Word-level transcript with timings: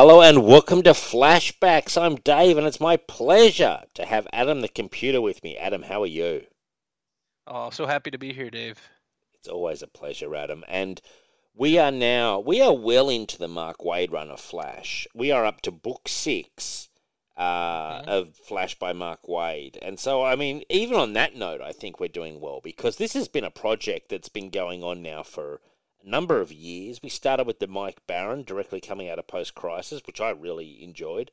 Hello 0.00 0.22
and 0.22 0.44
welcome 0.44 0.84
to 0.84 0.90
Flashbacks. 0.90 2.00
I'm 2.00 2.14
Dave, 2.14 2.56
and 2.56 2.64
it's 2.68 2.78
my 2.78 2.96
pleasure 2.96 3.80
to 3.94 4.04
have 4.06 4.28
Adam 4.32 4.60
the 4.60 4.68
computer 4.68 5.20
with 5.20 5.42
me. 5.42 5.56
Adam, 5.56 5.82
how 5.82 6.04
are 6.04 6.06
you? 6.06 6.42
Oh, 7.48 7.70
so 7.70 7.84
happy 7.84 8.12
to 8.12 8.16
be 8.16 8.32
here, 8.32 8.48
Dave. 8.48 8.80
It's 9.34 9.48
always 9.48 9.82
a 9.82 9.88
pleasure, 9.88 10.36
Adam. 10.36 10.62
And 10.68 11.02
we 11.52 11.78
are 11.78 11.90
now, 11.90 12.38
we 12.38 12.62
are 12.62 12.72
well 12.72 13.08
into 13.08 13.38
the 13.38 13.48
Mark 13.48 13.78
Waid 13.78 14.12
run 14.12 14.30
of 14.30 14.38
Flash. 14.38 15.08
We 15.14 15.32
are 15.32 15.44
up 15.44 15.62
to 15.62 15.72
book 15.72 16.06
six 16.06 16.90
uh, 17.36 18.02
Mhm. 18.02 18.06
of 18.06 18.36
Flash 18.36 18.76
by 18.78 18.92
Mark 18.92 19.22
Waid. 19.24 19.78
And 19.82 19.98
so, 19.98 20.22
I 20.22 20.36
mean, 20.36 20.62
even 20.68 20.96
on 20.96 21.14
that 21.14 21.34
note, 21.34 21.60
I 21.60 21.72
think 21.72 21.98
we're 21.98 22.06
doing 22.06 22.40
well 22.40 22.60
because 22.62 22.98
this 22.98 23.14
has 23.14 23.26
been 23.26 23.42
a 23.42 23.50
project 23.50 24.10
that's 24.10 24.28
been 24.28 24.50
going 24.50 24.84
on 24.84 25.02
now 25.02 25.24
for 25.24 25.60
number 26.08 26.40
of 26.40 26.52
years. 26.52 27.02
We 27.02 27.08
started 27.08 27.46
with 27.46 27.58
the 27.58 27.66
Mike 27.66 28.06
Baron 28.06 28.42
directly 28.42 28.80
coming 28.80 29.08
out 29.08 29.18
of 29.18 29.26
Post 29.26 29.54
Crisis, 29.54 30.02
which 30.06 30.20
I 30.20 30.30
really 30.30 30.82
enjoyed. 30.82 31.30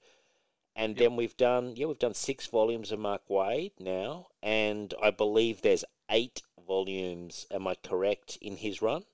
And 0.75 0.97
Yep. 0.97 0.99
then 0.99 1.15
we've 1.15 1.37
done, 1.37 1.75
yeah, 1.75 1.85
we've 1.85 1.99
done 1.99 2.13
six 2.13 2.47
volumes 2.47 2.91
of 2.91 2.99
Mark 2.99 3.27
Waid 3.29 3.71
now. 3.79 4.27
And 4.43 4.93
I 5.01 5.11
believe 5.11 5.61
there's 5.61 5.85
eight 6.09 6.41
volumes, 6.67 7.47
am 7.51 7.67
I 7.67 7.75
correct, 7.75 8.37
in 8.41 8.57
his 8.57 8.81
run? 8.81 9.05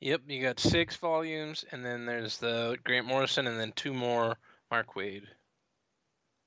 Yep, 0.00 0.22
you 0.28 0.42
got 0.42 0.60
six 0.60 0.96
volumes, 0.96 1.64
and 1.70 1.84
then 1.84 2.04
there's 2.04 2.36
the 2.38 2.78
Grant 2.84 3.06
Morrison, 3.06 3.46
and 3.46 3.58
then 3.58 3.72
two 3.72 3.94
more 3.94 4.36
Mark 4.70 4.94
Waid. 4.94 5.28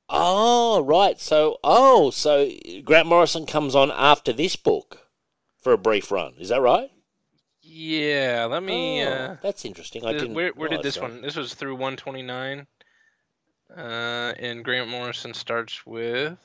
Oh, 0.09 0.81
right. 0.83 1.19
So, 1.19 1.57
oh, 1.63 2.09
so 2.11 2.49
Grant 2.83 3.07
Morrison 3.07 3.45
comes 3.45 3.75
on 3.75 3.91
after 3.91 4.31
this 4.33 4.55
book 4.55 5.07
for 5.57 5.73
a 5.73 5.77
brief 5.77 6.11
run. 6.11 6.33
Is 6.39 6.49
that 6.49 6.61
right? 6.61 6.91
Yeah, 7.67 8.47
let 8.49 8.61
me. 8.63 9.03
Oh, 9.03 9.07
uh, 9.07 9.37
that's 9.41 9.65
interesting. 9.65 10.05
I 10.05 10.11
th- 10.11 10.21
didn't. 10.21 10.35
where 10.35 10.51
where 10.51 10.69
did 10.69 10.83
this 10.83 10.95
that. 10.95 11.03
one? 11.03 11.21
This 11.21 11.35
was 11.35 11.53
through 11.53 11.73
129. 11.73 12.67
Uh, 13.75 14.33
and 14.39 14.63
Grant 14.63 14.89
Morrison 14.89 15.33
starts 15.33 15.85
with. 15.85 16.37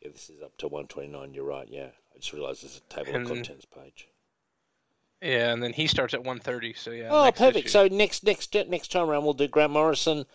Yeah, 0.00 0.08
this 0.10 0.30
is 0.30 0.40
up 0.42 0.56
to 0.58 0.68
one 0.68 0.86
twenty 0.86 1.08
nine. 1.08 1.34
You're 1.34 1.44
right. 1.44 1.68
Yeah, 1.68 1.88
I 2.14 2.18
just 2.18 2.32
realised 2.32 2.62
there's 2.62 2.78
a 2.78 2.94
table 2.94 3.14
And- 3.14 3.26
of 3.26 3.28
contents 3.36 3.66
page. 3.66 4.08
Yeah, 5.20 5.52
and 5.52 5.60
then 5.60 5.72
he 5.72 5.88
starts 5.88 6.14
at 6.14 6.20
130. 6.20 6.74
So 6.74 6.92
yeah. 6.92 7.08
oh, 7.10 7.30
perfect. 7.32 7.66
issue. 7.66 7.68
So 7.68 7.88
next 7.88 8.22
next 8.24 8.54
next 8.54 8.92
time 8.92 9.10
around 9.10 9.24
we'll 9.24 9.34
do 9.34 9.48
Grant 9.48 9.72
Morrison 9.72 10.26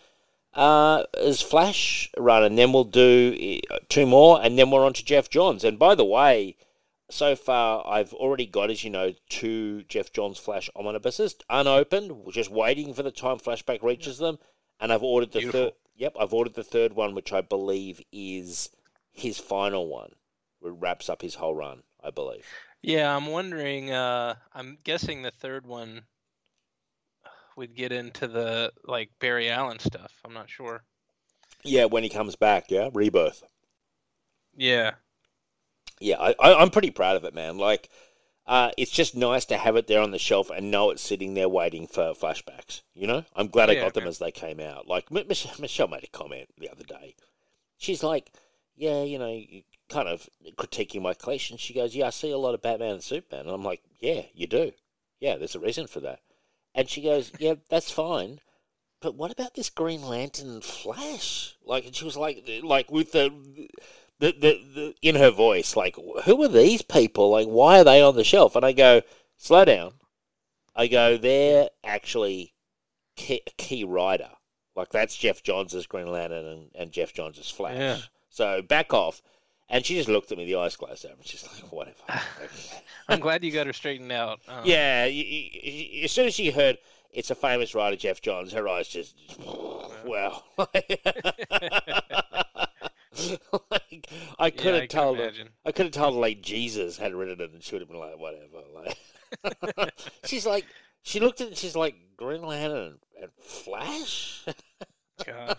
uh, 0.52 1.04
as 1.18 1.40
Flash 1.40 2.10
run, 2.18 2.44
and 2.44 2.58
then 2.58 2.72
we'll 2.72 2.84
do 2.84 3.58
uh, 3.70 3.78
two 3.88 4.04
more, 4.06 4.40
and 4.42 4.58
then 4.58 4.70
we're 4.70 4.84
on 4.84 4.92
to 4.92 5.04
Geoff 5.04 5.30
Johns. 5.30 5.64
And 5.64 5.78
by 5.78 5.94
the 5.94 6.04
way, 6.04 6.56
so 7.14 7.36
far 7.36 7.86
I've 7.86 8.12
already 8.12 8.44
got, 8.44 8.70
as 8.70 8.82
you 8.82 8.90
know, 8.90 9.12
two 9.28 9.84
Geoff 9.84 10.12
Johns 10.12 10.38
Flash 10.38 10.68
omnibuses 10.74 11.36
unopened, 11.48 12.12
just 12.32 12.50
waiting 12.50 12.92
for 12.92 13.04
the 13.04 13.12
time 13.12 13.38
Flashback 13.38 13.82
reaches 13.84 14.18
them, 14.18 14.38
and 14.80 14.92
I've 14.92 15.04
ordered 15.04 15.30
the 15.30 15.38
Beautiful. 15.38 15.64
third. 15.66 15.72
Yep, 15.96 16.16
I've 16.18 16.34
ordered 16.34 16.54
the 16.54 16.64
third 16.64 16.94
one, 16.94 17.14
which 17.14 17.32
I 17.32 17.40
believe 17.40 18.02
is 18.10 18.70
his 19.12 19.38
final 19.38 19.86
one. 19.86 20.10
It 20.64 20.70
wraps 20.70 21.08
up 21.08 21.22
his 21.22 21.36
whole 21.36 21.54
run, 21.54 21.84
I 22.02 22.10
believe. 22.10 22.46
Yeah, 22.82 23.14
I'm 23.14 23.26
wondering. 23.26 23.92
Uh, 23.92 24.34
I'm 24.52 24.78
guessing 24.82 25.22
the 25.22 25.30
third 25.30 25.66
one 25.66 26.02
would 27.56 27.76
get 27.76 27.92
into 27.92 28.26
the 28.26 28.72
like 28.84 29.10
Barry 29.20 29.48
Allen 29.48 29.78
stuff. 29.78 30.12
I'm 30.24 30.34
not 30.34 30.50
sure. 30.50 30.82
Yeah, 31.62 31.84
when 31.84 32.02
he 32.02 32.08
comes 32.08 32.34
back, 32.34 32.70
yeah, 32.70 32.90
rebirth. 32.92 33.44
Yeah. 34.56 34.94
Yeah, 36.04 36.20
I, 36.20 36.34
I, 36.38 36.54
I'm 36.60 36.70
pretty 36.70 36.90
proud 36.90 37.16
of 37.16 37.24
it, 37.24 37.34
man. 37.34 37.56
Like, 37.56 37.88
uh, 38.46 38.70
it's 38.76 38.90
just 38.90 39.16
nice 39.16 39.46
to 39.46 39.56
have 39.56 39.74
it 39.76 39.86
there 39.86 40.02
on 40.02 40.10
the 40.10 40.18
shelf 40.18 40.50
and 40.50 40.70
know 40.70 40.90
it's 40.90 41.02
sitting 41.02 41.32
there 41.34 41.48
waiting 41.48 41.86
for 41.86 42.12
flashbacks. 42.12 42.82
You 42.94 43.06
know, 43.06 43.24
I'm 43.34 43.48
glad 43.48 43.70
I 43.70 43.72
Yeah, 43.72 43.80
got 43.80 43.94
them 43.94 44.02
okay. 44.02 44.10
as 44.10 44.18
they 44.18 44.30
came 44.30 44.60
out. 44.60 44.86
Like 44.86 45.06
M- 45.10 45.26
Mich- 45.26 45.58
Michelle 45.58 45.88
made 45.88 46.04
a 46.04 46.08
comment 46.08 46.48
the 46.58 46.70
other 46.70 46.84
day. 46.84 47.14
She's 47.78 48.02
like, 48.02 48.30
"Yeah, 48.76 49.02
you 49.02 49.18
know, 49.18 49.40
kind 49.88 50.08
of 50.08 50.28
critiquing 50.58 51.00
my 51.02 51.14
collection." 51.14 51.56
She 51.56 51.72
goes, 51.74 51.96
"Yeah, 51.96 52.08
I 52.08 52.10
see 52.10 52.30
a 52.30 52.38
lot 52.38 52.54
of 52.54 52.62
Batman 52.62 52.92
and 52.94 53.02
Superman," 53.02 53.46
and 53.46 53.54
I'm 53.54 53.64
like, 53.64 53.82
"Yeah, 53.98 54.22
you 54.34 54.46
do. 54.46 54.72
Yeah, 55.20 55.36
there's 55.36 55.54
a 55.54 55.60
reason 55.60 55.86
for 55.86 56.00
that." 56.00 56.20
And 56.74 56.88
she 56.90 57.00
goes, 57.00 57.32
"Yeah, 57.38 57.54
that's 57.70 57.90
fine." 57.90 58.40
But 59.00 59.14
what 59.14 59.30
about 59.30 59.54
this 59.54 59.70
Green 59.70 60.02
Lantern 60.02 60.48
and 60.50 60.64
Flash? 60.64 61.56
Like, 61.64 61.86
and 61.86 61.94
she 61.96 62.04
was 62.04 62.16
like, 62.16 62.48
like 62.62 62.90
with 62.90 63.12
the 63.12 63.30
the, 64.20 64.32
the, 64.32 64.60
the 64.74 64.94
in 65.02 65.16
her 65.16 65.30
voice, 65.30 65.76
like, 65.76 65.96
who 66.24 66.42
are 66.42 66.48
these 66.48 66.82
people? 66.82 67.30
Like, 67.30 67.46
why 67.46 67.80
are 67.80 67.84
they 67.84 68.00
on 68.02 68.16
the 68.16 68.24
shelf? 68.24 68.56
And 68.56 68.64
I 68.64 68.72
go, 68.72 69.02
slow 69.36 69.64
down. 69.64 69.94
I 70.76 70.86
go, 70.86 71.16
they're 71.16 71.68
actually 71.84 72.54
key, 73.16 73.42
a 73.46 73.50
key 73.58 73.84
writer. 73.84 74.30
Like, 74.76 74.90
that's 74.90 75.16
Geoff 75.16 75.42
Johns' 75.42 75.86
Green 75.86 76.10
Lantern 76.10 76.44
and, 76.46 76.70
and 76.74 76.92
Geoff 76.92 77.12
Johns' 77.12 77.48
Flash. 77.50 77.76
Yeah. 77.78 77.98
So 78.28 78.60
back 78.62 78.92
off. 78.92 79.22
And 79.68 79.84
she 79.86 79.94
just 79.94 80.08
looked 80.10 80.30
at 80.30 80.36
me, 80.36 80.44
the 80.44 80.56
eyes 80.56 80.76
closed 80.76 81.06
over, 81.06 81.14
and 81.14 81.26
she's 81.26 81.42
like, 81.46 81.72
whatever. 81.72 81.96
I'm 83.08 83.18
glad 83.20 83.42
you 83.42 83.50
got 83.50 83.66
her 83.66 83.72
straightened 83.72 84.12
out. 84.12 84.40
Um, 84.46 84.60
yeah, 84.64 85.04
y- 85.06 85.10
y- 85.26 85.50
y- 85.64 86.00
as 86.04 86.12
soon 86.12 86.26
as 86.26 86.34
she 86.34 86.50
heard 86.50 86.76
it's 87.12 87.30
a 87.30 87.34
famous 87.34 87.74
writer, 87.74 87.96
Geoff 87.96 88.20
Johns, 88.20 88.52
her 88.52 88.68
eyes 88.68 88.88
just, 88.88 89.14
wow. 90.04 90.42
like, 93.70 94.08
I 94.38 94.50
could 94.50 94.74
yeah, 94.74 94.80
have 94.80 94.88
told 94.88 95.18
her. 95.18 95.24
imagine. 95.24 95.48
I 95.64 95.72
could 95.72 95.86
have 95.86 95.92
told 95.92 96.14
her 96.14 96.20
like 96.20 96.40
Jesus 96.42 96.96
had 96.98 97.14
written 97.14 97.40
it, 97.40 97.52
and 97.52 97.62
she 97.62 97.74
would 97.74 97.82
have 97.82 97.88
been 97.88 97.98
like, 97.98 98.18
whatever. 98.18 98.62
Like, 99.76 99.94
she's 100.24 100.46
like, 100.46 100.64
she 101.02 101.20
looked 101.20 101.40
at 101.40 101.48
it, 101.48 101.56
she's 101.56 101.76
like, 101.76 101.94
Green 102.16 102.42
Lantern 102.42 102.98
and 103.20 103.30
Flash. 103.40 104.44
Gosh, 105.24 105.56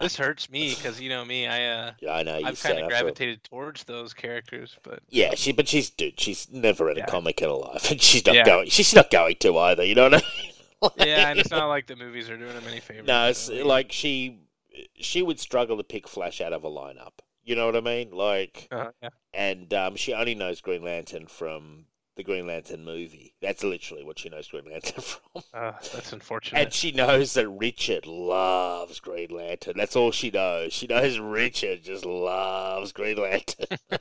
this 0.00 0.16
hurts 0.16 0.48
me 0.48 0.70
because 0.74 0.98
you 0.98 1.10
know 1.10 1.24
me. 1.26 1.46
I 1.46 1.66
uh, 1.66 1.92
yeah, 2.00 2.12
I 2.14 2.22
know 2.22 2.40
I've 2.42 2.60
kind 2.62 2.78
of 2.78 2.88
gravitated 2.88 3.44
towards 3.44 3.84
those 3.84 4.14
characters, 4.14 4.78
but 4.82 5.00
Yeah, 5.10 5.34
she, 5.34 5.52
but 5.52 5.68
she's 5.68 5.90
dude. 5.90 6.18
She's 6.18 6.50
never 6.50 6.86
read 6.86 6.96
a 6.96 7.04
comic 7.04 7.42
in 7.42 7.48
her 7.50 7.54
life, 7.54 7.90
and 7.90 8.00
she's 8.00 8.24
not 8.24 8.34
Yeah. 8.34 8.46
going. 8.46 8.70
She's 8.70 8.94
not 8.94 9.10
going 9.10 9.36
to 9.40 9.58
either. 9.58 9.84
You 9.84 9.94
know 9.94 10.04
what 10.04 10.14
I 10.14 10.16
mean? 10.16 10.52
Like- 10.80 10.92
yeah, 11.06 11.28
and 11.28 11.38
it's 11.38 11.50
not 11.50 11.66
like 11.68 11.86
the 11.86 11.96
movies 11.96 12.30
are 12.30 12.36
doing 12.38 12.54
them 12.54 12.64
any 12.66 12.80
favors. 12.80 13.06
No, 13.06 13.28
it's 13.28 13.40
so, 13.40 13.54
like 13.66 13.92
she 13.92 14.38
she 14.94 15.22
would 15.22 15.38
struggle 15.38 15.76
to 15.76 15.84
pick 15.84 16.08
Flash 16.08 16.40
out 16.40 16.52
of 16.52 16.64
a 16.64 16.70
lineup. 16.70 17.20
You 17.44 17.56
know 17.56 17.66
what 17.66 17.76
I 17.76 17.80
mean? 17.80 18.10
Like, 18.12 18.68
uh, 18.70 18.90
yeah. 19.02 19.08
and 19.34 19.72
um, 19.74 19.96
she 19.96 20.14
only 20.14 20.34
knows 20.34 20.60
Green 20.60 20.82
Lantern 20.82 21.26
from 21.26 21.86
the 22.14 22.22
Green 22.22 22.46
Lantern 22.46 22.84
movie. 22.84 23.34
That's 23.40 23.64
literally 23.64 24.04
what 24.04 24.18
she 24.18 24.28
knows 24.28 24.48
Green 24.48 24.70
Lantern 24.70 25.00
from. 25.02 25.42
Uh, 25.52 25.72
that's 25.92 26.12
unfortunate. 26.12 26.60
And 26.60 26.72
she 26.72 26.92
knows 26.92 27.34
that 27.34 27.48
Richard 27.48 28.06
loves 28.06 29.00
Green 29.00 29.30
Lantern. 29.30 29.74
That's 29.76 29.96
all 29.96 30.12
she 30.12 30.30
knows. 30.30 30.72
She 30.72 30.86
knows 30.86 31.18
Richard 31.18 31.82
just 31.82 32.04
loves 32.04 32.92
Green 32.92 33.16
Lantern. 33.16 33.78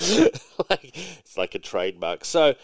like, 0.70 0.96
it's 1.18 1.36
like 1.36 1.54
a 1.54 1.58
trademark. 1.58 2.24
So, 2.24 2.54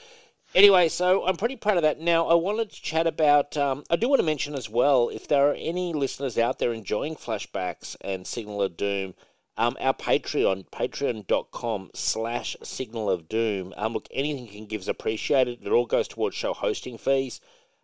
anyway, 0.55 0.89
so 0.89 1.27
I'm 1.27 1.37
pretty 1.37 1.57
proud 1.57 1.77
of 1.77 1.83
that. 1.83 2.01
Now, 2.01 2.27
I 2.27 2.35
wanted 2.35 2.71
to 2.71 2.83
chat 2.83 3.07
about. 3.07 3.57
Um, 3.57 3.85
I 3.91 3.97
do 3.97 4.09
want 4.09 4.21
to 4.21 4.27
mention 4.27 4.55
as 4.55 4.69
well 4.69 5.09
if 5.09 5.29
there 5.29 5.51
are 5.51 5.55
any 5.55 5.93
listeners 5.93 6.39
out 6.39 6.59
there 6.59 6.73
enjoying 6.73 7.17
flashbacks 7.17 7.97
and 8.01 8.27
Signal 8.27 8.63
of 8.63 8.77
Doom. 8.77 9.15
Um, 9.57 9.77
our 9.81 9.93
Patreon, 9.93 10.69
patreon.com 10.71 11.91
slash 11.93 12.57
signal 12.63 13.11
of 13.11 13.29
doom. 13.29 13.75
Um, 13.77 13.93
look, 13.93 14.07
anything 14.13 14.47
you 14.47 14.53
can 14.53 14.67
give 14.67 14.83
is 14.83 14.89
appreciated. 14.89 15.67
It 15.67 15.73
all 15.73 15.85
goes 15.85 16.07
towards 16.07 16.37
show 16.37 16.55
hosting 16.55 16.97
fees. 16.97 17.41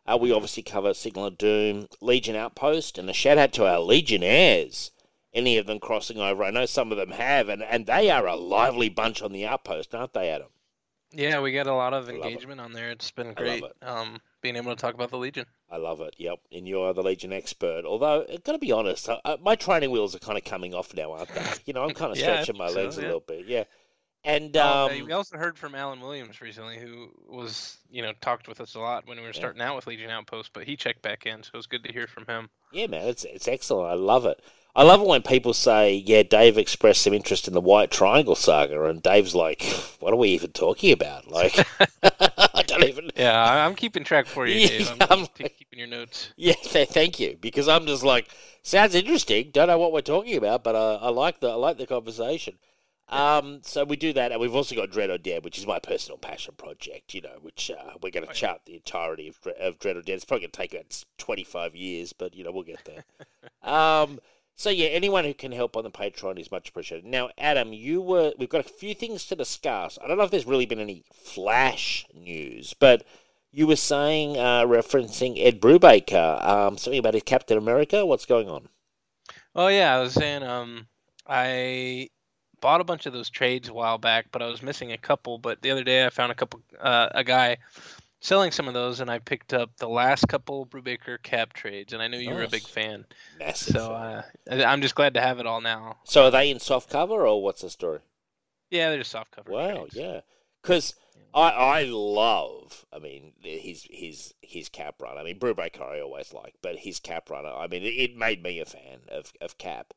Uh, 0.07 0.17
we 0.21 0.31
obviously 0.31 0.63
cover 0.63 0.95
Signal 0.95 1.27
of 1.27 1.39
Doom, 1.39 1.89
Legion 2.01 2.37
Outpost, 2.37 2.97
and 2.97 3.11
a 3.11 3.13
shout 3.13 3.39
out 3.39 3.53
to 3.55 3.67
our 3.67 3.81
Legionnaires. 3.81 4.93
Any 5.33 5.59
of 5.59 5.67
them 5.67 5.81
crossing 5.81 6.19
over, 6.19 6.45
I 6.45 6.53
know 6.53 6.67
some 6.67 6.93
of 6.93 6.99
them 6.99 7.11
have, 7.11 7.49
and, 7.49 7.61
and 7.61 7.87
they 7.87 8.09
are 8.09 8.29
a 8.29 8.37
lively 8.37 8.89
bunch 8.89 9.21
on 9.21 9.33
the 9.33 9.45
Outpost, 9.45 9.97
aren't 9.97 10.13
they, 10.13 10.31
Adam? 10.31 10.51
Yeah, 11.15 11.41
we 11.41 11.53
get 11.53 11.67
a 11.67 11.75
lot 11.75 11.95
of 11.95 12.09
I 12.09 12.13
it. 12.13 12.17
engagement 12.17 12.61
on 12.61 12.73
there. 12.73 12.91
It's 12.91 13.11
been 13.11 13.33
great. 13.35 13.63
it. 13.65 13.73
Um, 13.83 14.21
being 14.41 14.57
able 14.57 14.75
to 14.75 14.81
talk 14.81 14.95
about 14.95 15.11
the 15.11 15.19
Legion. 15.19 15.47
I 15.71 15.77
love 15.79 16.01
it. 16.01 16.15
Yep, 16.19 16.41
and 16.53 16.69
you're 16.69 16.93
the 16.95 17.03
Legion 17.03 17.33
expert. 17.33 17.85
Although, 17.85 18.27
I've 18.33 18.45
got 18.45 18.53
to 18.53 18.59
be 18.59 18.73
honest, 18.73 19.09
uh, 19.09 19.21
uh, 19.25 19.37
my 19.41 19.57
training 19.57 19.91
wheels 19.91 20.15
are 20.15 20.19
kind 20.21 20.39
of 20.39 20.45
coming 20.45 20.75
off 20.75 20.95
now, 20.95 21.13
aren't 21.13 21.33
they? 21.35 21.43
You 21.65 21.73
know, 21.73 21.85
I'm 21.85 21.95
kind 21.95 22.13
of 22.13 22.19
Yeah, 22.19 22.43
stretching 22.43 22.57
my 22.57 22.67
think 22.67 22.71
so, 22.71 22.81
legs 22.83 22.99
a 22.99 23.03
little 23.03 23.21
bit. 23.21 23.47
Yeah, 23.47 23.65
and 24.25 24.57
Uh, 24.57 24.85
um, 24.87 24.91
we 25.07 25.13
also 25.13 25.37
heard 25.37 25.59
from 25.59 25.75
Alan 25.75 26.01
Williams 26.01 26.41
recently, 26.41 26.79
who 26.79 27.11
was 27.29 27.79
you 27.91 28.03
know 28.03 28.13
talked 28.21 28.49
with 28.49 28.61
us 28.61 28.75
a 28.75 28.81
lot 28.81 29.07
when 29.07 29.19
we 29.19 29.25
were 29.25 29.33
starting 29.33 29.63
out 29.63 29.77
with 29.77 29.87
Legion 29.87 30.11
Outpost, 30.11 30.53
but 30.53 30.65
he 30.65 30.77
checked 30.77 31.03
back 31.03 31.27
in, 31.27 31.43
so 31.43 31.51
it 31.55 31.57
was 31.57 31.67
good 31.67 31.85
to 31.85 31.93
hear 31.93 32.07
from 32.07 32.27
him. 32.27 32.49
Yeah, 32.73 32.87
man, 32.89 33.09
it's 33.09 33.25
it's 33.25 33.49
excellent. 33.49 33.91
I 33.91 33.95
love 33.95 34.27
it. 34.27 34.41
I 34.77 34.83
love 34.83 35.01
it 35.01 35.07
when 35.07 35.23
people 35.23 35.55
say, 35.55 35.95
"Yeah, 35.95 36.25
Dave 36.25 36.59
expressed 36.59 37.03
some 37.03 37.15
interest 37.15 37.47
in 37.47 37.55
the 37.55 37.61
White 37.61 37.91
Triangle 37.93 38.35
saga," 38.35 38.85
and 38.87 39.03
Dave's 39.03 39.35
like, 39.35 39.63
"What 40.01 40.13
are 40.13 40.17
we 40.17 40.31
even 40.31 40.51
talking 40.53 40.93
about?" 40.93 41.29
Like, 41.31 41.65
I 42.03 42.63
don't 42.67 42.83
even. 42.85 43.11
Yeah, 43.17 43.65
I'm 43.67 43.75
keeping 43.77 44.03
track 44.05 44.27
for 44.27 44.47
you, 44.47 44.67
Dave. 44.69 44.91
I'm, 44.91 44.97
Yeah, 45.01 45.07
I'm 45.11 45.21
like- 45.21 45.57
keeping 45.59 45.79
your 45.79 45.89
notes. 45.89 46.31
Yeah, 46.37 46.55
th- 46.55 46.89
thank 46.89 47.21
you, 47.21 47.37
because 47.41 47.69
I'm 47.69 47.87
just 47.87 48.03
like, 48.03 48.29
sounds 48.63 48.95
interesting. 48.97 49.51
Don't 49.53 49.69
know 49.69 49.79
what 49.79 49.93
we're 49.93 50.01
talking 50.01 50.37
about, 50.37 50.65
but 50.65 50.75
uh, 50.75 50.99
I 51.01 51.11
like 51.11 51.39
the 51.41 51.51
I 51.51 51.55
like 51.55 51.79
the 51.79 51.87
conversation. 51.87 52.59
Um, 53.11 53.61
so 53.63 53.85
we 53.85 53.97
do 53.97 54.13
that, 54.15 54.33
and 54.33 54.41
we've 54.41 54.55
also 54.57 54.75
got 54.75 54.91
Dread 54.91 55.11
or 55.11 55.19
Dead, 55.19 55.45
which 55.45 55.59
is 55.59 55.67
my 55.67 55.79
personal 55.79 56.17
passion 56.19 56.55
project. 56.57 57.15
You 57.15 57.21
know, 57.21 57.37
which 57.43 57.71
uh, 57.71 57.93
we're 58.03 58.11
going 58.11 58.25
to 58.25 58.31
Oh, 58.31 58.35
yeah. 58.35 58.41
chart 58.49 58.61
the 58.65 58.75
entirety 58.77 59.29
of, 59.29 59.39
of 59.61 59.79
Dread 59.79 59.97
or 59.97 60.03
Dead. 60.03 60.15
It's 60.15 60.25
probably 60.25 60.47
going 60.47 60.51
to 60.53 60.57
take 60.57 60.73
about 60.75 61.05
twenty 61.19 61.45
five 61.45 61.77
years, 61.77 62.13
but 62.13 62.35
you 62.35 62.43
know 62.43 62.51
we'll 62.51 62.65
get 62.65 62.85
there. 62.87 63.05
um, 63.73 64.19
so 64.57 64.71
yeah, 64.71 64.87
anyone 64.89 65.25
who 65.25 65.35
can 65.35 65.53
help 65.53 65.77
on 65.77 65.85
the 65.85 65.91
Patreon 65.91 66.39
is 66.39 66.51
much 66.51 66.69
appreciated. 66.69 67.05
Now, 67.05 67.31
Adam, 67.39 67.73
you 67.73 68.01
were 68.01 68.33
we've 68.39 68.49
got 68.49 68.65
a 68.65 68.69
few 68.69 68.95
things 68.95 69.27
to 69.27 69.37
discuss. 69.37 69.99
I 70.03 70.07
don't 70.07 70.17
know 70.17 70.25
if 70.25 70.31
there's 70.31 70.47
really 70.47 70.67
been 70.67 70.81
any 70.81 71.05
flash 71.13 72.07
news, 72.15 72.75
but 72.75 73.05
you 73.51 73.67
were 73.67 73.77
saying 73.77 74.37
uh, 74.37 74.63
referencing 74.63 75.45
Ed 75.45 75.61
Brubaker, 75.61 76.45
um, 76.45 76.79
something 76.79 76.99
about 76.99 77.15
his 77.15 77.23
Captain 77.25 77.59
America. 77.59 78.07
What's 78.07 78.27
going 78.27 78.49
on? 78.49 78.69
Oh 79.57 79.69
yeah, 79.69 79.95
I 79.95 80.01
was 80.01 80.13
saying 80.13 80.43
um 80.43 80.87
I 81.27 82.11
bought 82.61 82.81
a 82.81 82.85
bunch 82.85 83.07
of 83.07 83.13
those 83.13 83.31
trades 83.31 83.69
a 83.69 83.75
while 83.75 83.99
back, 83.99 84.27
but 84.33 84.41
I 84.41 84.47
was 84.47 84.63
missing 84.63 84.93
a 84.93 84.99
couple. 84.99 85.39
But 85.39 85.63
the 85.63 85.71
other 85.71 85.85
day 85.85 86.07
I 86.07 86.11
found 86.11 86.33
a 86.33 86.35
couple 86.35 86.61
uh, 86.81 87.09
a 87.13 87.25
guy 87.25 87.59
selling 88.25 88.51
some 88.51 88.67
of 88.67 88.75
those, 88.75 89.01
and 89.01 89.11
I 89.11 89.19
picked 89.19 89.53
up 89.53 89.77
the 89.77 89.89
last 89.89 90.27
couple 90.29 90.65
Brubaker 90.67 91.23
cap 91.23 91.53
trades, 91.53 91.93
and 91.93 92.03
I 92.03 92.09
knew 92.09 92.19
you 92.19 92.33
were 92.33 92.43
a 92.43 92.49
big 92.49 92.67
fan, 92.67 93.05
Massive. 93.39 93.75
so 93.77 93.93
uh, 93.93 94.23
I'm 94.51 94.81
just 94.81 94.95
glad 94.95 95.13
to 95.15 95.21
have 95.21 95.39
it 95.41 95.47
all 95.47 95.61
now. 95.61 95.99
so 96.05 96.25
are 96.25 96.31
they 96.31 96.51
in 96.51 96.59
soft 96.59 96.89
cover 96.91 97.27
or 97.27 97.43
what's 97.43 97.61
the 97.61 97.69
story? 97.71 98.01
Yeah, 98.71 98.89
they're 98.89 98.99
just 98.99 99.11
soft 99.11 99.31
cover. 99.31 99.53
Wow, 99.53 99.75
trades. 99.75 99.95
yeah. 99.97 100.21
Because 100.63 100.95
I 101.35 101.51
I 101.51 101.83
love, 101.85 102.87
I 102.91 102.99
mean, 102.99 103.35
his 103.43 103.87
his 103.91 104.33
his 104.41 104.71
cap 104.71 105.03
run. 105.03 105.19
I 105.19 105.23
mean, 105.23 105.39
Brubaker 105.39 105.83
I 105.83 106.01
always 106.01 106.33
like, 106.33 106.55
but 106.63 106.79
his 106.79 106.99
cap 106.99 107.29
runner. 107.29 107.51
I 107.53 107.67
mean, 107.67 107.83
it, 107.83 107.89
it 107.89 108.17
made 108.17 108.43
me 108.43 108.59
a 108.59 108.65
fan 108.65 109.01
of 109.09 109.33
of 109.43 109.59
Cap, 109.59 109.93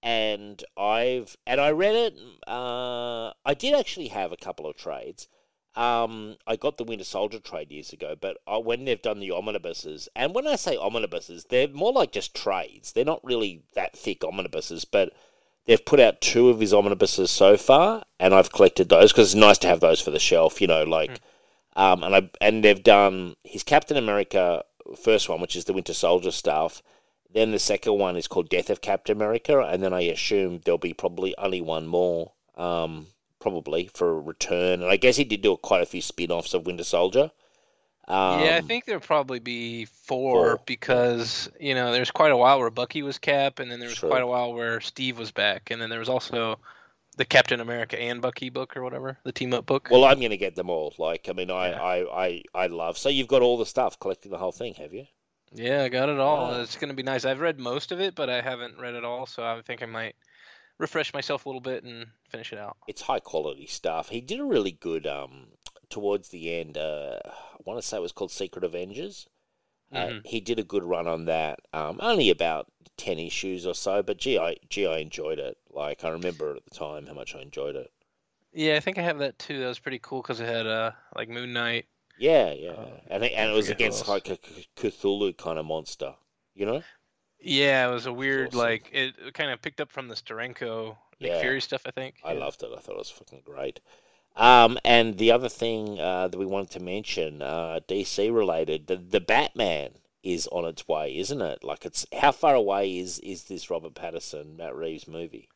and 0.00 0.62
I've 0.78 1.36
and 1.44 1.60
I 1.60 1.72
read 1.72 1.96
it. 1.96 2.14
Uh, 2.46 3.32
I 3.44 3.54
did 3.54 3.74
actually 3.74 4.08
have 4.08 4.30
a 4.30 4.36
couple 4.36 4.66
of 4.66 4.76
trades. 4.76 5.26
Um, 5.76 6.36
I 6.46 6.54
got 6.56 6.76
the 6.76 6.84
Winter 6.84 7.04
Soldier 7.04 7.40
trade 7.40 7.72
years 7.72 7.92
ago, 7.92 8.14
but 8.20 8.36
uh, 8.46 8.60
when 8.60 8.84
they've 8.84 9.02
done 9.02 9.18
the 9.18 9.32
omnibuses, 9.32 10.08
and 10.14 10.32
when 10.34 10.46
I 10.46 10.54
say 10.54 10.76
omnibuses, 10.76 11.46
they're 11.46 11.68
more 11.68 11.92
like 11.92 12.12
just 12.12 12.34
trades. 12.34 12.92
They're 12.92 13.04
not 13.04 13.24
really 13.24 13.62
that 13.74 13.96
thick 13.96 14.22
omnibuses, 14.22 14.84
but 14.84 15.12
they've 15.66 15.84
put 15.84 15.98
out 15.98 16.20
two 16.20 16.48
of 16.48 16.60
his 16.60 16.72
omnibuses 16.72 17.30
so 17.30 17.56
far, 17.56 18.04
and 18.20 18.32
I've 18.34 18.52
collected 18.52 18.88
those 18.88 19.12
because 19.12 19.32
it's 19.32 19.40
nice 19.40 19.58
to 19.58 19.68
have 19.68 19.80
those 19.80 20.00
for 20.00 20.12
the 20.12 20.20
shelf, 20.20 20.60
you 20.60 20.68
know, 20.68 20.84
like, 20.84 21.20
um, 21.74 22.04
and 22.04 22.14
I 22.14 22.30
and 22.40 22.62
they've 22.64 22.82
done 22.82 23.34
his 23.42 23.64
Captain 23.64 23.96
America 23.96 24.64
first 24.96 25.28
one, 25.28 25.40
which 25.40 25.56
is 25.56 25.64
the 25.64 25.72
Winter 25.72 25.94
Soldier 25.94 26.30
stuff. 26.30 26.82
Then 27.32 27.50
the 27.50 27.58
second 27.58 27.98
one 27.98 28.16
is 28.16 28.28
called 28.28 28.48
Death 28.48 28.70
of 28.70 28.80
Captain 28.80 29.16
America, 29.16 29.58
and 29.58 29.82
then 29.82 29.92
I 29.92 30.02
assume 30.02 30.60
there'll 30.64 30.78
be 30.78 30.94
probably 30.94 31.34
only 31.36 31.60
one 31.60 31.86
more, 31.88 32.30
um, 32.56 33.08
probably 33.44 33.90
for 33.92 34.08
a 34.10 34.20
return. 34.20 34.80
And 34.80 34.90
I 34.90 34.96
guess 34.96 35.16
he 35.16 35.24
did 35.24 35.42
do 35.42 35.56
quite 35.58 35.82
a 35.82 35.86
few 35.86 36.00
spin-offs 36.00 36.54
of 36.54 36.64
Winter 36.64 36.82
Soldier. 36.82 37.30
Um, 38.08 38.40
yeah, 38.40 38.56
I 38.56 38.62
think 38.62 38.86
there'll 38.86 39.00
probably 39.00 39.38
be 39.38 39.84
four, 39.84 40.56
four, 40.56 40.60
because 40.66 41.50
you 41.60 41.74
know 41.74 41.92
there's 41.92 42.10
quite 42.10 42.32
a 42.32 42.36
while 42.36 42.58
where 42.58 42.70
Bucky 42.70 43.02
was 43.02 43.18
Cap, 43.18 43.60
and 43.60 43.70
then 43.70 43.80
there 43.80 43.88
was 43.88 43.98
Sure. 43.98 44.10
quite 44.10 44.22
a 44.22 44.26
while 44.26 44.52
where 44.54 44.80
Steve 44.80 45.18
was 45.18 45.30
back, 45.30 45.70
and 45.70 45.80
then 45.80 45.90
there 45.90 45.98
was 45.98 46.08
also 46.08 46.58
the 47.16 47.24
Captain 47.24 47.60
America 47.60 48.00
and 48.00 48.20
Bucky 48.22 48.48
book 48.50 48.76
or 48.76 48.82
whatever, 48.82 49.18
the 49.24 49.32
team 49.32 49.54
up 49.54 49.66
book. 49.66 49.88
Well, 49.90 50.04
I'm 50.04 50.18
going 50.18 50.30
to 50.30 50.36
get 50.36 50.54
them 50.56 50.68
all. 50.68 50.94
Like, 50.98 51.28
I 51.28 51.32
mean, 51.32 51.50
I, 51.50 51.70
Yeah. 51.70 51.82
I, 51.82 52.24
I, 52.24 52.42
I 52.54 52.66
love. 52.66 52.98
So 52.98 53.08
you've 53.08 53.28
got 53.28 53.40
all 53.42 53.56
the 53.56 53.66
stuff, 53.66 53.98
collecting 54.00 54.32
the 54.32 54.38
whole 54.38 54.52
thing, 54.52 54.74
have 54.74 54.92
you? 54.92 55.06
Yeah, 55.52 55.84
I 55.84 55.88
got 55.88 56.08
it 56.08 56.18
all. 56.18 56.60
It's 56.60 56.76
gonna 56.76 56.94
be 56.94 57.04
nice. 57.04 57.24
I've 57.24 57.40
read 57.40 57.58
most 57.60 57.92
of 57.92 58.00
it, 58.00 58.14
but 58.16 58.28
I 58.28 58.40
haven't 58.40 58.78
read 58.78 58.94
it 58.94 59.04
all, 59.04 59.26
so 59.26 59.44
I 59.44 59.62
think 59.62 59.82
I 59.82 59.86
might 59.86 60.16
refresh 60.78 61.12
myself 61.14 61.46
a 61.46 61.48
little 61.48 61.60
bit 61.60 61.84
and 61.84 62.06
finish 62.28 62.52
it 62.52 62.58
out. 62.58 62.76
it's 62.88 63.02
high 63.02 63.20
quality 63.20 63.66
stuff. 63.66 64.08
He 64.08 64.20
did 64.20 64.40
a 64.40 64.44
really 64.44 64.72
good 64.72 65.06
um 65.06 65.48
towards 65.88 66.28
the 66.30 66.52
end. 66.54 66.76
Uh, 66.76 67.20
I 67.24 67.56
want 67.64 67.80
to 67.80 67.86
say 67.86 67.96
it 67.98 68.00
was 68.00 68.12
called 68.12 68.32
Secret 68.32 68.64
Avengers. 68.64 69.28
Uh, 69.92 70.06
Mhm. 70.06 70.26
he 70.26 70.40
did 70.40 70.58
a 70.58 70.64
good 70.64 70.82
run 70.82 71.06
on 71.06 71.26
that. 71.26 71.60
Um, 71.72 71.98
only 72.02 72.30
about 72.30 72.66
ten 72.96 73.18
issues 73.18 73.64
or 73.66 73.74
so, 73.74 74.02
but 74.02 74.16
gee, 74.16 74.38
I 74.38 74.56
gee, 74.68 74.86
I 74.86 74.98
enjoyed 74.98 75.38
it. 75.38 75.56
Like 75.70 76.02
I 76.04 76.08
remember 76.08 76.56
at 76.56 76.64
the 76.64 76.70
time 76.70 77.06
how 77.06 77.14
much 77.14 77.34
I 77.34 77.40
enjoyed 77.42 77.76
it. 77.76 77.92
Yeah, 78.52 78.76
I 78.76 78.80
think 78.80 78.98
I 78.98 79.02
have 79.02 79.18
that 79.18 79.38
too. 79.38 79.60
That 79.60 79.66
was 79.68 79.78
pretty 79.78 79.98
cool 80.00 80.22
because 80.22 80.40
it 80.40 80.46
had 80.48 80.66
uh 80.66 80.92
like 81.14 81.28
Moon 81.28 81.52
Knight. 81.52 81.86
Yeah, 82.18 82.52
yeah, 82.52 82.70
Uh, 82.70 83.00
and 83.08 83.24
it, 83.24 83.32
and 83.32 83.50
it 83.50 83.54
was 83.54 83.68
against 83.70 84.06
like 84.08 84.28
a 84.28 84.36
Cthulhu 84.76 85.36
kind 85.36 85.58
of 85.58 85.66
monster, 85.66 86.14
you 86.54 86.64
know? 86.64 86.82
Yeah, 87.44 87.88
it 87.88 87.92
was 87.92 88.06
a 88.06 88.12
weird 88.12 88.48
awesome. 88.48 88.58
like 88.60 88.88
it 88.92 89.34
kind 89.34 89.50
of 89.50 89.60
picked 89.62 89.80
up 89.80 89.92
from 89.92 90.08
the 90.08 90.14
Steranko 90.14 90.96
Nick 91.20 91.30
Yeah. 91.30 91.40
Fury 91.40 91.60
stuff. 91.60 91.82
I 91.86 91.90
think. 91.90 92.16
I 92.24 92.32
Yeah. 92.32 92.40
loved 92.40 92.62
it. 92.62 92.70
I 92.76 92.80
thought 92.80 92.94
it 92.94 92.98
was 92.98 93.10
fucking 93.10 93.42
great. 93.44 93.80
Um, 94.36 94.78
and 94.84 95.16
the 95.18 95.30
other 95.30 95.48
thing 95.48 96.00
uh, 96.00 96.26
that 96.28 96.38
we 96.38 96.46
wanted 96.46 96.70
to 96.70 96.80
mention, 96.80 97.40
uh, 97.42 97.80
DC 97.86 98.30
related, 98.34 98.86
the 98.88 98.96
the 98.96 99.20
Batman 99.20 99.98
is 100.22 100.46
on 100.48 100.64
its 100.64 100.88
way, 100.88 101.16
isn't 101.18 101.42
it? 101.42 101.62
Like 101.62 101.84
it's 101.84 102.06
how 102.18 102.32
far 102.32 102.54
away 102.54 102.98
is 102.98 103.18
is 103.20 103.44
this 103.44 103.70
Robert 103.70 103.94
Pattinson 103.94 104.56
Matt 104.56 104.74
Reeves 104.74 105.06
movie? 105.06 105.48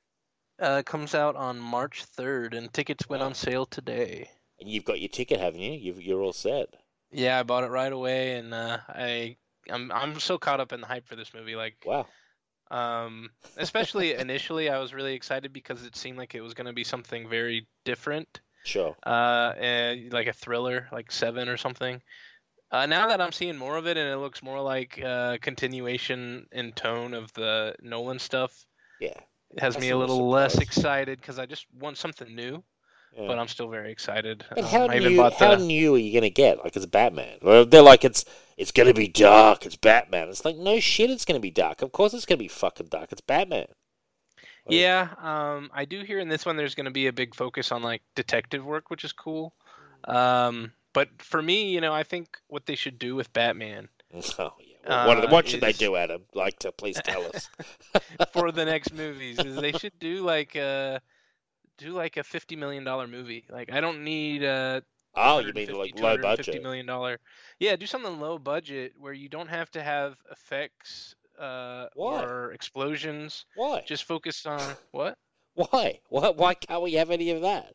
Uh, 0.61 0.82
comes 0.85 1.14
out 1.14 1.37
on 1.37 1.58
March 1.58 2.05
3rd, 2.05 2.52
and 2.56 2.73
tickets 2.73 3.08
went 3.08 3.20
Wow. 3.20 3.26
on 3.26 3.35
sale 3.35 3.64
today. 3.64 4.29
And 4.61 4.69
you've 4.69 4.85
got 4.85 4.99
your 5.00 5.08
ticket, 5.08 5.38
haven't 5.38 5.61
you? 5.61 5.73
You've, 5.73 6.02
you're 6.02 6.20
all 6.20 6.32
set. 6.32 6.75
Yeah, 7.12 7.38
I 7.38 7.44
bought 7.44 7.62
it 7.64 7.69
right 7.70 7.93
away, 7.93 8.35
and 8.35 8.52
uh, 8.52 8.79
I 8.88 9.37
I'm 9.70 9.90
I'm 9.92 10.18
so 10.20 10.38
caught 10.38 10.60
up 10.60 10.72
in 10.72 10.80
the 10.80 10.86
hype 10.86 11.06
for 11.06 11.16
this 11.16 11.34
movie. 11.34 11.56
Like, 11.56 11.76
Wow. 11.84 12.06
um, 12.70 13.30
especially 13.56 14.14
initially, 14.14 14.68
I 14.70 14.78
was 14.78 14.94
really 14.94 15.14
excited 15.14 15.52
because 15.52 15.84
it 15.84 15.96
seemed 15.96 16.18
like 16.18 16.34
it 16.34 16.40
was 16.40 16.54
going 16.54 16.66
to 16.66 16.72
be 16.72 16.84
something 16.84 17.28
very 17.28 17.66
different, 17.84 18.40
Sure. 18.64 18.96
uh, 19.06 19.54
and 19.56 20.12
like 20.12 20.26
a 20.26 20.32
thriller, 20.32 20.88
like 20.92 21.10
Seven 21.12 21.48
or 21.48 21.56
something. 21.56 22.02
Uh, 22.70 22.86
now 22.86 23.08
that 23.08 23.20
I'm 23.20 23.32
seeing 23.32 23.56
more 23.56 23.76
of 23.76 23.86
it, 23.86 23.96
and 23.96 24.08
it 24.08 24.18
looks 24.18 24.42
more 24.42 24.60
like 24.60 25.00
uh, 25.02 25.38
continuation 25.40 26.46
in 26.52 26.72
tone 26.72 27.14
of 27.14 27.32
the 27.32 27.74
Nolan 27.82 28.18
stuff, 28.18 28.66
Yeah. 29.00 29.20
it 29.50 29.60
has 29.60 29.74
That's 29.74 29.82
me 29.82 29.90
a 29.90 29.94
a 29.94 29.96
little 29.96 30.28
less 30.28 30.58
excited 30.58 31.20
because 31.20 31.38
I 31.38 31.46
just 31.46 31.66
want 31.72 31.96
something 31.98 32.34
new. 32.34 32.62
Yeah. 33.18 33.26
But 33.26 33.38
I'm 33.38 33.48
still 33.48 33.68
very 33.68 33.90
excited. 33.90 34.44
But 34.50 34.58
Um, 34.60 34.64
how 34.64 34.88
I 34.88 34.98
new? 34.98 35.16
bought 35.16 35.34
How 35.34 35.54
the. 35.56 35.64
new 35.64 35.94
are 35.94 35.98
you 35.98 36.12
gonna 36.12 36.30
get? 36.30 36.62
Like 36.64 36.76
it's 36.76 36.86
Batman. 36.86 37.38
Well, 37.42 37.64
they're 37.66 37.82
like 37.82 38.04
it's 38.04 38.24
it's 38.56 38.70
gonna 38.72 38.94
be 38.94 39.08
dark. 39.08 39.66
It's 39.66 39.76
Batman. 39.76 40.28
It's 40.28 40.44
like 40.44 40.56
no 40.56 40.80
shit. 40.80 41.10
It's 41.10 41.24
gonna 41.24 41.40
be 41.40 41.50
dark. 41.50 41.82
Of 41.82 41.92
course 41.92 42.14
it's 42.14 42.26
gonna 42.26 42.38
be 42.38 42.48
fucking 42.48 42.86
dark. 42.88 43.10
It's 43.12 43.20
Batman. 43.20 43.66
Like, 44.66 44.76
Yeah, 44.76 45.08
um, 45.22 45.70
I 45.72 45.84
do 45.84 46.02
hear 46.02 46.18
in 46.20 46.28
this 46.28 46.44
one 46.46 46.56
there's 46.56 46.74
going 46.74 46.84
to 46.84 46.90
be 46.90 47.06
a 47.06 47.12
big 47.12 47.34
focus 47.34 47.72
on 47.72 47.82
like 47.82 48.02
detective 48.14 48.64
work, 48.66 48.90
which 48.90 49.02
is 49.02 49.12
cool. 49.14 49.54
Um, 50.04 50.72
but 50.92 51.08
for 51.22 51.40
me, 51.40 51.70
you 51.70 51.80
know, 51.80 51.92
I 51.94 52.02
think 52.02 52.37
what 52.48 52.66
they 52.66 52.75
should 52.75 52.98
do 52.98 53.14
with 53.14 53.32
Batman 53.32 53.88
Oh 54.38 54.52
yeah. 54.60 54.76
Well, 54.87 55.08
what, 55.08 55.20
the- 55.22 55.28
Uh, 55.28 55.30
what 55.30 55.48
should 55.48 55.60
they 55.62 55.72
do, 55.72 55.96
Adam? 55.96 56.22
Like 56.34 56.58
to 56.60 56.72
please 56.72 57.00
tell 57.02 57.25
us. 57.34 57.48
for 58.32 58.52
the 58.52 58.64
next 58.64 58.92
movies 58.94 59.38
is 59.38 59.56
they 59.56 59.72
should 59.72 59.98
do 59.98 60.22
like 60.25 60.54
a 60.56 61.00
do 61.78 61.92
like 61.92 62.16
a 62.16 62.25
fifty 62.25 62.56
million 62.56 62.85
dollar 62.85 63.06
movie. 63.06 63.47
Like 63.50 63.73
I 63.73 63.80
don't 63.80 64.04
need 64.04 64.42
a 64.44 64.82
Oh, 65.14 65.40
you 65.40 65.52
mean 65.52 65.68
150, 65.68 65.75
like 65.75 65.94
low 65.94 66.16
250 66.18 66.18
budget? 66.18 66.61
million 66.61 66.87
dollar. 66.87 67.18
Yeah, 67.58 67.76
do 67.76 67.87
something 67.87 68.20
low 68.20 68.38
budget 68.38 68.94
where 68.99 69.12
you 69.12 69.28
don't 69.28 69.49
have 69.49 69.70
to 69.73 69.82
have 69.82 70.18
effects 70.30 71.14
uh, 71.38 71.88
Why? 71.92 72.28
or 72.28 72.52
explosions. 72.52 73.47
Why? 73.54 73.87
Just 73.87 74.04
focus 74.04 74.47
on 74.47 74.76
what? 74.92 75.16
Why? 75.52 76.00
Why? 76.08 76.30
Why 76.30 76.54
can't 76.54 76.80
we 76.82 76.94
have 76.94 77.11
any 77.11 77.28
of 77.32 77.42
that? 77.42 77.75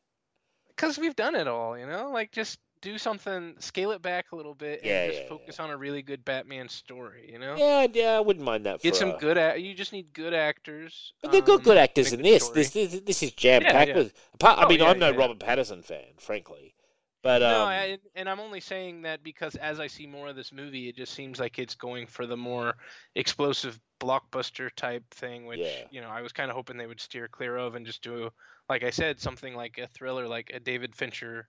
because 0.69 0.97
we've 0.97 1.15
done 1.15 1.35
it 1.35 1.47
all, 1.47 1.77
you 1.77 1.85
know. 1.85 2.09
Like 2.11 2.31
just 2.31 2.59
do 2.83 2.97
something, 2.99 3.55
scale 3.59 3.91
it 3.91 4.01
back 4.03 4.31
a 4.31 4.35
little 4.35 4.53
bit, 4.53 4.79
and 4.81 4.85
Yeah, 4.87 5.07
just 5.07 5.21
yeah, 5.23 5.29
focus 5.29 5.59
on 5.59 5.71
a 5.71 5.77
really 5.77 6.03
good 6.03 6.23
Batman 6.23 6.69
story, 6.69 7.29
you 7.31 7.39
know. 7.39 7.55
Yeah, 7.57 7.87
yeah, 7.91 8.11
I 8.11 8.19
wouldn't 8.19 8.45
mind 8.45 8.65
that. 8.67 8.79
For 8.79 8.83
Get 8.83 8.95
some 8.95 9.11
a- 9.11 9.17
good. 9.17 9.37
A- 9.37 9.57
you 9.57 9.73
just 9.73 9.93
need 9.93 10.13
good 10.13 10.33
actors. 10.33 11.13
But 11.23 11.31
they've 11.31 11.43
got 11.43 11.59
um, 11.59 11.63
good 11.63 11.77
actors 11.77 12.13
in 12.13 12.21
this. 12.21 12.49
This 12.49 12.69
this 12.71 12.99
this 12.99 13.23
is 13.23 13.31
jam 13.31 13.63
packed 13.63 13.89
yeah. 13.89 13.95
with. 13.95 14.13
Apart, 14.35 14.59
I 14.59 14.65
Oh, 14.65 14.67
mean, 14.67 14.79
yeah, 14.81 14.89
I'm 14.89 14.99
no 14.99 15.09
yeah. 15.11 15.17
Robert 15.17 15.39
Pattinson 15.39 15.83
fan, 15.83 16.03
frankly, 16.19 16.75
but 17.23 17.41
um, 17.41 17.51
no, 17.51 17.63
I, 17.63 17.97
and 18.15 18.29
I'm 18.29 18.41
only 18.41 18.59
saying 18.59 19.03
that 19.03 19.23
because 19.23 19.55
as 19.55 19.79
I 19.79 19.87
see 19.87 20.05
more 20.05 20.27
of 20.27 20.35
this 20.35 20.51
movie, 20.51 20.89
it 20.89 20.97
just 20.97 21.13
seems 21.13 21.39
like 21.39 21.57
it's 21.57 21.75
going 21.75 22.05
for 22.05 22.27
the 22.27 22.37
more 22.37 22.75
explosive 23.15 23.79
blockbuster 24.01 24.69
type 24.75 25.03
thing, 25.11 25.45
which 25.45 25.59
Yeah. 25.61 25.87
you 25.89 26.01
know 26.01 26.09
I 26.09 26.21
was 26.21 26.33
kind 26.33 26.49
of 26.51 26.55
hoping 26.57 26.77
they 26.77 26.87
would 26.87 26.99
steer 26.99 27.27
clear 27.29 27.55
of 27.55 27.75
and 27.75 27.85
just 27.85 28.03
do, 28.03 28.29
like 28.69 28.83
I 28.83 28.89
said, 28.89 29.21
something 29.21 29.55
like 29.55 29.77
a 29.77 29.87
thriller, 29.87 30.27
like 30.27 30.51
a 30.53 30.59
David 30.59 30.93
Fincher 30.95 31.47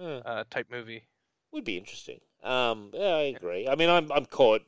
eh, 0.00 0.20
uh, 0.24 0.44
type 0.50 0.66
movie. 0.70 1.06
would 1.52 1.64
be 1.64 1.76
interesting. 1.76 2.20
Um, 2.42 2.90
yeah, 2.92 3.14
I 3.14 3.22
agree. 3.36 3.68
I 3.68 3.74
mean, 3.74 3.90
I'm 3.90 4.10
I'm 4.12 4.26
caught 4.26 4.62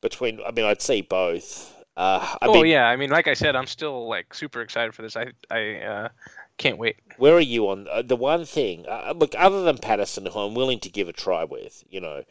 between. 0.00 0.40
I 0.46 0.50
mean, 0.52 0.64
I'd 0.64 0.82
see 0.82 1.02
both. 1.02 1.74
Uh, 1.96 2.36
I 2.40 2.46
oh 2.46 2.54
mean, 2.54 2.66
yeah, 2.66 2.86
I 2.86 2.96
mean, 2.96 3.10
like 3.10 3.28
I 3.28 3.34
said, 3.34 3.56
I'm 3.56 3.66
still 3.66 4.08
like 4.08 4.32
super 4.32 4.62
excited 4.62 4.94
for 4.94 5.02
this. 5.02 5.16
I 5.16 5.32
I 5.50 5.74
uh, 5.80 6.08
can't 6.56 6.78
wait. 6.78 6.96
where 7.18 7.34
are 7.34 7.40
you 7.40 7.68
on 7.68 7.88
uh, 7.88 8.02
the 8.02 8.16
one 8.16 8.44
thing? 8.44 8.86
Uh, 8.88 9.12
look, 9.16 9.34
other 9.36 9.62
than 9.62 9.78
Pattinson, 9.78 10.28
who 10.28 10.38
I'm 10.38 10.54
willing 10.54 10.80
to 10.80 10.88
give 10.88 11.08
a 11.08 11.12
try 11.12 11.44
with, 11.44 11.84
you 11.90 12.00
know, 12.00 12.22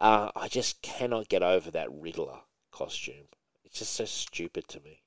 uh, 0.00 0.30
I 0.36 0.48
just 0.48 0.82
cannot 0.82 1.28
get 1.28 1.42
over 1.42 1.70
that 1.70 1.88
Riddler 1.90 2.40
costume. 2.70 3.28
It's 3.64 3.80
just 3.80 3.94
so 3.94 4.04
stupid 4.04 4.68
to 4.68 4.80
me. 4.80 5.02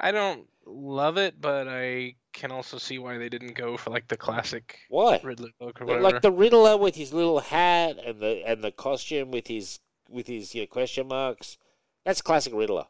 I 0.00 0.10
don't 0.12 0.46
love 0.66 1.16
it, 1.16 1.40
but 1.40 1.66
I 1.68 2.14
can 2.38 2.52
also 2.52 2.78
see 2.78 2.98
why 2.98 3.18
they 3.18 3.28
didn't 3.28 3.54
go 3.54 3.76
for 3.76 3.90
like 3.90 4.08
the 4.08 4.16
classic 4.16 4.78
what 4.88 5.22
Riddler 5.24 5.50
look 5.60 5.80
or 5.80 5.86
whatever. 5.86 6.02
Like 6.02 6.22
the 6.22 6.32
Riddler 6.32 6.76
with 6.76 6.94
his 6.94 7.12
little 7.12 7.40
hat 7.40 7.98
and 8.04 8.20
the 8.20 8.42
and 8.46 8.62
the 8.62 8.70
costume 8.70 9.30
with 9.30 9.46
his 9.48 9.80
with 10.08 10.26
his 10.26 10.54
you 10.54 10.62
know, 10.62 10.66
question 10.66 11.08
marks. 11.08 11.58
That's 12.04 12.22
classic 12.22 12.52
Riddler. 12.54 12.86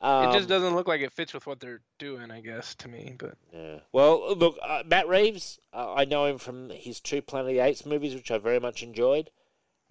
Um, 0.00 0.28
it 0.28 0.32
just 0.34 0.48
doesn't 0.48 0.74
look 0.74 0.86
like 0.86 1.00
it 1.00 1.12
fits 1.12 1.32
with 1.32 1.46
what 1.46 1.60
they're 1.60 1.80
doing, 1.98 2.30
I 2.30 2.40
guess, 2.40 2.74
to 2.76 2.88
me. 2.88 3.14
But 3.18 3.36
Yeah. 3.52 3.78
Well, 3.92 4.36
look, 4.36 4.58
uh, 4.62 4.82
Matt 4.86 5.08
Reeves. 5.08 5.58
Uh, 5.72 5.94
I 5.94 6.04
know 6.04 6.26
him 6.26 6.36
from 6.36 6.68
his 6.70 7.00
two 7.00 7.22
Planet 7.22 7.50
of 7.50 7.54
the 7.56 7.62
Apes 7.62 7.86
movies, 7.86 8.14
which 8.14 8.30
I 8.30 8.36
very 8.38 8.60
much 8.60 8.82
enjoyed. 8.82 9.30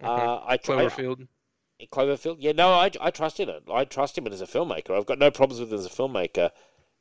Mhm. 0.00 0.06
Uh, 0.06 0.40
I 0.46 0.56
try 0.56 0.86
Cloverfield. 0.86 1.26
Cloverfield. 1.90 2.36
Yeah, 2.38 2.52
no, 2.52 2.70
I, 2.70 2.90
I 3.00 3.10
trust 3.10 3.40
in 3.40 3.48
it. 3.48 3.64
I 3.70 3.84
trust 3.84 4.16
him 4.16 4.26
as 4.28 4.40
a 4.40 4.46
filmmaker. 4.46 4.96
I've 4.96 5.06
got 5.06 5.18
no 5.18 5.30
problems 5.30 5.60
with 5.60 5.72
him 5.72 5.78
as 5.80 5.86
a 5.86 5.90
filmmaker. 5.90 6.50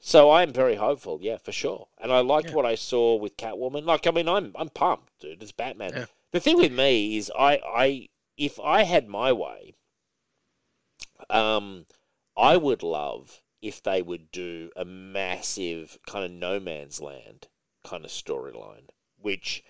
So 0.05 0.31
I'm 0.31 0.51
very 0.51 0.75
hopeful. 0.75 1.19
Yeah, 1.22 1.38
for 1.38 1.53
sure. 1.53 1.88
And 1.98 2.12
I 2.12 2.19
liked 2.19 2.50
Yeah. 2.50 2.55
what 2.55 2.65
I 2.65 2.75
saw 2.75 3.15
with 3.15 3.38
Catwoman. 3.38 3.86
Like, 3.86 4.05
I 4.05 4.12
mean, 4.12 4.27
I'm 4.27 4.51
I'm 4.53 4.67
pumped, 4.67 5.17
dude. 5.22 5.41
It's 5.41 5.53
Batman. 5.53 5.93
Yeah. 5.95 6.05
The 6.31 6.41
thing 6.41 6.57
with 6.57 6.74
me 6.74 7.15
is, 7.15 7.31
I 7.39 7.62
I 7.65 8.10
if 8.36 8.60
I 8.60 8.83
had 8.83 9.07
my 9.07 9.31
way, 9.31 9.75
um, 11.29 11.86
I 12.36 12.57
would 12.57 12.83
love 12.83 13.41
if 13.62 13.81
they 13.81 14.01
would 14.01 14.29
do 14.29 14.72
a 14.75 14.83
massive 14.83 15.98
kind 16.05 16.25
of 16.25 16.31
no 16.31 16.60
man's 16.60 17.00
land 17.00 17.48
kind 17.86 18.03
of 18.03 18.12
storyline, 18.12 18.89
which 19.17 19.63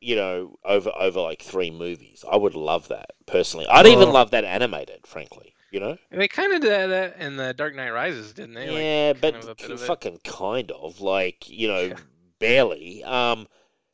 you 0.00 0.16
know 0.16 0.58
over 0.66 0.92
over 0.94 1.18
like 1.22 1.40
three 1.40 1.70
movies. 1.70 2.26
I 2.30 2.36
would 2.36 2.54
love 2.54 2.88
that 2.88 3.12
personally. 3.24 3.66
I'd 3.68 3.86
even 3.86 4.10
love 4.12 4.32
that 4.32 4.44
animated, 4.44 5.06
frankly. 5.06 5.54
You 5.72 5.80
know. 5.80 5.96
They 6.10 6.28
kind 6.28 6.52
of 6.52 6.60
did 6.60 6.90
that 6.90 7.16
in 7.18 7.36
the 7.36 7.54
Dark 7.54 7.74
Knight 7.74 7.90
Rises, 7.90 8.34
didn't 8.34 8.54
they? 8.54 8.68
Like, 8.68 8.78
yeah, 8.78 9.12
kind 9.14 9.42
a 9.42 9.46
but 9.46 9.56
bit 9.58 9.70
of 9.70 9.82
it. 9.82 9.86
fucking 9.86 10.18
kind 10.22 10.70
of 10.70 11.00
like 11.00 11.48
you 11.48 11.66
know 11.66 11.80
Yeah. 11.80 11.96
barely. 12.38 13.02
Um, 13.02 13.48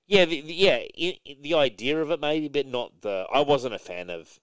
yeah, 0.07 0.25
the, 0.25 0.41
the- 0.41 0.55
yeah, 0.55 0.77
i 0.99 1.19
i 1.27 1.37
the 1.41 1.55
idea 1.55 2.03
of 2.03 2.11
it 2.11 2.21
maybe, 2.21 2.49
but 2.49 2.67
not 2.67 3.01
the. 3.03 3.27
I 3.33 3.41
wasn't 3.41 3.75
a 3.75 3.79
fan 3.79 4.11
of. 4.11 4.39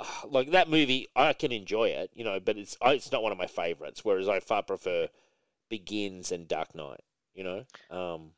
Like 0.24 0.50
that 0.52 0.68
movie, 0.70 1.08
I 1.14 1.32
can 1.34 1.52
enjoy 1.52 1.88
it, 1.90 2.10
you 2.14 2.24
know, 2.24 2.40
but 2.40 2.56
it's 2.56 2.76
I- 2.82 2.94
it's 2.94 3.12
not 3.12 3.22
one 3.22 3.32
of 3.32 3.38
my 3.38 3.46
favorites. 3.46 4.04
Whereas 4.04 4.28
I 4.28 4.40
far 4.40 4.62
prefer 4.62 5.08
Begins 5.68 6.32
and 6.32 6.48
Dark 6.48 6.74
Knight. 6.74 7.02
You 7.34 7.44
know, 7.44 7.58
um, 7.90 8.32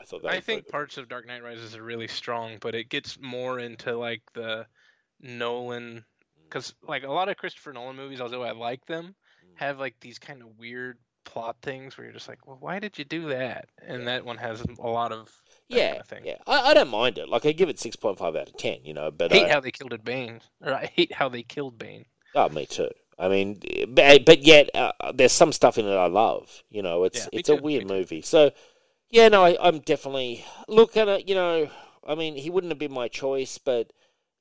I 0.00 0.04
thought 0.04 0.22
that. 0.22 0.30
I 0.32 0.40
think 0.40 0.68
parts 0.68 0.96
of 0.98 1.08
Dark 1.08 1.26
Knight 1.26 1.42
Rises 1.42 1.74
are 1.74 1.82
really 1.82 2.06
strong, 2.06 2.58
but 2.60 2.74
it 2.76 2.88
gets 2.88 3.18
more 3.20 3.58
into 3.58 3.96
like 3.96 4.22
the 4.34 4.66
Nolan, 5.20 6.04
because 6.48 6.74
like 6.82 7.02
a 7.04 7.12
lot 7.12 7.28
of 7.28 7.36
Christopher 7.36 7.72
Nolan 7.72 7.96
movies, 7.96 8.20
although 8.20 8.42
I 8.42 8.52
like 8.52 8.84
them, 8.86 9.14
Mm. 9.44 9.54
have 9.54 9.78
like 9.78 9.96
these 10.00 10.18
kind 10.18 10.42
of 10.42 10.58
weird 10.58 10.98
plot 11.24 11.56
things 11.62 11.96
where 11.96 12.04
you're 12.06 12.14
just 12.14 12.28
like, 12.28 12.46
well, 12.46 12.58
why 12.60 12.78
did 12.78 12.98
you 12.98 13.04
do 13.04 13.28
that? 13.30 13.68
And 13.82 14.06
Yeah. 14.06 14.08
that 14.08 14.24
one 14.24 14.38
has 14.38 14.62
a 14.62 14.86
lot 14.88 15.12
of 15.12 15.30
that 15.70 15.84
yeah, 15.84 15.86
kind 15.86 16.00
of 16.00 16.06
thing. 16.08 16.24
yeah. 16.24 16.36
I, 16.46 16.70
I 16.70 16.74
don't 16.74 16.88
mind 16.90 17.18
it. 17.18 17.28
Like 17.28 17.46
I 17.46 17.52
give 17.52 17.68
it 17.68 17.78
six 17.80 17.96
point 17.96 18.18
five 18.18 18.36
out 18.36 18.48
of 18.48 18.56
ten. 18.56 18.84
You 18.84 18.94
know, 18.94 19.10
but 19.10 19.32
hate 19.32 19.48
I, 19.48 19.50
how 19.50 19.60
they 19.60 19.70
killed 19.70 19.92
it 19.92 20.02
Bane, 20.02 20.40
or 20.62 20.72
I 20.72 20.86
hate 20.86 21.12
how 21.12 21.28
they 21.28 21.42
killed 21.42 21.76
Bane. 21.76 22.06
Oh, 22.34 22.48
me 22.48 22.66
too. 22.66 22.90
I 23.18 23.28
mean, 23.28 23.60
but, 23.88 24.24
but 24.24 24.42
yet 24.42 24.70
uh, 24.74 24.92
there's 25.14 25.32
some 25.32 25.52
stuff 25.52 25.78
in 25.78 25.86
it 25.86 25.94
I 25.94 26.06
love. 26.06 26.62
You 26.70 26.82
know, 26.82 27.04
it's 27.04 27.26
Yeah, 27.26 27.30
it's 27.32 27.48
a 27.48 27.56
weird 27.56 27.84
too. 27.84 27.86
movie. 27.86 28.22
So, 28.22 28.50
yeah, 29.10 29.28
no, 29.28 29.44
I, 29.44 29.56
I'm 29.60 29.80
definitely 29.80 30.44
look 30.68 30.96
at 30.96 31.08
it. 31.08 31.28
You 31.28 31.34
know, 31.36 31.70
I 32.06 32.14
mean, 32.16 32.36
he 32.36 32.50
wouldn't 32.50 32.72
have 32.72 32.78
been 32.78 32.92
my 32.92 33.08
choice, 33.08 33.58
but 33.58 33.92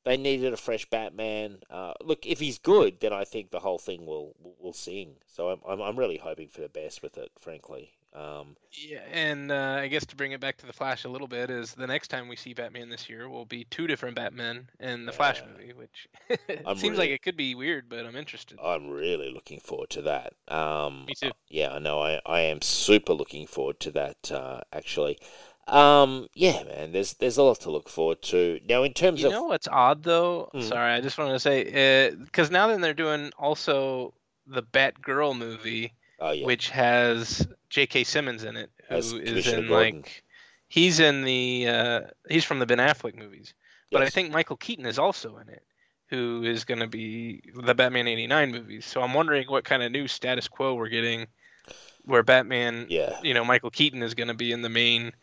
they 0.04 0.18
needed 0.18 0.54
a 0.54 0.58
fresh 0.58 0.86
Batman. 0.90 1.60
Uh, 1.70 1.94
look, 2.02 2.26
if 2.26 2.40
he's 2.40 2.60
good, 2.60 3.00
then 3.00 3.14
I 3.14 3.24
think 3.24 3.52
the 3.52 3.60
whole 3.60 3.80
thing 3.80 4.06
will 4.06 4.36
will, 4.60 4.74
sing. 4.74 5.16
So 5.28 5.50
I'm, 5.50 5.60
I'm 5.68 5.82
I'm 5.82 6.00
really 6.00 6.18
hoping 6.18 6.50
for 6.50 6.62
the 6.62 6.70
best 6.70 7.02
with 7.02 7.18
it, 7.18 7.32
frankly. 7.40 7.92
Um, 8.16 8.56
Yeah, 8.72 9.02
and 9.12 9.52
uh, 9.52 9.78
I 9.80 9.88
guess 9.88 10.06
to 10.06 10.16
bring 10.16 10.34
it 10.34 10.40
back 10.40 10.58
to 10.58 10.68
the 10.68 10.74
Flash 10.74 11.04
a 11.04 11.10
little 11.10 11.28
bit 11.28 11.50
is 11.50 11.74
the 11.74 11.88
next 11.88 12.10
time 12.10 12.28
we 12.28 12.36
see 12.36 12.54
Batman 12.54 12.90
this 12.90 13.10
year 13.10 13.28
will 13.28 13.46
be 13.46 13.64
two 13.66 13.88
different 13.88 14.16
Batmen 14.16 14.70
in 14.80 15.06
the 15.06 15.12
Flash 15.12 15.42
movie, 15.48 15.74
which 15.74 16.08
seems 16.80 16.98
like 16.98 17.10
it 17.10 17.24
could 17.24 17.36
be 17.36 17.56
weird, 17.56 17.90
but 17.90 18.06
I'm 18.06 18.16
interested. 18.16 18.60
I'm 18.64 18.90
really 18.90 19.32
looking 19.32 19.60
forward 19.60 19.90
to 19.92 20.04
that. 20.04 20.34
Um, 20.48 21.06
Me 21.08 21.16
too. 21.16 21.32
Yeah, 21.50 21.72
I 21.72 21.80
know. 21.80 22.02
I, 22.02 22.22
I 22.26 22.42
am 22.42 22.62
super 22.62 23.14
looking 23.14 23.48
forward 23.48 23.80
to 23.82 23.92
that. 23.92 24.32
Uh, 24.32 24.62
actually, 24.72 25.18
um, 25.68 26.28
yeah, 26.34 26.64
man. 26.64 26.92
There's 26.92 27.14
there's 27.14 27.38
a 27.38 27.44
lot 27.44 27.60
to 27.62 27.72
look 27.72 27.90
forward 27.90 28.22
to. 28.24 28.60
Now, 28.68 28.84
in 28.84 28.94
terms 28.94 29.22
You 29.22 29.28
of 29.28 29.34
know 29.34 29.44
what's 29.44 29.68
odd 29.68 30.04
though? 30.04 30.50
Mm. 30.54 30.64
Sorry, 30.64 30.94
I 30.94 31.02
just 31.02 31.18
wanted 31.18 31.34
to 31.34 31.40
say 31.40 32.12
because 32.24 32.52
now 32.52 32.68
then 32.68 32.82
they're 32.82 32.94
doing 32.94 33.32
also 33.38 34.14
the 34.46 34.64
Batgirl 34.64 35.38
movie, 35.38 35.94
oh 36.20 36.32
yeah, 36.32 36.46
which 36.46 36.70
has 36.70 37.48
J.K. 37.70 38.04
Simmons 38.04 38.44
in 38.44 38.58
it, 38.58 38.70
who 38.90 38.96
As 38.96 39.14
is 39.14 39.48
in 39.48 39.68
Gordon. 39.68 40.02
like 40.02 40.24
he's 40.68 41.00
in 41.00 41.24
the 41.24 41.68
uh, 41.70 42.02
he's 42.30 42.44
from 42.44 42.60
the 42.60 42.66
Ben 42.66 42.80
Affleck 42.80 43.16
movies, 43.18 43.54
but 43.92 44.02
I 44.02 44.10
think 44.10 44.32
Michael 44.32 44.58
Keaton 44.58 44.86
is 44.86 45.00
also 45.00 45.38
in 45.38 45.48
it, 45.48 45.64
who 46.10 46.44
is 46.44 46.66
going 46.66 46.80
to 46.82 46.88
be 46.88 47.42
the 47.56 47.74
Batman 47.74 48.08
'89 48.08 48.52
movies. 48.52 48.86
So 48.86 49.02
I'm 49.02 49.14
wondering 49.14 49.48
what 49.48 49.64
kind 49.64 49.82
of 49.82 49.92
new 49.94 50.10
status 50.10 50.50
quo 50.50 50.74
we're 50.74 50.90
getting, 50.90 51.28
where 52.04 52.22
Batman, 52.24 52.88
yeah, 52.90 53.18
you 53.24 53.34
know, 53.34 53.46
Michael 53.46 53.72
Keaton 53.72 54.04
is 54.04 54.14
going 54.14 54.28
to 54.28 54.34
be 54.34 54.52
in 54.52 54.62
the 54.62 54.70
main 54.70 55.14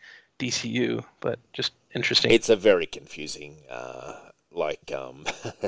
DCU, 0.41 1.03
but 1.19 1.39
just 1.53 1.73
interesting. 1.93 2.31
it's 2.31 2.49
a 2.49 2.55
very 2.55 2.85
confusing. 2.85 3.57
Uh, 3.69 4.15
like 4.51 4.91
um, 4.91 5.23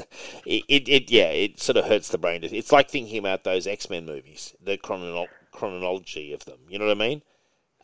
it, 0.45 0.63
it 0.67 0.89
it 0.89 1.11
yeah, 1.11 1.29
it 1.29 1.59
sort 1.59 1.77
of 1.77 1.85
hurts 1.85 2.09
the 2.09 2.17
brain. 2.17 2.43
It's 2.43 2.71
like 2.71 2.89
thinking 2.89 3.17
about 3.17 3.43
those 3.43 3.67
X 3.67 3.89
Men 3.89 4.05
movies, 4.05 4.53
the 4.61 4.77
chrono- 4.77 5.27
chronology 5.51 6.33
of 6.33 6.43
them. 6.45 6.59
You 6.67 6.79
know 6.79 6.85
what 6.87 6.97
I 6.97 6.99
mean? 6.99 7.21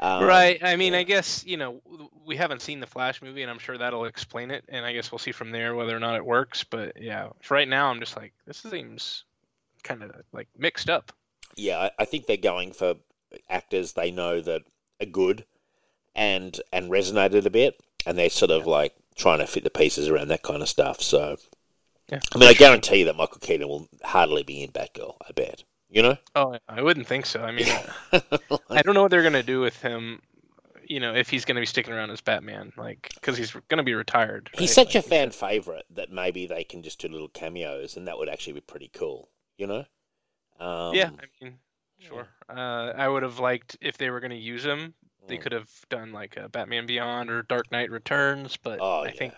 Um, 0.02 0.24
Right. 0.24 0.64
I 0.64 0.76
mean, 0.78 0.94
yeah. 0.94 1.00
I 1.00 1.04
guess 1.04 1.46
you 1.46 1.58
know 1.58 1.82
we 2.26 2.36
haven't 2.36 2.62
seen 2.62 2.80
the 2.80 2.88
Flash 2.88 3.22
movie, 3.22 3.42
and 3.44 3.52
I'm 3.52 3.60
sure 3.60 3.78
that'll 3.78 4.06
explain 4.06 4.52
it. 4.52 4.66
And 4.68 4.86
I 4.86 4.94
guess 4.94 5.12
we'll 5.12 5.20
see 5.20 5.32
from 5.32 5.52
there 5.52 5.76
whether 5.76 5.96
or 5.96 6.00
not 6.00 6.16
it 6.16 6.26
works. 6.26 6.64
But 6.64 7.02
yeah, 7.02 7.30
for 7.42 7.54
right 7.54 7.68
now, 7.68 7.90
I'm 7.90 8.00
just 8.00 8.18
like 8.18 8.34
this 8.46 8.58
seems 8.58 9.24
kind 9.84 10.04
of 10.04 10.12
like 10.34 10.48
mixed 10.58 10.90
up. 10.90 11.14
yeah, 11.56 11.78
I, 11.80 11.92
I 12.00 12.06
think 12.06 12.26
they're 12.26 12.38
going 12.38 12.74
for 12.74 12.96
actors 13.50 13.94
they 13.94 14.12
know 14.12 14.42
that 14.42 14.64
are 15.02 15.06
good 15.06 15.46
and 16.16 16.60
and 16.72 16.90
resonated 16.92 17.46
a 17.46 17.50
bit, 17.50 17.80
and 18.06 18.18
they're 18.18 18.30
sort 18.30 18.52
of 18.52 18.66
like 18.66 18.96
trying 19.16 19.40
to 19.40 19.48
fit 19.48 19.64
the 19.64 19.70
pieces 19.70 20.08
around 20.08 20.30
that 20.30 20.44
kind 20.44 20.62
of 20.62 20.70
stuff. 20.70 21.02
So, 21.02 21.38
Yeah. 22.10 22.20
I 22.34 22.38
mean, 22.38 22.50
I 22.50 22.54
guarantee 22.54 23.00
you 23.00 23.06
that 23.06 23.16
Michael 23.18 23.40
Keaton 23.40 23.68
will 23.68 23.88
hardly 24.04 24.44
be 24.44 24.64
in 24.64 24.72
Batgirl. 24.72 25.16
I 25.28 25.32
bet. 25.34 25.64
You 25.92 26.04
know, 26.04 26.18
Oh, 26.36 26.56
I 26.68 26.84
wouldn't 26.84 27.08
think 27.08 27.26
so. 27.26 27.42
I 27.42 27.52
mean, 27.52 27.66
I 28.70 28.82
don't 28.84 28.94
know 28.94 29.02
what 29.02 29.12
they're 29.12 29.24
gonna 29.24 29.42
do 29.44 29.60
with 29.60 29.82
him. 29.82 30.22
You 30.88 31.00
know, 31.00 31.14
if 31.16 31.30
he's 31.30 31.46
gonna 31.46 31.60
be 31.60 31.66
sticking 31.66 31.94
around 31.94 32.12
as 32.12 32.22
Batman, 32.22 32.72
like 32.78 33.10
because 33.16 33.38
he's 33.38 33.56
gonna 33.70 33.84
be 33.84 33.96
retired. 33.96 34.50
he's 34.54 34.70
right? 34.70 34.88
such 34.88 34.96
a 34.96 35.02
fan 35.02 35.32
favorite 35.32 35.86
that 35.92 36.12
maybe 36.12 36.46
they 36.46 36.64
can 36.64 36.84
just 36.84 37.00
do 37.00 37.08
little 37.08 37.28
cameos, 37.30 37.98
and 37.98 38.08
that 38.08 38.18
would 38.18 38.30
actually 38.30 38.54
be 38.54 38.62
pretty 38.62 38.90
cool. 38.94 39.30
You 39.58 39.68
know? 39.68 39.86
Um, 40.60 40.94
yeah, 40.94 41.10
I 41.10 41.44
mean, 41.44 41.56
sure. 42.00 42.28
Uh, 42.50 42.94
I 42.96 43.08
would 43.08 43.24
have 43.24 43.40
liked 43.40 43.78
if 43.82 43.98
they 43.98 44.10
were 44.10 44.20
gonna 44.20 44.36
use 44.36 44.64
him. 44.64 44.94
They 45.30 45.38
Mm. 45.38 45.42
could 45.42 45.52
have 45.54 45.70
done 45.90 46.12
like 46.12 46.36
a 46.38 46.50
Batman 46.50 46.86
Beyond 46.86 47.30
or 47.30 47.44
Dark 47.44 47.72
Knight 47.72 47.90
Returns, 47.92 48.58
but 48.58 48.80
Oh 48.82 49.02
I 49.04 49.06
yeah. 49.08 49.12
think 49.14 49.34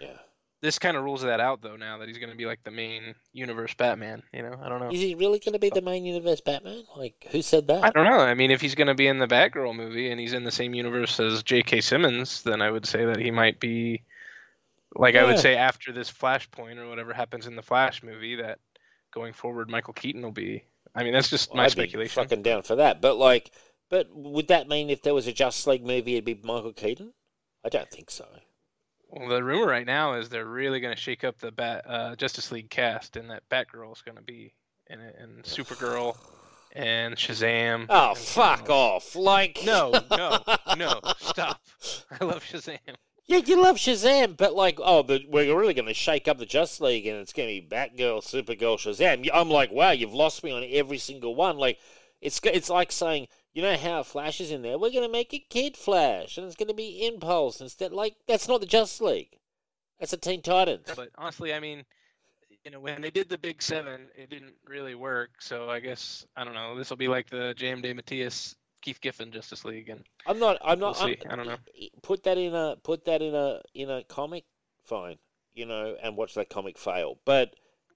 yeah. 0.00 0.18
this 0.60 0.78
kind 0.78 0.96
of 0.96 1.04
rules 1.04 1.22
that 1.22 1.40
out 1.40 1.62
though 1.62 1.76
now 1.76 1.98
that 1.98 2.08
he's 2.08 2.18
going 2.18 2.30
to 2.30 2.36
be 2.36 2.44
like 2.46 2.62
the 2.64 2.70
main 2.70 3.14
universe 3.32 3.72
batman 3.74 4.22
you 4.32 4.42
know 4.42 4.56
i 4.62 4.68
don't 4.68 4.80
know 4.80 4.90
Is 4.90 5.00
he 5.00 5.14
really 5.14 5.38
going 5.38 5.52
to 5.54 5.58
be 5.58 5.70
the 5.70 5.80
main 5.82 6.04
universe 6.04 6.40
Batman? 6.40 6.82
Like, 6.96 7.26
who 7.30 7.40
said 7.42 7.66
that? 7.68 7.84
i 7.84 7.90
don't 7.90 8.04
know 8.04 8.18
i 8.18 8.34
mean 8.34 8.50
if 8.50 8.60
he's 8.60 8.74
going 8.74 8.88
to 8.88 8.94
be 8.94 9.06
in 9.06 9.18
the 9.18 9.26
batgirl 9.28 9.74
movie 9.76 10.10
and 10.10 10.18
he's 10.20 10.32
in 10.32 10.44
the 10.44 10.50
same 10.50 10.74
universe 10.74 11.18
as 11.20 11.42
j.k 11.42 11.80
simmons 11.80 12.42
then 12.42 12.60
i 12.60 12.70
would 12.70 12.84
say 12.86 13.04
that 13.04 13.18
he 13.18 13.30
might 13.30 13.60
be 13.60 14.02
like 14.94 15.14
i 15.14 15.24
would 15.24 15.38
say 15.38 15.56
after 15.56 15.92
this 15.92 16.10
flashpoint 16.10 16.78
or 16.78 16.88
whatever 16.88 17.12
happens 17.12 17.46
in 17.46 17.54
the 17.56 17.62
flash 17.62 18.02
movie 18.02 18.36
that 18.36 18.58
going 19.12 19.32
forward 19.32 19.70
michael 19.70 19.94
keaton 19.94 20.22
will 20.22 20.32
be 20.32 20.64
i 20.94 21.04
mean 21.04 21.12
that's 21.12 21.28
just 21.30 21.50
Well, 21.50 21.58
my 21.58 21.62
I'd 21.64 21.66
be 21.68 21.70
speculation 21.72 22.22
fucking 22.22 22.42
down 22.42 22.62
for 22.62 22.76
that. 22.76 23.00
But 23.00 23.16
like, 23.16 23.50
but 23.88 24.08
would 24.12 24.48
that 24.48 24.68
mean 24.68 24.90
if 24.90 25.02
there 25.02 25.14
was 25.14 25.26
a 25.26 25.32
Justice 25.32 25.66
League 25.66 25.84
movie, 25.86 26.14
it'd 26.14 26.24
be 26.24 26.34
Michael 26.42 26.72
Keaton? 26.72 27.12
I 27.64 27.68
don't 27.68 27.90
think 27.90 28.10
so. 28.10 28.26
well 29.08 29.28
the 29.28 29.42
rumor 29.42 29.66
right 29.66 29.86
now 29.86 30.14
is 30.14 30.28
they're 30.28 30.44
really 30.44 30.80
going 30.80 30.94
to 30.94 31.00
shake 31.00 31.24
up 31.24 31.38
the 31.38 31.50
bat 31.52 31.84
uh, 31.86 32.14
justice 32.16 32.52
league 32.52 32.70
cast 32.70 33.16
and 33.16 33.30
that 33.30 33.48
batgirl 33.50 33.92
is 33.92 34.02
going 34.02 34.16
to 34.16 34.22
be 34.22 34.54
in 34.88 35.00
it 35.00 35.16
and 35.18 35.42
supergirl 35.44 36.16
and 36.72 37.16
shazam 37.16 37.86
Oh, 37.88 38.10
and 38.10 38.18
fuck 38.18 38.68
off! 38.68 39.16
Like, 39.16 39.60
No, 39.64 39.92
no, 40.10 40.38
no, 40.76 41.00
stop. 41.18 41.60
I 42.20 42.24
love 42.24 42.44
Shazam. 42.44 42.78
Yeah, 43.28 43.38
you 43.38 43.60
love 43.60 43.76
Shazam, 43.76 44.36
but 44.36 44.54
like, 44.54 44.78
oh, 44.80 45.02
the, 45.02 45.20
we're 45.28 45.58
really 45.58 45.74
going 45.74 45.88
to 45.88 45.94
shake 45.94 46.28
up 46.28 46.38
the 46.38 46.46
Justice 46.46 46.80
League, 46.80 47.06
and 47.06 47.16
it's 47.18 47.32
going 47.32 47.48
to 47.48 47.60
be 47.60 47.66
Batgirl, 47.66 48.22
Supergirl, 48.22 48.76
Shazam. 48.78 49.28
I'm 49.34 49.50
like, 49.50 49.72
wow, 49.72 49.90
you've 49.90 50.14
lost 50.14 50.44
me 50.44 50.52
on 50.52 50.64
every 50.70 50.98
single 50.98 51.34
one. 51.34 51.56
Like, 51.56 51.78
it's 52.20 52.40
it's 52.44 52.70
like 52.70 52.92
saying, 52.92 53.26
you 53.56 53.62
know 53.62 53.74
how 53.74 54.02
Flash 54.02 54.38
is 54.42 54.50
in 54.50 54.60
there? 54.60 54.76
We're 54.76 54.90
going 54.90 55.06
to 55.06 55.10
make 55.10 55.32
a 55.32 55.38
Kid 55.38 55.78
Flash, 55.78 56.36
and 56.36 56.46
it's 56.46 56.56
going 56.56 56.68
to 56.68 56.74
be 56.74 57.06
Impulse 57.06 57.62
instead. 57.62 57.90
Like, 57.90 58.14
that's 58.28 58.48
not 58.48 58.60
the 58.60 58.66
Justice 58.66 59.00
League. 59.00 59.38
That's 59.98 60.10
the 60.10 60.18
Teen 60.18 60.42
Titans. 60.42 60.90
But 60.94 61.08
honestly, 61.16 61.54
I 61.54 61.60
mean, 61.60 61.82
you 62.66 62.70
know, 62.70 62.80
when 62.80 63.00
they 63.00 63.10
did 63.10 63.30
the 63.30 63.38
Big 63.38 63.62
Seven, 63.62 64.08
it 64.14 64.28
didn't 64.28 64.52
really 64.66 64.94
work. 64.94 65.30
So 65.40 65.70
I 65.70 65.80
guess 65.80 66.26
I 66.36 66.44
don't 66.44 66.52
know. 66.52 66.76
This 66.76 66.90
will 66.90 66.98
be 66.98 67.08
like 67.08 67.30
the 67.30 67.54
J.M. 67.56 67.80
DeMatteis 67.80 68.56
Keith 68.82 69.00
Giffen 69.00 69.32
Justice 69.32 69.64
League, 69.64 69.88
and 69.88 70.04
I'm 70.26 70.38
not. 70.38 70.58
I'm 70.62 70.78
not. 70.78 70.96
We'll 70.96 71.08
I'm- 71.08 71.16
see. 71.18 71.26
I 71.26 71.36
don't 71.36 71.46
know. 71.46 71.56
Put 72.02 72.24
that 72.24 72.36
in 72.36 72.54
a 72.54 72.76
put 72.82 73.06
that 73.06 73.22
in 73.22 73.34
a 73.34 73.62
in 73.72 73.88
a 73.88 74.04
comic, 74.04 74.44
fine. 74.84 75.16
You 75.54 75.64
know, 75.64 75.96
and 76.02 76.14
watch 76.14 76.34
that 76.34 76.50
comic 76.50 76.76
fail. 76.76 77.16
But 77.24 77.54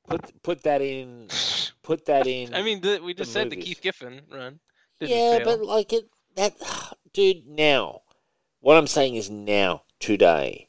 put 0.08 0.42
put 0.42 0.62
that 0.62 0.80
in. 0.80 1.28
Put 1.82 2.06
that 2.06 2.26
in. 2.26 2.54
I 2.54 2.62
mean, 2.62 2.82
the, 2.82 3.00
we 3.02 3.14
just 3.14 3.32
said 3.32 3.50
the. 3.50 3.56
Keith 3.56 3.80
Giffen 3.80 4.20
run. 4.30 4.60
Didn't 5.00 5.16
yeah, 5.16 5.38
fail. 5.38 5.44
but 5.44 5.64
like 5.64 5.92
it 5.92 6.08
that 6.36 6.54
dude. 7.12 7.46
Now, 7.46 8.02
what 8.60 8.76
I'm 8.76 8.86
saying 8.86 9.16
is 9.16 9.30
now 9.30 9.82
today. 9.98 10.68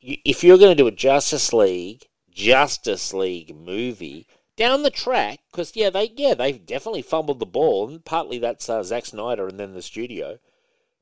You, 0.00 0.16
if 0.24 0.42
you're 0.42 0.58
going 0.58 0.76
to 0.76 0.82
do 0.82 0.86
a 0.86 0.92
Justice 0.92 1.52
League 1.52 2.06
Justice 2.30 3.12
League 3.12 3.54
movie 3.54 4.26
down 4.56 4.82
the 4.82 4.90
track, 4.90 5.40
because 5.50 5.76
yeah, 5.76 5.90
they 5.90 6.12
yeah 6.16 6.34
they 6.34 6.52
definitely 6.52 7.02
fumbled 7.02 7.40
the 7.40 7.46
ball, 7.46 7.88
and 7.88 8.04
partly 8.04 8.38
that's 8.38 8.68
uh, 8.68 8.82
Zack 8.82 9.06
Snyder 9.06 9.48
and 9.48 9.60
then 9.60 9.74
the 9.74 9.82
studio. 9.82 10.38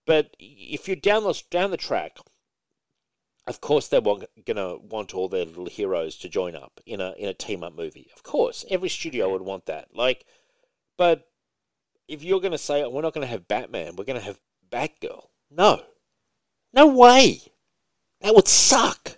But 0.07 0.35
if 0.39 0.89
you're 0.89 0.97
down 0.97 1.25
the 1.25 1.41
down 1.51 1.71
the 1.71 1.77
track, 1.77 2.19
of 3.47 3.61
course 3.61 3.89
they're 3.89 4.01
going 4.01 4.27
to 4.47 4.79
want 4.83 5.15
all 5.15 5.29
their 5.29 5.45
little 5.45 5.67
heroes 5.67 6.17
to 6.19 6.29
join 6.29 6.57
up 6.57 6.81
in 6.87 7.01
a 7.01 7.13
in 7.13 7.29
a 7.29 7.35
team 7.35 7.63
up 7.63 7.75
movie. 7.77 8.11
Of 8.15 8.23
course, 8.23 8.65
every 8.71 8.89
studio 8.89 9.31
would 9.31 9.43
want 9.43 9.67
that. 9.67 9.95
Like, 9.95 10.27
but 10.97 11.30
if 12.11 12.25
you're 12.25 12.41
going 12.41 12.53
to 12.53 12.59
say 12.59 12.85
we're 12.85 13.03
not 13.03 13.15
going 13.15 13.27
to 13.27 13.31
have 13.31 13.47
Batman, 13.47 13.95
we're 13.97 14.05
going 14.05 14.19
to 14.19 14.25
have 14.25 14.41
Batgirl, 14.71 15.27
no, 15.51 15.83
no 16.73 16.87
way, 16.87 17.41
that 18.21 18.35
would 18.35 18.49
suck. 18.49 19.17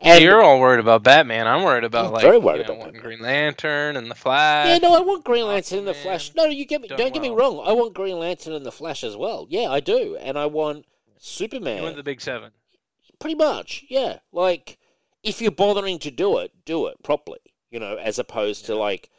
And 0.00 0.22
You're 0.22 0.40
all 0.40 0.60
worried 0.60 0.78
about 0.78 1.02
Batman. 1.02 1.48
I'm 1.48 1.64
worried 1.64 1.82
about 1.82 2.06
I'm 2.06 2.12
like 2.12 2.22
very 2.22 2.38
worried 2.38 2.58
you 2.58 2.64
know, 2.68 2.74
about 2.74 2.92
Batman. 2.92 3.02
Green 3.02 3.20
Lantern 3.20 3.96
and 3.96 4.08
the 4.08 4.14
Flash. 4.14 4.68
Yeah, 4.68 4.78
no, 4.78 4.96
I 4.96 5.00
want 5.00 5.24
Green 5.24 5.44
Lantern 5.44 5.80
and 5.80 5.88
the 5.88 5.94
Flash. 5.94 6.32
No, 6.36 6.44
you 6.44 6.64
get 6.64 6.80
me. 6.80 6.88
done 6.88 6.98
Don't 6.98 7.12
get 7.12 7.20
me 7.20 7.30
wrong. 7.30 7.62
I 7.66 7.72
want 7.72 7.94
Green 7.94 8.18
Lantern 8.18 8.52
and 8.52 8.64
the 8.64 8.72
Flash 8.72 9.02
as 9.02 9.16
well. 9.16 9.46
Yeah, 9.50 9.70
I 9.70 9.80
do, 9.80 10.16
and 10.20 10.38
I 10.38 10.46
want 10.46 10.86
Superman. 11.18 11.78
You 11.78 11.82
want 11.82 11.96
the 11.96 12.04
big 12.04 12.20
seven. 12.20 12.52
Pretty 13.18 13.34
much, 13.34 13.84
yeah. 13.88 14.20
Like, 14.32 14.78
if 15.24 15.42
you're 15.42 15.50
bothering 15.50 15.98
to 15.98 16.12
do 16.12 16.38
it, 16.38 16.52
do 16.64 16.86
it 16.86 17.02
properly. 17.02 17.40
You 17.70 17.80
know, 17.80 17.96
as 17.96 18.20
opposed 18.20 18.66
to 18.66 18.76
like, 18.76 19.10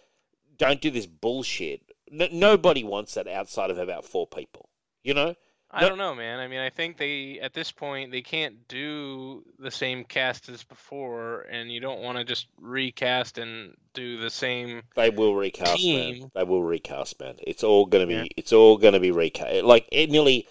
don't 0.58 0.80
do 0.80 0.90
this 0.90 1.06
bullshit. 1.06 1.89
N- 2.12 2.30
nobody 2.40 2.84
wants 2.84 3.14
that 3.16 3.28
outside 3.28 3.70
of 3.72 3.78
about 3.78 4.06
four 4.06 4.28
people. 4.28 4.70
You 5.04 5.14
know? 5.14 5.36
I 5.72 5.82
No- 5.82 5.90
don't 5.90 5.98
know, 6.00 6.16
man. 6.16 6.40
I 6.40 6.48
mean, 6.48 6.60
I 6.60 6.72
think 6.72 6.98
they 6.98 7.40
at 7.40 7.54
this 7.54 7.72
point 7.72 8.12
they 8.12 8.24
can't 8.24 8.68
do 8.68 9.44
the 9.60 9.70
same 9.70 10.04
cast 10.04 10.50
as 10.50 10.64
before, 10.64 11.42
and 11.42 11.72
you 11.72 11.80
don't 11.80 12.02
want 12.02 12.18
to 12.18 12.24
just 12.24 12.48
recast 12.60 13.38
and 13.38 13.76
do 13.94 14.18
the 14.18 14.32
same. 14.32 14.82
They 14.96 15.12
will 15.12 15.36
recast, 15.36 15.86
man. 15.86 16.32
They 16.34 16.44
will 16.44 16.64
recast, 16.64 17.20
man. 17.20 17.36
It's 17.46 17.64
all 17.64 17.86
gonna 17.86 18.08
be. 18.08 18.14
Yeah. 18.16 18.24
It's 18.36 18.52
all 18.52 18.78
gonna 18.78 19.00
be 19.00 19.12
recast. 19.12 19.64
Like 19.64 19.88
it 19.92 20.10
nearly, 20.10 20.48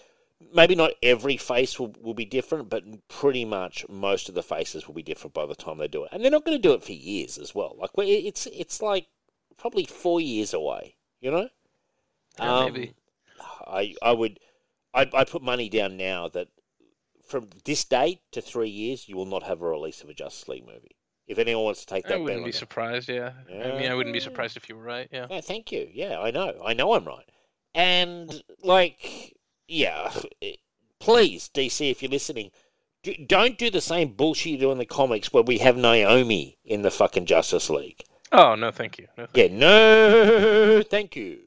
maybe 0.53 0.75
not 0.75 0.91
every 1.03 1.35
face 1.35 1.77
will, 1.77 1.93
will 1.99 2.13
be 2.13 2.23
different, 2.25 2.69
but 2.69 2.83
pretty 3.09 3.43
much 3.43 3.85
most 3.89 4.29
of 4.29 4.35
the 4.35 4.43
faces 4.43 4.87
will 4.87 4.95
be 4.95 5.03
different 5.03 5.33
by 5.33 5.45
the 5.45 5.55
time 5.55 5.79
they 5.79 5.89
do 5.89 6.05
it. 6.05 6.11
And 6.13 6.23
they're 6.23 6.31
not 6.31 6.45
going 6.45 6.55
to 6.57 6.61
do 6.65 6.73
it 6.73 6.81
for 6.83 6.93
years 6.93 7.37
as 7.37 7.53
well. 7.53 7.75
Like 7.77 7.97
we- 7.97 8.09
it's 8.09 8.45
it's 8.47 8.81
like 8.81 9.07
probably 9.57 9.83
four 9.83 10.21
years 10.21 10.53
away. 10.53 10.95
You 11.21 11.31
know. 11.31 11.49
Yeah, 12.39 12.57
Um, 12.57 12.73
maybe. 12.73 12.93
I 13.67 13.95
I 14.01 14.11
would, 14.11 14.39
I 14.93 15.09
I 15.13 15.23
put 15.23 15.41
money 15.41 15.69
down 15.69 15.97
now 15.97 16.27
that 16.29 16.47
from 17.27 17.49
this 17.65 17.83
date 17.83 18.21
to 18.31 18.41
three 18.41 18.69
years, 18.69 19.07
you 19.07 19.15
will 19.15 19.25
not 19.25 19.43
have 19.43 19.61
a 19.61 19.67
release 19.69 20.01
of 20.01 20.09
a 20.09 20.13
Justice 20.13 20.47
League 20.47 20.65
movie. 20.65 20.95
If 21.27 21.37
anyone 21.37 21.63
wants 21.63 21.81
to 21.81 21.85
take 21.85 22.05
that, 22.05 22.15
bet 22.15 22.21
wouldn't 22.21 22.45
be 22.45 22.51
surprised. 22.51 23.07
Yeah. 23.07 23.33
I 23.47 23.77
mean, 23.77 23.91
I 23.91 23.93
wouldn't 23.93 24.13
be 24.15 24.19
surprised 24.19 24.57
if 24.57 24.67
you 24.67 24.75
were 24.75 24.83
right. 24.83 25.07
Yeah. 25.11 25.27
Yeah, 25.29 25.41
thank 25.41 25.71
you. 25.71 25.87
Yeah, 25.93 26.19
I 26.19 26.31
know. 26.31 26.59
I 26.65 26.73
know 26.73 26.93
I'm 26.93 27.05
right. 27.05 27.29
And 27.75 28.41
like, 28.63 29.35
yeah, 29.67 30.11
please, 30.99 31.49
DC, 31.53 31.91
if 31.91 32.01
you're 32.01 32.09
listening, 32.09 32.49
don't 33.27 33.59
do 33.59 33.69
the 33.69 33.79
same 33.79 34.13
bullshit 34.13 34.53
you 34.53 34.57
do 34.57 34.71
in 34.71 34.79
the 34.79 34.85
comics 34.85 35.31
where 35.31 35.43
we 35.43 35.59
have 35.59 35.77
Naomi 35.77 36.57
in 36.65 36.81
the 36.81 36.89
fucking 36.91 37.27
Justice 37.27 37.69
League. 37.69 38.03
Oh 38.31 38.55
no, 38.55 38.71
thank 38.71 38.97
you. 38.97 39.07
No, 39.17 39.25
thank 39.25 39.51
Yeah, 39.51 39.57
no, 39.57 40.83
thank 40.83 41.15
you. 41.15 41.39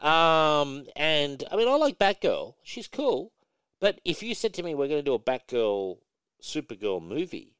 Um, 0.00 0.86
and 0.96 1.44
I 1.50 1.56
mean, 1.56 1.68
I 1.68 1.76
like 1.76 1.98
Batgirl. 1.98 2.54
She's 2.62 2.88
cool. 2.88 3.32
But 3.80 4.00
if 4.04 4.22
you 4.22 4.34
said 4.34 4.54
to 4.54 4.62
me, 4.62 4.74
we're 4.74 4.88
going 4.88 5.00
to 5.00 5.02
do 5.02 5.14
a 5.14 5.18
Batgirl, 5.18 5.98
Supergirl 6.40 7.02
movie, 7.02 7.56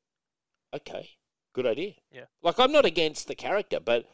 okay, 0.72 1.10
good 1.52 1.66
idea. 1.66 1.94
Yeah. 2.12 2.26
Like, 2.42 2.60
I'm 2.60 2.70
not 2.70 2.84
against 2.84 3.26
the 3.26 3.34
character, 3.34 3.80
but 3.80 4.06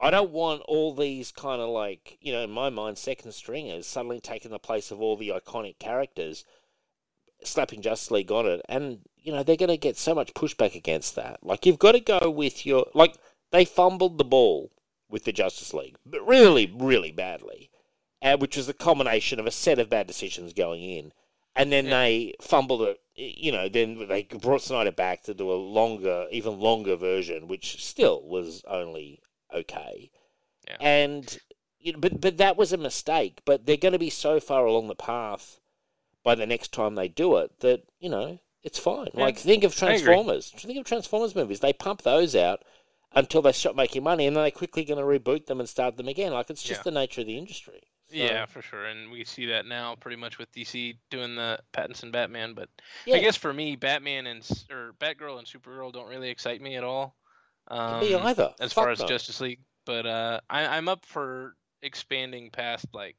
I 0.00 0.10
don't 0.10 0.30
want 0.30 0.62
all 0.68 0.94
these 0.94 1.32
kind 1.32 1.60
of 1.60 1.68
like, 1.68 2.18
you 2.20 2.32
know, 2.32 2.42
in 2.42 2.50
my 2.50 2.70
mind, 2.70 2.98
second 2.98 3.32
stringers 3.32 3.86
suddenly 3.86 4.20
taking 4.20 4.52
the 4.52 4.60
place 4.60 4.92
of 4.92 5.00
all 5.00 5.16
the 5.16 5.30
iconic 5.30 5.80
characters, 5.80 6.44
slapping 7.42 7.82
Justice 7.82 8.12
League 8.12 8.30
on 8.30 8.46
it. 8.46 8.60
And, 8.68 9.00
you 9.16 9.32
know, 9.32 9.42
they're 9.42 9.56
going 9.56 9.68
to 9.68 9.76
get 9.76 9.96
so 9.96 10.14
much 10.14 10.34
pushback 10.34 10.76
against 10.76 11.16
that. 11.16 11.40
Like, 11.42 11.66
you've 11.66 11.80
got 11.80 11.92
to 11.92 12.00
go 12.00 12.30
with 12.30 12.64
your, 12.64 12.86
like, 12.94 13.16
they 13.56 13.64
fumbled 13.64 14.18
the 14.18 14.24
ball 14.24 14.70
with 15.08 15.24
the 15.24 15.32
Justice 15.32 15.72
League, 15.72 15.96
but 16.04 16.26
really, 16.26 16.70
really 16.76 17.10
badly, 17.10 17.70
uh, 18.20 18.36
which 18.36 18.56
was 18.56 18.66
the 18.66 18.74
culmination 18.74 19.40
of 19.40 19.46
a 19.46 19.50
set 19.50 19.78
of 19.78 19.88
bad 19.88 20.06
decisions 20.06 20.52
going 20.52 20.82
in. 20.82 21.12
And 21.54 21.72
then 21.72 21.86
Yeah. 21.86 22.00
they 22.00 22.34
fumbled 22.40 22.82
it, 22.82 23.00
you 23.14 23.50
know, 23.50 23.68
then 23.68 24.08
they 24.08 24.24
brought 24.24 24.60
Snyder 24.60 24.90
back 24.92 25.22
to 25.22 25.32
do 25.32 25.50
a 25.50 25.54
longer, 25.54 26.26
even 26.30 26.60
longer 26.60 26.96
version, 26.96 27.48
which 27.48 27.82
still 27.82 28.20
was 28.22 28.62
only 28.68 29.20
okay. 29.50 30.10
Yeah. 30.68 30.76
And, 30.80 31.38
you 31.78 31.92
know, 31.92 31.98
but, 31.98 32.20
but 32.20 32.36
that 32.36 32.58
was 32.58 32.74
a 32.74 32.76
mistake. 32.76 33.40
But 33.46 33.64
they're 33.64 33.78
going 33.78 33.92
to 33.92 33.98
be 33.98 34.10
so 34.10 34.38
far 34.38 34.66
along 34.66 34.88
the 34.88 34.94
path 34.94 35.60
by 36.22 36.34
the 36.34 36.46
next 36.46 36.72
time 36.72 36.94
they 36.94 37.08
do 37.08 37.36
it 37.38 37.60
that, 37.60 37.84
you 38.00 38.10
know, 38.10 38.38
it's 38.62 38.78
fine. 38.78 39.08
Yeah, 39.14 39.22
Like, 39.22 39.38
think 39.38 39.64
of 39.64 39.74
Transformers. 39.74 40.50
Think 40.50 40.78
of 40.78 40.84
Transformers 40.84 41.34
movies. 41.34 41.60
They 41.60 41.72
pump 41.72 42.02
those 42.02 42.34
out 42.36 42.64
until 43.16 43.42
they 43.42 43.50
stop 43.52 43.74
making 43.74 44.04
money, 44.04 44.26
and 44.28 44.36
then 44.36 44.44
they're 44.44 44.50
quickly 44.52 44.84
going 44.84 45.00
to 45.00 45.04
reboot 45.04 45.46
them 45.46 45.58
and 45.58 45.68
start 45.68 45.96
them 45.96 46.06
again. 46.06 46.32
Like, 46.32 46.50
it's 46.50 46.62
just 46.62 46.80
Yeah. 46.80 46.82
the 46.84 46.90
nature 46.92 47.22
of 47.22 47.26
the 47.26 47.36
industry. 47.38 47.80
So, 48.08 48.14
Yeah, 48.16 48.46
for 48.46 48.62
sure, 48.62 48.84
and 48.84 49.10
we 49.10 49.24
see 49.24 49.46
that 49.46 49.66
now 49.66 49.96
pretty 49.96 50.16
much 50.16 50.38
with 50.38 50.52
DC 50.52 50.96
doing 51.10 51.34
the 51.34 51.58
Pattinson 51.72 52.12
Batman. 52.12 52.54
But 52.54 52.68
yeah. 53.04 53.16
I 53.16 53.18
guess 53.18 53.34
for 53.36 53.52
me, 53.52 53.74
Batman 53.74 54.28
and 54.28 54.48
or 54.70 54.92
Batgirl 55.00 55.38
and 55.38 55.46
Supergirl 55.48 55.92
don't 55.92 56.08
really 56.08 56.28
excite 56.30 56.60
me 56.60 56.76
at 56.76 56.84
all. 56.84 57.16
Um, 57.68 58.00
me 58.00 58.14
either. 58.14 58.54
as 58.60 58.72
Fuck 58.72 58.84
far 58.84 58.90
as 58.92 59.00
no. 59.00 59.08
Justice 59.08 59.40
League, 59.40 59.58
but 59.86 60.06
uh, 60.06 60.40
I, 60.48 60.76
I'm 60.76 60.88
up 60.88 61.04
for 61.04 61.56
expanding 61.82 62.50
past 62.50 62.86
like 62.92 63.16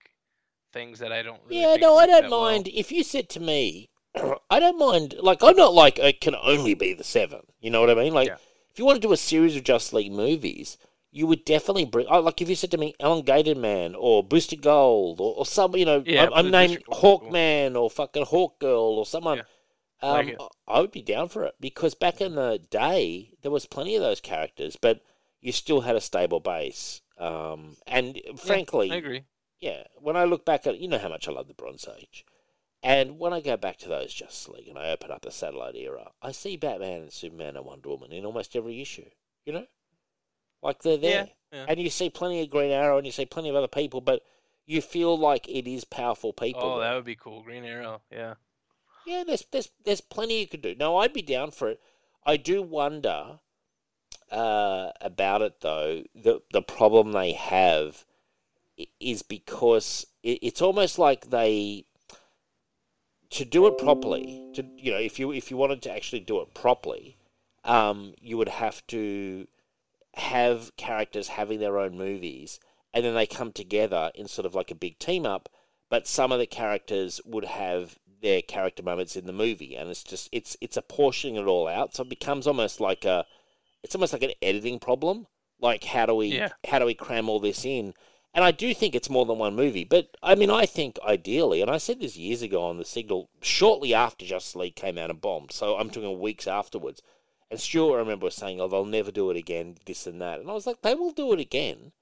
things 0.71 0.99
that 0.99 1.11
I 1.11 1.21
don't. 1.21 1.41
Really 1.47 1.59
Yeah, 1.61 1.75
no, 1.75 1.97
I 1.97 2.05
don't 2.05 2.21
that 2.21 2.31
well. 2.31 2.41
mind. 2.43 2.69
If 2.69 2.89
you 2.91 3.03
said 3.03 3.27
to 3.31 3.41
me, 3.41 3.89
I 4.49 4.59
don't 4.61 4.79
mind. 4.79 5.15
Like, 5.19 5.43
I'm 5.43 5.57
not 5.57 5.73
like 5.73 5.99
it 5.99 6.21
can 6.21 6.35
only 6.35 6.75
be 6.75 6.93
the 6.93 7.03
seven. 7.03 7.41
You 7.59 7.71
know 7.71 7.81
what 7.81 7.89
I 7.89 7.95
mean? 7.95 8.13
Like, 8.13 8.29
Yeah. 8.29 8.37
If 8.77 8.79
you 8.79 8.85
want 8.85 9.01
to 9.01 9.07
do 9.07 9.11
a 9.11 9.17
series 9.17 9.55
of 9.55 9.63
Just 9.63 9.91
League 9.91 10.11
movies, 10.11 10.77
you 11.11 11.25
would 11.25 11.43
definitely 11.45 11.85
bring. 11.85 12.05
Oh, 12.07 12.19
like, 12.19 12.39
if 12.43 12.47
you 12.47 12.53
said 12.53 12.69
to 12.69 12.77
me, 12.77 12.93
Elongated 12.99 13.57
Man 13.57 13.95
or 13.97 14.23
Booster 14.23 14.55
Gold 14.55 15.19
or, 15.19 15.33
or 15.33 15.47
some, 15.47 15.75
you 15.75 15.83
know, 15.83 16.03
Yeah, 16.05 16.25
I'm, 16.25 16.33
I'm 16.45 16.51
named 16.51 16.83
Hawkman 16.87 17.75
or 17.75 17.89
fucking 17.89 18.25
Hawk 18.25 18.59
Girl 18.59 18.99
or 18.99 19.03
someone. 19.07 19.37
Yeah, 20.03 20.07
Um, 20.07 20.27
like. 20.27 20.37
I 20.67 20.79
would 20.79 20.91
be 20.91 21.01
down 21.01 21.27
for 21.27 21.43
it 21.43 21.55
because 21.59 21.95
back 21.95 22.21
in 22.21 22.35
the 22.35 22.59
day, 22.69 23.31
there 23.41 23.49
was 23.49 23.65
plenty 23.65 23.95
of 23.95 24.03
those 24.03 24.21
characters, 24.21 24.75
but 24.79 25.01
you 25.41 25.51
still 25.51 25.81
had 25.81 25.95
a 25.95 25.99
stable 26.01 26.39
base. 26.39 27.01
Um, 27.17 27.77
and 27.87 28.21
frankly, 28.37 28.91
I 28.91 28.97
agree. 28.97 29.23
yeah, 29.59 29.85
when 29.95 30.15
I 30.15 30.25
look 30.25 30.45
back 30.45 30.67
at, 30.67 30.77
you 30.79 30.87
know 30.87 30.99
how 30.99 31.09
much 31.09 31.27
I 31.27 31.31
love 31.31 31.47
the 31.47 31.55
Bronze 31.55 31.87
Age. 31.97 32.23
And 32.87 33.19
when 33.19 33.33
I 33.33 33.41
go 33.41 33.57
back 33.57 33.77
to 33.79 33.89
those 33.89 34.13
Justice 34.13 34.47
League 34.47 34.69
and 34.69 34.77
I 34.77 34.91
open 34.91 35.11
up 35.11 35.21
the 35.21 35.29
satellite 35.29 35.75
era, 35.75 36.11
I 36.21 36.31
see 36.31 36.55
Batman 36.55 37.01
and 37.01 37.11
Superman 37.11 37.57
and 37.57 37.65
Wonder 37.65 37.89
Woman 37.89 38.13
in 38.13 38.25
almost 38.25 38.55
every 38.55 38.81
issue, 38.81 39.09
you 39.45 39.51
know? 39.51 39.65
Like 40.63 40.83
they're 40.83 40.95
there. 40.95 41.29
Yeah, 41.51 41.59
yeah. 41.59 41.65
And 41.67 41.81
you 41.81 41.89
see 41.89 42.09
plenty 42.09 42.41
of 42.41 42.49
Green 42.49 42.71
Arrow 42.71 42.95
and 42.95 43.05
you 43.05 43.11
see 43.11 43.25
plenty 43.25 43.49
of 43.49 43.57
other 43.57 43.67
people, 43.67 43.99
but 43.99 44.21
you 44.65 44.79
feel 44.79 45.17
like 45.19 45.49
it 45.49 45.69
is 45.69 45.83
powerful 45.83 46.31
people. 46.31 46.63
Oh, 46.63 46.79
that 46.79 46.95
would 46.95 47.03
be 47.03 47.17
cool. 47.17 47.43
Green 47.43 47.65
Arrow. 47.65 48.01
Yeah. 48.09 48.35
Yeah, 49.05 49.25
there's 49.27 49.45
there's 49.51 49.69
there's 49.83 50.01
plenty 50.01 50.39
you 50.39 50.47
could 50.47 50.61
do. 50.61 50.73
No, 50.73 50.97
I'd 50.97 51.11
be 51.11 51.21
down 51.21 51.51
for 51.51 51.67
it. 51.67 51.81
I 52.25 52.37
do 52.37 52.61
wonder 52.61 53.39
uh, 54.31 54.91
about 55.01 55.41
it 55.41 55.59
though. 55.59 56.03
The 56.15 56.39
the 56.53 56.61
problem 56.61 57.11
they 57.11 57.33
have 57.33 58.05
is 58.99 59.23
because 59.23 60.07
it, 60.23 60.39
it's 60.41 60.61
almost 60.61 60.97
like 60.97 61.29
they 61.29 61.85
to 63.31 63.45
do 63.45 63.67
it 63.67 63.77
properly. 63.77 64.49
To 64.55 64.65
you 64.77 64.91
know, 64.91 64.99
if 64.99 65.19
you 65.19 65.31
if 65.31 65.51
you 65.51 65.57
wanted 65.57 65.81
to 65.83 65.91
actually 65.91 66.21
do 66.21 66.41
it 66.41 66.53
properly, 66.53 67.17
um, 67.63 68.13
you 68.21 68.37
would 68.37 68.49
have 68.49 68.85
to 68.87 69.47
have 70.15 70.75
characters 70.77 71.27
having 71.29 71.59
their 71.59 71.77
own 71.77 71.97
movies, 71.97 72.59
and 72.93 73.03
then 73.05 73.13
they 73.13 73.27
come 73.27 73.51
together 73.51 74.11
in 74.15 74.27
sort 74.27 74.45
of 74.45 74.55
like 74.55 74.71
a 74.71 74.75
big 74.75 74.97
team 74.99 75.25
up. 75.25 75.49
But 75.89 76.07
some 76.07 76.31
of 76.31 76.39
the 76.39 76.47
characters 76.47 77.21
would 77.25 77.45
have 77.45 77.97
their 78.21 78.41
character 78.41 78.83
moments 78.83 79.15
in 79.15 79.25
the 79.25 79.33
movie, 79.33 79.75
and 79.75 79.89
it's 79.89 80.03
just 80.03 80.29
it's 80.31 80.57
it's 80.59 80.77
apportioning 80.77 81.35
it 81.35 81.45
all 81.47 81.67
out, 81.67 81.95
so 81.95 82.03
it 82.03 82.09
becomes 82.09 82.47
almost 82.47 82.79
like 82.79 83.05
a 83.05 83.25
it's 83.83 83.95
almost 83.95 84.13
like 84.13 84.23
an 84.23 84.33
editing 84.41 84.79
problem. 84.79 85.27
Like 85.59 85.83
how 85.83 86.05
do 86.05 86.15
we 86.15 86.27
Yeah. 86.37 86.49
how 86.67 86.79
do 86.79 86.85
we 86.85 86.93
cram 86.93 87.29
all 87.29 87.39
this 87.39 87.65
in? 87.65 87.93
And 88.37 88.43
I 88.45 88.51
do 88.51 88.71
think 88.75 88.93
it's 88.93 89.09
more 89.09 89.25
than 89.25 89.39
one 89.39 89.55
movie. 89.55 89.83
But 89.83 90.15
I 90.21 90.35
mean, 90.35 90.51
I 90.51 90.67
think 90.67 90.99
ideally, 91.03 91.59
and 91.59 91.71
I 91.71 91.79
said 91.79 91.99
this 91.99 92.15
years 92.15 92.43
ago 92.43 92.61
on 92.61 92.77
the 92.77 92.85
Signal, 92.85 93.31
shortly 93.41 93.95
after 93.95 94.27
Justice 94.27 94.55
League 94.55 94.75
came 94.75 94.99
out 94.99 95.09
and 95.09 95.19
bombed. 95.19 95.51
So 95.51 95.75
I'm 95.75 95.89
talking 95.89 96.19
weeks 96.19 96.45
afterwards. 96.45 97.01
And 97.49 97.59
Stuart, 97.59 97.95
I 97.95 97.99
remember, 97.99 98.25
was 98.25 98.35
saying, 98.35 98.61
"Oh, 98.61 98.67
they'll 98.67 98.85
never 98.85 99.09
do 99.11 99.31
it 99.31 99.37
again, 99.37 99.77
this 99.87 100.05
and 100.05 100.21
that." 100.21 100.39
And 100.39 100.51
I 100.51 100.53
was 100.53 100.67
like, 100.67 100.83
"They 100.83 100.93
will 100.93 101.09
do 101.09 101.33
it 101.33 101.39
again. 101.39 101.93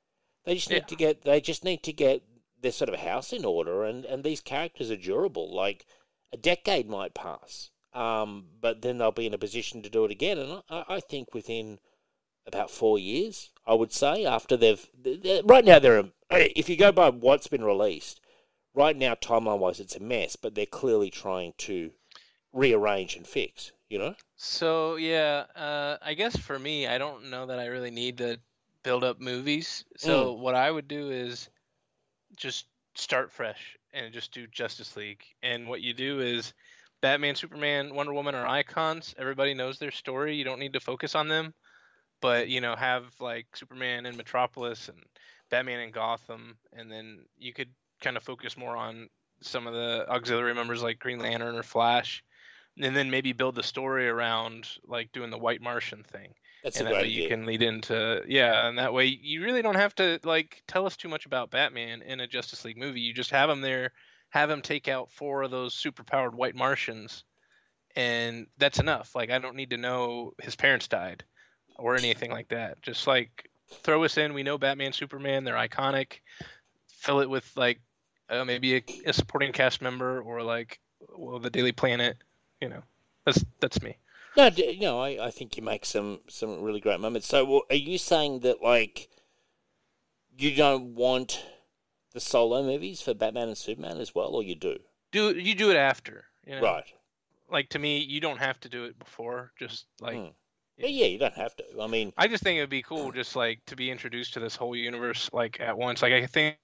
They 0.43 0.55
just 0.55 0.69
need 0.69 0.75
Yeah. 0.75 0.85
to 0.87 0.95
get. 0.97 1.21
They 1.21 1.39
just 1.39 1.63
need 1.63 1.83
to 1.83 1.93
get 1.93 2.23
their 2.59 2.73
sort 2.73 2.89
of 2.89 2.99
house 2.99 3.31
in 3.31 3.45
order. 3.45 3.85
And 3.85 4.03
and 4.03 4.21
these 4.25 4.41
characters 4.41 4.91
are 4.91 4.97
durable. 4.97 5.49
Like 5.55 5.85
a 6.33 6.37
decade 6.37 6.89
might 6.89 7.13
pass, 7.13 7.69
um, 7.93 8.49
but 8.59 8.81
then 8.81 8.97
they'll 8.97 9.11
be 9.13 9.25
in 9.27 9.33
a 9.33 9.37
position 9.37 9.81
to 9.83 9.89
do 9.89 10.03
it 10.03 10.11
again. 10.11 10.37
And 10.37 10.63
I, 10.69 10.83
I 10.95 10.99
think 10.99 11.33
within 11.33 11.79
about 12.47 12.69
four 12.71 12.99
years, 12.99 13.49
I 13.65 13.73
would 13.73 13.91
say, 13.91 14.25
after 14.25 14.55
they've 14.57 14.87
th- 15.03 15.21
th- 15.23 15.43
right 15.45 15.65
now 15.65 15.79
they're 15.79 16.05
if 16.31 16.69
you 16.69 16.77
go 16.77 16.91
by 16.91 17.09
what's 17.09 17.47
been 17.47 17.63
released, 17.63 18.21
right 18.73 18.95
now 18.95 19.15
timeline 19.15 19.59
wise 19.59 19.79
it's 19.79 19.95
a 19.95 19.99
mess, 19.99 20.35
but 20.35 20.55
they're 20.55 20.65
clearly 20.65 21.09
trying 21.09 21.53
to 21.59 21.91
rearrange 22.53 23.15
and 23.15 23.27
fix. 23.27 23.71
You 23.89 23.99
know. 23.99 24.15
So 24.35 24.95
yeah, 24.95 25.45
uh, 25.55 25.97
I 26.01 26.13
guess 26.13 26.35
for 26.35 26.57
me, 26.57 26.87
I 26.87 26.97
don't 26.97 27.29
know 27.29 27.45
that 27.45 27.59
I 27.59 27.67
really 27.67 27.91
need 27.91 28.17
to 28.19 28.39
build 28.83 29.03
up 29.03 29.19
movies. 29.19 29.83
So 29.97 30.33
what 30.33 30.55
I 30.55 30.69
would 30.69 30.87
do 30.87 31.09
is 31.09 31.49
just 32.35 32.65
start 32.95 33.31
fresh 33.31 33.77
and 33.93 34.13
just 34.13 34.33
do 34.33 34.47
Justice 34.47 34.95
League. 34.95 35.23
And 35.41 35.67
what 35.67 35.81
you 35.81 35.93
do 35.93 36.19
is 36.19 36.53
Batman, 37.01 37.35
Superman, 37.35 37.93
Wonder 37.93 38.13
Woman 38.13 38.35
are 38.35 38.47
icons. 38.47 39.15
Everybody 39.17 39.53
knows 39.53 39.79
their 39.79 39.91
story. 39.91 40.35
You 40.35 40.43
don't 40.43 40.59
need 40.59 40.73
to 40.73 40.79
focus 40.79 41.15
on 41.15 41.27
them. 41.27 41.53
But 42.21 42.49
you 42.49 42.61
know, 42.61 42.75
have 42.75 43.13
like 43.19 43.55
Superman 43.55 44.05
and 44.05 44.17
Metropolis 44.17 44.89
and 44.89 45.03
Batman 45.49 45.79
and 45.81 45.93
Gotham, 45.93 46.57
and 46.73 46.91
then 46.91 47.25
you 47.37 47.53
could 47.53 47.69
kind 48.01 48.17
of 48.17 48.23
focus 48.23 48.57
more 48.57 48.75
on 48.75 49.09
some 49.41 49.67
of 49.67 49.73
the 49.73 50.05
auxiliary 50.09 50.53
members 50.53 50.81
like 50.81 50.99
Green 50.99 51.19
Lantern 51.19 51.55
or 51.55 51.63
Flash 51.63 52.23
and 52.79 52.95
then 52.95 53.09
maybe 53.09 53.31
build 53.33 53.55
the 53.55 53.63
story 53.63 54.07
around 54.07 54.69
like 54.85 55.11
doing 55.11 55.29
the 55.29 55.37
White 55.37 55.61
Martian 55.61 56.03
thing, 56.03 56.33
That's 56.63 56.79
and 56.79 56.87
a 56.87 56.89
that 56.89 56.97
way 56.97 57.07
you 57.07 57.21
idea. 57.21 57.29
can 57.29 57.45
lead 57.45 57.61
into 57.61 58.23
yeah, 58.27 58.67
and 58.67 58.77
that 58.77 58.93
way 58.93 59.05
you 59.05 59.43
really 59.43 59.61
don't 59.61 59.75
have 59.75 59.95
to 59.95 60.19
like 60.23 60.63
tell 60.67 60.85
us 60.85 60.97
too 60.97 61.07
much 61.09 61.25
about 61.25 61.51
Batman 61.51 62.01
in 62.01 62.19
a 62.19 62.27
Justice 62.27 62.65
League 62.65 62.77
movie. 62.77 63.01
You 63.01 63.13
just 63.13 63.31
have 63.31 63.49
him 63.49 63.61
there, 63.61 63.93
have 64.29 64.49
him 64.49 64.61
take 64.61 64.87
out 64.87 65.11
four 65.11 65.43
of 65.43 65.51
those 65.51 65.73
superpowered 65.75 66.33
White 66.35 66.55
Martians, 66.55 67.23
and 67.95 68.47
that's 68.57 68.79
enough. 68.79 69.15
Like 69.15 69.31
I 69.31 69.39
don't 69.39 69.55
need 69.55 69.71
to 69.71 69.77
know 69.77 70.33
his 70.41 70.55
parents 70.55 70.87
died 70.87 71.23
or 71.77 71.95
anything 71.95 72.31
like 72.31 72.49
that. 72.49 72.81
Just 72.81 73.07
like 73.07 73.49
throw 73.69 74.03
us 74.03 74.17
in. 74.17 74.33
We 74.33 74.43
know 74.43 74.57
Batman, 74.57 74.93
Superman. 74.93 75.43
They're 75.43 75.55
iconic. 75.55 76.19
Fill 76.87 77.19
it 77.19 77.29
with 77.29 77.49
like 77.55 77.79
uh, 78.29 78.45
maybe 78.45 78.77
a, 78.77 78.83
a 79.05 79.13
supporting 79.13 79.51
cast 79.51 79.81
member 79.81 80.21
or 80.21 80.41
like 80.41 80.79
well 81.17 81.39
the 81.39 81.49
Daily 81.49 81.71
Planet. 81.71 82.17
You 82.61 82.69
know, 82.69 82.83
that's 83.25 83.43
that's 83.59 83.81
me. 83.81 83.97
No, 84.37 84.47
you 84.47 84.81
know, 84.81 84.99
I, 84.99 85.27
I 85.27 85.31
think 85.31 85.55
you 85.55 85.63
make 85.63 85.85
some 85.85 86.19
some 86.27 86.61
really 86.61 86.81
great 86.81 86.99
moments. 86.99 87.27
So, 87.27 87.45
well, 87.45 87.61
are 87.69 87.75
you 87.75 87.97
saying 87.97 88.41
that 88.41 88.61
like 88.61 89.09
you 90.37 90.55
don't 90.55 90.95
want 90.95 91.45
the 92.11 92.19
solo 92.19 92.63
movies 92.63 93.01
for 93.01 93.13
Batman 93.13 93.47
and 93.47 93.57
Superman 93.57 93.97
as 93.99 94.13
well, 94.13 94.29
or 94.29 94.43
you 94.43 94.55
do? 94.55 94.77
Do 95.11 95.37
you 95.37 95.55
do 95.55 95.71
it 95.71 95.77
after? 95.77 96.25
You 96.45 96.55
know? 96.55 96.61
Right. 96.61 96.85
Like 97.49 97.69
to 97.69 97.79
me, 97.79 97.99
you 97.99 98.19
don't 98.19 98.39
have 98.39 98.59
to 98.61 98.69
do 98.69 98.85
it 98.85 98.99
before. 98.99 99.51
Just 99.57 99.85
like 100.01 100.17
Hmm. 100.17 100.27
Yeah, 100.77 100.87
yeah, 100.87 101.05
you 101.07 101.17
don't 101.17 101.33
have 101.35 101.55
to. 101.57 101.63
I 101.81 101.87
mean, 101.87 102.11
I 102.17 102.27
just 102.27 102.43
think 102.43 102.57
it 102.57 102.61
would 102.61 102.69
be 102.69 102.81
cool, 102.81 103.11
just 103.11 103.35
like 103.35 103.61
to 103.67 103.75
be 103.75 103.89
introduced 103.91 104.33
to 104.33 104.39
this 104.39 104.55
whole 104.55 104.75
universe 104.75 105.29
like 105.31 105.59
at 105.61 105.77
once. 105.77 106.01
Like 106.01 106.13
I 106.13 106.25
think 106.25 106.57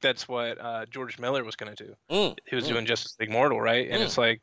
that's 0.00 0.28
what 0.28 0.60
uh, 0.60 0.86
George 0.86 1.18
Miller 1.18 1.42
was 1.44 1.56
gonna 1.56 1.74
do. 1.74 1.94
mm, 2.10 2.36
He 2.48 2.54
was 2.54 2.66
Mm. 2.66 2.68
doing 2.68 2.86
Justice 2.86 3.16
League 3.18 3.30
Mortal, 3.30 3.60
right? 3.60 3.88
And 3.90 4.00
Mm. 4.00 4.04
it's 4.04 4.18
like 4.18 4.40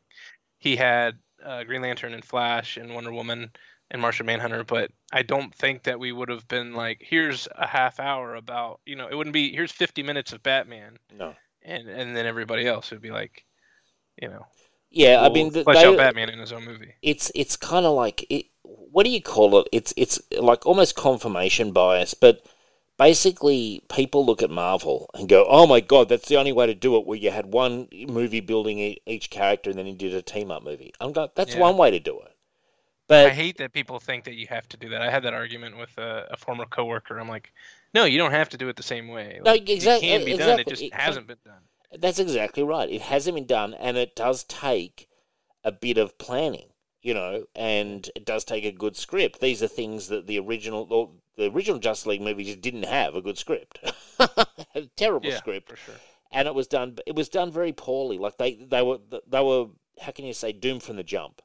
he 0.59 0.75
had 0.75 1.17
uh, 1.43 1.63
Green 1.63 1.81
Lantern 1.81 2.13
and 2.13 2.23
Flash 2.25 2.77
and 2.77 2.93
Wonder 2.93 3.11
Woman 3.11 3.51
and 3.91 4.01
Martian 4.01 4.25
Manhunter, 4.25 4.63
but 4.63 4.91
I 5.11 5.21
don't 5.23 5.53
think 5.53 5.83
that 5.83 5.99
we 5.99 6.11
would 6.11 6.29
have 6.29 6.47
been 6.47 6.73
like, 6.73 6.99
here's 7.01 7.47
a 7.55 7.67
half 7.67 7.99
hour 7.99 8.35
about, 8.35 8.79
you 8.85 8.95
know, 8.95 9.07
it 9.07 9.15
wouldn't 9.15 9.33
be 9.33 9.51
here's 9.51 9.71
50 9.71 10.03
minutes 10.03 10.33
of 10.33 10.41
Batman, 10.43 10.97
no. 11.11 11.35
and 11.61 11.87
and 11.89 12.15
then 12.15 12.25
everybody 12.25 12.65
else 12.67 12.91
would 12.91 13.01
be 13.01 13.11
like, 13.11 13.45
you 14.21 14.27
know, 14.29 14.45
Yeah, 14.89 15.19
I 15.21 15.27
we'll 15.27 15.31
mean, 15.31 15.53
th- 15.53 15.65
flesh 15.65 15.77
they- 15.77 15.85
out 15.85 15.97
Batman 15.97 16.29
in 16.29 16.39
his 16.39 16.51
own 16.53 16.65
movie. 16.65 16.93
it's 17.01 17.31
it's 17.35 17.55
kind 17.57 17.85
of 17.85 17.93
like 17.93 18.25
it, 18.29 18.47
what 18.63 19.03
do 19.03 19.09
you 19.09 19.21
call 19.21 19.59
it? 19.59 19.67
It's 19.71 19.93
it's 19.97 20.19
like 20.39 20.65
almost 20.65 20.95
confirmation 20.95 21.71
bias, 21.71 22.13
but 22.13 22.45
basically 22.97 23.83
people 23.89 24.25
look 24.25 24.41
at 24.41 24.49
Marvel 24.49 25.09
and 25.13 25.27
go, 25.27 25.45
"Oh 25.47 25.67
my 25.67 25.79
god, 25.79 26.09
that's 26.09 26.27
the 26.27 26.37
only 26.37 26.51
way 26.51 26.65
to 26.67 26.73
do 26.75 26.95
it." 26.97 27.05
Where 27.05 27.17
you 27.17 27.31
had 27.31 27.47
one 27.53 27.87
movie 28.07 28.39
building 28.39 28.95
each 29.05 29.29
character, 29.29 29.69
and 29.69 29.79
then 29.79 29.87
you 29.87 29.95
did 29.95 30.13
a 30.13 30.21
team 30.21 30.51
up 30.51 30.63
movie. 30.63 30.93
I'm 30.99 31.11
going, 31.11 31.29
that's 31.35 31.55
Yeah. 31.55 31.61
one 31.61 31.77
way 31.77 31.91
to 31.91 31.99
do 31.99 32.19
it. 32.21 32.29
But 33.07 33.25
I 33.27 33.29
hate 33.31 33.57
that 33.57 33.73
people 33.73 33.99
think 33.99 34.23
that 34.25 34.35
you 34.35 34.47
have 34.47 34.67
to 34.69 34.77
do 34.77 34.89
that. 34.89 35.01
I 35.01 35.09
had 35.11 35.23
that 35.23 35.33
argument 35.33 35.77
with 35.77 35.97
a, 35.97 36.27
a 36.31 36.37
former 36.37 36.65
coworker. 36.65 37.19
I'm 37.19 37.27
like, 37.27 37.51
no, 37.93 38.05
you 38.05 38.17
don't 38.17 38.31
have 38.31 38.49
to 38.49 38.57
do 38.57 38.69
it 38.69 38.77
the 38.77 38.83
same 38.83 39.09
way. 39.09 39.39
No, 39.43 39.51
Like, 39.51 39.69
exact- 39.69 40.03
It 40.03 40.07
can 40.07 40.25
be 40.25 40.37
done. 40.37 40.59
It 40.59 40.67
just 40.67 40.81
It- 40.81 40.93
hasn't 40.93 41.27
been 41.27 41.37
done. 41.45 41.61
That's 41.99 42.17
exactly 42.17 42.63
right. 42.63 42.89
It 42.89 43.01
hasn't 43.01 43.35
been 43.35 43.45
done, 43.45 43.73
and 43.75 43.97
it 43.97 44.15
does 44.15 44.45
take 44.45 45.09
a 45.63 45.71
bit 45.71 45.97
of 45.99 46.17
planning, 46.17 46.69
you 47.03 47.13
know, 47.13 47.45
and 47.55 48.09
it 48.15 48.25
does 48.25 48.43
take 48.43 48.65
a 48.65 48.71
good 48.71 48.97
script. 48.97 49.39
These 49.41 49.61
are 49.61 49.67
things 49.67 50.07
that 50.07 50.25
the 50.25 50.39
original, 50.39 50.87
or 50.89 51.11
the 51.37 51.51
original 51.51 51.79
Justice 51.79 52.07
League 52.07 52.21
movie 52.21 52.45
just 52.45 52.61
didn't 52.61 52.85
have 52.85 53.15
a 53.15 53.21
good 53.21 53.37
script, 53.37 53.79
a 54.19 54.87
terrible 54.95 55.29
Yeah, 55.29 55.37
script, 55.37 55.69
for 55.69 55.75
sure. 55.75 55.95
and 56.31 56.47
it 56.47 56.55
was 56.55 56.67
done. 56.67 56.97
It 57.05 57.15
was 57.15 57.29
done 57.29 57.51
very 57.51 57.73
poorly. 57.73 58.17
Like 58.17 58.37
they, 58.37 58.55
they 58.55 58.81
were, 58.81 58.99
they 59.27 59.41
were. 59.43 59.67
How 60.01 60.11
can 60.11 60.25
you 60.25 60.33
say 60.33 60.51
doomed 60.51 60.81
from 60.83 60.95
the 60.95 61.03
jump? 61.03 61.41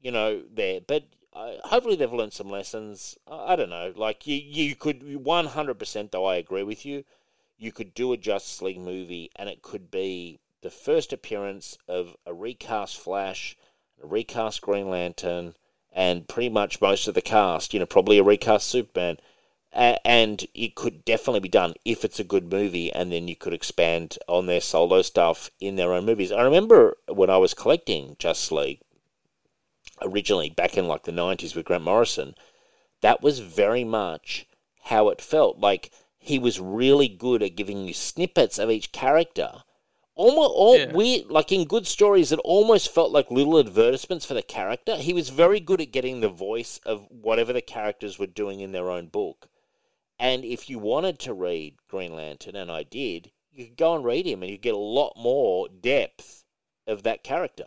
You 0.00 0.10
know, 0.12 0.42
there. 0.52 0.80
But 0.80 1.04
uh, 1.32 1.52
hopefully 1.64 1.96
they've 1.96 2.12
learned 2.12 2.32
some 2.32 2.50
lessons. 2.50 3.16
I, 3.28 3.52
I 3.52 3.56
don't 3.56 3.70
know. 3.70 3.92
Like 3.94 4.26
you, 4.26 4.36
you 4.36 4.74
could 4.74 5.02
one 5.24 5.46
hundred 5.46 5.78
percent. 5.78 6.10
Though 6.12 6.24
I 6.26 6.36
agree 6.36 6.64
with 6.64 6.84
you 6.86 7.04
you 7.58 7.72
could 7.72 7.94
do 7.94 8.12
a 8.12 8.16
Justice 8.16 8.60
League 8.62 8.78
movie 8.80 9.30
and 9.36 9.48
it 9.48 9.62
could 9.62 9.90
be 9.90 10.38
the 10.62 10.70
first 10.70 11.12
appearance 11.12 11.78
of 11.88 12.16
a 12.26 12.34
recast 12.34 12.98
Flash, 12.98 13.56
a 14.02 14.06
recast 14.06 14.60
Green 14.60 14.88
Lantern, 14.88 15.54
and 15.92 16.28
pretty 16.28 16.48
much 16.48 16.80
most 16.80 17.08
of 17.08 17.14
the 17.14 17.22
cast, 17.22 17.72
you 17.72 17.80
know, 17.80 17.86
probably 17.86 18.18
a 18.18 18.22
recast 18.22 18.66
Superman. 18.68 19.18
And 19.72 20.46
it 20.54 20.74
could 20.74 21.04
definitely 21.04 21.40
be 21.40 21.50
done 21.50 21.74
if 21.84 22.02
it's 22.02 22.18
a 22.18 22.24
good 22.24 22.50
movie, 22.50 22.90
and 22.92 23.12
then 23.12 23.28
you 23.28 23.36
could 23.36 23.52
expand 23.52 24.16
on 24.26 24.46
their 24.46 24.60
solo 24.62 25.02
stuff 25.02 25.50
in 25.60 25.76
their 25.76 25.92
own 25.92 26.06
movies. 26.06 26.32
I 26.32 26.42
remember 26.42 26.96
when 27.08 27.28
I 27.28 27.36
was 27.36 27.52
collecting 27.52 28.16
Just 28.18 28.50
League 28.50 28.80
originally 30.00 30.48
back 30.50 30.78
in 30.78 30.88
like 30.88 31.02
the 31.04 31.12
90s 31.12 31.54
with 31.54 31.66
Grant 31.66 31.84
Morrison, 31.84 32.34
that 33.02 33.22
was 33.22 33.40
very 33.40 33.84
much 33.84 34.46
how 34.84 35.10
it 35.10 35.20
felt. 35.20 35.58
Like 35.58 35.90
he 36.18 36.38
was 36.38 36.58
really 36.58 37.08
good 37.08 37.42
at 37.42 37.56
giving 37.56 37.86
you 37.86 37.92
snippets 37.92 38.58
of 38.58 38.70
each 38.70 38.92
character. 38.92 39.64
Almost 40.16 40.50
all 40.54 40.78
Yeah. 40.78 40.92
weird, 40.92 41.26
like 41.26 41.52
in 41.52 41.66
good 41.66 41.86
stories, 41.86 42.32
it 42.32 42.38
almost 42.38 42.92
felt 42.92 43.12
like 43.12 43.30
little 43.30 43.58
advertisements 43.58 44.24
for 44.24 44.32
the 44.34 44.42
character. 44.42 44.96
He 44.96 45.12
was 45.12 45.28
very 45.28 45.60
good 45.60 45.80
at 45.80 45.92
getting 45.92 46.20
the 46.20 46.30
voice 46.30 46.80
of 46.86 47.06
whatever 47.10 47.52
the 47.52 47.60
characters 47.60 48.18
were 48.18 48.26
doing 48.26 48.60
in 48.60 48.72
their 48.72 48.90
own 48.90 49.08
book. 49.08 49.48
And 50.18 50.42
if 50.42 50.70
you 50.70 50.78
wanted 50.78 51.18
to 51.20 51.34
read 51.34 51.76
Green 51.88 52.14
Lantern, 52.16 52.56
and 52.56 52.72
I 52.72 52.82
did, 52.82 53.30
you 53.52 53.66
could 53.66 53.76
go 53.76 53.94
and 53.94 54.04
read 54.04 54.26
him, 54.26 54.42
and 54.42 54.50
you 54.50 54.56
get 54.56 54.74
a 54.74 54.78
lot 54.78 55.12
more 55.16 55.68
depth 55.68 56.44
of 56.86 57.02
that 57.02 57.22
character. 57.22 57.66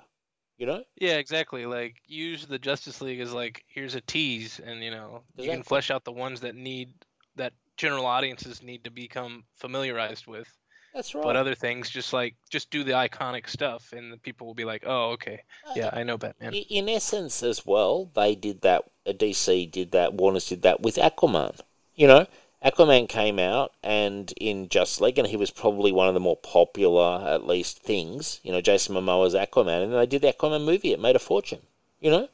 You 0.57 0.65
know? 0.65 0.83
Yeah, 0.99 1.17
exactly. 1.17 1.65
Like 1.67 2.01
use 2.05 2.45
the 2.45 2.59
Justice 2.59 2.99
League 2.99 3.21
as 3.21 3.31
like 3.31 3.63
here's 3.67 3.95
a 3.95 4.01
tease, 4.01 4.59
and 4.59 4.83
you 4.83 4.91
know 4.91 5.23
you 5.37 5.49
can 5.49 5.63
flesh 5.63 5.89
out 5.89 6.03
the 6.03 6.11
ones 6.11 6.41
that 6.41 6.55
need 6.55 6.93
that 7.35 7.53
general 7.77 8.05
audiences 8.05 8.61
need 8.61 8.83
to 8.83 8.89
become 8.89 9.45
familiarized 9.55 10.27
with. 10.27 10.51
That's 10.93 11.13
right. 11.13 11.23
But 11.23 11.35
other 11.35 11.55
things, 11.55 11.89
just 11.89 12.13
like 12.13 12.35
just 12.49 12.71
do 12.71 12.83
the 12.83 12.93
iconic 12.93 13.47
stuff, 13.47 13.93
and 13.93 14.11
the 14.11 14.17
people 14.17 14.47
will 14.47 14.55
be 14.55 14.65
like, 14.65 14.83
oh, 14.85 15.11
okay, 15.11 15.43
yeah, 15.75 15.89
I 15.93 16.03
know 16.03 16.17
Batman. 16.17 16.53
In 16.53 16.89
essence, 16.89 17.43
as 17.43 17.65
well, 17.65 18.09
they 18.15 18.35
did 18.35 18.61
that. 18.61 18.83
uh, 19.07 19.11
DC 19.11 19.71
did 19.71 19.91
that. 19.91 20.13
Warner's 20.13 20.47
did 20.47 20.63
that 20.63 20.81
with 20.81 20.95
Aquaman. 20.95 21.59
You 21.95 22.07
know, 22.07 22.27
Aquaman 22.63 23.07
came 23.07 23.39
out 23.39 23.73
and 23.83 24.33
in 24.39 24.67
Just 24.67 24.99
League, 24.99 25.17
and 25.17 25.27
he 25.27 25.37
was 25.37 25.51
probably 25.51 25.91
one 25.91 26.07
of 26.07 26.13
the 26.13 26.19
more 26.19 26.37
popular, 26.37 27.23
at 27.27 27.45
least, 27.45 27.79
things. 27.79 28.39
You 28.43 28.51
know, 28.51 28.61
Jason 28.61 28.95
Momoa's 28.95 29.35
Aquaman, 29.35 29.83
and 29.83 29.93
they 29.93 30.05
did 30.05 30.21
the 30.21 30.33
Aquaman 30.33 30.65
movie. 30.65 30.91
It 30.91 30.99
made 30.99 31.15
a 31.15 31.19
fortune. 31.19 31.61
You 32.01 32.11
know, 32.11 32.29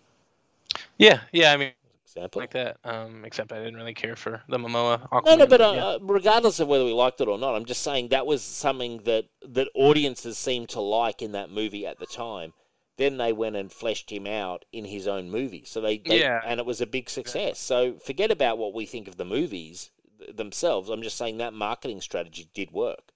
Yeah, 0.97 1.21
yeah. 1.31 1.51
I 1.51 1.57
mean, 1.57 1.71
example. 2.15 2.41
like 2.41 2.51
that. 2.51 2.78
Um, 2.84 3.23
except 3.25 3.51
I 3.51 3.58
didn't 3.60 3.75
really 3.75 3.93
care 3.93 4.15
for 4.15 4.41
the 4.49 4.58
Momoa. 4.58 5.08
Aquaman, 5.10 5.25
No, 5.25 5.36
no, 5.36 5.47
but 5.47 5.62
uh, 5.62 5.71
yeah. 5.75 5.86
uh, 5.86 5.99
regardless 6.01 6.60
of 6.60 6.67
whether 6.67 6.86
we 6.86 6.93
liked 6.93 7.19
it 7.21 7.28
or 7.28 7.38
not, 7.38 7.56
I'm 7.56 7.65
just 7.65 7.82
saying 7.82 8.10
that 8.10 8.25
was 8.25 8.41
something 8.41 8.99
that 9.06 9.25
that 9.47 9.67
audiences 9.75 10.38
seemed 10.38 10.69
to 10.69 10.82
like 10.82 11.21
in 11.21 11.32
that 11.34 11.49
movie 11.49 11.86
at 11.86 11.99
the 11.99 12.06
time. 12.06 12.54
Then 12.97 13.17
they 13.17 13.34
went 13.34 13.58
and 13.58 13.69
fleshed 13.71 14.10
him 14.10 14.25
out 14.25 14.63
in 14.71 14.86
his 14.86 15.06
own 15.06 15.30
movie, 15.30 15.65
so 15.65 15.82
they, 15.82 15.97
they 15.97 16.21
Yeah. 16.21 16.39
and 16.45 16.60
it 16.62 16.65
was 16.65 16.80
a 16.80 16.86
big 16.88 17.10
success. 17.10 17.60
So 17.60 17.95
forget 17.97 18.32
about 18.32 18.58
what 18.58 18.73
we 18.73 18.86
think 18.86 19.08
of 19.10 19.17
the 19.17 19.25
movies. 19.25 19.91
The, 20.17 20.32
themselves. 20.32 20.89
I'm 20.89 21.01
just 21.01 21.17
saying 21.17 21.39
that 21.39 21.54
marketing 21.54 21.99
strategy 21.99 22.47
did 22.54 22.71
work. 22.71 23.12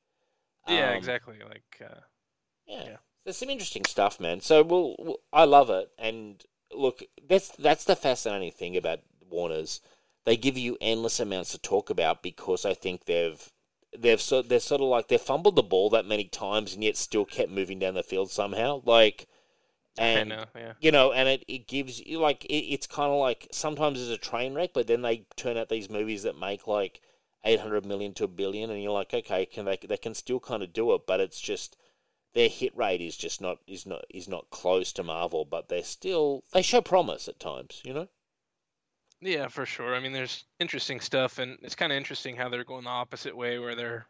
Yeah, 0.67 0.89
Um, 0.89 0.97
exactly. 0.97 1.37
Like, 1.47 1.81
uh, 1.81 2.01
Yeah. 2.67 2.83
Yeah. 2.83 2.97
There's 3.23 3.37
some 3.37 3.49
interesting 3.49 3.85
stuff, 3.85 4.19
man. 4.19 4.41
So 4.41 4.63
we'll, 4.63 4.95
we'll- 4.99 5.19
I 5.31 5.45
love 5.45 5.69
it. 5.69 5.89
And 5.97 6.43
look, 6.73 7.03
that's 7.27 7.49
that's 7.49 7.83
the 7.83 7.95
fascinating 7.95 8.51
thing 8.51 8.77
about 8.77 8.99
Warner's. 9.29 9.81
They 10.25 10.37
give 10.37 10.57
you 10.57 10.77
endless 10.81 11.19
amounts 11.19 11.51
to 11.51 11.57
talk 11.57 11.89
about 11.89 12.21
because 12.21 12.65
I 12.65 12.73
think 12.73 13.05
they've 13.05 13.51
they've 13.97 14.21
so 14.21 14.41
they're 14.41 14.59
sort 14.59 14.81
of 14.81 14.87
like 14.87 15.07
they've 15.07 15.19
fumbled 15.19 15.55
the 15.55 15.63
ball 15.63 15.89
that 15.91 16.05
many 16.05 16.25
times 16.25 16.73
and 16.73 16.83
yet 16.83 16.97
still 16.97 17.25
kept 17.25 17.51
moving 17.51 17.79
down 17.79 17.95
the 17.95 18.03
field 18.03 18.31
somehow. 18.31 18.81
Like, 18.85 19.27
and 19.97 20.33
I 20.33 20.35
know. 20.35 20.45
Yeah. 20.55 20.73
you 20.79 20.91
know, 20.91 21.11
and 21.11 21.27
it, 21.27 21.43
it 21.47 21.67
gives 21.67 21.99
you 22.05 22.19
like 22.19 22.45
it, 22.45 22.73
it's 22.73 22.87
kind 22.87 23.11
of 23.11 23.19
like 23.19 23.47
sometimes 23.51 24.01
it's 24.01 24.11
a 24.11 24.17
train 24.17 24.53
wreck, 24.53 24.71
but 24.73 24.87
then 24.87 25.01
they 25.01 25.25
turn 25.35 25.57
out 25.57 25.69
these 25.69 25.89
movies 25.89 26.23
that 26.23 26.39
make 26.39 26.67
like 26.67 27.01
eight 27.45 27.59
hundred 27.59 27.85
million 27.85 28.13
to 28.15 28.25
a 28.25 28.27
billion, 28.27 28.69
and 28.69 28.81
you're 28.81 28.91
like, 28.91 29.13
okay, 29.13 29.45
can 29.45 29.65
they 29.65 29.77
they 29.87 29.97
can 29.97 30.13
still 30.13 30.39
kind 30.39 30.63
of 30.63 30.73
do 30.73 30.93
it, 30.93 31.01
but 31.07 31.19
it's 31.19 31.39
just 31.39 31.77
their 32.33 32.49
hit 32.49 32.75
rate 32.77 33.01
is 33.01 33.17
just 33.17 33.41
not 33.41 33.59
is 33.67 33.85
not 33.85 34.05
is 34.09 34.27
not 34.27 34.49
close 34.49 34.91
to 34.93 35.03
Marvel, 35.03 35.45
but 35.45 35.69
they're 35.69 35.83
still 35.83 36.43
they 36.53 36.61
show 36.61 36.81
promise 36.81 37.27
at 37.27 37.39
times, 37.39 37.81
you 37.83 37.93
know. 37.93 38.07
Yeah, 39.21 39.47
for 39.49 39.65
sure. 39.65 39.95
I 39.95 39.99
mean, 39.99 40.13
there's 40.13 40.45
interesting 40.59 40.99
stuff, 41.01 41.39
and 41.39 41.57
it's 41.61 41.75
kind 41.75 41.91
of 41.91 41.97
interesting 41.97 42.35
how 42.35 42.49
they're 42.49 42.63
going 42.63 42.85
the 42.85 42.89
opposite 42.89 43.35
way, 43.35 43.59
where 43.59 43.75
they're 43.75 44.07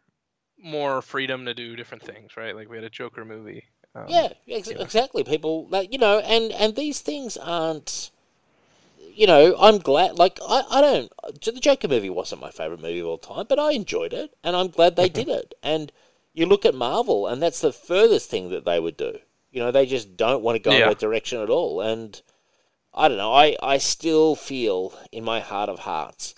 more 0.58 1.02
freedom 1.02 1.46
to 1.46 1.54
do 1.54 1.76
different 1.76 2.04
things, 2.04 2.36
right? 2.36 2.54
Like 2.54 2.68
we 2.68 2.76
had 2.76 2.84
a 2.84 2.90
Joker 2.90 3.24
movie. 3.24 3.64
Um, 3.94 4.06
Yeah, 4.08 4.32
ex- 4.48 4.70
know. 4.70 4.80
exactly. 4.80 5.24
People 5.24 5.66
that 5.68 5.92
you 5.92 5.98
know, 5.98 6.20
and 6.20 6.52
and 6.52 6.76
these 6.76 7.00
things 7.00 7.36
aren't. 7.36 8.10
You 9.14 9.26
know, 9.26 9.56
I'm 9.58 9.78
glad. 9.78 10.18
Like, 10.18 10.38
I, 10.42 10.64
I 10.70 10.80
don't. 10.80 11.12
The 11.44 11.60
Joker 11.60 11.88
movie 11.88 12.08
wasn't 12.10 12.40
my 12.40 12.50
favorite 12.50 12.80
movie 12.80 13.00
of 13.00 13.06
all 13.06 13.18
time, 13.18 13.46
but 13.48 13.58
I 13.58 13.72
enjoyed 13.72 14.12
it, 14.14 14.34
and 14.42 14.56
I'm 14.56 14.68
glad 14.68 14.96
they 14.96 15.08
did 15.08 15.28
it. 15.28 15.54
And 15.62 15.92
you 16.32 16.46
look 16.46 16.64
at 16.64 16.74
Marvel, 16.74 17.26
and 17.26 17.42
that's 17.42 17.60
the 17.60 17.72
furthest 17.72 18.30
thing 18.30 18.50
that 18.50 18.64
they 18.64 18.78
would 18.78 18.96
do. 18.96 19.18
You 19.50 19.60
know, 19.60 19.70
they 19.70 19.86
just 19.86 20.16
don't 20.16 20.42
want 20.42 20.56
to 20.56 20.62
go 20.62 20.70
in 20.70 20.88
that 20.88 20.98
direction 20.98 21.40
at 21.40 21.50
all. 21.50 21.80
And 21.80 22.20
I 22.94 23.08
don't 23.08 23.18
know. 23.18 23.32
I 23.32 23.56
I 23.62 23.78
still 23.78 24.36
feel 24.36 24.94
in 25.10 25.24
my 25.24 25.40
heart 25.40 25.68
of 25.68 25.80
hearts, 25.80 26.34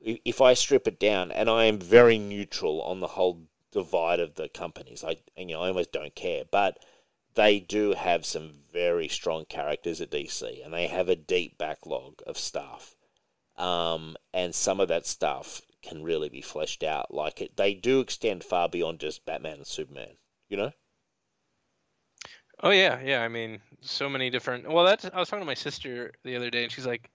if 0.00 0.40
I 0.40 0.54
strip 0.54 0.88
it 0.88 0.98
down, 0.98 1.30
and 1.30 1.48
I 1.48 1.64
am 1.64 1.78
very 1.78 2.18
neutral 2.18 2.82
on 2.82 3.00
the 3.00 3.08
whole 3.08 3.42
divide 3.70 4.20
of 4.20 4.34
the 4.34 4.48
companies. 4.48 5.04
I 5.04 5.16
and, 5.36 5.48
you 5.48 5.56
know 5.56 5.62
I 5.62 5.68
almost 5.68 5.92
don't 5.92 6.14
care, 6.14 6.44
but 6.50 6.78
they 7.34 7.60
do 7.60 7.92
have 7.92 8.24
some 8.26 8.50
very 8.72 9.08
strong 9.08 9.44
characters 9.44 10.00
at 10.00 10.10
DC, 10.10 10.64
and 10.64 10.74
they 10.74 10.88
have 10.88 11.08
a 11.08 11.16
deep 11.16 11.58
backlog 11.58 12.22
of 12.26 12.38
stuff. 12.38 12.96
Um, 13.56 14.16
and 14.34 14.54
some 14.54 14.80
of 14.80 14.88
that 14.88 15.06
stuff 15.06 15.62
can 15.86 16.02
really 16.02 16.28
be 16.28 16.42
fleshed 16.42 16.82
out. 16.82 17.14
Like 17.14 17.40
it, 17.40 17.56
they 17.56 17.74
do 17.74 18.00
extend 18.00 18.44
far 18.44 18.68
beyond 18.68 19.00
just 19.00 19.24
Batman 19.26 19.58
and 19.58 19.66
Superman. 19.66 20.18
You 20.48 20.56
know? 20.58 20.72
Oh 22.62 22.70
yeah, 22.70 23.00
yeah. 23.02 23.22
I 23.22 23.28
mean, 23.28 23.60
so 23.80 24.08
many 24.08 24.30
different. 24.30 24.68
Well, 24.68 24.84
that's. 24.84 25.04
I 25.04 25.18
was 25.18 25.28
talking 25.28 25.42
to 25.42 25.46
my 25.46 25.54
sister 25.54 26.12
the 26.24 26.36
other 26.36 26.50
day, 26.50 26.62
and 26.64 26.72
she's 26.72 26.86
like, 26.86 27.10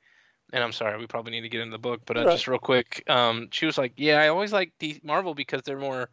and 0.54 0.64
I'm 0.64 0.74
sorry, 0.74 0.98
we 1.00 1.08
probably 1.08 1.32
need 1.32 1.42
to 1.42 1.50
get 1.50 1.62
into 1.62 1.74
the 1.74 1.80
book, 1.80 2.02
but 2.06 2.18
uh, 2.18 2.26
Right. 2.26 2.28
just 2.28 2.48
real 2.48 2.60
quick, 2.60 3.04
um, 3.10 3.50
she 3.52 3.66
was 3.66 3.78
like, 3.78 3.94
yeah, 3.98 4.22
I 4.22 4.30
always 4.30 4.54
like 4.54 4.74
D- 4.80 5.02
Marvel 5.04 5.36
because 5.36 5.64
they're 5.64 5.80
more 5.80 6.10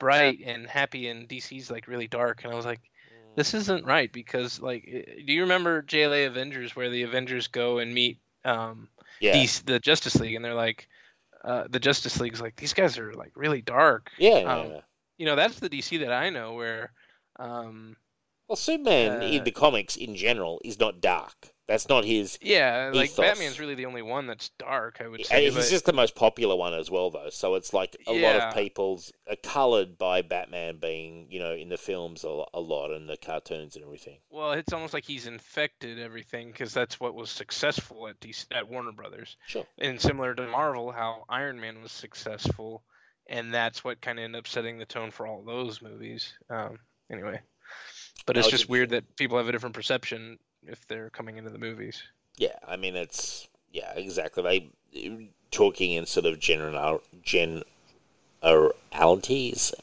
bright 0.00 0.40
and 0.44 0.66
happy, 0.66 1.08
and 1.08 1.28
DC's 1.28 1.70
like 1.70 1.88
really 1.88 2.08
dark, 2.08 2.44
and 2.44 2.52
I 2.52 2.56
was 2.56 2.66
like, 2.66 2.82
this 3.36 3.54
isn't 3.54 3.86
right 3.86 4.12
because 4.12 4.60
like, 4.60 4.84
do 5.26 5.32
you 5.32 5.42
remember 5.42 5.82
JLA 5.82 6.26
Avengers 6.26 6.76
where 6.76 6.90
the 6.90 7.02
Avengers 7.04 7.48
go 7.48 7.78
and 7.78 7.94
meet 7.94 8.20
um 8.44 8.88
Yeah, 9.20 9.46
DC, 9.46 9.62
the 9.66 9.80
Justice 9.80 10.16
League, 10.16 10.34
and 10.36 10.44
they're 10.44 10.54
like, 10.54 10.88
uh, 11.44 11.64
the 11.68 11.80
Justice 11.80 12.20
League's 12.20 12.40
like 12.40 12.56
these 12.56 12.74
guys 12.74 12.98
are 12.98 13.12
like 13.14 13.32
really 13.34 13.62
dark. 13.62 14.10
yeah. 14.18 14.40
um, 14.40 14.70
yeah. 14.70 14.80
You 15.18 15.26
know, 15.26 15.36
that's 15.36 15.58
the 15.60 15.70
DC 15.70 16.00
that 16.00 16.12
I 16.12 16.30
know 16.30 16.54
where. 16.54 16.92
Um, 17.38 17.96
Well, 18.48 18.56
Superman 18.56 19.22
in 19.22 19.40
uh, 19.40 19.44
the 19.44 19.50
comics 19.50 19.96
in 19.96 20.14
general 20.14 20.60
is 20.64 20.78
not 20.78 21.00
dark. 21.00 21.54
That's 21.68 21.88
not 21.88 22.04
his. 22.04 22.38
Yeah, 22.40 22.92
like 22.94 23.06
ethos. 23.10 23.16
Batman's 23.16 23.58
really 23.58 23.74
the 23.74 23.86
only 23.86 24.02
one 24.02 24.28
that's 24.28 24.50
dark, 24.50 24.98
I 25.00 25.08
would 25.08 25.18
and 25.20 25.26
say. 25.26 25.44
He's 25.46 25.54
but- 25.56 25.68
just 25.68 25.84
the 25.84 25.92
most 25.92 26.14
popular 26.14 26.54
one 26.54 26.72
as 26.74 26.92
well, 26.92 27.10
though. 27.10 27.28
So 27.30 27.56
it's 27.56 27.72
like 27.74 27.96
a 28.06 28.12
lot 28.12 28.36
of 28.36 28.54
people's 28.54 29.12
are 29.28 29.34
coloured 29.42 29.98
by 29.98 30.22
Batman 30.22 30.78
being, 30.78 31.26
you 31.28 31.40
know, 31.40 31.52
in 31.52 31.68
the 31.68 31.76
films 31.76 32.22
a, 32.22 32.44
a 32.54 32.60
lot 32.60 32.92
and 32.92 33.08
the 33.08 33.16
cartoons 33.16 33.74
and 33.74 33.84
everything. 33.84 34.18
well, 34.30 34.52
it's 34.52 34.72
almost 34.72 34.94
like 34.94 35.04
he's 35.04 35.26
infected 35.26 35.98
everything 35.98 36.52
because 36.52 36.72
that's 36.72 37.00
what 37.00 37.16
was 37.16 37.30
successful 37.30 38.06
at 38.06 38.20
DC, 38.20 38.46
at 38.52 38.68
Warner 38.68 38.92
Brothers, 38.92 39.36
Sure. 39.48 39.66
and 39.78 40.00
similar 40.00 40.34
to 40.36 40.46
Marvel, 40.46 40.92
how 40.92 41.24
Iron 41.28 41.60
Man 41.60 41.82
was 41.82 41.90
successful, 41.90 42.84
and 43.28 43.52
that's 43.52 43.82
what 43.82 44.00
kind 44.00 44.20
of 44.20 44.24
ended 44.24 44.38
up 44.38 44.46
setting 44.46 44.78
the 44.78 44.86
tone 44.86 45.10
for 45.10 45.26
all 45.26 45.42
those 45.42 45.82
movies. 45.82 46.32
Um, 46.48 46.78
anyway, 47.10 47.40
but 48.24 48.36
it's 48.36 48.46
it's 48.46 48.56
just 48.56 48.68
weird 48.70 48.90
that 48.90 49.16
people 49.16 49.36
have 49.38 49.48
a 49.48 49.52
different 49.52 49.74
perception 49.74 50.38
if 50.68 50.86
they're 50.88 51.10
coming 51.10 51.36
into 51.38 51.50
the 51.50 51.58
movies. 51.58 52.02
Yeah, 52.36 52.56
I 52.66 52.76
mean 52.76 52.96
it's 52.96 53.48
yeah, 53.72 53.92
exactly. 53.94 54.70
They 54.92 55.28
talking 55.50 55.92
in 55.92 56.06
sort 56.06 56.26
of 56.26 56.38
general 56.38 57.00
generalities, 57.22 57.64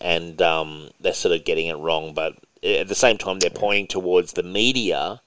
and 0.01 0.41
um, 0.41 0.89
they're 0.99 1.13
sort 1.13 1.35
of 1.35 1.45
getting 1.45 1.67
it 1.67 1.77
wrong. 1.77 2.13
But 2.13 2.35
at 2.63 2.87
the 2.87 2.95
same 2.95 3.17
time, 3.17 3.39
they're 3.39 3.49
pointing 3.49 3.87
towards 3.87 4.33
the 4.33 4.43
media, 4.43 5.21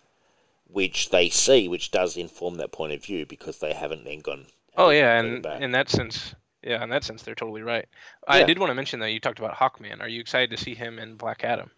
which 0.69 1.11
they 1.11 1.29
see, 1.29 1.69
which 1.69 1.90
does 1.90 2.16
inform 2.16 2.57
that 2.57 2.73
point 2.73 2.92
of 2.92 3.05
view 3.05 3.27
because 3.27 3.59
they 3.59 3.73
haven't 3.73 4.05
then 4.05 4.21
gone. 4.21 4.47
Oh 4.77 4.90
yeah, 4.90 5.19
and 5.19 5.42
back. 5.42 5.61
in 5.62 5.73
that 5.73 5.88
sense, 5.88 6.35
yeah, 6.62 6.83
in 6.83 6.90
that 6.90 7.05
sense, 7.05 7.23
they're 7.23 7.35
totally 7.35 7.62
right. 7.62 7.87
I 8.29 8.40
Yeah. 8.40 8.47
did 8.47 8.59
want 8.59 8.71
to 8.71 8.75
mention 8.75 9.01
that 9.01 9.11
you 9.11 9.21
talked 9.21 9.38
about 9.38 9.57
Hawkman. 9.57 10.01
Are 10.01 10.09
you 10.09 10.21
excited 10.21 10.51
to 10.51 10.62
see 10.62 10.75
him 10.75 10.99
in 10.99 11.16
Black 11.16 11.45
Adam? 11.45 11.71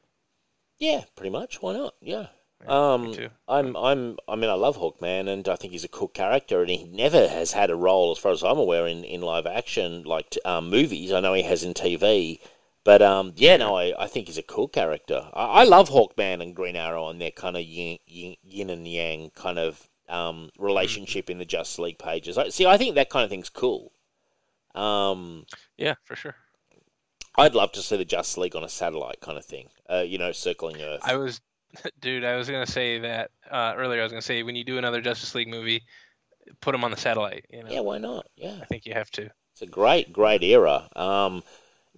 yeah, 0.80 1.02
pretty 1.16 1.30
much. 1.30 1.60
Why 1.60 1.72
not? 1.72 1.94
Yeah. 2.00 2.26
Yeah, 2.64 2.92
Um. 2.94 3.14
I'm, 3.48 3.76
I'm, 3.76 4.18
I 4.28 4.36
mean, 4.36 4.50
I 4.50 4.54
love 4.54 4.76
Hawkman, 4.78 5.28
and 5.28 5.48
I 5.48 5.56
think 5.56 5.72
he's 5.72 5.84
a 5.84 5.88
cool 5.88 6.08
character, 6.08 6.60
and 6.60 6.70
he 6.70 6.84
never 6.84 7.28
has 7.28 7.52
had 7.52 7.70
a 7.70 7.76
role, 7.76 8.10
as 8.10 8.18
far 8.18 8.32
as 8.32 8.42
I'm 8.42 8.58
aware, 8.58 8.86
in, 8.86 9.04
in 9.04 9.20
live 9.22 9.46
action 9.46 10.02
like 10.02 10.36
um, 10.44 10.68
movies. 10.70 11.12
I 11.12 11.20
know 11.20 11.34
he 11.34 11.42
has 11.42 11.62
in 11.62 11.74
TV, 11.74 12.40
but 12.84 13.00
um, 13.02 13.32
yeah, 13.36 13.56
no, 13.56 13.76
I, 13.76 13.94
I 14.04 14.06
think 14.06 14.26
he's 14.26 14.38
a 14.38 14.42
cool 14.42 14.68
character. 14.68 15.28
I, 15.32 15.44
I 15.60 15.64
love 15.64 15.88
Hawkman 15.90 16.42
and 16.42 16.54
Green 16.56 16.76
Arrow 16.76 17.08
and 17.08 17.20
their 17.20 17.30
kind 17.30 17.56
of 17.56 17.62
yin, 17.62 17.98
yin, 18.06 18.36
yin 18.42 18.70
and 18.70 18.86
yang 18.88 19.30
kind 19.34 19.58
of 19.58 19.88
um, 20.08 20.50
relationship 20.58 21.30
in 21.30 21.38
the 21.38 21.44
Justice 21.44 21.78
League 21.78 21.98
pages. 21.98 22.36
I, 22.38 22.48
see, 22.48 22.66
I 22.66 22.76
think 22.76 22.94
that 22.96 23.10
kind 23.10 23.24
of 23.24 23.30
thing's 23.30 23.50
cool. 23.50 23.92
Um, 24.74 25.44
Yeah, 25.76 25.94
for 26.04 26.16
sure. 26.16 26.34
I'd 27.36 27.54
love 27.54 27.72
to 27.72 27.82
see 27.82 27.96
the 27.96 28.04
Justice 28.04 28.38
League 28.38 28.56
on 28.56 28.64
a 28.64 28.68
satellite 28.68 29.20
kind 29.20 29.38
of 29.38 29.44
thing. 29.44 29.68
Uh, 29.88 30.04
you 30.06 30.18
know, 30.18 30.32
circling 30.32 30.82
Earth. 30.82 31.00
I 31.04 31.16
was, 31.16 31.40
dude, 32.00 32.24
I 32.24 32.36
was 32.36 32.48
gonna 32.48 32.66
say 32.66 32.98
that 33.00 33.30
uh, 33.50 33.74
earlier. 33.76 34.00
I 34.00 34.04
was 34.04 34.12
gonna 34.12 34.22
say 34.22 34.42
when 34.42 34.56
you 34.56 34.64
do 34.64 34.78
another 34.78 35.00
Justice 35.00 35.34
League 35.34 35.48
movie, 35.48 35.82
put 36.60 36.72
them 36.72 36.84
on 36.84 36.90
the 36.90 36.96
satellite. 36.96 37.46
You 37.50 37.64
know, 37.64 37.70
yeah, 37.70 37.80
why 37.80 37.98
not? 37.98 38.26
Yeah. 38.36 38.56
I 38.60 38.64
think 38.66 38.86
you 38.86 38.94
have 38.94 39.10
to. 39.12 39.30
It's 39.52 39.62
a 39.62 39.66
great, 39.66 40.12
great 40.12 40.42
era. 40.42 40.88
Um, 40.94 41.42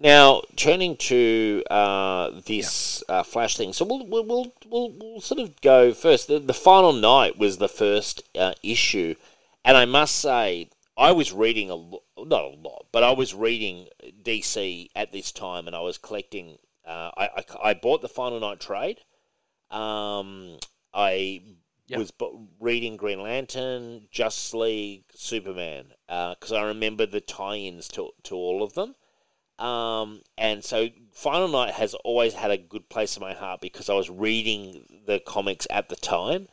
now, 0.03 0.43
turning 0.57 0.97
to 0.97 1.63
uh, 1.71 2.41
this 2.47 3.05
uh, 3.09 3.23
Flash 3.23 3.57
thing, 3.59 3.75
so 3.75 3.85
we'll, 3.85 4.07
we'll, 4.07 4.25
we'll, 4.25 4.53
we'll, 4.67 4.93
we'll 4.99 5.21
sort 5.21 5.41
of 5.41 5.61
go 5.61 5.93
first. 5.93 6.27
The, 6.27 6.39
the 6.39 6.55
final 6.55 6.95
night 6.95 7.39
was 7.39 7.59
the 7.59 7.69
first 7.69 8.23
uh, 8.35 8.55
issue, 8.63 9.15
and 9.63 9.77
I 9.77 9.85
must 9.85 10.17
say, 10.17 10.71
I 10.97 11.13
was 11.13 11.33
reading 11.33 11.69
a 11.69 11.75
lo- 11.75 12.03
not 12.17 12.45
a 12.45 12.57
lot, 12.57 12.87
but 12.93 13.03
I 13.03 13.13
was 13.13 13.35
reading 13.35 13.89
DC 14.23 14.89
at 14.97 15.13
this 15.13 15.33
time, 15.33 15.67
and 15.67 15.77
I 15.77 15.81
was 15.81 15.99
collecting. 15.99 16.57
Uh, 16.87 17.11
I, 17.17 17.29
I 17.37 17.45
I 17.71 17.75
bought 17.75 18.01
the 18.01 18.09
final 18.09 18.41
night 18.41 18.61
trade. 18.61 19.01
Um, 19.71 20.59
I 20.93 21.43
Yep. 21.87 21.99
was 21.99 22.13
reading 22.61 22.97
Green 22.97 23.21
Lantern, 23.21 24.07
Justice 24.13 24.55
League, 24.55 25.05
Superman, 25.13 25.93
because 26.07 26.53
I 26.53 26.63
remember 26.63 27.05
the 27.05 27.21
tie-ins 27.21 27.89
to 27.89 28.11
to 28.25 28.37
all 28.37 28.63
of 28.63 28.75
them. 28.75 28.95
Um, 29.59 30.23
and 30.39 30.65
so 30.65 30.89
Final 31.13 31.49
Night 31.49 31.75
has 31.75 31.95
always 31.95 32.35
had 32.35 32.51
a 32.51 32.57
good 32.57 32.89
place 32.89 33.17
in 33.17 33.21
my 33.21 33.35
heart 33.35 33.61
because 33.61 33.91
I 33.91 33.95
was 33.95 34.09
reading 34.09 35.03
the 35.05 35.21
comics 35.21 35.67
at 35.69 35.89
the 35.89 35.97
time. 35.97 36.49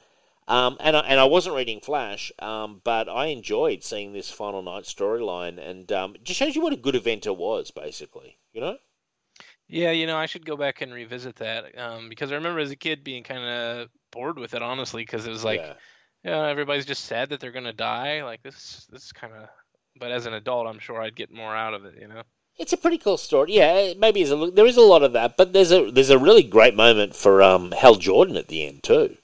Um, 0.47 0.77
and 0.79 0.95
I, 0.95 1.01
and 1.01 1.19
I 1.19 1.25
wasn't 1.25 1.55
reading 1.55 1.81
Flash, 1.81 2.31
um, 2.39 2.81
but 2.83 3.09
I 3.09 3.27
enjoyed 3.27 3.83
seeing 3.83 4.13
this 4.13 4.31
Final 4.31 4.61
Night 4.61 4.85
storyline, 4.85 5.59
and 5.59 5.91
um, 5.91 6.15
it 6.15 6.23
just 6.23 6.39
shows 6.39 6.55
you 6.55 6.61
what 6.61 6.73
a 6.73 6.77
good 6.77 6.95
event 6.95 7.25
it 7.25 7.35
was, 7.35 7.69
basically. 7.69 8.37
You 8.53 8.61
know? 8.61 8.77
Yeah, 9.69 9.91
you 9.91 10.07
know, 10.07 10.17
I 10.17 10.25
should 10.27 10.45
go 10.45 10.55
back 10.55 10.81
and 10.81 10.93
revisit 10.93 11.35
that 11.37 11.77
um, 11.77 12.07
because 12.09 12.31
I 12.31 12.35
remember 12.35 12.59
as 12.59 12.71
a 12.71 12.75
kid 12.75 13.03
being 13.03 13.23
kind 13.23 13.43
of 13.43 13.89
bored 14.11 14.39
with 14.39 14.53
it, 14.53 14.61
honestly, 14.61 15.01
because 15.03 15.27
it 15.27 15.29
was 15.29 15.43
like, 15.43 15.59
yeah. 15.59 15.73
yeah, 16.23 16.47
everybody's 16.47 16.85
just 16.85 17.05
sad 17.05 17.29
that 17.29 17.39
they're 17.39 17.51
gonna 17.51 17.73
die. 17.73 18.23
Like 18.23 18.41
this, 18.43 18.87
this 18.91 19.03
is 19.05 19.11
kind 19.11 19.33
of. 19.33 19.49
But 19.99 20.11
as 20.11 20.25
an 20.25 20.33
adult, 20.35 20.67
I'm 20.67 20.79
sure 20.79 21.01
I'd 21.01 21.15
get 21.15 21.33
more 21.33 21.55
out 21.55 21.73
of 21.73 21.83
it. 21.85 21.95
You 21.99 22.07
know. 22.07 22.21
It's 22.57 22.71
a 22.73 22.77
pretty 22.77 22.97
cool 22.97 23.17
story. 23.17 23.53
Yeah, 23.53 23.93
maybe 23.97 24.23
a, 24.23 24.51
there 24.51 24.65
is 24.65 24.77
a 24.77 24.81
lot 24.81 25.03
of 25.03 25.13
that, 25.13 25.37
but 25.37 25.53
there's 25.53 25.71
a 25.71 25.91
there's 25.91 26.09
a 26.11 26.17
really 26.17 26.43
great 26.43 26.75
moment 26.75 27.15
for 27.15 27.43
um, 27.43 27.71
Hal 27.71 27.95
Jordan 27.95 28.37
at 28.37 28.47
the 28.47 28.65
end 28.65 28.83
too. 28.83 29.17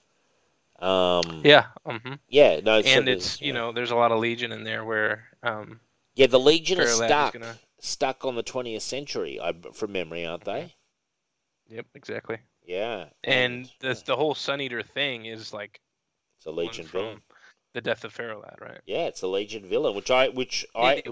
Um, 0.80 1.42
Yeah. 1.46 1.68
hmm 1.86 2.14
yeah, 2.28 2.60
no, 2.60 2.78
And 2.78 2.86
certainly- 2.86 3.12
it's 3.14 3.40
you 3.42 3.48
yeah. 3.48 3.54
know, 3.54 3.72
there's 3.72 3.92
a 3.92 3.96
lot 3.96 4.12
of 4.12 4.20
Legion 4.20 4.52
in 4.52 4.64
there 4.66 4.84
where 4.84 5.24
um, 5.42 5.80
yeah, 6.16 6.28
the 6.28 6.40
Legion 6.40 6.80
is 6.80 7.00
Parallax 7.00 7.04
is 7.04 7.08
stuck 7.08 7.34
gonna- 7.34 7.60
stuck 7.84 8.24
on 8.26 8.36
the 8.36 8.44
20th 8.44 8.82
century, 8.82 9.40
I, 9.40 9.54
from 9.74 9.92
memory, 9.92 10.26
aren't 10.26 10.46
they? 10.46 10.74
Yep, 11.68 11.86
exactly. 11.94 12.38
Yeah. 12.66 13.06
And 13.24 13.70
the 13.80 14.02
the 14.06 14.16
whole 14.16 14.36
Sun 14.36 14.62
Eater 14.62 14.84
thing 14.84 15.26
is 15.26 15.54
like 15.54 15.82
it's 16.38 16.46
a 16.46 16.52
Legion 16.52 16.86
villain. 16.86 17.22
the 17.74 17.82
death 17.82 18.06
of 18.06 18.14
Ferro 18.14 18.40
Lad, 18.40 18.56
right? 18.62 18.80
Yeah, 18.86 19.06
it's 19.08 19.22
a 19.22 19.28
Legion 19.28 19.68
villain, 19.68 19.96
which 19.96 20.10
I 20.10 20.30
which 20.30 20.66
I 20.76 21.04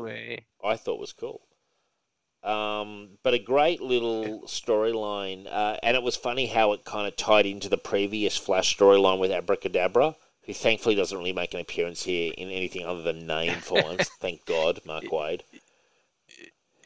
I 0.63 0.77
thought 0.77 0.99
was 0.99 1.13
cool. 1.13 1.41
Um, 2.43 3.19
but 3.21 3.35
a 3.35 3.39
great 3.39 3.81
little 3.81 4.41
storyline, 4.43 5.45
uh, 5.47 5.77
and 5.83 5.95
it 5.95 6.01
was 6.01 6.15
funny 6.15 6.47
how 6.47 6.71
it 6.71 6.85
kind 6.85 7.07
of 7.07 7.15
tied 7.15 7.45
into 7.45 7.69
the 7.69 7.77
previous 7.77 8.35
Flash 8.35 8.75
storyline 8.75 9.19
with 9.19 9.31
Abra 9.31 9.57
Kadabra, 9.57 10.15
who 10.43 10.53
thankfully 10.53 10.95
doesn't 10.95 11.17
really 11.17 11.33
make 11.33 11.53
an 11.53 11.59
appearance 11.59 12.03
here 12.03 12.33
in 12.35 12.49
anything 12.49 12.83
other 12.83 13.03
than 13.03 13.27
name 13.27 13.59
for 13.59 13.83
once. 13.83 14.09
Thank 14.19 14.45
God, 14.45 14.79
Mark 14.85 15.03
Waid. 15.03 15.41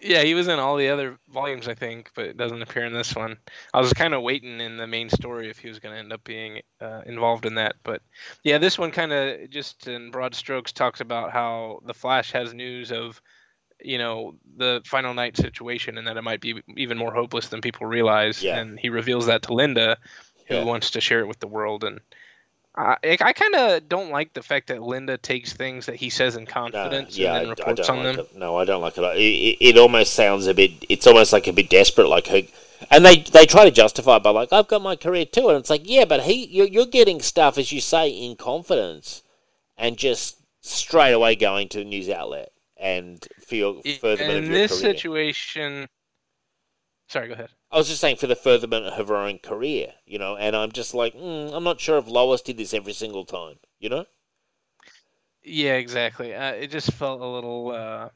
Yeah, 0.01 0.23
he 0.23 0.34
was 0.34 0.47
in 0.47 0.60
all 0.60 0.75
the 0.77 0.89
other 0.89 1.17
volumes, 1.29 1.67
I 1.67 1.73
think, 1.73 2.12
but 2.15 2.25
it 2.25 2.38
doesn't 2.38 2.62
appear 2.62 2.86
in 2.86 2.93
this 2.93 3.15
one. 3.15 3.38
I 3.73 3.79
was 3.81 3.93
kind 3.93 4.13
of 4.13 4.21
waiting 4.21 4.60
in 4.60 4.77
the 4.77 4.88
main 4.88 5.10
story 5.10 5.49
if 5.49 5.60
he 5.60 5.67
was 5.69 5.79
going 5.79 5.93
to 5.93 5.99
end 5.99 6.13
up 6.13 6.23
being 6.23 6.62
uh, 6.81 7.01
involved 7.05 7.45
in 7.45 7.55
that, 7.55 7.75
but 7.84 8.01
yeah, 8.43 8.58
this 8.58 8.77
one 8.77 8.91
kind 8.91 9.12
of 9.13 9.49
just 9.49 9.88
in 9.88 10.12
broad 10.12 10.36
strokes 10.36 10.71
talks 10.71 11.01
about 11.01 11.31
how 11.31 11.81
the 11.86 11.93
Flash 11.93 12.31
has 12.31 12.53
news 12.53 12.91
of 12.91 13.21
you 13.81 13.97
know 13.97 14.36
the 14.55 14.81
final 14.86 15.13
night 15.13 15.36
situation 15.36 15.97
and 15.97 16.08
that 16.08 16.15
it 16.15 16.21
might 16.23 16.39
be 16.39 16.62
even 16.77 16.97
more 16.97 17.13
hopeless 17.13 17.49
than 17.49 17.60
people 17.60 17.86
realize 17.86 18.41
Yeah. 18.41 18.58
and 18.58 18.79
he 18.79 18.89
reveals 18.89 19.25
that 19.25 19.41
to 19.43 19.53
linda 19.53 19.97
who 20.47 20.55
Yeah. 20.55 20.63
wants 20.63 20.91
to 20.91 21.01
share 21.01 21.19
it 21.19 21.27
with 21.27 21.39
the 21.39 21.47
world 21.47 21.84
and 21.84 21.99
I, 22.77 22.97
I 23.21 23.33
kind 23.33 23.55
of 23.55 23.88
don't 23.88 24.09
like 24.11 24.33
the 24.33 24.43
fact 24.43 24.67
that 24.67 24.81
Linda 24.81 25.17
takes 25.17 25.53
things 25.53 25.85
that 25.85 25.95
he 25.95 26.09
says 26.09 26.35
in 26.35 26.43
No, 26.43 26.51
confidence 26.51 27.17
yeah, 27.17 27.33
I, 27.33 27.38
and 27.39 27.41
then 27.41 27.47
I 27.47 27.49
reports 27.69 27.88
don't 27.88 27.99
on 27.99 28.05
like 28.05 28.15
them. 28.17 28.25
it. 28.33 28.38
No, 28.38 28.57
I 28.57 28.65
don't 28.65 28.81
like 28.81 28.97
it. 28.97 29.01
It, 29.17 29.57
it. 29.61 29.77
almost 29.77 30.13
sounds 30.13 30.47
a 30.47 30.53
bit. 30.53 30.71
It's 30.89 31.07
almost 31.07 31.31
like 31.31 31.47
a 31.47 31.53
bit 31.53 31.69
desperate, 31.69 32.07
like 32.09 32.27
her. 32.27 32.41
And 32.91 33.05
they 33.05 33.17
they 33.17 33.45
try 33.45 33.63
to 33.63 33.71
justify 33.71 34.17
it 34.17 34.23
by 34.23 34.31
like, 34.31 34.51
I've 34.51 34.67
got 34.67 34.81
my 34.81 34.95
career 34.97 35.25
too, 35.25 35.47
and 35.49 35.57
it's 35.57 35.69
like, 35.69 35.83
yeah, 35.89 36.03
but 36.05 36.23
he, 36.23 36.45
you're, 36.47 36.67
you're 36.67 36.85
getting 36.85 37.21
stuff 37.21 37.57
as 37.57 37.71
you 37.71 37.79
say 37.79 38.09
in 38.09 38.35
confidence, 38.35 39.23
and 39.77 39.97
just 39.97 40.38
straight 40.61 41.13
away 41.13 41.35
going 41.35 41.69
to 41.69 41.77
the 41.79 41.85
news 41.85 42.09
outlet 42.09 42.51
and 42.77 43.25
for 43.47 43.55
your 43.55 43.81
I- 43.85 43.97
furtherment 44.01 44.45
in 44.45 44.51
this 44.51 44.81
career. 44.81 44.93
situation, 44.93 45.88
sorry, 47.07 47.27
go 47.29 47.33
ahead. 47.35 47.49
I 47.75 47.77
was 47.79 47.89
just 47.89 47.99
saying 47.99 48.15
for 48.15 48.27
the 48.27 48.38
furtherment 48.38 48.85
of 48.85 49.09
her 49.09 49.17
own 49.17 49.38
career, 49.39 49.95
you 50.05 50.17
know, 50.17 50.38
and 50.38 50.55
I'm 50.55 50.71
just 50.71 50.93
like, 50.93 51.13
mm, 51.13 51.53
I'm 51.53 51.65
not 51.65 51.81
sure 51.81 51.97
if 51.97 52.07
Lois 52.07 52.41
did 52.41 52.55
this 52.55 52.73
every 52.73 52.93
single 52.93 53.25
time, 53.25 53.55
you 53.79 53.89
know. 53.89 54.05
Yeah, 55.43 55.73
exactly. 55.73 56.33
Uh, 56.33 56.53
it 56.53 56.67
just 56.67 56.93
felt 56.93 57.19
a 57.19 57.27
little, 57.27 57.71
uh, 57.71 58.07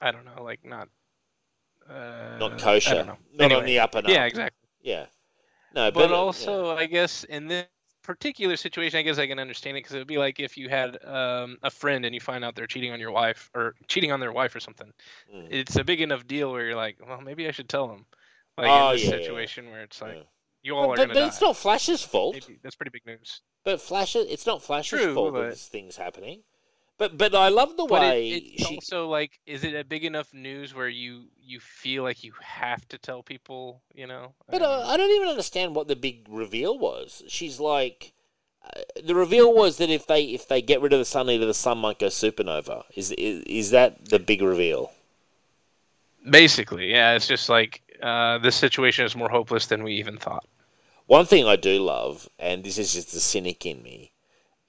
I 0.00 0.10
don't 0.10 0.24
know, 0.24 0.42
like 0.42 0.64
not, 0.64 0.88
uh, 1.86 2.38
Not 2.40 2.58
kosher, 2.58 3.04
not 3.34 3.52
on 3.52 3.66
the 3.66 3.78
up 3.78 3.94
and 3.94 4.06
up. 4.06 4.10
yeah, 4.10 4.24
exactly. 4.24 4.66
yeah. 4.80 5.04
No, 5.74 5.90
But 5.90 6.10
uh, 6.10 6.14
also, 6.14 6.74
I 6.74 6.86
guess 6.86 7.24
in 7.24 7.48
this 7.48 7.66
particular 8.02 8.56
situation, 8.56 8.98
I 8.98 9.02
guess 9.02 9.18
I 9.18 9.26
can 9.26 9.38
understand 9.38 9.76
it 9.76 9.80
because 9.80 9.96
it 9.96 9.98
would 9.98 10.06
be 10.06 10.16
like 10.16 10.40
if 10.40 10.56
you 10.56 10.70
had 10.70 10.96
um, 11.04 11.58
a 11.62 11.70
friend 11.70 12.06
and 12.06 12.14
you 12.14 12.22
find 12.22 12.42
out 12.42 12.54
they're 12.54 12.66
cheating 12.66 12.92
on 12.92 13.00
your 13.00 13.10
wife 13.10 13.50
or 13.54 13.74
cheating 13.86 14.12
on 14.12 14.20
their 14.20 14.32
wife 14.32 14.54
or 14.54 14.60
something. 14.60 14.94
Mm. 15.30 15.48
It's 15.50 15.76
a 15.76 15.84
big 15.84 16.00
enough 16.00 16.26
deal 16.26 16.50
where 16.50 16.64
you're 16.64 16.74
like, 16.74 16.96
well, 17.06 17.20
maybe 17.20 17.46
I 17.46 17.50
should 17.50 17.68
tell 17.68 17.86
them. 17.86 18.06
Like 18.58 18.68
Oh, 18.70 18.90
in 18.90 18.94
this 18.96 19.04
yeah, 19.04 19.10
yeah, 19.10 19.16
yeah. 19.16 19.22
situation 19.22 19.70
where 19.70 19.82
it's 19.82 20.00
like, 20.00 20.14
Yeah. 20.14 20.22
you 20.62 20.74
all 20.76 20.86
But, 20.86 20.92
are 20.92 20.96
but, 20.96 21.02
gonna 21.08 21.14
but 21.14 21.20
die. 21.20 21.26
it's 21.28 21.40
not 21.40 21.56
Flash's 21.56 22.02
fault. 22.02 22.34
Maybe. 22.34 22.58
That's 22.62 22.74
pretty 22.76 22.90
big 22.90 23.06
news. 23.06 23.40
But 23.64 23.80
Flash, 23.80 24.14
it's 24.16 24.46
not 24.46 24.62
Flash's 24.62 25.00
True, 25.00 25.14
fault 25.14 25.34
that 25.34 25.50
this 25.50 25.66
thing's 25.66 25.96
happening. 25.96 26.42
But 26.98 27.18
but 27.18 27.34
I 27.34 27.48
love 27.48 27.76
the 27.76 27.84
But 27.84 28.02
it, 28.02 28.06
way 28.08 28.28
it's 28.30 28.66
she. 28.68 28.74
also 28.76 29.08
like, 29.08 29.38
is 29.44 29.64
it 29.64 29.74
a 29.74 29.84
big 29.84 30.04
enough 30.04 30.32
news 30.32 30.72
where 30.74 30.88
you 30.88 31.24
you 31.38 31.60
feel 31.60 32.02
like 32.04 32.24
you 32.24 32.32
have 32.40 32.88
to 32.88 32.96
tell 32.96 33.22
people? 33.22 33.82
You 33.94 34.06
know. 34.06 34.32
But 34.48 34.62
Um, 34.62 34.70
uh, 34.70 34.86
I 34.86 34.96
don't 34.96 35.10
even 35.10 35.28
understand 35.28 35.74
what 35.74 35.88
the 35.88 35.96
big 35.96 36.26
reveal 36.28 36.78
was. 36.78 37.22
She's 37.28 37.60
like, 37.60 38.14
uh, 38.64 38.80
the 39.04 39.14
reveal 39.14 39.52
was 39.52 39.76
that 39.76 39.90
if 39.90 40.06
they 40.06 40.24
if 40.24 40.48
they 40.48 40.62
get 40.62 40.80
rid 40.80 40.94
of 40.94 40.98
the 40.98 41.04
Sun 41.04 41.28
Eater, 41.28 41.44
the 41.44 41.52
sun 41.52 41.76
might 41.76 41.98
go 41.98 42.06
supernova. 42.06 42.84
Is 42.94 43.10
is, 43.12 43.42
is 43.44 43.70
that 43.72 44.06
the 44.06 44.18
big 44.18 44.40
reveal? 44.40 44.90
basically, 46.30 46.90
yeah. 46.90 47.14
It's 47.14 47.26
just 47.26 47.48
like 47.48 47.82
uh, 48.02 48.38
this 48.38 48.56
situation 48.56 49.04
is 49.04 49.16
more 49.16 49.28
hopeless 49.28 49.66
than 49.66 49.82
we 49.82 49.94
even 49.94 50.18
thought. 50.18 50.46
One 51.06 51.26
thing 51.26 51.46
I 51.46 51.56
do 51.56 51.82
love, 51.82 52.28
and 52.38 52.64
this 52.64 52.78
is 52.78 52.92
just 52.92 53.12
the 53.12 53.20
cynic 53.20 53.64
in 53.64 53.82
me, 53.82 54.12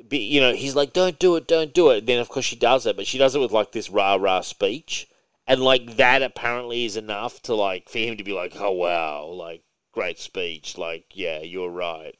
be, 0.08 0.20
you 0.20 0.40
know, 0.40 0.54
he's 0.54 0.76
like, 0.76 0.94
"Don't 0.94 1.18
do 1.20 1.36
it, 1.36 1.48
don't 1.48 1.74
do 1.74 1.90
it." 1.90 2.06
Then 2.06 2.20
of 2.20 2.30
course 2.30 2.46
she 2.46 2.56
does 2.56 2.86
it, 2.86 2.96
but 2.96 3.08
she 3.08 3.18
does 3.18 3.36
it 3.36 3.40
with 3.40 3.52
like 3.52 3.72
this 3.72 3.90
rah 3.90 4.16
rah 4.16 4.42
speech, 4.42 5.08
and 5.48 5.62
like 5.62 5.98
that 5.98 6.22
apparently 6.22 6.86
is 6.86 6.98
enough 6.98 7.42
to 7.44 7.56
like 7.56 7.90
for 7.90 7.98
him 8.00 8.18
to 8.18 8.24
be 8.24 8.34
like, 8.34 8.54
"Oh 8.58 8.72
wow, 8.72 9.26
like 9.26 9.63
great 9.92 10.20
speech, 10.20 10.78
like 10.78 11.06
yeah, 11.13 11.42
you're 11.42 11.72
right." 11.72 12.16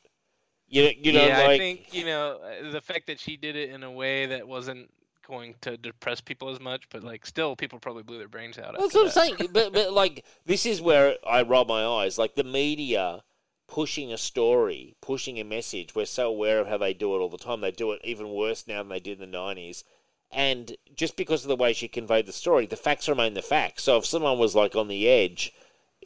You 0.68 0.84
know, 0.84 0.92
you 0.98 1.14
know, 1.14 1.28
yeah, 1.28 1.38
like 1.38 1.50
I 1.50 1.58
think 1.58 1.94
you 1.94 2.06
know 2.06 2.40
uh, 2.44 2.72
the 2.72 2.82
fact 2.82 3.08
that 3.08 3.20
she 3.20 3.38
did 3.38 3.56
it 3.56 3.70
in 3.70 3.84
a 3.84 3.92
way 3.92 4.26
that 4.26 4.48
wasn't 4.48 4.90
going 5.28 5.56
to 5.62 5.78
depress 5.78 6.22
people 6.22 6.50
as 6.50 6.60
much, 6.60 6.88
but 6.90 7.04
like 7.04 7.26
still, 7.26 7.56
people 7.56 7.80
probably 7.80 8.04
blew 8.04 8.18
their 8.18 8.28
brains 8.28 8.58
out. 8.58 8.76
That's 8.78 8.94
what 8.94 9.02
I'm 9.02 9.06
that. 9.08 9.38
saying. 9.38 9.50
But 9.52 9.74
but 9.74 9.94
like 9.94 10.26
this 10.46 10.66
is 10.66 10.82
where 10.82 11.16
I 11.28 11.42
roll 11.42 11.66
my 11.66 11.86
eyes. 11.86 12.18
Like 12.18 12.36
the 12.36 12.44
media 12.44 13.24
pushing 13.68 14.14
a 14.14 14.18
story, 14.18 14.96
pushing 15.02 15.40
a 15.40 15.44
message. 15.44 15.94
We're 15.94 16.06
so 16.06 16.30
aware 16.30 16.60
of 16.60 16.68
how 16.68 16.78
they 16.78 16.94
do 16.94 17.16
it 17.16 17.20
all 17.20 17.30
the 17.30 17.38
time. 17.38 17.62
They 17.62 17.72
do 17.72 17.92
it 17.92 18.02
even 18.04 18.30
worse 18.30 18.66
now 18.68 18.82
than 18.82 18.90
they 18.90 19.00
did 19.00 19.22
in 19.22 19.32
the 19.32 19.38
nineties. 19.38 19.84
And 20.32 20.76
just 20.96 21.16
because 21.16 21.44
of 21.44 21.50
the 21.50 21.56
way 21.56 21.74
she 21.74 21.88
conveyed 21.88 22.26
the 22.26 22.34
story, 22.34 22.66
the 22.66 22.76
facts 22.76 23.08
remain 23.08 23.34
the 23.34 23.42
facts. 23.42 23.84
So 23.84 23.98
if 23.98 24.06
someone 24.06 24.40
was 24.40 24.56
like 24.56 24.76
on 24.76 24.88
the 24.88 25.08
edge, 25.08 25.54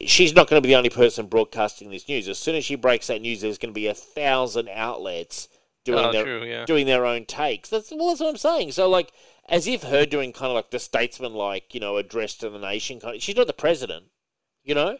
she's 0.05 0.35
not 0.35 0.47
going 0.47 0.61
to 0.61 0.65
be 0.65 0.71
the 0.71 0.77
only 0.77 0.89
person 0.89 1.27
broadcasting 1.27 1.89
this 1.89 2.07
news. 2.07 2.27
As 2.27 2.37
soon 2.37 2.55
as 2.55 2.65
she 2.65 2.75
breaks 2.75 3.07
that 3.07 3.21
news, 3.21 3.41
there's 3.41 3.57
going 3.57 3.73
to 3.73 3.79
be 3.79 3.87
a 3.87 3.93
thousand 3.93 4.69
outlets 4.69 5.47
doing 5.83 6.05
Oh, 6.05 6.11
their 6.11 6.23
true, 6.23 6.43
yeah. 6.43 6.65
doing 6.65 6.85
their 6.85 7.05
own 7.05 7.25
takes. 7.25 7.69
That's 7.69 7.91
well, 7.91 8.09
that's 8.09 8.19
what 8.21 8.29
I'm 8.29 8.37
saying. 8.37 8.71
So 8.73 8.89
like, 8.89 9.11
as 9.49 9.67
if 9.67 9.83
her 9.83 10.05
doing 10.05 10.33
kind 10.33 10.49
of 10.51 10.55
like 10.55 10.71
the 10.71 10.79
statesman 10.79 11.33
like 11.33 11.73
you 11.73 11.79
know 11.79 11.97
address 11.97 12.35
to 12.37 12.49
the 12.49 12.59
nation 12.59 12.99
kind. 12.99 13.15
Of, 13.15 13.21
she's 13.23 13.35
not 13.35 13.47
the 13.47 13.53
president, 13.53 14.05
you 14.63 14.75
know. 14.75 14.97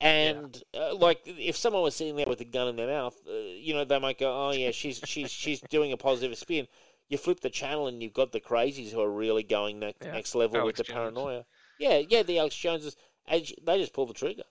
And 0.00 0.62
uh, 0.74 0.94
like, 0.94 1.20
if 1.24 1.56
someone 1.56 1.82
was 1.82 1.96
sitting 1.96 2.14
there 2.14 2.26
with 2.28 2.40
a 2.40 2.44
gun 2.44 2.68
in 2.68 2.76
their 2.76 2.86
mouth, 2.86 3.16
uh, 3.28 3.32
you 3.32 3.74
know, 3.74 3.84
they 3.84 3.98
might 3.98 4.18
go, 4.18 4.30
"Oh 4.32 4.52
yeah, 4.52 4.70
she's 4.70 5.00
she's 5.04 5.30
she's 5.30 5.60
doing 5.62 5.92
a 5.92 5.96
positive 5.96 6.38
spin." 6.38 6.68
You 7.08 7.18
flip 7.18 7.40
the 7.40 7.50
channel 7.50 7.86
and 7.88 8.02
you've 8.02 8.12
got 8.12 8.30
the 8.32 8.40
crazies 8.40 8.92
who 8.92 9.00
are 9.00 9.10
really 9.10 9.42
going 9.42 9.78
next 9.80 10.04
Yeah, 10.04 10.12
next 10.12 10.34
level 10.34 10.58
Alex 10.58 10.66
with 10.78 10.86
the 10.86 10.92
Jones. 10.92 11.14
paranoia. 11.14 11.46
Yeah, 11.80 12.02
yeah, 12.08 12.22
the 12.22 12.38
Alex 12.38 12.54
Joneses, 12.54 12.96
and 13.26 13.50
they 13.64 13.78
just 13.80 13.92
pull 13.92 14.06
the 14.06 14.14
trigger. 14.14 14.44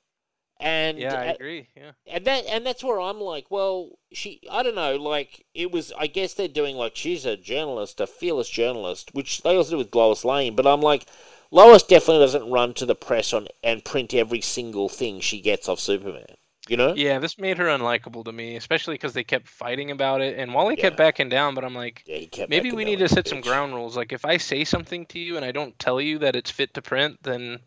And 0.59 0.99
Yeah, 0.99 1.19
I 1.19 1.25
uh, 1.25 1.33
agree. 1.33 1.67
Yeah. 1.75 1.91
and 2.07 2.25
that 2.25 2.45
and 2.45 2.65
that's 2.65 2.83
where 2.83 2.99
I'm 2.99 3.19
like, 3.21 3.51
well, 3.51 3.99
she 4.11 4.41
I 4.51 4.63
don't 4.63 4.75
know, 4.75 4.95
like 4.95 5.45
it 5.53 5.71
was 5.71 5.91
I 5.97 6.07
guess 6.07 6.33
they're 6.33 6.47
doing 6.47 6.75
like 6.75 6.95
she's 6.95 7.25
a 7.25 7.37
journalist, 7.37 7.99
a 8.01 8.07
fearless 8.07 8.49
journalist, 8.49 9.13
which 9.13 9.41
they 9.43 9.55
also 9.55 9.71
do 9.71 9.77
with 9.77 9.93
Lois 9.93 10.25
Lane, 10.25 10.55
but 10.55 10.65
I'm 10.67 10.81
like 10.81 11.05
Lois 11.51 11.83
definitely 11.83 12.23
doesn't 12.23 12.49
run 12.49 12.73
to 12.75 12.85
the 12.85 12.95
press 12.95 13.33
on 13.33 13.47
and 13.63 13.85
print 13.85 14.13
every 14.13 14.41
single 14.41 14.89
thing 14.89 15.19
she 15.19 15.41
gets 15.41 15.69
off 15.69 15.79
Superman. 15.79 16.25
You 16.67 16.75
know? 16.75 16.93
Yeah, 16.95 17.19
this 17.19 17.37
made 17.37 17.57
her 17.59 17.67
unlikable 17.67 18.25
to 18.25 18.31
me, 18.33 18.57
especially 18.57 18.95
because 18.95 19.13
they 19.13 19.23
kept 19.23 19.47
fighting 19.47 19.89
about 19.89 20.19
it, 20.19 20.37
and 20.37 20.53
Wally 20.53 20.75
kept 20.75 20.97
backing 20.97 21.29
down. 21.29 21.55
But 21.55 21.63
I'm 21.63 21.73
like, 21.75 22.03
Yeah, 22.05 22.45
maybe 22.49 22.73
we 22.73 22.83
need 22.83 22.99
to 22.99 23.07
set 23.07 23.25
some 23.27 23.39
ground 23.39 23.73
rules. 23.73 23.95
Like, 23.95 24.11
if 24.11 24.25
I 24.25 24.35
say 24.35 24.65
something 24.65 25.05
to 25.07 25.19
you 25.19 25.37
and 25.37 25.45
I 25.45 25.53
don't 25.53 25.77
tell 25.79 26.01
you 26.01 26.19
that 26.19 26.35
it's 26.35 26.51
fit 26.51 26.73
to 26.73 26.81
print, 26.81 27.19
then 27.23 27.59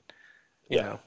you 0.69 0.77
Yeah. 0.77 0.83
know, 0.83 1.01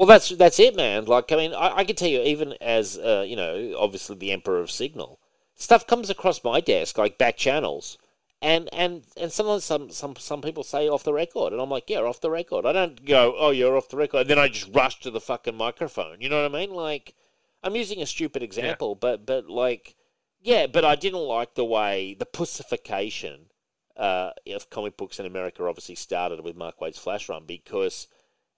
Well, 0.00 0.06
that's 0.06 0.30
that's 0.30 0.58
it, 0.58 0.74
man. 0.76 1.04
Like, 1.04 1.30
I 1.30 1.36
mean, 1.36 1.52
I, 1.52 1.76
I 1.76 1.84
can 1.84 1.94
tell 1.94 2.08
you, 2.08 2.22
even 2.22 2.54
as 2.62 2.96
uh, 2.96 3.22
you 3.28 3.36
know, 3.36 3.74
obviously 3.78 4.16
the 4.16 4.32
Emperor 4.32 4.58
of 4.60 4.70
Signal, 4.70 5.20
stuff 5.54 5.86
comes 5.86 6.08
across 6.08 6.42
my 6.42 6.58
desk 6.62 6.96
like 6.96 7.18
back 7.18 7.36
channels, 7.36 7.98
and 8.40 8.70
and 8.72 9.02
and 9.18 9.30
sometimes 9.30 9.66
some 9.66 9.90
some 9.90 10.16
some 10.16 10.40
people 10.40 10.62
say 10.64 10.88
off 10.88 11.04
the 11.04 11.12
record, 11.12 11.52
and 11.52 11.60
I'm 11.60 11.68
like, 11.68 11.90
yeah, 11.90 11.98
off 11.98 12.22
the 12.22 12.30
record. 12.30 12.64
I 12.64 12.72
don't 12.72 13.04
go, 13.04 13.34
oh, 13.36 13.50
you're 13.50 13.76
off 13.76 13.90
the 13.90 13.98
record, 13.98 14.22
and 14.22 14.30
then 14.30 14.38
I 14.38 14.48
just 14.48 14.74
rush 14.74 15.00
to 15.00 15.10
the 15.10 15.20
fucking 15.20 15.54
microphone. 15.54 16.22
You 16.22 16.30
know 16.30 16.44
what 16.44 16.54
I 16.54 16.58
mean? 16.60 16.74
Like, 16.74 17.14
I'm 17.62 17.76
using 17.76 18.00
a 18.00 18.06
stupid 18.06 18.42
example, 18.42 18.94
but 18.94 19.26
but 19.26 19.50
like, 19.50 19.96
yeah, 20.40 20.66
but 20.66 20.82
I 20.82 20.94
didn't 20.94 21.20
like 21.20 21.56
the 21.56 21.64
way 21.66 22.16
the 22.18 22.24
pussification 22.24 23.50
uh, 23.98 24.30
of 24.50 24.70
comic 24.70 24.96
books 24.96 25.20
in 25.20 25.26
America 25.26 25.62
obviously 25.66 25.94
started 25.94 26.40
with 26.40 26.56
Mark 26.56 26.80
Waid's 26.80 26.98
Flash 26.98 27.28
Run 27.28 27.44
because. 27.46 28.08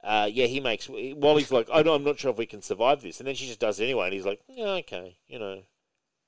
Uh, 0.02 0.28
yeah, 0.32 0.46
he 0.46 0.58
makes. 0.60 0.88
Wally's 0.88 1.52
like, 1.52 1.68
oh 1.72 1.82
no, 1.82 1.94
I'm 1.94 2.04
not 2.04 2.18
sure 2.18 2.30
if 2.32 2.36
we 2.38 2.46
can 2.46 2.62
survive 2.62 3.02
this, 3.02 3.20
and 3.20 3.26
then 3.28 3.34
she 3.36 3.46
just 3.46 3.60
does 3.60 3.78
it 3.80 3.84
anyway, 3.84 4.06
and 4.06 4.14
he's 4.14 4.26
like, 4.26 4.40
yeah, 4.48 4.64
okay, 4.82 5.16
you 5.28 5.38
know, 5.38 5.62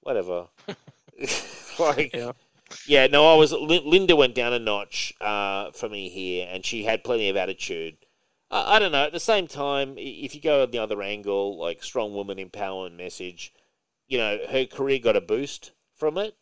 whatever. 0.01 0.47
like, 1.79 2.15
Yeah. 2.15 2.33
yeah, 2.87 3.07
no, 3.07 3.33
I 3.33 3.37
was. 3.37 3.53
Lin- 3.53 3.89
Linda 3.89 4.17
went 4.17 4.35
down 4.35 4.53
a 4.53 4.59
notch 4.59 5.13
uh, 5.21 5.71
for 5.73 5.89
me 5.89 6.09
here, 6.09 6.49
and 6.51 6.65
she 6.65 6.85
had 6.85 7.05
plenty 7.05 7.29
of 7.29 7.37
attitude. 7.37 7.97
I, 8.51 8.77
I 8.77 8.79
don't 8.79 8.93
know. 8.93 9.05
At 9.05 9.13
the 9.13 9.21
same 9.21 9.47
time, 9.47 9.95
if 9.99 10.35
you 10.35 10.41
go 10.41 10.63
on 10.63 10.71
the 10.71 10.79
other 10.79 11.03
angle, 11.03 11.59
like 11.59 11.83
strong 11.83 12.15
woman 12.15 12.39
empowerment 12.39 12.97
message, 12.97 13.53
you 14.07 14.19
know, 14.19 14.39
her 14.49 14.67
career 14.67 14.99
got 14.99 15.17
a 15.17 15.21
boost 15.21 15.73
from 15.95 16.19
it, 16.19 16.37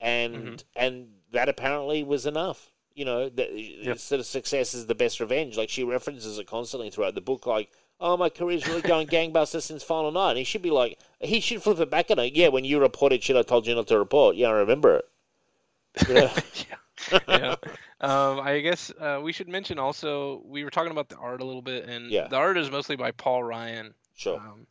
and 0.00 0.34
Mhm. 0.34 0.64
and 0.76 1.08
that 1.32 1.48
apparently 1.48 2.02
was 2.02 2.26
enough. 2.26 2.72
You 2.98 3.04
know, 3.04 3.28
that 3.28 3.94
sort 4.00 4.20
of 4.20 4.26
success 4.26 4.74
is 4.74 4.86
the 4.86 4.94
best 4.94 5.20
revenge. 5.20 5.56
Like 5.56 5.68
she 5.70 5.84
references 5.84 6.38
it 6.38 6.46
constantly 6.46 6.90
throughout 6.90 7.14
the 7.14 7.20
book. 7.20 7.46
Like, 7.46 7.70
oh, 8.00 8.16
my 8.16 8.28
career's 8.28 8.66
really 8.66 8.82
going 8.82 9.06
gangbusters 9.16 9.62
since 9.62 9.82
Final 9.82 10.10
Night. 10.10 10.30
And 10.30 10.38
he 10.38 10.44
should 10.44 10.62
be 10.62 10.70
like, 10.70 10.98
he 11.20 11.40
should 11.40 11.62
flip 11.62 11.78
it 11.80 11.90
back 11.90 12.10
at 12.10 12.18
her. 12.18 12.24
Yeah, 12.24 12.48
when 12.48 12.64
you 12.64 12.80
reported 12.80 13.22
shit, 13.22 13.36
I 13.36 13.42
told 13.42 13.66
you 13.66 13.74
not 13.74 13.86
to 13.88 13.98
report. 13.98 14.36
Yeah, 14.36 14.48
I 14.48 14.52
remember 14.52 14.96
it. 14.96 15.04
Yeah. 16.08 16.40
yeah. 17.12 17.18
yeah. 17.28 17.54
Um, 18.00 18.40
I 18.40 18.60
guess 18.60 18.92
uh, 19.00 19.20
we 19.22 19.32
should 19.32 19.48
mention 19.48 19.78
also 19.78 20.42
we 20.44 20.64
were 20.64 20.70
talking 20.70 20.92
about 20.92 21.08
the 21.08 21.16
art 21.16 21.40
a 21.40 21.44
little 21.44 21.62
bit, 21.62 21.88
and 21.88 22.10
Yeah. 22.10 22.28
the 22.28 22.36
art 22.36 22.58
is 22.58 22.70
mostly 22.70 22.96
by 22.96 23.10
Paul 23.12 23.42
Ryan. 23.44 23.94
Sure. 24.16 24.38
um, 24.38 24.66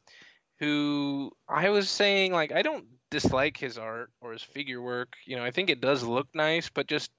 who 0.59 1.31
I 1.47 1.69
was 1.69 1.89
saying 1.89 2.33
like 2.33 2.51
I 2.51 2.61
don't 2.61 2.85
dislike 3.09 3.57
his 3.57 3.77
art 3.77 4.11
or 4.21 4.33
his 4.33 4.41
figure 4.41 4.81
work. 4.81 5.15
You 5.25 5.35
know, 5.37 5.43
I 5.43 5.51
think 5.51 5.69
it 5.69 5.81
does 5.81 6.03
look 6.03 6.27
nice, 6.33 6.69
but 6.69 6.87
just 6.87 7.11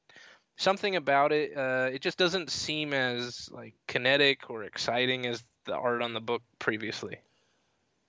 something 0.59 0.97
about 0.97 1.33
it, 1.33 1.57
uh, 1.57 1.89
it 1.93 2.03
just 2.03 2.19
doesn't 2.19 2.51
seem 2.51 2.93
as 2.93 3.49
like 3.51 3.75
kinetic 3.87 4.51
or 4.51 4.65
exciting 4.65 5.27
as 5.27 5.43
the 5.65 5.75
art 5.75 6.03
on 6.03 6.13
the 6.13 6.21
book 6.21 6.43
previously. 6.59 7.17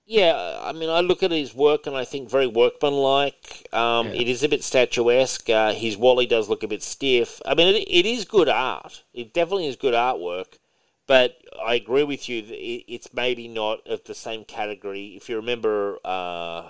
Yeah, 0.06 0.60
I 0.62 0.72
mean, 0.72 0.90
I 0.90 1.00
look 1.00 1.22
at 1.22 1.30
his 1.30 1.54
work 1.54 1.86
and 1.86 1.96
I 1.96 2.04
think 2.04 2.28
very 2.28 2.48
workmanlike. 2.48 3.68
Um, 3.72 4.08
Yeah. 4.08 4.22
It 4.22 4.28
is 4.28 4.42
a 4.42 4.48
bit 4.48 4.64
statuesque. 4.64 5.48
Uh, 5.48 5.72
his 5.72 5.96
Wally 5.96 6.26
does 6.26 6.48
look 6.48 6.64
a 6.64 6.68
bit 6.68 6.82
stiff. 6.82 7.40
I 7.46 7.54
mean, 7.54 7.68
it, 7.74 7.86
it 7.88 8.06
is 8.06 8.24
good 8.24 8.48
art. 8.48 9.04
It 9.14 9.32
definitely 9.32 9.68
is 9.68 9.76
good 9.76 9.94
artwork. 9.94 10.58
But 11.06 11.38
I 11.64 11.74
agree 11.74 12.04
with 12.04 12.28
you 12.28 12.44
it's 12.48 13.12
maybe 13.12 13.48
not 13.48 13.86
of 13.86 14.04
the 14.04 14.14
same 14.14 14.44
category. 14.44 15.16
If 15.16 15.28
you 15.28 15.36
remember, 15.36 15.98
uh, 16.04 16.68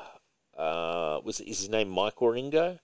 uh, 0.56 1.20
was 1.24 1.40
is 1.40 1.60
his 1.60 1.68
name 1.68 1.90
Mike 1.90 2.16
Wieringo? 2.16 2.78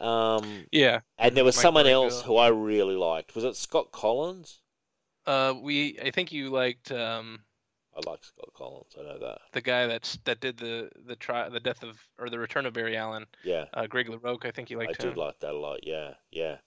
Um, 0.00 0.66
Yeah. 0.72 1.00
and 1.18 1.36
there 1.36 1.44
was 1.44 1.56
Mike 1.56 1.62
someone 1.62 1.86
else 1.86 2.22
who 2.22 2.36
I 2.36 2.48
really 2.48 2.96
liked. 2.96 3.34
Was 3.34 3.44
it 3.44 3.56
Scott 3.56 3.92
Kolins? 3.92 4.58
Uh, 5.26 5.54
we 5.60 5.98
I 6.02 6.10
think 6.10 6.32
you 6.32 6.48
liked 6.50 6.90
um 6.90 7.40
I 7.94 8.08
like 8.08 8.24
Scott 8.24 8.48
Kolins. 8.54 8.98
I 8.98 9.02
know 9.02 9.18
that. 9.18 9.38
the 9.52 9.60
guy 9.60 9.86
that's 9.86 10.16
that 10.24 10.40
did 10.40 10.56
the 10.56 10.90
the 11.06 11.16
try 11.16 11.48
the 11.48 11.60
death 11.60 11.82
of 11.82 11.98
or 12.18 12.30
the 12.30 12.38
return 12.38 12.64
of 12.66 12.72
Barry 12.72 12.96
Allen, 12.96 13.26
Yeah. 13.44 13.66
uh, 13.74 13.86
Greg 13.86 14.06
LaRoque. 14.08 14.46
I 14.46 14.50
think 14.52 14.70
you 14.70 14.78
liked. 14.78 14.88
I 14.88 14.92
liked 14.92 15.00
did 15.00 15.16
like 15.16 15.38
that 15.40 15.52
a 15.52 15.58
lot. 15.58 15.80
Yeah, 15.86 16.14
yeah. 16.30 16.58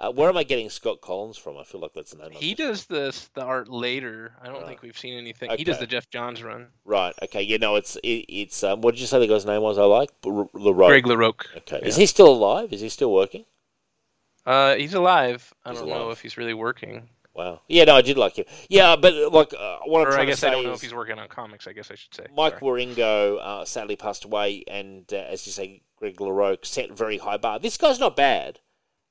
Uh, 0.00 0.10
where 0.10 0.30
am 0.30 0.36
I 0.38 0.44
getting 0.44 0.70
Scott 0.70 1.02
Kolins 1.02 1.38
from? 1.38 1.58
I 1.58 1.62
feel 1.62 1.78
like 1.80 1.92
that's 1.94 2.12
the 2.12 2.22
name. 2.22 2.30
He 2.32 2.54
does 2.54 2.86
this 2.86 3.28
the 3.34 3.42
art 3.42 3.68
later. 3.68 4.32
I 4.40 4.46
don't 4.46 4.56
Right. 4.56 4.66
think 4.68 4.80
we've 4.82 4.96
seen 4.98 5.12
anything. 5.18 5.50
He 5.58 5.62
does 5.64 5.78
the 5.78 5.86
Geoff 5.86 6.08
Johns 6.08 6.42
run. 6.42 6.68
Right. 6.86 7.12
Okay. 7.22 7.42
You 7.42 7.58
know, 7.58 7.76
it's 7.76 7.96
it, 7.96 8.24
it's. 8.28 8.64
Um, 8.64 8.80
what 8.80 8.94
did 8.94 9.00
you 9.02 9.06
say 9.06 9.18
the 9.18 9.26
guy's 9.26 9.44
name 9.44 9.60
was? 9.60 9.76
I 9.76 9.82
like 9.84 10.08
R- 10.24 10.48
LaRoe. 10.54 10.86
Greg 10.88 11.04
LaRoque. 11.04 11.44
Okay. 11.58 11.80
yeah. 11.82 11.88
Is 11.88 11.96
he 11.96 12.06
still 12.06 12.28
alive? 12.28 12.72
Is 12.72 12.80
he 12.80 12.88
still 12.88 13.12
working? 13.12 13.44
Uh, 14.46 14.74
he's 14.76 14.94
alive. 14.94 15.52
I 15.66 15.70
He's 15.70 15.80
don't 15.80 15.90
know 15.90 16.10
if 16.10 16.22
he's 16.22 16.38
really 16.38 16.54
working. 16.54 17.10
Wow. 17.34 17.60
Yeah. 17.68 17.84
No, 17.84 17.94
I 17.96 18.00
did 18.02 18.16
like 18.16 18.36
him. 18.36 18.46
Yeah, 18.70 18.96
but 18.96 19.12
uh, 19.12 19.28
like 19.28 19.52
uh, 19.52 19.78
what 19.84 20.00
I'm 20.00 20.08
Or 20.08 20.10
trying 20.12 20.22
I 20.22 20.30
guess 20.30 20.42
I 20.42 20.50
don't 20.50 20.64
know 20.64 20.72
if 20.72 20.80
he's 20.80 20.94
working 20.94 21.18
on 21.18 21.28
comics. 21.28 21.66
I 21.66 21.72
guess 21.74 21.90
I 21.90 21.94
should 21.94 22.14
say. 22.14 22.24
Mike 22.34 22.58
Sorry. 22.58 22.86
Wieringo 22.86 23.38
uh, 23.38 23.64
sadly 23.66 23.96
passed 23.96 24.24
away, 24.24 24.64
and 24.66 25.04
uh, 25.12 25.16
as 25.16 25.46
you 25.46 25.52
say, 25.52 25.82
Greg 25.96 26.16
LaRoque 26.16 26.64
set 26.64 26.90
very 26.90 27.18
high 27.18 27.36
bar. 27.36 27.58
This 27.58 27.76
guy's 27.76 28.00
not 28.00 28.16
bad. 28.16 28.60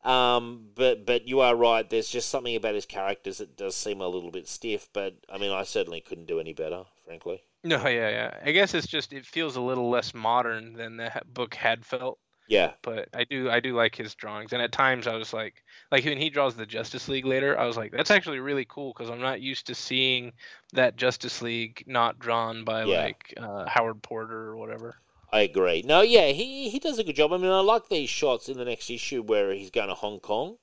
Um, 0.04 0.68
but 0.76 1.06
but 1.06 1.28
you 1.28 1.42
are 1.42 1.56
right. 1.56 1.90
There's 1.90 2.10
just 2.10 2.30
something 2.30 2.56
about 2.56 2.76
his 2.76 2.86
characters 2.86 3.40
that 3.40 3.58
does 3.58 3.76
seem 3.76 4.02
a 4.02 4.08
little 4.08 4.32
bit 4.32 4.48
stiff. 4.48 4.88
But 4.94 5.16
I 5.32 5.38
mean, 5.38 5.52
I 5.52 5.64
certainly 5.64 6.02
couldn't 6.02 6.28
do 6.28 6.40
any 6.40 6.54
better, 6.54 6.84
frankly. 7.06 7.42
No, 7.64 7.86
yeah, 7.88 8.10
yeah. 8.10 8.38
I 8.44 8.52
guess 8.52 8.74
it's 8.74 8.88
just 8.88 9.12
it 9.12 9.26
feels 9.26 9.58
a 9.58 9.62
little 9.62 9.90
less 9.90 10.14
modern 10.14 10.74
than 10.74 10.96
the 10.98 11.12
book 11.34 11.54
had 11.56 11.86
felt. 11.86 12.18
Yeah. 12.48 12.72
But 12.82 13.10
I 13.14 13.26
do 13.26 13.50
I 13.50 13.60
do 13.60 13.76
like 13.76 13.94
his 13.96 14.16
drawings, 14.16 14.54
and 14.54 14.62
at 14.62 14.72
times 14.72 15.06
I 15.06 15.16
was 15.16 15.34
like, 15.34 15.56
like 15.92 16.06
when 16.06 16.18
he 16.18 16.30
draws 16.30 16.56
the 16.56 16.66
Justice 16.66 17.08
League 17.10 17.26
later, 17.26 17.60
I 17.60 17.66
was 17.66 17.76
like, 17.78 17.92
that's 17.92 18.10
actually 18.10 18.40
really 18.40 18.66
cool 18.66 18.94
because 18.96 19.10
I'm 19.12 19.20
not 19.22 19.42
used 19.42 19.68
to 19.68 19.76
seeing 19.76 20.32
that 20.74 20.96
Justice 20.96 21.42
League 21.42 21.84
not 21.86 22.18
drawn 22.18 22.64
by 22.64 22.86
Yeah. 22.86 23.04
like 23.04 23.34
uh, 23.38 23.66
Howard 23.68 24.02
Porter 24.02 24.48
or 24.48 24.56
whatever. 24.58 24.96
I 25.32 25.42
agree. 25.42 25.84
No, 25.86 26.02
yeah, 26.02 26.28
he 26.28 26.70
he 26.70 26.80
does 26.80 26.98
a 27.00 27.04
good 27.04 27.16
job. 27.16 27.32
I 27.34 27.38
mean, 27.38 27.52
I 27.52 27.60
like 27.60 27.90
these 27.90 28.10
shots 28.10 28.50
in 28.50 28.58
the 28.58 28.66
next 28.66 28.90
issue 28.90 29.22
where 29.22 29.52
he's 29.54 29.70
going 29.70 29.90
to 29.90 29.94
Hong 29.94 30.20
Kong, 30.20 30.58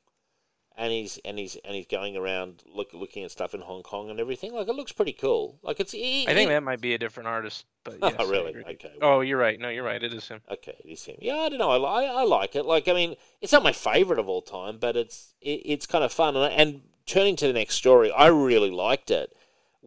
and 0.77 0.93
he's 0.93 1.19
and 1.25 1.39
he's 1.39 1.57
and 1.64 1.75
he's 1.77 1.87
going 1.87 2.17
around 2.17 2.62
look, 2.67 2.93
looking 2.93 3.23
at 3.25 3.31
stuff 3.31 3.55
in 3.55 3.61
Hong 3.61 3.83
Kong 3.85 4.11
and 4.11 4.19
everything. 4.19 4.53
Like 4.53 4.69
it 4.69 4.75
looks 4.75 4.93
pretty 4.93 5.12
cool. 5.12 5.59
Like 5.62 5.79
it's. 5.79 5.93
He, 5.93 6.25
I 6.29 6.35
think 6.35 6.49
he- 6.49 6.55
that 6.55 6.62
might 6.64 6.81
be 6.81 6.95
a 6.95 6.99
different 6.99 7.29
artist, 7.29 7.64
but 7.85 7.99
oh, 8.03 8.09
yes, 8.09 8.17
I 8.19 8.25
really? 8.25 8.57
Okay. 8.57 8.93
Oh, 9.01 9.21
you're 9.21 9.39
right. 9.39 9.59
No, 9.61 9.69
you're 9.69 9.85
right. 9.85 10.03
It 10.03 10.12
is 10.12 10.27
him. 10.27 10.41
Okay, 10.51 10.75
it 10.85 10.89
is 10.89 11.05
him. 11.05 11.17
Yeah, 11.21 11.37
I 11.37 11.49
don't 11.49 11.59
know. 11.59 11.71
I, 11.71 11.77
li- 12.01 12.09
I 12.09 12.25
like 12.25 12.57
it. 12.57 12.64
Like 12.67 12.89
I 12.89 12.93
mean, 12.93 13.14
it's 13.41 13.53
not 13.53 13.62
my 13.62 13.73
favorite 13.73 14.19
of 14.19 14.29
all 14.29 14.43
time, 14.43 14.79
but 14.79 14.97
it's 14.97 15.35
it, 15.41 15.62
it's 15.64 15.87
kind 15.87 16.03
of 16.03 16.12
fun. 16.12 16.35
And, 16.37 16.53
and 16.53 16.81
turning 17.07 17.37
to 17.37 17.47
the 17.47 17.53
next 17.53 17.77
story, 17.77 18.11
I 18.11 18.27
really 18.27 18.71
liked 18.73 19.12
it. 19.12 19.33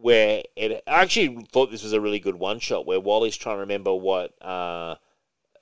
Where 0.00 0.42
it, 0.56 0.82
I 0.86 1.02
actually 1.02 1.44
thought 1.52 1.70
this 1.70 1.82
was 1.82 1.92
a 1.92 2.00
really 2.00 2.20
good 2.20 2.36
one 2.36 2.58
shot. 2.60 2.86
Where 2.86 3.00
Wally's 3.00 3.36
trying 3.36 3.56
to 3.56 3.60
remember 3.60 3.94
what 3.94 4.32
uh, 4.42 4.96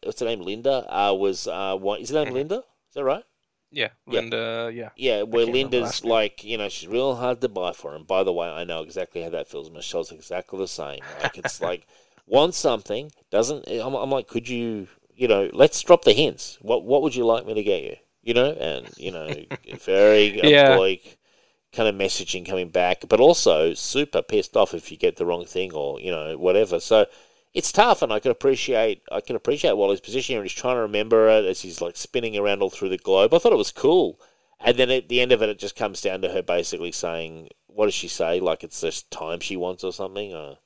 what's 0.03 0.21
her 0.21 0.27
name, 0.27 0.41
Linda 0.43 0.87
uh, 0.95 1.15
was. 1.15 1.47
Uh, 1.49 1.77
what 1.77 2.01
is 2.01 2.11
her 2.11 2.17
name, 2.25 2.31
Mhm. 2.31 2.35
Linda? 2.35 2.59
Is 2.89 2.95
that 2.95 3.05
right? 3.05 3.25
Yeah, 3.71 3.91
Yeah. 4.09 4.23
Linda. 4.23 4.71
Yeah. 4.73 4.91
Yeah, 4.97 5.23
where 5.23 5.47
Linda's 5.47 6.05
like, 6.05 6.43
you 6.45 6.59
know, 6.59 6.69
she's 6.69 6.89
real 6.89 7.17
hard 7.17 7.41
to 7.43 7.49
buy 7.49 7.73
for. 7.73 7.95
And 7.95 8.07
by 8.07 8.25
the 8.25 8.33
way, 8.33 8.49
I 8.49 8.65
know 8.65 8.83
exactly 8.83 9.23
how 9.23 9.31
that 9.31 9.49
feels. 9.49 9.71
Michelle's 9.71 10.13
exactly 10.13 10.59
the 10.59 10.69
same. 10.69 11.05
Like, 11.15 11.39
it's 11.39 11.61
like, 11.63 11.87
wants 12.27 12.59
something, 12.59 13.13
doesn't. 13.31 13.67
I'm, 13.69 13.95
I'm 13.95 14.11
like, 14.11 14.27
could 14.29 14.49
you, 14.49 14.89
you 15.15 15.29
know, 15.29 15.51
let's 15.53 15.81
drop 15.83 16.05
the 16.05 16.13
hints. 16.15 16.59
What 16.61 16.85
What 16.85 17.03
would 17.03 17.15
you 17.15 17.25
like 17.27 17.47
me 17.47 17.55
to 17.55 17.63
get 17.63 17.83
you? 17.85 17.97
You 18.23 18.35
know, 18.35 18.51
and, 18.53 18.93
you 18.97 19.13
know, 19.13 19.45
very 19.79 20.41
Yeah. 20.41 20.81
oblique 20.81 21.18
kind 21.79 21.89
of 21.89 21.95
messaging 21.95 22.47
coming 22.47 22.69
back, 22.69 23.05
but 23.09 23.21
also 23.21 23.73
super 23.75 24.23
pissed 24.23 24.57
off 24.57 24.75
if 24.75 24.91
you 24.91 24.97
get 24.97 25.17
the 25.17 25.27
wrong 25.27 25.45
thing 25.47 25.73
or, 25.73 26.01
you 26.01 26.11
know, 26.11 26.37
whatever. 26.37 26.81
So, 26.81 27.07
it's 27.55 27.73
tough, 27.73 28.03
and 28.03 28.13
I 28.13 28.19
can 28.21 28.31
appreciate 28.31 29.03
I 29.11 29.21
can 29.21 29.37
appreciate 29.37 29.77
Wally's 29.77 30.01
position 30.01 30.35
here. 30.35 30.41
and 30.41 30.49
He's 30.49 30.61
trying 30.61 30.77
to 30.77 30.83
remember 30.83 31.29
it 31.29 31.45
as 31.47 31.63
he's 31.63 31.81
like 31.81 31.97
spinning 31.97 32.37
around 32.37 32.63
all 32.63 32.71
through 32.71 32.91
the 32.91 32.99
globe. 32.99 33.33
I 33.33 33.39
thought 33.39 33.53
it 33.53 33.65
was 33.65 33.73
cool, 33.73 34.21
and 34.61 34.77
then 34.77 34.91
at 34.91 35.09
the 35.09 35.21
end 35.21 35.33
of 35.33 35.43
it, 35.43 35.49
it 35.49 35.59
just 35.59 35.77
comes 35.77 36.01
down 36.01 36.21
to 36.23 36.29
her 36.31 36.43
basically 36.43 36.93
saying, 36.93 37.49
"What 37.67 37.87
does 37.87 37.95
she 37.95 38.09
say? 38.09 38.39
Like 38.41 38.63
it's 38.65 38.81
just 38.81 39.11
time 39.11 39.41
she 39.41 39.57
wants 39.57 39.83
or 39.85 39.93
something?" 39.93 40.57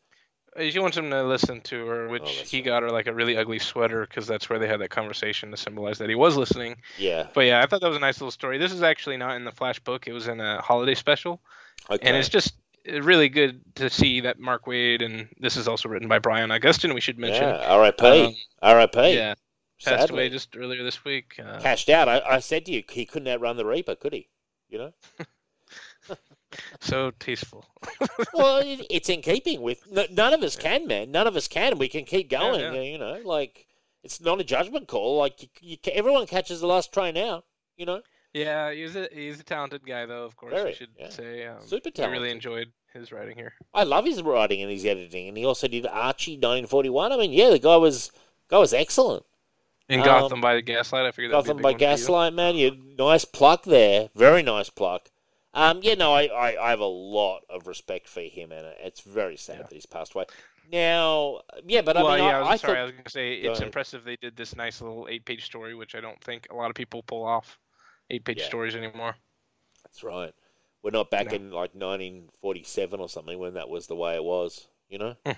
She 0.58 0.78
wants 0.78 0.96
him 0.98 1.08
to 1.10 1.22
listen 1.22 1.60
to 1.62 1.86
her, 1.86 2.08
which 2.08 2.22
Oh, 2.24 2.26
he 2.26 2.58
right. 2.58 2.64
got 2.66 2.82
her 2.82 2.90
like 2.90 3.06
a 3.06 3.14
really 3.14 3.36
ugly 3.38 3.58
sweater 3.58 4.02
because 4.06 4.26
that's 4.26 4.50
where 4.50 4.58
they 4.58 4.68
had 4.68 4.80
that 4.80 4.90
conversation 4.90 5.50
to 5.50 5.56
symbolize 5.56 5.96
that 5.98 6.08
he 6.10 6.14
was 6.14 6.36
listening. 6.36 6.76
yeah, 6.98 7.28
But 7.32 7.46
yeah, 7.46 7.62
I 7.62 7.66
thought 7.66 7.80
that 7.80 7.88
was 7.88 7.96
a 7.96 8.00
nice 8.00 8.20
little 8.20 8.30
story. 8.30 8.58
This 8.58 8.72
is 8.72 8.82
actually 8.82 9.16
not 9.16 9.36
in 9.36 9.44
the 9.44 9.52
Flash 9.52 9.78
book; 9.80 10.06
it 10.06 10.12
was 10.12 10.28
in 10.28 10.40
a 10.40 10.60
holiday 10.60 10.94
special, 10.94 11.40
okay, 11.90 12.06
and 12.06 12.16
it's 12.18 12.28
just 12.28 12.52
uh, 12.86 13.00
really 13.00 13.30
good 13.30 13.62
to 13.76 13.88
see 13.88 14.20
that 14.20 14.38
Mark 14.38 14.66
Waid 14.66 15.02
and 15.02 15.28
this 15.40 15.56
is 15.56 15.68
also 15.68 15.88
written 15.88 16.08
by 16.08 16.18
Brian 16.18 16.50
Augustyn. 16.50 16.92
We 16.94 17.00
should 17.00 17.18
mention. 17.18 17.44
yeah. 17.44 17.64
R.I.P. 17.68 18.06
Um, 18.26 18.34
R.I.P. 18.62 19.14
yeah, 19.14 19.34
passed 19.82 20.00
Sadly. 20.08 20.14
away 20.16 20.28
just 20.28 20.54
earlier 20.56 20.84
this 20.84 21.02
week. 21.02 21.40
Uh, 21.42 21.60
cashed 21.60 21.88
out. 21.88 22.08
I, 22.10 22.20
I 22.20 22.38
said 22.40 22.66
to 22.66 22.72
you, 22.72 22.82
he 22.90 23.06
couldn't 23.06 23.28
outrun 23.28 23.56
the 23.56 23.64
Reaper, 23.64 23.94
could 23.94 24.12
he? 24.12 24.28
You 24.68 24.78
know. 24.78 24.92
so 26.80 27.10
tasteful. 27.18 27.64
well, 28.34 28.58
it, 28.58 28.86
it's 28.90 29.08
in 29.08 29.22
keeping 29.22 29.60
with. 29.62 29.82
n- 29.96 30.06
None 30.14 30.34
of 30.34 30.42
us 30.42 30.56
can, 30.56 30.86
man. 30.86 31.10
None 31.10 31.26
of 31.26 31.36
us 31.36 31.48
can. 31.48 31.78
We 31.78 31.88
can 31.88 32.04
keep 32.04 32.30
going. 32.30 32.60
yeah. 32.74 32.80
You 32.80 32.98
know, 32.98 33.20
like 33.24 33.66
it's 34.02 34.20
not 34.20 34.40
a 34.40 34.44
judgment 34.44 34.88
call. 34.88 35.18
Like 35.18 35.42
you, 35.42 35.48
you, 35.60 35.76
everyone 35.92 36.26
catches 36.26 36.60
the 36.60 36.66
last 36.66 36.92
train 36.92 37.16
out. 37.16 37.44
You 37.76 37.86
know, 37.86 38.02
Yeah, 38.34 38.72
he's 38.72 38.94
a 38.96 39.08
he's 39.12 39.40
a 39.40 39.44
talented 39.44 39.84
guy 39.86 40.06
though. 40.06 40.24
Of 40.24 40.36
course, 40.36 40.52
Very, 40.52 40.70
I 40.70 40.74
should 40.74 40.90
yeah. 40.98 41.08
say. 41.08 41.46
Um, 41.46 41.58
Super 41.66 41.90
I 41.98 42.06
really 42.06 42.30
enjoyed 42.30 42.72
his 42.92 43.10
writing 43.12 43.36
here. 43.36 43.54
I 43.72 43.84
love 43.84 44.04
his 44.04 44.22
writing 44.22 44.60
and 44.60 44.70
his 44.70 44.84
editing, 44.84 45.28
and 45.28 45.36
he 45.36 45.44
also 45.46 45.66
did 45.68 45.86
Archie 45.86 46.32
1941. 46.36 47.12
I 47.12 47.16
mean, 47.16 47.32
yeah, 47.32 47.50
the 47.50 47.58
guy 47.58 47.76
was 47.76 48.10
guy 48.48 48.58
was 48.58 48.72
excellent. 48.74 49.24
In 49.88 50.00
Um, 50.00 50.06
Gotham 50.06 50.40
by 50.40 50.54
the 50.54 50.62
Gaslight, 50.62 51.06
I 51.06 51.10
figured 51.10 51.32
Gotham 51.32 51.56
by 51.56 51.60
big 51.60 51.64
one 51.64 51.74
for 51.74 51.84
you. 51.84 51.88
Gaslight, 51.96 52.34
man. 52.34 52.54
You 52.56 52.76
nice 52.98 53.24
pluck 53.24 53.64
there, 53.64 54.10
very 54.14 54.42
nice 54.42 54.70
pluck. 54.70 55.10
Um, 55.54 55.80
yeah, 55.82 55.94
no, 55.94 56.12
I, 56.14 56.24
I, 56.26 56.66
I 56.66 56.70
have 56.70 56.80
a 56.80 56.84
lot 56.86 57.42
of 57.50 57.66
respect 57.66 58.08
for 58.08 58.22
him, 58.22 58.52
and 58.52 58.66
it's 58.80 59.00
very 59.00 59.36
sad 59.36 59.56
Yeah. 59.56 59.62
that 59.64 59.72
he's 59.72 59.86
passed 59.86 60.14
away. 60.14 60.24
Now, 60.72 61.40
yeah, 61.66 61.82
but 61.82 61.96
well, 61.96 62.06
I 62.06 62.16
mean, 62.16 62.24
yeah, 62.24 62.40
I, 62.40 62.50
I 62.52 62.56
sorry. 62.56 62.74
thought 62.74 62.78
I 62.80 62.82
was 62.84 62.92
going 62.92 63.04
to 63.04 63.10
say 63.10 63.34
it's 63.34 63.60
impressive 63.60 64.04
they 64.04 64.16
did 64.16 64.36
this 64.36 64.56
nice 64.56 64.80
little 64.80 65.06
eight-page 65.10 65.44
story, 65.44 65.74
which 65.74 65.94
I 65.94 66.00
don't 66.00 66.22
think 66.24 66.46
a 66.50 66.54
lot 66.54 66.70
of 66.70 66.74
people 66.74 67.02
pull 67.02 67.24
off 67.24 67.58
eight-page 68.10 68.38
Yeah. 68.38 68.46
stories 68.46 68.74
anymore. 68.74 69.14
That's 69.84 70.02
right. 70.02 70.32
We're 70.82 70.90
not 70.90 71.10
back 71.10 71.26
No. 71.26 71.32
in 71.36 71.50
like 71.50 71.74
1947 71.74 73.00
or 73.00 73.08
something 73.08 73.38
when 73.38 73.54
that 73.54 73.68
was 73.68 73.86
the 73.86 73.96
way 73.96 74.14
it 74.14 74.24
was, 74.24 74.68
you 74.88 74.98
know? 74.98 75.16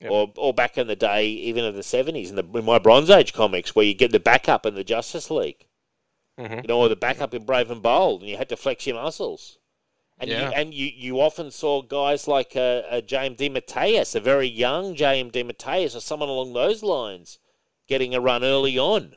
Yep. 0.00 0.12
Or 0.12 0.32
or 0.36 0.54
back 0.54 0.78
in 0.78 0.86
the 0.86 0.94
day, 0.94 1.26
even 1.26 1.64
in 1.64 1.74
the 1.74 1.80
70s, 1.80 2.28
in, 2.30 2.36
the, 2.36 2.44
in 2.56 2.64
my 2.64 2.78
Bronze 2.78 3.10
Age 3.10 3.32
comics, 3.32 3.74
where 3.74 3.84
you 3.84 3.94
get 3.94 4.12
the 4.12 4.20
backup 4.20 4.64
in 4.64 4.76
the 4.76 4.84
Justice 4.84 5.28
League, 5.28 5.66
hmm 6.38 6.54
you 6.62 6.68
know, 6.68 6.78
or 6.80 6.88
the 6.88 6.96
backup 6.96 7.34
in 7.34 7.44
Brave 7.44 7.70
and 7.70 7.82
Bold, 7.82 8.22
and 8.22 8.30
you 8.30 8.36
had 8.38 8.48
to 8.48 8.56
flex 8.56 8.86
your 8.86 8.96
muscles. 8.96 9.58
And 10.20 10.30
Yeah. 10.30 10.48
you 10.48 10.54
and 10.54 10.74
you, 10.74 10.86
you 10.86 11.20
often 11.20 11.50
saw 11.50 11.82
guys 11.82 12.26
like 12.26 12.56
uh, 12.56 12.82
uh, 12.90 13.00
James 13.02 13.38
DeMatteis, 13.38 14.14
a 14.14 14.20
very 14.20 14.48
young 14.48 14.94
James 14.94 15.32
DeMatteis, 15.32 15.94
or 15.94 16.00
someone 16.00 16.28
along 16.28 16.52
those 16.54 16.82
lines, 16.82 17.38
getting 17.86 18.14
a 18.14 18.20
run 18.20 18.42
early 18.44 18.78
on. 18.78 19.16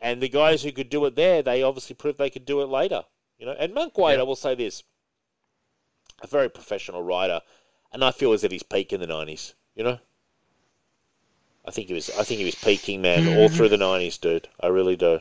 And 0.00 0.20
the 0.20 0.28
guys 0.28 0.62
who 0.62 0.70
could 0.72 0.90
do 0.90 1.04
it 1.06 1.16
there, 1.16 1.42
they 1.42 1.62
obviously 1.62 1.94
proved 1.96 2.18
they 2.18 2.30
could 2.30 2.44
do 2.44 2.60
it 2.60 2.66
later. 2.68 3.04
You 3.38 3.46
know, 3.46 3.52
and 3.58 3.72
Mark 3.74 3.94
Waid, 3.94 4.14
Yeah. 4.14 4.20
I 4.20 4.24
will 4.24 4.36
say 4.36 4.54
this, 4.54 4.82
a 6.22 6.26
very 6.26 6.48
professional 6.48 7.02
rider, 7.02 7.40
and 7.92 8.04
I 8.04 8.10
feel 8.12 8.32
as 8.32 8.44
at 8.44 8.52
his 8.52 8.62
peak 8.62 8.92
in 8.92 9.00
the 9.00 9.06
nineties. 9.06 9.54
You 9.74 9.82
know, 9.84 9.98
I 11.64 11.70
think 11.72 11.88
he 11.88 11.94
was. 11.94 12.10
I 12.10 12.22
think 12.22 12.38
he 12.38 12.44
was 12.44 12.54
peaking, 12.54 13.02
man, 13.02 13.26
all 13.26 13.48
through 13.48 13.70
the 13.70 13.76
nineties, 13.78 14.18
dude. 14.18 14.48
I 14.60 14.68
really 14.68 14.96
do. 14.96 15.20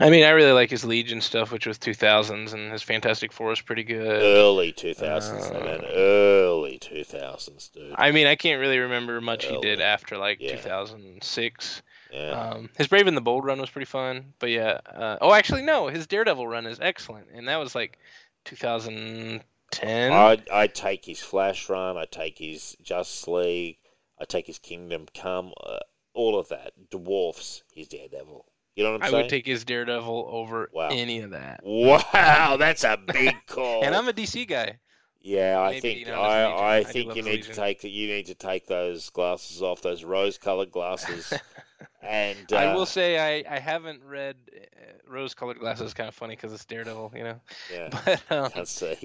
I 0.00 0.10
mean, 0.10 0.24
I 0.24 0.30
really 0.30 0.52
like 0.52 0.70
his 0.70 0.84
Legion 0.84 1.20
stuff, 1.20 1.52
which 1.52 1.66
was 1.66 1.78
2000s, 1.78 2.52
and 2.54 2.72
his 2.72 2.82
Fantastic 2.82 3.32
Four 3.32 3.52
is 3.52 3.60
pretty 3.60 3.84
good. 3.84 4.22
Early 4.22 4.72
two 4.72 4.94
thousands, 4.94 5.46
Uh, 5.46 5.60
man. 5.60 5.84
Early 5.94 6.78
two 6.78 7.04
thousands, 7.04 7.68
dude. 7.68 7.94
I 7.96 8.10
mean, 8.10 8.26
I 8.26 8.34
can't 8.36 8.60
really 8.60 8.78
remember 8.78 9.20
much 9.20 9.44
he 9.46 9.58
did 9.60 9.80
after 9.80 10.16
like 10.18 10.40
Yeah. 10.40 10.56
2006. 10.56 11.82
Yeah. 12.12 12.30
Um, 12.50 12.68
his 12.76 12.88
Brave 12.88 13.06
and 13.06 13.16
the 13.16 13.20
Bold 13.22 13.44
run 13.44 13.58
was 13.60 13.70
pretty 13.70 13.86
fun, 13.86 14.34
but 14.38 14.50
yeah. 14.50 14.80
Uh, 14.86 15.16
oh, 15.22 15.32
actually, 15.32 15.62
no, 15.62 15.88
his 15.88 16.06
Daredevil 16.06 16.46
run 16.46 16.66
is 16.66 16.78
excellent, 16.80 17.28
and 17.32 17.48
that 17.48 17.56
was 17.56 17.74
like 17.74 17.98
2010. 18.44 20.12
I 20.12 20.38
I 20.52 20.66
take 20.66 21.04
his 21.06 21.20
Flash 21.20 21.68
run. 21.68 21.96
I 21.96 22.04
take 22.04 22.38
his 22.38 22.76
Justice 22.82 23.26
League. 23.28 23.78
I 24.20 24.24
take 24.24 24.46
his 24.46 24.58
Kingdom 24.58 25.06
Come. 25.14 25.52
Uh, 25.64 25.78
all 26.14 26.38
of 26.38 26.48
that 26.48 26.72
dwarfs 26.90 27.62
his 27.74 27.88
Daredevil. 27.88 28.44
You 28.74 28.84
know 28.84 28.92
what 28.92 29.02
I'm 29.02 29.06
I 29.08 29.10
saying? 29.10 29.22
would 29.24 29.30
take 29.30 29.46
his 29.46 29.64
Daredevil 29.64 30.28
over 30.30 30.70
Wow. 30.72 30.88
any 30.90 31.20
of 31.20 31.30
that. 31.32 31.60
Wow, 31.62 32.56
that's 32.58 32.84
a 32.84 32.96
big 32.96 33.34
call. 33.46 33.84
And 33.84 33.94
I'm 33.94 34.08
a 34.08 34.12
DC 34.12 34.48
guy. 34.48 34.78
yeah, 35.20 35.60
I 35.60 35.70
maybe, 35.72 35.80
think 35.80 35.98
you 36.00 36.06
know. 36.06 36.20
I, 36.20 36.78
I 36.78 36.84
think 36.84 37.14
you 37.14 37.22
need 37.22 37.30
Legion. 37.32 37.54
to 37.54 37.60
take. 37.60 37.84
You 37.84 38.06
need 38.08 38.26
to 38.26 38.34
take 38.34 38.66
those 38.66 39.10
glasses 39.10 39.60
off, 39.62 39.82
those 39.82 40.04
rose-colored 40.04 40.70
glasses. 40.70 41.32
and 42.02 42.50
uh, 42.52 42.56
I 42.56 42.74
will 42.74 42.86
say 42.86 43.18
I, 43.44 43.56
I 43.56 43.58
haven't 43.58 44.02
read 44.04 44.36
uh, 44.56 44.60
Rose-Colored 45.06 45.58
Glasses. 45.58 45.88
Is 45.88 45.94
kind 45.94 46.08
of 46.08 46.14
funny 46.14 46.34
because 46.34 46.52
it's 46.52 46.64
Daredevil, 46.64 47.12
you 47.14 47.24
know. 47.24 47.40
yeah, 47.72 47.90
But 48.28 48.32
um. 48.32 48.50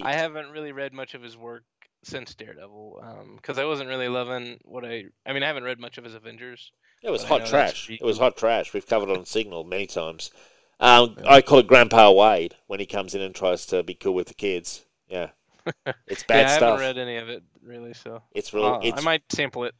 I 0.03 0.13
haven't 0.13 0.49
really 0.51 0.72
read 0.72 0.93
much 0.93 1.13
of 1.13 1.22
his 1.22 1.36
work 1.38 1.63
since 2.03 2.34
Daredevil 2.36 3.36
because 3.36 3.57
I 3.57 3.65
wasn't 3.65 3.89
really 3.89 4.07
loving 4.07 4.59
what 4.63 4.86
I. 4.86 5.05
I 5.26 5.34
mean, 5.34 5.43
I 5.43 5.47
haven't 5.47 5.65
read 5.65 5.80
much 5.80 5.97
of 5.97 6.03
his 6.05 6.13
Avengers. 6.15 6.72
It 7.04 7.10
was 7.10 7.24
hot 7.24 7.45
trash. 7.45 7.89
It 7.89 8.02
was 8.04 8.18
hot 8.18 8.38
trash. 8.38 8.74
We've 8.74 8.86
covered 8.88 9.10
it 9.10 9.18
on 9.18 9.26
Signal 9.26 9.64
many 9.64 9.86
times. 9.88 10.32
Um, 10.80 11.18
I 11.26 11.41
call 11.41 11.60
it 11.60 11.68
Grandpa 11.68 12.12
Waid 12.12 12.54
when 12.68 12.80
he 12.80 12.86
comes 12.86 13.16
in 13.16 13.22
and 13.22 13.34
tries 13.34 13.66
to 13.68 13.84
be 13.84 13.93
cool 13.95 14.14
with 14.14 14.28
the 14.28 14.34
kids. 14.34 14.86
Yeah, 15.08 15.30
it's 16.08 16.24
bad 16.24 16.48
yeah, 16.48 16.54
I 16.54 16.58
stuff. 16.58 16.80
haven't 16.80 16.98
read 16.98 16.98
any 16.98 17.18
of 17.18 17.30
it 17.30 17.43
really, 17.64 17.93
so 17.93 18.22
It's 18.34 18.54
real. 18.54 18.66
uh, 18.66 18.80
it's, 18.84 19.00
I 19.00 19.04
might 19.04 19.24
sample 19.32 19.64
it. 19.64 19.74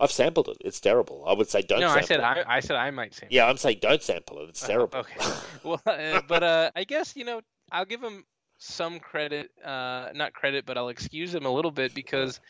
I've 0.00 0.10
sampled 0.10 0.48
it. 0.48 0.56
It's 0.64 0.80
terrible. 0.80 1.24
I 1.28 1.32
would 1.34 1.48
say 1.48 1.62
don't. 1.62 1.80
no, 1.80 1.86
sample 1.88 2.02
I 2.02 2.06
said 2.06 2.20
it. 2.20 2.46
I, 2.48 2.56
I 2.56 2.60
said 2.60 2.76
I 2.76 2.90
might 2.90 3.14
sample. 3.14 3.34
Yeah, 3.34 3.46
I'm 3.46 3.56
saying 3.56 3.78
don't 3.82 4.02
sample 4.02 4.40
it. 4.40 4.48
It's 4.48 4.66
terrible. 4.66 5.00
okay. 5.00 5.30
Well, 5.64 5.80
uh, 5.86 6.22
but 6.26 6.42
uh, 6.42 6.70
I 6.74 6.82
guess 6.84 7.14
you 7.14 7.24
know 7.24 7.40
I'll 7.70 7.84
give 7.84 8.02
him 8.02 8.24
some 8.58 8.98
credit. 8.98 9.50
Uh, 9.64 10.08
not 10.14 10.32
credit, 10.32 10.66
but 10.66 10.76
I'll 10.76 10.88
excuse 10.88 11.32
him 11.32 11.44
a 11.46 11.50
little 11.50 11.70
bit 11.70 11.94
because 11.94 12.40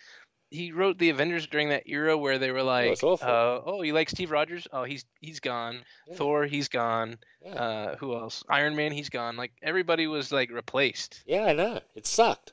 he 0.53 0.73
wrote 0.73 0.99
the 0.99 1.11
Avengers 1.11 1.47
during 1.47 1.71
that 1.71 1.89
era 1.89 2.17
where 2.17 2.39
they 2.39 2.51
were 2.51 2.63
like, 2.63 2.93
it's 2.93 3.03
uh, 3.03 3.61
"Oh, 3.65 3.83
you 3.83 3.95
like 3.95 4.11
Steve 4.11 4.31
Rogers? 4.31 4.69
Oh, 4.73 4.85
he's 4.85 5.05
he's 5.21 5.41
gone. 5.41 5.81
Yeah. 6.07 6.17
Thor, 6.17 6.45
he's 6.45 6.69
gone. 6.69 7.19
Yeah. 7.45 7.53
Uh, 7.53 7.97
who 7.97 8.15
else? 8.15 8.45
Iron 8.49 8.77
Man, 8.77 8.93
he's 8.93 9.09
gone. 9.09 9.37
Like 9.37 9.53
everybody 9.63 10.07
was 10.07 10.31
like 10.31 10.51
replaced. 10.51 11.23
Yeah, 11.27 11.45
I 11.45 11.53
know. 11.55 11.81
It 11.95 12.07
sucked. 12.07 12.53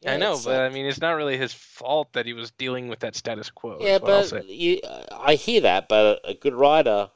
Yeah, 0.00 0.14
I 0.14 0.16
know, 0.16 0.38
but 0.42 0.60
I 0.62 0.70
mean, 0.70 0.86
it's 0.86 1.00
not 1.00 1.12
really 1.12 1.36
his 1.36 1.52
fault 1.52 2.14
that 2.14 2.24
he 2.24 2.32
was 2.32 2.50
dealing 2.52 2.88
with 2.88 3.00
that 3.00 3.14
status 3.14 3.50
quo. 3.50 3.76
yeah, 3.80 3.98
but 3.98 4.48
you, 4.48 4.80
I 5.12 5.34
hear 5.34 5.60
that. 5.60 5.88
But 5.90 6.20
a, 6.24 6.30
a 6.30 6.34
good 6.34 6.54
writer, 6.54 7.10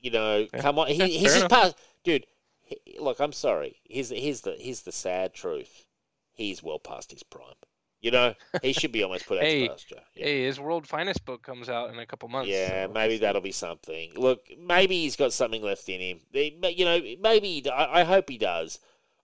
you 0.00 0.10
know, 0.10 0.46
come 0.58 0.78
on, 0.78 0.88
he, 0.88 0.96
he's 1.18 1.34
just 1.34 1.50
past, 1.50 1.76
dude. 2.04 2.26
He, 2.62 2.96
look, 2.98 3.20
I'm 3.20 3.32
sorry. 3.32 3.76
Here's 3.84 4.08
the, 4.08 4.16
here's 4.16 4.40
the 4.40 4.56
here's 4.58 4.80
the 4.80 4.92
sad 4.92 5.34
truth. 5.34 5.84
He's 6.32 6.62
well 6.62 6.78
past 6.78 7.10
his 7.10 7.22
prime. 7.22 7.54
You 8.02 8.10
know, 8.10 8.34
he 8.62 8.72
should 8.72 8.90
be 8.90 9.04
almost 9.04 9.26
put 9.26 9.38
out 9.38 9.44
Hey, 9.44 9.62
to 9.62 9.68
pasture. 9.68 10.00
Yeah. 10.16 10.24
Hey, 10.24 10.44
his 10.44 10.58
World 10.58 10.88
Finest 10.88 11.24
book 11.24 11.44
comes 11.44 11.68
out 11.68 11.88
in 11.90 12.00
a 12.00 12.04
couple 12.04 12.28
months. 12.28 12.50
Yeah, 12.50 12.86
so- 12.86 12.92
maybe 12.92 13.18
that'll 13.18 13.40
be 13.40 13.52
something. 13.52 14.12
Look, 14.16 14.40
maybe 14.58 14.96
he's 14.96 15.14
got 15.14 15.32
something 15.32 15.62
left 15.62 15.88
in 15.88 16.00
him. 16.00 16.20
You 16.32 16.84
know, 16.84 17.00
maybe 17.20 17.64
I, 17.70 18.00
I 18.00 18.02
hope 18.02 18.28
he 18.28 18.38
does. 18.38 18.80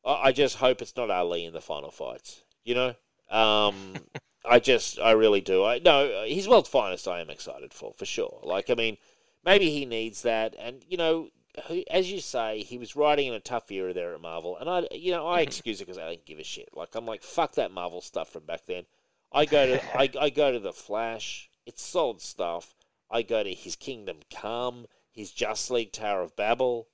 I, 0.07 0.29
I 0.29 0.33
just 0.33 0.57
hope 0.57 0.81
it's 0.81 0.97
not 0.97 1.11
Ali 1.11 1.45
in 1.45 1.53
the 1.53 1.61
final 1.61 1.91
fights. 1.91 2.43
You 2.63 2.77
know, 2.77 2.95
um, 3.31 3.95
I 4.49 4.61
just, 4.61 5.01
I 5.01 5.11
really 5.11 5.41
do. 5.41 5.65
I 5.65 5.81
no, 5.81 6.25
he's 6.25 6.47
world 6.47 6.69
finest. 6.69 7.09
I 7.09 7.21
am 7.21 7.31
excited 7.31 7.75
for 7.75 7.93
for 7.95 8.05
sure. 8.07 8.39
Like, 8.45 8.71
I 8.71 8.75
mean, 8.75 8.97
maybe 9.45 9.71
he 9.71 9.87
needs 9.87 10.23
that, 10.23 10.55
and 10.59 10.85
you 10.89 10.97
know. 10.97 11.29
Who- 11.67 11.85
As 11.91 12.11
you 12.11 12.21
say, 12.21 12.63
he 12.63 12.79
was 12.79 12.97
writing 12.97 13.29
in 13.29 13.35
a 13.35 13.41
tough 13.41 13.71
era 13.71 13.93
there 13.93 14.15
at 14.15 14.21
Marvel, 14.21 14.57
and 14.57 14.69
I, 14.69 14.87
you 14.93 15.11
know, 15.13 15.27
I 15.27 15.41
excuse 15.41 15.81
it 15.81 15.85
because 15.87 15.99
I 15.99 16.09
didn't 16.11 16.27
give 16.27 16.39
a 16.39 16.45
shit. 16.45 16.69
Like 16.73 16.95
I'm 16.95 17.07
like, 17.07 17.23
fuck 17.23 17.53
that 17.55 17.71
Marvel 17.73 18.01
stuff 18.01 18.31
from 18.31 18.45
back 18.45 18.67
then. 18.67 18.85
I 19.33 19.45
go 19.45 19.67
to, 19.67 19.99
I, 19.99 20.11
I 20.21 20.31
go 20.31 20.53
to 20.53 20.59
the 20.59 20.73
Flash. 20.73 21.51
It's 21.67 21.83
solid 21.83 22.21
stuff. 22.21 22.75
I 23.11 23.23
go 23.23 23.43
to 23.43 23.53
his 23.53 23.77
Kingdom 23.77 24.19
Come, 24.31 24.87
his 25.11 25.31
Just 25.33 25.71
League 25.71 25.93
Tower 25.93 26.23
of 26.23 26.35
Babel, 26.37 26.89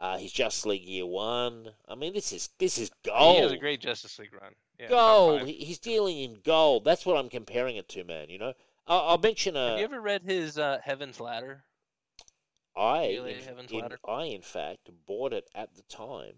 uh, 0.00 0.18
his 0.18 0.32
Just 0.32 0.64
League 0.66 0.82
Year 0.84 1.06
One. 1.06 1.70
I 1.88 1.94
mean, 1.94 2.12
this 2.14 2.32
is 2.32 2.50
this 2.58 2.78
is 2.78 2.90
gold. 3.04 3.36
He 3.36 3.42
has 3.42 3.52
a 3.52 3.56
great 3.56 3.80
Justice 3.80 4.18
League 4.18 4.32
run. 4.40 4.52
Yeah, 4.78 4.88
gold. 4.88 5.42
He's 5.48 5.78
dealing 5.78 6.18
in 6.18 6.38
gold. 6.44 6.84
That's 6.84 7.04
what 7.04 7.16
I'm 7.16 7.28
comparing 7.28 7.76
it 7.76 7.88
to, 7.90 8.04
man. 8.04 8.28
You 8.30 8.38
know, 8.38 8.52
I'll, 8.86 9.00
I'll 9.00 9.18
mention 9.18 9.56
a. 9.56 9.70
Have 9.70 9.78
you 9.78 9.84
ever 9.84 10.00
read 10.00 10.22
his 10.22 10.56
uh, 10.58 10.78
Heaven's 10.84 11.18
Ladder? 11.20 11.64
I, 12.78 13.02
in, 13.04 13.26
in- 13.70 13.98
I 14.06 14.24
in 14.26 14.42
fact 14.42 14.90
bought 15.06 15.32
it 15.32 15.48
at 15.54 15.74
the 15.74 15.82
time 15.82 16.34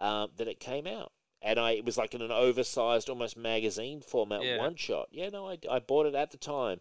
um, 0.00 0.30
that 0.36 0.48
it 0.48 0.60
came 0.60 0.86
out, 0.86 1.12
and 1.42 1.58
I 1.58 1.72
it 1.72 1.84
was 1.84 1.96
like 1.96 2.14
in 2.14 2.22
an 2.22 2.32
oversized, 2.32 3.08
almost 3.08 3.36
magazine 3.36 4.00
format, 4.00 4.42
Yeah. 4.42 4.58
one 4.58 4.76
shot. 4.76 5.08
Yeah, 5.10 5.28
no, 5.30 5.48
I, 5.48 5.58
I 5.70 5.78
bought 5.78 6.06
it 6.06 6.14
at 6.14 6.30
the 6.30 6.36
time. 6.38 6.80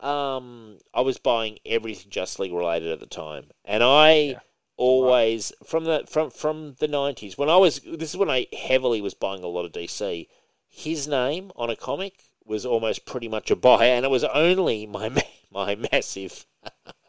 Um, 0.00 0.78
I 0.94 1.00
was 1.00 1.18
buying 1.18 1.58
everything 1.64 2.10
Just 2.10 2.38
League 2.38 2.52
related 2.52 2.90
at 2.92 3.00
the 3.00 3.06
time, 3.06 3.50
and 3.64 3.82
I 3.82 4.10
Yeah. 4.12 4.40
always 4.76 5.52
from 5.64 5.84
the 5.84 6.04
from 6.06 6.30
from 6.30 6.74
the 6.78 6.88
nineties 6.88 7.38
when 7.38 7.48
I 7.48 7.56
was 7.56 7.80
this 7.80 8.10
is 8.10 8.16
when 8.16 8.30
I 8.30 8.46
heavily 8.52 9.00
was 9.00 9.14
buying 9.14 9.42
a 9.42 9.48
lot 9.48 9.64
of 9.64 9.72
DC. 9.72 10.28
His 10.68 11.08
name 11.08 11.50
on 11.56 11.70
a 11.70 11.76
comic 11.76 12.24
was 12.44 12.66
almost 12.66 13.06
pretty 13.06 13.28
much 13.28 13.50
a 13.50 13.56
buy, 13.56 13.86
and 13.86 14.04
it 14.04 14.10
was 14.10 14.24
only 14.24 14.86
my 14.86 15.10
my 15.50 15.74
massive 15.76 16.46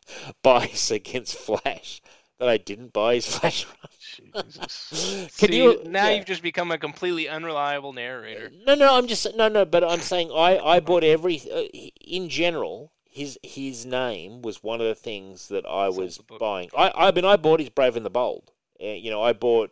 bias 0.43 0.91
against 0.91 1.35
Flash 1.35 2.01
that 2.39 2.47
I 2.47 2.57
didn't 2.57 2.93
buy 2.93 3.15
his 3.15 3.25
Flash 3.37 3.65
run. 3.65 3.91
Jesus. 3.99 5.29
Can 5.37 5.49
See, 5.49 5.57
you- 5.57 5.81
now 5.85 6.07
yeah. 6.07 6.15
you've 6.15 6.25
just 6.25 6.41
become 6.43 6.71
a 6.71 6.77
completely 6.77 7.27
unreliable 7.27 7.93
narrator. 7.93 8.51
No, 8.65 8.75
no, 8.75 8.95
I'm 8.97 9.07
just 9.07 9.27
no, 9.35 9.47
no. 9.47 9.65
But 9.65 9.83
I'm 9.83 9.99
saying 9.99 10.31
I, 10.33 10.57
I 10.57 10.79
bought 10.79 11.03
every 11.03 11.41
uh, 11.51 11.63
in 12.01 12.29
general. 12.29 12.91
His 13.09 13.39
his 13.41 13.85
name 13.85 14.43
was 14.43 14.61
one 14.61 14.79
of 14.79 14.87
the 14.87 14.93
things 14.95 15.47
that 15.47 15.65
I 15.65 15.89
was 15.89 16.19
buying. 16.39 16.69
I 16.77 16.91
I 16.95 17.11
mean 17.11 17.25
I 17.25 17.35
bought 17.35 17.59
his 17.59 17.69
Brave 17.69 17.95
and 17.95 18.05
the 18.05 18.11
Bold. 18.11 18.51
Uh, 18.81 18.89
you 18.89 19.09
know 19.09 19.23
I 19.23 19.33
bought 19.33 19.71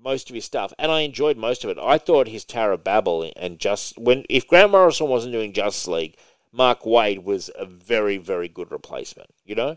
most 0.00 0.30
of 0.30 0.34
his 0.34 0.44
stuff, 0.44 0.72
and 0.78 0.90
I 0.90 1.00
enjoyed 1.00 1.36
most 1.36 1.64
of 1.64 1.70
it. 1.70 1.78
I 1.78 1.98
thought 1.98 2.28
his 2.28 2.44
Tower 2.44 2.72
of 2.72 2.84
Babel 2.84 3.30
and 3.36 3.58
just 3.58 3.98
when 3.98 4.24
if 4.30 4.46
Grant 4.48 4.70
Morrison 4.70 5.08
wasn't 5.08 5.32
doing 5.34 5.52
Justice 5.52 5.86
League, 5.88 6.16
Mark 6.52 6.82
Waid 6.82 7.22
was 7.24 7.50
a 7.56 7.66
very 7.66 8.16
very 8.16 8.48
good 8.48 8.70
replacement. 8.70 9.30
You 9.44 9.54
know, 9.54 9.70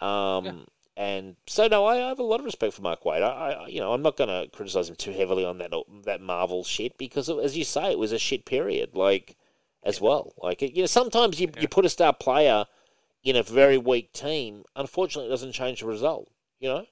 um, 0.00 0.44
Yeah. 0.44 0.52
and 0.96 1.36
so 1.46 1.66
no, 1.68 1.84
I, 1.86 1.96
I 2.04 2.08
have 2.08 2.18
a 2.18 2.22
lot 2.24 2.40
of 2.40 2.44
respect 2.46 2.74
for 2.74 2.82
Mark 2.82 3.02
Waid. 3.04 3.22
I, 3.22 3.52
I 3.52 3.66
you 3.68 3.80
know 3.80 3.92
I'm 3.92 4.02
not 4.02 4.16
going 4.16 4.28
to 4.28 4.50
criticize 4.54 4.88
him 4.88 4.96
too 4.96 5.12
heavily 5.12 5.44
on 5.44 5.58
that 5.58 5.72
that 6.04 6.20
Marvel 6.20 6.64
shit 6.64 6.96
because 6.98 7.28
as 7.30 7.56
you 7.56 7.64
say, 7.64 7.90
it 7.92 7.98
was 7.98 8.12
a 8.12 8.18
shit 8.18 8.44
period. 8.44 8.94
Like 8.94 9.36
as 9.82 10.00
well, 10.00 10.34
like 10.38 10.60
you 10.62 10.82
know 10.82 10.86
sometimes 10.86 11.40
you 11.40 11.48
Yeah. 11.54 11.62
you 11.62 11.68
put 11.68 11.84
a 11.84 11.88
star 11.88 12.12
player 12.12 12.66
in 13.22 13.36
a 13.36 13.42
very 13.42 13.78
weak 13.78 14.12
team. 14.12 14.64
Unfortunately, 14.76 15.26
it 15.28 15.30
doesn't 15.30 15.52
change 15.52 15.80
the 15.80 15.86
result. 15.86 16.30
You 16.58 16.68
know, 16.68 16.86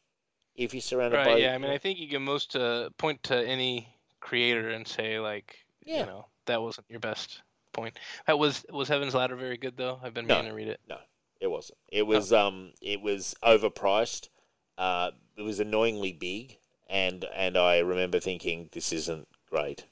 if 0.55 0.73
you're 0.75 0.81
surrounded 0.81 1.25
by 1.25 1.37
yeah. 1.37 1.55
I 1.55 1.59
mean, 1.59 1.71
I 1.71 1.79
think 1.79 1.99
you 1.99 2.09
can 2.09 2.23
most 2.23 2.57
uh, 2.57 2.89
point 2.99 3.23
to 3.25 3.37
any 3.47 3.95
creator 4.21 4.71
and 4.71 4.87
say, 4.89 5.19
like, 5.21 5.57
Yeah. 5.85 6.01
you 6.01 6.07
know, 6.07 6.27
that 6.47 6.61
wasn't 6.63 6.87
your 6.91 7.01
best 7.01 7.43
point. 7.79 7.99
That 8.27 8.39
was 8.39 8.65
was 8.71 8.89
Heaven's 8.89 9.15
Ladder 9.15 9.37
very 9.37 9.57
good 9.57 9.77
though? 9.77 9.99
I've 10.03 10.15
been 10.15 10.27
No. 10.27 10.37
meaning 10.37 10.51
to 10.51 10.57
read 10.57 10.69
it. 10.69 10.81
No, 10.89 10.99
it 11.41 11.47
wasn't. 11.49 11.79
It 11.89 12.07
was 12.07 12.33
um. 12.33 12.73
It 12.81 13.01
was 13.01 13.35
overpriced. 13.43 14.29
Uh, 14.77 15.11
it 15.37 15.43
was 15.43 15.61
annoyingly 15.61 16.13
big, 16.13 16.59
and 16.89 17.25
and 17.35 17.57
I 17.57 17.79
remember 17.79 18.21
thinking 18.21 18.69
this 18.73 18.93
isn't 18.93 19.29
great. 19.51 19.85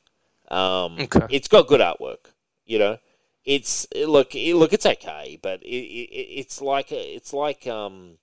Um, 0.48 0.98
Okay. 1.00 1.26
it's 1.30 1.48
got 1.48 1.66
good 1.66 1.80
artwork. 1.80 2.32
You 2.64 2.78
know, 2.78 2.98
it's 3.44 3.86
look 3.94 4.34
it, 4.34 4.54
look 4.54 4.72
it's 4.72 4.86
okay, 4.86 5.38
but 5.42 5.62
it, 5.62 5.68
it 5.68 6.10
it's 6.40 6.60
like 6.60 6.92
a, 6.92 7.14
it's 7.14 7.32
like 7.32 7.66
um, 7.66 8.18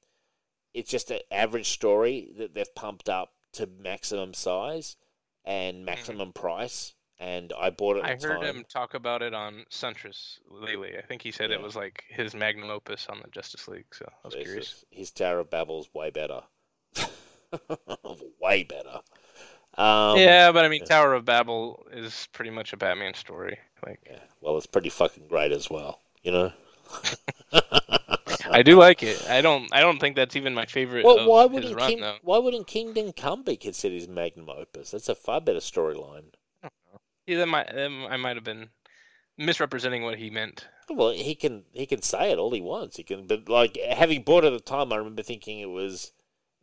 it's 0.74 0.90
just 0.90 1.12
an 1.12 1.20
average 1.32 1.70
story 1.70 2.30
that 2.38 2.54
they've 2.54 2.76
pumped 2.76 3.10
up 3.10 3.32
to 3.54 3.68
maximum 3.68 4.34
size 4.34 4.96
and 5.46 5.86
maximum 5.86 6.34
price. 6.34 6.94
And 7.24 7.54
I 7.58 7.70
bought 7.70 7.96
it. 7.96 8.04
I 8.04 8.18
heard 8.22 8.42
time. 8.42 8.44
him 8.44 8.66
talk 8.68 8.96
about 8.96 9.22
it 9.22 9.34
on 9.34 9.64
Suntress 9.70 10.40
lately. 10.52 10.98
I 10.98 11.02
think 11.02 11.22
he 11.22 11.32
said 11.32 11.52
it 11.52 11.62
was 11.62 11.74
like 11.74 12.04
his 12.10 12.36
magnum 12.36 12.70
opus 12.70 13.08
on 13.10 13.22
the 13.24 13.30
Justice 13.30 13.66
League. 13.70 13.86
So 13.94 14.06
I 14.26 14.28
was 14.28 14.36
curious. 14.36 14.84
His 14.92 15.10
Tower 15.10 15.40
of 15.40 15.50
Babel's 15.50 15.88
way 15.94 16.10
better. 16.10 16.42
way 18.42 18.64
better. 18.64 19.00
Um, 19.78 20.18
yeah, 20.18 20.52
but 20.52 20.66
I 20.66 20.68
mean, 20.68 20.84
Tower 20.84 21.14
of 21.14 21.24
Babel 21.24 21.88
is 21.94 22.28
pretty 22.34 22.52
much 22.52 22.74
a 22.74 22.78
Batman 22.78 23.14
story. 23.14 23.58
Like, 23.86 24.02
yeah, 24.06 24.20
well, 24.42 24.58
it's 24.58 24.68
pretty 24.68 24.90
fucking 24.90 25.28
great 25.30 25.54
as 25.54 25.70
well. 25.70 26.02
You 26.24 26.32
know. 26.34 26.52
I 28.52 28.64
do 28.64 28.78
like 28.78 29.02
it. 29.02 29.26
I 29.30 29.40
don't. 29.40 29.74
I 29.74 29.80
don't 29.80 29.98
think 29.98 30.18
that's 30.18 30.36
even 30.36 30.54
my 30.54 30.66
favorite. 30.66 31.06
Well, 31.06 31.30
why 31.30 31.46
wouldn't 31.46 31.74
run, 31.74 31.90
King, 31.90 32.04
why 32.22 32.38
wouldn't 32.40 32.68
Kingdom 32.68 33.14
Come 33.14 33.44
be 33.44 33.56
considered 33.56 33.96
his 33.96 34.10
magnum 34.10 34.50
opus? 34.50 34.92
That's 34.92 35.08
a 35.08 35.16
far 35.16 35.40
better 35.40 35.60
storyline. 35.60 36.34
Yeah, 37.28 37.38
that 37.38 37.48
might. 37.48 37.68
that 37.74 38.08
I 38.10 38.18
might 38.18 38.36
have 38.36 38.44
been 38.44 38.70
misrepresenting 39.38 40.04
what 40.04 40.18
he 40.18 40.30
meant. 40.30 40.68
Well, 40.90 41.12
he 41.12 41.36
can 41.36 41.64
he 41.72 41.86
can 41.86 42.02
say 42.02 42.32
it 42.32 42.38
all 42.38 42.52
he 42.52 42.62
wants. 42.62 42.98
He 42.98 43.04
can, 43.04 43.28
but 43.28 43.48
like 43.50 43.78
having 43.78 44.24
bought 44.24 44.44
it 44.44 44.48
at 44.48 44.54
the 44.54 44.60
time, 44.60 44.92
I 44.92 44.98
remember 44.98 45.24
thinking 45.24 45.60
it 45.60 45.70
was 45.70 46.12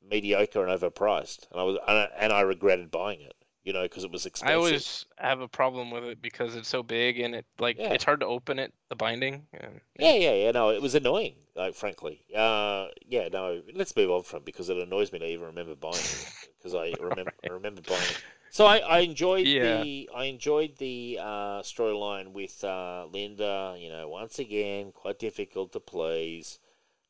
mediocre 0.06 0.64
and 0.64 0.80
overpriced, 0.80 1.50
and 1.50 1.60
I 1.60 1.64
was 1.64 1.78
and 1.86 1.98
I, 1.98 2.08
and 2.18 2.32
I 2.32 2.40
regretted 2.42 2.90
buying 2.90 3.20
it. 3.20 3.34
You 3.62 3.74
know, 3.74 3.82
because 3.82 4.04
it 4.04 4.10
was 4.10 4.24
expensive. 4.24 4.52
I 4.54 4.56
always 4.56 5.04
have 5.18 5.40
a 5.42 5.46
problem 5.48 5.90
with 5.90 6.02
it 6.04 6.22
because 6.22 6.56
it's 6.56 6.68
so 6.68 6.82
big 6.82 7.20
and 7.20 7.34
it 7.34 7.44
like 7.58 7.76
Yeah. 7.78 7.92
it's 7.92 8.04
hard 8.04 8.20
to 8.20 8.26
open 8.26 8.58
it. 8.58 8.72
The 8.88 8.96
binding. 8.96 9.46
And, 9.52 9.82
Yeah, 9.98 10.14
yeah, 10.14 10.32
yeah. 10.32 10.50
No, 10.52 10.70
it 10.70 10.80
was 10.80 10.94
annoying. 10.94 11.34
Like, 11.54 11.74
frankly, 11.74 12.24
uh, 12.34 12.86
yeah. 13.06 13.28
No, 13.30 13.60
let's 13.74 13.94
move 13.94 14.10
on 14.10 14.22
from 14.22 14.38
it 14.38 14.44
because 14.46 14.70
it 14.70 14.78
annoys 14.78 15.12
me 15.12 15.18
to 15.18 15.26
even 15.26 15.44
remember 15.44 15.74
buying 15.76 15.94
it 15.94 16.32
because 16.56 16.74
I 16.74 16.94
remember 16.98 17.32
I 17.44 17.52
remember 17.52 17.82
buying 17.82 18.00
it. 18.00 18.24
So 18.50 18.66
I, 18.66 18.78
I 18.78 18.98
enjoyed 19.00 19.46
Yeah. 19.46 19.80
the 19.80 20.10
I 20.14 20.24
enjoyed 20.24 20.76
the 20.78 21.18
uh, 21.20 21.62
storyline 21.62 22.32
with 22.32 22.62
uh, 22.64 23.06
Linda. 23.10 23.76
You 23.78 23.90
know, 23.90 24.08
once 24.08 24.38
again, 24.38 24.92
quite 24.92 25.18
difficult 25.18 25.72
to 25.72 25.80
please. 25.80 26.58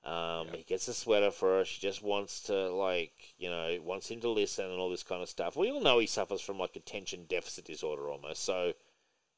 Um, 0.04 0.48
He 0.54 0.62
gets 0.64 0.88
a 0.88 0.94
sweater 0.94 1.30
for 1.30 1.58
her. 1.58 1.64
She 1.64 1.80
just 1.80 2.02
wants 2.02 2.40
to 2.44 2.70
like 2.70 3.34
you 3.38 3.50
know 3.50 3.78
wants 3.82 4.10
him 4.10 4.20
to 4.20 4.30
listen 4.30 4.66
and 4.66 4.80
all 4.80 4.90
this 4.90 5.02
kind 5.02 5.22
of 5.22 5.28
stuff. 5.28 5.56
We 5.56 5.70
all 5.70 5.80
know 5.80 5.98
he 5.98 6.06
suffers 6.06 6.40
from 6.42 6.58
like 6.58 6.76
attention 6.76 7.26
deficit 7.28 7.64
disorder 7.66 8.08
almost. 8.10 8.44
So 8.44 8.74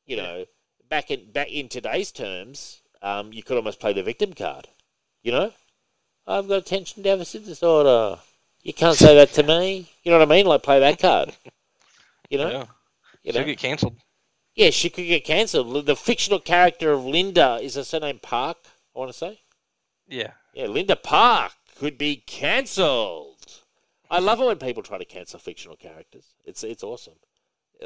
you 0.07 0.16
Yeah. 0.16 0.22
know, 0.22 0.46
back 0.88 1.11
in 1.11 1.30
back 1.32 1.50
in 1.50 1.68
today's 1.68 2.12
terms, 2.12 2.82
um, 3.03 3.32
you 3.32 3.42
could 3.42 3.57
almost 3.57 3.80
play 3.80 3.92
the 3.92 4.03
victim 4.03 4.32
card. 4.34 4.68
You 5.22 5.32
know, 5.32 5.53
I've 6.26 6.48
got 6.48 6.59
attention 6.59 7.03
deficit 7.03 7.44
disorder. 7.46 8.20
You 8.62 8.72
can't 8.74 8.98
say 8.98 9.14
that 9.16 9.32
to 9.34 9.42
me. 9.44 9.90
You 10.05 10.12
know 10.12 10.18
what 10.20 10.28
I 10.28 10.30
mean? 10.36 10.46
Like 10.46 10.62
play 10.64 10.80
that 10.80 10.98
card. 11.00 11.36
You 12.33 12.39
know, 12.39 12.51
yeah, 12.51 12.64
you 13.22 13.33
she'll 13.33 13.43
know. 13.43 13.47
get 13.47 13.59
canceled. 13.59 13.97
Yeah, 14.55 14.70
she 14.70 14.89
could 14.89 15.07
get 15.07 15.22
cancelled. 15.22 15.85
The 15.85 15.95
fictional 15.95 16.41
character 16.41 16.91
of 16.93 17.05
Linda 17.05 17.59
is 17.61 17.74
her 17.74 17.85
surname 17.85 18.20
Park. 18.22 18.57
I 18.97 18.99
want 18.99 19.12
to 19.12 19.16
say. 19.18 19.41
Yeah, 20.09 20.30
Yeah, 20.55 20.68
Linda 20.68 20.97
Park 20.97 21.53
could 21.76 21.99
be 21.99 22.16
cancelled. 22.16 23.62
I 24.11 24.18
love 24.20 24.41
it 24.41 24.47
when 24.47 24.57
people 24.57 24.83
try 24.83 24.97
to 24.97 25.05
cancel 25.05 25.39
fictional 25.41 25.76
characters. 25.76 26.24
It's 26.47 26.64
it's 26.64 26.83
awesome. 26.83 27.16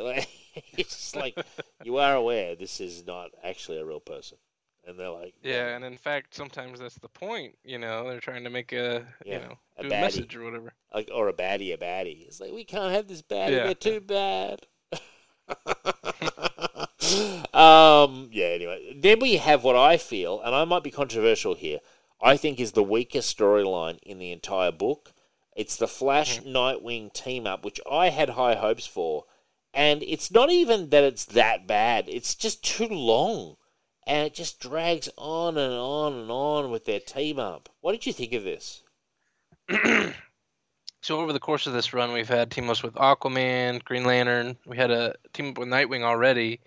it's 0.76 1.16
like 1.16 1.36
you 1.82 1.96
are 1.96 2.14
aware 2.14 2.54
this 2.54 2.80
is 2.80 3.04
not 3.04 3.30
actually 3.42 3.78
a 3.78 3.84
real 3.84 3.98
person, 3.98 4.38
and 4.86 4.98
they're 4.98 5.10
like, 5.10 5.34
yeah, 5.42 5.74
and 5.74 5.84
in 5.84 5.96
fact, 5.96 6.34
sometimes 6.34 6.78
that's 6.78 6.98
the 6.98 7.08
point. 7.08 7.56
You 7.64 7.78
know, 7.78 8.08
they're 8.08 8.20
trying 8.20 8.44
to 8.44 8.50
make 8.50 8.72
a 8.72 9.04
Yeah, 9.24 9.34
you 9.34 9.40
know 9.40 9.58
a 9.78 9.84
baddie. 9.84 9.88
message 10.00 10.36
or 10.36 10.44
whatever. 10.44 10.72
like 10.94 11.10
or 11.12 11.28
a 11.28 11.32
baddie, 11.32 11.74
a 11.74 11.76
baddie. 11.76 12.26
It's 12.26 12.40
like 12.40 12.52
we 12.52 12.64
can't 12.64 12.92
have 12.94 13.08
this 13.08 13.22
baddie. 13.22 13.50
Yeah. 13.52 13.64
They're 13.64 13.74
too 13.74 14.00
bad. 14.00 14.66
um. 17.54 18.28
Yeah. 18.32 18.46
Anyway, 18.46 18.94
then 18.96 19.20
we 19.20 19.36
have 19.36 19.64
what 19.64 19.76
I 19.76 19.96
feel, 19.96 20.40
and 20.40 20.54
I 20.54 20.64
might 20.64 20.82
be 20.82 20.90
controversial 20.90 21.54
here. 21.54 21.78
I 22.20 22.36
think 22.36 22.58
is 22.58 22.72
the 22.72 22.82
weakest 22.82 23.36
storyline 23.36 23.98
in 24.02 24.18
the 24.18 24.32
entire 24.32 24.72
book. 24.72 25.12
It's 25.54 25.76
the 25.76 25.88
Flash 25.88 26.40
Nightwing 26.40 27.12
team 27.12 27.46
up, 27.46 27.64
which 27.64 27.80
I 27.90 28.10
had 28.10 28.30
high 28.30 28.56
hopes 28.56 28.86
for, 28.86 29.24
and 29.72 30.02
it's 30.02 30.30
not 30.30 30.50
even 30.50 30.90
that 30.90 31.04
it's 31.04 31.24
that 31.26 31.66
bad. 31.66 32.06
It's 32.08 32.34
just 32.34 32.62
too 32.64 32.88
long, 32.88 33.56
and 34.06 34.26
it 34.26 34.34
just 34.34 34.60
drags 34.60 35.08
on 35.16 35.58
and 35.58 35.74
on 35.74 36.12
and 36.14 36.30
on 36.30 36.70
with 36.70 36.84
their 36.84 37.00
team 37.00 37.38
up. 37.38 37.68
What 37.80 37.92
did 37.92 38.06
you 38.06 38.12
think 38.12 38.32
of 38.32 38.44
this? 38.44 38.82
So 41.06 41.20
over 41.20 41.32
the 41.32 41.38
course 41.38 41.68
of 41.68 41.72
this 41.72 41.92
run, 41.92 42.12
we've 42.12 42.28
had 42.28 42.50
team 42.50 42.68
ups 42.68 42.82
with 42.82 42.94
Aquaman, 42.94 43.84
Green 43.84 44.02
Lantern. 44.02 44.56
We 44.66 44.76
had 44.76 44.90
a 44.90 45.14
team 45.32 45.50
up 45.50 45.58
with 45.58 45.68
Nightwing 45.68 46.02
already, 46.02 46.58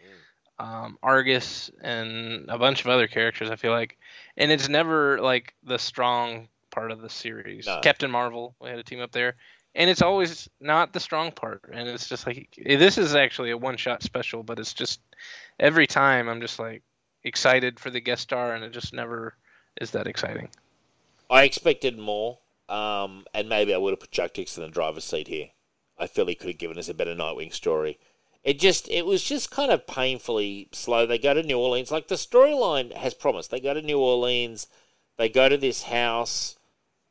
um, 0.57 0.97
Argus, 1.03 1.69
and 1.81 2.45
a 2.47 2.57
bunch 2.57 2.79
of 2.79 2.87
other 2.87 3.07
characters. 3.07 3.49
I 3.49 3.57
feel 3.57 3.73
like, 3.73 3.97
and 4.37 4.49
it's 4.49 4.69
never 4.69 5.19
like 5.19 5.55
the 5.65 5.77
strong 5.77 6.47
part 6.71 6.91
of 6.91 7.01
the 7.01 7.09
series. 7.09 7.65
No. 7.65 7.81
Captain 7.83 8.09
Marvel, 8.09 8.55
we 8.61 8.69
had 8.69 8.79
a 8.79 8.83
team 8.83 9.01
up 9.01 9.11
there, 9.11 9.35
and 9.75 9.89
it's 9.89 10.01
always 10.01 10.47
not 10.61 10.93
the 10.93 11.01
strong 11.01 11.33
part. 11.33 11.69
And 11.73 11.89
it's 11.89 12.07
just 12.07 12.25
like 12.25 12.47
this 12.65 12.97
is 12.97 13.15
actually 13.15 13.49
a 13.49 13.57
one-shot 13.57 14.03
special, 14.03 14.43
but 14.43 14.57
it's 14.57 14.73
just 14.73 15.01
every 15.59 15.85
time 15.85 16.29
I'm 16.29 16.39
just 16.39 16.59
like 16.59 16.81
excited 17.23 17.79
for 17.79 17.89
the 17.89 17.99
guest 17.99 18.23
star, 18.23 18.53
and 18.53 18.63
it 18.63 18.71
just 18.71 18.93
never 18.93 19.35
is 19.79 19.91
that 19.91 20.07
exciting. 20.07 20.49
I 21.29 21.43
expected 21.43 21.97
more, 21.97 22.39
um, 22.67 23.25
and 23.33 23.49
maybe 23.49 23.73
I 23.73 23.77
would 23.77 23.91
have 23.91 23.99
put 23.99 24.11
Chuck 24.11 24.33
Dixon 24.33 24.63
in 24.63 24.69
the 24.69 24.73
driver's 24.73 25.03
seat 25.03 25.27
here. 25.27 25.49
I 25.97 26.07
feel 26.07 26.25
he 26.25 26.35
could 26.35 26.49
have 26.49 26.57
given 26.57 26.77
us 26.79 26.89
a 26.89 26.93
better 26.93 27.15
Nightwing 27.15 27.53
story. 27.53 27.99
It 28.43 28.59
just, 28.59 28.89
it 28.89 29.05
was 29.05 29.21
just 29.21 29.51
kind 29.51 29.71
of 29.71 29.85
painfully 29.85 30.69
slow. 30.71 31.05
They 31.05 31.19
go 31.19 31.33
to 31.33 31.43
New 31.43 31.59
Orleans, 31.59 31.91
like 31.91 32.07
the 32.07 32.15
storyline 32.15 32.93
has 32.93 33.13
promised. 33.13 33.51
They 33.51 33.59
go 33.59 33.73
to 33.73 33.81
New 33.81 33.99
Orleans, 33.99 34.67
they 35.17 35.29
go 35.29 35.49
to 35.49 35.57
this 35.57 35.83
house. 35.83 36.55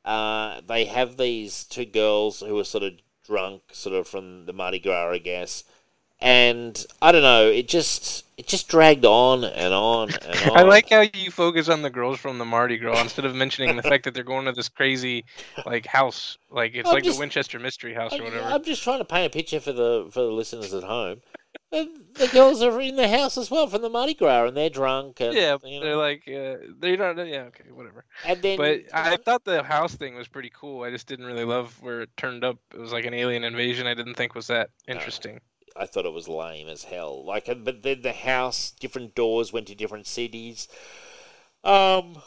Uh, 0.04 0.62
they 0.66 0.86
have 0.86 1.18
these 1.18 1.64
two 1.64 1.84
girls 1.84 2.40
who 2.40 2.58
are 2.58 2.64
sort 2.64 2.82
of 2.82 2.94
drunk, 3.26 3.62
sort 3.72 3.94
of 3.94 4.08
from 4.08 4.46
the 4.46 4.54
Mardi 4.54 4.78
Gras, 4.78 5.10
I 5.12 5.18
guess. 5.18 5.64
And 6.20 6.84
I 7.00 7.12
don't 7.12 7.22
know, 7.22 7.46
it 7.46 7.68
just, 7.68 8.24
it 8.36 8.48
just 8.48 8.68
dragged 8.68 9.04
on 9.04 9.44
and 9.44 9.72
on 9.72 10.10
and 10.10 10.50
on. 10.50 10.56
I 10.58 10.62
like 10.62 10.90
how 10.90 11.02
you 11.14 11.30
focus 11.30 11.68
on 11.68 11.82
the 11.82 11.90
girls 11.90 12.18
from 12.18 12.38
the 12.38 12.44
Mardi 12.44 12.76
Gras 12.76 13.00
instead 13.00 13.24
of 13.24 13.34
mentioning 13.36 13.76
the 13.76 13.82
fact 13.82 14.04
that 14.04 14.14
they're 14.14 14.24
going 14.24 14.46
to 14.46 14.52
this 14.52 14.68
crazy 14.68 15.24
like 15.64 15.86
house, 15.86 16.36
like 16.50 16.74
it's 16.74 16.88
I'm 16.88 16.94
like 16.94 17.04
just- 17.04 17.16
the 17.18 17.20
Winchester 17.20 17.58
Mystery 17.60 17.94
House 17.94 18.12
or 18.12 18.22
I- 18.22 18.24
whatever. 18.24 18.48
I'm 18.48 18.64
just 18.64 18.82
trying 18.82 18.98
to 18.98 19.04
paint 19.04 19.26
a 19.26 19.30
picture 19.30 19.60
for 19.60 19.72
the 19.72 20.08
for 20.10 20.20
the 20.20 20.32
listeners 20.32 20.74
at 20.74 20.82
home. 20.82 21.20
The, 21.70 21.88
the 22.14 22.28
girls 22.28 22.62
are 22.62 22.80
in 22.80 22.96
the 22.96 23.08
house 23.08 23.36
as 23.38 23.50
well 23.50 23.66
from 23.68 23.82
the 23.82 23.88
Mardi 23.90 24.14
Gras, 24.14 24.46
and 24.48 24.56
they're 24.56 24.70
drunk. 24.70 25.20
And, 25.20 25.34
yeah, 25.34 25.56
you 25.64 25.80
know, 25.80 25.86
they're 25.86 25.96
like 25.96 26.22
uh, 26.26 26.64
they're 26.80 26.96
not. 26.96 27.16
Yeah, 27.26 27.42
okay, 27.48 27.64
whatever. 27.72 28.04
and 28.26 28.40
then, 28.42 28.56
But 28.56 28.80
I 28.92 29.16
thought 29.16 29.44
the 29.44 29.62
house 29.62 29.94
thing 29.94 30.14
was 30.14 30.28
pretty 30.28 30.50
cool. 30.54 30.82
I 30.82 30.90
just 30.90 31.06
didn't 31.06 31.26
really 31.26 31.44
love 31.44 31.76
where 31.82 32.02
it 32.02 32.10
turned 32.16 32.42
up. 32.44 32.56
It 32.74 32.80
was 32.80 32.92
like 32.92 33.04
an 33.04 33.14
alien 33.14 33.44
invasion. 33.44 33.86
I 33.86 33.94
didn't 33.94 34.14
think 34.14 34.34
was 34.34 34.46
that 34.48 34.70
interesting. 34.88 35.40
I 35.78 35.86
thought 35.86 36.06
it 36.06 36.12
was 36.12 36.28
lame 36.28 36.68
as 36.68 36.84
hell. 36.84 37.24
Like, 37.24 37.46
but 37.46 37.82
then 37.82 38.02
the 38.02 38.12
house, 38.12 38.70
different 38.70 39.14
doors 39.14 39.52
went 39.52 39.66
to 39.68 39.74
different 39.74 40.06
cities. 40.06 40.68
Um, 41.64 42.18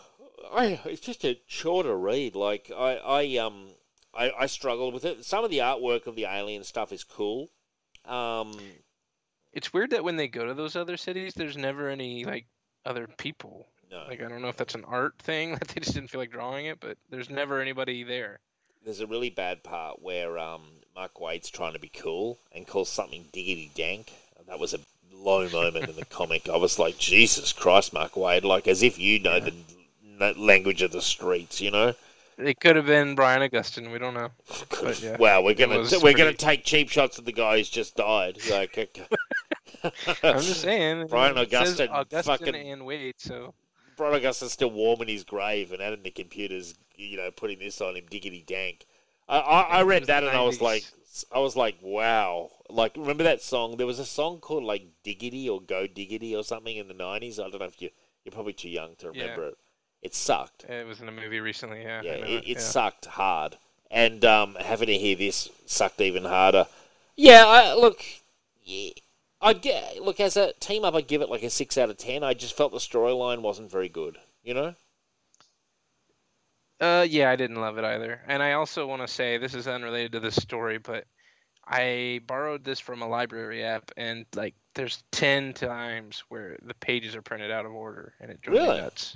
I 0.52 0.80
it's 0.86 1.02
just 1.02 1.24
a 1.24 1.40
chore 1.48 1.84
to 1.84 1.96
read. 1.96 2.36
Like, 2.36 2.72
I 2.76 2.98
I 2.98 3.38
um 3.38 3.70
I 4.14 4.32
I 4.32 4.46
struggled 4.48 4.94
with 4.94 5.06
it. 5.06 5.26
Some 5.26 5.44
of 5.44 5.52
the 5.52 5.60
artwork 5.60 6.08
of 6.08 6.16
the 6.16 6.26
alien 6.26 6.64
stuff 6.64 6.92
is 6.92 7.04
cool. 7.04 7.50
Um, 8.06 8.54
It's 9.54 9.74
weird 9.74 9.92
that 9.92 10.04
when 10.04 10.16
they 10.18 10.28
go 10.28 10.46
to 10.46 10.54
those 10.54 10.76
other 10.76 10.98
cities, 10.98 11.34
there's 11.34 11.58
never 11.58 11.90
any 11.90 12.26
like 12.26 12.48
other 12.86 13.08
people. 13.08 13.68
no, 13.90 14.06
Like 14.08 14.22
I 14.22 14.28
don't 14.28 14.42
know 14.42 14.48
if 14.50 14.58
that's 14.58 14.76
an 14.76 14.86
art 14.86 15.18
thing 15.20 15.52
that 15.60 15.68
they 15.70 15.82
just 15.82 15.94
didn't 15.94 16.10
feel 16.10 16.20
like 16.22 16.32
drawing 16.32 16.66
it, 16.68 16.80
but 16.80 16.98
there's 17.10 17.30
never 17.30 17.62
anybody 17.62 18.04
there. 18.04 18.40
there's 18.84 19.02
a 19.02 19.08
really 19.08 19.30
bad 19.30 19.64
part 19.64 20.02
where 20.02 20.38
um, 20.40 20.81
Mark 20.96 21.16
Waid's 21.16 21.50
trying 21.50 21.74
to 21.74 21.80
be 21.80 21.90
cool 21.90 22.40
and 22.52 22.68
calls 22.68 22.90
something 22.90 23.26
diggity 23.32 23.72
dank. 23.76 24.12
That 24.48 24.60
was 24.60 24.74
a 24.74 24.80
low 25.14 25.48
moment 25.50 25.90
in 25.90 25.96
the 25.96 26.06
comic. 26.10 26.50
I 26.50 26.58
was 26.58 26.78
like, 26.78 26.98
Jesus 26.98 27.54
Christ, 27.54 27.94
Mark 27.94 28.14
Waid, 28.14 28.44
like 28.44 28.68
as 28.68 28.84
if 28.84 29.00
you 29.00 29.20
know 29.20 29.40
the 29.40 29.54
language 30.38 30.82
of 30.82 30.92
the 30.92 31.02
streets, 31.02 31.62
you 31.62 31.72
know? 31.72 31.94
It 32.38 32.60
could 32.60 32.76
have 32.76 32.88
been 32.88 33.16
Brian 33.16 33.42
Augustyn. 33.42 33.92
We 33.92 34.00
don't 34.00 34.14
know. 34.14 34.30
But, 34.82 35.02
yeah, 35.02 35.18
wow, 35.18 35.44
we're 35.44 35.54
gonna 35.54 35.78
was 35.78 36.02
we're 36.02 36.18
gonna 36.18 36.34
take 36.34 36.64
cheap 36.64 36.90
shots 36.90 37.20
at 37.20 37.26
the 37.26 37.32
guy 37.32 37.58
who's 37.58 37.70
just 37.70 37.96
died. 37.96 38.40
Like, 38.50 38.78
okay. 38.78 39.06
I'm 39.84 40.40
just 40.42 40.62
saying. 40.62 41.08
Brian 41.08 41.36
Augustyn 41.36 41.88
Augustyn 41.90 42.24
fucking- 42.24 42.56
and 42.56 42.82
Waid. 42.82 43.14
So 43.18 43.54
Brian 43.96 44.20
Augustyn's 44.20 44.54
still 44.54 44.72
warm 44.72 45.02
in 45.04 45.08
his 45.08 45.24
grave, 45.24 45.72
and 45.72 45.82
Adam 45.82 46.02
the 46.04 46.10
computer's, 46.12 46.74
you 46.96 47.18
know, 47.18 47.30
putting 47.32 47.60
this 47.60 47.80
on 47.80 47.96
him, 47.96 48.06
diggity 48.10 48.44
dank. 48.48 48.86
I, 49.32 49.40
I, 49.40 49.62
I 49.62 49.84
read 49.84 50.06
that 50.08 50.24
and 50.24 50.36
I 50.36 50.42
was 50.42 50.62
like, 50.62 50.84
I 51.34 51.40
was 51.40 51.56
like, 51.56 51.78
wow. 51.82 52.50
Like, 52.70 52.96
remember 52.98 53.24
that 53.24 53.42
song? 53.42 53.78
There 53.78 53.88
was 53.88 54.00
a 54.00 54.06
song 54.06 54.40
called 54.40 54.64
like 54.64 54.84
Diggity 55.04 55.50
or 55.50 55.62
Go 55.62 55.88
Diggity 55.88 56.36
or 56.36 56.44
something 56.44 56.76
in 56.76 56.88
the 56.88 56.94
nineties. 56.94 57.40
I 57.40 57.50
don't 57.50 57.60
know 57.60 57.66
if 57.66 57.82
you 57.82 57.90
you're 58.24 58.32
probably 58.34 58.54
too 58.54 58.70
young 58.70 58.96
to 58.98 59.12
Yeah. 59.14 59.22
remember 59.22 59.48
it. 59.48 59.58
It 60.02 60.16
sucked. 60.16 60.66
it 60.66 60.86
was 60.86 61.00
in 61.00 61.08
a 61.08 61.12
movie 61.12 61.40
recently. 61.40 61.82
Yeah. 61.82 62.02
Yeah, 62.02 62.12
it, 62.14 62.44
it 62.44 62.48
yeah. 62.48 62.60
sucked 62.60 63.06
hard. 63.06 63.58
And 63.90 64.24
um, 64.26 64.56
having 64.60 64.88
to 64.88 64.98
hear 64.98 65.16
this 65.16 65.50
sucked 65.66 66.02
even 66.02 66.24
harder. 66.24 66.68
Yeah, 67.16 67.44
I, 67.46 67.74
look, 67.74 68.04
yeah, 68.64 68.92
I 69.42 69.54
get 69.54 70.02
look 70.02 70.20
as 70.20 70.38
a 70.38 70.54
team 70.60 70.86
up, 70.86 70.96
I'd 70.96 71.08
give 71.08 71.22
it 71.22 71.30
like 71.30 71.44
a 71.44 71.50
six 71.50 71.78
out 71.78 71.90
of 71.90 71.98
ten. 71.98 72.24
I 72.24 72.34
just 72.34 72.56
felt 72.56 72.72
the 72.72 72.80
storyline 72.80 73.42
wasn't 73.42 73.72
very 73.72 73.90
good. 73.90 74.18
You 74.44 74.54
know. 74.54 74.76
Uh, 76.82 77.06
yeah, 77.08 77.30
I 77.30 77.36
didn't 77.36 77.62
love 77.62 77.78
it 77.78 77.86
either. 77.86 78.20
And 78.28 78.42
I 78.42 78.54
also 78.54 78.88
want 78.88 79.04
to 79.04 79.08
say 79.08 79.38
this 79.38 79.54
is 79.54 79.68
unrelated 79.68 80.14
to 80.14 80.20
this 80.20 80.36
story, 80.36 80.80
but 80.80 81.06
I 81.66 82.22
borrowed 82.26 82.64
this 82.64 82.80
from 82.80 83.04
a 83.04 83.08
library 83.08 83.64
app, 83.64 83.92
and 83.96 84.26
like 84.36 84.56
there's 84.74 85.04
ten 85.12 85.54
times 85.54 86.24
where 86.30 86.58
the 86.64 86.74
pages 86.74 87.16
are 87.16 87.22
printed 87.22 87.52
out 87.52 87.66
of 87.68 87.72
order, 87.72 88.16
and 88.20 88.32
it 88.32 88.42
drove 88.42 88.58
Really? 88.58 88.78
me 88.78 88.82
nuts. 88.82 89.16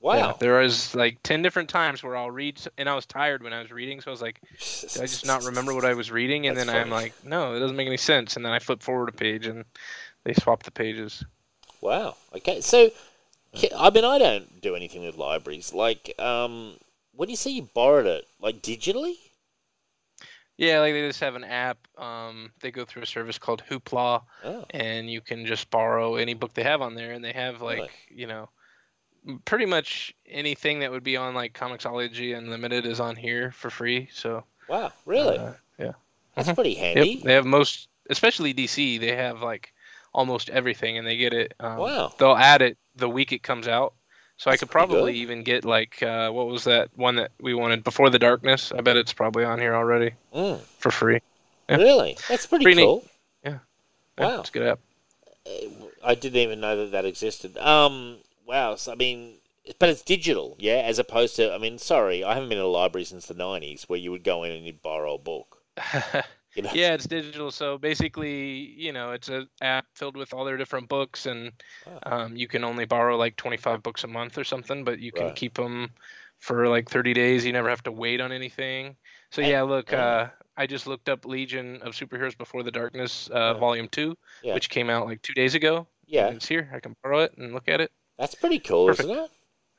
Wow. 0.00 0.14
Yeah, 0.16 0.32
there 0.38 0.60
was 0.60 0.94
like 0.94 1.22
ten 1.22 1.42
different 1.42 1.68
times 1.68 2.02
where 2.02 2.16
I'll 2.16 2.30
read, 2.30 2.60
and 2.78 2.88
I 2.88 2.94
was 2.94 3.06
tired 3.06 3.42
when 3.42 3.52
I 3.52 3.60
was 3.60 3.70
reading, 3.70 4.00
so 4.00 4.10
I 4.10 4.12
was 4.12 4.22
like, 4.22 4.40
did 4.50 5.02
I 5.02 5.06
just 5.06 5.26
not 5.26 5.44
remember 5.44 5.74
what 5.74 5.84
I 5.84 5.94
was 5.94 6.10
reading? 6.10 6.46
And 6.46 6.56
That's 6.56 6.66
then 6.66 6.76
I'm 6.76 6.90
like, 6.90 7.14
no, 7.24 7.54
it 7.54 7.60
doesn't 7.60 7.76
make 7.76 7.86
any 7.86 7.96
sense. 7.96 8.36
And 8.36 8.44
then 8.44 8.52
I 8.52 8.58
flip 8.58 8.82
forward 8.82 9.08
a 9.08 9.12
page, 9.12 9.46
and 9.46 9.64
they 10.24 10.34
swap 10.34 10.62
the 10.62 10.70
pages. 10.70 11.24
Wow. 11.80 12.16
Okay. 12.34 12.60
So, 12.60 12.90
I 13.76 13.90
mean, 13.90 14.04
I 14.04 14.18
don't 14.18 14.60
do 14.60 14.74
anything 14.74 15.04
with 15.04 15.16
libraries. 15.16 15.72
Like, 15.72 16.14
um, 16.18 16.76
when 17.22 17.30
you 17.30 17.36
say 17.36 17.52
you 17.52 17.62
borrowed 17.72 18.06
it, 18.06 18.26
like 18.40 18.62
digitally? 18.62 19.14
Yeah, 20.56 20.80
like 20.80 20.92
they 20.92 21.06
just 21.06 21.20
have 21.20 21.36
an 21.36 21.44
app. 21.44 21.78
Um, 21.96 22.50
they 22.60 22.72
go 22.72 22.84
through 22.84 23.02
a 23.02 23.06
service 23.06 23.38
called 23.38 23.62
Hoopla, 23.70 24.22
Oh, 24.44 24.64
and 24.70 25.08
you 25.08 25.20
can 25.20 25.46
just 25.46 25.70
borrow 25.70 26.16
any 26.16 26.34
book 26.34 26.52
they 26.52 26.64
have 26.64 26.82
on 26.82 26.96
there, 26.96 27.12
and 27.12 27.24
they 27.24 27.30
have 27.30 27.62
like 27.62 27.78
Really? 27.78 27.90
you 28.10 28.26
know, 28.26 28.48
pretty 29.44 29.66
much 29.66 30.12
anything 30.26 30.80
that 30.80 30.90
would 30.90 31.04
be 31.04 31.16
on 31.16 31.32
like 31.32 31.52
Comixology 31.52 32.36
Unlimited 32.36 32.86
is 32.86 32.98
on 32.98 33.14
here 33.14 33.52
for 33.52 33.70
free. 33.70 34.08
So 34.12 34.42
wow. 34.68 34.92
Really? 35.06 35.38
uh, 35.38 35.52
yeah, 35.78 35.92
That's 36.34 36.48
mhm. 36.48 36.56
pretty 36.56 36.74
Yep, 36.74 36.84
handy. 36.96 37.20
they 37.22 37.34
have 37.34 37.46
most, 37.46 37.88
especially 38.10 38.52
DC. 38.52 38.98
They 38.98 39.14
have 39.14 39.42
like 39.42 39.72
almost 40.12 40.50
everything, 40.50 40.98
and 40.98 41.06
they 41.06 41.18
get 41.18 41.34
it. 41.34 41.54
Um, 41.60 41.78
Wow. 41.78 42.12
They'll 42.18 42.34
add 42.34 42.62
it 42.62 42.78
the 42.96 43.08
week 43.08 43.30
it 43.30 43.44
comes 43.44 43.68
out. 43.68 43.94
So 44.42 44.50
I 44.50 44.56
could 44.56 44.70
probably 44.70 45.12
good. 45.12 45.18
even 45.20 45.44
get 45.44 45.64
like 45.64 46.02
uh, 46.02 46.28
what 46.32 46.48
was 46.48 46.64
that 46.64 46.90
one 46.96 47.14
that 47.14 47.30
we 47.40 47.54
wanted 47.54 47.84
before 47.84 48.10
the 48.10 48.18
darkness? 48.18 48.72
I 48.76 48.80
bet 48.80 48.96
it's 48.96 49.12
probably 49.12 49.44
on 49.44 49.60
here 49.60 49.72
already 49.72 50.14
Mm, 50.34 50.58
for 50.80 50.90
free. 50.90 51.20
Yeah. 51.68 51.76
Really? 51.76 52.16
That's 52.28 52.46
pretty, 52.46 52.64
Pretty 52.64 52.80
neat. 52.80 52.86
cool. 52.86 53.04
Yeah, 53.44 53.58
Wow. 54.18 54.40
it's 54.40 54.48
a 54.48 54.52
good 54.52 54.66
app. 54.66 54.80
I 56.04 56.16
didn't 56.16 56.40
even 56.40 56.58
know 56.60 56.76
that 56.76 56.90
that 56.90 57.04
existed. 57.04 57.56
Um, 57.56 58.16
wow. 58.44 58.74
So, 58.74 58.90
I 58.90 58.96
mean, 58.96 59.34
but 59.78 59.88
it's 59.90 60.02
digital, 60.02 60.56
yeah, 60.58 60.82
as 60.84 60.98
opposed 60.98 61.36
to, 61.36 61.52
I 61.54 61.58
mean, 61.58 61.78
sorry, 61.78 62.24
I 62.24 62.34
haven't 62.34 62.48
been 62.48 62.58
in 62.58 62.64
a 62.64 62.66
library 62.66 63.04
since 63.04 63.26
the 63.26 63.34
90s 63.34 63.84
where 63.84 63.98
you 64.00 64.10
would 64.10 64.24
go 64.24 64.42
in 64.42 64.50
and 64.50 64.66
you'd 64.66 64.82
borrow 64.82 65.14
a 65.14 65.18
book. 65.18 65.58
You 66.56 66.62
know? 66.62 66.70
yeah, 66.74 66.92
it's 66.92 67.06
digital. 67.06 67.50
So 67.50 67.78
basically, 67.78 68.74
you 68.76 68.92
know, 68.92 69.12
it's 69.12 69.28
an 69.30 69.48
app 69.62 69.86
filled 69.94 70.16
with 70.18 70.34
all 70.34 70.44
their 70.44 70.58
different 70.58 70.88
books, 70.88 71.24
and 71.26 71.50
Wow. 71.86 71.98
um, 72.04 72.36
you 72.36 72.46
can 72.46 72.62
only 72.62 72.84
borrow 72.84 73.16
like 73.16 73.36
25 73.36 73.82
books 73.82 74.04
a 74.04 74.06
month 74.06 74.36
or 74.36 74.44
something, 74.44 74.84
but 74.84 74.98
you 74.98 75.12
can 75.12 75.26
Right. 75.28 75.34
keep 75.36 75.54
them 75.54 75.90
for 76.40 76.68
like 76.68 76.90
30 76.90 77.14
days. 77.14 77.46
You 77.46 77.52
never 77.52 77.70
have 77.70 77.82
to 77.84 77.92
wait 77.92 78.20
on 78.20 78.32
anything. 78.32 78.96
So 79.30 79.40
yeah, 79.40 79.62
look, 79.62 79.92
uh, 79.94 80.28
I 80.56 80.66
just 80.66 80.86
looked 80.86 81.08
up 81.08 81.24
Legion 81.24 81.80
of 81.82 81.94
Superheroes 81.94 82.36
Before 82.36 82.62
the 82.62 82.70
Darkness, 82.70 83.30
uh, 83.30 83.52
Yeah. 83.54 83.60
Volume 83.60 83.88
Two, 83.88 84.18
Yeah. 84.42 84.52
which 84.54 84.68
came 84.68 84.90
out 84.90 85.06
like 85.06 85.22
two 85.22 85.34
days 85.34 85.54
ago. 85.54 85.86
Yeah. 86.04 86.28
it's 86.28 86.46
here. 86.48 86.70
I 86.74 86.80
can 86.80 86.94
borrow 87.02 87.20
it 87.20 87.32
and 87.38 87.54
look 87.54 87.68
at 87.68 87.80
it. 87.80 87.90
That's 88.18 88.34
pretty 88.34 88.58
cool, 88.58 88.88
Perfect. 88.88 89.08
isn't 89.08 89.24
it? 89.24 89.30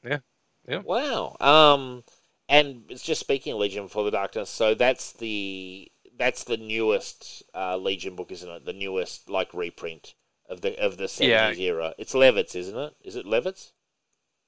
Yeah. 0.03 0.19
Yeah. 0.67 0.77
Wow. 0.79 1.37
Um, 1.39 2.03
and 2.49 2.85
it's 2.89 3.03
just 3.03 3.19
speaking 3.19 3.53
of 3.53 3.59
Legion 3.59 3.83
Before 3.83 4.03
the 4.03 4.09
Darkness, 4.11 4.49
so 4.49 4.73
that's 4.73 5.13
the 5.13 5.91
that's 6.17 6.43
the 6.43 6.57
newest 6.57 7.43
uh, 7.55 7.77
Legion 7.77 8.15
book, 8.15 8.31
isn't 8.31 8.49
it? 8.49 8.65
The 8.65 8.73
newest 8.73 9.29
like 9.29 9.53
reprint 9.53 10.15
of 10.49 10.61
the 10.61 10.77
of 10.79 10.97
the 10.97 11.07
seventies 11.07 11.59
era. 11.59 11.93
It's 11.97 12.13
Levitz, 12.13 12.55
isn't 12.55 12.77
it? 12.77 12.93
Is 13.03 13.15
it 13.15 13.25
Levitz? 13.25 13.71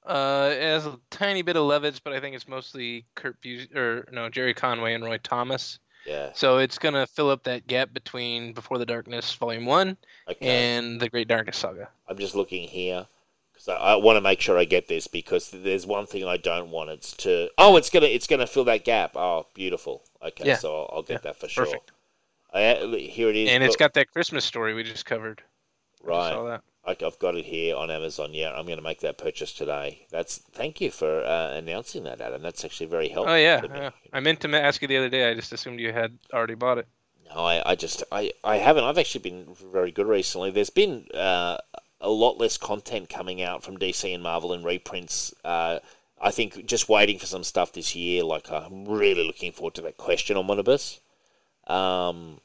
Uh, 0.04 0.50
it 0.52 0.62
has 0.62 0.86
a 0.86 0.98
tiny 1.10 1.42
bit 1.42 1.56
of 1.56 1.64
Levitz, 1.64 2.00
but 2.02 2.12
I 2.12 2.20
think 2.20 2.36
it's 2.36 2.46
mostly 2.46 3.04
Kurt 3.16 3.42
Bus- 3.42 3.66
or 3.74 4.06
no 4.12 4.28
Gerry 4.28 4.54
Conway 4.54 4.94
and 4.94 5.04
Roy 5.04 5.18
Thomas. 5.18 5.80
Yeah. 6.06 6.30
So 6.34 6.58
it's 6.58 6.78
gonna 6.78 7.06
fill 7.08 7.30
up 7.30 7.42
that 7.44 7.66
gap 7.66 7.92
between 7.92 8.52
Before 8.52 8.78
the 8.78 8.86
Darkness 8.86 9.34
Volume 9.34 9.66
One 9.66 9.96
Okay. 10.30 10.46
and 10.76 11.00
the 11.00 11.08
Great 11.08 11.26
Darkness 11.26 11.56
Saga. 11.56 11.88
I'm 12.08 12.18
just 12.18 12.36
looking 12.36 12.68
here 12.68 13.08
because 13.66 13.82
I, 13.82 13.96
want 13.96 14.16
to 14.16 14.20
make 14.20 14.40
sure 14.40 14.58
I 14.58 14.64
get 14.64 14.88
this 14.88 15.06
because 15.06 15.50
there's 15.50 15.86
one 15.86 16.06
thing 16.06 16.24
I 16.24 16.36
don't 16.36 16.70
want. 16.70 16.90
It's 16.90 17.12
to 17.18 17.50
oh, 17.58 17.76
it's 17.76 17.90
gonna 17.90 18.06
it's 18.06 18.26
gonna 18.26 18.46
fill 18.46 18.64
that 18.64 18.84
gap. 18.84 19.16
Oh, 19.16 19.46
beautiful. 19.54 20.02
Okay, 20.22 20.46
Yeah. 20.46 20.56
so 20.56 20.74
I'll, 20.74 20.90
I'll 20.96 21.02
get 21.02 21.14
Yeah, 21.14 21.18
that 21.32 21.36
for 21.36 21.48
sure. 21.48 21.66
Perfect. 21.66 21.92
I, 22.52 22.74
here 23.10 23.28
it 23.28 23.36
is. 23.36 23.50
And 23.50 23.62
it's 23.62 23.76
got 23.76 23.94
that 23.94 24.12
Christmas 24.12 24.44
story 24.44 24.72
we 24.74 24.82
just 24.82 25.04
covered. 25.04 25.42
Just 25.98 26.08
right. 26.08 26.32
saw 26.32 26.44
that. 26.44 26.62
I- 26.84 26.96
I've 27.04 27.18
got 27.18 27.34
it 27.34 27.44
here 27.44 27.74
on 27.74 27.90
Amazon. 27.90 28.32
Yeah, 28.32 28.52
I'm 28.52 28.64
going 28.64 28.78
to 28.78 28.82
make 28.82 29.00
that 29.00 29.18
purchase 29.18 29.52
today. 29.52 30.06
That's 30.12 30.38
thank 30.38 30.80
you 30.80 30.92
for 30.92 31.24
uh, 31.24 31.50
announcing 31.54 32.04
that, 32.04 32.20
Adam. 32.20 32.42
That's 32.42 32.64
actually 32.64 32.86
very 32.86 33.08
helpful. 33.08 33.34
Oh 33.34 33.36
yeah, 33.36 33.60
me. 33.60 33.68
yeah. 33.74 33.90
I 34.12 34.20
meant 34.20 34.40
to 34.40 34.62
ask 34.62 34.80
you 34.80 34.88
the 34.88 34.96
other 34.96 35.08
day. 35.08 35.28
I 35.28 35.34
just 35.34 35.52
assumed 35.52 35.80
you 35.80 35.92
had 35.92 36.16
already 36.32 36.54
bought 36.54 36.78
it. 36.78 36.86
No, 37.28 37.44
I, 37.44 37.72
I 37.72 37.74
just 37.74 38.04
I, 38.12 38.30
I 38.44 38.58
haven't. 38.58 38.84
I've 38.84 38.98
actually 38.98 39.28
been 39.28 39.48
very 39.72 39.90
good 39.90 40.06
recently. 40.06 40.52
There's 40.52 40.70
been 40.70 41.08
uh, 41.12 41.58
a 42.00 42.10
lot 42.10 42.38
less 42.38 42.56
content 42.56 43.08
coming 43.08 43.40
out 43.42 43.62
from 43.64 43.78
DC 43.78 44.12
and 44.12 44.22
Marvel 44.22 44.52
and 44.52 44.64
reprints. 44.64 45.34
Uh, 45.44 45.78
I 46.20 46.30
think 46.30 46.66
just 46.66 46.88
waiting 46.88 47.18
for 47.18 47.26
some 47.26 47.44
stuff 47.44 47.72
this 47.72 47.94
year. 47.94 48.22
Like 48.24 48.50
I'm 48.50 48.84
really 48.86 49.24
looking 49.26 49.52
forward 49.52 49.74
to 49.74 49.82
that 49.82 49.96
question 49.96 50.36
omnibus. 50.36 51.00
Um, 51.66 52.40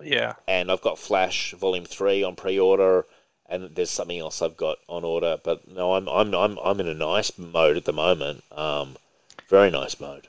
Yeah. 0.00 0.34
and 0.46 0.70
I've 0.70 0.82
got 0.82 0.98
Flash 0.98 1.52
Volume 1.52 1.84
Three 1.86 2.22
on 2.22 2.36
pre-order, 2.36 3.06
and 3.48 3.74
there's 3.74 3.90
something 3.90 4.18
else 4.18 4.42
I've 4.42 4.56
got 4.56 4.78
on 4.88 5.04
order. 5.04 5.38
But 5.42 5.68
no, 5.68 5.94
I'm 5.94 6.08
I'm 6.08 6.34
I'm 6.34 6.58
I'm 6.58 6.80
in 6.80 6.88
a 6.88 6.94
nice 6.94 7.36
mode 7.38 7.76
at 7.76 7.84
the 7.86 7.92
moment. 7.92 8.44
Um, 8.52 8.96
very 9.48 9.70
nice 9.70 9.98
mode. 10.00 10.28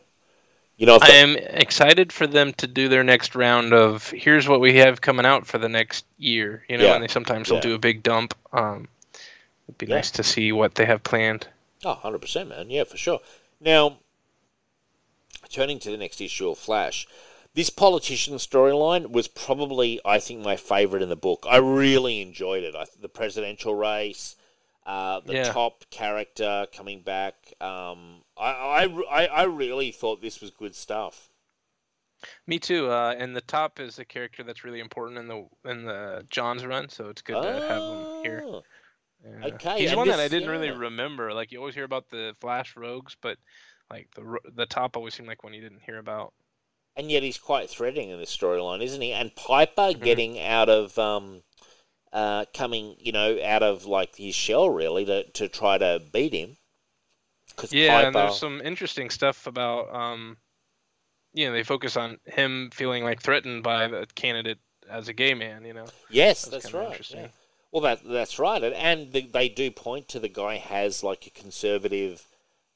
You 0.77 0.85
know, 0.85 0.99
I 1.01 1.07
am 1.09 1.35
excited 1.37 2.13
for 2.13 2.27
them 2.27 2.53
to 2.53 2.67
do 2.67 2.87
their 2.87 3.03
next 3.03 3.33
round 3.35 3.73
of 3.73 4.11
here's 4.11 4.47
what 4.47 4.61
we 4.61 4.75
have 4.77 5.01
coming 5.01 5.25
out 5.25 5.47
for 5.47 5.57
the 5.57 5.67
next 5.69 6.05
year. 6.19 6.63
You 6.69 6.77
know, 6.77 6.85
Yeah. 6.85 6.93
and 6.95 7.03
they 7.03 7.07
sometimes 7.07 7.49
Yeah. 7.49 7.55
will 7.55 7.61
do 7.61 7.73
a 7.73 7.79
big 7.79 8.03
dump. 8.03 8.35
Um, 8.53 8.87
it'd 9.67 9.79
be 9.79 9.87
Yeah. 9.87 9.95
nice 9.95 10.11
to 10.11 10.23
see 10.23 10.51
what 10.51 10.75
they 10.75 10.85
have 10.85 11.03
planned. 11.03 11.47
oh, 11.85 11.91
100 11.93 12.19
percent, 12.19 12.49
man. 12.49 12.69
Yeah, 12.69 12.83
for 12.83 12.97
sure. 12.97 13.19
Now, 13.59 13.97
turning 15.49 15.79
to 15.79 15.89
the 15.91 15.97
next 15.97 16.19
issue 16.21 16.49
of 16.49 16.57
Flash, 16.57 17.07
this 17.53 17.69
politician 17.69 18.35
storyline 18.35 19.11
was 19.11 19.27
probably, 19.27 19.99
I 20.05 20.19
think, 20.19 20.41
my 20.43 20.57
favorite 20.57 21.01
in 21.01 21.09
the 21.09 21.15
book. 21.15 21.45
I 21.49 21.57
really 21.57 22.21
enjoyed 22.21 22.63
it. 22.63 22.75
I, 22.75 22.85
the 22.99 23.09
presidential 23.09 23.73
race, 23.73 24.35
uh, 24.87 25.19
the 25.19 25.33
Yeah. 25.33 25.51
top 25.51 25.83
character 25.91 26.65
coming 26.73 27.01
back. 27.01 27.53
Um, 27.59 28.23
I, 28.37 28.85
I, 29.11 29.25
I, 29.25 29.43
really 29.43 29.91
thought 29.91 30.21
this 30.21 30.39
was 30.39 30.49
good 30.49 30.75
stuff. 30.75 31.29
Me 32.47 32.57
too. 32.57 32.89
Uh, 32.89 33.13
and 33.17 33.35
the 33.35 33.41
top 33.41 33.81
is 33.81 33.99
a 33.99 34.05
character 34.05 34.43
that's 34.43 34.63
really 34.63 34.79
important 34.79 35.19
in 35.19 35.27
the 35.27 35.45
in 35.69 35.83
the 35.83 36.25
Johns' 36.29 36.65
run, 36.65 36.87
so 36.87 37.09
it's 37.09 37.21
good 37.21 37.41
to 37.41 37.61
have 37.67 37.83
him 37.83 38.07
here. 38.23 38.41
Oh, 38.45 38.63
Yeah. 39.23 39.45
Okay, 39.47 39.79
He's 39.81 39.89
and 39.89 39.97
one 39.97 40.07
that 40.07 40.19
I 40.19 40.29
didn't 40.29 40.49
really 40.49 40.71
remember. 40.71 41.33
Like 41.33 41.51
you 41.51 41.59
always 41.59 41.75
hear 41.75 41.83
about 41.83 42.09
the 42.09 42.33
Flash 42.39 42.77
Rogues, 42.77 43.17
but 43.21 43.37
like 43.91 44.07
the 44.15 44.39
the 44.55 44.65
top 44.65 44.95
always 44.95 45.13
seemed 45.15 45.27
like 45.27 45.43
one 45.43 45.53
you 45.53 45.61
didn't 45.61 45.81
hear 45.81 45.97
about. 45.97 46.33
And 46.95 47.11
yet 47.11 47.23
he's 47.23 47.37
quite 47.37 47.69
threading 47.69 48.09
in 48.09 48.19
this 48.19 48.35
storyline, 48.35 48.81
isn't 48.81 49.01
he? 49.01 49.11
And 49.11 49.35
Piper 49.35 49.91
Mhm. 49.93 50.01
getting 50.03 50.39
out 50.39 50.69
of, 50.69 50.97
um, 50.97 51.43
uh, 52.13 52.45
coming, 52.53 52.95
you 52.99 53.11
know, 53.11 53.37
out 53.43 53.63
of 53.63 53.85
like 53.85 54.15
his 54.15 54.35
shell 54.35 54.69
really 54.69 55.05
to, 55.05 55.23
to 55.31 55.47
try 55.47 55.77
to 55.77 56.01
beat 56.11 56.33
him. 56.33 56.57
Because 57.49 57.73
Yeah, 57.73 57.95
Piper, 57.95 58.07
and 58.07 58.15
there's 58.15 58.39
some 58.39 58.61
interesting 58.61 59.09
stuff 59.09 59.47
about 59.47 59.93
um, 59.93 60.37
you 61.33 61.45
know, 61.45 61.53
they 61.53 61.63
focus 61.63 61.97
on 61.97 62.17
him 62.25 62.69
feeling 62.73 63.03
like 63.03 63.21
threatened 63.21 63.63
by 63.63 63.87
the 63.87 64.07
candidate 64.15 64.59
as 64.89 65.07
a 65.07 65.13
gay 65.13 65.33
man. 65.33 65.65
You 65.65 65.73
know, 65.73 65.85
yes, 66.09 66.45
That's 66.45 66.63
that's, 66.63 66.73
right. 66.73 66.87
interesting. 66.87 67.21
yeah. 67.21 67.27
Well, 67.71 67.81
that 67.81 67.99
that's 68.03 68.39
right, 68.39 68.63
and, 68.63 68.73
and 68.73 69.11
the, 69.11 69.21
they 69.21 69.49
do 69.49 69.69
point 69.69 70.07
to 70.09 70.19
the 70.19 70.29
guy 70.29 70.55
has 70.55 71.03
like 71.03 71.27
a 71.27 71.29
conservative 71.29 72.25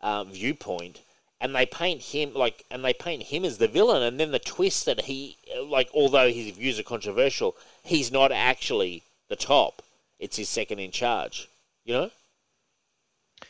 uh, 0.01 0.25
viewpoint, 0.25 1.01
and 1.39 1.55
they 1.55 1.65
paint 1.65 2.01
him 2.01 2.33
like, 2.33 2.65
and 2.69 2.83
they 2.83 2.93
paint 2.93 3.23
him 3.23 3.45
as 3.45 3.57
the 3.57 3.67
villain, 3.67 4.03
and 4.03 4.19
then 4.19 4.31
the 4.31 4.39
twist 4.39 4.85
that 4.85 5.01
he, 5.01 5.37
like, 5.65 5.89
although 5.93 6.29
his 6.29 6.55
views 6.55 6.77
are 6.77 6.83
controversial, 6.83 7.55
he's 7.83 8.11
not 8.11 8.31
actually 8.31 9.03
the 9.31 9.35
top; 9.37 9.81
it's 10.19 10.37
his 10.37 10.49
second 10.49 10.77
in 10.79 10.91
charge. 10.91 11.47
You 11.85 11.93
know? 11.95 12.11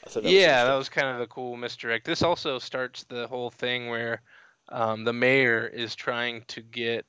I 0.06 0.10
thought 0.10 0.24
was 0.24 0.32
yeah, 0.32 0.64
that 0.64 0.76
was 0.76 0.88
kind 0.90 1.08
of 1.08 1.20
a 1.20 1.28
cool 1.28 1.58
misdirect. 1.58 2.06
This 2.06 2.22
also 2.24 2.58
starts 2.60 3.04
the 3.04 3.28
whole 3.28 3.50
thing 3.50 3.90
where 3.90 4.22
um, 4.70 5.04
the 5.04 5.12
mayor 5.14 5.68
is 5.68 5.96
trying 5.96 6.44
to 6.48 6.62
get 6.62 7.06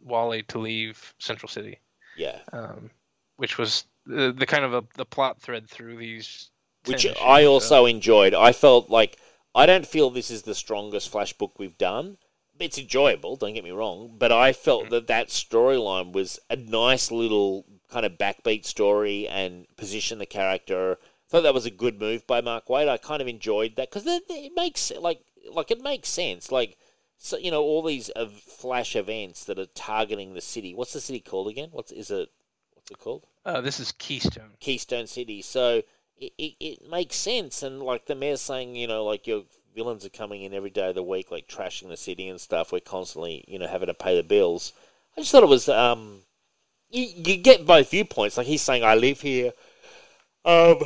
Wally 0.00 0.42
to 0.44 0.58
leave 0.58 1.12
Central 1.18 1.48
City. 1.48 1.78
yeah. 2.16 2.38
um, 2.52 2.90
which 3.36 3.58
was 3.58 3.84
the, 4.06 4.32
the 4.32 4.46
kind 4.46 4.64
of 4.64 4.74
a, 4.74 4.84
the 4.94 5.04
plot 5.04 5.40
thread 5.40 5.68
through 5.68 5.96
these. 5.96 6.50
which 6.86 7.04
issues, 7.04 7.16
I 7.20 7.42
so- 7.42 7.52
also 7.52 7.86
enjoyed. 7.86 8.32
I 8.34 8.52
felt 8.52 8.90
like 8.90 9.18
I 9.54 9.66
don't 9.66 9.86
feel 9.86 10.10
this 10.10 10.30
is 10.30 10.42
the 10.42 10.54
strongest 10.54 11.08
Flash 11.08 11.32
book 11.32 11.58
we've 11.58 11.78
done. 11.78 12.18
It's 12.60 12.78
enjoyable, 12.78 13.34
don't 13.34 13.54
get 13.54 13.64
me 13.64 13.72
wrong, 13.72 14.14
but 14.16 14.30
I 14.30 14.52
felt 14.52 14.84
Mhm. 14.86 14.90
that 14.90 15.06
that 15.08 15.28
storyline 15.28 16.12
was 16.12 16.38
a 16.48 16.54
nice 16.54 17.10
little 17.10 17.64
kind 17.94 18.04
of 18.04 18.18
backbeat 18.18 18.64
story 18.64 19.28
and 19.28 19.66
position 19.76 20.18
the 20.18 20.26
character. 20.26 20.98
thought 21.28 21.44
that 21.44 21.54
was 21.54 21.64
a 21.64 21.70
good 21.70 22.00
move 22.00 22.26
by 22.26 22.40
Mark 22.40 22.66
Waid. 22.66 22.88
I 22.88 22.96
kind 22.96 23.22
of 23.22 23.28
enjoyed 23.28 23.76
that 23.76 23.88
because 23.88 24.04
it, 24.06 24.24
it 24.28 24.52
makes 24.56 24.90
like 24.98 25.20
like 25.52 25.70
it 25.70 25.80
makes 25.80 26.08
sense. 26.08 26.50
Like 26.50 26.76
so 27.18 27.38
you 27.38 27.52
know 27.52 27.62
all 27.62 27.82
these 27.82 28.10
uh, 28.16 28.26
flash 28.26 28.96
events 28.96 29.44
that 29.44 29.60
are 29.60 29.66
targeting 29.66 30.34
the 30.34 30.40
city. 30.40 30.74
What's 30.74 30.92
the 30.92 31.00
city 31.00 31.20
called 31.20 31.48
again? 31.48 31.68
What's 31.70 31.92
is 31.92 32.10
it? 32.10 32.30
What's 32.72 32.90
it 32.90 32.98
called? 32.98 33.26
Uh, 33.44 33.60
this 33.60 33.78
is 33.78 33.92
Keystone. 33.92 34.50
Keystone 34.58 35.06
City. 35.06 35.40
So 35.40 35.82
it, 36.18 36.32
it, 36.36 36.54
it 36.58 36.90
makes 36.90 37.14
sense, 37.14 37.62
and 37.62 37.80
like 37.80 38.06
the 38.06 38.16
mayor's 38.16 38.40
saying, 38.40 38.74
you 38.74 38.88
know, 38.88 39.04
like 39.04 39.28
your 39.28 39.44
villains 39.74 40.04
are 40.04 40.10
coming 40.10 40.42
in 40.42 40.52
every 40.52 40.70
day 40.70 40.88
of 40.88 40.96
the 40.96 41.02
week, 41.02 41.30
like 41.30 41.46
trashing 41.46 41.88
the 41.88 41.96
city 41.96 42.28
and 42.28 42.40
stuff. 42.40 42.72
We're 42.72 42.80
constantly, 42.80 43.44
you 43.46 43.58
know, 43.60 43.68
having 43.68 43.86
to 43.86 43.94
pay 43.94 44.16
the 44.16 44.22
bills. 44.22 44.72
I 45.16 45.20
just 45.20 45.30
thought 45.30 45.44
it 45.44 45.48
was 45.48 45.68
um, 45.68 46.22
you, 46.94 47.08
you 47.16 47.36
get 47.38 47.66
both 47.66 47.90
viewpoints. 47.90 48.36
Like 48.36 48.46
he's 48.46 48.62
saying, 48.62 48.84
I 48.84 48.94
live 48.94 49.20
here. 49.20 49.52
Um, 50.44 50.78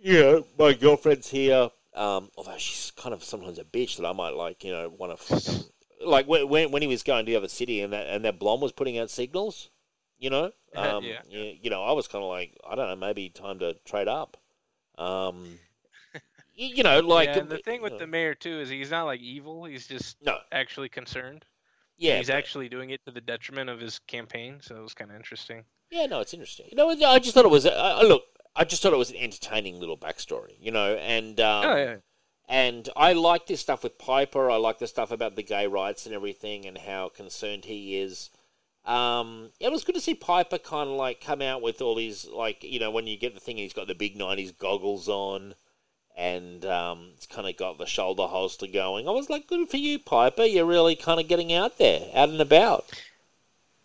you 0.00 0.20
know, 0.20 0.46
my 0.58 0.72
girlfriend's 0.72 1.28
here. 1.28 1.70
Um, 1.94 2.30
although 2.36 2.56
she's 2.56 2.92
kind 2.92 3.12
of 3.12 3.24
sometimes 3.24 3.58
a 3.58 3.64
bitch 3.64 3.96
that 3.96 4.06
I 4.06 4.12
might 4.12 4.34
like, 4.34 4.62
you 4.62 4.72
know, 4.72 4.88
want 4.88 5.18
to 5.18 5.22
fucking 5.22 5.64
like 6.06 6.26
when 6.26 6.70
when 6.70 6.80
he 6.80 6.88
was 6.88 7.02
going 7.02 7.26
to 7.26 7.30
the 7.30 7.36
other 7.36 7.48
city 7.48 7.82
and 7.82 7.92
that 7.92 8.06
and 8.06 8.24
that 8.24 8.38
blonde 8.38 8.62
was 8.62 8.72
putting 8.72 8.98
out 8.98 9.10
signals, 9.10 9.68
you 10.18 10.30
know, 10.30 10.52
um, 10.76 11.04
Yeah. 11.04 11.20
you, 11.28 11.56
you 11.62 11.70
know, 11.70 11.82
I 11.82 11.92
was 11.92 12.06
kind 12.06 12.22
of 12.22 12.30
like, 12.30 12.56
I 12.68 12.76
don't 12.76 12.88
know, 12.88 12.96
maybe 12.96 13.28
time 13.28 13.58
to 13.58 13.74
trade 13.84 14.08
up. 14.08 14.36
Um, 14.96 15.58
you, 16.54 16.68
you 16.68 16.82
know, 16.84 17.00
like 17.00 17.30
yeah, 17.30 17.38
and 17.40 17.50
the 17.50 17.58
thing 17.58 17.82
with 17.82 17.98
the 17.98 18.06
mayor 18.06 18.34
too 18.34 18.60
is 18.60 18.68
he's 18.68 18.90
not 18.90 19.04
like 19.04 19.20
evil. 19.20 19.64
He's 19.64 19.88
just 19.88 20.16
no, 20.22 20.38
actually 20.52 20.88
concerned. 20.88 21.44
Yeah, 22.00 22.18
he's 22.18 22.26
but- 22.26 22.36
actually 22.36 22.68
doing 22.68 22.90
it 22.90 23.00
to 23.06 23.12
the 23.12 23.20
detriment 23.20 23.70
of 23.70 23.78
his 23.78 24.00
campaign. 24.00 24.58
So 24.60 24.76
it 24.76 24.82
was 24.82 24.94
kind 24.94 25.10
of 25.10 25.16
interesting. 25.16 25.64
Yeah, 25.90 26.06
no, 26.06 26.20
it's 26.20 26.34
interesting. 26.34 26.66
You 26.70 26.76
know, 26.76 26.88
I 26.90 27.18
just 27.18 27.34
thought 27.34 27.44
it 27.44 27.50
was. 27.50 27.66
I, 27.66 27.70
I- 27.72 28.02
look, 28.02 28.22
I 28.56 28.64
just 28.64 28.82
thought 28.82 28.92
it 28.92 28.98
was 28.98 29.10
an 29.10 29.16
entertaining 29.16 29.78
little 29.78 29.96
backstory. 29.98 30.54
You 30.58 30.72
know, 30.72 30.94
and 30.96 31.38
um, 31.40 31.64
oh 31.66 31.76
yeah. 31.76 31.96
and 32.48 32.88
I 32.96 33.12
like 33.12 33.46
this 33.46 33.60
stuff 33.60 33.84
with 33.84 33.98
Piper. 33.98 34.50
I 34.50 34.56
like 34.56 34.78
the 34.78 34.86
stuff 34.86 35.10
about 35.12 35.36
the 35.36 35.42
gay 35.42 35.66
rights 35.66 36.06
and 36.06 36.14
everything, 36.14 36.66
and 36.66 36.78
how 36.78 37.08
concerned 37.08 37.66
he 37.66 37.98
is. 38.00 38.30
Um, 38.86 39.50
it 39.60 39.70
was 39.70 39.84
good 39.84 39.94
to 39.94 40.00
see 40.00 40.14
Piper 40.14 40.56
kind 40.58 40.88
of 40.88 40.96
like 40.96 41.20
come 41.20 41.42
out 41.42 41.60
with 41.60 41.82
all 41.82 41.94
these 41.94 42.26
like 42.26 42.64
you 42.64 42.80
know 42.80 42.90
when 42.90 43.06
you 43.06 43.18
get 43.18 43.34
the 43.34 43.40
thing, 43.40 43.58
he's 43.58 43.74
got 43.74 43.86
the 43.88 43.94
big 43.94 44.18
'90s 44.18 44.56
goggles 44.56 45.08
on, 45.08 45.54
and 46.16 46.64
um, 46.64 47.10
it's 47.14 47.26
kind 47.26 47.48
of 47.48 47.56
got 47.56 47.78
the 47.78 47.86
shoulder 47.86 48.26
holster 48.26 48.66
going. 48.66 49.08
I 49.08 49.12
was 49.12 49.30
like, 49.30 49.46
good 49.46 49.68
for 49.68 49.76
you, 49.76 49.98
Piper. 49.98 50.44
You're 50.44 50.64
really 50.66 50.96
kind 50.96 51.20
of 51.20 51.28
getting 51.28 51.52
out 51.52 51.78
there, 51.78 52.08
out 52.14 52.28
and 52.28 52.40
about. 52.40 52.86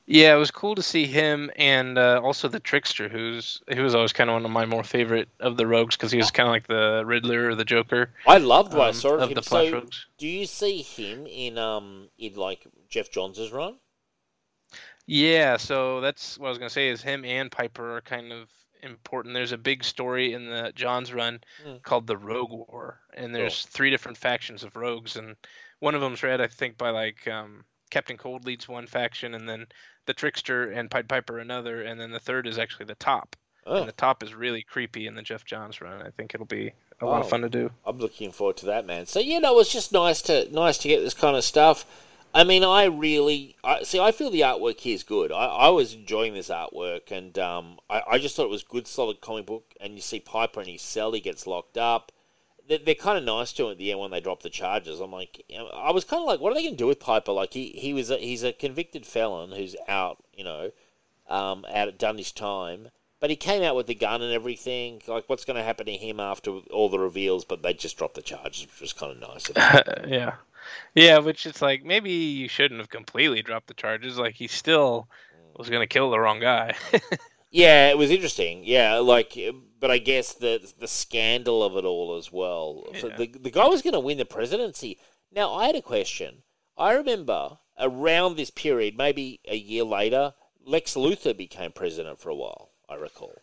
Yeah, 0.07 0.35
it 0.35 0.37
was 0.37 0.51
cool 0.51 0.75
to 0.75 0.83
see 0.83 1.07
him 1.07 1.49
and 1.55 1.97
uh, 1.97 2.21
also 2.23 2.47
the 2.47 2.59
trickster, 2.59 3.09
who's 3.09 3.61
who 3.73 3.81
was 3.81 3.95
always 3.95 4.13
kind 4.13 4.29
of 4.29 4.35
one 4.35 4.45
of 4.45 4.51
my 4.51 4.65
more 4.65 4.83
favorite 4.83 5.29
of 5.39 5.57
the 5.57 5.65
rogues 5.65 5.95
because 5.95 6.11
he 6.11 6.19
was 6.19 6.29
kind 6.29 6.47
of 6.47 6.51
like 6.51 6.67
the 6.67 7.03
Riddler 7.03 7.49
or 7.49 7.55
the 7.55 7.65
Joker 7.65 8.11
I 8.27 8.37
loved 8.37 8.73
what 8.73 8.85
I 8.85 8.89
um, 8.89 8.93
saw 8.93 9.15
of, 9.15 9.23
of 9.23 9.29
him. 9.29 9.35
the 9.35 9.41
Flash 9.41 9.69
so, 9.69 9.73
rogues. 9.73 10.05
Do 10.19 10.27
you 10.27 10.45
see 10.45 10.83
him 10.83 11.25
in 11.25 11.57
um 11.57 12.09
in 12.19 12.35
like 12.35 12.67
Geoff 12.87 13.09
Johns' 13.09 13.51
run? 13.51 13.77
Yeah, 15.07 15.57
so 15.57 16.01
that's 16.01 16.37
what 16.37 16.47
I 16.47 16.49
was 16.49 16.59
gonna 16.59 16.69
say. 16.69 16.89
Is 16.89 17.01
him 17.01 17.25
and 17.25 17.51
Piper 17.51 17.97
are 17.97 18.01
kind 18.01 18.31
of 18.31 18.47
important. 18.83 19.33
There's 19.33 19.51
a 19.51 19.57
big 19.57 19.83
story 19.83 20.33
in 20.33 20.49
the 20.49 20.71
Johns' 20.75 21.13
run 21.13 21.41
Mm. 21.65 21.81
called 21.83 22.07
the 22.07 22.17
Rogue 22.17 22.51
War, 22.51 22.99
and 23.13 23.33
there's 23.33 23.65
three 23.65 23.89
different 23.89 24.17
factions 24.17 24.63
of 24.63 24.75
rogues, 24.75 25.15
and 25.15 25.35
one 25.79 25.95
of 25.95 26.01
them's 26.01 26.23
read, 26.23 26.41
I 26.41 26.47
think, 26.47 26.77
by 26.77 26.89
like 26.89 27.27
um, 27.27 27.65
Captain 27.91 28.17
Cold 28.17 28.45
leads 28.45 28.67
one 28.67 28.87
faction, 28.87 29.33
and 29.35 29.47
then 29.47 29.67
the 30.05 30.13
Trickster 30.13 30.71
and 30.71 30.89
Pied 30.91 31.09
Piper 31.09 31.39
another, 31.39 31.81
and 31.83 31.99
then 31.99 32.11
the 32.11 32.19
third 32.19 32.47
is 32.47 32.57
actually 32.59 32.85
the 32.85 32.95
Top, 32.95 33.35
Oh, 33.65 33.77
and 33.77 33.87
the 33.87 33.91
Top 33.93 34.21
is 34.21 34.33
really 34.35 34.61
creepy 34.61 35.07
in 35.07 35.15
the 35.15 35.21
Geoff 35.23 35.45
Johns 35.45 35.81
run. 35.81 36.01
I 36.01 36.11
think 36.11 36.33
it'll 36.35 36.45
be 36.45 36.71
a 37.01 37.05
lot 37.05 37.17
Oh. 37.17 37.21
of 37.21 37.29
fun 37.29 37.41
to 37.41 37.49
do. 37.49 37.71
I'm 37.85 37.97
looking 37.97 38.31
forward 38.31 38.57
to 38.57 38.65
that, 38.67 38.85
man. 38.85 39.05
So 39.07 39.19
you 39.19 39.39
know, 39.39 39.59
it's 39.59 39.73
just 39.73 39.91
nice 39.91 40.21
to 40.23 40.47
nice 40.53 40.77
to 40.79 40.87
get 40.87 41.01
this 41.01 41.13
kind 41.15 41.35
of 41.35 41.43
stuff. 41.43 41.85
I 42.35 42.43
mean, 42.43 42.65
I 42.65 42.83
really 42.83 43.55
I, 43.63 43.83
see. 43.83 43.97
I 43.97 44.11
feel 44.11 44.29
the 44.29 44.41
artwork 44.41 44.81
here 44.81 44.93
is 44.93 45.03
good. 45.03 45.31
I, 45.31 45.45
I 45.45 45.69
was 45.69 45.93
enjoying 45.93 46.33
this 46.33 46.49
artwork, 46.49 47.09
and 47.09 47.39
um, 47.39 47.79
I, 47.89 48.01
I 48.11 48.17
just 48.17 48.35
thought 48.35 48.43
it 48.43 48.49
was 48.49 48.61
good, 48.61 48.87
solid 48.87 49.21
comic 49.21 49.45
book. 49.45 49.73
And 49.79 49.95
you 49.95 50.01
see 50.01 50.19
Piper 50.19 50.61
in 50.61 50.67
his 50.67 50.81
cell; 50.81 51.13
he 51.13 51.21
gets 51.21 51.47
locked 51.47 51.77
up. 51.77 52.11
They're, 52.67 52.79
they're 52.79 52.93
kind 52.93 53.17
of 53.17 53.23
nice 53.23 53.53
to 53.53 53.65
him 53.65 53.71
at 53.71 53.77
the 53.77 53.89
end 53.89 54.01
when 54.01 54.11
they 54.11 54.19
drop 54.19 54.41
the 54.41 54.49
charges. 54.49 54.99
I'm 54.99 55.13
like, 55.13 55.45
I 55.73 55.91
was 55.91 56.03
kind 56.03 56.19
of 56.19 56.27
like, 56.27 56.41
what 56.41 56.51
are 56.51 56.55
they 56.55 56.63
going 56.63 56.73
to 56.73 56.77
do 56.77 56.87
with 56.87 56.99
Piper? 56.99 57.31
Like 57.31 57.53
he 57.53 57.69
he 57.69 57.93
was 57.93 58.11
a, 58.11 58.17
he's 58.17 58.43
a 58.43 58.51
convicted 58.51 59.05
felon 59.05 59.53
who's 59.53 59.77
out, 59.87 60.21
you 60.33 60.43
know, 60.43 60.71
um, 61.29 61.65
out 61.73 61.87
at 61.87 61.97
done 61.97 62.17
his 62.17 62.33
time. 62.33 62.89
But 63.21 63.29
he 63.29 63.37
came 63.37 63.63
out 63.63 63.77
with 63.77 63.87
the 63.87 63.95
gun 63.95 64.21
and 64.21 64.33
everything. 64.33 65.01
Like, 65.07 65.23
what's 65.27 65.45
going 65.45 65.55
to 65.55 65.63
happen 65.63 65.85
to 65.85 65.93
him 65.93 66.19
after 66.19 66.51
all 66.51 66.89
the 66.89 66.99
reveals? 66.99 67.45
But 67.45 67.63
they 67.63 67.73
just 67.73 67.97
dropped 67.97 68.15
the 68.15 68.21
charges, 68.21 68.63
which 68.65 68.81
was 68.81 68.93
kind 68.93 69.13
of 69.13 69.21
nice. 69.21 69.49
yeah, 70.05 70.33
yeah. 70.93 71.19
Which 71.19 71.45
it's 71.45 71.61
like 71.61 71.83
maybe 71.83 72.11
you 72.11 72.47
shouldn't 72.47 72.79
have 72.79 72.89
completely 72.89 73.41
dropped 73.41 73.67
the 73.67 73.73
charges. 73.73 74.17
Like 74.17 74.35
he 74.35 74.47
still 74.47 75.09
was 75.55 75.69
gonna 75.69 75.87
kill 75.87 76.11
the 76.11 76.19
wrong 76.19 76.39
guy. 76.39 76.75
yeah, 77.51 77.89
it 77.89 77.97
was 77.97 78.11
interesting. 78.11 78.63
Yeah, 78.63 78.95
like, 78.95 79.37
but 79.79 79.91
I 79.91 79.97
guess 79.97 80.33
the 80.33 80.59
the 80.79 80.87
scandal 80.87 81.63
of 81.63 81.75
it 81.77 81.85
all 81.85 82.17
as 82.17 82.31
well. 82.31 82.83
So 82.99 83.09
the 83.09 83.27
the 83.27 83.51
guy 83.51 83.67
was 83.67 83.81
going 83.81 83.93
to 83.93 83.99
win 83.99 84.17
the 84.17 84.25
presidency. 84.25 84.99
Now, 85.31 85.53
I 85.53 85.67
had 85.67 85.75
a 85.75 85.81
question. 85.81 86.43
I 86.77 86.93
remember 86.93 87.57
around 87.79 88.35
this 88.35 88.49
period, 88.49 88.97
maybe 88.97 89.39
a 89.47 89.55
year 89.55 89.83
later, 89.83 90.33
Lex 90.65 90.95
Luthor 90.95 91.35
became 91.35 91.71
president 91.71 92.19
for 92.19 92.29
a 92.29 92.35
while. 92.35 92.71
I 92.89 92.95
recall. 92.95 93.33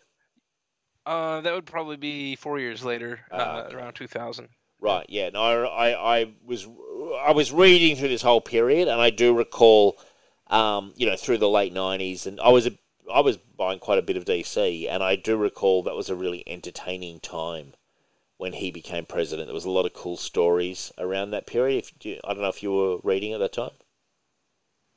Uh, 1.05 1.41
that 1.41 1.53
would 1.53 1.67
probably 1.67 1.97
be 1.97 2.37
four 2.37 2.61
years 2.61 2.85
later, 2.85 3.21
Ah, 3.33 3.65
uh, 3.65 3.71
around 3.73 3.95
2000. 3.95 4.49
Right. 4.81 5.07
Yeah. 5.09 5.31
No. 5.31 5.41
I, 5.41 5.91
I, 5.91 6.19
I 6.21 6.33
was 6.45 6.67
I 7.15 7.33
was 7.33 7.53
reading 7.53 7.97
through 7.97 8.09
this 8.09 8.23
whole 8.23 8.41
period, 8.41 8.89
and 8.89 9.01
I 9.01 9.11
do 9.11 9.35
recall, 9.35 9.99
um, 10.49 10.93
you 10.97 11.07
know, 11.07 11.17
through 11.17 11.39
the 11.39 11.49
late 11.49 11.73
nineties, 11.73 12.27
and 12.27 12.41
I 12.41 12.49
was 12.51 12.67
a, 12.67 12.73
I 13.13 13.21
was 13.21 13.37
buying 13.39 13.79
quite 13.79 13.99
a 13.99 14.03
bit 14.03 14.17
of 14.17 14.25
DC, 14.25 14.89
and 14.89 15.03
I 15.03 15.17
do 15.17 15.37
recall 15.37 15.83
that 15.85 15.95
was 15.97 16.11
a 16.11 16.17
really 16.17 16.43
entertaining 16.49 17.21
time 17.21 17.75
when 18.39 18.55
he 18.55 18.71
became 18.71 19.07
president. 19.07 19.49
There 19.49 19.55
was 19.55 19.65
a 19.65 19.71
lot 19.71 19.87
of 19.87 19.95
cool 19.95 20.17
stories 20.17 20.93
around 20.99 21.31
that 21.31 21.47
period. 21.47 21.85
If 21.85 22.05
you, 22.05 22.21
I 22.25 22.35
don't 22.35 22.43
know 22.43 22.49
if 22.49 22.63
you 22.63 22.73
were 22.73 22.99
reading 23.05 23.33
at 23.33 23.41
that 23.41 23.53
time. 23.53 23.73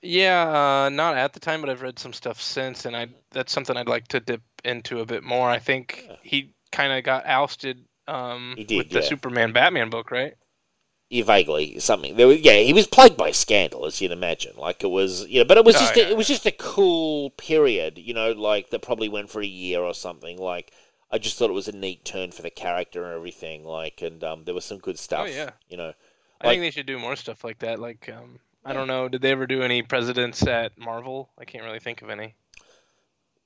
Yeah, 0.02 0.86
uh, 0.86 0.90
not 0.90 1.18
at 1.18 1.34
the 1.34 1.40
time, 1.40 1.62
but 1.62 1.70
I've 1.70 1.82
read 1.82 1.98
some 2.00 2.14
stuff 2.14 2.42
since, 2.42 2.86
and 2.86 2.96
I 2.96 3.08
that's 3.32 3.52
something 3.52 3.76
I'd 3.76 3.88
like 3.88 4.08
to 4.10 4.20
dip 4.20 4.44
into 4.64 5.00
a 5.00 5.06
bit 5.06 5.24
more. 5.24 5.50
I 5.50 5.60
think 5.60 6.06
Yeah. 6.08 6.16
he 6.22 6.54
kind 6.72 6.94
of 6.94 7.04
got 7.04 7.26
ousted 7.26 7.86
um, 8.08 8.60
did, 8.68 8.78
with 8.78 8.92
the 8.92 9.00
yeah. 9.00 9.02
Superman 9.02 9.52
Batman 9.54 9.90
book, 9.90 10.12
right? 10.12 10.36
Yeah, 11.10 11.24
vaguely 11.24 11.80
something. 11.80 12.16
There 12.16 12.28
was, 12.28 12.40
yeah, 12.42 12.58
he 12.58 12.74
was 12.74 12.88
plagued 12.88 13.16
by 13.16 13.32
scandal, 13.32 13.86
as 13.86 14.02
you'd 14.02 14.12
imagine. 14.12 14.54
Like 14.58 14.84
it 14.84 14.90
was, 14.90 15.28
you 15.28 15.40
know, 15.40 15.46
but 15.46 15.58
it 15.58 15.66
was 15.66 15.76
Oh, 15.76 15.80
just 15.80 15.96
yeah, 15.96 16.06
a, 16.06 16.10
it 16.10 16.18
was 16.18 16.28
just 16.28 16.46
a 16.46 16.52
cool 16.52 17.30
period, 17.32 17.98
you 17.98 18.14
know, 18.14 18.32
like 18.32 18.72
that 18.72 18.82
probably 18.82 19.08
went 19.08 19.30
for 19.30 19.42
a 19.42 19.46
year 19.46 19.82
or 19.82 19.94
something. 19.94 20.38
Like 20.38 20.72
I 21.12 21.20
just 21.20 21.38
thought 21.38 21.52
it 21.52 21.54
was 21.54 21.68
a 21.68 21.76
neat 21.76 22.04
turn 22.06 22.32
for 22.32 22.42
the 22.42 22.50
character 22.50 23.06
and 23.06 23.14
everything. 23.14 23.64
Like, 23.64 24.02
and 24.02 24.24
um, 24.24 24.44
there 24.46 24.56
was 24.56 24.66
some 24.66 24.80
good 24.80 24.98
stuff. 24.98 25.28
Oh, 25.28 25.32
yeah. 25.32 25.52
you 25.70 25.78
know. 25.78 25.94
I 26.42 26.50
think 26.50 26.62
they 26.62 26.72
should 26.72 26.88
do 26.88 27.00
more 27.00 27.16
stuff 27.16 27.44
like 27.44 27.60
that. 27.60 27.80
Like, 27.80 28.10
um, 28.10 28.40
I 28.66 28.74
don't 28.74 28.88
know, 28.88 29.08
did 29.08 29.22
they 29.22 29.32
ever 29.32 29.46
do 29.46 29.62
any 29.62 29.84
presidents 29.84 30.46
at 30.48 30.78
Marvel? 30.78 31.30
I 31.38 31.46
can't 31.46 31.64
really 31.64 31.80
think 31.80 32.02
of 32.02 32.10
any. 32.10 32.34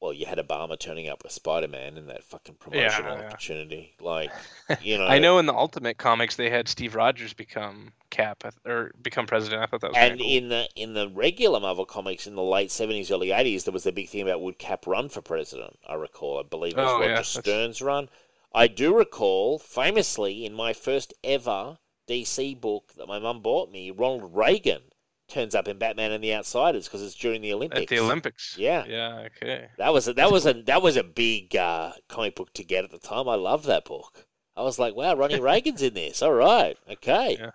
Well, 0.01 0.13
you 0.13 0.25
had 0.25 0.37
Obama 0.37 0.79
turning 0.79 1.09
up 1.09 1.23
with 1.23 1.33
Spider 1.33 1.67
Man 1.67 1.97
in 1.97 2.07
that 2.07 2.23
fucking 2.23 2.55
promotional 2.55 3.17
yeah. 3.17 3.25
opportunity. 3.25 3.95
Like, 3.99 4.31
you 4.81 4.97
know, 4.97 5.05
I 5.05 5.19
know 5.19 5.39
in 5.39 5.45
the 5.45 5.53
Ultimate 5.53 5.97
Comics 5.97 6.37
they 6.37 6.49
had 6.49 6.69
Steve 6.69 6.95
Rogers 6.95 7.33
become 7.33 7.91
Cap 8.09 8.43
or 8.65 8.91
become 9.01 9.27
president. 9.27 9.61
I 9.61 9.65
thought 9.65 9.81
that 9.81 9.89
was 9.89 9.97
And 9.97 10.19
cool. 10.19 10.29
in 10.29 10.47
the 10.49 10.69
in 10.77 10.93
the 10.93 11.09
regular 11.09 11.59
Marvel 11.59 11.85
comics 11.85 12.27
in 12.27 12.35
the 12.35 12.41
late 12.43 12.71
seventies, 12.71 13.11
early 13.11 13.31
eighties, 13.31 13.65
there 13.65 13.73
was 13.73 13.85
a 13.85 13.91
big 13.91 14.07
thing 14.07 14.21
about 14.21 14.41
would 14.41 14.57
Cap 14.57 14.87
run 14.87 15.09
for 15.09 15.21
president. 15.21 15.77
I 15.85 15.95
recall. 15.95 16.39
I 16.39 16.43
believe 16.43 16.73
it 16.73 16.81
was 16.81 16.89
Oh, 16.89 16.99
Roger 16.99 17.11
yeah, 17.11 17.21
Stern's 17.23 17.81
run. 17.81 18.09
I 18.55 18.67
do 18.67 18.97
recall 18.97 19.59
famously 19.59 20.45
in 20.45 20.53
my 20.53 20.71
first 20.73 21.13
ever 21.25 21.77
DC 22.07 22.59
book 22.59 22.93
that 22.95 23.07
my 23.07 23.19
mum 23.19 23.41
bought 23.41 23.69
me, 23.69 23.91
Ronald 23.91 24.33
Reagan 24.33 24.81
turns 25.29 25.55
up 25.55 25.67
in 25.67 25.77
Batman 25.77 26.11
and 26.11 26.23
the 26.23 26.33
Outsiders 26.33 26.85
because 26.87 27.01
it's 27.01 27.15
during 27.15 27.41
the 27.41 27.53
Olympics. 27.53 27.81
at 27.83 27.87
the 27.87 27.99
Olympics. 27.99 28.55
Yeah. 28.57 28.83
Yeah. 28.87 29.27
Okay. 29.41 29.67
That 29.77 29.93
was 29.93 30.07
a, 30.07 30.13
that 30.13 30.31
was 30.31 30.45
a 30.45 30.53
that 30.63 30.81
was 30.81 30.95
a 30.97 31.03
big 31.03 31.55
uh, 31.55 31.91
comic 32.07 32.35
book 32.35 32.53
to 32.53 32.63
get 32.63 32.83
at 32.83 32.91
the 32.91 32.99
time. 32.99 33.27
I 33.29 33.35
loved 33.35 33.65
that 33.65 33.85
book. 33.85 34.25
I 34.57 34.61
was 34.63 34.77
like, 34.79 34.95
wow, 34.95 35.15
Ronnie 35.15 35.39
Reagan's 35.41 35.81
in 35.81 35.93
this. 35.93 36.21
All 36.21 36.33
right, 36.33 36.77
okay, 36.91 37.37
Yeah. 37.39 37.51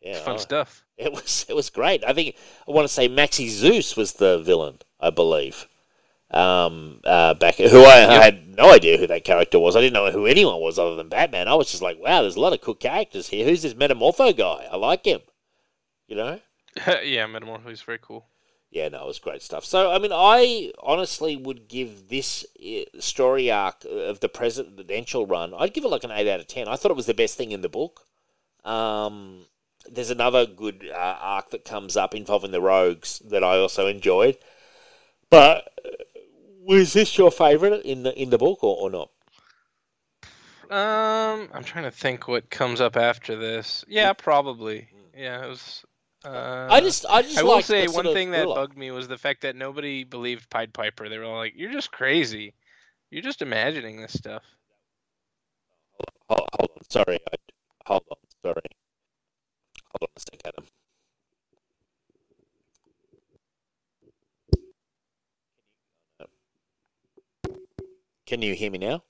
yeah, 0.00 0.10
It's 0.12 0.20
fun 0.20 0.34
I- 0.34 0.38
stuff. 0.38 0.84
it 0.96 1.12
was 1.12 1.46
it 1.48 1.54
was 1.54 1.70
great. 1.70 2.04
I 2.04 2.12
think 2.12 2.36
I 2.68 2.72
want 2.72 2.86
to 2.88 2.92
say 2.92 3.06
Maxie 3.08 3.48
Zeus 3.48 3.96
was 3.96 4.14
the 4.14 4.38
villain, 4.40 4.78
I 4.98 5.10
believe. 5.10 5.66
Um, 6.32 7.00
uh, 7.04 7.34
back 7.34 7.56
who 7.56 7.82
I, 7.82 8.06
I 8.08 8.22
had 8.24 8.56
no 8.56 8.70
idea 8.72 8.96
who 8.98 9.08
that 9.08 9.24
character 9.24 9.58
was. 9.58 9.74
I 9.74 9.80
didn't 9.80 9.94
know 9.94 10.12
who 10.12 10.26
anyone 10.26 10.60
was 10.60 10.78
other 10.78 10.94
than 10.94 11.08
Batman. 11.08 11.48
I 11.48 11.54
was 11.54 11.70
just 11.72 11.82
like, 11.82 11.98
wow, 12.00 12.20
there's 12.22 12.36
a 12.36 12.40
lot 12.40 12.52
of 12.52 12.60
cool 12.60 12.76
characters 12.76 13.28
here. 13.28 13.44
Who's 13.44 13.62
this 13.62 13.74
Metamorpho 13.74 14.36
guy? 14.36 14.68
I 14.70 14.76
like 14.76 15.04
him. 15.04 15.22
You 16.06 16.14
know? 16.16 16.40
yeah, 17.04 17.26
Metamorpho 17.26 17.70
is 17.70 17.82
very 17.82 17.98
cool. 18.00 18.26
Yeah, 18.70 18.88
no, 18.88 19.02
it 19.02 19.06
was 19.06 19.18
great 19.18 19.42
stuff. 19.42 19.64
So, 19.64 19.90
I 19.90 19.98
mean, 19.98 20.12
I 20.14 20.72
honestly 20.80 21.36
would 21.36 21.66
give 21.66 22.08
this 22.08 22.46
uh, 22.64 23.00
story 23.00 23.50
arc 23.50 23.84
of 23.84 24.20
the 24.20 24.28
presidential 24.28 25.26
run, 25.26 25.52
I'd 25.58 25.74
give 25.74 25.84
it 25.84 25.88
like 25.88 26.04
an 26.04 26.12
8 26.12 26.28
out 26.28 26.40
of 26.40 26.46
10. 26.46 26.68
I 26.68 26.76
thought 26.76 26.92
it 26.92 26.96
was 26.96 27.06
the 27.06 27.14
best 27.14 27.36
thing 27.36 27.50
in 27.50 27.62
the 27.62 27.68
book. 27.68 28.06
Um, 28.64 29.46
there's 29.90 30.10
another 30.10 30.46
good 30.46 30.88
uh, 30.88 31.16
arc 31.20 31.50
that 31.50 31.64
comes 31.64 31.96
up 31.96 32.14
involving 32.14 32.52
the 32.52 32.60
Rogues 32.60 33.20
that 33.30 33.42
I 33.42 33.56
also 33.58 33.88
enjoyed. 33.88 34.38
But 35.30 35.72
uh, 35.84 35.88
was 36.62 36.92
this 36.92 37.18
your 37.18 37.30
favourite 37.30 37.82
in 37.84 38.02
the 38.02 38.20
in 38.20 38.30
the 38.30 38.38
book 38.38 38.62
or, 38.62 38.76
or 38.76 38.90
not? 38.90 39.10
Um, 40.70 41.48
I'm 41.52 41.64
trying 41.64 41.84
to 41.84 41.90
think 41.90 42.28
what 42.28 42.50
comes 42.50 42.80
up 42.80 42.96
after 42.96 43.36
this. 43.36 43.84
Yeah, 43.88 44.12
probably. 44.12 44.88
Yeah, 45.16 45.44
it 45.44 45.48
was. 45.48 45.84
Uh, 46.24 46.66
I 46.70 46.80
just 46.80 47.06
I 47.08 47.22
just 47.22 47.38
I 47.38 47.42
will 47.42 47.62
say 47.62 47.86
one 47.88 48.12
thing 48.12 48.32
that 48.32 48.44
bugged 48.46 48.76
me 48.76 48.90
was 48.90 49.08
the 49.08 49.16
fact 49.16 49.40
that 49.42 49.56
nobody 49.56 50.04
believed 50.04 50.50
Pied 50.50 50.74
Piper. 50.74 51.08
They 51.08 51.16
were 51.16 51.24
all 51.24 51.38
like, 51.38 51.54
"You're 51.56 51.72
just 51.72 51.92
crazy. 51.92 52.54
You're 53.10 53.22
just 53.22 53.40
imagining 53.40 54.00
this 54.00 54.12
stuff." 54.12 54.42
Hold, 56.28 56.48
hold 56.52 56.70
on, 56.76 56.90
sorry. 56.90 57.18
I, 57.32 57.36
hold 57.86 58.02
on, 58.10 58.16
sorry. 58.44 58.62
Hold 59.92 60.02
on 60.02 60.08
a 60.14 60.20
sec, 60.20 60.40
Adam. 60.44 60.66
Can 68.26 68.42
you 68.42 68.54
hear 68.54 68.70
me 68.70 68.78
now? 68.78 69.02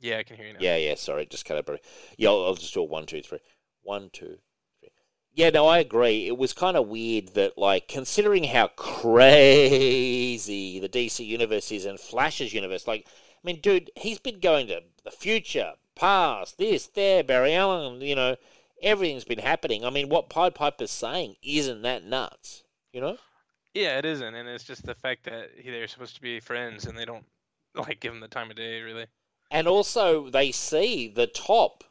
Yeah, 0.00 0.18
I 0.18 0.22
can 0.24 0.36
hear 0.36 0.46
you 0.46 0.54
now. 0.54 0.58
Yeah, 0.60 0.76
yeah. 0.76 0.94
Sorry, 0.96 1.26
just 1.26 1.44
cut 1.44 1.58
out. 1.58 1.80
Yeah, 2.18 2.30
I'll, 2.30 2.46
I'll 2.46 2.54
just 2.54 2.74
do 2.74 2.80
a 2.80 2.84
one, 2.84 3.06
two, 3.06 3.22
three. 3.22 3.38
One, 3.82 4.10
two, 4.12 4.26
three. 4.26 4.45
Yeah, 5.36 5.50
no, 5.50 5.66
I 5.66 5.78
agree. 5.80 6.26
It 6.26 6.38
was 6.38 6.54
kind 6.54 6.78
of 6.78 6.88
weird 6.88 7.34
that, 7.34 7.58
like, 7.58 7.88
considering 7.88 8.44
how 8.44 8.68
crazy 8.68 9.20
the 10.80 10.88
DC 10.88 11.22
universe 11.26 11.70
is 11.70 11.84
and 11.84 12.00
Flash's 12.00 12.54
universe, 12.54 12.86
like, 12.86 13.06
I 13.06 13.10
mean, 13.44 13.60
dude, 13.60 13.90
he's 13.96 14.18
been 14.18 14.40
going 14.40 14.66
to 14.68 14.82
the 15.04 15.10
future, 15.10 15.74
past, 15.94 16.56
this, 16.56 16.86
there, 16.86 17.22
Barry 17.22 17.54
Allen, 17.54 18.00
you 18.00 18.14
know, 18.14 18.36
everything's 18.82 19.24
been 19.24 19.40
happening. 19.40 19.84
I 19.84 19.90
mean, 19.90 20.08
what 20.08 20.30
Pied 20.30 20.54
Piper's 20.54 20.90
saying 20.90 21.36
isn't 21.42 21.82
that 21.82 22.02
nuts, 22.02 22.64
you 22.90 23.02
know? 23.02 23.18
Yeah, 23.74 23.98
it 23.98 24.06
isn't, 24.06 24.34
and 24.34 24.48
it's 24.48 24.64
just 24.64 24.86
the 24.86 24.94
fact 24.94 25.24
that 25.24 25.50
he- 25.62 25.70
they're 25.70 25.86
supposed 25.86 26.14
to 26.14 26.22
be 26.22 26.40
friends 26.40 26.86
and 26.86 26.96
they 26.96 27.04
don't 27.04 27.26
like 27.74 28.00
give 28.00 28.14
him 28.14 28.20
the 28.20 28.28
time 28.28 28.50
of 28.50 28.56
day, 28.56 28.80
really. 28.80 29.06
And 29.50 29.68
also, 29.68 30.30
they 30.30 30.50
see 30.50 31.08
the 31.08 31.26
top, 31.26 31.84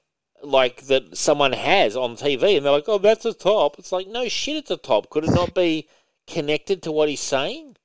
like 0.43 0.83
that 0.87 1.17
someone 1.17 1.53
has 1.53 1.95
on 1.95 2.15
TV, 2.15 2.57
and 2.57 2.65
they're 2.65 2.71
like, 2.73 2.87
"Oh, 2.87 2.97
that's 2.97 3.25
a 3.25 3.33
top." 3.33 3.79
It's 3.79 3.91
like, 3.91 4.07
no 4.07 4.27
shit, 4.27 4.57
it's 4.57 4.71
a 4.71 4.77
top. 4.77 5.09
Could 5.09 5.23
it 5.25 5.31
not 5.31 5.53
be 5.53 5.87
connected 6.27 6.83
to 6.83 6.91
what 6.91 7.09
he's 7.09 7.21
saying? 7.21 7.77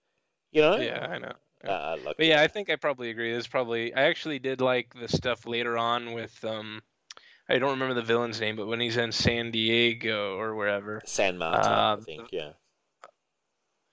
You 0.53 0.63
know? 0.63 0.77
Yeah, 0.77 1.07
I 1.11 1.19
know. 1.19 1.33
Uh, 1.63 1.97
like, 2.05 2.17
But 2.17 2.27
yeah, 2.27 2.41
I 2.41 2.49
think 2.49 2.71
I 2.71 2.77
probably 2.77 3.11
agree. 3.11 3.33
There's 3.33 3.47
probably 3.47 3.95
I 3.95 4.03
actually 4.05 4.39
did 4.39 4.61
like 4.61 4.95
the 4.99 5.09
stuff 5.09 5.47
later 5.47 5.77
on 5.77 6.13
with 6.13 6.43
um 6.45 6.83
I 7.49 7.59
don't 7.59 7.71
remember 7.73 7.95
the 7.95 8.03
villain's 8.03 8.41
name, 8.41 8.57
but 8.57 8.67
when 8.67 8.81
he's 8.81 8.97
in 8.97 9.13
San 9.13 9.51
Diego 9.51 10.39
or 10.39 10.55
wherever. 10.55 11.03
San 11.05 11.37
Martin, 11.37 11.71
I 11.71 11.93
Uh, 11.93 11.97
think. 11.99 12.29
Yeah. 12.33 12.53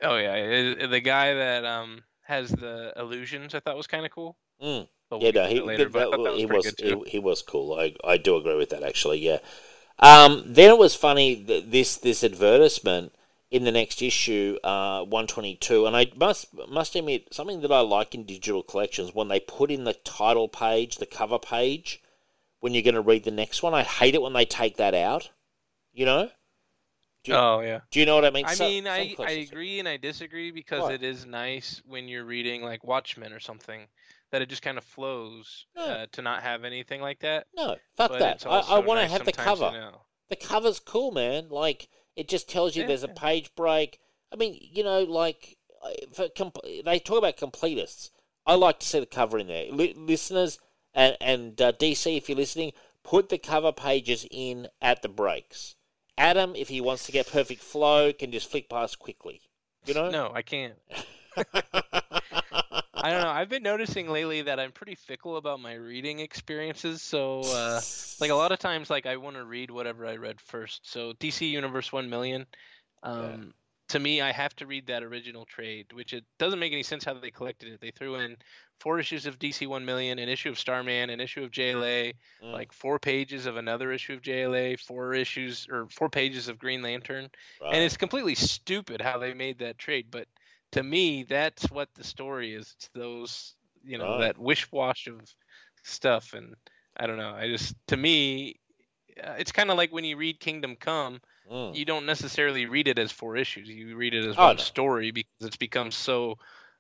Oh 0.02 0.16
yeah, 0.18 0.88
the 0.88 1.00
guy 1.02 1.34
that 1.34 1.66
um 1.66 2.04
has 2.22 2.50
the 2.52 2.94
illusions 2.96 3.54
I 3.56 3.60
thought 3.60 3.78
was 3.78 3.88
kind 3.88 4.06
of 4.06 4.12
cool. 4.12 4.38
Mm. 4.62 4.88
Yeah, 5.12 5.32
no, 5.32 5.46
he, 5.48 5.60
later, 5.62 5.90
that- 5.90 6.12
that 6.12 6.20
was 6.20 6.38
he 6.40 6.46
was 6.46 6.76
he, 6.78 7.04
he 7.08 7.20
was 7.20 7.42
cool. 7.42 7.74
I 7.80 7.96
I 8.04 8.18
do 8.18 8.36
agree 8.36 8.56
with 8.56 8.70
that 8.70 8.84
actually. 8.84 9.20
Yeah. 9.20 9.40
Um, 10.00 10.44
then 10.46 10.70
it 10.70 10.78
was 10.78 10.96
funny 10.96 11.36
that 11.46 11.72
this 11.72 11.98
this 11.98 12.24
advertisement 12.24 13.14
in 13.50 13.64
the 13.64 13.72
next 13.72 14.02
issue, 14.02 14.58
uh, 14.64 15.04
one 15.06 15.28
twenty 15.28 15.56
two, 15.56 15.86
and 15.88 15.96
I 15.96 16.12
must 16.16 16.54
must 16.70 16.96
admit 16.96 17.34
something 17.34 17.62
that 17.62 17.72
I 17.72 17.80
like 17.82 18.14
in 18.16 18.26
digital 18.26 18.64
collections 18.64 19.14
when 19.16 19.28
they 19.30 19.40
put 19.40 19.72
in 19.72 19.86
the 19.86 19.94
title 19.94 20.48
page, 20.50 20.98
the 20.98 21.06
cover 21.06 21.40
page, 21.40 22.02
when 22.60 22.74
you're 22.74 22.84
going 22.84 22.96
to 22.96 23.02
read 23.02 23.24
the 23.24 23.32
next 23.32 23.64
one. 23.64 23.74
I 23.74 23.84
hate 23.84 24.16
it 24.16 24.22
when 24.22 24.34
they 24.34 24.46
take 24.46 24.78
that 24.78 24.94
out. 24.94 25.32
You 25.94 26.06
know? 26.06 26.32
You, 27.26 27.34
Oh 27.36 27.60
yeah. 27.62 27.82
do 27.92 28.00
you 28.00 28.06
know 28.06 28.16
what 28.16 28.26
I 28.26 28.30
mean? 28.30 28.46
I 28.46 28.56
mean, 28.56 28.86
some 28.86 28.94
I, 28.94 29.16
I 29.20 29.32
agree 29.32 29.80
and 29.80 29.88
I 29.88 29.98
disagree 29.98 30.52
because 30.52 30.82
What? 30.84 30.94
it 30.94 31.04
is 31.04 31.26
nice 31.26 31.82
when 31.86 32.08
you're 32.08 32.24
reading 32.26 32.64
like 32.64 32.84
Watchmen 32.86 33.34
or 33.34 33.40
something 33.40 33.88
that 34.32 34.42
it 34.42 34.50
just 34.50 34.62
kind 34.62 34.78
of 34.78 34.84
flows 34.84 35.66
No. 35.76 35.84
uh, 35.86 36.06
to 36.14 36.22
not 36.22 36.44
have 36.44 36.64
anything 36.64 37.02
like 37.02 37.20
that. 37.20 37.48
No, 37.56 37.76
fuck 37.96 38.12
but 38.12 38.20
that. 38.20 38.46
I, 38.46 38.60
I 38.60 38.80
want 38.80 39.00
to 39.00 39.04
nice 39.04 39.12
have 39.12 39.26
the 39.26 39.32
to 39.32 39.38
cover. 39.40 39.92
the 40.30 40.36
cover's 40.36 40.80
cool, 40.80 41.12
man. 41.12 41.50
Like 41.50 41.90
it 42.16 42.28
just 42.28 42.50
tells 42.50 42.76
you 42.76 42.82
Yeah, 42.82 42.88
there's 42.90 43.04
a 43.04 43.08
page 43.10 43.54
break. 43.56 44.00
I 44.32 44.36
mean, 44.36 44.58
you 44.60 44.84
know, 44.84 45.04
like 45.04 45.58
for 46.14 46.28
comp- 46.30 46.58
they 46.86 47.00
talk 47.00 47.20
about 47.20 47.38
completists. 47.38 48.10
I 48.46 48.56
like 48.56 48.80
to 48.80 48.88
see 48.88 49.00
the 49.00 49.06
cover 49.06 49.38
in 49.40 49.48
there. 49.48 49.72
Li- 49.72 49.94
listeners 49.98 50.60
and 50.94 51.16
and 51.22 51.62
uh, 51.62 51.72
DC, 51.74 52.18
if 52.18 52.28
you're 52.30 52.38
listening, 52.38 52.74
put 53.04 53.30
the 53.30 53.38
cover 53.38 53.72
pages 53.72 54.26
in 54.32 54.68
at 54.82 55.02
the 55.02 55.10
breaks. 55.10 55.76
Adam, 56.18 56.56
if 56.56 56.68
he 56.70 56.82
wants 56.82 57.06
to 57.06 57.12
get 57.12 57.32
perfect 57.32 57.62
flow, 57.62 58.12
can 58.12 58.32
just 58.32 58.50
flick 58.50 58.70
past 58.70 58.98
quickly. 59.00 59.42
You 59.86 59.94
know. 59.94 60.10
No, 60.10 60.32
I 60.34 60.42
can't. 60.42 60.74
I 63.04 63.12
don't 63.12 63.22
know. 63.22 63.30
I've 63.30 63.50
been 63.50 63.64
noticing 63.64 64.10
lately 64.10 64.42
that 64.44 64.60
I'm 64.60 64.72
pretty 64.72 64.96
fickle 64.96 65.38
about 65.38 65.60
my 65.60 65.74
reading 65.74 66.20
experiences. 66.20 67.02
So, 67.02 67.42
uh, 67.42 67.82
like 68.20 68.32
a 68.32 68.36
lot 68.36 68.52
of 68.52 68.60
times, 68.60 68.90
like 68.90 69.06
I 69.06 69.18
want 69.18 69.36
to 69.36 69.46
read 69.46 69.70
whatever 69.72 70.06
I 70.06 70.16
read 70.16 70.40
first. 70.42 70.90
So, 70.90 71.14
DC 71.14 71.50
Universe 71.50 71.92
One 71.92 72.10
Million. 72.10 72.46
Um, 73.04 73.54
To 73.90 74.00
me, 74.00 74.20
I 74.20 74.34
have 74.34 74.54
to 74.58 74.66
read 74.66 74.88
that 74.88 75.02
original 75.02 75.46
trade, 75.46 75.94
which 75.94 76.12
it 76.12 76.26
doesn't 76.40 76.60
make 76.60 76.74
any 76.74 76.84
sense 76.84 77.06
how 77.06 77.14
they 77.14 77.32
collected 77.32 77.72
it. 77.72 77.80
They 77.80 77.92
threw 77.92 78.16
in 78.16 78.36
four 78.82 79.00
issues 79.00 79.26
of 79.26 79.40
DC 79.40 79.66
One 79.66 79.86
Million, 79.86 80.20
an 80.20 80.28
issue 80.28 80.50
of 80.50 80.60
Starman, 80.60 81.10
an 81.10 81.22
issue 81.22 81.42
of 81.44 81.52
JLA, 81.52 82.14
Mm. 82.44 82.52
like 82.52 82.74
four 82.74 83.00
pages 83.00 83.46
of 83.46 83.56
another 83.56 83.94
issue 83.94 84.14
of 84.14 84.22
JLA, 84.22 84.76
four 84.76 85.14
issues 85.14 85.68
or 85.72 85.88
four 85.90 86.10
pages 86.10 86.50
of 86.50 86.60
Green 86.60 86.82
Lantern 86.82 87.30
Right. 87.62 87.76
and 87.76 87.82
it's 87.84 87.96
completely 87.96 88.36
stupid 88.36 89.00
how 89.00 89.20
they 89.20 89.34
made 89.34 89.60
that 89.60 89.78
trade 89.78 90.08
but 90.12 90.28
to 90.72 90.84
me 90.84 91.24
that's 91.24 91.70
what 91.72 91.90
the 91.96 92.04
story 92.04 92.54
is 92.54 92.74
it's 92.78 92.90
those 92.94 93.56
you 93.84 93.98
know 93.98 94.18
Right. 94.18 94.20
that 94.20 94.38
wish 94.38 94.72
wash 94.72 95.08
of 95.08 95.22
stuff 95.84 96.34
and 96.34 96.56
i 96.98 97.08
don't 97.08 97.18
know 97.18 97.34
i 97.34 97.48
just 97.48 97.76
to 97.88 97.98
me 97.98 98.56
uh, 99.24 99.36
it's 99.38 99.52
kind 99.52 99.72
of 99.72 99.78
like 99.78 99.92
when 99.92 100.04
you 100.06 100.18
read 100.18 100.40
kingdom 100.40 100.76
come 100.76 101.20
Mm. 101.50 101.76
you 101.76 101.86
don't 101.86 102.06
necessarily 102.06 102.66
read 102.66 102.88
it 102.88 103.00
as 103.00 103.12
four 103.12 103.38
issues 103.38 103.70
you 103.70 103.96
read 103.96 104.14
it 104.14 104.26
as 104.26 104.38
Oh, 104.38 104.48
one 104.48 104.58
no. 104.58 104.64
story 104.64 105.12
because 105.12 105.32
it's 105.42 105.58
become 105.58 105.92
so 105.92 106.38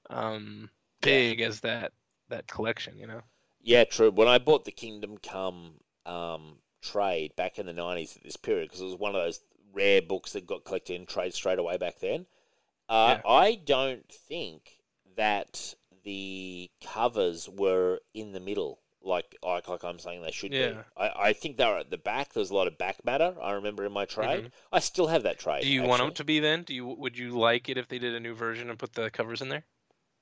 um 0.09 0.69
big 1.01 1.41
as 1.41 1.61
that 1.61 1.91
that 2.29 2.47
collection 2.47 2.97
you 2.97 3.07
know 3.07 3.21
Yeah, 3.61 3.83
true. 3.83 4.11
When 4.11 4.27
I 4.27 4.37
bought 4.37 4.65
the 4.65 4.71
Kingdom 4.71 5.17
Come 5.17 5.79
um, 6.05 6.59
trade 6.81 7.35
back 7.35 7.57
in 7.59 7.65
the 7.65 7.73
nineties 7.73 8.15
at 8.15 8.23
this 8.23 8.37
period, 8.37 8.67
because 8.69 8.81
it 8.81 8.85
was 8.85 8.95
one 8.95 9.15
of 9.15 9.21
those 9.21 9.41
rare 9.73 10.01
books 10.01 10.33
that 10.33 10.47
got 10.47 10.63
collected 10.63 10.95
in 10.95 11.05
trade 11.05 11.33
straight 11.33 11.59
away 11.59 11.77
back 11.77 11.99
then. 11.99 12.25
Uh, 12.89 13.17
Yeah. 13.17 13.31
I 13.31 13.55
don't 13.55 14.07
think 14.09 14.79
that 15.15 15.75
the 16.03 16.69
covers 16.81 17.49
were 17.49 17.99
in 18.13 18.31
the 18.31 18.39
middle, 18.39 18.79
like 19.01 19.35
like, 19.43 19.67
like 19.67 19.83
I'm 19.83 19.99
saying 19.99 20.21
they 20.21 20.31
should 20.31 20.51
be. 20.51 20.77
I, 20.95 21.11
I 21.15 21.33
think 21.33 21.57
they 21.57 21.65
were 21.65 21.79
at 21.79 21.89
the 21.89 21.97
back. 21.97 22.33
There's 22.33 22.49
a 22.49 22.55
lot 22.55 22.67
of 22.67 22.77
back 22.77 23.03
matter. 23.03 23.35
I 23.41 23.51
remember 23.51 23.85
in 23.85 23.91
my 23.91 24.05
trade. 24.05 24.51
I 24.71 24.79
still 24.79 25.07
have 25.07 25.23
that 25.23 25.39
trade. 25.39 25.63
Mm-hmm. 25.63 25.69
do 25.69 25.73
you 25.73 25.83
want 25.83 26.01
them 26.01 26.13
to 26.13 26.23
be 26.23 26.39
then 26.39 26.63
do 26.63 26.73
you 26.73 26.85
would 26.85 27.17
you 27.17 27.37
like 27.37 27.69
it 27.69 27.77
if 27.77 27.87
they 27.87 27.99
did 27.99 28.15
a 28.15 28.19
new 28.19 28.33
version 28.33 28.69
and 28.69 28.79
put 28.79 28.93
the 28.93 29.09
covers 29.09 29.41
in 29.41 29.49
there 29.49 29.63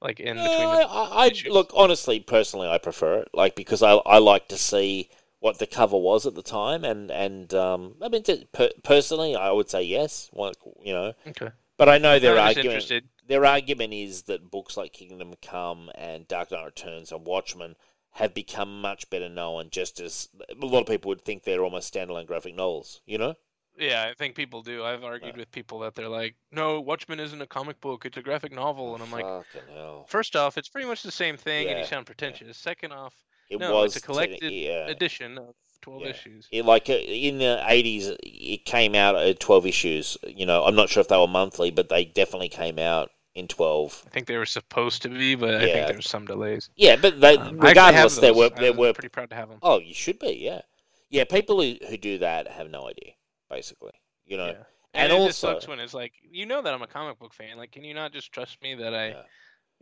like 0.01 0.19
in 0.19 0.37
No, 0.37 0.43
between 0.43 0.67
I, 0.67 0.77
the 0.77 0.87
I, 0.87 1.49
I 1.49 1.49
look 1.51 1.71
honestly, 1.75 2.19
personally, 2.19 2.69
I 2.69 2.77
prefer 2.77 3.19
it. 3.21 3.29
Like 3.33 3.55
because 3.55 3.81
I, 3.81 3.93
I 3.93 4.19
like 4.19 4.47
to 4.49 4.57
see 4.57 5.09
what 5.39 5.59
the 5.59 5.67
cover 5.67 5.97
was 5.97 6.25
at 6.25 6.35
the 6.35 6.43
time, 6.43 6.83
and 6.83 7.09
and 7.11 7.53
um, 7.53 7.95
I 8.01 8.09
mean, 8.09 8.23
to, 8.23 8.45
per, 8.51 8.69
personally, 8.83 9.35
I 9.35 9.51
would 9.51 9.69
say 9.69 9.83
yes. 9.83 10.29
Like 10.33 10.55
you 10.83 10.93
know, 10.93 11.13
okay 11.27 11.49
but 11.77 11.89
I 11.89 11.97
know 11.97 12.19
their 12.19 12.37
I 12.39 12.47
was 12.47 12.55
just 12.55 12.57
argument. 12.57 12.65
interested. 12.75 13.09
Their 13.27 13.45
argument 13.45 13.93
is 13.93 14.23
that 14.23 14.51
books 14.51 14.77
like 14.77 14.93
Kingdom 14.93 15.33
Come 15.41 15.89
and 15.95 16.27
Dark 16.27 16.51
Knight 16.51 16.65
Returns 16.65 17.11
and 17.11 17.25
Watchmen 17.25 17.75
have 18.11 18.33
become 18.33 18.81
much 18.81 19.09
better 19.09 19.27
known. 19.29 19.69
Just 19.71 19.99
as 19.99 20.29
a 20.49 20.65
lot 20.65 20.81
of 20.81 20.87
people 20.87 21.09
would 21.09 21.25
think 21.25 21.43
they're 21.43 21.63
almost 21.63 21.93
standalone 21.93 22.27
graphic 22.27 22.55
novels. 22.55 23.01
You 23.05 23.17
know. 23.17 23.35
Yeah, 23.77 24.07
I 24.09 24.13
think 24.13 24.35
people 24.35 24.61
do. 24.61 24.85
I've 24.85 25.03
argued 25.03 25.31
Right. 25.31 25.37
with 25.39 25.51
people 25.51 25.79
that 25.79 25.95
they're 25.95 26.07
like, 26.07 26.35
"No, 26.49 26.79
Watchmen 26.79 27.19
isn't 27.19 27.41
a 27.41 27.45
comic 27.47 27.81
book; 27.81 28.05
it's 28.05 28.15
a 28.15 28.21
graphic 28.21 28.53
novel," 28.53 28.93
and 28.93 29.03
I'm 29.03 29.11
like, 29.11 29.25
hell. 29.73 30.05
first 30.07 30.37
off, 30.37 30.57
it's 30.57 30.69
pretty 30.69 30.87
much 30.87 31.03
the 31.03 31.11
same 31.11 31.35
thing, 31.35 31.67
and 31.67 31.79
you 31.79 31.85
sound 31.85 32.05
pretentious. 32.05 32.57
Second 32.57 32.93
off, 32.93 33.13
It 33.49 33.59
no, 33.59 33.73
was 33.73 33.97
it's 33.97 34.03
a 34.03 34.07
collected 34.07 34.51
yeah. 34.53 34.87
edition 34.87 35.37
of 35.37 35.55
12 35.85 36.01
Yeah. 36.01 36.09
issues. 36.09 36.47
It, 36.51 36.65
like 36.65 36.89
uh, 36.89 36.93
in 36.93 37.37
the 37.37 37.63
eighties, 37.67 38.11
it 38.23 38.65
came 38.65 38.95
out 38.95 39.15
at 39.15 39.39
twelve 39.39 39.65
issues. 39.65 40.17
You 40.27 40.45
know, 40.45 40.63
I'm 40.65 40.75
not 40.75 40.89
sure 40.89 41.01
if 41.01 41.07
they 41.07 41.17
were 41.17 41.27
monthly, 41.27 41.71
but 41.71 41.89
they 41.89 42.05
definitely 42.05 42.49
came 42.49 42.77
out 42.79 43.11
in 43.35 43.47
twelve. 43.47 44.03
I 44.05 44.09
think 44.09 44.27
they 44.27 44.37
were 44.37 44.45
supposed 44.45 45.01
to 45.03 45.09
be, 45.09 45.35
but 45.35 45.55
I 45.55 45.59
think 45.59 45.87
there 45.87 45.95
were 45.95 46.01
some 46.01 46.25
delays. 46.25 46.69
Yeah, 46.75 46.95
but 46.95 47.21
they, 47.21 47.37
Um, 47.37 47.41
I 47.41 47.45
actually 47.45 47.57
have 47.57 47.67
regardless, 47.69 48.17
there 48.17 48.33
were 48.33 48.49
there 48.49 48.71
I'm 48.71 48.77
were. 48.77 48.93
pretty 48.93 49.09
proud 49.09 49.29
to 49.29 49.35
have 49.35 49.49
them. 49.49 49.59
Oh, 49.61 49.79
you 49.79 49.93
should 49.93 50.19
be. 50.19 50.33
Yeah, 50.41 50.61
yeah. 51.09 51.23
People 51.25 51.61
who, 51.61 51.75
who 51.87 51.97
do 51.97 52.17
that 52.19 52.47
have 52.47 52.69
no 52.69 52.87
idea, 52.89 53.11
basically. 53.49 53.91
You 54.25 54.37
know, 54.37 54.47
yeah. 54.47 54.63
and 54.95 55.11
And, 55.11 55.13
it 55.13 55.25
just 55.27 55.43
also- 55.43 55.53
sucks 55.55 55.67
when 55.67 55.79
it's 55.79 55.93
like, 55.93 56.13
you 56.31 56.45
know 56.47 56.61
that 56.63 56.73
I'm 56.73 56.81
a 56.81 56.87
comic 56.87 57.19
book 57.19 57.33
fan. 57.33 57.57
Like, 57.57 57.71
can 57.71 57.83
you 57.83 57.93
not 57.93 58.11
just 58.11 58.31
trust 58.31 58.59
me 58.63 58.73
that 58.75 58.93
I, 58.95 59.07
Yeah. 59.09 59.21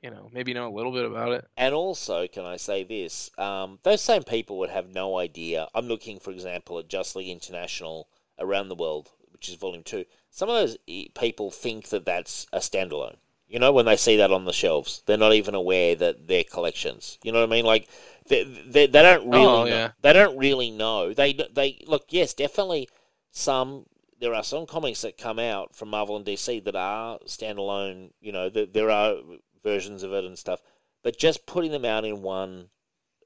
You 0.01 0.09
know, 0.09 0.29
maybe 0.33 0.53
know 0.53 0.67
a 0.67 0.75
little 0.75 0.91
bit 0.91 1.05
about 1.05 1.31
it? 1.31 1.47
And 1.57 1.73
also, 1.73 2.27
can 2.27 2.45
I 2.45 2.57
say 2.57 2.83
this? 2.83 3.29
Um, 3.37 3.79
those 3.83 4.01
same 4.01 4.23
people 4.23 4.57
would 4.59 4.69
have 4.69 4.87
no 4.93 5.17
idea. 5.19 5.67
I'm 5.73 5.87
looking, 5.87 6.19
for 6.19 6.31
example, 6.31 6.79
at 6.79 6.87
Just 6.87 7.15
League 7.15 7.29
International 7.29 8.07
around 8.39 8.69
the 8.69 8.75
world, 8.75 9.11
which 9.31 9.49
is 9.49 9.55
volume 9.55 9.83
two. 9.83 10.05
Some 10.29 10.49
of 10.49 10.55
those 10.55 10.77
people 11.15 11.51
think 11.51 11.89
that 11.89 12.05
that's 12.05 12.47
a 12.51 12.59
standalone. 12.59 13.17
You 13.47 13.59
know, 13.59 13.71
when 13.71 13.85
they 13.85 13.97
see 13.97 14.17
that 14.17 14.31
on 14.31 14.45
the 14.45 14.53
shelves, 14.53 15.03
they're 15.05 15.15
not 15.17 15.33
even 15.33 15.53
aware 15.53 15.93
that 15.95 16.27
they're 16.27 16.43
collections. 16.43 17.19
You 17.23 17.31
know 17.31 17.39
what 17.41 17.49
I 17.49 17.51
mean? 17.51 17.65
Like 17.65 17.87
they 18.27 18.43
they, 18.43 18.87
they 18.87 19.01
don't 19.03 19.29
really 19.29 19.45
Oh, 19.45 19.63
know, 19.63 19.65
yeah. 19.65 19.91
they 20.01 20.11
don't 20.13 20.37
really 20.37 20.71
know. 20.71 21.13
They 21.13 21.33
they 21.53 21.83
look 21.85 22.05
yes, 22.09 22.33
definitely 22.33 22.89
some 23.31 23.85
there 24.19 24.33
are 24.33 24.43
some 24.43 24.65
comics 24.65 25.01
that 25.01 25.17
come 25.19 25.37
out 25.37 25.75
from 25.75 25.89
Marvel 25.89 26.15
and 26.15 26.25
DC 26.25 26.63
that 26.63 26.75
are 26.75 27.19
standalone. 27.27 28.11
You 28.21 28.31
know, 28.31 28.49
there, 28.49 28.65
there 28.65 28.89
are 28.89 29.17
versions 29.63 30.03
of 30.03 30.13
it 30.13 30.23
and 30.25 30.37
stuff, 30.37 30.61
but 31.03 31.17
just 31.17 31.45
putting 31.45 31.71
them 31.71 31.85
out 31.85 32.05
in 32.05 32.21
one 32.21 32.69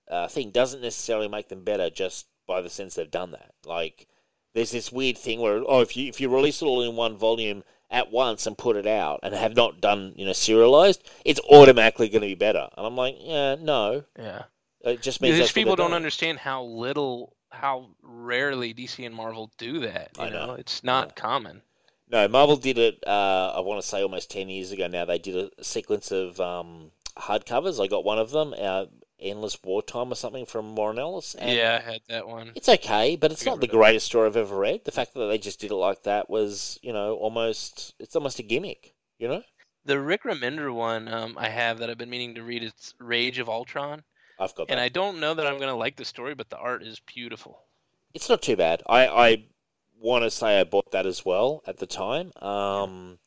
uh, 0.10 0.28
thing 0.28 0.52
doesn't 0.52 0.82
necessarily 0.82 1.28
make 1.28 1.50
them 1.50 1.64
better 1.64 1.90
just 1.90 2.28
by 2.48 2.62
the 2.62 2.70
sense 2.70 2.96
they've 2.96 3.12
done 3.12 3.32
that. 3.32 3.52
Like, 3.66 4.08
there's 4.54 4.72
this 4.72 4.92
weird 4.92 5.18
thing 5.18 5.40
where 5.42 5.62
oh, 5.68 5.82
if 5.82 5.96
you 5.98 6.08
if 6.08 6.22
you 6.22 6.30
release 6.34 6.62
it 6.62 6.66
all 6.66 6.82
in 6.82 6.96
one 6.96 7.18
volume 7.18 7.64
at 7.90 8.12
once 8.12 8.46
and 8.48 8.58
put 8.58 8.76
it 8.76 8.88
out 8.88 9.20
and 9.24 9.34
have 9.34 9.56
not 9.56 9.80
done 9.82 10.14
you 10.16 10.26
know 10.26 10.34
serialized, 10.34 11.08
it's 11.26 11.40
automatically 11.50 12.10
going 12.10 12.22
to 12.22 12.28
be 12.28 12.36
better. 12.36 12.68
And 12.78 12.86
I'm 12.88 12.96
like, 12.96 13.16
yeah, 13.20 13.56
no, 13.60 14.04
Yeah. 14.18 14.44
it 14.82 15.02
just 15.02 15.22
means 15.22 15.38
These 15.38 15.52
people 15.52 15.76
don't 15.76 15.92
done. 15.92 15.96
understand 15.98 16.40
how 16.40 16.64
little, 16.64 17.36
how 17.52 17.90
rarely 18.02 18.74
DC 18.74 19.06
and 19.06 19.14
Marvel 19.16 19.52
do 19.58 19.80
that. 19.82 20.12
You 20.18 20.24
I 20.24 20.30
know. 20.30 20.46
know, 20.48 20.54
it's 20.54 20.84
not 20.84 21.16
common. 21.16 21.62
No, 22.10 22.28
Marvel 22.28 22.56
did 22.56 22.78
it. 22.78 23.04
Uh, 23.06 23.54
I 23.56 23.60
want 23.60 23.82
to 23.82 23.88
say 23.88 24.02
almost 24.02 24.32
ten 24.32 24.50
years 24.50 24.72
ago 24.72 24.88
now. 24.88 25.06
They 25.06 25.20
did 25.20 25.52
a 25.58 25.64
sequence 25.64 26.12
of 26.12 26.40
um, 26.40 26.92
hardcovers. 27.18 27.84
I 27.84 27.88
got 27.88 28.06
one 28.06 28.18
of 28.18 28.32
them, 28.32 28.54
uh, 28.58 28.86
"Endless 29.20 29.58
Wartime" 29.64 30.12
or 30.12 30.16
something 30.16 30.46
from 30.46 30.76
Warren 30.76 31.00
Ellis. 31.00 31.36
And 31.36 31.52
yeah, 31.56 31.82
I 31.82 31.92
had 31.92 32.02
that 32.08 32.28
one. 32.28 32.54
it's 32.56 32.70
okay, 32.70 33.16
but 33.18 33.32
it's 33.32 33.46
not 33.46 33.60
the 33.60 33.68
of 33.68 33.74
it. 33.74 33.76
greatest 33.76 34.06
story 34.06 34.28
I've 34.28 34.38
ever 34.38 34.58
read. 34.58 34.86
The 34.86 34.92
fact 34.92 35.14
that 35.16 35.28
they 35.28 35.38
just 35.38 35.60
did 35.60 35.72
it 35.72 35.76
like 35.76 36.04
that 36.04 36.30
was, 36.30 36.80
you 36.82 36.94
know, 36.94 37.16
almost 37.16 37.94
it's 38.00 38.16
almost 38.16 38.40
a 38.40 38.44
gimmick. 38.44 38.94
You 39.20 39.28
know, 39.28 39.44
The 39.84 40.00
Rick 40.00 40.24
Remender 40.24 40.74
one 40.74 41.08
um, 41.12 41.36
I 41.38 41.50
have 41.50 41.80
that 41.80 41.90
I've 41.90 41.98
been 41.98 42.10
meaning 42.10 42.36
to 42.36 42.44
read. 42.44 42.64
It's 42.64 42.94
Rage 43.00 43.40
of 43.40 43.50
Ultron, 43.50 44.04
I've 44.40 44.54
got 44.56 44.68
that. 44.68 44.74
and 44.74 44.80
I 44.80 44.90
don't 44.90 45.20
know 45.20 45.34
that 45.34 45.46
I'm 45.48 45.60
gonna 45.60 45.76
like 45.76 45.98
the 45.98 46.06
story, 46.06 46.36
but 46.36 46.50
the 46.50 46.58
art 46.58 46.84
is 46.84 47.02
beautiful. 47.02 47.64
it's 48.14 48.30
not 48.30 48.42
too 48.42 48.56
bad. 48.56 48.82
I, 48.88 49.08
I 49.08 49.46
want 50.00 50.24
to 50.24 50.32
say 50.32 50.60
I 50.60 50.64
bought 50.64 50.92
that 50.92 51.06
as 51.06 51.26
well 51.26 51.64
at 51.68 51.78
the 51.78 51.86
time. 51.88 52.32
Um, 52.42 53.20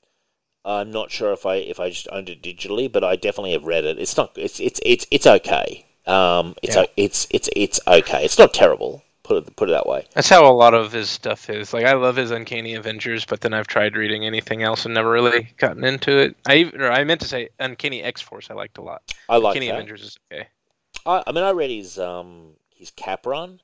I'm 0.65 0.91
not 0.91 1.11
sure 1.11 1.33
if 1.33 1.47
I 1.47 1.57
if 1.57 1.81
I 1.81 1.91
just 1.91 2.09
owned 2.13 2.29
it 2.29 2.43
digitally, 2.43 2.91
but 2.91 3.03
I 3.05 3.17
definitely 3.17 3.53
have 3.53 3.65
read 3.65 3.85
it. 3.85 3.99
It's 3.99 4.17
not. 4.17 4.33
It's 4.37 4.61
it's 4.61 4.81
it's 4.85 5.07
it's 5.11 5.27
okay. 5.27 5.87
Um, 6.07 6.55
it's 6.63 6.77
Yeah. 6.77 6.85
it's 6.97 7.27
it's 7.31 7.49
it's 7.57 7.81
okay. 7.87 8.25
It's 8.25 8.39
not 8.39 8.53
terrible. 8.55 9.03
Put 9.23 9.47
it 9.47 9.57
put 9.57 9.69
it 9.69 9.73
that 9.73 9.87
way. 9.87 10.07
That's 10.15 10.29
how 10.29 10.51
a 10.51 10.53
lot 10.53 10.75
of 10.75 10.93
his 10.93 11.09
stuff 11.09 11.49
is. 11.49 11.73
Like 11.73 11.87
I 11.87 11.93
love 11.95 12.17
his 12.17 12.31
Uncanny 12.31 12.75
Avengers, 12.75 13.25
but 13.25 13.41
then 13.41 13.55
I've 13.55 13.69
tried 13.69 13.97
reading 13.97 14.27
anything 14.27 14.63
else 14.63 14.85
and 14.85 14.93
never 14.95 15.11
really 15.11 15.49
gotten 15.57 15.85
into 15.85 16.19
it. 16.19 16.37
I 16.47 16.57
even, 16.57 16.83
I 16.83 17.05
meant 17.05 17.21
to 17.21 17.29
say 17.29 17.49
Uncanny 17.59 18.03
X 18.03 18.21
Force. 18.21 18.51
I 18.51 18.55
liked 18.55 18.79
a 18.79 18.83
lot. 18.83 19.03
I 19.29 19.37
like 19.37 19.55
Uncanny 19.57 19.69
that. 19.69 19.75
Avengers 19.75 20.03
is 20.03 20.19
okay. 20.33 20.49
I, 21.07 21.23
I 21.27 21.33
mean, 21.33 21.45
I 21.45 21.51
read 21.53 21.71
his 21.71 21.99
um 21.99 22.55
his 22.75 22.91
cap 22.91 23.25
run, 23.25 23.61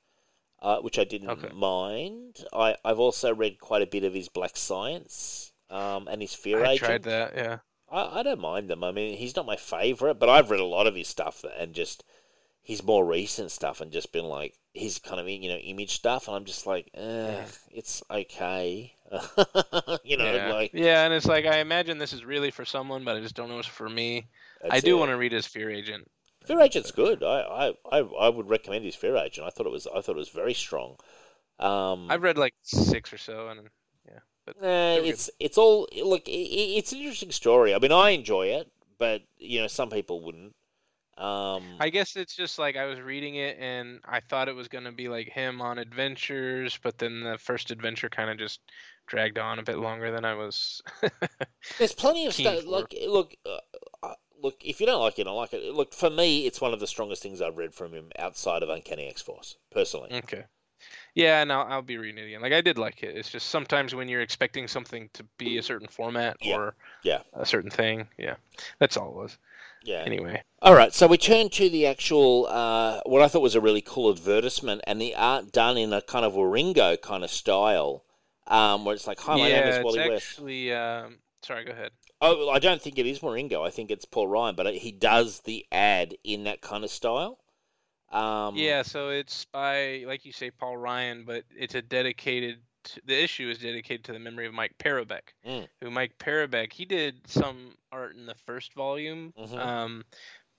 uh, 0.61 0.78
which 0.80 0.98
I 0.98 1.04
didn't 1.04 1.30
Okay. 1.30 1.50
mind. 1.50 2.44
I 2.52 2.76
I've 2.84 2.98
also 3.00 3.34
read 3.34 3.59
quite 3.61 3.82
a 3.82 3.86
bit 3.86 4.04
of 4.04 4.14
his 4.14 4.28
Black 4.28 4.57
Science, 4.57 5.52
um, 5.70 6.09
and 6.09 6.20
his 6.22 6.34
Fear 6.34 6.64
I 6.64 6.72
Agent. 6.72 6.78
tried 6.78 7.02
that. 7.04 7.34
Yeah. 7.36 7.59
I, 7.88 8.20
I 8.20 8.22
don't 8.22 8.40
mind 8.40 8.68
them. 8.70 8.84
I 8.84 8.92
mean, 8.92 9.16
he's 9.16 9.36
not 9.36 9.46
my 9.46 9.57
favorite, 9.57 10.18
but 10.18 10.28
I've 10.28 10.50
read 10.50 10.61
a 10.61 10.64
lot 10.64 10.86
of 10.86 10.94
his 10.94 11.09
stuff 11.09 11.44
and 11.59 11.74
just 11.74 12.04
his 12.62 12.82
more 12.82 13.04
recent 13.07 13.50
stuff 13.52 13.80
and 13.80 13.92
just 13.92 14.12
been 14.12 14.24
like 14.26 14.54
his 14.74 14.98
kind 14.98 15.20
of 15.20 15.28
you 15.28 15.48
know 15.48 15.57
image 15.57 15.92
stuff, 15.94 16.28
and 16.28 16.36
I'm 16.36 16.44
just 16.44 16.66
like, 16.66 16.90
eh, 16.94 17.44
it's 17.70 18.02
okay, 18.11 18.94
you 20.04 20.16
know, 20.16 20.34
yeah. 20.34 20.52
like 20.52 20.72
yeah, 20.74 21.04
and 21.04 21.14
it's 21.14 21.26
like 21.26 21.46
I 21.46 21.59
imagine 21.59 21.98
this 21.98 22.12
is 22.12 22.24
really 22.24 22.50
for 22.50 22.64
someone, 22.64 23.04
but 23.04 23.16
I 23.16 23.20
just 23.20 23.34
don't 23.36 23.48
know 23.48 23.59
it's 23.59 23.68
for 23.68 23.88
me. 23.88 24.28
I 24.68 24.80
do 24.80 24.96
it. 24.96 24.98
want 24.98 25.11
to 25.11 25.16
read 25.16 25.32
his 25.32 25.46
Fear 25.46 25.70
Agent. 25.70 26.09
Fear 26.47 26.61
Agent's 26.61 26.90
good. 26.92 27.22
I, 27.22 27.40
I, 27.40 27.72
I, 27.90 27.99
I 27.99 28.28
would 28.28 28.49
recommend 28.49 28.84
his 28.84 28.94
Fear 28.94 29.16
Agent. 29.16 29.47
I 29.47 29.51
thought 29.51 29.66
it 29.66 29.72
was 29.72 29.86
I 29.86 30.01
thought 30.01 30.16
it 30.16 30.18
was 30.18 30.28
very 30.28 30.55
strong. 30.55 30.97
Um, 31.59 32.07
I've 32.11 32.22
read 32.22 32.38
like 32.38 32.55
six 32.62 33.12
or 33.12 33.18
so, 33.18 33.49
and 33.49 33.68
yeah, 34.07 34.18
but 34.47 34.57
Eh, 34.62 34.97
good. 34.97 35.07
it's 35.07 35.30
it's 35.40 35.59
all 35.59 35.88
look. 36.05 36.22
i 36.28 36.32
i- 36.32 36.74
it's 36.78 36.92
an 36.92 36.99
interesting 36.99 37.32
story. 37.32 37.74
I 37.74 37.78
mean, 37.78 37.92
I 37.92 38.11
enjoy 38.11 38.47
it, 38.49 38.70
but 38.99 39.22
you 39.38 39.61
know, 39.61 39.66
some 39.66 39.90
people 39.90 40.22
wouldn't. 40.24 40.55
Um, 41.18 41.62
I 41.80 41.88
guess 41.88 42.14
it's 42.14 42.36
just 42.36 42.59
like 42.59 42.76
I 42.76 42.84
was 42.84 43.01
reading 43.01 43.36
it 43.36 43.57
and 43.59 44.01
I 44.05 44.20
thought 44.20 44.49
it 44.49 44.55
was 44.55 44.68
gonna 44.68 44.92
be 44.92 45.09
like 45.09 45.28
him 45.30 45.62
on 45.62 45.78
adventures, 45.78 46.78
but 46.82 46.99
then 46.99 47.22
the 47.22 47.38
first 47.38 47.70
adventure 47.70 48.11
kind 48.11 48.28
of 48.28 48.36
just 48.38 48.61
dragged 49.07 49.38
on 49.38 49.59
a 49.59 49.62
bit 49.62 49.78
longer 49.78 50.11
than 50.11 50.26
I 50.26 50.34
was. 50.34 50.82
there's 51.78 51.94
plenty 51.94 52.26
of 52.26 52.34
stuff. 52.40 52.66
Like, 52.66 52.94
look, 53.09 53.34
uh, 53.47 53.57
look. 54.47 54.57
If 54.64 54.80
you 54.80 54.86
don't 54.86 55.01
like 55.01 55.18
it, 55.18 55.26
I 55.26 55.30
like 55.30 55.53
it. 55.53 55.74
Look, 55.74 55.92
for 55.94 56.11
me, 56.11 56.47
it's 56.47 56.61
one 56.61 56.72
of 56.72 56.80
the 56.80 56.86
strongest 56.86 57.22
things 57.22 57.40
I've 57.42 57.59
read 57.59 57.74
from 57.74 57.92
him 57.92 58.11
outside 58.18 58.62
of 58.62 58.68
Uncanny 58.70 59.07
X 59.09 59.20
Force, 59.22 59.57
personally. 59.70 60.11
okay. 60.14 60.44
Yeah, 61.14 61.40
and 61.40 61.51
I'll, 61.51 61.66
I'll 61.66 61.82
be 61.82 61.97
reading 61.97 62.22
it 62.22 62.26
again. 62.26 62.42
Like 62.42 62.53
I 62.53 62.61
did 62.61 62.76
like 62.78 63.03
it. 63.03 63.16
It's 63.16 63.30
just 63.30 63.49
sometimes 63.49 63.94
when 63.94 64.09
you're 64.09 64.20
expecting 64.20 64.68
something 64.68 65.09
to 65.14 65.24
be 65.38 65.57
a 65.59 65.62
certain 65.62 65.88
format 65.88 66.36
Yeah. 66.42 66.57
or 66.57 66.74
Yeah. 67.03 67.22
a 67.32 67.47
certain 67.47 67.70
thing, 67.70 68.09
yeah, 68.18 68.34
that's 68.78 68.97
all 68.99 69.09
it 69.09 69.16
was. 69.16 69.38
Yeah. 69.82 70.03
Anyway, 70.05 70.42
All 70.62 70.74
right, 70.74 70.92
so 70.92 71.07
we 71.07 71.16
turn 71.16 71.49
to 71.51 71.70
the 71.70 71.86
actual, 71.86 72.47
uh, 72.51 73.01
what 73.07 73.22
I 73.22 73.28
thought 73.28 73.40
was 73.42 73.55
a 73.55 73.61
really 73.61 73.80
cool 73.80 74.11
advertisement, 74.11 74.82
and 74.86 75.01
the 75.01 75.14
art 75.14 75.53
done 75.53 75.76
in 75.78 75.92
a 75.92 76.03
kind 76.03 76.24
of 76.24 76.34
Wieringo 76.34 77.01
kind 77.01 77.24
of 77.24 77.30
style, 77.30 78.05
um, 78.49 78.84
where 78.84 78.94
it's 78.94 79.07
like, 79.07 79.20
"Hi, 79.20 79.36
my 79.36 79.49
yeah, 79.49 79.61
name 79.61 79.68
is 79.68 79.76
it's 79.76 79.84
Wally 79.84 80.11
West." 80.11 80.26
actually. 80.32 80.72
Um, 80.72 81.18
sorry, 81.42 81.64
go 81.64 81.72
ahead. 81.72 81.92
Oh, 82.21 82.49
I 82.49 82.59
don't 82.59 82.81
think 82.81 82.99
it 82.99 83.07
is 83.07 83.21
Wieringo. 83.21 83.67
I 83.67 83.71
think 83.71 83.91
it's 83.91 84.05
Paul 84.05 84.29
Ryan, 84.29 84.55
but 84.57 84.75
he 84.75 84.91
does 84.91 85.41
the 85.41 85.67
ad 85.71 86.17
in 86.25 86.45
that 86.45 86.62
kind 86.62 86.83
of 86.83 86.91
style. 86.91 87.39
Um, 88.11 88.57
Yeah, 88.57 88.83
so 88.83 89.11
it's 89.11 89.45
by, 89.47 90.05
like 90.07 90.25
you 90.25 90.33
say, 90.33 90.51
Paul 90.51 90.77
Ryan, 90.77 91.25
but 91.25 91.45
it's 91.55 91.75
a 91.75 91.83
dedicated. 91.83 92.61
The 93.05 93.21
issue 93.21 93.49
is 93.51 93.59
dedicated 93.59 94.05
to 94.05 94.12
the 94.12 94.19
memory 94.21 94.47
of 94.47 94.55
Mike 94.55 94.79
Parobeck, 94.79 95.35
Mm. 95.45 95.69
who 95.81 95.91
Mike 95.91 96.17
Parobeck 96.19 96.73
he 96.73 96.85
did 96.85 97.21
some 97.27 97.77
art 97.91 98.14
in 98.14 98.27
the 98.27 98.37
first 98.47 98.73
volume, 98.75 99.35
Mhm. 99.37 99.59
um, 99.59 100.05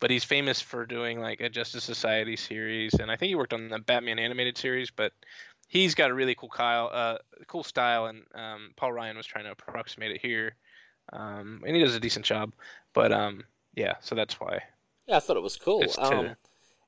but 0.01 0.11
he's 0.11 0.25
famous 0.25 0.61
for 0.61 0.85
doing 0.85 1.21
like 1.21 1.39
a 1.39 1.49
Justice 1.49 1.85
Society 1.85 2.35
series, 2.35 2.93
and 2.95 3.09
I 3.09 3.15
think 3.15 3.29
he 3.29 3.35
worked 3.35 3.53
on 3.53 3.69
the 3.69 3.79
Batman 3.79 4.19
animated 4.19 4.57
series. 4.57 4.91
But 4.91 5.13
he's 5.69 5.95
got 5.95 6.11
a 6.11 6.13
really 6.13 6.35
cool 6.35 6.49
Kyle, 6.49 6.89
uh, 6.91 7.17
cool 7.47 7.63
style, 7.63 8.07
and 8.07 8.25
um, 8.35 8.73
Paul 8.75 8.91
Ryan 8.91 9.15
was 9.17 9.25
trying 9.25 9.45
to 9.45 9.51
approximate 9.51 10.11
it 10.11 10.21
here, 10.21 10.55
um, 11.13 11.63
and 11.65 11.75
he 11.75 11.81
does 11.81 11.95
a 11.95 11.99
decent 11.99 12.25
job. 12.25 12.53
But 12.93 13.11
um, 13.11 13.43
yeah, 13.75 13.95
so 14.01 14.15
that's 14.15 14.39
why. 14.39 14.59
Yeah, 15.07 15.17
I 15.17 15.19
thought 15.19 15.37
it 15.37 15.43
was 15.43 15.57
cool. 15.57 15.81
It's 15.83 15.95
to- 15.95 16.01
Um, 16.03 16.35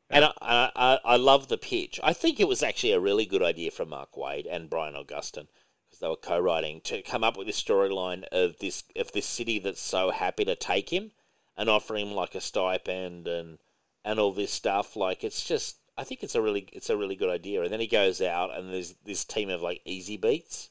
and 0.10 0.26
I, 0.26 0.32
I, 0.42 0.72
I- 0.76 1.00
I 1.06 1.16
love 1.18 1.48
the 1.48 1.58
pitch. 1.58 2.00
I 2.04 2.14
think 2.14 2.40
it 2.40 2.48
was 2.48 2.64
actually 2.64 2.94
a 2.94 3.00
really 3.00 3.26
good 3.26 3.44
idea 3.44 3.72
from 3.72 3.90
Mark 3.90 4.14
Waid 4.14 4.46
and 4.50 4.70
Brian 4.70 4.96
Augustyn 4.96 5.48
because 5.88 6.00
they 6.02 6.08
were 6.08 6.16
co-writing 6.16 6.82
to 6.82 7.02
come 7.02 7.24
up 7.24 7.38
with 7.38 7.48
this 7.48 7.62
storyline 7.62 8.24
of 8.32 8.58
this 8.60 8.84
of 8.96 9.12
this 9.12 9.26
city 9.26 9.60
that's 9.60 9.82
so 9.82 10.10
happy 10.12 10.46
to 10.46 10.56
take 10.56 10.90
him 10.92 11.12
and 11.58 11.70
offer 11.70 11.96
him 11.96 12.12
like 12.14 12.36
a 12.36 12.42
stipend 12.42 13.28
and 13.28 13.60
and 14.04 14.20
all 14.20 14.32
this 14.34 14.52
stuff. 14.52 14.96
Like 14.96 15.24
it's 15.24 15.46
just, 15.48 15.78
I 15.98 16.04
think 16.04 16.24
it's 16.24 16.36
a 16.36 16.42
really 16.42 16.68
it's 16.74 16.90
a 16.90 16.98
really 16.98 17.16
good 17.16 17.30
idea. 17.30 17.62
And 17.62 17.72
then 17.72 17.80
he 17.80 17.88
goes 17.88 18.22
out 18.22 18.56
and 18.56 18.74
there's 18.74 18.96
this 19.06 19.24
team 19.26 19.50
of 19.50 19.62
like 19.62 19.82
easy 19.86 20.18
beats. 20.18 20.70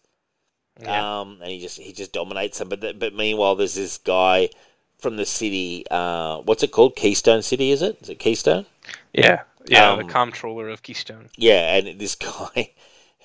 Yeah. 0.81 1.21
Um, 1.21 1.39
and 1.43 1.51
he 1.51 1.59
just 1.61 1.79
he 1.79 1.93
just 1.93 2.13
dominates 2.13 2.59
them. 2.59 2.69
But 2.69 2.81
th- 2.81 2.99
but 2.99 3.15
meanwhile, 3.15 3.55
there's 3.57 3.75
this 3.75 3.99
guy 3.99 4.51
from 4.99 5.17
the 5.17 5.27
city. 5.27 5.85
Uh, 5.91 6.39
what's 6.39 6.63
it 6.63 6.73
called? 6.73 6.97
Keystone 6.97 7.43
City, 7.43 7.71
is 7.71 7.83
it? 7.83 7.99
Is 8.03 8.09
it 8.11 8.19
Keystone? 8.19 8.67
Yeah, 9.13 9.43
yeah, 9.67 9.91
Um, 9.91 9.99
the 9.99 10.05
comptroller 10.05 10.69
of 10.69 10.83
Keystone. 10.83 11.31
Yeah, 11.37 11.75
and 11.77 11.99
this 12.01 12.15
guy 12.17 12.73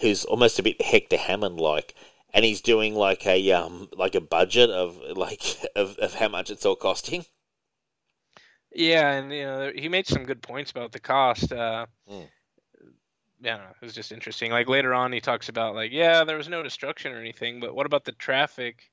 who's 0.01 0.25
almost 0.25 0.59
a 0.59 0.63
bit 0.63 0.81
Hector 0.81 1.17
Hammond 1.17 1.59
like, 1.59 1.95
and 2.33 2.43
he's 2.45 2.61
doing 2.61 2.95
like 2.95 3.25
a 3.27 3.51
um 3.51 3.89
like 3.95 4.15
a 4.15 4.21
budget 4.21 4.69
of 4.69 4.97
like 5.15 5.43
of, 5.75 5.97
of 5.99 6.15
how 6.15 6.27
much 6.29 6.49
it's 6.49 6.65
all 6.65 6.75
costing. 6.75 7.25
Yeah, 8.75 9.11
and 9.11 9.31
you 9.31 9.43
know 9.43 9.71
he 9.75 9.87
made 9.87 10.07
some 10.07 10.23
good 10.25 10.41
points 10.41 10.71
about 10.71 10.91
the 10.91 10.99
cost. 10.99 11.51
Uh, 11.51 11.85
Mm. 12.09 12.27
Yeah, 13.43 13.69
it 13.69 13.85
was 13.85 13.93
just 13.93 14.13
interesting. 14.13 14.51
Like 14.51 14.69
later 14.69 14.93
on, 14.93 15.11
he 15.11 15.19
talks 15.19 15.49
about 15.49 15.75
like, 15.75 15.91
yeah, 15.91 16.23
there 16.23 16.37
was 16.37 16.47
no 16.47 16.63
destruction 16.63 17.11
or 17.11 17.19
anything, 17.19 17.59
but 17.59 17.75
what 17.75 17.85
about 17.85 18.05
the 18.05 18.13
traffic, 18.13 18.89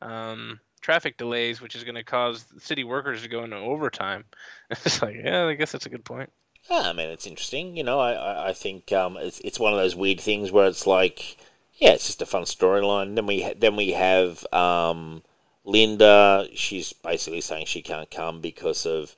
um, 0.00 0.60
traffic 0.80 1.16
delays, 1.16 1.60
which 1.60 1.74
is 1.74 1.82
going 1.82 1.96
to 1.96 2.04
cause 2.04 2.44
city 2.58 2.84
workers 2.84 3.22
to 3.22 3.28
go 3.28 3.42
into 3.42 3.56
overtime? 3.56 4.24
it's 4.70 5.02
like, 5.02 5.16
yeah, 5.16 5.46
I 5.46 5.54
guess 5.54 5.72
that's 5.72 5.86
a 5.86 5.90
good 5.90 6.04
point. 6.04 6.30
Yeah, 6.70 6.82
I 6.82 6.92
mean 6.92 7.08
it's 7.08 7.26
interesting. 7.26 7.76
You 7.76 7.82
know, 7.84 7.98
I 7.98 8.12
I, 8.12 8.48
I 8.50 8.52
think 8.52 8.92
um 8.92 9.16
it's 9.16 9.40
it's 9.40 9.58
one 9.58 9.72
of 9.72 9.78
those 9.78 9.96
weird 9.96 10.20
things 10.20 10.52
where 10.52 10.66
it's 10.66 10.86
like, 10.86 11.36
yeah, 11.76 11.90
it's 11.90 12.06
just 12.06 12.22
a 12.22 12.26
fun 12.26 12.42
storyline. 12.44 13.14
Then 13.14 13.26
we 13.26 13.42
ha- 13.42 13.54
then 13.56 13.74
we 13.76 13.92
have 13.92 14.46
um 14.52 15.22
Linda. 15.64 16.46
She's 16.54 16.92
basically 16.92 17.40
saying 17.40 17.66
she 17.66 17.82
can't 17.82 18.10
come 18.10 18.40
because 18.40 18.86
of. 18.86 19.16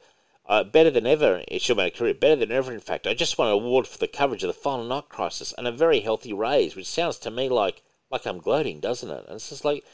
Uh, 0.50 0.64
better 0.64 0.90
than 0.90 1.06
ever, 1.06 1.44
she'll 1.58 1.76
make 1.76 1.94
a 1.94 1.98
career. 1.98 2.12
Better 2.12 2.34
than 2.34 2.50
ever, 2.50 2.72
in 2.72 2.80
fact. 2.80 3.06
I 3.06 3.14
just 3.14 3.38
won 3.38 3.46
an 3.46 3.54
award 3.54 3.86
for 3.86 3.98
the 3.98 4.08
coverage 4.08 4.42
of 4.42 4.48
the 4.48 4.52
Final 4.52 4.84
Night 4.84 5.08
Crisis 5.08 5.54
and 5.56 5.64
a 5.68 5.70
very 5.70 6.00
healthy 6.00 6.32
raise, 6.32 6.74
which 6.74 6.88
sounds 6.88 7.18
to 7.20 7.30
me 7.30 7.48
like 7.48 7.84
like 8.10 8.26
I'm 8.26 8.40
gloating, 8.40 8.80
doesn't 8.80 9.08
it? 9.08 9.26
And 9.28 9.36
it's 9.36 9.50
just 9.50 9.64
like, 9.64 9.84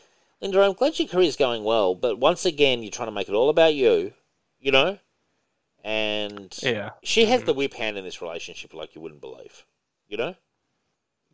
Linda, 0.41 0.63
I'm 0.63 0.73
glad 0.73 0.99
your 0.99 1.09
career's 1.09 1.37
going 1.37 1.63
well, 1.63 1.95
but 1.95 2.19
once 2.19 2.47
again, 2.47 2.83
you're 2.83 2.91
trying 2.91 3.09
to 3.09 3.13
make 3.13 3.29
it 3.29 3.35
all 3.35 3.51
about 3.51 3.75
you, 3.75 4.15
you 4.59 4.73
know? 4.73 4.99
And 5.85 6.59
Yeah. 6.63 6.93
she 7.03 7.27
has 7.27 7.43
Mhm. 7.43 7.47
the 7.47 7.53
whip 7.53 7.75
hand 7.75 7.99
in 7.99 8.05
this 8.05 8.23
relationship 8.23 8.73
like 8.73 8.95
you 8.95 9.03
wouldn't 9.03 9.21
believe, 9.21 9.67
you 10.09 10.17
know? 10.17 10.37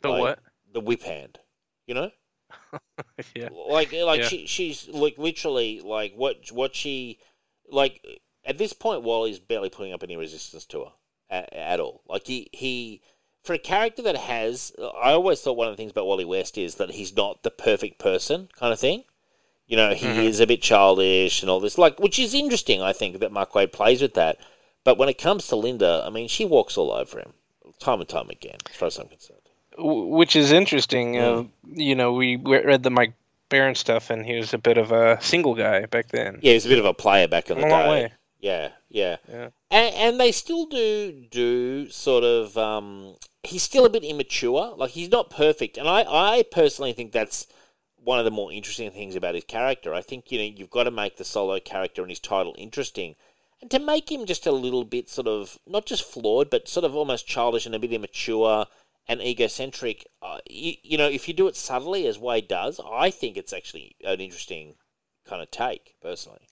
The 0.01 0.09
Like, 0.09 0.21
what? 0.21 0.39
The 0.73 0.81
whip 0.81 1.03
hand, 1.03 1.39
you 1.87 1.95
know? 1.95 2.11
yeah. 3.37 3.51
Like, 3.53 3.93
like 3.93 4.23
Yeah. 4.23 4.29
she, 4.29 4.47
she's 4.47 4.89
like 4.89 5.17
literally 5.17 5.81
like 5.81 6.15
what, 6.15 6.51
what 6.51 6.75
she, 6.75 7.21
like 7.69 8.05
at 8.45 8.59
this 8.59 8.73
point, 8.73 9.03
Wally's 9.03 9.39
barely 9.39 9.71
putting 9.71 9.93
up 9.93 10.03
any 10.03 10.17
resistance 10.17 10.65
to 10.67 10.81
her 10.85 10.91
at, 11.31 11.53
at 11.53 11.81
all. 11.81 12.03
Like 12.09 12.27
he, 12.27 12.49
he, 12.53 13.01
for 13.43 13.53
a 13.55 13.59
character 13.59 14.03
that 14.03 14.17
has, 14.17 14.73
I 14.81 15.13
always 15.13 15.41
thought 15.41 15.57
one 15.57 15.69
of 15.69 15.73
the 15.73 15.77
things 15.77 15.91
about 15.93 16.07
Wally 16.07 16.25
West 16.25 16.57
is 16.59 16.77
that 16.77 16.91
he's 16.93 17.17
not 17.17 17.43
the 17.43 17.51
perfect 17.51 17.99
person, 17.99 18.49
kind 18.59 18.73
of 18.73 18.79
thing. 18.79 19.05
You 19.67 19.77
know, 19.77 19.95
he 19.95 20.07
Mhm. 20.07 20.25
is 20.25 20.41
a 20.41 20.47
bit 20.47 20.61
childish 20.61 21.43
and 21.43 21.49
all 21.51 21.61
this, 21.61 21.79
like, 21.79 21.99
which 21.99 22.19
is 22.19 22.35
interesting. 22.35 22.83
I 22.83 22.93
think 22.93 23.21
that 23.21 23.33
Mark 23.33 23.53
Waid 23.53 23.73
plays 23.73 24.03
with 24.03 24.15
that. 24.15 24.39
But 24.85 24.99
when 24.99 25.09
it 25.09 25.17
comes 25.19 25.47
to 25.47 25.57
Linda, 25.57 26.03
I 26.05 26.11
mean, 26.11 26.27
she 26.29 26.45
walks 26.45 26.77
all 26.77 26.91
over 26.91 27.19
him, 27.21 27.33
time 27.79 28.01
and 28.01 28.09
time 28.09 28.29
again, 28.29 28.59
as 28.69 28.77
far 28.77 28.89
as 28.89 28.99
I'm 28.99 29.07
concerned. 29.09 29.39
Which 29.79 30.37
is 30.37 30.53
interesting. 30.53 31.17
Uh, 31.19 31.45
you 31.73 31.95
know, 31.95 32.13
we 32.13 32.37
read 32.37 32.83
the 32.83 32.91
Mike 32.91 33.15
Baron 33.49 33.75
stuff, 33.75 34.11
and 34.11 34.27
he 34.27 34.37
was 34.37 34.53
a 34.53 34.59
bit 34.59 34.77
of 34.79 34.93
a 34.93 35.19
single 35.23 35.55
guy 35.55 35.87
back 35.87 36.09
then. 36.09 36.41
Yeah, 36.43 36.51
he 36.51 36.55
was 36.55 36.67
a 36.67 36.69
bit 36.69 36.79
of 36.81 36.85
a 36.85 36.93
player 36.93 37.29
back 37.29 37.49
in 37.49 37.57
the 37.59 37.63
In 37.65 37.69
a 37.69 37.73
long 37.73 37.85
day. 37.85 37.91
way. 37.91 38.13
Yeah, 38.43 38.73
yeah. 38.89 39.19
Yeah. 39.29 39.51
And, 39.71 39.95
and 39.95 40.21
they 40.21 40.33
still 40.33 40.67
do 40.67 41.13
do 41.31 41.89
sort 41.89 42.25
of. 42.25 42.59
Um, 42.59 43.15
he's 43.45 43.63
still 43.63 43.87
a 43.87 43.91
bit 43.91 44.05
immature. 44.05 44.75
Like 44.77 44.91
he's 44.91 45.11
not 45.11 45.31
perfect, 45.31 45.79
and 45.79 45.89
I 45.89 46.03
I 46.03 46.43
personally 46.51 46.93
think 46.93 47.13
that's 47.13 47.47
one 47.97 48.19
of 48.19 48.25
the 48.25 48.33
more 48.33 48.53
interesting 48.53 48.91
things 48.91 49.15
about 49.15 49.37
his 49.37 49.45
character. 49.45 49.95
I 49.95 50.03
think 50.03 50.33
you 50.33 50.39
know 50.39 50.45
you've 50.45 50.71
got 50.71 50.85
to 50.85 50.91
make 50.91 51.17
the 51.17 51.25
solo 51.25 51.61
character 51.61 52.03
and 52.03 52.11
his 52.11 52.19
title 52.19 52.55
interesting, 52.59 53.15
and 53.61 53.71
to 53.71 53.79
make 53.79 54.11
him 54.11 54.27
just 54.27 54.45
a 54.45 54.53
little 54.53 54.85
bit 54.85 55.09
sort 55.09 55.29
of 55.29 55.59
not 55.65 55.87
just 55.87 56.03
flawed, 56.03 56.51
but 56.51 56.69
sort 56.69 56.85
of 56.85 56.97
almost 56.97 57.29
childish 57.29 57.65
and 57.65 57.77
a 57.77 57.79
bit 57.79 57.93
immature 57.93 58.67
and 59.07 59.23
egocentric. 59.23 60.05
Uh, 60.21 60.39
you, 60.51 60.75
you 60.83 60.99
know, 60.99 61.09
if 61.09 61.29
you 61.29 61.35
do 61.35 61.47
it 61.47 61.55
subtly 61.55 62.09
as 62.09 62.19
Waid 62.19 62.49
does, 62.49 62.81
I 62.85 63.11
think 63.11 63.37
it's 63.37 63.53
actually 63.53 63.95
an 64.03 64.21
interesting 64.21 64.75
kind 65.25 65.43
of 65.43 65.51
take 65.53 65.95
personally. 66.03 66.49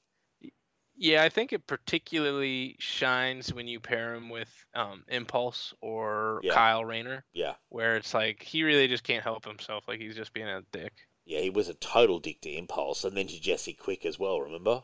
Yeah, 1.03 1.23
I 1.25 1.31
think 1.31 1.55
it 1.55 1.67
particularly 1.67 2.77
shines 2.79 3.55
when 3.55 3.67
you 3.67 3.81
pair 3.81 4.15
him 4.15 4.29
with 4.29 4.51
um, 4.75 5.03
Impulse 5.09 5.73
or 5.81 6.41
Yeah. 6.45 6.53
Kyle 6.53 6.85
Rayner, 6.85 7.25
Yeah. 7.33 7.55
where 7.71 7.97
it's 7.97 8.13
like 8.13 8.43
he 8.43 8.63
really 8.65 8.87
just 8.87 9.03
can't 9.03 9.25
help 9.25 9.47
himself. 9.47 9.89
Like 9.89 9.99
he's 9.99 10.15
just 10.15 10.35
being 10.35 10.47
a 10.47 10.61
dick. 10.73 10.93
Yeah, 11.25 11.41
he 11.41 11.49
was 11.49 11.71
a 11.71 11.75
total 11.75 12.19
dick 12.19 12.43
to 12.43 12.51
Impulse, 12.51 13.05
and 13.05 13.17
then 13.17 13.29
to 13.29 13.41
Jesse 13.41 13.73
Quick 13.73 14.05
as 14.05 14.19
well. 14.19 14.41
Remember, 14.43 14.83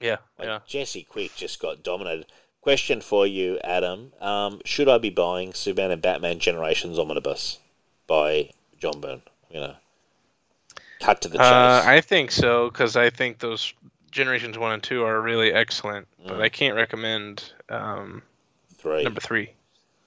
Yeah, 0.00 0.18
like 0.38 0.46
yeah. 0.46 0.60
Jesse 0.68 1.02
Quick 1.02 1.34
just 1.34 1.60
got 1.60 1.82
dominated. 1.82 2.26
Question 2.60 3.00
for 3.00 3.26
you, 3.26 3.58
Adam: 3.64 4.12
um, 4.20 4.60
Should 4.64 4.88
I 4.88 4.98
be 4.98 5.10
buying 5.10 5.54
Superman 5.54 5.90
and 5.90 6.02
Batman 6.02 6.38
Generations 6.38 6.98
Omnibus 7.00 7.58
by 8.06 8.50
John 8.78 9.00
Byrne? 9.00 9.22
You 9.50 9.60
know, 9.60 9.74
cut 11.00 11.20
to 11.22 11.28
the 11.28 11.38
chase. 11.38 11.46
Uh, 11.46 11.82
I 11.84 12.00
think 12.00 12.30
so 12.30 12.68
because 12.70 12.96
I 12.96 13.10
think 13.10 13.38
those 13.38 13.72
generations 14.10 14.58
one 14.58 14.72
and 14.72 14.82
two 14.82 15.04
are 15.04 15.20
really 15.20 15.52
excellent, 15.52 16.08
but 16.26 16.36
Mm. 16.38 16.42
I 16.42 16.48
can't 16.48 16.74
recommend 16.76 17.52
um, 17.68 18.22
Three, 18.76 19.04
number 19.04 19.20
three. 19.20 19.54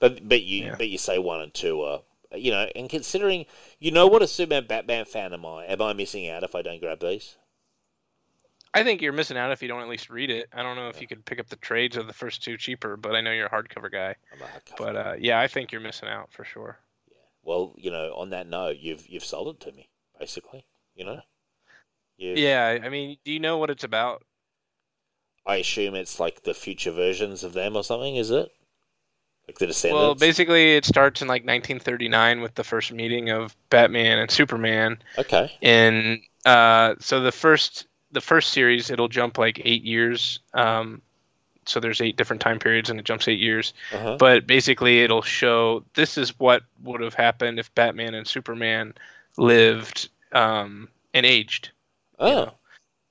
but 0.00 0.26
but 0.28 0.42
you 0.42 0.66
Yeah. 0.66 0.74
but 0.76 0.88
you 0.88 0.98
say 0.98 1.18
one 1.18 1.40
and 1.40 1.52
two 1.54 1.80
are. 1.82 2.02
You 2.36 2.50
know, 2.50 2.68
and 2.74 2.90
considering 2.90 3.46
you 3.78 3.92
know 3.92 4.08
what 4.08 4.20
a 4.22 4.26
Superman 4.26 4.66
Batman 4.66 5.04
fan 5.04 5.32
am 5.32 5.46
I? 5.46 5.66
Am 5.66 5.80
I 5.80 5.92
missing 5.92 6.28
out 6.28 6.42
if 6.42 6.54
I 6.56 6.62
don't 6.62 6.80
grab 6.80 6.98
these? 7.00 7.36
I 8.76 8.82
think 8.82 9.00
you're 9.00 9.12
missing 9.12 9.36
out 9.36 9.52
if 9.52 9.62
you 9.62 9.68
don't 9.68 9.82
at 9.82 9.88
least 9.88 10.10
read 10.10 10.30
it. 10.30 10.48
I 10.52 10.64
don't 10.64 10.74
know 10.74 10.88
if 10.88 11.00
you 11.00 11.06
could 11.06 11.24
pick 11.24 11.38
up 11.38 11.48
the 11.48 11.54
trades 11.54 11.96
of 11.96 12.08
the 12.08 12.12
first 12.12 12.42
two 12.42 12.56
cheaper, 12.56 12.96
but 12.96 13.14
I 13.14 13.20
know 13.20 13.30
you're 13.30 13.46
a 13.46 13.50
hardcover 13.50 13.88
guy. 13.90 14.16
I'm 14.32 14.42
a 14.42 14.46
hardcover 14.46 14.76
But 14.78 14.92
guy. 14.94 15.00
uh, 15.10 15.16
yeah, 15.20 15.38
I 15.38 15.46
think 15.46 15.70
you're 15.70 15.80
missing 15.80 16.08
out 16.08 16.32
for 16.32 16.42
sure. 16.44 16.80
Well, 17.44 17.72
you 17.76 17.92
know, 17.92 18.12
on 18.16 18.30
that 18.30 18.48
note, 18.48 18.78
you've 18.80 19.06
you've 19.06 19.24
sold 19.24 19.54
it 19.54 19.60
to 19.60 19.72
me, 19.72 19.88
basically. 20.18 20.64
You 20.96 21.04
know, 21.04 21.20
You've- 22.16 22.40
Yeah, 22.40 22.78
I 22.82 22.88
mean, 22.88 23.16
do 23.24 23.32
you 23.32 23.40
know 23.40 23.58
what 23.58 23.70
it's 23.70 23.84
about? 23.84 24.24
I 25.46 25.56
assume 25.56 25.94
it's 25.94 26.18
like 26.18 26.42
the 26.44 26.54
future 26.54 26.90
versions 26.90 27.44
of 27.44 27.52
them 27.52 27.76
or 27.76 27.82
something. 27.82 28.16
Is 28.16 28.30
it 28.30 28.50
like 29.46 29.58
the 29.58 29.66
Descendants? 29.66 30.00
Well, 30.00 30.14
basically, 30.14 30.76
it 30.76 30.84
starts 30.84 31.20
in 31.20 31.28
like 31.28 31.42
1939 31.42 32.40
with 32.40 32.54
the 32.54 32.64
first 32.64 32.92
meeting 32.92 33.30
of 33.30 33.54
Batman 33.68 34.18
and 34.18 34.30
Superman, 34.30 35.02
okay. 35.18 35.52
and 35.60 36.20
uh, 36.46 36.94
so 36.98 37.20
the 37.20 37.32
first 37.32 37.86
the 38.12 38.20
first 38.22 38.52
series 38.52 38.90
it'll 38.90 39.08
jump 39.08 39.36
like 39.36 39.60
eight 39.64 39.84
years. 39.84 40.40
Um, 40.54 41.02
so 41.66 41.80
there's 41.80 42.00
eight 42.00 42.16
different 42.16 42.40
time 42.40 42.58
periods, 42.58 42.88
and 42.88 42.98
it 42.98 43.04
jumps 43.04 43.28
eight 43.28 43.40
years. 43.40 43.74
Uh-huh. 43.92 44.16
But 44.18 44.46
basically, 44.46 45.02
it'll 45.02 45.22
show 45.22 45.84
this 45.94 46.16
is 46.16 46.38
what 46.38 46.62
would 46.82 47.00
have 47.00 47.14
happened 47.14 47.58
if 47.58 47.74
Batman 47.74 48.14
and 48.14 48.26
Superman 48.26 48.94
lived 49.36 50.08
um, 50.32 50.88
and 51.12 51.26
aged. 51.26 51.70
Oh, 52.18 52.28
you 52.28 52.34
know. 52.34 52.54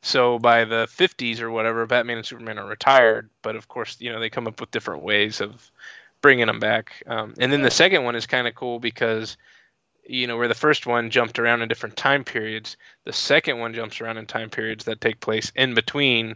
So 0.04 0.40
by 0.40 0.66
the 0.66 0.88
50s 0.90 1.42
or 1.42 1.50
whatever, 1.52 1.86
Batman 1.86 2.18
and 2.18 2.26
Superman 2.26 2.60
are 2.60 2.66
retired, 2.68 3.30
but 3.42 3.56
of 3.56 3.68
course, 3.68 3.98
you 4.00 4.12
know, 4.12 4.20
they 4.20 4.30
come 4.30 4.48
up 4.48 4.60
with 4.60 4.72
different 4.72 5.04
ways 5.04 5.42
of 5.42 5.72
bringing 6.22 6.48
them 6.48 6.60
back. 6.60 7.04
Um, 7.08 7.34
and 7.40 7.52
then 7.52 7.62
the 7.62 7.72
second 7.72 8.04
one 8.04 8.16
is 8.16 8.28
kind 8.28 8.48
of 8.48 8.56
cool 8.56 8.80
because, 8.80 9.38
you 10.08 10.28
know, 10.28 10.38
where 10.38 10.48
the 10.50 10.56
first 10.56 10.88
one 10.88 11.10
jumped 11.12 11.40
around 11.40 11.62
in 11.62 11.70
different 11.70 11.98
time 11.98 12.24
periods, 12.24 12.78
the 13.06 13.14
second 13.14 13.60
one 13.60 13.74
jumps 13.74 14.02
around 14.02 14.18
in 14.18 14.26
time 14.28 14.50
periods 14.50 14.86
that 14.86 15.02
take 15.02 15.20
place 15.22 15.52
in 15.56 15.74
between 15.76 16.36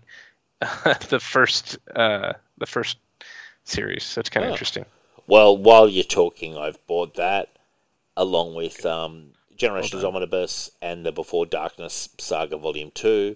the 1.09 1.19
first 1.21 1.77
uh, 1.95 2.33
the 2.57 2.65
first 2.67 2.97
series. 3.65 4.03
So 4.05 4.19
it's 4.21 4.29
kind 4.29 4.45
of 4.45 4.49
Oh. 4.49 4.51
interesting. 4.51 4.85
well, 5.27 5.57
while 5.57 5.87
you're 5.89 6.03
talking, 6.03 6.57
I've 6.57 6.85
bought 6.87 7.15
that 7.15 7.49
along 8.17 8.55
with 8.55 8.85
um, 8.85 9.33
Generations 9.57 10.03
Well 10.03 10.15
Omnibus 10.15 10.71
and 10.81 11.05
the 11.05 11.11
Before 11.11 11.45
Darkness 11.45 12.09
Saga 12.17 12.57
Volume 12.57 12.91
Two. 12.93 13.35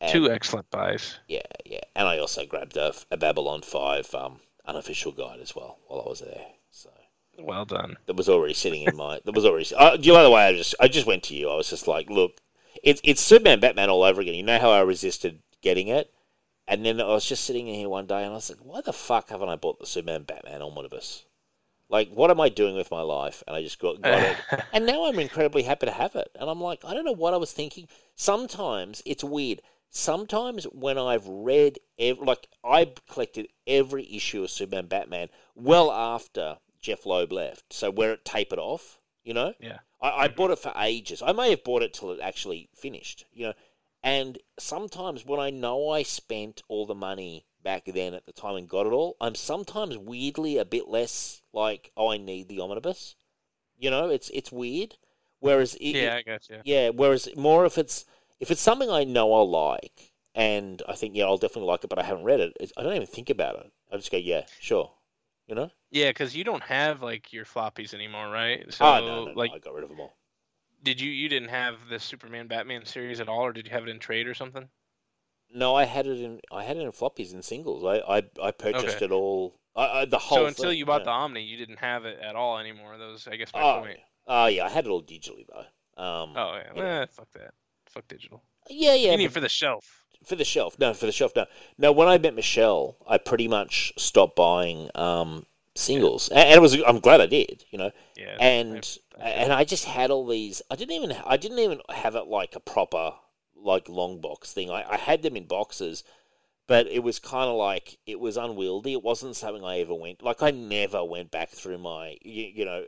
And, 0.00 0.12
Two 0.12 0.30
excellent 0.30 0.70
buys. 0.70 1.18
Yeah, 1.28 1.42
yeah, 1.64 1.80
and 1.96 2.06
I 2.08 2.18
also 2.18 2.44
grabbed 2.44 2.76
a, 2.76 2.92
a 3.10 3.16
Babylon 3.16 3.62
Five 3.62 4.14
um, 4.14 4.40
unofficial 4.66 5.12
guide 5.12 5.40
as 5.40 5.54
well 5.56 5.78
while 5.86 6.02
I 6.04 6.08
was 6.08 6.20
there. 6.20 6.44
So 6.70 6.90
Well 7.38 7.64
done. 7.64 7.96
that 8.06 8.16
was 8.16 8.28
already 8.28 8.54
sitting 8.54 8.82
in 8.82 8.96
my. 8.96 9.20
That 9.24 9.34
was 9.34 9.46
already. 9.46 9.66
Uh, 9.74 9.96
you 10.00 10.12
know 10.12 10.22
the 10.24 10.30
way 10.30 10.46
I 10.46 10.52
just 10.52 10.74
I 10.80 10.88
just 10.88 11.06
went 11.06 11.22
to 11.24 11.34
you. 11.34 11.48
I 11.48 11.56
was 11.56 11.70
just 11.70 11.86
like, 11.88 12.10
look, 12.10 12.38
it's 12.82 13.00
it's 13.04 13.20
Superman 13.22 13.60
Batman 13.60 13.88
all 13.90 14.02
over 14.02 14.20
again. 14.20 14.34
You 14.34 14.42
know 14.42 14.58
how 14.58 14.70
I 14.70 14.80
resisted 14.80 15.38
getting 15.62 15.88
it, 15.88 16.12
and 16.68 16.84
then 16.84 17.00
I 17.00 17.04
was 17.06 17.24
just 17.24 17.44
sitting 17.44 17.68
in 17.68 17.74
here 17.76 17.88
one 17.88 18.06
day 18.06 18.22
and 18.24 18.32
I 18.32 18.34
was 18.34 18.50
like, 18.50 18.58
why 18.58 18.80
the 18.82 18.92
fuck 18.92 19.30
haven't 19.30 19.48
I 19.48 19.56
bought 19.56 19.78
the 19.78 19.86
Superman 19.86 20.24
Batman 20.24 20.60
omnibus? 20.60 21.24
Like, 21.94 22.10
what 22.10 22.32
am 22.32 22.40
I 22.40 22.48
doing 22.48 22.74
with 22.74 22.90
my 22.90 23.02
life? 23.02 23.44
And 23.46 23.54
I 23.54 23.62
just 23.62 23.78
got, 23.78 24.00
got 24.02 24.20
it. 24.20 24.36
And 24.72 24.84
now 24.84 25.04
I'm 25.04 25.20
incredibly 25.20 25.62
happy 25.62 25.86
to 25.86 25.92
have 25.92 26.16
it. 26.16 26.28
And 26.34 26.50
I'm 26.50 26.60
like, 26.60 26.84
I 26.84 26.92
don't 26.92 27.04
know 27.04 27.12
what 27.12 27.34
I 27.34 27.36
was 27.36 27.52
thinking. 27.52 27.86
Sometimes 28.16 29.00
it's 29.06 29.22
weird. 29.22 29.62
Sometimes 29.90 30.64
when 30.64 30.98
I've 30.98 31.24
read, 31.28 31.78
ev- 32.00 32.18
like, 32.18 32.48
I 32.64 32.90
collected 33.08 33.46
every 33.68 34.12
issue 34.12 34.42
of 34.42 34.50
Superman 34.50 34.86
Batman 34.86 35.28
well 35.54 35.92
after 35.92 36.58
Jeph 36.80 37.06
Loeb 37.06 37.30
left. 37.30 37.72
So 37.72 37.92
where 37.92 38.14
it 38.14 38.24
tapered 38.24 38.58
off, 38.58 38.98
you 39.22 39.32
know? 39.32 39.54
Yeah. 39.60 39.78
I, 40.02 40.24
I 40.24 40.26
mm-hmm. 40.26 40.34
bought 40.34 40.50
it 40.50 40.58
for 40.58 40.72
ages. 40.76 41.22
I 41.24 41.30
may 41.30 41.50
have 41.50 41.62
bought 41.62 41.84
it 41.84 41.94
till 41.94 42.10
it 42.10 42.18
actually 42.20 42.70
finished, 42.74 43.24
you 43.32 43.46
know? 43.46 43.54
And 44.02 44.38
sometimes 44.58 45.24
when 45.24 45.38
I 45.38 45.50
know 45.50 45.90
I 45.90 46.02
spent 46.02 46.64
all 46.66 46.86
the 46.86 46.94
money 46.96 47.46
back 47.62 47.84
then 47.84 48.14
at 48.14 48.26
the 48.26 48.32
time 48.32 48.56
and 48.56 48.68
got 48.68 48.86
it 48.86 48.92
all, 48.92 49.16
I'm 49.20 49.36
sometimes 49.36 49.96
weirdly 49.96 50.58
a 50.58 50.64
bit 50.64 50.88
less 50.88 51.42
like, 51.54 51.90
oh, 51.96 52.10
I 52.10 52.18
need 52.18 52.48
the 52.48 52.60
omnibus. 52.60 53.16
You 53.78 53.90
know, 53.90 54.08
it's 54.08 54.30
it's 54.30 54.52
weird. 54.52 54.96
Whereas, 55.40 55.74
it, 55.74 55.96
yeah, 55.96 56.16
I 56.16 56.22
got 56.22 56.48
you. 56.48 56.60
yeah. 56.64 56.88
Whereas 56.90 57.28
more 57.36 57.66
if 57.66 57.76
it's 57.78 58.04
if 58.40 58.50
it's 58.50 58.60
something 58.60 58.90
I 58.90 59.04
know 59.04 59.32
I'll 59.34 59.50
like, 59.50 60.12
and 60.34 60.82
I 60.88 60.94
think 60.94 61.14
yeah, 61.16 61.24
I'll 61.24 61.38
definitely 61.38 61.68
like 61.68 61.84
it, 61.84 61.90
but 61.90 61.98
I 61.98 62.04
haven't 62.04 62.24
read 62.24 62.40
it. 62.40 62.56
It's, 62.60 62.72
I 62.76 62.82
don't 62.82 62.94
even 62.94 63.06
think 63.06 63.30
about 63.30 63.56
it. 63.56 63.72
I 63.92 63.96
just 63.96 64.10
go, 64.10 64.16
yeah, 64.16 64.42
sure. 64.60 64.92
You 65.46 65.54
know? 65.54 65.70
Yeah, 65.90 66.08
because 66.08 66.34
you 66.34 66.42
don't 66.42 66.62
have 66.62 67.02
like 67.02 67.32
your 67.32 67.44
floppies 67.44 67.92
anymore, 67.94 68.30
right? 68.30 68.64
Ah, 68.66 68.70
so 68.70 68.84
oh 68.84 69.00
no, 69.00 69.06
no, 69.06 69.24
no, 69.26 69.38
like, 69.38 69.52
I 69.52 69.58
got 69.58 69.74
rid 69.74 69.84
of 69.84 69.90
them 69.90 70.00
all. 70.00 70.16
did 70.82 71.00
you 71.00 71.10
you 71.10 71.28
didn't 71.28 71.50
have 71.50 71.76
the 71.90 71.98
Superman 71.98 72.46
Batman 72.46 72.86
series 72.86 73.20
at 73.20 73.28
all, 73.28 73.40
or 73.40 73.52
did 73.52 73.66
you 73.66 73.72
have 73.72 73.82
it 73.82 73.90
in 73.90 73.98
trade 73.98 74.26
or 74.26 74.34
something? 74.34 74.68
No, 75.54 75.74
I 75.76 75.84
had 75.84 76.06
it 76.06 76.20
in 76.20 76.40
I 76.52 76.64
had 76.64 76.76
it 76.76 76.80
in 76.80 76.90
floppies 76.92 77.32
and 77.32 77.44
singles. 77.44 77.84
I 77.84 77.98
I, 78.18 78.22
I 78.42 78.50
purchased 78.50 78.96
Okay. 78.96 79.04
it 79.06 79.10
all. 79.12 79.58
I, 79.76 80.00
I, 80.00 80.04
the 80.04 80.18
whole. 80.18 80.38
so 80.38 80.46
until 80.46 80.70
thing, 80.70 80.78
you 80.78 80.86
bought 80.86 81.00
yeah. 81.02 81.04
the 81.06 81.10
Omni, 81.10 81.42
you 81.42 81.56
didn't 81.56 81.78
have 81.78 82.04
it 82.04 82.18
at 82.20 82.36
all 82.36 82.58
anymore. 82.58 82.96
Those, 82.98 83.26
I 83.26 83.36
guess, 83.36 83.52
my 83.54 83.60
Oh, 83.62 83.80
point. 83.80 83.98
oh 84.26 84.46
yeah, 84.46 84.66
I 84.66 84.68
had 84.68 84.84
it 84.86 84.88
all 84.88 85.02
digitally 85.02 85.46
though. 85.48 86.02
Um, 86.02 86.32
Oh 86.36 86.56
yeah, 86.56 86.72
yeah. 86.76 87.00
Eh, 87.02 87.06
fuck 87.10 87.28
that. 87.34 87.54
Fuck 87.88 88.06
digital. 88.08 88.42
yeah, 88.68 88.94
yeah. 88.94 89.12
you 89.12 89.16
need 89.18 89.32
for 89.32 89.40
the 89.40 89.48
shelf. 89.48 90.04
for 90.24 90.36
the 90.36 90.44
shelf. 90.44 90.76
No, 90.78 90.92
for 90.94 91.06
the 91.06 91.12
shelf. 91.12 91.32
No, 91.36 91.46
no. 91.78 91.92
When 91.92 92.08
I 92.08 92.18
met 92.18 92.34
Michelle, 92.34 92.96
I 93.08 93.18
pretty 93.18 93.46
much 93.48 93.92
stopped 93.96 94.34
buying 94.36 94.90
um, 94.96 95.44
singles, 95.76 96.28
and, 96.30 96.38
and 96.40 96.54
it 96.56 96.60
was. 96.62 96.80
I'm 96.86 96.98
glad 97.00 97.20
I 97.20 97.26
did. 97.26 97.64
You 97.70 97.78
know, 97.78 97.90
Yeah. 98.16 98.36
and 98.40 98.98
I- 99.20 99.24
I- 99.24 99.30
and 99.30 99.52
I 99.52 99.62
just 99.64 99.84
had 99.84 100.10
all 100.10 100.26
these. 100.26 100.62
I 100.70 100.74
didn't 100.76 100.94
even. 100.96 101.16
I 101.24 101.36
didn't 101.36 101.58
even 101.60 101.80
have 101.90 102.14
it 102.16 102.26
like 102.26 102.56
a 102.56 102.60
proper 102.60 103.12
like 103.64 103.88
long 103.88 104.20
box 104.20 104.52
thing. 104.52 104.70
I, 104.70 104.84
I 104.88 104.96
had 104.96 105.22
them 105.22 105.36
in 105.36 105.46
boxes, 105.46 106.04
but 106.66 106.86
it 106.86 107.02
was 107.02 107.18
kind 107.18 107.48
of 107.48 107.56
like 107.56 107.98
it 108.06 108.20
was 108.20 108.36
unwieldy. 108.36 108.92
It 108.92 109.02
wasn't 109.02 109.36
something 109.36 109.64
I 109.64 109.80
ever 109.80 109.94
went. 109.94 110.22
Like 110.22 110.42
I 110.42 110.50
never 110.50 111.04
went 111.04 111.30
back 111.30 111.50
through 111.50 111.78
my. 111.78 112.16
You, 112.22 112.44
you 112.54 112.64
know, 112.64 112.84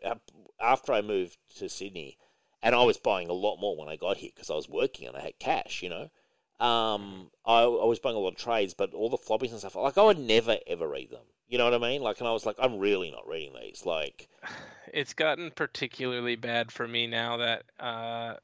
after 0.61 0.93
I 0.93 1.01
moved 1.01 1.39
to 1.59 1.69
Sydney, 1.69 2.19
and 2.62 2.74
I 2.74 2.82
was 2.85 2.97
buying 2.97 3.28
a 3.28 3.35
lot 3.35 3.61
more 3.61 3.77
when 3.77 3.89
I 3.89 3.97
got 3.97 4.19
here 4.19 4.31
because 4.35 4.51
I 4.51 4.55
was 4.55 4.69
working 4.69 5.09
and 5.09 5.16
I 5.16 5.20
had 5.20 5.39
cash. 5.39 5.82
You 5.82 5.90
know. 5.90 6.11
Um, 6.59 7.31
I, 7.44 7.62
I 7.62 7.85
was 7.85 7.98
buying 7.98 8.16
a 8.16 8.19
lot 8.19 8.31
of 8.31 8.36
trades, 8.36 8.73
but 8.73 8.94
all 8.94 9.11
the 9.11 9.19
floppies 9.19 9.51
and 9.51 9.59
stuff, 9.59 9.77
like 9.77 9.98
I 9.98 10.03
would 10.03 10.19
never 10.19 10.57
ever 10.66 10.89
read 10.89 11.11
them. 11.11 11.24
You 11.48 11.59
know 11.59 11.65
what 11.65 11.74
I 11.74 11.78
mean? 11.78 12.03
Like, 12.03 12.19
and 12.19 12.27
I 12.27 12.32
was 12.32 12.44
like, 12.44 12.57
I'm 12.59 12.78
really 12.78 13.11
not 13.11 13.28
reading 13.28 13.53
these. 13.61 13.86
Like, 13.86 14.28
it's 14.93 15.15
gotten 15.15 15.51
particularly 15.51 16.35
bad 16.35 16.73
for 16.73 16.89
me 16.89 17.07
now 17.07 17.36
that 17.36 17.65
uh, 17.78 18.36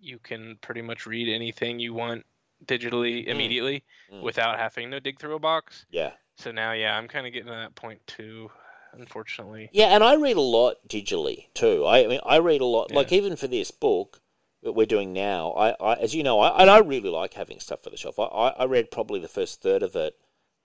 you 0.00 0.18
can 0.18 0.56
pretty 0.62 0.82
much 0.82 1.06
read 1.06 1.28
anything 1.28 1.78
you 1.78 1.92
want 1.94 2.24
digitally 2.64 3.24
Mm. 3.24 3.28
immediately 3.28 3.84
Mm. 4.10 4.22
without 4.22 4.58
having 4.58 4.90
to 4.90 5.00
dig 5.00 5.18
through 5.18 5.34
a 5.34 5.38
box. 5.38 5.86
yeah. 5.90 6.12
So 6.36 6.50
now, 6.52 6.72
yeah, 6.72 6.96
I'm 6.96 7.06
kind 7.06 7.26
of 7.26 7.32
getting 7.34 7.48
to 7.48 7.52
that 7.52 7.74
point 7.74 8.06
too, 8.06 8.50
unfortunately. 8.92 9.68
Yeah, 9.72 9.86
and 9.94 10.02
I 10.02 10.14
read 10.14 10.36
a 10.36 10.40
lot 10.40 10.76
digitally 10.88 11.46
too. 11.54 11.84
I, 11.84 12.04
I 12.04 12.06
mean, 12.06 12.20
I 12.24 12.38
read 12.38 12.60
a 12.60 12.64
lot. 12.66 12.90
Like 12.90 13.12
even 13.12 13.36
for 13.36 13.46
this 13.46 13.70
book 13.70 14.20
that 14.62 14.72
we're 14.72 14.86
doing 14.86 15.12
now, 15.12 15.52
I, 15.52 15.70
I 15.80 15.94
as 15.96 16.14
you 16.14 16.22
know, 16.22 16.40
I 16.40 16.60
and 16.62 16.70
I 16.70 16.78
really 16.78 17.10
like 17.10 17.34
having 17.34 17.60
stuff 17.60 17.82
for 17.82 17.90
the 17.90 17.96
shelf. 17.96 18.18
I, 18.18 18.24
I, 18.24 18.48
I 18.50 18.64
read 18.64 18.90
probably 18.90 19.20
the 19.20 19.28
first 19.28 19.60
third 19.62 19.82
of 19.82 19.94
it, 19.96 20.16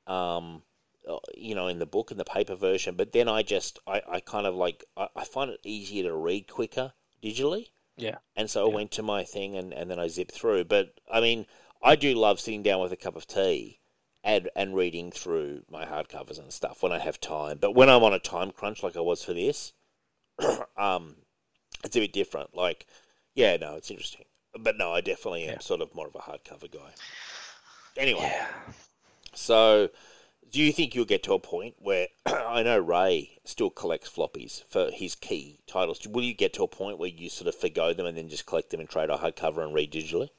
um, 0.07 0.63
uh, 1.07 1.17
you 1.35 1.55
know, 1.55 1.67
in 1.67 1.79
the 1.79 1.85
book 1.85 2.11
in 2.11 2.17
the 2.17 2.25
paper 2.25 2.55
version. 2.55 2.95
But 2.95 3.11
then 3.11 3.27
I 3.27 3.43
just, 3.43 3.79
I, 3.87 4.01
I 4.09 4.19
kind 4.21 4.47
of 4.47 4.55
like, 4.55 4.83
I, 4.97 5.07
I 5.15 5.23
find 5.25 5.51
it 5.51 5.59
easier 5.63 6.03
to 6.03 6.15
read 6.15 6.47
quicker 6.47 6.93
digitally. 7.23 7.69
Yeah. 7.97 8.17
And 8.35 8.49
so 8.49 8.69
I 8.69 8.73
went 8.73 8.91
to 8.91 9.03
my 9.03 9.23
thing 9.23 9.55
and, 9.55 9.73
and 9.73 9.89
then 9.89 9.99
I 9.99 10.07
zipped 10.07 10.33
through. 10.33 10.65
But 10.65 10.99
I 11.11 11.21
mean, 11.21 11.45
I 11.81 11.95
do 11.95 12.13
love 12.13 12.39
sitting 12.39 12.63
down 12.63 12.81
with 12.81 12.91
a 12.91 12.97
cup 12.97 13.15
of 13.15 13.27
tea 13.27 13.79
and 14.23 14.49
and 14.55 14.75
reading 14.75 15.11
through 15.11 15.61
my 15.69 15.85
hardcovers 15.85 16.39
and 16.39 16.51
stuff 16.51 16.81
when 16.83 16.91
I 16.91 16.99
have 16.99 17.19
time. 17.21 17.57
But 17.59 17.71
when 17.75 17.89
I'm 17.89 18.03
on 18.03 18.13
a 18.13 18.19
time 18.19 18.51
crunch 18.51 18.83
like 18.83 18.97
I 18.97 19.01
was 19.01 19.23
for 19.23 19.33
this, 19.33 19.73
um, 20.77 21.15
it's 21.83 21.95
a 21.95 21.99
bit 21.99 22.13
different. 22.13 22.55
Like, 22.55 22.85
yeah, 23.33 23.55
no, 23.57 23.75
it's 23.75 23.91
interesting. 23.91 24.25
But 24.57 24.77
no, 24.77 24.91
I 24.93 25.01
definitely 25.01 25.43
am 25.45 25.53
Yeah. 25.53 25.59
sort 25.59 25.81
of 25.81 25.93
more 25.93 26.07
of 26.07 26.15
a 26.15 26.19
hardcover 26.19 26.71
guy. 26.71 26.91
Anyway, 27.97 28.21
Yeah. 28.21 28.47
so 29.33 29.89
do 30.51 30.61
you 30.61 30.71
think 30.71 30.95
you'll 30.95 31.05
get 31.05 31.23
to 31.23 31.33
a 31.33 31.39
point 31.39 31.75
where 31.79 32.07
I 32.25 32.63
know 32.63 32.79
Ray 32.79 33.39
still 33.43 33.69
collects 33.69 34.09
floppies 34.09 34.63
for 34.69 34.89
his 34.91 35.15
key 35.15 35.59
titles? 35.67 36.05
Will 36.07 36.23
you 36.23 36.33
get 36.33 36.53
to 36.53 36.63
a 36.63 36.67
point 36.67 36.97
where 36.97 37.09
you 37.09 37.29
sort 37.29 37.47
of 37.47 37.55
forgo 37.55 37.93
them 37.93 38.05
and 38.05 38.17
then 38.17 38.29
just 38.29 38.45
collect 38.45 38.69
them 38.69 38.79
and 38.79 38.89
trade 38.89 39.09
a 39.09 39.17
hardcover 39.17 39.63
and 39.63 39.73
read 39.73 39.91
digitally? 39.91 40.29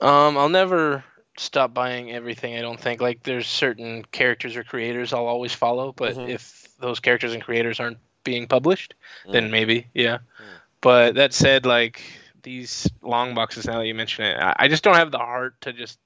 Um, 0.00 0.38
I'll 0.38 0.48
never 0.48 1.04
stop 1.36 1.74
buying 1.74 2.12
everything. 2.12 2.56
I 2.56 2.60
don't 2.62 2.80
think 2.80 3.00
like 3.00 3.22
there's 3.22 3.46
certain 3.46 4.04
characters 4.10 4.56
or 4.56 4.64
creators 4.64 5.12
I'll 5.12 5.26
always 5.26 5.54
follow, 5.54 5.92
but 5.92 6.16
Mhm. 6.16 6.28
if 6.28 6.68
those 6.80 7.00
characters 7.00 7.32
and 7.34 7.42
creators 7.42 7.80
aren't 7.80 7.98
being 8.24 8.46
published, 8.46 8.94
then 9.30 9.48
Mm. 9.48 9.50
maybe, 9.50 9.86
yeah. 9.94 10.18
Mm. 10.18 10.44
But 10.80 11.14
that 11.16 11.32
said, 11.32 11.66
like 11.66 12.02
these 12.42 12.88
long 13.02 13.34
boxes, 13.34 13.66
now 13.66 13.78
that 13.78 13.86
you 13.86 13.94
mention 13.94 14.24
it, 14.24 14.36
I, 14.38 14.54
I 14.60 14.68
just 14.68 14.84
don't 14.84 14.94
have 14.96 15.10
the 15.10 15.18
heart 15.18 15.60
to 15.62 15.72
just. 15.72 15.98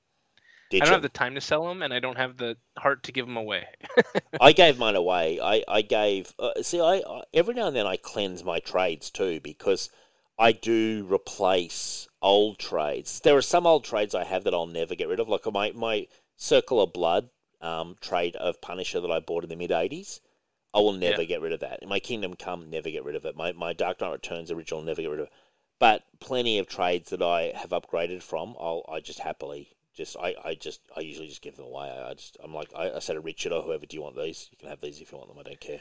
I 0.80 0.84
don't 0.84 0.94
have 0.94 1.02
the 1.02 1.08
time 1.08 1.34
to 1.34 1.40
sell 1.40 1.66
them, 1.66 1.82
and 1.82 1.92
I 1.92 1.98
don't 2.00 2.16
have 2.16 2.36
the 2.36 2.56
heart 2.78 3.02
to 3.04 3.12
give 3.12 3.26
them 3.26 3.36
away. 3.36 3.66
I 4.40 4.52
gave 4.62 4.78
mine 4.78 4.96
away. 4.96 5.40
I 5.40 5.64
I 5.68 5.82
gave. 5.82 6.32
Uh, 6.38 6.62
see, 6.62 6.80
I, 6.80 7.02
I 7.06 7.22
every 7.34 7.54
now 7.54 7.66
and 7.66 7.76
then 7.76 7.86
I 7.86 7.96
cleanse 7.96 8.44
my 8.44 8.60
trades 8.60 9.10
too 9.10 9.40
because 9.40 9.90
I 10.38 10.52
do 10.52 11.06
replace 11.10 12.08
old 12.22 12.58
trades. 12.58 13.20
There 13.20 13.36
are 13.36 13.42
some 13.42 13.66
old 13.66 13.84
trades 13.84 14.14
I 14.14 14.24
have 14.24 14.44
that 14.44 14.54
I'll 14.54 14.66
never 14.66 14.94
get 14.94 15.08
rid 15.08 15.20
of. 15.20 15.28
Like 15.28 15.44
my 15.52 15.72
my 15.72 16.06
Circle 16.36 16.80
of 16.80 16.92
Blood 16.92 17.28
um, 17.60 17.96
trade 18.00 18.34
of 18.36 18.60
Punisher 18.60 19.00
that 19.00 19.10
I 19.10 19.20
bought 19.20 19.44
in 19.44 19.50
the 19.50 19.56
mid 19.56 19.70
'80s. 19.70 20.20
I 20.74 20.78
will 20.80 20.92
never 20.92 21.20
Yeah. 21.22 21.28
get 21.28 21.40
rid 21.42 21.52
of 21.52 21.60
that. 21.60 21.86
My 21.86 22.00
Kingdom 22.00 22.34
Come, 22.34 22.70
never 22.70 22.90
get 22.90 23.04
rid 23.04 23.14
of 23.16 23.24
it. 23.26 23.36
My 23.36 23.52
my 23.52 23.72
Dark 23.72 24.00
Knight 24.00 24.12
Returns 24.12 24.50
original, 24.50 24.82
never 24.82 25.02
get 25.02 25.10
rid 25.10 25.20
of 25.20 25.26
it. 25.26 25.32
But 25.78 26.04
plenty 26.20 26.58
of 26.58 26.66
trades 26.66 27.10
that 27.10 27.22
I 27.22 27.52
have 27.54 27.70
upgraded 27.70 28.22
from, 28.22 28.56
I'll 28.58 28.84
I 28.88 29.00
just 29.00 29.18
happily 29.20 29.74
just 29.94 30.16
I, 30.16 30.34
I 30.44 30.54
just 30.54 30.80
I 30.96 31.00
usually 31.00 31.28
just 31.28 31.42
give 31.42 31.56
them 31.56 31.66
away. 31.66 31.88
I, 31.88 32.14
just 32.14 32.36
I'm 32.42 32.54
like 32.54 32.70
I, 32.76 32.92
I 32.92 32.98
say 32.98 33.14
to 33.14 33.20
Richard 33.20 33.52
or 33.52 33.62
whoever, 33.62 33.86
do 33.86 33.96
you 33.96 34.02
want 34.02 34.16
these? 34.16 34.48
You 34.50 34.58
can 34.58 34.68
have 34.68 34.80
these 34.80 35.00
if 35.00 35.12
you 35.12 35.18
want 35.18 35.30
them. 35.30 35.38
I 35.38 35.42
don't 35.42 35.60
care. 35.60 35.80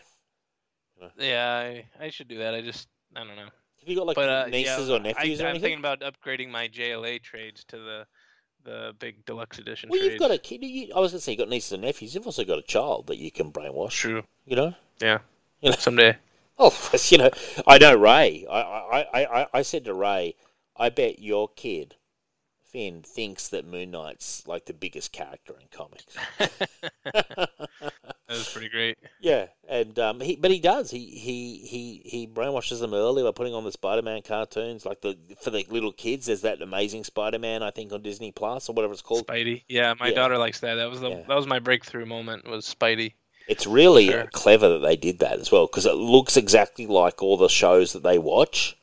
yeah, 1.17 1.47
I, 1.47 1.85
I 2.05 2.09
should 2.09 2.27
do 2.27 2.39
that. 2.39 2.53
I 2.53 2.61
just 2.61 2.88
I 3.15 3.23
don't 3.23 3.35
know. 3.35 3.43
Have 3.43 3.89
you 3.89 3.95
got 3.95 4.05
like 4.05 4.15
but 4.15 4.29
uh, 4.29 4.45
nieces 4.47 4.89
yeah, 4.89 4.95
or 4.95 4.99
nephews 4.99 5.41
I, 5.41 5.43
or 5.43 5.47
I'm 5.47 5.49
anything? 5.51 5.79
thinking 5.79 5.79
about 5.79 6.01
upgrading 6.01 6.49
my 6.49 6.67
JLA 6.67 7.21
trades 7.21 7.63
to 7.65 7.77
the 7.77 8.05
the 8.63 8.93
big 8.99 9.25
deluxe 9.25 9.57
edition. 9.57 9.89
well, 9.89 9.99
you've 9.99 10.19
got 10.19 10.31
a 10.31 10.38
kid. 10.38 10.63
You, 10.63 10.93
I 10.95 10.99
was 10.99 11.11
gonna 11.11 11.21
say 11.21 11.31
you 11.31 11.38
got 11.38 11.49
nieces 11.49 11.71
and 11.71 11.81
nephews. 11.81 12.13
You've 12.13 12.27
also 12.27 12.43
got 12.43 12.59
a 12.59 12.63
child 12.63 13.07
that 13.07 13.17
you 13.17 13.31
can 13.31 13.51
brainwash. 13.51 13.91
true. 13.91 14.23
You 14.45 14.55
know. 14.55 14.75
Yeah. 15.01 15.19
You 15.61 15.71
know. 15.71 15.75
Someday. 15.77 16.17
Oh, 16.63 16.77
you 17.09 17.17
know, 17.17 17.31
I 17.65 17.79
know 17.79 17.95
Ray. 17.95 18.45
I, 18.47 18.59
I, 18.61 19.41
I, 19.41 19.47
I 19.51 19.61
said 19.63 19.85
to 19.85 19.95
Ray, 19.95 20.35
I 20.77 20.89
bet 20.89 21.17
your 21.17 21.49
kid, 21.49 21.95
Finn, 22.72 23.02
thinks 23.03 23.48
that 23.49 23.65
Moon 23.68 23.91
Knight's 23.91 24.48
like 24.48 24.65
the 24.65 24.73
biggest 24.73 25.11
character 25.11 25.53
in 25.60 25.68
comics. 25.72 26.15
That 28.27 28.38
was 28.38 28.48
pretty 28.53 28.69
great. 28.69 28.98
yeah, 29.19 29.48
and 29.68 29.99
um, 29.99 30.22
he, 30.22 30.38
but 30.38 30.52
he 30.52 30.61
does. 30.61 30.89
He, 30.89 30.99
he, 31.07 31.57
he, 31.68 32.02
he 32.06 32.27
brainwashes 32.27 32.80
them 32.80 32.93
early 32.93 33.23
by 33.23 33.31
putting 33.31 33.53
on 33.53 33.65
the 33.65 33.73
Spider-Man 33.73 34.22
cartoons, 34.22 34.85
like 34.85 35.02
the 35.02 35.18
for 35.41 35.49
the 35.49 35.65
little 35.69 35.91
kids. 35.91 36.27
There's 36.27 36.39
that 36.43 36.61
amazing 36.61 37.03
Spider-Man, 37.03 37.61
I 37.61 37.72
think, 37.72 37.91
on 37.91 38.02
Disney 38.02 38.31
Plus 38.31 38.69
or 38.69 38.73
whatever 38.73 38.93
it's 38.93 39.02
called. 39.02 39.27
Spidey. 39.27 39.64
Yeah, 39.68 39.95
my 39.99 40.07
Yeah. 40.10 40.15
daughter 40.15 40.38
likes 40.38 40.61
that. 40.61 40.76
That 40.76 40.89
was 40.89 41.02
the 41.02 41.10
Yeah. 41.10 41.23
that 41.27 41.35
was 41.35 41.45
my 41.45 41.60
breakthrough 41.60 42.06
moment. 42.06 42.48
Was 42.48 42.73
Spidey. 42.73 43.15
It's 43.49 43.68
really 43.68 44.07
Sure. 44.07 44.30
clever 44.31 44.69
that 44.69 44.80
they 44.80 44.95
did 44.95 45.19
that 45.19 45.39
as 45.39 45.52
well 45.52 45.65
because 45.68 45.85
it 45.85 45.95
looks 45.95 46.38
exactly 46.38 46.88
like 46.88 47.22
all 47.22 47.35
the 47.35 47.49
shows 47.49 47.91
that 47.91 48.03
they 48.03 48.18
watch. 48.18 48.77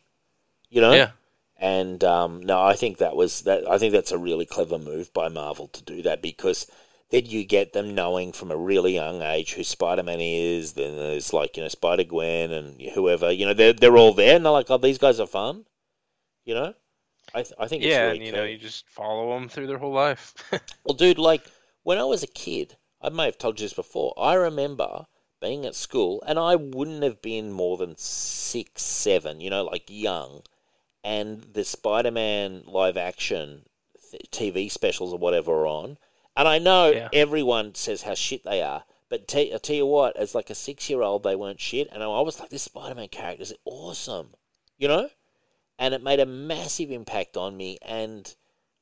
You 0.69 0.83
know. 0.83 0.93
Yeah. 0.93 1.13
And 1.59 2.05
um, 2.05 2.41
no, 2.41 2.63
I 2.63 2.75
think 2.75 2.99
that 2.99 3.17
was 3.17 3.43
that. 3.43 3.69
I 3.69 3.79
think 3.79 3.93
that's 3.93 4.13
a 4.13 4.19
really 4.19 4.47
clever 4.47 4.79
move 4.79 5.13
by 5.13 5.29
Marvel 5.29 5.67
to 5.69 5.83
do 5.83 6.03
that 6.03 6.23
because 6.23 6.71
then 7.11 7.27
you 7.27 7.45
get 7.45 7.73
them 7.73 7.95
knowing 7.95 8.33
from 8.33 8.51
a 8.51 8.57
really 8.57 8.95
young 8.95 9.23
age 9.23 9.55
who 9.55 9.65
Spider 9.65 10.05
Man 10.05 10.21
is. 10.21 10.75
Then 10.75 10.97
there's 10.97 11.33
like 11.33 11.57
you 11.57 11.65
know 11.65 11.69
Spider 11.69 12.05
Gwen 12.05 12.53
and 12.53 12.81
whoever. 12.81 13.33
You 13.33 13.47
know 13.47 13.55
they're 13.55 13.73
they're 13.73 13.97
all 13.97 14.15
there 14.15 14.37
and 14.37 14.45
they're 14.45 14.53
like, 14.53 14.71
oh, 14.71 14.79
these 14.79 14.99
guys 14.99 15.19
are 15.19 15.27
fun. 15.27 15.65
You 16.45 16.55
know, 16.55 16.75
I 17.35 17.43
th- 17.43 17.55
I 17.59 17.67
think 17.67 17.83
it's 17.83 17.91
yeah, 17.91 18.05
really 18.05 18.19
and 18.19 18.27
you 18.27 18.33
know, 18.33 18.45
you 18.45 18.57
just 18.57 18.89
follow 18.89 19.35
them 19.35 19.49
through 19.49 19.67
their 19.67 19.79
whole 19.79 19.93
life. 19.93 20.35
Well, 20.85 20.95
dude, 20.95 21.19
like 21.19 21.43
when 21.83 21.99
I 21.99 22.05
was 22.05 22.23
a 22.23 22.29
kid, 22.29 22.77
I 23.03 23.11
may 23.11 23.27
have 23.27 23.37
told 23.37 23.61
you 23.61 23.65
this 23.65 23.75
before. 23.75 24.15
I 24.17 24.35
remember 24.35 25.07
being 25.41 25.67
at 25.67 25.75
school, 25.75 26.23
and 26.27 26.39
I 26.39 26.57
wouldn't 26.57 27.03
have 27.03 27.21
been 27.21 27.53
more 27.53 27.77
than 27.77 27.97
six, 27.97 28.83
seven. 28.83 29.41
You 29.41 29.51
know, 29.51 29.65
like 29.65 29.85
young, 29.89 30.43
and 31.05 31.43
the 31.55 31.65
Spider-Man 31.65 32.65
live-action 32.67 33.63
TV 34.31 34.71
specials 34.71 35.13
or 35.13 35.19
whatever 35.19 35.53
are 35.53 35.67
on, 35.67 35.99
and 36.37 36.49
I 36.49 36.59
know 36.59 36.91
Yeah. 36.91 37.09
everyone 37.13 37.75
says 37.75 38.03
how 38.03 38.15
shit 38.15 38.45
they 38.45 38.63
are. 38.63 38.85
But 39.09 39.27
t- 39.27 39.53
I 39.55 39.59
tell 39.59 39.77
you 39.77 39.87
what, 39.87 40.17
as 40.17 40.35
like 40.35 40.51
a 40.51 40.55
six-year-old, 40.55 41.23
they 41.23 41.35
weren't 41.37 41.61
shit, 41.61 41.89
and 41.93 42.03
I 42.03 42.07
was 42.07 42.39
like, 42.41 42.51
"This 42.51 42.63
Spider-Man 42.65 43.09
character 43.09 43.43
is 43.43 43.55
awesome," 43.65 44.35
you 44.77 44.87
know, 44.89 45.11
and 45.79 45.95
it 45.95 46.03
made 46.03 46.21
a 46.21 46.27
massive 46.27 46.91
impact 46.91 47.37
on 47.37 47.57
me. 47.57 47.79
And 47.83 48.35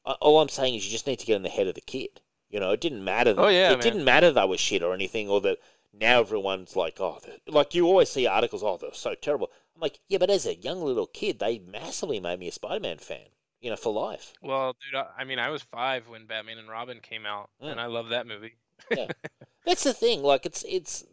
I- 0.04 0.12
all 0.20 0.40
I'm 0.40 0.48
saying 0.48 0.74
is, 0.74 0.84
you 0.84 0.90
just 0.90 1.06
need 1.06 1.18
to 1.20 1.26
get 1.26 1.36
in 1.36 1.42
the 1.42 1.48
head 1.48 1.66
of 1.68 1.74
the 1.74 1.80
kid. 1.80 2.20
You 2.50 2.60
know, 2.60 2.70
it 2.72 2.80
didn't 2.80 3.04
matter. 3.04 3.32
That, 3.34 3.42
Oh, 3.44 3.48
yeah, 3.48 3.68
it 3.72 3.76
man. 3.78 3.80
didn't 3.80 4.04
matter 4.04 4.30
they 4.32 4.44
were 4.44 4.56
shit 4.58 4.82
or 4.82 4.94
anything, 4.94 5.28
or 5.28 5.40
that 5.42 5.58
now 5.92 6.20
everyone's 6.20 6.74
like, 6.76 7.00
oh, 7.00 7.18
like 7.46 7.74
you 7.74 7.86
always 7.86 8.10
see 8.10 8.26
articles, 8.26 8.62
oh, 8.62 8.76
they're 8.76 8.92
so 8.94 9.14
terrible. 9.14 9.50
I'm 9.76 9.80
like, 9.82 10.00
yeah, 10.08 10.18
but 10.18 10.30
as 10.30 10.46
a 10.46 10.56
young 10.56 10.80
little 10.80 11.06
kid, 11.06 11.38
they 11.38 11.58
massively 11.60 12.18
made 12.18 12.40
me 12.40 12.48
a 12.48 12.52
Spider-Man 12.52 12.98
fan. 12.98 13.26
You 13.60 13.70
know, 13.70 13.76
for 13.76 13.92
life. 13.92 14.32
well, 14.42 14.74
dude, 14.74 14.94
I, 15.00 15.06
I 15.22 15.24
mean, 15.24 15.38
I 15.38 15.48
was 15.50 15.62
five 15.62 16.08
when 16.08 16.26
Batman 16.26 16.58
and 16.58 16.68
Robin 16.68 17.00
came 17.00 17.24
out, 17.26 17.48
Mm. 17.62 17.72
and 17.72 17.80
I 17.80 17.86
love 17.86 18.10
that 18.10 18.26
movie. 18.26 18.54
Yeah, 18.90 19.06
that's 19.66 19.82
the 19.82 19.94
thing. 19.94 20.22
Like, 20.22 20.44
it's 20.46 20.62
it's 20.68 21.04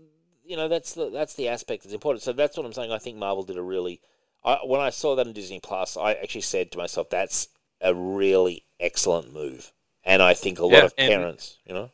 you 0.46 0.58
know 0.58 0.68
that's 0.68 0.94
the 0.94 1.10
that's 1.10 1.34
the 1.36 1.48
aspect 1.48 1.84
that's 1.84 1.94
important. 1.94 2.22
So 2.22 2.34
that's 2.34 2.56
what 2.58 2.66
I'm 2.66 2.74
saying. 2.74 2.92
I 2.92 2.98
think 3.00 3.18
Marvel 3.18 3.44
did 3.44 3.58
a 3.58 3.62
really. 3.64 4.02
I, 4.44 4.58
when 4.66 4.82
I 4.82 4.90
saw 4.90 5.16
that 5.16 5.26
in 5.26 5.32
Disney 5.34 5.62
Plus, 5.62 5.96
I 5.96 6.14
actually 6.14 6.42
said 6.42 6.72
to 6.74 6.78
myself, 6.78 7.10
"That's 7.10 7.48
a 7.82 7.96
really 7.96 8.66
excellent 8.80 9.34
move." 9.34 9.72
And 10.04 10.22
I 10.22 10.34
think 10.34 10.60
a 10.60 10.66
lot 10.66 10.74
Yeah, 10.74 10.84
of 10.86 10.94
and- 10.98 11.10
parents, 11.10 11.58
you 11.66 11.74
know, 11.74 11.90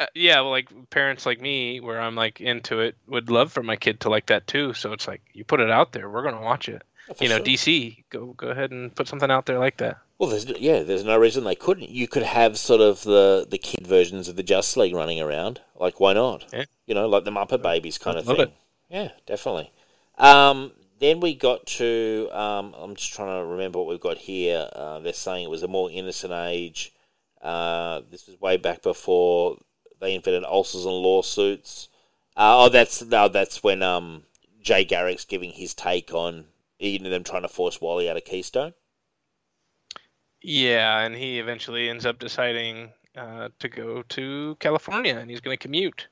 Uh, 0.00 0.06
yeah, 0.14 0.40
well, 0.40 0.50
like 0.50 0.70
parents 0.88 1.26
like 1.26 1.42
me, 1.42 1.78
where 1.78 2.00
I'm 2.00 2.16
like 2.16 2.40
into 2.40 2.80
it, 2.80 2.96
would 3.06 3.30
love 3.30 3.52
for 3.52 3.62
my 3.62 3.76
kid 3.76 4.00
to 4.00 4.08
like 4.08 4.26
that 4.26 4.46
too. 4.46 4.72
So 4.72 4.94
it's 4.94 5.06
like 5.06 5.20
you 5.34 5.44
put 5.44 5.60
it 5.60 5.70
out 5.70 5.92
there, 5.92 6.08
we're 6.08 6.22
gonna 6.22 6.40
watch 6.40 6.70
it. 6.70 6.82
you 7.20 7.28
know, 7.28 7.36
sure. 7.36 7.44
DC, 7.44 8.04
go 8.08 8.32
go 8.32 8.48
ahead 8.48 8.70
and 8.70 8.94
put 8.94 9.08
something 9.08 9.30
out 9.30 9.44
there 9.44 9.58
like 9.58 9.76
that. 9.76 9.98
Well, 10.18 10.30
there's 10.30 10.46
yeah, 10.46 10.82
there's 10.82 11.04
no 11.04 11.18
reason 11.18 11.44
they 11.44 11.54
couldn't. 11.54 11.90
You 11.90 12.08
could 12.08 12.22
have 12.22 12.58
sort 12.58 12.80
of 12.80 13.02
the 13.02 13.46
the 13.48 13.58
kid 13.58 13.86
versions 13.86 14.26
of 14.26 14.36
the 14.36 14.42
Justice 14.42 14.78
League 14.78 14.94
running 14.94 15.20
around. 15.20 15.60
Like, 15.78 16.00
why 16.00 16.14
not? 16.14 16.46
Yeah. 16.50 16.64
You 16.86 16.94
know, 16.94 17.06
like 17.06 17.24
the 17.24 17.30
Muppet 17.30 17.60
Babies 17.62 17.98
kind 17.98 18.16
of 18.16 18.24
thing. 18.24 18.40
It. 18.40 18.52
Yeah, 18.88 19.08
definitely. 19.26 19.70
Um, 20.16 20.72
then 20.98 21.20
we 21.20 21.34
got 21.34 21.66
to. 21.66 22.30
Um, 22.32 22.74
I'm 22.78 22.94
just 22.96 23.12
trying 23.12 23.38
to 23.38 23.46
remember 23.46 23.78
what 23.78 23.88
we've 23.88 24.00
got 24.00 24.16
here. 24.16 24.66
Uh, 24.72 25.00
they're 25.00 25.12
saying 25.12 25.44
it 25.44 25.50
was 25.50 25.62
a 25.62 25.68
more 25.68 25.90
innocent 25.90 26.32
age. 26.32 26.94
Uh, 27.42 28.00
this 28.10 28.26
was 28.26 28.40
way 28.40 28.56
back 28.56 28.82
before 28.82 29.56
they 30.00 30.14
invented 30.14 30.44
ulcers 30.44 30.84
and 30.84 30.94
lawsuits. 30.94 31.88
Uh, 32.36 32.64
oh, 32.64 32.68
that's 32.68 33.02
no, 33.02 33.28
that's 33.28 33.62
when 33.62 33.82
um, 33.82 34.24
Jay 34.62 34.84
Garrick's 34.84 35.24
giving 35.24 35.52
his 35.52 35.74
take 35.74 36.12
on 36.14 36.46
know, 36.80 37.10
them 37.10 37.24
trying 37.24 37.42
to 37.42 37.48
force 37.48 37.80
Wally 37.80 38.08
out 38.08 38.16
of 38.16 38.24
Keystone. 38.24 38.74
Yeah, 40.42 41.00
and 41.00 41.14
he 41.14 41.38
eventually 41.38 41.90
ends 41.90 42.06
up 42.06 42.18
deciding 42.18 42.92
uh, 43.16 43.50
to 43.58 43.68
go 43.68 44.02
to 44.02 44.56
California, 44.58 45.16
and 45.16 45.30
he's 45.30 45.40
going 45.40 45.56
to 45.56 45.62
commute. 45.62 46.08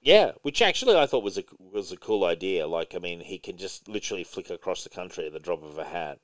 Yeah, 0.00 0.32
which 0.42 0.62
actually 0.62 0.96
I 0.96 1.06
thought 1.06 1.24
was 1.24 1.38
a 1.38 1.44
was 1.58 1.92
a 1.92 1.96
cool 1.96 2.24
idea. 2.24 2.66
Like, 2.66 2.94
I 2.94 2.98
mean, 2.98 3.20
he 3.20 3.38
can 3.38 3.56
just 3.56 3.88
literally 3.88 4.24
flick 4.24 4.50
across 4.50 4.84
the 4.84 4.90
country 4.90 5.26
at 5.26 5.32
the 5.32 5.40
drop 5.40 5.62
of 5.62 5.78
a 5.78 5.84
hat. 5.84 6.18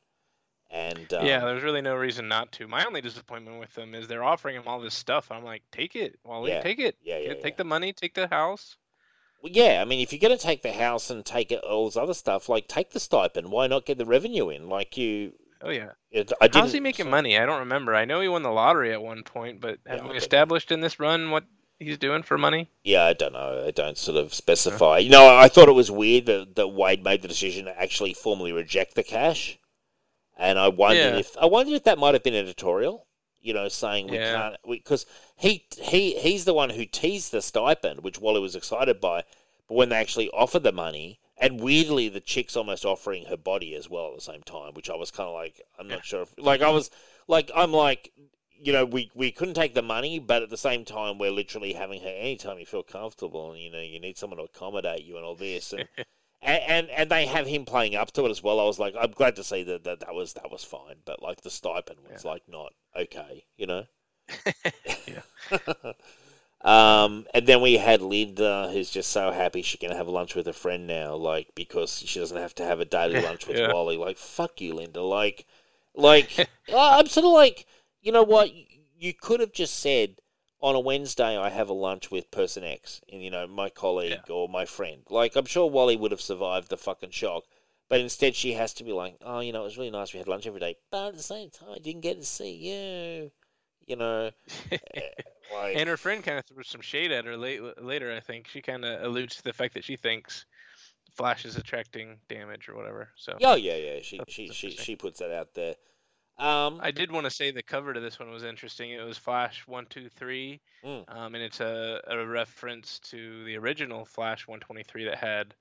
And 0.71 1.13
um, 1.15 1.25
yeah, 1.25 1.41
there's 1.41 1.63
really 1.63 1.81
no 1.81 1.97
reason 1.97 2.29
not 2.29 2.53
to. 2.53 2.69
My 2.69 2.85
only 2.85 3.01
disappointment 3.01 3.59
with 3.59 3.75
them 3.75 3.95
is 3.95 4.07
they're 4.07 4.25
offering 4.25 4.57
him 4.57 4.65
all 4.67 4.81
this 4.81 4.95
stuff. 4.95 5.31
I'm 5.31 5.45
like, 5.45 5.63
take 5.73 5.97
it, 5.97 6.19
Wally, 6.25 6.51
yeah, 6.51 6.61
take 6.61 6.79
it. 6.79 6.97
Yeah, 7.03 7.19
yeah, 7.19 7.35
Take 7.35 7.55
yeah. 7.55 7.59
the 7.59 7.65
money, 7.65 7.93
take 7.93 8.15
the 8.15 8.29
house. 8.29 8.77
Well, 9.43 9.53
yeah, 9.53 9.81
I 9.81 9.85
mean, 9.85 10.01
if 10.01 10.13
you're 10.13 10.21
going 10.21 10.37
to 10.37 10.43
take 10.43 10.63
the 10.63 10.73
house 10.73 11.11
and 11.11 11.25
take 11.25 11.53
it, 11.53 11.61
all 11.61 11.87
this 11.87 11.97
other 11.97 12.15
stuff, 12.15 12.49
like 12.49 12.69
take 12.69 12.91
the 12.91 13.01
stipend. 13.01 13.51
Why 13.51 13.67
not 13.67 13.87
get 13.87 13.97
the 13.97 14.05
revenue 14.05 14.51
in? 14.51 14.69
Like 14.69 14.97
you. 14.97 15.33
Oh 15.63 15.71
yeah. 15.71 15.93
It, 16.11 16.33
I 16.41 16.49
How's 16.53 16.73
he 16.73 16.81
making 16.81 17.07
so... 17.07 17.11
money? 17.11 17.39
I 17.39 17.47
don't 17.47 17.61
remember. 17.61 17.95
I 17.95 18.05
know 18.05 18.21
he 18.21 18.29
won 18.29 18.43
the 18.43 18.51
lottery 18.51 18.93
at 18.93 19.03
one 19.03 19.23
point, 19.23 19.61
but 19.61 19.79
have 19.87 20.05
we 20.05 20.17
established 20.17 20.73
in 20.73 20.81
this 20.81 21.01
run 21.01 21.31
what 21.31 21.45
he's 21.79 21.99
doing 21.99 22.23
for 22.23 22.37
money? 22.37 22.71
Yeah, 22.83 23.05
I 23.05 23.13
don't 23.13 23.33
know. 23.33 23.65
I 23.67 23.71
don't 23.71 23.97
sort 23.97 24.19
of 24.19 24.35
specify. 24.35 24.99
You 24.99 25.11
know, 25.11 25.37
I 25.37 25.49
thought 25.49 25.69
it 25.69 25.73
was 25.73 25.91
weird 25.91 26.27
that, 26.27 26.57
that 26.57 26.67
Waid 26.67 27.03
made 27.03 27.23
the 27.23 27.29
decision 27.29 27.67
to 27.67 27.81
actually 27.81 28.15
formally 28.15 28.53
reject 28.53 28.95
the 28.95 29.03
cash, 29.03 29.58
and 30.39 30.59
I 30.59 30.69
wondered 30.69 31.15
yeah. 31.15 31.19
if 31.19 31.37
I 31.37 31.47
wondered 31.47 31.75
if 31.75 31.85
that 31.85 31.99
might 31.99 32.15
have 32.15 32.23
been 32.23 32.35
editorial. 32.35 33.07
You 33.41 33.55
know, 33.55 33.69
saying 33.69 34.09
we 34.09 34.19
yeah. 34.19 34.35
can't 34.35 34.57
because 34.69 35.07
he 35.37 35.65
he 35.81 36.19
he's 36.19 36.45
the 36.45 36.55
one 36.55 36.71
who 36.71 36.85
teased 36.85 37.31
the 37.31 37.41
stipend, 37.41 38.01
which 38.03 38.21
Wally 38.21 38.41
was 38.41 38.57
excited 38.57 39.01
by, 39.01 39.23
but 39.69 39.75
when 39.75 39.91
they 39.91 39.97
actually 39.97 40.31
offered 40.31 40.63
the 40.63 40.73
money. 40.73 41.21
And 41.41 41.61
weirdly, 41.61 42.09
the 42.09 42.19
chick's 42.19 42.57
almost 42.57 42.85
offering 42.85 43.27
her 43.27 43.37
body 43.37 43.77
as 43.77 43.89
well 43.89 44.09
at 44.09 44.17
the 44.17 44.23
same 44.23 44.43
time, 44.43 44.75
which 44.75 44.91
I 44.91 44.97
was 44.97 45.13
kind 45.13 45.29
of 45.29 45.35
like, 45.35 45.61
I'm 45.79 45.87
not 45.87 46.05
sure. 46.05 46.23
If, 46.23 46.35
like, 46.37 46.63
I 46.63 46.71
was 46.71 46.91
like, 47.29 47.53
I'm 47.55 47.73
like, 47.73 48.13
you 48.61 48.73
know, 48.73 48.85
we, 48.85 49.13
we 49.15 49.31
couldn't 49.31 49.55
take 49.55 49.75
the 49.75 49.83
money, 49.83 50.19
but 50.19 50.43
at 50.43 50.51
the 50.51 50.57
same 50.57 50.85
time, 50.85 51.17
we're 51.17 51.31
literally 51.31 51.75
having 51.75 52.01
her 52.01 52.09
anytime 52.09 52.59
you 52.59 52.67
feel 52.67 52.83
comfortable 52.83 53.53
and, 53.53 53.61
you 53.61 53.71
know, 53.71 53.81
you 53.81 54.01
need 54.01 54.19
someone 54.19 54.39
to 54.39 54.45
accommodate 54.45 55.05
you 55.05 55.17
and 55.17 55.25
all 55.25 55.37
this. 55.37 55.73
And, 55.73 55.87
and, 56.43 56.63
and, 56.67 56.91
and, 56.91 57.11
they 57.11 57.27
have 57.27 57.47
him 57.47 57.65
playing 57.65 57.97
up 57.97 58.13
to 58.13 58.25
it 58.27 58.31
as 58.31 58.43
well. 58.43 58.61
I 58.61 58.65
was 58.65 58.79
like, 58.79 58.95
I'm 58.99 59.11
glad 59.11 59.37
to 59.37 59.45
see 59.45 59.63
that 59.65 59.85
that, 59.85 60.01
that 60.01 60.15
was 60.15 60.35
that 60.35 60.51
was 60.51 60.65
fine, 60.65 60.97
but 61.05 61.23
like 61.23 61.41
the 61.41 61.51
stipend 61.51 61.99
was 62.11 62.25
yeah. 62.25 62.31
like 62.31 62.43
not 62.49 62.73
okay, 62.97 63.45
you 63.57 63.67
know? 63.67 63.85
um, 66.63 67.27
and 67.35 67.47
then 67.47 67.61
we 67.61 67.75
had 67.75 68.03
Linda, 68.03 68.69
who's 68.73 68.91
just 68.91 69.11
so 69.11 69.31
happy 69.31 69.63
she 69.63 69.79
can 69.79 69.93
have 69.93 70.09
lunch 70.09 70.35
with 70.35 70.49
a 70.49 70.53
friend 70.53 70.87
now, 70.87 71.15
like, 71.15 71.49
because 71.55 71.99
she 71.99 72.21
doesn't 72.21 72.37
have 72.37 72.55
to 72.57 72.65
have 72.65 72.81
a 72.81 72.85
daily 72.85 73.21
lunch 73.23 73.47
with 73.47 73.59
yeah. 73.59 73.73
Wally. 73.73 73.97
Like, 73.97 74.19
fuck 74.19 74.61
you, 74.61 74.75
Linda. 74.75 75.03
Like, 75.03 75.47
like, 75.95 76.49
I'm 76.73 77.07
sort 77.07 77.27
of 77.27 77.33
like, 77.33 77.67
you 78.01 78.13
know 78.13 78.23
what? 78.23 78.51
You 78.97 79.15
could 79.15 79.41
have 79.41 79.53
just 79.53 79.79
said 79.79 80.17
on 80.61 80.75
a 80.75 80.81
Wednesday 80.81 81.37
I 81.37 81.51
have 81.51 81.69
a 81.69 81.75
lunch 81.75 82.11
with 82.11 82.31
person 82.31 82.65
X, 82.65 83.01
and 83.13 83.23
you 83.23 83.31
know 83.31 83.47
my 83.47 83.71
colleague 83.71 84.21
yeah. 84.29 84.35
or 84.35 84.49
my 84.49 84.65
friend. 84.65 85.03
Like 85.09 85.37
I'm 85.37 85.47
sure 85.47 85.71
Wally 85.71 85.97
would 85.97 86.11
have 86.11 86.21
survived 86.21 86.71
the 86.71 86.77
fucking 86.77 87.11
shock, 87.11 87.45
but 87.89 88.01
instead 88.01 88.35
she 88.35 88.53
has 88.55 88.75
to 88.75 88.85
be 88.85 88.93
like, 88.93 89.17
oh, 89.23 89.41
you 89.41 89.53
know, 89.53 89.63
it 89.63 89.65
was 89.65 89.79
really 89.79 89.91
nice 89.91 90.13
we 90.13 90.19
had 90.19 90.29
lunch 90.29 90.47
every 90.47 90.61
day, 90.61 90.77
but 90.91 91.09
at 91.09 91.17
the 91.17 91.23
same 91.23 91.51
time 91.51 91.71
I 91.75 91.79
didn't 91.79 92.03
get 92.03 92.19
to 92.19 92.27
see 92.27 92.53
you. 92.53 93.31
You 93.87 93.97
know, 93.97 94.31
eh, 94.71 94.79
like... 95.55 95.77
and 95.77 95.89
her 95.89 95.97
friend 95.97 96.23
kind 96.23 96.39
of 96.39 96.45
threw 96.45 96.63
some 96.63 96.83
shade 96.83 97.11
at 97.11 97.25
her 97.25 97.39
late, 97.39 97.63
later. 97.83 98.15
I 98.15 98.21
think 98.21 98.47
she 98.47 98.61
kind 98.61 98.85
of 98.85 99.03
alludes 99.03 99.37
to 99.37 99.43
the 99.43 99.55
fact 99.55 99.73
that 99.75 99.85
she 99.85 99.97
thinks 99.97 100.45
Flash 101.15 101.47
is 101.47 101.57
attracting 101.57 102.19
damage 102.29 102.69
or 102.69 102.77
whatever. 102.77 103.09
So 103.17 103.37
oh 103.43 103.55
yeah, 103.57 103.77
yeah, 103.77 104.01
she 104.03 104.21
she 104.29 104.49
she 104.51 104.71
she 104.73 104.95
puts 104.95 105.21
that 105.21 105.33
out 105.33 105.55
there. 105.55 105.77
Um, 106.39 106.79
I 106.81 106.93
did 106.93 107.11
want 107.11 107.25
to 107.25 107.31
say 107.31 107.51
the 107.51 107.63
cover 107.63 107.93
to 107.93 107.99
this 107.99 108.21
one 108.21 108.31
was 108.31 108.45
interesting. 108.45 108.91
It 108.93 109.05
was 109.05 109.19
Flash 109.19 109.67
One 109.67 109.87
Two 109.91 110.09
Three, 110.09 110.61
mm. 110.85 111.05
um, 111.09 111.35
and 111.35 111.43
it's 111.43 111.61
a, 111.61 112.01
a 112.07 112.25
reference 112.25 113.01
to 113.11 113.45
the 113.45 113.57
original 113.57 114.05
Flash 114.05 114.47
One 114.47 114.61
Twenty 114.61 114.85
Three 114.85 115.05
that 115.05 115.19
had 115.19 115.55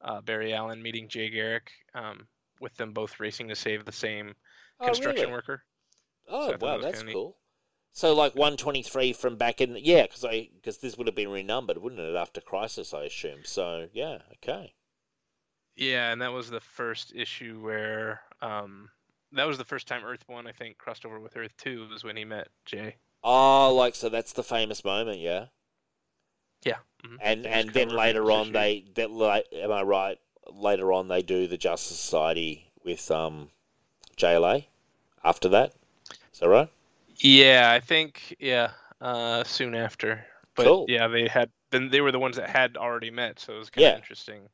uh, 0.00 0.20
Barry 0.20 0.52
Allen 0.52 0.82
meeting 0.82 1.08
Jay 1.08 1.30
Garrick, 1.30 1.70
um, 1.94 2.26
with 2.60 2.74
them 2.76 2.92
both 2.92 3.20
racing 3.20 3.48
to 3.48 3.54
save 3.54 3.84
the 3.84 3.92
same 3.92 4.34
oh, 4.80 4.86
construction 4.86 5.26
really? 5.26 5.32
worker. 5.32 5.62
Oh 6.28 6.50
so 6.50 6.56
wow, 6.60 6.78
that's 6.78 7.04
cool. 7.04 7.36
So 7.92 8.12
like 8.12 8.34
123 8.34 9.12
from 9.12 9.36
back 9.36 9.60
in, 9.60 9.76
yeah, 9.80 10.02
because 10.02 10.24
I 10.24 10.48
because 10.56 10.78
this 10.78 10.98
would 10.98 11.06
have 11.06 11.14
been 11.14 11.30
renumbered, 11.30 11.78
wouldn't 11.78 12.00
it, 12.00 12.16
after 12.16 12.40
Crisis, 12.40 12.92
I 12.92 13.04
assume. 13.04 13.44
So 13.44 13.86
yeah, 13.92 14.18
okay. 14.42 14.74
Yeah, 15.76 16.10
and 16.10 16.20
that 16.22 16.32
was 16.32 16.50
the 16.50 16.60
first 16.60 17.12
issue 17.14 17.60
where 17.60 18.20
um, 18.42 18.90
that 19.34 19.46
was 19.46 19.58
the 19.58 19.64
first 19.64 19.86
time 19.86 20.04
Earth 20.04 20.24
One, 20.26 20.46
I 20.46 20.52
think, 20.52 20.78
crossed 20.78 21.04
over 21.04 21.20
with 21.20 21.36
Earth 21.36 21.56
Two 21.56 21.86
was 21.90 22.04
when 22.04 22.16
he 22.16 22.24
met 22.24 22.48
Jay. 22.64 22.96
Oh, 23.22 23.74
like 23.74 23.94
so 23.94 24.08
that's 24.08 24.32
the 24.32 24.42
famous 24.42 24.84
moment, 24.84 25.18
yeah. 25.18 25.46
Yeah. 26.64 26.76
Mm-hmm. 27.04 27.16
And 27.20 27.46
and 27.46 27.70
then 27.70 27.88
later 27.88 28.30
on 28.30 28.52
they 28.52 28.84
that 28.94 29.10
like 29.10 29.46
am 29.52 29.72
I 29.72 29.82
right? 29.82 30.18
Later 30.52 30.92
on 30.92 31.08
they 31.08 31.22
do 31.22 31.46
the 31.46 31.56
Justice 31.56 31.98
Society 31.98 32.70
with 32.84 33.10
um 33.10 33.50
JLA 34.16 34.66
after 35.24 35.48
that. 35.50 35.74
Is 36.32 36.40
that 36.40 36.48
right? 36.48 36.68
Yeah, 37.16 37.70
I 37.70 37.80
think 37.80 38.36
yeah, 38.38 38.70
uh 39.00 39.44
soon 39.44 39.74
after. 39.74 40.24
But 40.54 40.66
cool. 40.66 40.86
yeah, 40.88 41.08
they 41.08 41.26
had 41.26 41.50
then 41.70 41.90
they 41.90 42.00
were 42.00 42.12
the 42.12 42.18
ones 42.18 42.36
that 42.36 42.48
had 42.48 42.76
already 42.76 43.10
met, 43.10 43.40
so 43.40 43.54
it 43.54 43.58
was 43.58 43.70
kind 43.70 43.86
of 43.86 43.90
yeah. 43.90 43.96
interesting 43.96 44.48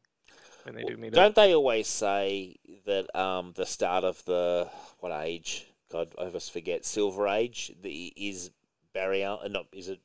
when 0.64 0.74
they 0.74 0.84
do 0.84 0.96
meet 0.96 1.12
Don't 1.12 1.30
up. 1.30 1.34
they 1.34 1.54
always 1.54 1.88
say 1.88 2.56
that 2.86 3.14
um, 3.18 3.52
the 3.56 3.66
start 3.66 4.04
of 4.04 4.24
the 4.24 4.68
what 4.98 5.12
age? 5.22 5.66
God, 5.90 6.14
I 6.18 6.24
always 6.24 6.48
forget. 6.48 6.84
Silver 6.84 7.26
Age. 7.28 7.72
The 7.82 8.12
is 8.16 8.50
Barry 8.94 9.24
Allen. 9.24 9.52
Not 9.52 9.66
is 9.72 9.88
it? 9.88 10.00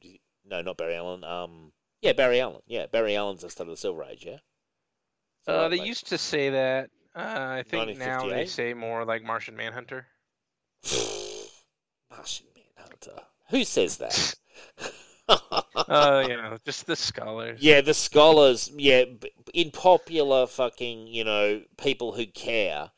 No, 0.46 0.62
not 0.62 0.78
Barry 0.78 0.96
Allen. 0.96 1.24
Um, 1.24 1.72
yeah, 2.02 2.14
Barry 2.14 2.42
Allen. 2.42 2.62
Yeah, 2.68 2.88
Barry 2.88 3.16
Allen's 3.16 3.42
the 3.42 3.50
start 3.50 3.70
of 3.70 3.74
the 3.74 3.78
Silver 3.78 4.04
Age. 4.04 4.26
Yeah. 4.26 4.38
Uh, 5.48 5.70
they 5.70 5.78
like, 5.78 5.88
used 5.88 6.08
to 6.08 6.18
say 6.18 6.50
that. 6.50 6.90
Uh, 7.16 7.20
I 7.60 7.64
think 7.68 7.98
now 7.98 8.28
they 8.28 8.46
say 8.46 8.74
more 8.74 9.06
like 9.06 9.24
Martian 9.24 9.56
Manhunter. 9.56 10.08
Martian 12.12 12.48
Manhunter. 12.56 13.22
Who 13.50 13.64
says 13.64 13.98
that? 13.98 14.36
Oh, 15.30 15.64
uh, 15.76 16.26
you 16.30 16.36
know, 16.36 16.58
just 16.66 16.88
the 16.88 16.96
scholars. 16.96 17.60
Yeah, 17.62 17.82
the 17.82 17.94
scholars. 17.94 18.72
Yeah, 18.76 19.06
in 19.56 19.72
popular 19.72 20.46
fucking, 20.46 21.08
you 21.08 21.24
know, 21.24 21.64
people 21.78 22.12
who 22.12 22.26
care. 22.26 22.92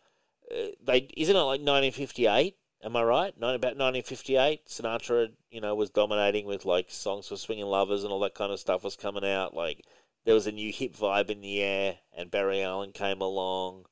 Uh, 0.52 0.70
they 0.84 1.08
isn't 1.16 1.36
it 1.36 1.40
like 1.40 1.62
1958? 1.62 2.56
Am 2.84 2.96
I 2.96 3.04
right? 3.04 3.40
Nine, 3.40 3.56
about 3.56 3.78
1958, 3.78 4.66
Sinatra, 4.68 5.30
you 5.52 5.62
know, 5.62 5.76
was 5.76 5.92
dominating 5.92 6.46
with 6.46 6.66
like 6.66 6.90
songs 6.90 7.28
for 7.28 7.38
swinging 7.38 7.66
lovers 7.66 8.04
and 8.04 8.12
all 8.12 8.20
that 8.22 8.34
kind 8.34 8.52
of 8.52 8.60
stuff 8.60 8.84
was 8.84 8.96
coming 8.96 9.26
out. 9.26 9.54
Like 9.54 9.86
there 10.26 10.34
was 10.34 10.48
a 10.48 10.52
new 10.52 10.72
hip 10.72 10.96
vibe 10.96 11.30
in 11.30 11.42
the 11.42 11.62
air, 11.62 12.00
and 12.16 12.32
Barry 12.32 12.64
Allen 12.64 12.92
came 12.92 13.22
along, 13.22 13.86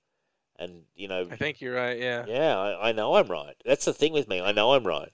and 0.58 0.84
you 0.96 1.08
know. 1.08 1.28
I 1.32 1.36
think 1.36 1.62
you're 1.62 1.76
right. 1.76 2.00
Yeah. 2.00 2.26
Yeah, 2.28 2.58
I, 2.58 2.90
I 2.90 2.92
know 2.94 3.16
I'm 3.16 3.28
right. 3.28 3.56
That's 3.64 3.86
the 3.86 3.94
thing 3.94 4.12
with 4.12 4.28
me. 4.28 4.42
I 4.42 4.52
know 4.52 4.74
I'm 4.74 4.88
right. 4.88 5.12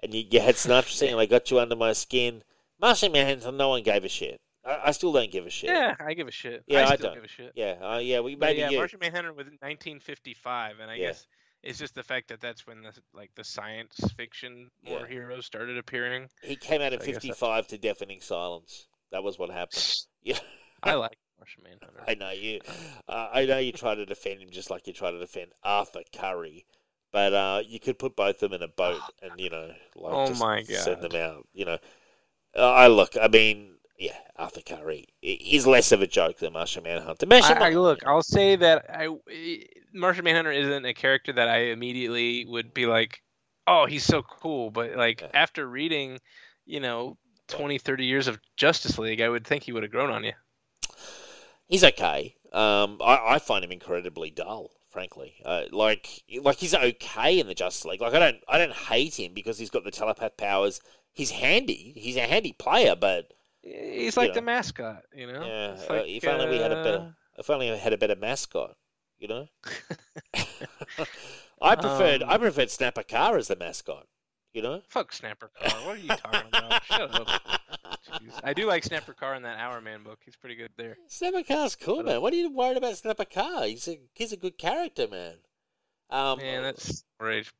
And 0.00 0.12
you, 0.12 0.24
you 0.30 0.40
had 0.40 0.56
Sinatra 0.56 0.90
saying, 0.90 1.14
"I 1.18 1.24
got 1.24 1.50
you 1.50 1.60
under 1.60 1.76
my 1.76 1.94
skin." 1.94 2.42
Martian 2.78 3.12
Manhunter, 3.12 3.52
no 3.52 3.70
one 3.70 3.82
gave 3.82 4.04
a 4.04 4.08
shit. 4.08 4.40
I, 4.64 4.80
I, 4.86 4.90
still 4.92 5.12
don't 5.12 5.30
give 5.30 5.46
a 5.46 5.50
shit. 5.50 5.70
Yeah, 5.70 5.94
I 5.98 6.14
give 6.14 6.28
a 6.28 6.32
shit. 6.32 6.64
Yeah, 6.66 6.88
I, 6.88 6.92
I 6.92 6.96
don't 6.96 7.14
give 7.14 7.24
a 7.24 7.28
shit. 7.28 7.52
Yeah, 7.54 7.76
uh, 7.82 7.98
yeah, 7.98 8.20
we 8.20 8.36
maybe 8.36 8.60
yeah. 8.60 8.70
You. 8.70 8.78
Martian 8.78 8.98
Manhunter 9.00 9.32
was 9.32 9.46
1955, 9.46 10.80
and 10.80 10.90
I 10.90 10.94
yeah. 10.96 11.06
guess 11.08 11.26
it's 11.62 11.78
just 11.78 11.94
the 11.94 12.02
fact 12.02 12.28
that 12.28 12.40
that's 12.40 12.66
when 12.66 12.82
the 12.82 12.92
like 13.14 13.30
the 13.34 13.44
science 13.44 13.98
fiction 14.16 14.70
more 14.86 15.00
yeah. 15.00 15.06
heroes 15.06 15.46
started 15.46 15.78
appearing. 15.78 16.28
He 16.42 16.56
came 16.56 16.80
out 16.80 16.92
so 16.92 16.98
55 16.98 17.68
to 17.68 17.78
deafening 17.78 18.20
silence. 18.20 18.86
That 19.12 19.22
was 19.22 19.38
what 19.38 19.50
happened. 19.50 19.84
Yeah, 20.22 20.38
I 20.82 20.96
like 20.96 21.16
Martian 21.38 21.62
Manhunter. 21.62 22.04
I 22.06 22.14
know 22.14 22.30
you. 22.30 22.60
Uh, 23.08 23.30
I 23.32 23.46
know 23.46 23.56
you 23.56 23.72
try 23.72 23.94
to 23.94 24.04
defend 24.04 24.42
him 24.42 24.50
just 24.50 24.70
like 24.70 24.86
you 24.86 24.92
try 24.92 25.10
to 25.10 25.18
defend 25.18 25.52
Arthur 25.64 26.02
Curry. 26.12 26.66
But 27.10 27.32
uh, 27.32 27.62
you 27.66 27.80
could 27.80 27.98
put 27.98 28.14
both 28.14 28.42
of 28.42 28.50
them 28.50 28.60
in 28.60 28.62
a 28.62 28.68
boat 28.68 29.00
and 29.22 29.32
you 29.38 29.48
know, 29.48 29.70
like 29.96 30.14
oh 30.14 30.26
just 30.26 30.40
my 30.40 30.62
God. 30.62 30.76
send 30.76 31.02
them 31.02 31.16
out. 31.18 31.48
You 31.54 31.64
know, 31.64 31.78
uh, 32.54 32.70
I 32.70 32.88
look. 32.88 33.16
I 33.20 33.28
mean, 33.28 33.78
yeah, 34.00 34.16
Arthur 34.36 34.62
Curry 34.62 35.08
is 35.20 35.66
less 35.66 35.92
of 35.92 36.00
a 36.00 36.06
joke 36.06 36.38
than 36.38 36.54
Martian 36.54 36.82
Manhunter. 36.82 37.26
Martian 37.26 37.58
I, 37.58 37.68
I, 37.68 37.70
look, 37.74 38.00
I'll 38.06 38.22
say 38.22 38.56
that 38.56 38.86
I 38.88 39.08
Martian 39.92 40.24
Manhunter 40.24 40.50
isn't 40.52 40.86
a 40.86 40.94
character 40.94 41.34
that 41.34 41.48
I 41.48 41.64
immediately 41.64 42.46
would 42.46 42.72
be 42.72 42.86
like, 42.86 43.22
oh, 43.66 43.84
he's 43.84 44.04
so 44.04 44.22
cool. 44.22 44.70
But 44.70 44.96
like 44.96 45.20
Yeah. 45.20 45.28
after 45.34 45.68
reading, 45.68 46.18
you 46.64 46.80
know, 46.80 47.18
20, 47.48 47.76
30 47.76 48.06
years 48.06 48.26
of 48.26 48.38
Justice 48.56 48.98
League, 48.98 49.20
I 49.20 49.28
would 49.28 49.46
think 49.46 49.64
he 49.64 49.72
would 49.72 49.82
have 49.82 49.92
grown 49.92 50.10
on 50.10 50.24
you. 50.24 50.32
He's 51.68 51.84
okay. 51.84 52.36
Um, 52.54 53.00
I, 53.04 53.34
I 53.34 53.38
find 53.38 53.62
him 53.62 53.70
incredibly 53.70 54.30
dull, 54.30 54.70
frankly. 54.88 55.34
Uh, 55.44 55.64
like, 55.72 56.22
like 56.40 56.56
he's 56.56 56.74
okay 56.74 57.38
in 57.38 57.48
the 57.48 57.54
Justice 57.54 57.84
League. 57.84 58.00
Like, 58.00 58.14
I 58.14 58.18
don't, 58.18 58.36
I 58.48 58.56
don't 58.56 58.72
hate 58.72 59.20
him 59.20 59.34
because 59.34 59.58
he's 59.58 59.70
got 59.70 59.84
the 59.84 59.90
telepath 59.90 60.38
powers. 60.38 60.80
He's 61.12 61.32
handy. 61.32 61.92
He's 61.96 62.16
a 62.16 62.20
handy 62.20 62.52
player, 62.52 62.96
but 62.96 63.34
He's 63.62 64.16
like 64.16 64.30
know. 64.30 64.34
the 64.36 64.42
mascot, 64.42 65.02
you 65.14 65.26
know. 65.30 65.44
yeah, 65.44 65.72
It's 65.72 65.88
uh, 65.88 65.94
like, 65.94 66.08
if 66.08 66.26
only 66.26 66.48
we 66.48 66.56
had 66.58 66.72
a 66.72 66.76
uh, 66.78 66.82
better, 66.84 67.14
if 67.38 67.50
only 67.50 67.70
we 67.70 67.76
had 67.76 67.92
a 67.92 67.98
better 67.98 68.16
mascot, 68.16 68.76
you 69.18 69.28
know. 69.28 69.46
I 71.62 71.76
preferred, 71.76 72.22
I 72.22 72.34
Um, 72.34 72.40
preferred 72.40 72.70
Snapper 72.70 73.02
Carr 73.02 73.36
as 73.36 73.48
the 73.48 73.56
mascot, 73.56 74.06
you 74.54 74.62
know. 74.62 74.80
Fuck 74.88 75.12
Snapper 75.12 75.50
Carr. 75.60 75.86
What 75.86 75.96
are 75.96 76.00
you 76.00 76.08
talking 76.08 76.48
about? 76.48 76.84
Shut 76.84 77.14
up. 77.14 77.28
Jeez. 78.10 78.40
I 78.42 78.54
do 78.54 78.66
like 78.66 78.82
Snapper 78.82 79.12
Carr 79.12 79.34
in 79.34 79.42
that 79.42 79.58
Hour 79.58 79.80
Man 79.80 80.02
book. 80.02 80.20
He's 80.24 80.36
pretty 80.36 80.56
good 80.56 80.70
there. 80.78 80.96
Snapper 81.06 81.42
Carr's 81.42 81.76
cool, 81.76 81.96
But, 81.96 82.06
uh, 82.06 82.12
man. 82.12 82.22
What 82.22 82.32
are 82.32 82.36
you 82.36 82.50
worried 82.50 82.78
about 82.78 82.96
Snapper 82.96 83.26
Carr? 83.26 83.64
He's 83.66 83.86
a, 83.88 83.98
he's 84.14 84.32
a 84.32 84.36
good 84.38 84.56
character, 84.56 85.06
man. 85.06 85.34
Um, 86.08 86.38
Man, 86.38 86.62
that's 86.62 87.04
rage 87.20 87.52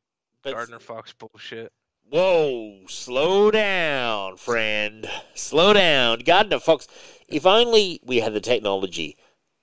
Gardner 0.45 0.81
Fox 0.81 1.13
bullshit. 1.13 1.73
Whoa, 2.11 2.87
slow 2.89 3.53
down, 3.53 4.37
friend. 4.37 5.09
Slow 5.35 5.73
down. 5.73 6.19
Gardner 6.21 6.59
Fox. 6.59 6.89
If 7.29 7.47
only 7.47 8.01
we 8.05 8.17
had 8.17 8.35
the 8.35 8.41
technology 8.41 9.17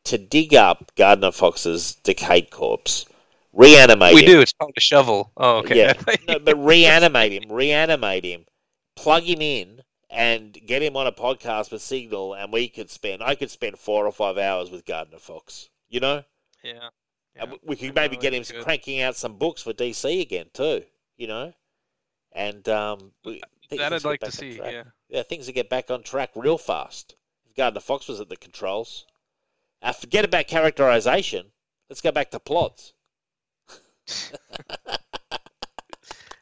to 0.05 0.17
dig 0.17 0.55
up 0.55 0.93
Gardner 0.95 1.33
Fox's 1.33 1.95
decayed 1.95 2.49
corpse, 2.49 3.05
reanimate 3.51 4.11
him. 4.11 4.15
We 4.15 4.21
him. 4.23 4.31
do. 4.31 4.39
It's 4.39 4.53
called 4.53 4.71
a 4.77 4.79
shovel. 4.79 5.33
Oh, 5.35 5.57
okay. 5.57 5.77
Yeah. 5.77 5.93
No, 6.29 6.39
but 6.39 6.55
reanimate 6.55 7.33
him, 7.33 7.51
reanimate 7.51 8.23
him, 8.23 8.45
plug 8.95 9.23
him 9.23 9.41
in, 9.41 9.81
and 10.09 10.57
get 10.65 10.81
him 10.81 10.95
on 10.95 11.05
a 11.05 11.11
podcast 11.11 11.71
with 11.71 11.81
Signal, 11.81 12.33
and 12.33 12.53
we 12.53 12.69
could 12.69 12.89
spend, 12.89 13.21
I 13.21 13.35
could 13.35 13.51
spend 13.51 13.77
four 13.77 14.05
or 14.05 14.11
five 14.13 14.37
hours 14.37 14.71
with 14.71 14.85
Gardner 14.85 15.19
Fox. 15.19 15.69
You 15.89 15.99
know? 15.99 16.23
yeah. 16.63 16.89
And 17.35 17.51
yeah. 17.51 17.57
we 17.65 17.75
could 17.75 17.93
maybe 17.93 18.15
get 18.15 18.33
him 18.33 18.43
good. 18.43 18.63
cranking 18.63 19.01
out 19.01 19.17
some 19.17 19.37
books 19.37 19.63
for 19.63 19.73
DC 19.73 20.21
again, 20.21 20.45
too. 20.53 20.83
You 21.17 21.27
know? 21.27 21.53
And, 22.37 22.69
um, 22.69 23.11
we, 23.25 23.41
That 23.71 23.93
I'd 23.93 24.05
like 24.05 24.19
to 24.21 24.31
see. 24.31 24.57
Yeah. 24.57 24.83
yeah, 25.09 25.23
things 25.23 25.47
will 25.47 25.55
get 25.55 25.69
back 25.69 25.89
on 25.89 26.03
track 26.03 26.29
real 26.35 26.59
fast. 26.59 27.15
If 27.49 27.55
Gardner 27.55 27.79
Fox 27.79 28.07
was 28.07 28.21
at 28.21 28.29
the 28.29 28.37
controls. 28.37 29.05
Uh, 29.81 29.91
forget 29.91 30.23
about 30.23 30.47
characterization. 30.47 31.47
Let's 31.89 32.01
go 32.01 32.11
back 32.11 32.29
to 32.31 32.39
plots. 32.39 32.93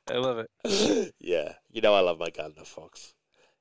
I 0.07 0.17
love 0.17 0.39
it. 0.63 1.13
yeah, 1.19 1.53
you 1.71 1.81
know 1.81 1.93
I 1.93 2.01
love 2.01 2.19
my 2.19 2.29
Gardner 2.29 2.65
Fox. 2.65 3.13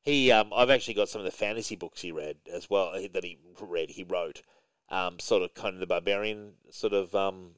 He, 0.03 0.31
um, 0.33 0.53
I've 0.55 0.71
actually 0.71 0.95
got 0.95 1.09
some 1.09 1.21
of 1.21 1.25
the 1.25 1.31
fantasy 1.31 1.77
books 1.77 2.03
he 2.03 2.13
read 2.13 2.37
as 2.53 2.69
well 2.69 2.93
that 2.93 3.25
he 3.25 3.39
read. 3.61 3.91
He 3.91 4.03
wrote, 4.05 4.43
um, 4.91 5.19
sort 5.19 5.43
of 5.43 5.55
Conan 5.55 5.81
the 5.81 5.87
Barbarian 5.87 6.55
sort 6.71 6.93
of 6.93 7.15
um, 7.15 7.53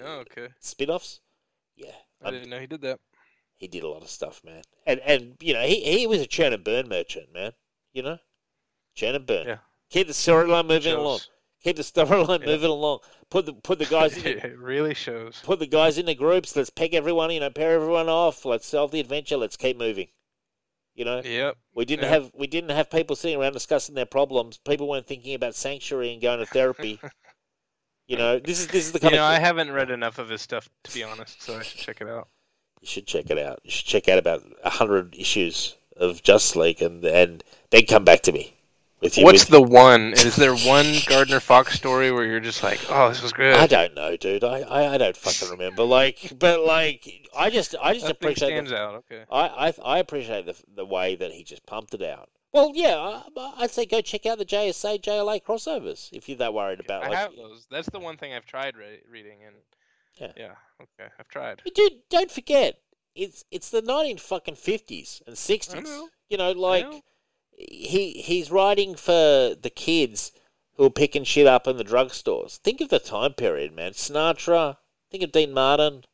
Oh, 0.00 0.20
okay. 0.20 0.48
spin-offs. 0.60 1.20
Yeah, 1.76 1.92
I 2.22 2.30
didn't 2.30 2.50
know 2.50 2.60
he 2.60 2.66
did 2.66 2.80
that. 2.82 3.00
He 3.62 3.68
did 3.68 3.84
a 3.84 3.88
lot 3.88 4.02
of 4.02 4.10
stuff, 4.10 4.42
man. 4.44 4.62
And 4.86 4.98
and 5.00 5.36
you 5.40 5.54
know 5.54 5.62
he 5.62 5.80
he 5.98 6.06
was 6.08 6.20
a 6.20 6.26
churn 6.26 6.52
and 6.52 6.64
burn 6.64 6.88
merchant, 6.88 7.32
man. 7.32 7.52
You 7.92 8.02
know, 8.02 8.18
churn 8.96 9.14
and 9.14 9.24
burn. 9.24 9.46
Yeah. 9.46 9.58
Keep 9.90 10.08
the 10.08 10.12
storyline 10.12 10.66
moving 10.66 10.92
along. 10.94 11.20
Keep 11.62 11.76
the 11.76 11.82
storyline 11.82 12.40
Yeah. 12.40 12.46
moving 12.46 12.70
along. 12.70 12.98
Put 13.30 13.46
the 13.46 13.52
put 13.52 13.78
the 13.78 13.86
guys 13.86 14.16
in 14.16 14.24
the, 14.24 14.46
it 14.46 14.58
really 14.58 14.94
shows. 14.94 15.40
put 15.44 15.60
the 15.60 15.66
guys 15.68 15.96
in 15.96 16.06
the 16.06 16.14
groups. 16.16 16.56
Let's 16.56 16.70
peg 16.70 16.92
everyone. 16.92 17.30
You 17.30 17.38
know, 17.38 17.50
pair 17.50 17.74
everyone 17.76 18.08
off. 18.08 18.44
Let's 18.44 18.66
solve 18.66 18.90
the 18.90 18.98
adventure. 18.98 19.36
Let's 19.36 19.56
keep 19.56 19.78
moving. 19.78 20.08
You 20.94 21.04
know, 21.04 21.22
Yep. 21.24 21.56
we 21.74 21.84
didn't 21.84 22.02
Yeah. 22.04 22.08
have 22.10 22.32
we 22.34 22.48
didn't 22.48 22.70
have 22.70 22.90
people 22.90 23.14
sitting 23.14 23.38
around 23.40 23.52
discussing 23.52 23.94
their 23.94 24.06
problems. 24.06 24.58
People 24.58 24.88
weren't 24.88 25.06
thinking 25.06 25.34
about 25.34 25.54
sanctuary 25.54 26.12
and 26.12 26.20
going 26.20 26.40
to 26.40 26.46
therapy. 26.46 26.98
you 28.08 28.16
know, 28.16 28.40
this 28.40 28.58
is 28.58 28.66
this 28.66 28.86
is 28.86 28.92
the 28.92 28.98
You 29.04 29.12
know, 29.16 29.24
of 29.24 29.30
I 29.30 29.38
haven't 29.38 29.70
read 29.70 29.90
enough 29.92 30.18
of 30.18 30.28
his 30.30 30.42
stuff 30.42 30.68
to 30.84 30.92
be 30.92 31.04
honest, 31.04 31.40
so 31.40 31.56
I 31.58 31.62
should 31.62 31.78
check 31.80 32.00
it 32.00 32.08
out. 32.08 32.28
You 32.82 32.88
should 32.88 33.06
check 33.06 33.30
it 33.30 33.38
out. 33.38 33.60
You 33.64 33.70
should 33.70 33.86
check 33.86 34.08
out 34.08 34.18
about 34.18 34.42
a 34.62 34.70
hundred 34.70 35.14
issues 35.16 35.76
of 35.96 36.22
Just 36.22 36.56
League 36.56 36.82
and 36.82 37.04
and 37.04 37.42
then 37.70 37.86
come 37.86 38.04
back 38.04 38.22
to 38.22 38.32
me 38.32 38.56
with 39.00 39.16
you. 39.16 39.24
What's 39.24 39.48
with, 39.48 39.50
the 39.50 39.62
one? 39.62 40.12
Is 40.12 40.36
there 40.36 40.54
one 40.54 40.86
Gardner 41.06 41.40
Fox 41.40 41.74
story 41.74 42.10
where 42.10 42.24
you're 42.24 42.40
just 42.40 42.62
like, 42.62 42.80
oh, 42.90 43.08
this 43.08 43.22
was 43.22 43.32
good? 43.32 43.54
I 43.54 43.66
don't 43.66 43.94
know, 43.94 44.16
dude. 44.16 44.44
I, 44.44 44.60
I, 44.60 44.94
I 44.94 44.98
don't 44.98 45.16
fucking 45.16 45.50
remember. 45.50 45.84
Like, 45.84 46.32
but 46.38 46.60
like, 46.60 47.28
I 47.36 47.50
just 47.50 47.76
I 47.80 47.94
just 47.94 48.04
Nothing 48.04 48.16
appreciate 48.16 48.48
the 48.48 48.66
stands 48.66 48.72
out. 48.72 48.94
Okay. 48.94 49.24
I, 49.30 49.68
I 49.68 49.74
I 49.84 49.98
appreciate 49.98 50.46
the 50.46 50.56
the 50.74 50.84
way 50.84 51.14
that 51.16 51.32
he 51.32 51.44
just 51.44 51.64
pumped 51.66 51.94
it 51.94 52.02
out. 52.02 52.30
Well, 52.52 52.72
yeah, 52.74 53.22
I, 53.36 53.52
I'd 53.58 53.70
say 53.70 53.86
go 53.86 54.00
check 54.00 54.26
out 54.26 54.38
the 54.38 54.44
JSA 54.44 55.00
JLA 55.02 55.42
crossovers 55.42 56.08
if 56.12 56.28
you're 56.28 56.38
that 56.38 56.52
worried 56.52 56.80
about. 56.80 57.04
I 57.04 57.08
like, 57.08 57.18
have 57.18 57.36
those. 57.36 57.66
That's 57.70 57.88
the 57.90 58.00
one 58.00 58.16
thing 58.16 58.34
I've 58.34 58.44
tried 58.44 58.76
re- 58.76 59.02
reading, 59.10 59.38
and 59.46 59.56
Yeah. 60.20 60.32
yeah, 60.36 60.54
okay, 60.80 61.10
I've 61.18 61.28
tried. 61.28 61.60
But 61.64 61.74
dude, 61.74 61.92
don't 62.10 62.30
forget, 62.30 62.78
it's 63.14 63.44
it's 63.50 63.70
the 63.70 63.82
nineteen 63.82 64.18
fucking 64.18 64.56
fifties 64.56 65.22
and 65.26 65.36
sixties. 65.36 65.88
You 66.28 66.38
know, 66.38 66.52
like 66.52 66.84
know. 66.90 67.00
he 67.56 68.12
he's 68.12 68.50
writing 68.50 68.94
for 68.94 69.54
the 69.60 69.72
kids 69.74 70.32
who 70.76 70.84
are 70.86 70.90
picking 70.90 71.24
shit 71.24 71.46
up 71.46 71.66
in 71.66 71.76
the 71.76 71.84
drugstores. 71.84 72.56
Think 72.58 72.80
of 72.80 72.88
the 72.88 72.98
time 72.98 73.34
period, 73.34 73.74
man. 73.74 73.92
Sinatra. 73.92 74.76
Think 75.10 75.22
of 75.24 75.32
Dean 75.32 75.52
Martin. 75.52 76.04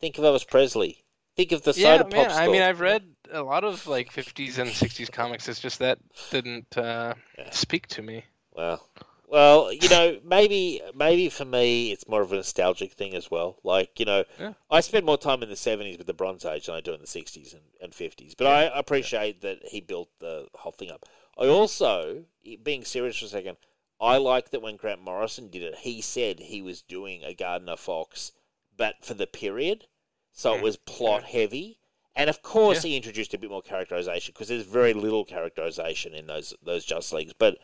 Think 0.00 0.18
of 0.18 0.24
Elvis 0.24 0.46
Presley. 0.46 0.98
Think 1.36 1.52
of 1.52 1.62
the 1.62 1.72
Yeah, 1.72 1.96
soda 1.98 2.04
pop 2.04 2.12
man. 2.12 2.30
store. 2.30 2.42
I 2.42 2.48
mean, 2.48 2.62
I've 2.62 2.80
read 2.80 3.04
a 3.32 3.42
lot 3.42 3.64
of 3.64 3.86
like 3.86 4.12
50s 4.12 4.58
and 4.58 4.68
60s 4.70 5.10
comics. 5.10 5.48
It's 5.48 5.60
just 5.60 5.78
that 5.78 5.98
didn't 6.30 6.76
uh, 6.76 7.14
Yeah. 7.38 7.50
speak 7.50 7.86
to 7.88 8.02
me. 8.02 8.24
Well, 8.52 8.86
well, 9.30 9.72
you 9.72 9.88
know, 9.88 10.18
maybe 10.24 10.80
maybe 10.94 11.28
for 11.28 11.44
me 11.44 11.92
it's 11.92 12.08
more 12.08 12.22
of 12.22 12.32
a 12.32 12.36
nostalgic 12.36 12.92
thing 12.92 13.14
as 13.14 13.30
well. 13.30 13.58
Like, 13.62 13.98
you 14.00 14.06
know, 14.06 14.24
Yeah. 14.40 14.54
I 14.70 14.80
spend 14.80 15.04
more 15.06 15.18
time 15.18 15.42
in 15.42 15.48
the 15.48 15.56
seventies 15.56 15.98
with 15.98 16.06
the 16.06 16.14
Bronze 16.14 16.44
Age 16.44 16.66
than 16.66 16.74
I 16.76 16.80
do 16.80 16.94
in 16.94 17.00
the 17.00 17.06
sixties 17.06 17.54
and, 17.80 17.94
fifties. 17.94 18.34
But 18.34 18.46
I 18.46 18.62
appreciate 18.64 19.40
that 19.42 19.66
he 19.66 19.80
built 19.80 20.08
the 20.18 20.48
whole 20.54 20.72
thing 20.72 20.90
up. 20.90 21.04
I 21.36 21.46
also, 21.46 22.24
being 22.62 22.84
serious 22.84 23.18
for 23.18 23.26
a 23.26 23.28
second, 23.28 23.56
I 24.00 24.16
like 24.16 24.50
that 24.50 24.62
when 24.62 24.76
Grant 24.76 25.02
Morrison 25.02 25.48
did 25.48 25.62
it, 25.62 25.76
he 25.76 26.00
said 26.00 26.38
he 26.40 26.62
was 26.62 26.82
doing 26.82 27.22
a 27.24 27.34
Gardner 27.34 27.76
Fox, 27.76 28.32
but 28.76 29.04
for 29.04 29.14
the 29.14 29.26
period, 29.26 29.86
so 30.32 30.54
it 30.54 30.58
Mm, 30.58 30.62
was 30.62 30.76
plot 30.76 31.24
heavy. 31.24 31.78
And 32.14 32.28
of 32.30 32.42
course, 32.42 32.84
Yeah. 32.84 32.90
he 32.90 32.96
introduced 32.96 33.34
a 33.34 33.38
bit 33.38 33.50
more 33.50 33.62
characterization 33.62 34.32
because 34.32 34.48
there's 34.48 34.64
very 34.64 34.92
little 34.92 35.24
characterization 35.24 36.14
in 36.14 36.26
those 36.26 36.54
those 36.62 36.84
Just 36.84 37.12
Leagues. 37.12 37.32
But 37.32 37.58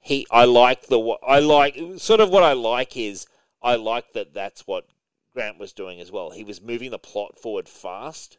he, 0.00 0.26
I 0.30 0.46
like 0.46 0.86
the 0.86 0.98
I 1.26 1.38
like 1.38 1.78
sort 1.98 2.20
of 2.20 2.30
what 2.30 2.42
I 2.42 2.52
like 2.52 2.96
is 2.96 3.26
I 3.62 3.76
like 3.76 4.12
that 4.14 4.34
that's 4.34 4.66
what 4.66 4.88
Grant 5.32 5.58
was 5.58 5.72
doing 5.72 6.00
as 6.00 6.10
well. 6.10 6.30
He 6.30 6.42
was 6.44 6.60
moving 6.60 6.90
the 6.90 6.98
plot 6.98 7.38
forward 7.38 7.68
fast, 7.68 8.38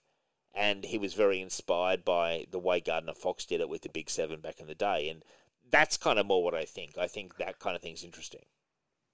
and 0.53 0.83
he 0.83 0.97
was 0.97 1.13
very 1.13 1.39
inspired 1.39 2.03
by 2.03 2.45
the 2.51 2.59
way 2.59 2.79
Gardner 2.79 3.13
Fox 3.13 3.45
did 3.45 3.61
it 3.61 3.69
with 3.69 3.83
the 3.83 3.89
Big 3.89 4.09
Seven 4.09 4.41
back 4.41 4.59
in 4.59 4.67
the 4.67 4.75
day. 4.75 5.07
And 5.09 5.23
that's 5.69 5.97
kind 5.97 6.19
of 6.19 6.25
more 6.25 6.43
what 6.43 6.55
I 6.55 6.65
think. 6.65 6.97
I 6.97 7.07
think 7.07 7.37
that 7.37 7.59
kind 7.59 7.75
of 7.75 7.81
thing's 7.81 8.03
interesting. 8.03 8.43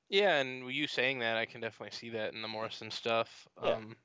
Yeah, 0.09 0.37
and 0.37 0.71
you 0.71 0.87
saying 0.87 1.19
that, 1.19 1.35
I 1.35 1.45
can 1.45 1.59
definitely 1.59 1.95
see 1.95 2.09
that 2.11 2.33
in 2.33 2.41
the 2.41 2.47
Morrison 2.47 2.89
stuff. 2.89 3.47
Yeah. 3.61 3.71
Um, 3.71 3.95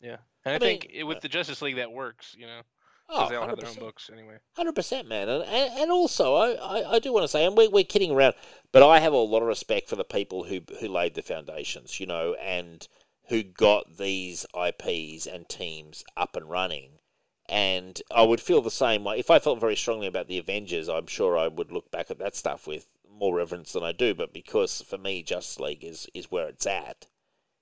yeah, 0.00 0.16
and 0.46 0.54
I, 0.54 0.56
I 0.56 0.58
think 0.58 0.88
mean, 0.88 1.00
it, 1.00 1.04
with 1.04 1.16
yeah. 1.16 1.20
the 1.20 1.28
Justice 1.28 1.60
League 1.60 1.76
that 1.76 1.92
works, 1.92 2.34
you 2.36 2.46
know, 2.46 2.62
Oh, 3.12 3.28
they 3.28 3.36
all 3.36 3.48
have 3.48 3.58
their 3.58 3.68
own 3.68 3.74
100%. 3.74 3.80
books 3.80 4.10
anyway. 4.12 4.36
Hundred 4.56 4.74
percent, 4.74 5.08
man, 5.08 5.28
and, 5.28 5.42
and 5.44 5.78
and 5.80 5.90
also 5.90 6.34
I, 6.34 6.52
I, 6.52 6.92
I 6.94 6.98
do 6.98 7.12
want 7.12 7.24
to 7.24 7.28
say, 7.28 7.44
and 7.44 7.56
we're 7.56 7.70
we're 7.70 7.84
kidding 7.84 8.12
around, 8.12 8.34
but 8.72 8.82
I 8.82 9.00
have 9.00 9.12
a 9.12 9.16
lot 9.16 9.42
of 9.42 9.48
respect 9.48 9.88
for 9.88 9.96
the 9.96 10.04
people 10.04 10.44
who 10.44 10.60
who 10.80 10.88
laid 10.88 11.14
the 11.14 11.22
foundations, 11.22 11.98
you 11.98 12.06
know, 12.06 12.34
and 12.34 12.86
who 13.28 13.42
got 13.42 13.96
these 13.96 14.44
IPs 14.54 15.26
and 15.26 15.48
teams 15.48 16.04
up 16.16 16.36
and 16.36 16.50
running. 16.50 16.98
And 17.48 18.00
I 18.12 18.22
would 18.22 18.40
feel 18.40 18.60
the 18.60 18.70
same 18.70 19.02
way 19.02 19.18
if 19.18 19.30
I 19.30 19.40
felt 19.40 19.60
very 19.60 19.76
strongly 19.76 20.06
about 20.06 20.28
the 20.28 20.38
Avengers. 20.38 20.88
I'm 20.88 21.06
sure 21.06 21.36
I 21.36 21.48
would 21.48 21.72
look 21.72 21.90
back 21.90 22.10
at 22.10 22.18
that 22.18 22.36
stuff 22.36 22.66
with 22.66 22.86
more 23.08 23.36
reverence 23.36 23.72
than 23.72 23.82
I 23.82 23.92
do. 23.92 24.14
But 24.14 24.32
because 24.32 24.82
for 24.82 24.98
me, 24.98 25.22
Justice 25.22 25.58
League 25.60 25.84
is 25.84 26.08
is 26.14 26.30
where 26.30 26.48
it's 26.48 26.66
at, 26.66 27.06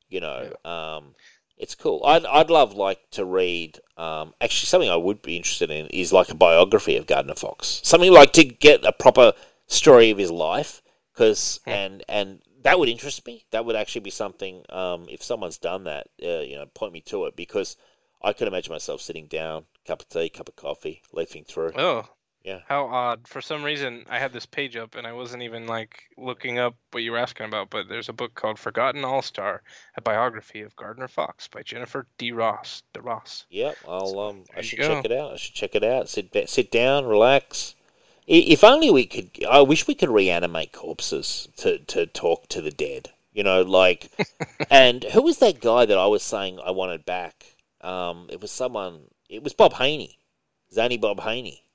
you 0.09 0.21
know. 0.21 0.53
Um, 0.65 1.15
it's 1.59 1.75
cool. 1.75 2.03
I'd 2.05 2.25
I'd 2.27 2.51
love 2.51 2.75
like 2.75 3.11
to 3.13 3.25
read. 3.25 3.81
Um, 3.97 4.33
actually, 4.41 4.67
something 4.67 4.91
I 4.91 4.97
would 4.97 5.23
be 5.23 5.37
interested 5.37 5.71
in 5.71 5.87
is 5.89 6.13
like 6.13 6.31
a 6.31 6.35
biography 6.35 6.97
of 6.97 7.07
Gardner 7.07 7.35
Fox. 7.35 7.81
Something 7.83 8.13
like 8.13 8.33
to 8.35 8.45
get 8.45 8.85
a 8.85 8.93
proper 8.93 9.33
story 9.67 10.11
of 10.11 10.19
his 10.19 10.31
life, 10.31 10.83
because 11.13 11.61
Hmm. 11.65 11.71
and 11.71 12.05
and 12.09 12.43
that 12.63 12.79
would 12.79 12.89
interest 12.89 13.27
me. 13.27 13.45
That 13.51 13.65
would 13.65 13.77
actually 13.77 14.01
be 14.03 14.11
something. 14.11 14.65
Um, 14.69 15.07
if 15.09 15.23
someone's 15.23 15.59
done 15.59 15.85
that, 15.85 16.09
uh, 16.23 16.41
you 16.41 16.57
know, 16.57 16.67
point 16.67 16.93
me 16.93 17.01
to 17.03 17.27
it 17.27 17.37
because 17.37 17.77
I 18.23 18.33
could 18.33 18.49
imagine 18.49 18.73
myself 18.73 19.01
sitting 19.01 19.27
down, 19.27 19.67
cup 19.87 20.03
of 20.03 20.09
tea, 20.09 20.29
cup 20.29 20.49
of 20.49 20.57
coffee, 20.57 21.03
leafing 21.13 21.45
through. 21.45 21.73
Oh, 21.77 22.09
Yeah. 22.49 22.61
How 22.67 22.87
odd. 22.87 23.29
For 23.29 23.43
some 23.43 23.63
reason, 23.63 24.07
I 24.09 24.19
had 24.19 24.33
this 24.33 24.47
page 24.47 24.75
up 24.75 24.95
and 24.95 25.07
I 25.07 25.13
wasn't 25.13 25.43
even 25.43 25.67
like 25.67 26.05
looking 26.17 26.59
up 26.59 26.77
what 26.93 27.03
you 27.03 27.13
were 27.13 27.19
asking 27.19 27.45
about, 27.45 27.69
but 27.69 27.91
there's 27.91 28.09
a 28.09 28.15
book 28.15 28.35
called 28.35 28.59
Forgotten 28.59 29.05
All 29.05 29.21
Star, 29.21 29.63
a 29.99 30.01
biography 30.01 30.63
of 30.63 30.75
Gardner 30.75 31.09
Fox 31.09 31.47
by 31.47 31.63
Jennifer 31.63 32.07
D. 32.17 32.33
Ross. 32.33 32.83
De 32.95 33.03
Ross. 33.03 33.45
Yep, 33.51 33.77
I'll 33.87 34.09
So, 34.09 34.21
um, 34.21 34.45
I 34.57 34.63
should 34.63 34.79
check 34.79 35.05
it 35.05 35.13
out. 35.13 35.35
I 35.35 35.37
should 35.37 35.55
check 35.55 35.75
it 35.75 35.85
out. 35.85 36.09
Sit 36.09 36.31
sit 36.49 36.71
down, 36.71 37.05
relax. 37.05 37.75
If 38.27 38.65
only 38.65 38.91
we 38.91 39.05
could. 39.05 39.45
I 39.45 39.61
wish 39.61 39.87
we 39.87 39.95
could 39.95 40.09
reanimate 40.09 40.73
corpses 40.73 41.49
to 41.59 41.79
to 41.81 42.07
talk 42.07 42.49
to 42.49 42.63
the 42.63 42.71
dead. 42.71 43.11
You 43.35 43.43
know, 43.43 43.61
like. 43.61 44.11
and 44.71 45.05
who 45.05 45.21
was 45.21 45.37
that 45.41 45.61
guy 45.61 45.85
that 45.85 45.99
I 45.99 46.07
was 46.07 46.23
saying 46.23 46.61
I 46.65 46.71
wanted 46.71 47.05
back? 47.05 47.57
Um, 47.83 48.29
it 48.31 48.41
was 48.41 48.51
someone. 48.51 49.09
It 49.29 49.43
was 49.43 49.53
Bob 49.53 49.75
Haney, 49.75 50.19
Zany 50.73 50.97
Bob 50.97 51.21
Haney. 51.21 51.68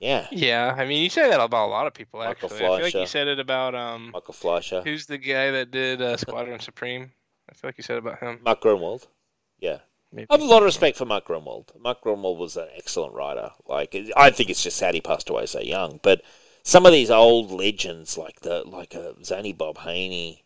Yeah, 0.00 0.28
Yeah, 0.30 0.74
I 0.76 0.84
mean, 0.84 1.02
you 1.02 1.10
say 1.10 1.28
that 1.28 1.40
about 1.40 1.66
a 1.66 1.70
lot 1.70 1.86
of 1.88 1.94
people, 1.94 2.20
Michael 2.20 2.46
actually. 2.46 2.56
I 2.56 2.68
feel 2.68 2.80
like 2.80 2.94
you 2.94 3.06
said 3.06 3.26
it 3.26 3.40
about 3.40 3.74
um, 3.74 4.10
Michael 4.12 4.34
Fleisher, 4.34 4.82
who's 4.82 5.06
the 5.06 5.18
guy 5.18 5.50
that 5.50 5.70
did 5.72 6.00
uh, 6.00 6.16
Squadron 6.16 6.60
Supreme? 6.60 7.10
I 7.50 7.54
feel 7.54 7.68
like 7.68 7.78
you 7.78 7.84
said 7.84 7.98
about 7.98 8.20
him. 8.20 8.38
Mark 8.44 8.60
Gruenwald. 8.60 9.06
Yeah. 9.58 9.78
Maybe. 10.12 10.26
I 10.30 10.34
have 10.34 10.42
a 10.42 10.46
lot 10.46 10.58
of 10.58 10.64
respect 10.64 10.96
for 10.96 11.04
Mark 11.04 11.26
Gruenwald. 11.26 11.78
Mark 11.80 12.02
Gruenwald 12.02 12.38
was 12.38 12.56
an 12.56 12.68
excellent 12.76 13.12
writer. 13.14 13.50
Like 13.66 13.94
I 14.16 14.30
think 14.30 14.50
it's 14.50 14.62
just 14.62 14.76
sad 14.76 14.94
he 14.94 15.00
passed 15.00 15.28
away 15.28 15.46
so 15.46 15.60
young. 15.60 16.00
But 16.02 16.22
some 16.62 16.86
of 16.86 16.92
these 16.92 17.10
old 17.10 17.50
legends, 17.50 18.16
like 18.16 18.40
the 18.40 18.62
like 18.64 18.94
a 18.94 19.14
Zany 19.24 19.52
Bob 19.52 19.78
Haney, 19.78 20.44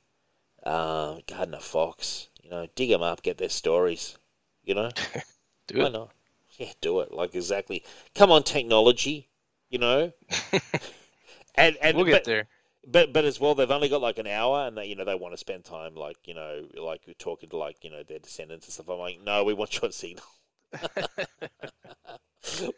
uh, 0.65 1.19
Gardner 1.29 1.61
Fox, 1.61 2.29
you 2.43 2.51
know, 2.51 2.67
dig 2.75 2.91
them 2.91 3.03
up, 3.03 3.23
get 3.23 3.39
their 3.39 3.49
stories. 3.49 4.19
You 4.65 4.75
know, 4.75 4.91
Do 5.67 5.77
it 5.77 5.79
why 5.79 5.87
it. 5.87 5.93
not? 5.93 6.11
Yeah, 6.59 6.73
do 6.81 7.01
it. 7.01 7.13
Like 7.13 7.35
exactly. 7.35 7.85
Come 8.15 8.31
on, 8.31 8.43
technology. 8.43 9.29
You 9.73 9.79
know, 9.79 10.13
and 11.55 11.79
and 11.81 11.97
we'll 11.97 12.05
but, 12.05 12.13
get 12.13 12.25
there. 12.25 12.47
but 12.87 13.13
but 13.15 13.25
as 13.25 13.41
well, 13.41 13.55
they've 13.55 13.71
only 13.71 13.89
got 13.89 14.03
like 14.03 14.19
an 14.19 14.27
hour, 14.27 14.67
and 14.67 14.77
they 14.77 14.85
you 14.85 14.95
know 14.95 15.07
they 15.07 15.15
want 15.15 15.33
to 15.33 15.39
spend 15.39 15.65
time 15.65 15.95
like 15.95 16.19
you 16.27 16.35
know 16.35 16.69
like 16.77 17.01
we're 17.07 17.15
talking 17.15 17.49
to 17.49 17.57
like 17.57 17.83
you 17.83 17.91
know 17.91 18.03
their 18.03 18.19
descendants 18.19 18.67
and 18.67 18.75
stuff. 18.75 18.91
I'm 18.91 18.99
like, 18.99 19.21
no, 19.25 19.45
we 19.45 19.55
want 19.55 19.75
you 19.75 19.81
on 19.85 19.93
Signal. 19.93 20.25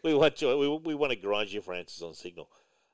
we 0.03 0.13
want 0.13 0.41
you. 0.41 0.57
We, 0.57 0.69
we 0.69 0.95
want 0.95 1.11
to 1.11 1.17
grind 1.17 1.51
you 1.51 1.59
for 1.59 1.73
answers 1.73 2.01
on 2.01 2.13
Signal. 2.13 2.49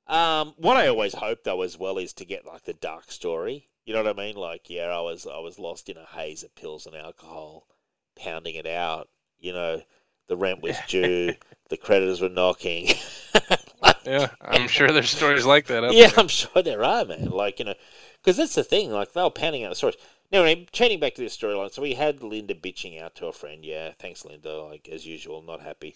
Um, 0.07 0.55
what 0.57 0.77
I 0.77 0.87
always 0.87 1.13
hope 1.13 1.43
though 1.43 1.61
as 1.61 1.77
well 1.77 1.99
is 1.99 2.13
to 2.13 2.25
get 2.25 2.45
like 2.45 2.63
the 2.63 2.73
dark 2.73 3.11
story. 3.11 3.69
You 3.85 3.93
know 3.93 4.03
what 4.03 4.19
I 4.19 4.21
mean? 4.21 4.35
Like, 4.35 4.69
yeah, 4.69 4.87
I 4.87 5.01
was 5.01 5.27
I 5.27 5.39
was 5.39 5.59
lost 5.59 5.89
in 5.89 5.97
a 5.97 6.05
haze 6.05 6.43
of 6.43 6.55
pills 6.55 6.87
and 6.87 6.95
alcohol, 6.95 7.67
pounding 8.15 8.55
it 8.55 8.67
out. 8.67 9.09
You 9.39 9.53
know, 9.53 9.81
the 10.27 10.37
rent 10.37 10.61
was 10.61 10.77
due, 10.87 11.35
the 11.69 11.77
creditors 11.77 12.21
were 12.21 12.29
knocking. 12.29 12.89
Yeah, 14.05 14.29
I'm 14.41 14.67
sure 14.67 14.87
there's 14.91 15.09
stories 15.17 15.45
like 15.45 15.67
that. 15.67 15.93
Yeah, 15.93 16.07
there. 16.07 16.19
I'm 16.19 16.27
sure 16.27 16.61
there 16.63 16.83
are, 16.83 17.05
man. 17.05 17.25
Like, 17.25 17.59
you 17.59 17.65
know, 17.65 17.75
because 18.21 18.37
that's 18.37 18.55
the 18.55 18.63
thing. 18.63 18.91
Like, 18.91 19.13
they 19.13 19.21
were 19.21 19.29
pounding 19.29 19.63
out 19.63 19.69
the 19.69 19.75
stories. 19.75 19.97
Now, 20.31 20.43
anyway, 20.43 20.67
chaining 20.71 20.99
back 20.99 21.15
to 21.15 21.21
this 21.21 21.37
storyline, 21.37 21.71
so 21.71 21.81
we 21.81 21.93
had 21.93 22.23
Linda 22.23 22.55
bitching 22.55 23.01
out 23.01 23.15
to 23.15 23.27
a 23.27 23.33
friend. 23.33 23.65
Yeah, 23.65 23.91
thanks, 23.99 24.23
Linda. 24.25 24.61
Like, 24.63 24.87
as 24.89 25.05
usual, 25.05 25.41
not 25.41 25.61
happy. 25.61 25.95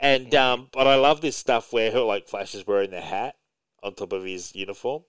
And, 0.00 0.34
um, 0.34 0.68
but 0.72 0.86
I 0.86 0.96
love 0.96 1.20
this 1.20 1.36
stuff 1.36 1.72
where 1.72 1.90
her, 1.92 2.00
like, 2.00 2.26
Flash 2.28 2.54
is 2.54 2.66
wearing 2.66 2.90
the 2.90 3.00
hat 3.00 3.36
on 3.82 3.94
top 3.94 4.12
of 4.12 4.24
his 4.24 4.54
uniform. 4.54 5.04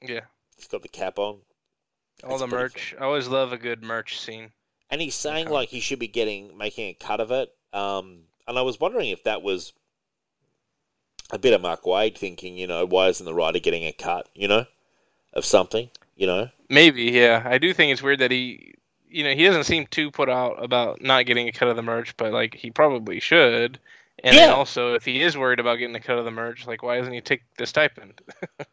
Yeah, 0.00 0.22
He's 0.56 0.66
got 0.68 0.82
the 0.82 0.88
cap 0.88 1.18
on. 1.18 1.38
all 2.24 2.30
That's 2.30 2.40
the 2.40 2.46
merch. 2.48 2.94
I 3.00 3.04
always 3.04 3.28
love 3.28 3.52
a 3.52 3.58
good 3.58 3.82
merch 3.82 4.18
scene. 4.18 4.50
And 4.90 5.00
he's 5.00 5.14
saying, 5.14 5.46
Okay. 5.46 5.54
like, 5.54 5.68
he 5.70 5.80
should 5.80 5.98
be 6.00 6.08
getting, 6.08 6.58
making 6.58 6.88
a 6.88 6.94
cut 6.94 7.20
of 7.20 7.30
it. 7.30 7.50
Um, 7.72 8.24
and 8.46 8.58
I 8.58 8.62
was 8.62 8.78
wondering 8.80 9.08
if 9.10 9.22
that 9.24 9.42
was 9.42 9.72
a 11.32 11.38
bit 11.38 11.54
of 11.54 11.60
Mark 11.62 11.82
Waid 11.84 12.16
thinking, 12.16 12.56
you 12.56 12.66
know, 12.66 12.84
why 12.84 13.08
isn't 13.08 13.24
the 13.24 13.34
writer 13.34 13.58
getting 13.58 13.84
a 13.84 13.92
cut, 13.92 14.28
you 14.34 14.46
know, 14.46 14.66
of 15.32 15.44
something, 15.44 15.90
you 16.14 16.26
know? 16.26 16.50
Maybe, 16.68 17.04
yeah. 17.04 17.42
I 17.44 17.58
do 17.58 17.72
think 17.72 17.92
it's 17.92 18.02
weird 18.02 18.20
that 18.20 18.30
he, 18.30 18.74
you 19.08 19.24
know, 19.24 19.34
he 19.34 19.44
doesn't 19.44 19.64
seem 19.64 19.86
too 19.86 20.10
put 20.10 20.28
out 20.28 20.62
about 20.62 21.02
not 21.02 21.26
getting 21.26 21.48
a 21.48 21.52
cut 21.52 21.68
of 21.68 21.76
the 21.76 21.82
merch, 21.82 22.16
but 22.16 22.32
like 22.32 22.54
he 22.54 22.70
probably 22.70 23.18
should. 23.18 23.78
And 24.22 24.36
then 24.36 24.50
Yeah. 24.50 24.54
also, 24.54 24.94
if 24.94 25.04
he 25.04 25.22
is 25.22 25.36
worried 25.36 25.58
about 25.58 25.76
getting 25.76 25.96
a 25.96 26.00
cut 26.00 26.18
of 26.18 26.24
the 26.24 26.30
merch, 26.30 26.66
like 26.66 26.82
why 26.82 26.98
doesn't 26.98 27.12
he 27.14 27.20
take 27.20 27.42
the 27.58 27.66
stipend? 27.66 28.20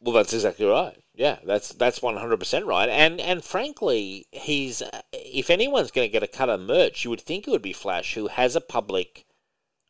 Well, 0.00 0.14
that's 0.14 0.32
exactly 0.32 0.66
right. 0.66 0.96
Yeah, 1.14 1.38
that's 1.44 1.70
that's 1.70 2.00
one 2.00 2.16
hundred 2.16 2.38
percent 2.38 2.66
right. 2.66 2.88
And 2.88 3.20
and 3.20 3.42
frankly, 3.44 4.26
he's 4.30 4.82
if 5.12 5.50
anyone's 5.50 5.90
going 5.90 6.06
to 6.08 6.12
get 6.12 6.22
a 6.22 6.26
cut 6.28 6.48
of 6.48 6.60
merch, 6.60 7.04
you 7.04 7.10
would 7.10 7.20
think 7.20 7.46
it 7.46 7.50
would 7.50 7.62
be 7.62 7.72
Flash, 7.72 8.14
who 8.14 8.28
has 8.28 8.54
a 8.56 8.60
public 8.60 9.24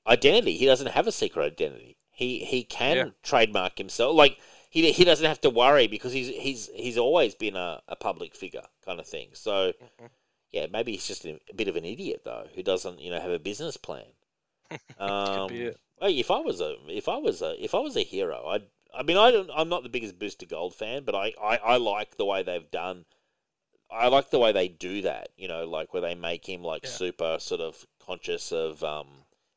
identity. 0.07 0.57
He 0.57 0.67
doesn't 0.67 0.89
have 0.93 1.07
a 1.07 1.13
secret 1.13 1.45
identity. 1.45 1.99
He 2.17 2.45
he 2.45 2.65
can 2.65 2.97
Yeah. 2.97 3.11
trademark 3.23 3.79
himself. 3.79 4.17
Like 4.17 4.39
he 4.71 4.91
he 4.93 5.05
doesn't 5.05 5.27
have 5.27 5.43
to 5.43 5.51
worry 5.51 5.87
because 5.87 6.13
he's 6.15 6.29
he's 6.29 6.69
he's 6.75 6.99
always 6.99 7.37
been 7.37 7.57
a, 7.57 7.83
a 7.89 7.97
public 7.97 8.35
figure 8.35 8.67
kind 8.85 9.01
of 9.01 9.07
thing. 9.07 9.31
So 9.35 9.75
Mhm. 9.81 10.07
yeah, 10.53 10.67
maybe 10.71 10.93
he's 10.93 11.07
just 11.09 11.25
a, 11.27 11.41
a 11.51 11.55
bit 11.55 11.69
of 11.69 11.77
an 11.77 11.85
idiot 11.87 12.23
though, 12.25 12.49
who 12.55 12.63
doesn't 12.63 13.01
you 13.01 13.11
know 13.11 13.21
have 13.21 13.31
a 13.33 13.39
business 13.41 13.77
plan. 13.79 14.13
Um, 14.99 15.73
if 16.03 16.31
I 16.31 16.41
was 16.41 16.61
a 16.61 16.77
if 16.89 17.09
I 17.09 17.17
was 17.19 17.43
a 17.43 17.63
if 17.63 17.75
I 17.75 17.79
was 17.81 17.97
a 17.97 18.03
hero, 18.05 18.47
I'd 18.49 18.67
I 18.95 19.03
mean 19.03 19.17
I 19.17 19.31
don't 19.31 19.51
I'm 19.55 19.69
not 19.69 19.83
the 19.83 19.89
biggest 19.89 20.19
Booster 20.19 20.47
Gold 20.47 20.75
fan, 20.75 21.05
but 21.05 21.15
I, 21.15 21.35
I, 21.41 21.57
I 21.59 21.77
like 21.79 22.17
the 22.17 22.25
way 22.27 22.43
they've 22.43 22.71
done. 22.71 23.07
I 23.91 24.09
like 24.09 24.31
the 24.31 24.39
way 24.39 24.53
they 24.53 24.69
do 24.69 25.03
that. 25.03 25.31
You 25.37 25.49
know, 25.49 25.65
like 25.69 25.93
where 25.93 26.03
they 26.03 26.15
make 26.15 26.49
him 26.49 26.63
like 26.63 26.85
Yeah. 26.85 26.89
super 26.89 27.39
sort 27.41 27.61
of 27.61 27.87
conscious 28.01 28.53
of 28.53 28.85
um 28.85 29.09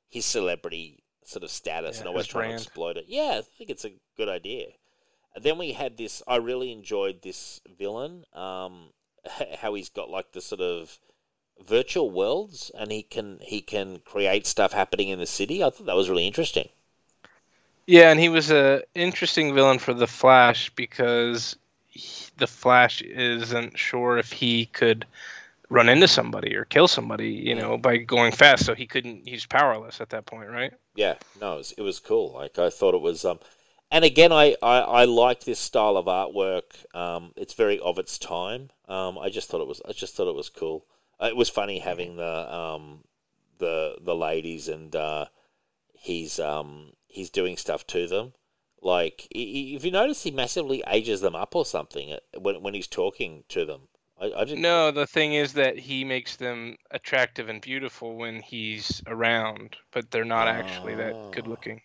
his 0.10 0.26
celebrity 0.26 1.04
sort 1.30 1.44
of 1.44 1.52
status 1.52 1.98
Yeah, 1.98 2.02
and 2.02 2.08
always 2.08 2.28
trying 2.28 2.50
brand. 2.50 2.60
to 2.60 2.64
exploit 2.66 2.98
it. 2.98 3.06
Yeah, 3.08 3.36
I 3.40 3.42
think 3.42 3.70
it's 3.70 3.86
a 3.86 3.94
good 4.18 4.30
idea. 4.30 4.68
And 5.36 5.44
then 5.44 5.58
we 5.58 5.74
had 5.74 5.98
this. 5.98 6.22
I 6.28 6.38
really 6.38 6.72
enjoyed 6.72 7.22
this 7.22 7.62
villain. 7.78 8.26
Um, 8.34 8.92
how 9.60 9.74
he's 9.76 9.90
got 9.90 10.10
like 10.10 10.32
the 10.34 10.42
sort 10.42 10.62
of 10.62 11.00
virtual 11.66 12.10
worlds 12.10 12.72
and 12.78 12.92
he 12.92 13.04
can 13.04 13.40
he 13.42 13.62
can 13.62 14.00
create 14.00 14.48
stuff 14.48 14.74
happening 14.74 15.10
in 15.10 15.20
the 15.20 15.26
city. 15.28 15.64
I 15.64 15.70
thought 15.70 15.86
that 15.88 15.96
was 15.96 16.10
really 16.10 16.28
interesting. 16.28 16.70
Yeah, 17.88 18.12
and 18.12 18.20
he 18.20 18.30
was 18.30 18.52
a 18.52 18.84
interesting 18.96 19.54
villain 19.54 19.80
for 19.80 19.94
the 19.94 20.08
Flash 20.08 20.70
because 20.72 21.56
he, 21.88 22.28
the 22.38 22.48
Flash 22.48 23.02
isn't 23.02 23.78
sure 23.78 24.18
if 24.18 24.32
he 24.32 24.68
could 24.68 25.06
run 25.70 25.90
into 25.90 26.08
somebody 26.08 26.56
or 26.56 26.66
kill 26.66 26.88
somebody, 26.88 27.30
you 27.32 27.56
know, 27.56 27.78
by 27.78 27.98
going 27.98 28.32
fast. 28.32 28.66
So 28.66 28.76
he 28.76 28.88
couldn't. 28.88 29.28
He's 29.28 29.46
powerless 29.46 30.02
at 30.02 30.10
that 30.10 30.26
point, 30.26 30.50
right? 30.50 30.74
Yeah, 30.96 31.16
no, 31.40 31.54
it 31.56 31.58
was, 31.58 31.72
it 31.74 31.82
was 31.82 32.00
cool. 32.00 32.34
Like 32.34 32.60
I 32.60 32.70
thought 32.70 32.94
it 32.96 33.02
was 33.02 33.26
um 33.26 33.40
and 33.92 34.06
again 34.06 34.32
I, 34.32 34.56
I, 34.62 34.80
I 34.80 35.06
like 35.06 35.44
this 35.44 35.60
style 35.60 35.98
of 35.98 36.06
artwork. 36.06 36.86
Um 36.96 37.34
it's 37.36 37.54
very 37.54 37.80
of 37.80 37.98
its 38.00 38.18
time. 38.18 38.70
Um 38.88 39.18
I 39.18 39.30
just 39.30 39.50
thought 39.50 39.62
it 39.62 39.68
was 39.68 39.82
I 39.88 39.94
just 39.94 40.16
thought 40.16 40.30
it 40.30 40.36
was 40.36 40.50
cool. 40.50 40.86
Uh, 41.22 41.28
It 41.28 41.36
was 41.36 41.50
funny 41.50 41.80
having 41.80 42.16
the 42.18 42.54
um 42.54 43.04
the 43.58 43.98
the 44.02 44.16
ladies 44.16 44.68
and 44.68 44.96
uh 44.96 45.26
he's 45.94 46.40
um 46.40 46.94
he's 47.08 47.30
doing 47.30 47.58
stuff 47.58 47.86
to 47.88 48.08
them. 48.08 48.34
Like 48.82 49.28
if 49.32 49.84
you 49.86 49.92
notice 49.92 50.24
he 50.24 50.32
massively 50.32 50.84
ages 50.88 51.22
them 51.22 51.36
up 51.36 51.56
or 51.56 51.66
something 51.66 52.14
uh, 52.14 52.40
when 52.40 52.62
when 52.64 52.74
he's 52.74 52.88
talking 52.88 53.44
to 53.50 53.66
them. 53.66 53.88
I, 54.20 54.32
I 54.42 54.44
didn't 54.46 54.62
No, 54.62 54.92
the 54.92 55.08
thing 55.08 55.34
is 55.34 55.54
that 55.54 55.78
he 55.80 56.04
makes 56.04 56.36
them 56.36 56.78
attractive 56.92 57.50
and 57.50 57.62
beautiful 57.62 58.16
when 58.18 58.42
he's 58.42 59.02
around, 59.08 59.78
but 59.92 60.12
they're 60.12 60.26
not 60.26 60.48
actually 60.48 60.96
that 60.96 61.32
good 61.32 61.48
Oh. 61.48 61.52
looking. 61.52 61.82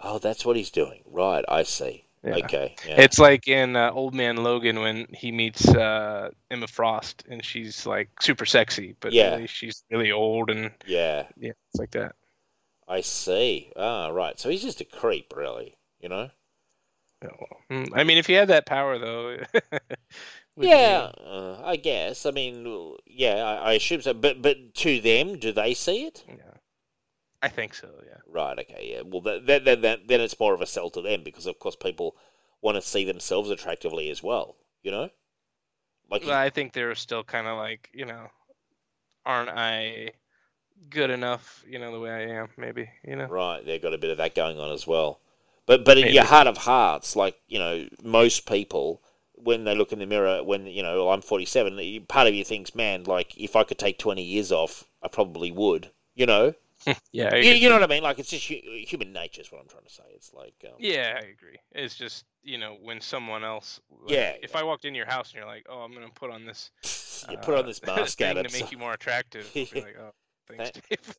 Oh, 0.00 0.18
that's 0.18 0.44
what 0.44 0.56
he's 0.56 0.70
doing. 0.70 1.02
Right, 1.06 1.44
I 1.48 1.62
see. 1.62 2.04
Yeah. 2.22 2.36
Okay. 2.36 2.74
Yeah. 2.86 3.00
It's 3.00 3.18
like 3.18 3.48
in 3.48 3.76
uh, 3.76 3.90
Old 3.92 4.14
Man 4.14 4.36
Logan 4.36 4.80
when 4.80 5.06
he 5.14 5.32
meets 5.32 5.66
uh, 5.68 6.30
Emma 6.50 6.66
Frost 6.66 7.24
and 7.30 7.44
she's 7.44 7.86
like 7.86 8.10
super 8.20 8.44
sexy, 8.44 8.94
but 9.00 9.12
Yeah. 9.12 9.30
really 9.36 9.46
she's 9.46 9.84
really 9.90 10.12
old 10.12 10.50
and 10.50 10.70
yeah. 10.86 11.26
yeah, 11.38 11.52
it's 11.70 11.78
like 11.78 11.92
that. 11.92 12.14
I 12.88 13.00
see. 13.02 13.72
Ah, 13.76 14.08
right. 14.08 14.38
So 14.38 14.50
he's 14.50 14.62
just 14.62 14.80
a 14.80 14.84
creep, 14.84 15.32
really. 15.36 15.76
You 16.00 16.08
know? 16.10 16.30
Well, 17.22 17.48
mm, 17.70 17.88
I 17.94 18.04
mean, 18.04 18.18
if 18.18 18.26
he 18.26 18.32
had 18.34 18.48
that 18.48 18.66
power 18.66 18.98
though, 18.98 19.36
yeah, 20.60 21.10
uh, 21.24 21.60
I 21.64 21.76
guess. 21.76 22.26
I 22.26 22.30
mean, 22.30 22.96
yeah, 23.06 23.36
I, 23.36 23.70
I 23.70 23.72
assume 23.74 24.02
so. 24.02 24.14
But 24.14 24.42
but 24.42 24.74
to 24.76 25.00
them, 25.00 25.38
do 25.38 25.52
they 25.52 25.74
see 25.74 26.06
it? 26.06 26.24
yeah, 26.28 26.58
I 27.42 27.48
think 27.48 27.74
so. 27.74 27.88
Yeah. 28.04 28.18
Right. 28.26 28.58
Okay. 28.58 28.92
Yeah. 28.94 29.02
Well, 29.04 29.20
that, 29.22 29.46
that, 29.46 29.64
that, 29.64 29.82
that, 29.82 30.08
then 30.08 30.20
it's 30.20 30.38
more 30.38 30.54
of 30.54 30.60
a 30.60 30.66
sell 30.66 30.90
to 30.90 31.02
them 31.02 31.22
because, 31.24 31.46
of 31.46 31.58
course, 31.58 31.76
people 31.76 32.16
want 32.62 32.76
to 32.76 32.82
see 32.82 33.04
themselves 33.04 33.50
attractively 33.50 34.10
as 34.10 34.22
well. 34.22 34.56
You 34.82 34.90
know? 34.90 35.10
Like, 36.10 36.22
Well, 36.24 36.36
I 36.36 36.50
think 36.50 36.72
they're 36.72 36.94
still 36.94 37.24
kind 37.24 37.46
of 37.46 37.56
like, 37.56 37.88
you 37.92 38.04
know, 38.04 38.26
aren't 39.24 39.50
I 39.50 40.10
good 40.88 41.10
enough? 41.10 41.64
You 41.68 41.78
know, 41.78 41.92
the 41.92 42.00
way 42.00 42.10
I 42.10 42.40
am, 42.40 42.48
maybe. 42.56 42.88
You 43.04 43.16
know. 43.16 43.26
Right, 43.26 43.64
they've 43.64 43.82
got 43.82 43.94
a 43.94 43.98
bit 43.98 44.10
of 44.10 44.18
that 44.18 44.34
going 44.34 44.58
on 44.58 44.72
as 44.72 44.86
well. 44.86 45.20
But 45.66 45.84
but 45.84 45.98
in 45.98 46.06
Maybe. 46.06 46.14
your 46.14 46.24
heart 46.24 46.48
of 46.48 46.56
hearts, 46.56 47.14
like 47.14 47.36
you 47.46 47.58
know, 47.58 47.86
most 48.02 48.48
people 48.48 49.02
when 49.42 49.64
they 49.64 49.74
look 49.74 49.92
in 49.92 49.98
the 49.98 50.06
mirror, 50.06 50.42
when 50.42 50.66
you 50.66 50.82
know 50.82 51.10
I'm 51.10 51.22
47, 51.22 52.04
part 52.08 52.28
of 52.28 52.34
you 52.34 52.44
thinks, 52.44 52.74
man, 52.74 53.04
like 53.04 53.36
if 53.38 53.56
I 53.56 53.64
could 53.64 53.78
take 53.78 53.98
20 53.98 54.22
years 54.22 54.52
off, 54.52 54.84
I 55.02 55.08
probably 55.08 55.50
would. 55.50 55.90
You 56.14 56.26
know, 56.26 56.54
yeah, 57.12 57.34
You, 57.34 57.52
you 57.52 57.68
know 57.68 57.76
what 57.76 57.84
I 57.84 57.86
mean? 57.86 58.02
Like 58.02 58.18
it's 58.18 58.30
just 58.30 58.44
human 58.44 59.12
nature 59.12 59.40
is 59.40 59.52
what 59.52 59.60
I'm 59.60 59.68
trying 59.68 59.84
to 59.84 59.90
say. 59.92 60.02
It's 60.14 60.32
like 60.34 60.54
um, 60.64 60.72
Yeah, 60.78 61.18
I 61.20 61.26
agree. 61.26 61.58
It's 61.72 61.94
just 61.94 62.24
you 62.42 62.58
know 62.58 62.76
when 62.82 63.00
someone 63.00 63.44
else. 63.44 63.80
like, 64.02 64.10
Yeah, 64.10 64.34
If 64.42 64.56
I 64.56 64.62
walked 64.62 64.84
in 64.84 64.94
your 64.94 65.06
house 65.06 65.30
and 65.30 65.38
you're 65.38 65.46
like, 65.46 65.66
"Oh, 65.68 65.80
I'm 65.80 65.92
gonna 65.92 66.08
put 66.14 66.30
on 66.30 66.44
this," 66.44 66.70
you 67.30 67.36
put 67.38 67.54
on 67.54 67.64
uh, 67.64 67.66
this 67.68 67.80
mask 67.86 68.18
thing 68.18 68.34
to 68.34 68.42
make 68.52 68.72
you 68.72 68.78
more 68.78 68.92
attractive, 68.92 69.52
be 69.54 69.68
like, 69.74 69.96
"Oh, 69.98 70.12
thanks, 70.48 70.70
Thank- 70.70 70.88
Dave." 70.88 71.16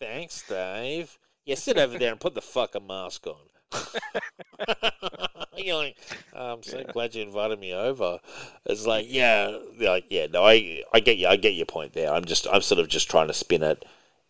Thanks, 0.00 0.48
Dave. 0.48 1.18
Yeah, 1.44 1.56
sit 1.56 1.76
over 1.78 1.98
there 1.98 2.10
and 2.12 2.20
put 2.20 2.34
the 2.34 2.42
fucking 2.42 2.86
mask 2.86 3.26
on. 3.26 3.36
You're 5.56 5.76
like, 5.76 5.96
I'm 6.32 6.62
so 6.62 6.82
Yeah. 6.82 6.92
glad 6.92 7.14
you 7.14 7.22
invited 7.22 7.60
me 7.60 7.72
over. 7.74 8.20
It's 8.66 8.86
like, 8.86 9.06
yeah, 9.08 9.58
like, 9.78 10.06
yeah, 10.10 10.26
no, 10.26 10.44
I, 10.44 10.82
I 10.92 11.00
get 11.00 11.18
you, 11.18 11.28
I 11.28 11.36
get 11.36 11.54
your 11.54 11.66
point 11.66 11.92
there. 11.92 12.12
I'm 12.12 12.24
just, 12.24 12.46
I'm 12.50 12.62
sort 12.62 12.80
of 12.80 12.88
just 12.88 13.10
trying 13.10 13.28
to 13.28 13.34
spin 13.34 13.62
it 13.62 13.84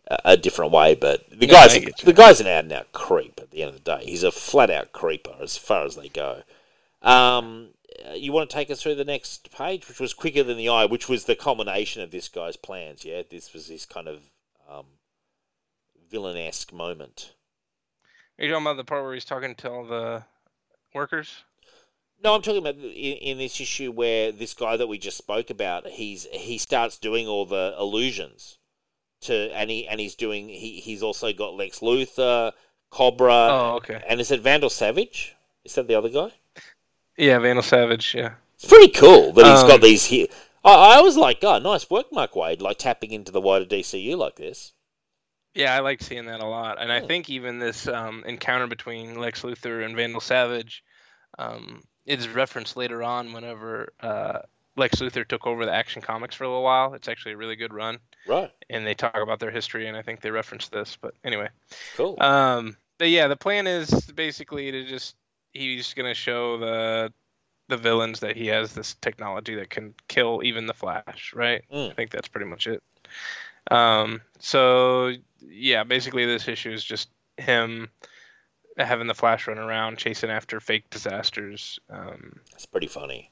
a, 0.07 0.17
a 0.25 0.37
different 0.37 0.71
way. 0.71 0.95
But 0.95 1.29
the 1.29 1.47
No, 1.47 1.47
guy's, 1.47 1.75
you. 1.75 1.93
the 2.03 2.13
guy's 2.13 2.41
an 2.41 2.47
out 2.47 2.65
and 2.65 2.73
out 2.73 2.91
creep. 2.91 3.39
At 3.41 3.51
the 3.51 3.61
end 3.63 3.69
of 3.75 3.83
the 3.83 3.97
day, 3.97 4.05
he's 4.05 4.23
a 4.23 4.31
flat 4.31 4.69
out 4.69 4.91
creeper 4.91 5.35
as 5.41 5.57
far 5.57 5.85
as 5.85 5.95
they 5.95 6.09
go. 6.09 6.43
Um, 7.01 7.69
you 8.15 8.31
want 8.31 8.49
to 8.49 8.53
take 8.53 8.71
us 8.71 8.81
through 8.81 8.95
the 8.95 9.05
next 9.05 9.51
page, 9.51 9.87
which 9.87 9.99
was 9.99 10.13
quicker 10.13 10.43
than 10.43 10.57
the 10.57 10.69
eye, 10.69 10.85
which 10.85 11.09
was 11.09 11.25
the 11.25 11.35
culmination 11.35 12.01
of 12.01 12.11
this 12.11 12.27
guy's 12.29 12.57
plans. 12.57 13.05
Yeah, 13.05 13.23
this 13.29 13.53
was 13.53 13.67
his 13.67 13.85
kind 13.85 14.07
of 14.07 14.23
um, 14.69 14.85
villain-esque 16.09 16.71
moment. 16.71 17.33
Are 18.39 18.45
you 18.45 18.51
talking 18.51 18.65
about 18.65 18.77
the 18.77 18.83
part 18.83 19.03
where 19.03 19.13
he's 19.13 19.25
talking 19.25 19.55
to 19.55 19.69
all 19.71 19.85
the 19.85 20.23
workers? 20.93 21.43
No, 22.23 22.33
I'm 22.35 22.41
talking 22.41 22.59
about 22.59 22.75
in, 22.75 23.17
in 23.17 23.37
this 23.37 23.59
issue 23.59 23.91
where 23.91 24.31
this 24.31 24.53
guy 24.53 24.77
that 24.77 24.87
we 24.87 24.97
just 24.97 25.17
spoke 25.17 25.49
about, 25.49 25.87
he's 25.87 26.25
he 26.31 26.57
starts 26.57 26.97
doing 26.97 27.27
all 27.27 27.45
the 27.45 27.75
illusions 27.77 28.57
to, 29.21 29.51
and 29.53 29.69
he 29.69 29.87
and 29.87 29.99
he's 29.99 30.15
doing 30.15 30.47
he 30.49 30.79
he's 30.79 31.03
also 31.03 31.33
got 31.33 31.55
Lex 31.55 31.79
Luthor, 31.79 32.53
Cobra, 32.91 33.33
oh, 33.33 33.73
okay. 33.77 34.01
and 34.07 34.21
is 34.21 34.31
it 34.31 34.41
Vandal 34.41 34.69
Savage? 34.69 35.35
Is 35.65 35.75
that 35.75 35.87
the 35.87 35.95
other 35.95 36.09
guy? 36.09 36.31
Yeah, 37.17 37.39
Vandal 37.39 37.63
Savage. 37.63 38.15
Yeah. 38.15 38.33
It's 38.55 38.65
pretty 38.65 38.89
cool 38.93 39.33
that 39.33 39.45
he's 39.45 39.61
Um, 39.63 39.67
got 39.67 39.81
these 39.81 40.05
here. 40.05 40.27
I, 40.63 40.97
I 40.97 41.01
was 41.01 41.17
like, 41.17 41.39
oh, 41.43 41.59
nice 41.59 41.89
work, 41.89 42.05
Mark 42.11 42.33
Waid, 42.33 42.61
like 42.61 42.77
tapping 42.77 43.11
into 43.11 43.31
the 43.31 43.41
wider 43.41 43.65
DCU 43.65 44.17
like 44.17 44.37
this. 44.37 44.71
Yeah, 45.55 45.75
I 45.75 45.79
like 45.81 46.01
seeing 46.01 46.25
that 46.25 46.39
a 46.39 46.45
lot, 46.47 46.81
and 46.81 46.91
I 46.91 46.99
think 47.01 47.29
even 47.29 47.59
this 47.59 47.87
um, 47.87 48.23
encounter 48.25 48.67
between 48.67 49.19
Lex 49.19 49.43
Luthor 49.43 49.85
and 49.85 49.95
Vandal 49.95 50.21
Savage 50.21 50.83
um, 51.37 51.83
is 52.05 52.27
referenced 52.27 52.75
later 52.75 53.03
on 53.03 53.33
whenever 53.33 53.93
uh, 53.99 54.39
Lex 54.75 54.95
Luthor 54.99 55.27
took 55.27 55.45
over 55.45 55.65
the 55.65 55.71
Action 55.73 56.01
Comics 56.01 56.33
for 56.35 56.45
a 56.45 56.47
little 56.47 56.63
while. 56.63 56.95
It's 56.95 57.07
actually 57.07 57.33
a 57.33 57.37
really 57.37 57.55
good 57.55 57.71
run, 57.73 57.99
Right. 58.27 58.51
and 58.69 58.85
they 58.85 58.95
talk 58.95 59.17
about 59.21 59.39
their 59.39 59.51
history, 59.51 59.87
and 59.87 59.95
I 59.95 60.01
think 60.01 60.21
they 60.21 60.31
reference 60.31 60.69
this. 60.69 60.97
But 60.99 61.13
anyway, 61.23 61.49
Cool. 61.95 62.21
um, 62.21 62.75
but 62.97 63.09
yeah, 63.09 63.27
the 63.27 63.35
plan 63.35 63.67
is 63.67 63.91
basically 64.15 64.71
to 64.71 64.83
just 64.85 65.15
he's 65.51 65.93
gonna 65.93 66.15
show 66.15 66.57
the 66.57 67.13
the 67.69 67.77
villains 67.77 68.19
that 68.21 68.35
he 68.35 68.47
has 68.47 68.73
this 68.73 68.95
technology 68.95 69.55
that 69.55 69.69
can 69.69 69.93
kill 70.07 70.41
even 70.43 70.65
the 70.65 70.73
Flash, 70.73 71.31
right? 71.33 71.63
Mm. 71.71 71.91
I 71.91 71.93
think 71.93 72.11
that's 72.11 72.27
pretty 72.27 72.47
much 72.47 72.67
it. 72.67 72.81
Um, 73.71 74.21
so 74.39 75.13
yeah, 75.41 75.83
basically 75.83 76.25
this 76.25 76.47
issue 76.47 76.71
is 76.71 76.83
just 76.83 77.09
him 77.37 77.89
having 78.77 79.07
the 79.07 79.13
Flash 79.13 79.47
run 79.47 79.57
around 79.57 79.97
chasing 79.97 80.29
after 80.29 80.59
fake 80.59 80.89
disasters. 80.89 81.79
Um, 81.89 82.39
It's 82.53 82.65
pretty 82.65 82.87
funny. 82.87 83.29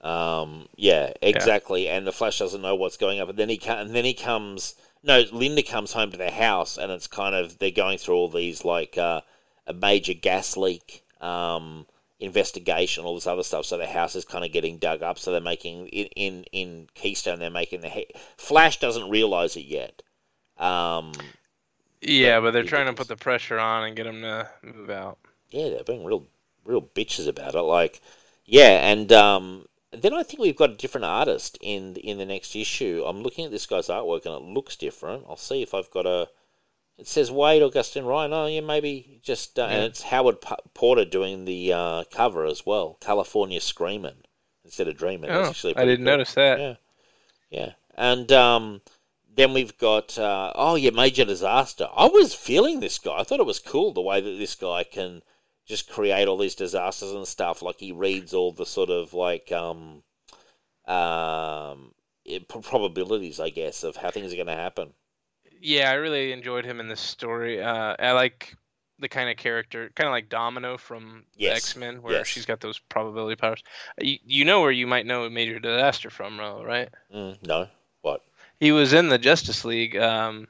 Um, 0.00 0.68
yeah, 0.76 1.12
exactly. 1.20 1.88
And 1.88 2.06
the 2.06 2.12
Flash 2.12 2.38
doesn't 2.38 2.62
know 2.62 2.74
what's 2.74 2.96
going 2.96 3.20
on, 3.20 3.26
but 3.26 3.36
then 3.36 3.48
he 3.48 3.58
can 3.58 3.78
and 3.78 3.94
then 3.94 4.04
he 4.04 4.14
comes. 4.14 4.74
No, 5.02 5.24
Linda 5.32 5.62
comes 5.62 5.92
home 5.92 6.10
to 6.10 6.18
their 6.18 6.30
house, 6.30 6.76
and 6.76 6.92
it's 6.92 7.06
kind 7.06 7.34
of 7.34 7.58
they're 7.58 7.70
going 7.70 7.98
through 7.98 8.16
all 8.16 8.28
these 8.28 8.64
like 8.64 8.98
uh, 8.98 9.22
a 9.66 9.72
major 9.72 10.14
gas 10.14 10.56
leak 10.56 11.04
um, 11.20 11.86
investigation, 12.20 13.04
all 13.04 13.14
this 13.14 13.26
other 13.26 13.42
stuff. 13.42 13.64
So 13.64 13.78
the 13.78 13.86
house 13.86 14.14
is 14.14 14.24
kind 14.24 14.44
of 14.44 14.52
getting 14.52 14.78
dug 14.78 15.02
up. 15.02 15.18
So 15.18 15.32
they're 15.32 15.40
making 15.40 15.88
in 15.88 16.06
in, 16.16 16.44
in 16.52 16.86
Keystone, 16.94 17.38
they're 17.38 17.50
making 17.50 17.80
the 17.80 17.88
he- 17.88 18.14
Flash 18.36 18.78
doesn't 18.78 19.10
realize 19.10 19.56
it 19.56 19.66
yet. 19.66 20.02
Um, 20.58 21.12
yeah, 22.02 22.40
but 22.40 22.52
they're 22.52 22.62
he 22.62 22.68
trying 22.68 22.86
to 22.86 22.92
put 22.92 23.08
the 23.08 23.16
pressure 23.16 23.58
on 23.58 23.84
and 23.84 23.96
get 23.96 24.06
him 24.06 24.22
to 24.22 24.48
move 24.62 24.90
out. 24.90 25.18
yeah, 25.50 25.70
they're 25.70 25.84
being 25.84 26.04
real, 26.04 26.26
real 26.64 26.82
bitches 26.82 27.26
about 27.26 27.54
it. 27.54 27.62
Like, 27.62 28.00
yeah, 28.44 28.90
and 28.90 29.10
um, 29.12 29.66
then 29.92 30.14
I 30.14 30.22
think 30.22 30.40
we've 30.40 30.56
got 30.56 30.70
a 30.70 30.76
different 30.76 31.06
artist 31.06 31.58
in 31.60 31.96
in 31.96 32.18
the 32.18 32.26
next 32.26 32.54
issue. 32.54 33.04
I'm 33.06 33.22
looking 33.22 33.44
at 33.44 33.50
this 33.50 33.66
guy's 33.66 33.88
artwork 33.88 34.26
and 34.26 34.34
it 34.34 34.42
looks 34.54 34.76
different. 34.76 35.24
I'll 35.28 35.36
see 35.36 35.62
if 35.62 35.74
I've 35.74 35.90
got 35.90 36.06
a. 36.06 36.28
It 37.00 37.08
says 37.08 37.30
Waid 37.30 37.62
Augustyn 37.62 38.06
Ryan. 38.06 38.32
Oh 38.34 38.46
yeah, 38.46 38.60
maybe 38.60 39.20
just 39.22 39.58
uh, 39.58 39.64
and 39.64 39.84
it's 39.84 40.02
Howard 40.02 40.42
P- 40.42 40.54
Porter 40.74 41.06
doing 41.06 41.46
the 41.46 41.72
uh, 41.72 42.04
cover 42.12 42.44
as 42.44 42.66
well. 42.66 42.98
California 43.00 43.60
Screaming 43.60 44.18
instead 44.64 44.86
of 44.86 44.98
Dreaming. 44.98 45.30
Oh, 45.30 45.46
actually 45.46 45.76
I 45.76 45.86
didn't 45.86 46.04
cool. 46.04 46.16
notice 46.16 46.34
that. 46.34 46.60
Yeah, 46.60 46.74
yeah, 47.50 47.72
and 47.96 48.30
um, 48.32 48.82
then 49.34 49.54
we've 49.54 49.76
got 49.78 50.18
uh, 50.18 50.52
oh 50.54 50.74
yeah, 50.74 50.90
Major 50.90 51.24
Disaster. 51.24 51.88
I 51.96 52.06
was 52.06 52.34
feeling 52.34 52.80
this 52.80 52.98
guy. 52.98 53.18
I 53.18 53.24
thought 53.24 53.40
it 53.40 53.46
was 53.46 53.58
cool 53.58 53.94
the 53.94 54.02
way 54.02 54.20
that 54.20 54.38
this 54.38 54.54
guy 54.54 54.84
can 54.84 55.22
just 55.66 55.88
create 55.88 56.28
all 56.28 56.36
these 56.36 56.54
disasters 56.54 57.12
and 57.12 57.26
stuff. 57.26 57.62
Like 57.62 57.80
he 57.80 57.92
reads 57.92 58.34
all 58.34 58.52
the 58.52 58.66
sort 58.66 58.90
of 58.90 59.14
like 59.14 59.50
um, 59.52 60.02
um, 60.86 61.94
probabilities, 62.62 63.40
I 63.40 63.48
guess, 63.48 63.84
of 63.84 63.96
how 63.96 64.10
things 64.10 64.32
are 64.32 64.36
going 64.36 64.48
to 64.48 64.54
happen. 64.54 64.92
Yeah, 65.60 65.90
I 65.90 65.94
really 65.94 66.32
enjoyed 66.32 66.64
him 66.64 66.80
in 66.80 66.88
this 66.88 67.00
story. 67.00 67.62
Uh, 67.62 67.94
I 67.98 68.12
like 68.12 68.56
the 68.98 69.08
kind 69.08 69.30
of 69.30 69.36
character, 69.36 69.90
kind 69.94 70.06
of 70.08 70.12
like 70.12 70.28
Domino 70.28 70.76
from 70.78 71.24
Yes, 71.36 71.56
X 71.58 71.76
Men, 71.76 72.02
where 72.02 72.14
yes. 72.14 72.26
she's 72.26 72.46
got 72.46 72.60
those 72.60 72.78
probability 72.78 73.36
powers. 73.36 73.62
You, 74.00 74.18
you 74.24 74.44
know 74.44 74.60
where 74.60 74.70
you 74.70 74.86
might 74.86 75.06
know 75.06 75.28
Major 75.30 75.58
Disaster 75.58 76.10
from, 76.10 76.38
Ro, 76.38 76.62
right? 76.64 76.88
Mm, 77.14 77.38
no, 77.46 77.68
what? 78.02 78.22
He 78.58 78.72
was 78.72 78.92
in 78.92 79.08
the 79.08 79.18
Justice 79.18 79.64
League 79.64 79.96
um, 79.96 80.48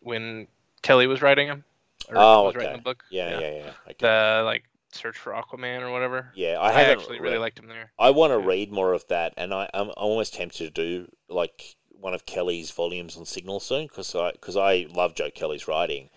when 0.00 0.46
Kelly 0.82 1.06
was 1.06 1.20
writing 1.22 1.46
him. 1.46 1.64
Or 2.08 2.14
Oh, 2.16 2.42
was 2.44 2.54
writing 2.54 2.76
the 2.76 2.82
book. 2.82 3.04
Yeah, 3.10 3.38
yeah, 3.38 3.50
yeah. 3.56 3.72
Okay. 3.86 3.94
The 4.00 4.42
like 4.44 4.64
Search 4.92 5.16
for 5.18 5.32
Aquaman 5.32 5.82
or 5.82 5.92
whatever. 5.92 6.32
yeah, 6.34 6.58
I 6.58 6.70
I, 6.70 6.82
actually 6.84 7.20
really 7.20 7.38
liked 7.38 7.58
him 7.58 7.68
there. 7.68 7.92
I 7.98 8.10
want 8.10 8.32
to 8.32 8.40
Yeah. 8.40 8.46
read 8.46 8.72
more 8.72 8.92
of 8.94 9.06
that, 9.08 9.34
and 9.36 9.52
I, 9.54 9.68
I'm 9.74 9.90
almost 9.96 10.34
tempted 10.34 10.64
to 10.64 10.70
do 10.70 11.08
like 11.28 11.76
one 12.00 12.14
of 12.14 12.26
Kelly's 12.26 12.70
volumes 12.70 13.16
on 13.16 13.24
Signal 13.24 13.60
soon 13.60 13.86
because 13.86 14.14
I 14.14 14.32
because 14.32 14.56
I 14.56 14.86
love 14.90 15.14
Joe 15.14 15.30
Kelly's 15.30 15.68
writing, 15.68 16.10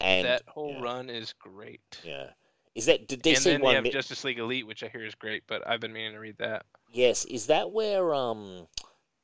and 0.00 0.26
that 0.26 0.42
whole 0.46 0.72
yeah. 0.72 0.82
run 0.82 1.10
is 1.10 1.32
great. 1.32 2.00
yeah, 2.04 2.30
is 2.74 2.86
that 2.86 3.08
did 3.08 3.26
and 3.26 3.36
DC 3.36 3.44
then 3.44 3.60
one? 3.60 3.70
you 3.70 3.74
have 3.76 3.84
mi- 3.84 3.90
Justice 3.90 4.24
League 4.24 4.38
Elite, 4.38 4.66
which 4.66 4.82
I 4.82 4.88
hear 4.88 5.04
is 5.04 5.14
great, 5.14 5.44
but 5.46 5.66
I've 5.66 5.80
been 5.80 5.92
meaning 5.92 6.12
to 6.12 6.18
read 6.18 6.38
that. 6.38 6.66
yes, 6.92 7.24
is 7.26 7.46
that 7.46 7.72
where 7.72 8.14
um 8.14 8.68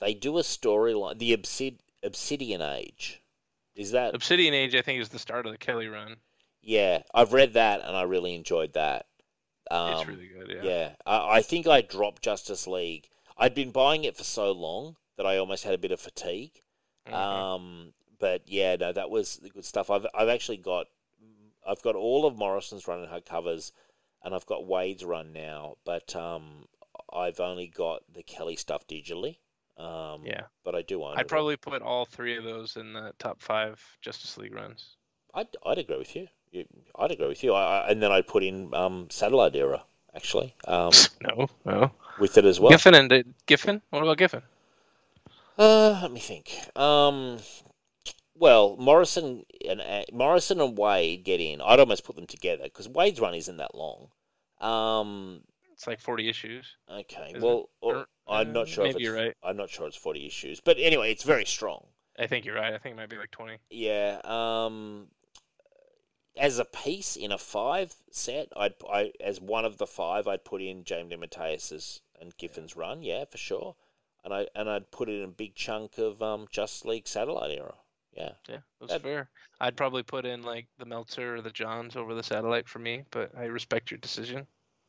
they 0.00 0.14
do 0.14 0.38
a 0.38 0.42
storyline 0.42 1.18
the 1.18 1.36
Obsid- 1.36 1.80
Obsidian 2.02 2.62
Age? 2.62 3.22
Is 3.74 3.92
that 3.92 4.14
Obsidian 4.14 4.54
Age, 4.54 4.74
I 4.74 4.82
think, 4.82 5.00
is 5.00 5.08
the 5.08 5.18
start 5.18 5.46
of 5.46 5.52
the 5.52 5.58
Kelly 5.58 5.86
run. 5.86 6.16
yeah? 6.60 7.02
I've 7.14 7.32
read 7.32 7.54
that 7.54 7.80
and 7.82 7.96
I 7.96 8.02
really 8.02 8.34
enjoyed 8.34 8.74
that. 8.74 9.06
Um, 9.70 9.92
it's 9.92 10.08
really 10.08 10.26
good. 10.28 10.50
Yeah. 10.50 10.62
Yeah, 10.62 10.90
I, 11.06 11.36
I 11.36 11.42
think 11.42 11.66
I 11.66 11.80
dropped 11.80 12.22
Justice 12.22 12.66
League. 12.66 13.08
I'd 13.38 13.54
been 13.54 13.70
buying 13.70 14.04
it 14.04 14.16
for 14.16 14.24
so 14.24 14.50
long 14.52 14.96
that 15.20 15.26
I 15.26 15.36
almost 15.36 15.64
had 15.64 15.74
a 15.74 15.78
bit 15.78 15.92
of 15.92 16.00
fatigue. 16.00 16.62
Mhm. 17.06 17.12
Um, 17.12 17.92
but 18.18 18.42
yeah, 18.46 18.76
no, 18.76 18.90
that 18.90 19.10
was 19.10 19.36
the 19.36 19.50
good 19.50 19.66
stuff. 19.66 19.90
I've 19.90 20.06
I've 20.14 20.30
actually 20.30 20.56
got 20.56 20.86
I've 21.66 21.82
got 21.82 21.94
all 21.94 22.24
of 22.24 22.38
Morrison's 22.38 22.88
run 22.88 23.00
and 23.00 23.08
her 23.10 23.20
hardcovers, 23.20 23.72
and 24.24 24.34
I've 24.34 24.46
got 24.46 24.64
Waid's 24.66 25.04
run 25.04 25.34
now. 25.34 25.76
But 25.84 26.16
um, 26.16 26.64
I've 27.12 27.38
only 27.38 27.68
got 27.68 28.00
the 28.10 28.22
Kelly 28.22 28.56
stuff 28.56 28.86
digitally. 28.86 29.36
Um, 29.76 30.24
yeah. 30.24 30.42
but 30.64 30.74
I 30.74 30.80
do 30.82 31.02
own. 31.04 31.12
I'd 31.18 31.20
all. 31.20 31.24
probably 31.28 31.56
put 31.58 31.82
all 31.82 32.06
three 32.06 32.36
of 32.38 32.44
those 32.44 32.76
in 32.76 32.94
the 32.94 33.12
top 33.18 33.42
five 33.42 33.78
Justice 34.00 34.38
League 34.38 34.54
runs. 34.54 34.96
I'd, 35.34 35.48
I'd 35.66 35.78
agree 35.78 35.98
with 35.98 36.16
you. 36.16 36.28
You- 36.50 36.66
I'd 36.98 37.10
agree 37.10 37.28
with 37.28 37.42
you. 37.44 37.52
I, 37.52 37.80
I, 37.80 37.90
and 37.90 38.02
then 38.02 38.10
I'd 38.10 38.26
put 38.26 38.42
in 38.42 38.72
um, 38.74 39.08
Satellite 39.10 39.54
Era 39.56 39.82
actually 40.14 40.54
um, 40.66 40.90
No, 41.22 41.48
no. 41.64 41.92
with 42.18 42.36
it 42.36 42.44
as 42.44 42.58
well. 42.58 42.70
Giffen 42.70 42.94
and 42.94 43.12
uh, 43.12 43.22
Giffen. 43.46 43.80
What 43.90 44.02
about 44.02 44.16
Giffen? 44.18 44.42
Uh, 45.58 45.98
let 46.02 46.12
me 46.12 46.20
think. 46.20 46.52
Um, 46.76 47.38
well, 48.34 48.76
Morrison 48.78 49.44
and 49.68 49.80
uh, 49.80 50.04
Morrison 50.12 50.60
and 50.60 50.76
Waid 50.76 51.24
get 51.24 51.40
in. 51.40 51.60
I'd 51.60 51.80
almost 51.80 52.04
put 52.04 52.16
them 52.16 52.26
together 52.26 52.64
because 52.64 52.88
Waid's 52.88 53.20
run 53.20 53.34
isn't 53.34 53.58
that 53.58 53.74
long. 53.74 54.08
Um, 54.60 55.42
It's 55.72 55.86
like 55.86 56.00
forty 56.00 56.28
issues. 56.28 56.76
okay. 56.90 57.32
Is 57.34 57.42
it? 57.42 57.46
well, 57.46 57.68
or- 57.80 58.06
I'm 58.26 58.50
uh, 58.50 58.52
not 58.52 58.68
sure. 58.68 58.84
if 58.86 58.94
maybe 58.94 59.02
it's, 59.02 59.04
you're 59.04 59.24
right. 59.24 59.34
I'm 59.42 59.56
not 59.56 59.70
sure 59.70 59.86
it's 59.86 59.96
forty 59.96 60.26
issues, 60.26 60.60
but 60.60 60.76
anyway, 60.78 61.10
it's 61.10 61.24
very 61.24 61.44
strong. 61.44 61.86
I 62.18 62.26
think 62.26 62.44
you're 62.44 62.54
right. 62.54 62.72
I 62.74 62.78
think 62.78 62.94
it 62.94 62.96
might 62.96 63.08
be 63.10 63.16
like 63.18 63.30
twenty. 63.30 63.58
Yeah. 63.70 64.20
Um, 64.24 65.08
as 66.36 66.58
a 66.58 66.64
piece 66.64 67.16
in 67.16 67.32
a 67.32 67.38
five 67.38 67.94
set, 68.12 68.48
I'd 68.56 68.74
I 68.90 69.12
as 69.20 69.40
one 69.40 69.64
of 69.64 69.78
the 69.78 69.86
five, 69.86 70.28
I'd 70.28 70.44
put 70.44 70.62
in 70.62 70.84
James 70.84 71.12
DeMatteis's 71.12 72.00
and 72.20 72.36
Giffen's 72.38 72.76
run. 72.76 73.02
Yeah, 73.02 73.24
for 73.24 73.38
sure. 73.38 73.74
And 74.24 74.34
I 74.34 74.46
and 74.54 74.68
I'd 74.68 74.90
put 74.90 75.08
it 75.08 75.18
in 75.18 75.24
a 75.24 75.28
big 75.28 75.54
chunk 75.54 75.98
of 75.98 76.22
um, 76.22 76.46
Just 76.50 76.84
League 76.84 77.08
Satellite 77.08 77.56
Era. 77.56 77.74
Yeah. 78.16 78.32
Yeah, 78.48 78.58
that's 78.80 78.92
That- 78.92 79.02
fair. 79.02 79.30
I'd 79.60 79.76
probably 79.76 80.02
put 80.02 80.24
in 80.26 80.42
like 80.42 80.66
the 80.78 80.84
Meltzer 80.86 81.36
or 81.36 81.40
the 81.42 81.50
Johns 81.50 81.96
over 81.96 82.14
the 82.14 82.22
satellite 82.22 82.68
for 82.68 82.78
me, 82.78 83.04
but 83.10 83.30
I 83.36 83.44
respect 83.44 83.90
your 83.90 83.98
decision. 83.98 84.46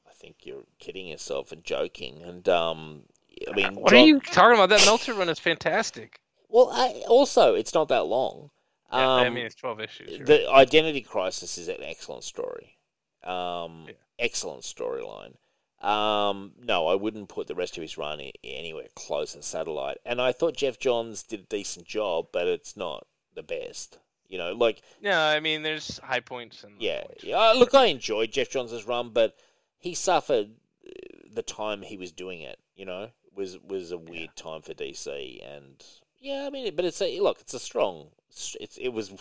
I 0.09 0.13
think 0.13 0.37
you're 0.43 0.63
kidding 0.79 1.07
yourself 1.07 1.51
and 1.51 1.63
joking. 1.63 2.21
And 2.23 2.47
um, 2.49 3.03
I 3.49 3.53
mean, 3.55 3.75
what 3.81 3.91
John- 3.91 3.99
are 3.99 4.05
you 4.05 4.19
talking 4.19 4.55
about? 4.55 4.69
That 4.69 4.85
Meltzer 4.85 5.13
run 5.13 5.29
is 5.29 5.39
fantastic. 5.39 6.19
Well, 6.49 6.69
I, 6.73 7.03
also, 7.07 7.55
it's 7.55 7.73
not 7.73 7.87
that 7.89 8.05
long. 8.05 8.49
Yeah, 8.91 8.99
Um, 9.15 9.21
I 9.25 9.29
mean, 9.29 9.45
it's 9.45 9.55
twelve 9.55 9.79
issues. 9.79 10.09
you're 10.17 10.25
the 10.25 10.49
Identity 10.51 11.01
Crisis 11.01 11.57
is 11.57 11.69
an 11.69 11.77
excellent 11.81 12.23
story. 12.25 12.77
Um, 13.23 13.85
Yeah. 13.87 13.93
Excellent 14.19 14.63
storyline. 14.63 15.35
Um, 15.81 16.53
no, 16.63 16.87
I 16.87 16.95
wouldn't 16.95 17.29
put 17.29 17.47
the 17.47 17.55
rest 17.55 17.75
of 17.77 17.81
his 17.81 17.97
run 17.97 18.21
anywhere 18.43 18.87
close 18.95 19.33
to 19.33 19.41
Satellite. 19.41 19.97
And 20.05 20.21
I 20.21 20.31
thought 20.31 20.55
Geoff 20.57 20.79
Johns 20.79 21.23
did 21.23 21.39
a 21.41 21.43
decent 21.43 21.85
job, 21.87 22.27
but 22.31 22.47
it's 22.47 22.77
not 22.77 23.07
the 23.33 23.43
best. 23.43 23.97
You 24.27 24.37
know, 24.37 24.53
like 24.53 24.81
No, 25.01 25.11
I 25.19 25.39
mean, 25.39 25.63
there's 25.63 25.97
high 25.99 26.21
points 26.21 26.63
and 26.63 26.75
yeah, 26.79 27.01
points. 27.03 27.23
yeah. 27.23 27.37
uh, 27.37 27.53
Look, 27.53 27.73
I 27.73 27.85
enjoyed 27.87 28.31
Geoff 28.31 28.49
Johns' 28.49 28.85
run, 28.87 29.09
but 29.09 29.35
he 29.77 29.93
suffered 29.93 30.51
uh, 30.87 30.91
the 31.33 31.41
time 31.43 31.81
he 31.81 31.97
was 31.97 32.11
doing 32.11 32.41
it. 32.41 32.57
You 32.75 32.85
know, 32.85 33.09
was 33.35 33.57
was 33.59 33.91
a 33.91 33.97
weird 33.97 34.35
time 34.35 34.61
for 34.61 34.73
DC, 34.73 35.07
and 35.45 35.83
yeah, 36.19 36.45
I 36.47 36.49
mean, 36.49 36.73
but 36.75 36.85
it's 36.85 37.01
a 37.01 37.19
look, 37.19 37.41
it's 37.41 37.53
a 37.53 37.59
strong. 37.59 38.07
It's 38.29 38.77
it 38.77 38.89
was 38.89 39.11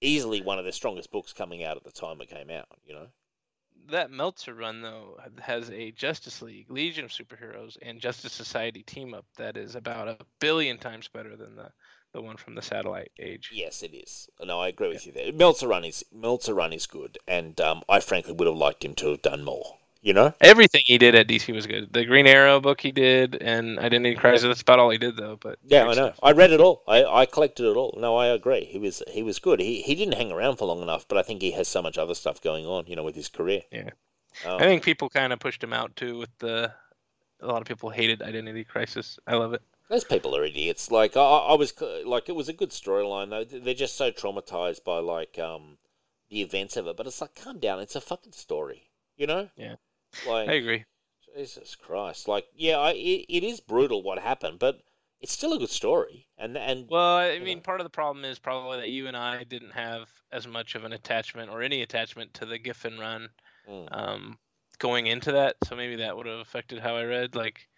easily 0.00 0.40
one 0.40 0.58
of 0.58 0.64
the 0.64 0.72
strongest 0.72 1.12
books 1.12 1.32
coming 1.32 1.62
out 1.62 1.76
at 1.76 1.84
the 1.84 1.92
time 1.92 2.20
it 2.20 2.28
came 2.28 2.50
out. 2.50 2.66
You 2.84 2.94
know, 2.94 3.06
That 3.90 4.10
Meltzer 4.10 4.54
run 4.54 4.82
though 4.82 5.18
has 5.40 5.70
a 5.70 5.92
Justice 5.92 6.42
League, 6.42 6.70
Legion 6.70 7.04
of 7.04 7.10
Superheroes, 7.10 7.76
and 7.82 8.00
Justice 8.00 8.32
Society 8.32 8.82
team 8.82 9.14
up 9.14 9.26
that 9.36 9.56
is 9.56 9.74
about 9.74 10.08
a 10.08 10.18
billion 10.40 10.78
times 10.78 11.08
better 11.08 11.36
than 11.36 11.56
the 11.56 11.70
the 12.12 12.22
one 12.22 12.36
from 12.36 12.54
the 12.54 12.62
Satellite 12.62 13.10
Age. 13.18 13.50
yes, 13.52 13.82
it 13.82 13.94
is. 13.94 14.28
No, 14.42 14.60
I 14.60 14.68
agree 14.68 14.88
with 14.88 15.06
you 15.06 15.12
there. 15.12 15.32
Meltzer 15.32 15.68
run 15.68 15.84
is 15.84 16.04
Meltzer 16.10 16.54
run 16.54 16.72
is 16.72 16.86
good, 16.86 17.18
and 17.28 17.60
um, 17.60 17.82
I 17.88 18.00
frankly 18.00 18.32
would 18.32 18.46
have 18.46 18.56
liked 18.56 18.84
him 18.84 18.94
to 18.94 19.10
have 19.10 19.22
done 19.22 19.44
more. 19.44 19.78
You 20.06 20.12
know, 20.12 20.32
Everything 20.40 20.84
he 20.86 20.98
did 20.98 21.16
at 21.16 21.26
DC 21.26 21.52
was 21.52 21.66
good. 21.66 21.92
The 21.92 22.04
Green 22.04 22.28
Arrow 22.28 22.60
book 22.60 22.80
he 22.80 22.92
did, 22.92 23.42
and 23.42 23.76
Identity 23.76 24.14
Crisis. 24.14 24.44
That's 24.44 24.60
about 24.60 24.78
all 24.78 24.88
he 24.90 24.98
did 24.98 25.16
though. 25.16 25.34
But 25.34 25.58
Yeah, 25.64 25.88
I 25.88 25.94
know. 25.94 26.12
I 26.22 26.30
read 26.30 26.52
it 26.52 26.60
all. 26.60 26.84
I, 26.86 27.04
I 27.04 27.26
collected 27.26 27.68
it 27.68 27.76
all. 27.76 27.92
No, 28.00 28.14
I 28.14 28.28
agree. 28.28 28.66
He 28.66 28.78
was 28.78 29.02
he 29.08 29.24
was 29.24 29.40
good. 29.40 29.58
He 29.58 29.82
he 29.82 29.96
didn't 29.96 30.14
hang 30.14 30.30
around 30.30 30.58
for 30.58 30.66
long 30.66 30.80
enough, 30.80 31.08
but 31.08 31.18
I 31.18 31.22
think 31.22 31.42
he 31.42 31.50
has 31.50 31.66
so 31.66 31.82
much 31.82 31.98
other 31.98 32.14
stuff 32.14 32.40
going 32.40 32.64
on, 32.66 32.86
you 32.86 32.94
know, 32.94 33.02
with 33.02 33.16
his 33.16 33.26
career. 33.26 33.62
Yeah. 33.72 33.90
Um, 34.44 34.60
I 34.60 34.60
think 34.60 34.84
people 34.84 35.08
kind 35.08 35.32
of 35.32 35.40
pushed 35.40 35.64
him 35.64 35.72
out 35.72 35.96
too. 35.96 36.18
With 36.18 36.38
the 36.38 36.72
a 37.40 37.46
lot 37.48 37.60
of 37.60 37.66
people 37.66 37.90
hated 37.90 38.22
Identity 38.22 38.62
Crisis. 38.62 39.18
I 39.26 39.34
love 39.34 39.54
it. 39.54 39.62
those 39.88 40.04
people 40.04 40.36
are 40.36 40.44
idiots. 40.44 40.92
Like 40.92 41.16
I, 41.16 41.20
I 41.20 41.54
was 41.54 41.74
like, 42.04 42.28
it 42.28 42.36
was 42.36 42.48
a 42.48 42.52
good 42.52 42.70
storyline 42.70 43.30
though. 43.30 43.42
They're 43.42 43.74
just 43.74 43.96
so 43.96 44.12
traumatized 44.12 44.84
by 44.84 45.00
like 45.00 45.36
um 45.40 45.78
the 46.30 46.42
events 46.42 46.76
of 46.76 46.86
it. 46.86 46.96
But 46.96 47.08
it's 47.08 47.20
like, 47.20 47.34
calm 47.34 47.58
down. 47.58 47.80
It's 47.80 47.96
a 47.96 48.00
fucking 48.00 48.34
story. 48.34 48.84
You 49.16 49.26
know? 49.26 49.48
Yeah. 49.56 49.76
Like 50.26 50.48
I 50.48 50.54
agree. 50.54 50.84
Jesus 51.34 51.74
Christ. 51.74 52.28
Like, 52.28 52.46
yeah, 52.54 52.78
I, 52.78 52.92
it, 52.92 53.26
it 53.28 53.44
is 53.44 53.60
brutal 53.60 54.02
what 54.02 54.18
happened, 54.18 54.58
but 54.58 54.80
it's 55.20 55.32
still 55.32 55.52
a 55.52 55.58
good 55.58 55.70
story. 55.70 56.28
And 56.38 56.56
and 56.56 56.86
Well, 56.88 57.16
I 57.16 57.38
mean, 57.38 57.58
know. 57.58 57.62
part 57.62 57.80
of 57.80 57.84
the 57.84 57.90
problem 57.90 58.24
is 58.24 58.38
probably 58.38 58.78
that 58.78 58.88
you 58.90 59.06
and 59.06 59.16
I 59.16 59.44
didn't 59.44 59.72
have 59.72 60.08
as 60.32 60.46
much 60.46 60.74
of 60.74 60.84
an 60.84 60.92
attachment 60.92 61.50
or 61.50 61.62
any 61.62 61.82
attachment 61.82 62.34
to 62.34 62.46
the 62.46 62.58
Giffen 62.58 62.98
run 62.98 63.28
mm, 63.68 63.88
um, 63.90 64.38
going 64.78 65.06
into 65.06 65.32
that. 65.32 65.56
So 65.64 65.76
maybe 65.76 65.96
that 65.96 66.16
would 66.16 66.26
have 66.26 66.38
affected 66.40 66.78
how 66.80 66.96
I 66.96 67.04
read. 67.04 67.34
Like, 67.34 67.68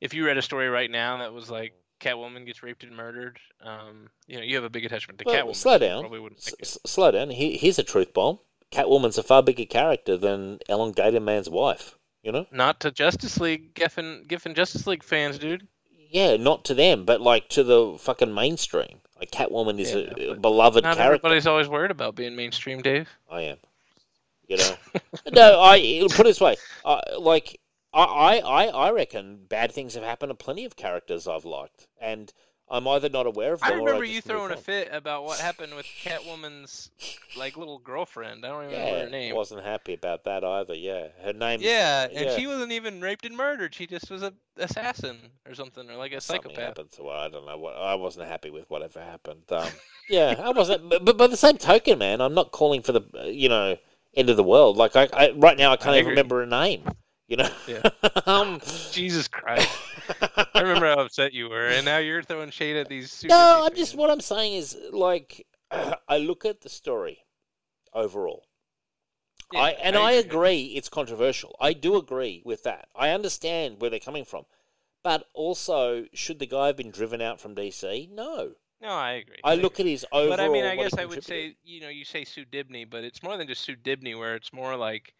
if 0.00 0.14
you 0.14 0.24
read 0.26 0.38
a 0.38 0.42
story 0.42 0.68
right 0.68 0.90
now 0.90 1.18
that 1.18 1.32
was 1.32 1.50
like 1.50 1.74
Catwoman 2.00 2.46
gets 2.46 2.62
raped 2.62 2.84
and 2.84 2.96
murdered, 2.96 3.38
um, 3.62 4.08
you 4.26 4.36
know, 4.36 4.42
you 4.42 4.54
have 4.56 4.64
a 4.64 4.70
big 4.70 4.84
attachment 4.84 5.18
to 5.18 5.24
Well, 5.24 5.34
Catwoman. 5.46 5.56
slow 5.56 5.78
down. 5.78 6.00
Probably 6.02 6.20
wouldn't 6.20 6.40
S- 6.46 6.54
s- 6.60 6.78
slow 6.86 7.10
down. 7.10 7.30
He, 7.30 7.56
here's 7.56 7.78
a 7.78 7.82
truth 7.84 8.14
bomb. 8.14 8.38
Catwoman's 8.72 9.18
a 9.18 9.22
far 9.22 9.42
bigger 9.42 9.64
character 9.64 10.16
than 10.16 10.58
Elongated 10.68 11.22
Man's 11.22 11.50
wife. 11.50 11.96
You 12.22 12.32
know? 12.32 12.46
Not 12.52 12.80
to 12.80 12.90
Justice 12.90 13.40
League, 13.40 13.74
Giffen, 13.74 14.24
Giffen 14.28 14.54
Justice 14.54 14.86
League 14.86 15.02
fans, 15.02 15.38
dude. 15.38 15.66
Yeah, 16.10 16.36
not 16.36 16.64
to 16.66 16.74
them, 16.74 17.04
but 17.04 17.20
like 17.20 17.48
to 17.50 17.62
the 17.62 17.96
fucking 17.98 18.34
mainstream. 18.34 19.00
Like 19.18 19.30
Catwoman 19.30 19.78
is 19.78 19.92
Yeah, 19.92 20.12
a, 20.16 20.30
a 20.32 20.34
beloved 20.34 20.82
Not 20.82 20.96
character. 20.96 21.02
everybody's 21.02 21.46
always 21.46 21.68
worried 21.68 21.90
about 21.90 22.14
being 22.16 22.34
mainstream, 22.36 22.82
Dave. 22.82 23.08
I 23.30 23.42
am. 23.42 23.58
You 24.48 24.56
know? 24.56 24.74
no, 25.32 25.60
I 25.60 26.06
put 26.10 26.20
it 26.20 26.30
this 26.30 26.40
way. 26.40 26.56
I 26.84 27.00
like 27.18 27.60
I, 27.92 28.40
I 28.40 28.66
I 28.66 28.90
reckon 28.90 29.44
bad 29.48 29.72
things 29.72 29.94
have 29.94 30.02
happened 30.04 30.30
to 30.30 30.34
plenty 30.34 30.64
of 30.64 30.76
characters 30.76 31.28
I've 31.28 31.44
liked, 31.44 31.86
and 32.00 32.32
I'm 32.72 32.86
either 32.86 33.08
not 33.08 33.26
aware 33.26 33.54
of 33.54 33.60
them. 33.60 33.72
I 33.72 33.74
remember 33.74 34.04
I 34.04 34.06
you 34.06 34.20
throwing 34.20 34.52
a 34.52 34.56
fit 34.56 34.88
about 34.92 35.24
what 35.24 35.40
happened 35.48 35.74
with 35.74 35.86
Catwoman's 35.86 36.90
like 37.36 37.56
little 37.56 37.78
girlfriend. 37.78 38.46
I 38.46 38.48
don't 38.50 38.66
even 38.66 38.78
remember 38.78 39.04
her 39.04 39.10
name. 39.10 39.32
I 39.32 39.36
wasn't 39.36 39.64
happy 39.64 39.94
about 39.94 40.24
that 40.24 40.44
either. 40.44 40.74
Yeah, 40.74 41.08
her 41.24 41.32
name. 41.32 41.60
Yeah, 41.62 42.06
and 42.14 42.38
she 42.38 42.46
wasn't 42.46 42.70
even 42.72 43.00
raped 43.00 43.24
and 43.26 43.36
murdered. 43.36 43.74
She 43.74 43.86
just 43.88 44.08
was 44.10 44.22
a 44.22 44.32
assassin 44.56 45.18
or 45.48 45.54
something, 45.54 45.90
or 45.90 45.96
like 45.96 46.12
a 46.12 46.20
Something 46.20 46.50
psychopath. 46.50 46.64
happened 46.64 46.92
to 46.92 47.04
her. 47.08 47.10
I 47.10 47.28
don't 47.28 47.44
know 47.44 47.58
what. 47.58 47.74
I 47.74 47.96
wasn't 47.96 48.28
happy 48.28 48.50
with 48.50 48.70
whatever 48.70 49.00
happened. 49.00 49.42
Um, 49.50 49.68
yeah, 50.08 50.36
I 50.38 50.50
wasn't. 50.50 50.88
But, 50.88 51.04
but 51.04 51.16
by 51.16 51.26
the 51.26 51.36
same 51.36 51.56
token, 51.58 51.98
man, 51.98 52.20
I'm 52.20 52.34
not 52.34 52.52
calling 52.52 52.82
for 52.82 52.92
the 52.92 53.02
uh, 53.18 53.24
you 53.24 53.48
know 53.48 53.76
end 54.14 54.30
of 54.30 54.36
the 54.36 54.44
world. 54.44 54.76
Like 54.76 54.94
I, 54.94 55.08
I 55.12 55.30
right 55.32 55.58
now, 55.58 55.72
I 55.72 55.76
can't 55.76 55.96
I 55.96 55.98
even 55.98 56.10
remember 56.10 56.38
her 56.40 56.46
name. 56.46 56.84
You 57.30 57.36
know. 57.36 57.48
Yeah. 57.68 57.82
um, 58.26 58.60
Jesus 58.90 59.28
Christ! 59.28 59.70
I 60.20 60.60
remember 60.60 60.86
how 60.86 61.02
upset 61.02 61.32
you 61.32 61.48
were, 61.48 61.68
and 61.68 61.84
now 61.84 61.98
you're 61.98 62.24
throwing 62.24 62.50
shade 62.50 62.76
at 62.76 62.88
these. 62.88 63.24
No, 63.24 63.62
I'm 63.64 63.74
just 63.76 63.94
what 63.94 64.10
I'm 64.10 64.20
saying 64.20 64.54
is 64.54 64.76
like 64.90 65.46
I 66.08 66.18
look 66.18 66.44
at 66.44 66.62
the 66.62 66.68
story 66.68 67.18
overall. 67.94 68.42
Yeah, 69.52 69.60
I 69.60 69.70
and 69.70 69.96
I, 69.96 70.12
agree. 70.12 70.28
agree 70.28 70.62
it's 70.76 70.88
controversial. 70.88 71.54
I 71.60 71.72
do 71.72 71.96
agree 71.96 72.42
with 72.44 72.64
that. 72.64 72.88
I 72.96 73.10
understand 73.10 73.80
where 73.80 73.90
they're 73.90 74.00
coming 74.00 74.24
from. 74.24 74.44
But 75.04 75.26
also, 75.32 76.06
should 76.12 76.40
the 76.40 76.46
guy 76.46 76.66
have 76.66 76.76
been 76.76 76.90
driven 76.90 77.22
out 77.22 77.40
from 77.40 77.54
DC? 77.54 78.10
No. 78.10 78.52
No, 78.82 78.88
I 78.88 79.12
agree. 79.12 79.36
I 79.44 79.54
look 79.54 79.78
at 79.78 79.86
his 79.86 80.04
overall. 80.12 80.36
But 80.36 80.40
I 80.40 80.48
mean, 80.48 80.64
I 80.64 80.74
guess 80.74 80.94
I 80.98 81.04
would 81.04 81.24
say, 81.24 81.56
you 81.62 81.80
know, 81.80 81.88
you 81.88 82.04
say 82.04 82.24
Sue 82.24 82.44
Dibney, 82.44 82.88
but 82.88 83.04
it's 83.04 83.22
more 83.22 83.36
than 83.36 83.46
just 83.46 83.62
Sue 83.62 83.76
Dibney, 83.76 84.18
where 84.18 84.34
it's 84.34 84.52
more 84.52 84.76
like 84.76 85.14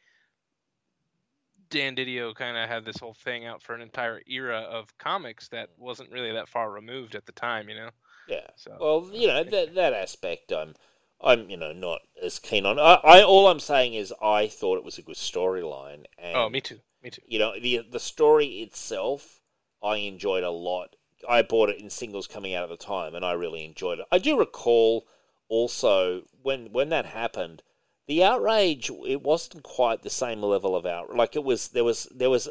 Dan 1.70 1.96
Didio 1.96 2.34
kind 2.34 2.56
of 2.56 2.68
had 2.68 2.84
this 2.84 2.98
whole 2.98 3.14
thing 3.14 3.46
out 3.46 3.62
for 3.62 3.74
an 3.74 3.80
entire 3.80 4.20
era 4.26 4.60
of 4.60 4.96
comics 4.98 5.48
that 5.48 5.70
mm. 5.70 5.78
wasn't 5.78 6.10
really 6.10 6.32
that 6.32 6.48
far 6.48 6.70
removed 6.70 7.14
at 7.14 7.26
the 7.26 7.32
time, 7.32 7.68
you 7.68 7.76
know. 7.76 7.90
Yeah. 8.28 8.46
So 8.56 8.76
Well, 8.80 9.10
you 9.12 9.26
know 9.26 9.42
that 9.44 9.74
that 9.74 9.92
aspect, 9.92 10.52
I'm, 10.52 10.74
I'm, 11.20 11.48
you 11.50 11.56
know, 11.56 11.72
not 11.72 12.00
as 12.22 12.38
keen 12.38 12.66
on. 12.66 12.78
I, 12.78 12.94
I 13.02 13.22
all 13.22 13.48
I'm 13.48 13.60
saying 13.60 13.94
is 13.94 14.12
I 14.22 14.46
thought 14.46 14.78
it 14.78 14.84
was 14.84 14.98
a 14.98 15.02
good 15.02 15.16
storyline, 15.16 16.04
oh, 16.34 16.48
me 16.48 16.60
too, 16.60 16.80
me 17.02 17.10
too. 17.10 17.22
you 17.26 17.38
know 17.38 17.58
the 17.60 17.86
the 17.90 18.00
story 18.00 18.46
itself, 18.46 19.40
I 19.82 19.96
enjoyed 19.96 20.44
a 20.44 20.50
lot. 20.50 20.96
I 21.28 21.42
bought 21.42 21.68
it 21.68 21.80
in 21.80 21.90
singles 21.90 22.26
coming 22.26 22.54
out 22.54 22.64
at 22.64 22.70
the 22.70 22.84
time, 22.84 23.14
and 23.14 23.24
I 23.24 23.32
really 23.32 23.64
enjoyed 23.64 23.98
it. 23.98 24.06
I 24.10 24.18
do 24.18 24.38
recall 24.38 25.06
also 25.48 26.22
when 26.42 26.72
when 26.72 26.88
that 26.90 27.06
happened, 27.06 27.62
the 28.10 28.24
outrage 28.24 28.90
it 29.06 29.22
wasn't 29.22 29.62
quite 29.62 30.02
the 30.02 30.10
same 30.10 30.42
level 30.42 30.74
of 30.74 30.84
outrage. 30.84 31.16
Like 31.16 31.36
it 31.36 31.44
was 31.44 31.68
there 31.68 31.84
was 31.84 32.08
there 32.12 32.28
was 32.28 32.48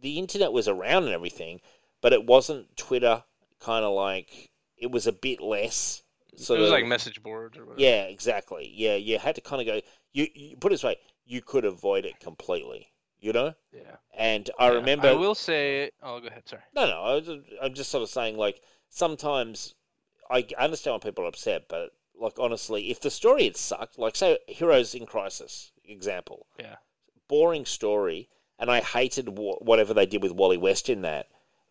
the 0.00 0.18
internet 0.18 0.54
was 0.54 0.68
around 0.68 1.04
and 1.04 1.12
everything, 1.12 1.60
but 2.00 2.14
it 2.14 2.24
wasn't 2.24 2.74
Twitter. 2.78 3.22
Kind 3.60 3.84
of 3.84 3.92
like 3.92 4.50
it 4.78 4.90
was 4.90 5.06
a 5.06 5.12
bit 5.12 5.42
less. 5.42 6.02
So 6.36 6.54
it 6.54 6.60
was 6.60 6.70
like 6.70 6.86
message 6.86 7.22
boards 7.22 7.58
or 7.58 7.66
whatever. 7.66 7.80
Yeah, 7.82 8.04
exactly. 8.04 8.72
Yeah, 8.74 8.96
you 8.96 9.18
had 9.18 9.34
to 9.34 9.42
kind 9.42 9.60
of 9.60 9.66
go. 9.66 9.80
You, 10.14 10.26
you 10.34 10.56
put 10.56 10.72
it 10.72 10.76
this 10.76 10.84
way, 10.84 10.96
you 11.26 11.42
could 11.42 11.66
avoid 11.66 12.06
it 12.06 12.18
completely. 12.18 12.88
You 13.20 13.32
know, 13.34 13.54
Yeah. 13.72 13.96
and 14.16 14.50
I 14.58 14.68
Yeah. 14.70 14.76
remember. 14.76 15.08
I 15.08 15.12
will 15.12 15.34
say. 15.36 15.90
Oh, 16.02 16.20
go 16.20 16.26
ahead. 16.28 16.48
Sorry. 16.48 16.62
No, 16.74 16.86
no. 16.86 17.02
I 17.02 17.14
was, 17.16 17.28
I'm 17.62 17.74
just 17.74 17.90
sort 17.90 18.02
of 18.02 18.08
saying, 18.08 18.36
like, 18.36 18.60
sometimes 18.88 19.74
I 20.28 20.44
understand 20.58 20.94
why 20.94 20.98
people 20.98 21.24
are 21.24 21.28
upset, 21.28 21.68
but 21.68 21.90
like 22.22 22.38
honestly, 22.38 22.90
if 22.90 23.00
the 23.00 23.10
story 23.10 23.44
had 23.44 23.56
sucked, 23.56 23.98
like 23.98 24.16
say 24.16 24.38
Heroes 24.46 24.94
in 24.94 25.06
Crisis 25.06 25.72
example, 25.84 26.46
Yeah. 26.58 26.76
boring 27.28 27.66
story, 27.66 28.28
and 28.58 28.70
I 28.70 28.80
hated 28.80 29.28
wh- 29.28 29.60
whatever 29.60 29.92
they 29.92 30.06
did 30.06 30.22
with 30.22 30.32
Wally 30.32 30.56
West 30.56 30.88
in 30.88 31.02
that. 31.02 31.28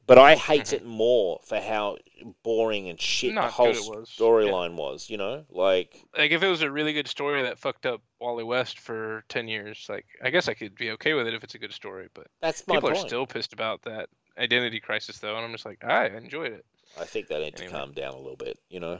But 0.08 0.18
I 0.18 0.36
hate 0.36 0.66
mm-hmm. 0.66 0.76
it 0.76 0.86
more 0.86 1.40
for 1.44 1.60
how 1.60 1.98
boring 2.44 2.90
and 2.90 3.00
shit 3.00 3.36
the 3.36 3.44
whole 3.44 3.68
good 3.68 3.78
it 3.78 4.00
was. 4.00 4.10
storyline 4.10 4.76
was. 4.76 5.10
You 5.10 5.18
know, 5.18 5.46
like 5.50 6.04
Like 6.18 6.32
if 6.32 6.44
it 6.44 6.50
was 6.50 6.64
a 6.64 6.72
really 6.72 6.92
good 6.92 7.08
story 7.08 7.44
that 7.44 7.60
fucked 7.60 7.86
up 7.86 8.02
Wally 8.20 8.44
West 8.44 8.80
for 8.80 9.24
ten 9.30 9.48
years, 9.48 9.86
like 9.88 10.06
I 10.22 10.30
guess 10.32 10.50
I 10.50 10.54
could 10.54 10.76
be 10.76 10.92
okay 10.92 11.14
with 11.14 11.28
it 11.28 11.34
if 11.34 11.44
it's 11.44 11.56
a 11.56 11.60
good 11.60 11.72
story. 11.72 12.10
But 12.14 12.28
that's 12.42 12.62
people 12.62 12.82
point. 12.82 12.98
are 12.98 13.08
still 13.08 13.26
pissed 13.26 13.54
about 13.54 13.84
that 13.84 14.10
identity 14.38 14.80
crisis 14.80 15.20
though, 15.20 15.36
and 15.36 15.46
I'm 15.46 15.52
just 15.52 15.66
like, 15.66 15.84
I 15.86 16.08
enjoyed 16.08 16.52
it. 16.52 16.66
I 17.00 17.06
think 17.06 17.28
they 17.28 17.40
need 17.40 17.56
to 17.56 17.70
calm 17.70 17.94
down 17.94 18.14
a 18.14 18.18
little 18.18 18.36
bit. 18.36 18.60
You 18.70 18.82
know. 18.82 19.00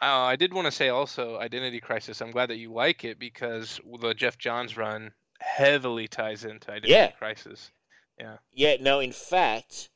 Uh, 0.00 0.04
I 0.04 0.36
did 0.36 0.52
want 0.52 0.66
to 0.66 0.72
say 0.72 0.88
also 0.88 1.38
Identity 1.38 1.80
Crisis. 1.80 2.20
I'm 2.20 2.30
glad 2.30 2.50
that 2.50 2.58
you 2.58 2.72
like 2.72 3.04
it 3.04 3.18
because 3.18 3.80
the 4.00 4.14
Geoff 4.14 4.38
Johns 4.38 4.76
run 4.76 5.12
heavily 5.40 6.08
ties 6.08 6.44
into 6.44 6.70
Identity 6.70 7.14
Crisis. 7.18 7.70
Yeah. 8.18 8.24
Crisis. 8.24 8.40
Yeah, 8.52 8.76
no, 8.80 9.00
in 9.00 9.12
fact, 9.12 9.90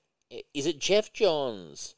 is 0.54 0.66
it 0.66 0.78
Geoff 0.78 1.12
Johns 1.12 1.94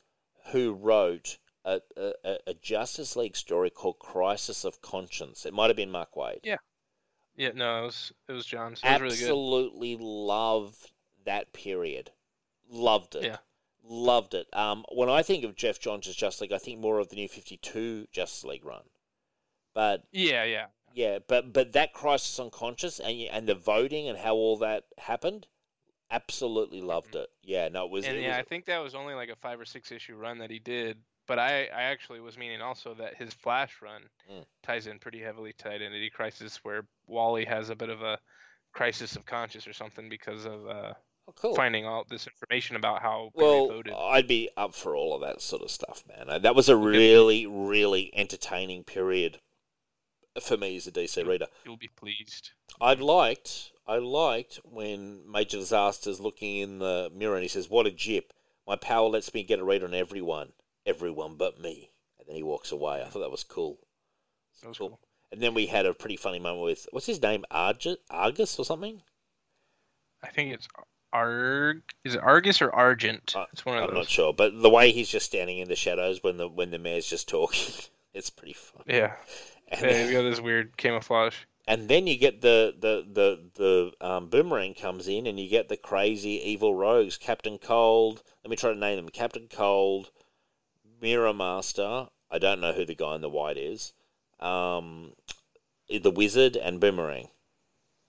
who 0.52 0.72
wrote 0.72 1.38
a, 1.64 1.80
a, 1.96 2.38
a 2.46 2.54
Justice 2.54 3.16
League 3.16 3.36
story 3.36 3.70
called 3.70 3.98
Crisis 3.98 4.64
of 4.64 4.82
Conscience. 4.82 5.46
It 5.46 5.54
might 5.54 5.68
have 5.68 5.76
been 5.76 5.90
Mark 5.90 6.14
Waid. 6.14 6.40
Yeah. 6.42 6.56
Yeah, 7.36 7.50
no, 7.54 7.82
it 7.82 7.86
was 7.86 8.12
it 8.28 8.32
was 8.32 8.46
Johns'. 8.46 8.80
It 8.84 8.92
was 8.92 9.00
really 9.00 9.16
good. 9.16 9.24
Absolutely 9.24 9.96
loved 9.98 10.92
that 11.24 11.52
period. 11.52 12.10
Loved 12.70 13.16
it. 13.16 13.24
Yeah. 13.24 13.36
Loved 13.86 14.34
it. 14.34 14.46
Um, 14.54 14.84
when 14.92 15.10
I 15.10 15.22
think 15.22 15.44
of 15.44 15.54
Geoff 15.56 15.78
Johns' 15.78 16.08
as 16.08 16.16
Justice 16.16 16.40
League, 16.40 16.52
I 16.52 16.58
think 16.58 16.80
more 16.80 16.98
of 16.98 17.10
the 17.10 17.16
New 17.16 17.28
Fifty 17.28 17.58
Two 17.58 18.06
Justice 18.12 18.44
League 18.44 18.64
run. 18.64 18.82
But 19.74 20.04
Yeah, 20.10 20.44
yeah. 20.44 20.66
yeah, 20.94 21.18
but 21.26 21.52
but 21.52 21.72
that 21.72 21.92
Crisis 21.92 22.38
on 22.38 22.50
Conscience 22.50 22.98
and 22.98 23.20
and 23.30 23.46
the 23.46 23.54
voting 23.54 24.08
and 24.08 24.16
how 24.18 24.34
all 24.34 24.56
that 24.58 24.84
happened, 24.98 25.46
absolutely 26.10 26.80
loved 26.80 27.14
it. 27.14 27.28
Yeah, 27.42 27.68
no, 27.68 27.84
it 27.84 27.90
was. 27.90 28.06
And 28.06 28.16
it 28.16 28.22
yeah, 28.22 28.28
was 28.28 28.38
I 28.38 28.42
think 28.42 28.64
that 28.66 28.78
was 28.78 28.94
only 28.94 29.14
like 29.14 29.28
a 29.28 29.36
five 29.36 29.60
or 29.60 29.64
six 29.64 29.92
issue 29.92 30.16
run 30.16 30.38
that 30.38 30.50
he 30.50 30.58
did. 30.58 30.98
But 31.26 31.38
I, 31.38 31.64
I 31.64 31.82
actually 31.84 32.20
was 32.20 32.36
meaning 32.36 32.60
also 32.60 32.94
that 32.94 33.16
his 33.16 33.32
Flash 33.34 33.80
run 33.82 34.02
Mm. 34.30 34.44
ties 34.62 34.86
in 34.86 34.98
pretty 34.98 35.20
heavily 35.20 35.52
to 35.58 35.68
Identity 35.68 36.08
Crisis, 36.08 36.58
where 36.64 36.86
Wally 37.06 37.44
has 37.44 37.68
a 37.70 37.74
bit 37.74 37.90
of 37.90 38.00
a 38.02 38.18
crisis 38.72 39.16
of 39.16 39.26
conscience 39.26 39.66
or 39.66 39.72
something 39.74 40.08
because 40.08 40.44
of 40.46 40.66
uh, 40.66 40.92
oh, 41.28 41.32
cool. 41.36 41.54
finding 41.54 41.84
out 41.84 42.08
this 42.08 42.26
information 42.26 42.76
about 42.76 43.02
how 43.02 43.30
Well, 43.34 43.68
voted. 43.68 43.92
I'd 43.92 44.28
be 44.28 44.50
up 44.56 44.74
for 44.74 44.94
all 44.96 45.14
of 45.14 45.20
that 45.22 45.40
sort 45.40 45.62
of 45.62 45.70
stuff, 45.70 46.02
man. 46.08 46.28
Uh, 46.28 46.38
That 46.38 46.54
was 46.54 46.68
a 46.68 46.76
really, 46.76 47.46
really 47.46 48.10
entertaining 48.14 48.84
period 48.84 49.40
for 50.40 50.56
me 50.56 50.76
as 50.76 50.86
a 50.86 50.92
DC 50.92 51.26
reader. 51.26 51.46
You'll 51.64 51.76
be 51.76 51.88
pleased. 51.88 52.50
I 52.80 52.94
liked, 52.94 53.70
I 53.86 53.98
liked 53.98 54.56
when 54.64 55.30
Major 55.30 55.58
Disaster's 55.58 56.20
looking 56.20 56.56
in 56.56 56.78
the 56.78 57.10
mirror 57.14 57.34
and 57.36 57.42
he 57.42 57.48
says, 57.48 57.68
"What 57.70 57.86
a 57.86 57.90
jip! 57.92 58.32
My 58.66 58.76
power 58.76 59.08
lets 59.08 59.32
me 59.32 59.44
get 59.44 59.60
a 59.60 59.64
read 59.64 59.84
on 59.84 59.94
everyone, 59.94 60.52
everyone 60.84 61.36
but 61.36 61.60
me." 61.60 61.90
And 62.18 62.26
then 62.26 62.34
he 62.36 62.42
walks 62.42 62.72
away. 62.72 63.02
I 63.02 63.08
thought 63.08 63.20
that 63.20 63.30
was 63.30 63.44
cool. 63.44 63.78
That 64.62 64.68
was 64.70 64.78
Cool. 64.78 64.88
cool. 64.88 65.00
And 65.30 65.40
then 65.42 65.54
we 65.54 65.66
had 65.66 65.84
a 65.86 65.94
pretty 65.94 66.16
funny 66.16 66.38
moment 66.38 66.64
with 66.64 66.88
what's 66.90 67.06
his 67.06 67.20
name, 67.22 67.44
Argus, 67.50 67.96
Argus 68.10 68.58
or 68.58 68.64
something. 68.64 69.02
I 70.22 70.28
think 70.28 70.52
it's 70.54 70.66
Arg. 71.14 71.82
Is 72.04 72.16
it 72.16 72.20
Argus 72.22 72.60
or 72.60 72.70
Argent? 72.74 73.32
Uh, 73.36 73.46
it's 73.52 73.64
one 73.64 73.78
of 73.78 73.88
I'm 73.88 73.94
not 73.94 74.08
sure, 74.08 74.32
but 74.34 74.60
the 74.60 74.68
way 74.68 74.90
he's 74.90 75.08
just 75.08 75.26
standing 75.26 75.58
in 75.58 75.68
the 75.68 75.76
shadows 75.76 76.22
when 76.22 76.36
the 76.36 76.48
when 76.48 76.70
the 76.70 76.78
mayor's 76.78 77.06
just 77.06 77.28
talking, 77.28 77.72
it's 78.14 78.30
pretty 78.30 78.52
fun. 78.54 78.82
Yeah. 78.86 79.12
And 79.68 79.80
Yeah, 79.82 80.02
he's 80.02 80.12
got 80.12 80.22
this 80.22 80.40
weird 80.40 80.76
camouflage. 80.76 81.36
and 81.66 81.88
then 81.88 82.06
you 82.06 82.18
get 82.18 82.42
the 82.42 82.74
the 82.78 83.06
the 83.10 83.92
the 84.00 84.06
um, 84.06 84.28
boomerang 84.28 84.74
comes 84.74 85.08
in, 85.08 85.26
and 85.26 85.38
you 85.40 85.48
get 85.48 85.68
the 85.68 85.76
crazy 85.76 86.40
evil 86.50 86.74
rogues, 86.74 87.16
Captain 87.16 87.56
Cold. 87.58 88.22
Let 88.44 88.50
me 88.50 88.56
try 88.56 88.72
to 88.72 88.78
name 88.78 88.96
them: 88.96 89.08
Captain 89.08 89.46
Cold, 89.48 90.10
Mirror 91.00 91.34
Master. 91.34 92.08
I 92.30 92.38
don't 92.38 92.60
know 92.60 92.72
who 92.72 92.84
the 92.84 92.94
guy 92.96 93.14
in 93.14 93.20
the 93.20 93.28
white 93.30 93.56
is. 93.56 93.92
Um, 94.40 95.12
the 95.88 96.10
Wizard 96.10 96.56
and 96.56 96.80
Boomerang. 96.80 97.28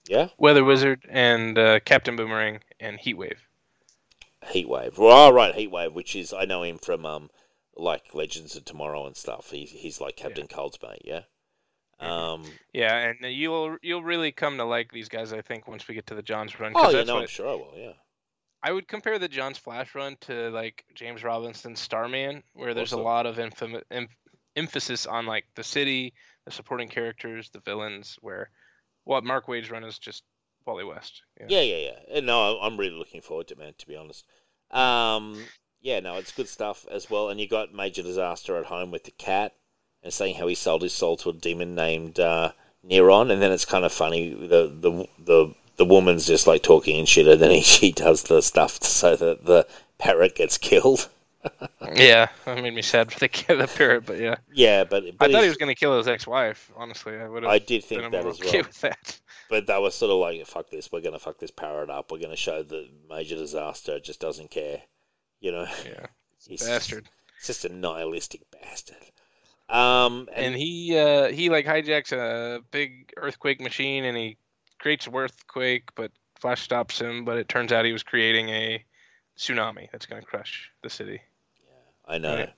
Yeah, 0.07 0.29
Weather 0.37 0.63
Wizard 0.63 1.05
and 1.09 1.57
uh, 1.57 1.79
Captain 1.79 2.15
Boomerang 2.15 2.59
and 2.79 2.99
Heatwave. 2.99 3.37
Heatwave. 4.43 4.97
Well, 4.97 5.29
oh, 5.29 5.31
right, 5.33 5.55
Heatwave, 5.55 5.93
which 5.93 6.15
is 6.15 6.33
I 6.33 6.45
know 6.45 6.63
him 6.63 6.77
from 6.77 7.05
um 7.05 7.29
like 7.75 8.13
Legends 8.13 8.55
of 8.55 8.65
Tomorrow 8.65 9.05
and 9.07 9.15
stuff. 9.15 9.49
He's 9.51 9.71
he's 9.71 9.99
like 10.01 10.15
Captain 10.15 10.47
Cold's 10.47 10.77
mate. 10.81 11.01
Yeah. 11.03 11.21
Mhm. 12.01 12.05
Um. 12.07 12.43
Yeah, 12.73 12.95
and 13.21 13.33
you'll 13.33 13.77
you'll 13.81 14.03
really 14.03 14.31
come 14.31 14.57
to 14.57 14.65
like 14.65 14.91
these 14.91 15.09
guys. 15.09 15.33
I 15.33 15.41
think 15.41 15.67
once 15.67 15.87
we 15.87 15.95
get 15.95 16.07
to 16.07 16.15
the 16.15 16.21
Johns 16.21 16.59
run. 16.59 16.73
Oh 16.75 16.89
yeah, 16.89 17.03
no, 17.03 17.17
I'm 17.19 17.27
sure 17.27 17.47
I 17.47 17.53
will. 17.55 17.73
Yeah. 17.75 17.93
I 18.61 18.71
would 18.71 18.87
compare 18.87 19.19
the 19.19 19.27
Johns 19.27 19.57
Flash 19.59 19.93
run 19.93 20.17
to 20.21 20.49
like 20.49 20.83
James 20.95 21.23
Robinson's 21.23 21.79
Starman, 21.79 22.41
where 22.53 22.73
there's 22.73 22.93
Awesome. 22.93 23.01
a 23.01 23.03
lot 23.03 23.25
of 23.27 23.37
emph- 23.37 23.83
em- 23.91 24.07
emphasis 24.55 25.05
on 25.05 25.25
like 25.27 25.45
the 25.55 25.63
city, 25.63 26.13
the 26.45 26.51
supporting 26.51 26.89
characters, 26.89 27.49
the 27.51 27.59
villains. 27.59 28.17
Where 28.21 28.49
what 29.03 29.23
Mark 29.23 29.47
Waid's 29.47 29.69
run 29.71 29.83
is 29.83 29.99
just 29.99 30.23
Wally 30.65 30.83
West. 30.83 31.21
Yeah. 31.39 31.45
Yeah, 31.49 31.61
yeah, 31.61 31.91
yeah. 32.09 32.19
No, 32.21 32.59
I'm 32.59 32.77
really 32.77 32.97
looking 32.97 33.21
forward 33.21 33.47
to 33.47 33.53
it, 33.53 33.59
man. 33.59 33.73
To 33.77 33.87
be 33.87 33.95
honest. 33.95 34.25
Um. 34.71 35.45
Yeah, 35.81 35.99
no, 35.99 36.15
it's 36.15 36.31
good 36.31 36.47
stuff 36.47 36.85
as 36.89 37.11
well. 37.11 37.29
And 37.29 37.39
you 37.39 37.47
got 37.47 37.73
Major 37.73 38.01
Disaster 38.01 38.57
at 38.57 38.65
home 38.65 38.89
with 38.89 39.03
the 39.03 39.11
cat, 39.11 39.53
and 40.01 40.11
saying 40.11 40.35
how 40.35 40.47
he 40.47 40.55
sold 40.55 40.81
his 40.81 40.93
soul 40.93 41.15
to 41.17 41.29
a 41.29 41.33
demon 41.33 41.75
named 41.75 42.19
uh, 42.19 42.53
Neron, 42.83 43.31
and 43.31 43.41
then 43.41 43.51
it's 43.51 43.65
kind 43.65 43.85
of 43.85 43.91
funny. 43.91 44.29
The 44.33 44.67
the 44.67 45.07
the 45.19 45.53
the 45.77 45.85
woman's 45.85 46.25
just 46.25 46.47
like 46.47 46.63
talking 46.63 46.97
and 46.97 47.07
shit, 47.07 47.27
and 47.27 47.41
then 47.41 47.51
he, 47.51 47.61
she 47.61 47.91
does 47.91 48.23
the 48.23 48.41
stuff 48.41 48.81
so 48.83 49.15
that 49.15 49.45
the 49.45 49.67
parrot 49.97 50.35
gets 50.35 50.57
killed. 50.57 51.09
Yeah, 51.95 52.27
that 52.45 52.61
made 52.61 52.73
me 52.73 52.81
sad 52.81 53.11
for 53.11 53.19
the 53.19 53.27
kid, 53.27 53.55
the 53.55 53.67
parrot, 53.67 54.05
but 54.05 54.19
yeah, 54.19 54.35
Yeah, 54.51 54.83
but, 54.83 55.03
I 55.19 55.31
thought 55.31 55.43
he 55.43 55.47
was 55.47 55.57
gonna 55.57 55.75
kill 55.75 55.97
his 55.97 56.07
ex-wife. 56.07 56.71
Honestly, 56.75 57.15
I 57.15 57.27
would 57.29 57.43
have. 57.43 57.51
I 57.51 57.59
did 57.59 57.83
think 57.83 58.01
that 58.11 58.25
as 58.25 58.41
okay 58.41 58.57
well. 58.57 58.67
with 58.67 58.81
that. 58.81 59.19
But 59.49 59.67
they 59.67 59.79
were 59.79 59.91
sort 59.91 60.11
of 60.11 60.17
like, 60.17 60.45
fuck 60.47 60.69
this, 60.69 60.91
we're 60.91 61.01
going 61.01 61.13
to 61.13 61.19
fuck 61.19 61.39
this 61.39 61.51
parrot 61.51 61.89
up. 61.89 62.11
We're 62.11 62.19
going 62.19 62.31
to 62.31 62.35
show 62.35 62.63
the 62.63 62.89
major 63.09 63.35
disaster 63.35 63.99
just 63.99 64.19
doesn't 64.19 64.51
care. 64.51 64.81
You 65.39 65.51
know, 65.51 65.67
Yeah, 65.85 66.07
he's 66.47 66.63
bastard. 66.67 67.07
It's 67.37 67.47
just 67.47 67.65
a 67.65 67.69
nihilistic 67.69 68.41
bastard. 68.51 68.97
Um, 69.69 70.27
and, 70.33 70.47
and 70.47 70.55
he 70.55 70.97
uh, 70.97 71.27
he 71.27 71.49
like 71.49 71.65
hijacks 71.65 72.11
a 72.11 72.61
big 72.71 73.11
earthquake 73.17 73.59
machine 73.59 74.05
and 74.05 74.15
he 74.15 74.37
creates 74.79 75.07
an 75.07 75.15
earthquake, 75.15 75.89
but 75.95 76.11
Flash 76.39 76.61
stops 76.61 76.99
him. 76.99 77.25
But 77.25 77.37
it 77.37 77.49
turns 77.49 77.71
out 77.71 77.85
he 77.85 77.91
was 77.91 78.03
creating 78.03 78.49
a 78.49 78.83
tsunami 79.37 79.89
that's 79.91 80.05
going 80.05 80.21
to 80.21 80.27
crush 80.27 80.71
the 80.81 80.89
city. 80.89 81.21
I 82.07 82.17
know 82.17 82.35
Right. 82.35 82.53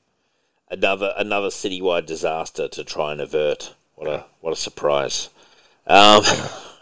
another 0.69 1.13
another 1.17 1.49
citywide 1.49 2.05
disaster 2.05 2.67
to 2.67 2.83
try 2.83 3.11
and 3.13 3.21
avert. 3.21 3.73
What 3.95 4.07
a 4.09 4.25
what 4.41 4.53
a 4.53 4.55
surprise! 4.55 5.29
Um, 5.87 6.23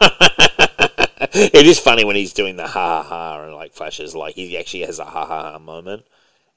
it 1.34 1.66
is 1.66 1.78
funny 1.78 2.04
when 2.04 2.16
he's 2.16 2.32
doing 2.32 2.56
the 2.56 2.66
ha 2.68 3.02
ha 3.02 3.08
ha 3.08 3.42
and 3.44 3.54
like 3.54 3.72
Flash's 3.74 4.14
like 4.14 4.34
he 4.34 4.56
actually 4.58 4.80
has 4.84 4.98
a 4.98 5.04
ha 5.04 5.26
ha 5.26 5.52
ha 5.52 5.58
moment, 5.58 6.06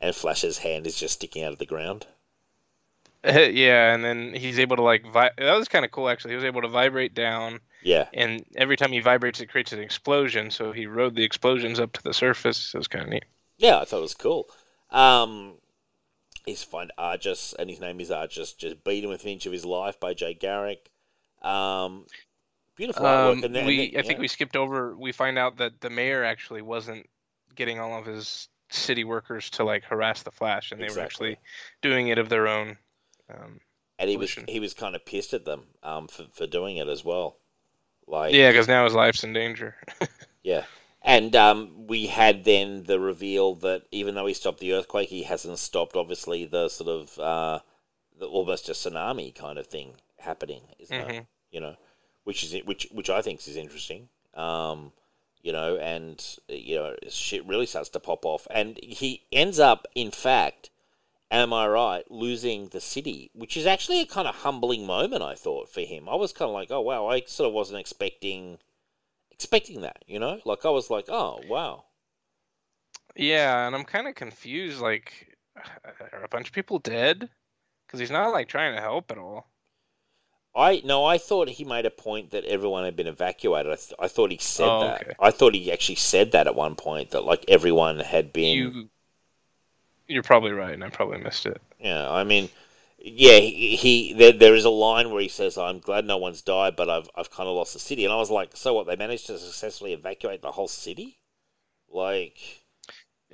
and 0.02 0.16
Flash's 0.16 0.60
hand 0.60 0.88
is 0.88 1.00
just 1.00 1.16
sticking 1.16 1.44
out 1.44 1.54
of 1.54 1.60
the 1.60 1.66
ground. 1.66 2.08
yeah, 3.24 3.94
and 3.94 4.04
then 4.04 4.34
he's 4.34 4.60
able 4.60 4.78
to 4.78 4.82
like 4.82 5.06
vi- 5.12 5.32
that 5.38 5.54
was 5.56 5.68
kind 5.68 5.84
of 5.86 5.92
cool 5.92 6.10
actually. 6.10 6.32
He 6.32 6.36
was 6.36 6.46
able 6.46 6.62
to 6.62 6.68
vibrate 6.70 7.14
down, 7.14 7.60
Yeah, 7.82 8.08
and 8.14 8.46
every 8.56 8.78
time 8.78 8.92
he 8.92 9.02
vibrates, 9.02 9.42
it 9.42 9.48
creates 9.50 9.74
an 9.74 9.80
explosion. 9.80 10.50
So 10.52 10.72
he 10.72 10.86
rode 10.88 11.16
the 11.16 11.24
explosions 11.24 11.80
up 11.80 11.92
to 11.94 12.04
the 12.04 12.14
surface. 12.14 12.74
It 12.74 12.78
was 12.78 12.88
kind 12.88 13.04
of 13.04 13.10
neat. 13.10 13.26
Yeah, 13.58 13.80
I 13.80 13.86
thought 13.86 14.00
it 14.00 14.02
was 14.02 14.14
cool. 14.14 14.48
Um, 14.90 15.59
he's 16.46 16.64
find 16.64 16.92
Argus, 16.98 17.54
and 17.58 17.70
his 17.70 17.80
name 17.80 18.00
is 18.00 18.12
Argus, 18.12 18.54
just 18.54 18.84
beat 18.84 19.04
him 19.04 19.10
within 19.10 19.30
an 19.30 19.34
inch 19.34 19.46
of 19.46 19.54
his 19.54 19.66
life 19.66 20.00
by 20.00 20.14
Jay 20.14 20.34
Garrick. 20.34 20.90
Um, 21.42 22.06
beautiful. 22.76 23.06
Um, 23.06 23.44
and 23.44 23.56
then, 23.56 23.66
we 23.66 23.92
then- 23.92 24.00
I 24.00 24.04
think 24.04 24.18
yeah. 24.18 24.22
we 24.22 24.28
skipped 24.28 24.56
over. 24.56 24.96
We 24.96 25.12
find 25.12 25.38
out 25.38 25.58
that 25.58 25.82
the 25.82 25.90
mayor 25.90 26.24
actually 26.24 26.62
wasn't 26.62 27.10
getting 27.56 27.80
all 27.80 27.98
of 27.98 28.06
his 28.06 28.48
city 28.70 29.04
workers 29.04 29.50
to 29.52 29.64
like 29.64 29.84
harass 29.84 30.24
the 30.24 30.32
Flash, 30.32 30.72
and 30.72 30.82
they 30.82 30.94
were 30.94 31.02
actually 31.02 31.38
doing 31.82 32.08
it 32.08 32.18
of 32.18 32.30
their 32.30 32.48
own. 32.48 32.78
Um, 33.34 33.60
and 33.98 34.10
he 34.10 34.18
was 34.18 34.34
he 34.48 34.60
was 34.60 34.74
kind 34.74 34.96
of 34.96 35.06
pissed 35.06 35.34
at 35.34 35.46
them 35.46 35.64
um, 35.84 36.08
for 36.08 36.26
for 36.34 36.48
doing 36.48 36.78
it 36.78 36.88
as 36.88 37.04
well. 37.04 37.38
Like 38.08 38.34
yeah, 38.34 38.50
because 38.52 38.68
now 38.68 38.86
his 38.86 38.94
life's 38.94 39.24
in 39.24 39.34
danger. 39.34 39.76
yeah. 40.44 40.64
And 41.02 41.36
um, 41.36 41.88
we 41.88 42.08
had 42.08 42.44
then 42.44 42.84
the 42.84 43.00
reveal 43.00 43.56
that 43.56 43.84
even 43.92 44.16
though 44.16 44.26
he 44.26 44.34
stopped 44.34 44.60
the 44.60 44.74
earthquake, 44.74 45.10
he 45.10 45.24
hasn't 45.24 45.60
stopped 45.60 45.96
obviously 45.96 46.46
the 46.46 46.68
sort 46.68 46.90
of 46.90 47.20
uh, 47.20 47.60
the, 48.18 48.26
almost 48.26 48.68
a 48.70 48.74
tsunami 48.74 49.34
kind 49.34 49.58
of 49.58 49.68
thing 49.68 49.94
happening, 50.18 50.64
isn't 50.78 50.96
it? 50.96 51.08
Mhm. 51.08 51.28
You 51.52 51.62
know, 51.62 51.76
which 52.26 52.44
is 52.44 52.54
which 52.66 52.88
which 52.92 53.10
I 53.10 53.22
think 53.22 53.48
is 53.48 53.56
interesting. 53.56 54.10
Um, 54.34 54.92
you 55.42 55.54
know, 55.54 55.78
and 55.78 56.24
you 56.50 56.76
know, 56.76 56.96
shit 57.08 57.48
really 57.48 57.66
starts 57.66 57.90
to 57.90 58.00
pop 58.00 58.26
off, 58.26 58.46
and 58.52 58.78
he 58.84 59.24
ends 59.32 59.58
up, 59.58 59.88
in 59.96 60.12
fact, 60.12 60.70
am 61.32 61.54
I 61.54 61.66
right, 61.68 62.10
losing 62.12 62.68
the 62.68 62.82
city, 62.82 63.32
which 63.34 63.56
is 63.56 63.66
actually 63.66 64.02
a 64.02 64.06
kind 64.06 64.28
of 64.28 64.36
humbling 64.36 64.86
moment. 64.86 65.24
I 65.24 65.36
thought 65.36 65.70
for 65.70 65.82
him, 65.82 66.10
I 66.10 66.16
was 66.16 66.34
kind 66.34 66.50
of 66.50 66.54
like, 66.54 66.72
oh 66.72 66.82
wow, 66.82 67.08
I 67.08 67.22
sort 67.22 67.48
of 67.48 67.54
wasn't 67.54 67.80
expecting 67.80 68.60
expecting 69.40 69.82
that, 69.82 70.04
you 70.08 70.20
know, 70.20 70.40
like 70.46 70.66
I 70.66 70.70
was 70.70 70.90
like, 70.92 71.06
oh 71.10 71.42
wow, 71.48 71.86
yeah, 73.16 73.68
and 73.68 73.76
I'm 73.76 73.86
kind 73.86 74.08
of 74.08 74.16
confused. 74.16 74.80
Like, 74.82 75.38
are 76.14 76.24
a 76.24 76.28
bunch 76.30 76.48
of 76.48 76.54
people 76.54 76.80
dead? 76.80 77.30
Because 77.88 78.00
he's 78.00 78.12
not 78.12 78.32
like 78.32 78.50
trying 78.50 78.76
to 78.76 78.82
help 78.82 79.12
at 79.12 79.18
all. 79.18 79.50
I 80.54 80.84
no, 80.86 81.06
I 81.06 81.18
thought 81.18 81.50
he 81.50 81.64
made 81.66 81.88
a 81.88 81.90
point 81.90 82.30
that 82.30 82.46
everyone 82.46 82.84
had 82.86 82.96
been 82.96 83.08
evacuated. 83.08 83.72
I, 83.72 83.76
th- 83.78 83.94
I 83.98 84.08
thought 84.08 84.30
he 84.30 84.38
said 84.38 84.78
Oh, 84.78 84.82
that. 84.82 85.02
okay. 85.02 85.14
I 85.18 85.32
thought 85.32 85.56
he 85.56 85.72
actually 85.72 85.96
said 85.96 86.34
that 86.34 86.46
at 86.46 86.54
one 86.54 86.76
point 86.76 87.10
that 87.10 87.24
like 87.24 87.46
everyone 87.48 87.98
had 87.98 88.32
been. 88.32 88.74
You, 88.74 88.90
you're 90.08 90.24
probably 90.24 90.52
right, 90.52 90.74
and 90.74 90.84
I 90.84 90.90
probably 90.90 91.20
missed 91.20 91.46
it. 91.46 91.62
Yeah, 91.80 92.10
I 92.10 92.24
mean, 92.24 92.50
yeah, 93.02 93.38
he, 93.40 93.76
he 93.76 94.14
there, 94.14 94.32
there 94.34 94.56
is 94.56 94.66
a 94.66 94.70
line 94.70 95.12
where 95.12 95.22
he 95.22 95.28
says, 95.30 95.58
"I'm 95.58 95.80
glad 95.80 96.06
no 96.06 96.18
one's 96.18 96.42
died, 96.42 96.76
but 96.76 96.90
I've 96.90 97.10
I've 97.16 97.32
kind 97.32 97.48
of 97.50 97.56
lost 97.56 97.74
the 97.74 97.80
city." 97.80 98.04
And 98.06 98.14
I 98.14 98.18
was 98.18 98.30
like, 98.32 98.56
"So 98.56 98.74
what? 98.74 98.88
They 98.88 98.96
managed 98.96 99.28
to 99.28 99.38
successfully 99.38 99.94
evacuate 99.94 100.42
the 100.42 100.52
whole 100.52 100.68
city? 100.68 101.20
Like, 101.92 102.38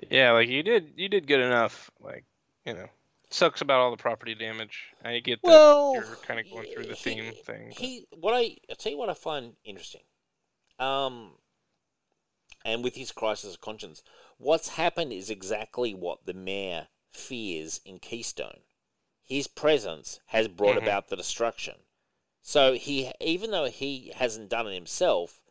Yeah, 0.10 0.32
like 0.32 0.48
you 0.50 0.64
did, 0.64 0.94
you 0.96 1.10
did 1.10 1.28
good 1.28 1.40
enough. 1.42 1.90
Like, 2.00 2.24
you 2.66 2.74
know, 2.74 2.88
sucks 3.30 3.62
about 3.62 3.80
all 3.82 3.92
the 3.92 3.98
property 3.98 4.34
damage. 4.36 4.94
I 5.04 5.20
get 5.20 5.42
that 5.42 5.48
Well, 5.50 5.94
you're 5.96 6.16
kind 6.26 6.40
of 6.40 6.50
going 6.50 6.68
through 6.74 6.86
the 6.86 6.94
he- 6.96 7.16
theme 7.16 7.34
thing. 7.34 7.70
but- 7.70 7.78
He, 7.78 8.08
what 8.12 8.34
I, 8.34 8.58
I 8.70 8.74
tell 8.78 8.92
you 8.94 8.98
what 8.98 9.10
I 9.10 9.14
find 9.14 9.54
interesting, 9.66 10.04
um, 10.80 11.32
and 12.64 12.84
with 12.84 12.96
his 12.96 13.12
crisis 13.12 13.54
of 13.56 13.62
conscience, 13.62 14.04
what's 14.38 14.70
happened 14.70 15.12
is 15.14 15.30
exactly 15.30 15.94
what 15.94 16.26
the 16.26 16.34
mayor 16.34 16.88
fears 17.12 17.82
in 17.86 18.00
Keystone. 18.00 18.60
His 19.26 19.48
presence 19.48 20.20
has 20.28 20.48
brought 20.48 20.76
Mhm. 20.76 20.84
about 20.84 21.10
the 21.10 21.16
destruction. 21.16 21.76
So 22.42 22.74
he, 22.74 23.12
even 23.20 23.52
though 23.52 23.66
he 23.66 24.12
hasn't 24.16 24.50
done 24.50 24.68
it 24.68 24.74
himself, 24.74 25.42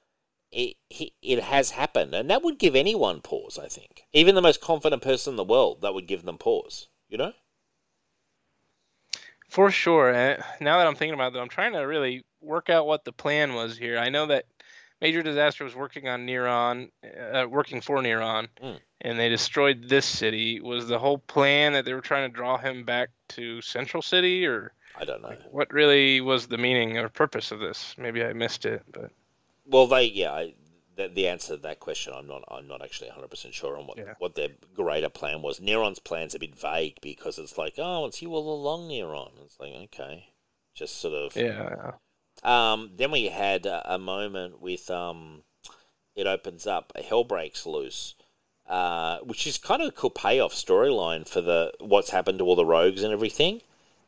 it 0.52 0.76
he, 0.88 1.12
it 1.20 1.42
has 1.42 1.70
happened, 1.70 2.14
and 2.14 2.30
that 2.30 2.42
would 2.42 2.58
give 2.58 2.76
anyone 2.76 3.20
pause. 3.20 3.58
I 3.58 3.66
think, 3.66 4.04
even 4.12 4.36
the 4.36 4.40
most 4.42 4.60
confident 4.60 5.02
person 5.02 5.32
in 5.32 5.36
the 5.36 5.44
world, 5.44 5.80
that 5.82 5.92
would 5.92 6.06
give 6.06 6.22
them 6.24 6.38
pause. 6.38 6.88
You 7.08 7.18
know? 7.18 7.32
For 9.48 9.70
sure. 9.70 10.12
Now 10.60 10.78
that 10.78 10.86
I'm 10.86 10.94
thinking 10.94 11.14
about 11.14 11.34
it, 11.34 11.38
I'm 11.38 11.48
trying 11.48 11.74
to 11.74 11.80
really 11.80 12.24
work 12.40 12.70
out 12.70 12.86
what 12.86 13.04
the 13.04 13.12
plan 13.12 13.54
was 13.54 13.78
here. 13.78 13.98
I 13.98 14.08
know 14.08 14.26
that 14.26 14.46
Major 15.04 15.22
Disaster 15.22 15.64
was 15.64 15.74
working 15.76 16.08
on 16.08 16.26
Neron, 16.26 16.90
uh, 17.32 17.46
working 17.46 17.82
for 17.82 17.98
Neron, 17.98 18.48
Mm. 18.62 18.80
and 19.02 19.18
they 19.18 19.28
destroyed 19.28 19.86
this 19.86 20.06
city. 20.06 20.60
Was 20.60 20.88
the 20.88 20.98
whole 20.98 21.18
plan 21.18 21.74
that 21.74 21.84
they 21.84 21.92
were 21.92 22.00
trying 22.00 22.30
to 22.30 22.34
draw 22.34 22.56
him 22.56 22.84
back 22.84 23.10
to 23.30 23.60
Central 23.60 24.02
City, 24.02 24.46
or 24.46 24.72
I 24.96 25.04
don't 25.04 25.20
know. 25.20 25.28
like, 25.28 25.42
what 25.52 25.70
really 25.74 26.22
was 26.22 26.46
the 26.46 26.56
meaning 26.56 26.96
or 26.96 27.10
purpose 27.10 27.52
of 27.52 27.60
this? 27.60 27.94
Maybe 27.98 28.24
I 28.24 28.32
missed 28.32 28.64
it, 28.64 28.82
but 28.92 29.10
Well, 29.66 29.86
they 29.86 30.04
yeah, 30.04 30.32
I, 30.32 30.54
the, 30.96 31.08
the 31.08 31.28
answer 31.28 31.56
to 31.56 31.62
that 31.62 31.80
question, 31.80 32.14
I'm 32.16 32.26
not 32.26 32.42
I'm 32.48 32.66
not 32.66 32.80
actually 32.80 33.08
100 33.08 33.28
percent 33.28 33.52
sure 33.52 33.76
on 33.76 33.86
what 33.86 33.98
Yeah. 33.98 34.14
what 34.20 34.36
their 34.36 34.48
greater 34.74 35.10
plan 35.10 35.42
was. 35.42 35.60
Neron's 35.60 35.98
plan's 35.98 36.34
a 36.34 36.38
bit 36.38 36.54
vague 36.54 36.98
because 37.02 37.38
it's 37.38 37.58
like, 37.58 37.74
oh, 37.76 38.06
it's 38.06 38.22
you 38.22 38.32
all 38.34 38.48
along, 38.54 38.88
Neron. 38.88 39.32
It's 39.44 39.60
like 39.60 39.74
okay, 39.74 40.30
just 40.72 40.96
sort 40.96 41.12
of. 41.14 41.36
yeah, 41.36 41.92
Um, 42.44 42.90
then 42.96 43.10
we 43.10 43.26
had 43.26 43.66
a, 43.66 43.98
moment 43.98 44.60
with 44.60 44.90
um, 44.90 45.42
it 46.14 46.26
opens 46.26 46.66
up, 46.66 46.92
a 46.94 47.02
hell 47.02 47.24
breaks 47.24 47.64
loose. 47.64 48.14
Uh, 48.66 49.18
which 49.18 49.46
is 49.46 49.58
kind 49.58 49.82
of 49.82 49.88
a 49.88 49.92
cool 49.92 50.08
payoff 50.08 50.54
storyline 50.54 51.28
for 51.28 51.42
the 51.42 51.70
what's 51.80 52.08
happened 52.08 52.38
to 52.38 52.44
all 52.46 52.56
the 52.56 52.64
rogues 52.64 53.02
and 53.02 53.12
everything, 53.12 53.60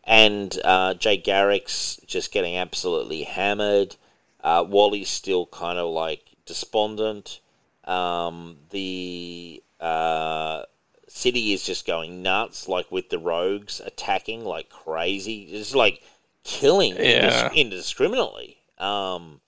and 0.03 0.59
uh, 0.65 0.95
Jay 0.95 1.19
Garrick's 1.19 2.01
just 2.07 2.33
getting 2.33 2.57
absolutely 2.57 3.25
hammered. 3.25 3.97
Uh, 4.43 4.65
Wally's 4.67 5.11
still 5.11 5.45
kind 5.45 5.79
of 5.79 5.93
like 5.93 6.37
despondent. 6.47 7.41
Um, 7.85 8.57
the 8.71 9.63
uh, 9.79 10.63
city 11.07 11.53
is 11.53 11.63
just 11.63 11.87
going 11.87 12.23
nuts, 12.23 12.67
like 12.67 12.91
with 12.91 13.11
the 13.11 13.19
rogues 13.19 13.83
attacking 13.85 14.45
like 14.45 14.71
crazy. 14.71 15.43
It's 15.53 15.75
like 15.75 16.03
killing 16.47 16.95
Yeah. 16.97 17.49
indis- 17.51 17.55
indiscriminately. 17.57 18.59
Um, 18.79 19.41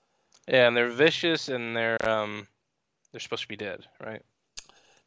yeah, 0.47 0.67
and 0.67 0.75
they're 0.77 0.89
vicious 0.89 1.47
and 1.49 1.75
they're 1.75 1.97
um, 2.07 2.47
they're 3.11 3.19
supposed 3.21 3.43
to 3.43 3.47
be 3.47 3.55
dead, 3.55 3.85
right? 4.03 4.21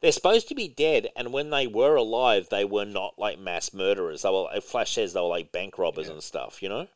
they're 0.01 0.11
supposed 0.11 0.49
to 0.49 0.55
be 0.57 0.67
dead, 0.67 1.07
and 1.15 1.33
when 1.33 1.51
they 1.51 1.69
were 1.69 1.95
alive, 1.95 2.49
they 2.51 2.65
were 2.65 2.85
not 2.85 3.17
like 3.19 3.39
mass 3.39 3.73
murderers. 3.73 4.23
They 4.23 4.31
were. 4.31 4.43
like- 4.53 4.63
Flash 4.65 4.93
says 4.93 5.13
they 5.13 5.21
were 5.21 5.29
like 5.29 5.53
bank 5.53 5.79
robbers 5.79 6.07
Yeah. 6.09 6.15
and 6.15 6.23
stuff. 6.23 6.61
You 6.63 6.69
know, 6.71 6.89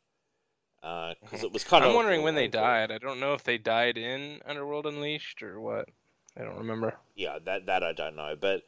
because 1.22 1.44
it 1.44 1.52
was 1.52 1.62
kind 1.64 1.84
of. 1.84 1.90
I'm 1.90 1.96
wondering 1.96 2.22
when 2.22 2.34
they 2.34 2.48
died. 2.48 2.90
I 2.90 2.98
don't 2.98 3.20
know 3.20 3.34
if 3.34 3.44
they 3.44 3.58
died 3.58 3.96
in 3.98 4.40
Underworld 4.46 4.86
Unleashed 4.86 5.42
or 5.42 5.60
what. 5.60 5.88
I 6.36 6.42
don't 6.42 6.58
remember. 6.58 6.94
Yeah, 7.14 7.38
that 7.44 7.66
that 7.66 7.82
I 7.84 7.92
don't 7.92 8.16
know, 8.16 8.36
but 8.40 8.62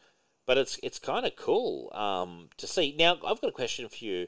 but 0.47 0.57
it's 0.57 0.79
it's 0.85 0.99
kind 1.01 1.27
of 1.27 1.35
cool 1.37 1.93
um, 1.93 2.49
to 2.59 2.67
see. 2.67 2.95
Now 2.99 3.15
I've 3.27 3.41
got 3.41 3.49
a 3.49 3.53
question 3.53 3.89
for 3.89 4.05
you, 4.05 4.27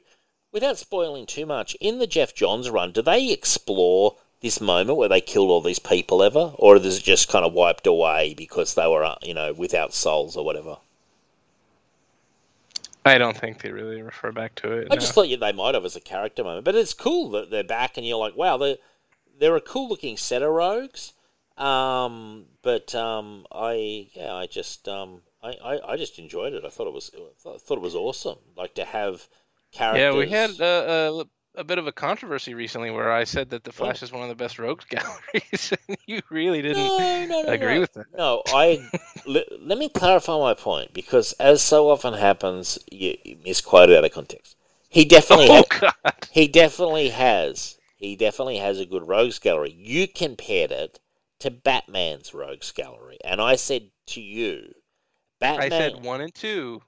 without 0.51 0.77
spoiling 0.77 1.25
too 1.25 1.45
much. 1.45 1.75
In 1.79 1.99
the 1.99 2.07
Geoff 2.07 2.33
Johns 2.33 2.69
run, 2.69 2.91
do 2.91 3.01
they 3.01 3.31
explore 3.31 4.17
this 4.41 4.59
moment 4.59 4.97
where 4.97 5.09
they 5.09 5.21
killed 5.21 5.49
all 5.49 5.61
these 5.61 5.79
people 5.79 6.23
ever, 6.23 6.53
or 6.57 6.75
is 6.75 6.97
it 6.97 7.03
just 7.03 7.29
kind 7.29 7.45
of 7.45 7.53
wiped 7.53 7.87
away 7.87 8.33
because 8.33 8.73
they 8.73 8.87
were 8.87 9.03
uh, 9.03 9.15
you 9.21 9.33
know 9.33 9.53
without 9.53 9.93
souls 9.93 10.35
or 10.35 10.43
whatever? 10.43 10.77
I 13.05 13.17
don't 13.17 13.37
think 13.37 13.61
they 13.61 13.71
really 13.71 14.01
refer 14.01 14.31
back 14.31 14.55
to 14.55 14.71
it. 14.73 14.87
I 14.91 14.95
no. 14.95 14.99
just 14.99 15.13
thought 15.13 15.29
yeah, 15.29 15.37
they 15.37 15.51
might 15.51 15.75
have 15.75 15.85
as 15.85 15.95
a 15.95 16.01
character 16.01 16.43
moment, 16.43 16.65
but 16.65 16.75
it's 16.75 16.93
cool 16.93 17.29
that 17.31 17.49
they're 17.49 17.63
back, 17.63 17.97
and 17.97 18.05
you're 18.05 18.17
like, 18.17 18.35
wow, 18.35 18.57
they're 18.57 18.77
they're 19.39 19.55
a 19.55 19.61
cool 19.61 19.89
looking 19.89 20.17
set 20.17 20.41
of 20.41 20.51
rogues. 20.51 21.13
Um, 21.57 22.45
but 22.63 22.93
um, 22.95 23.45
I 23.51 24.07
yeah, 24.13 24.33
I 24.33 24.47
just 24.47 24.87
um, 24.87 25.21
I, 25.43 25.49
I, 25.63 25.91
I 25.93 25.97
just 25.97 26.17
enjoyed 26.17 26.53
it. 26.53 26.65
I 26.65 26.69
thought 26.69 26.87
it 26.87 26.93
was 26.93 27.11
I 27.45 27.57
thought 27.57 27.77
it 27.77 27.81
was 27.81 27.95
awesome. 27.95 28.37
Like 28.55 28.73
to 28.75 28.85
have 28.85 29.27
characters. 29.71 29.99
Yeah, 29.99 30.13
we 30.17 30.27
had 30.29 30.59
uh, 30.61 31.23
a, 31.55 31.59
a 31.61 31.63
bit 31.63 31.77
of 31.77 31.87
a 31.87 31.91
controversy 31.91 32.53
recently 32.53 32.91
where 32.91 33.11
I 33.11 33.23
said 33.23 33.49
that 33.51 33.63
the 33.63 33.71
Flash 33.71 34.01
Oh. 34.01 34.05
is 34.05 34.11
one 34.11 34.23
of 34.23 34.29
the 34.29 34.35
best 34.35 34.59
rogues 34.59 34.85
galleries, 34.89 35.73
and 35.87 35.97
you 36.05 36.21
really 36.29 36.61
didn't 36.61 36.77
no, 36.77 37.25
no, 37.25 37.41
no, 37.43 37.51
agree 37.51 37.79
with 37.79 37.93
that. 37.93 38.07
No, 38.17 38.43
I 38.47 38.87
let, 39.25 39.45
let 39.61 39.77
me 39.77 39.89
clarify 39.89 40.37
my 40.39 40.53
point 40.53 40.93
because, 40.93 41.33
as 41.33 41.61
so 41.61 41.89
often 41.89 42.13
happens, 42.13 42.79
you, 42.91 43.17
you 43.23 43.37
misquote 43.43 43.89
it 43.89 43.97
out 43.97 44.05
of 44.05 44.11
context. 44.11 44.55
He 44.89 45.05
definitely 45.05 45.47
Oh 45.49 45.63
ha- 45.71 45.93
God! 46.03 46.27
He 46.31 46.47
definitely 46.47 47.09
has. 47.09 47.77
He 47.95 48.15
definitely 48.15 48.57
has 48.57 48.79
a 48.79 48.85
good 48.85 49.07
rogues 49.07 49.39
gallery. 49.39 49.71
You 49.77 50.07
compared 50.07 50.71
it 50.71 50.99
to 51.39 51.51
Batman's 51.51 52.33
rogues 52.33 52.71
gallery, 52.71 53.17
and 53.23 53.39
I 53.41 53.55
said 53.55 53.91
to 54.07 54.21
you, 54.21 54.73
Batman. 55.39 55.71
I 55.73 55.77
said 55.77 56.03
one 56.05 56.21
and 56.21 56.33
two. 56.33 56.81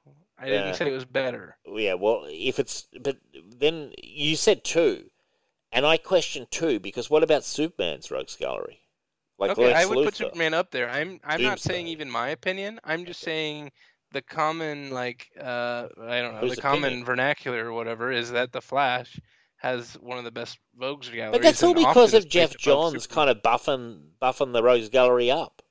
I 0.43 0.47
didn't 0.47 0.67
Yeah. 0.67 0.71
say 0.73 0.89
it 0.89 0.93
was 0.93 1.05
better. 1.05 1.57
Yeah, 1.65 1.93
well, 1.93 2.25
if 2.27 2.59
it's 2.59 2.87
but 3.01 3.17
then 3.33 3.93
you 4.01 4.35
said 4.35 4.63
two, 4.63 5.09
and 5.71 5.85
I 5.85 5.97
question 5.97 6.47
two 6.51 6.79
because 6.79 7.09
what 7.09 7.23
about 7.23 7.43
Superman's 7.43 8.11
rogues 8.11 8.35
gallery? 8.35 8.81
Like 9.39 9.51
okay, 9.51 9.67
Lex 9.67 9.79
I 9.79 9.85
would 9.85 10.05
put 10.05 10.15
Superman 10.15 10.53
up 10.53 10.71
there. 10.71 10.89
I'm 10.89 11.19
I'm 11.23 11.41
not 11.41 11.59
saying 11.59 11.87
even 11.87 12.09
my 12.09 12.29
opinion. 12.29 12.79
I'm 12.83 13.05
just 13.05 13.21
saying 13.21 13.71
the 14.11 14.21
common 14.21 14.91
like 14.91 15.29
uh 15.39 15.87
I 16.01 16.21
don't 16.21 16.35
know 16.35 16.41
Whose 16.41 16.55
the 16.55 16.61
common 16.61 16.83
opinion? 16.83 17.05
vernacular 17.05 17.65
or 17.65 17.73
whatever 17.73 18.11
is 18.11 18.31
that 18.31 18.51
the 18.51 18.61
Flash 18.61 19.19
has 19.63 19.93
one 20.01 20.17
of 20.17 20.25
the 20.25 20.31
best 20.31 20.59
rogues 20.77 21.09
galleries. 21.09 21.31
But 21.31 21.41
that's 21.41 21.63
all 21.63 21.73
because 21.73 22.13
of 22.13 22.27
Geoff 22.27 22.57
Johns 22.57 23.07
kind 23.07 23.29
of 23.29 23.41
buffing 23.41 24.01
buffing 24.21 24.51
the 24.51 24.61
Rogues 24.61 24.89
Gallery 24.89 25.31
up. 25.31 25.61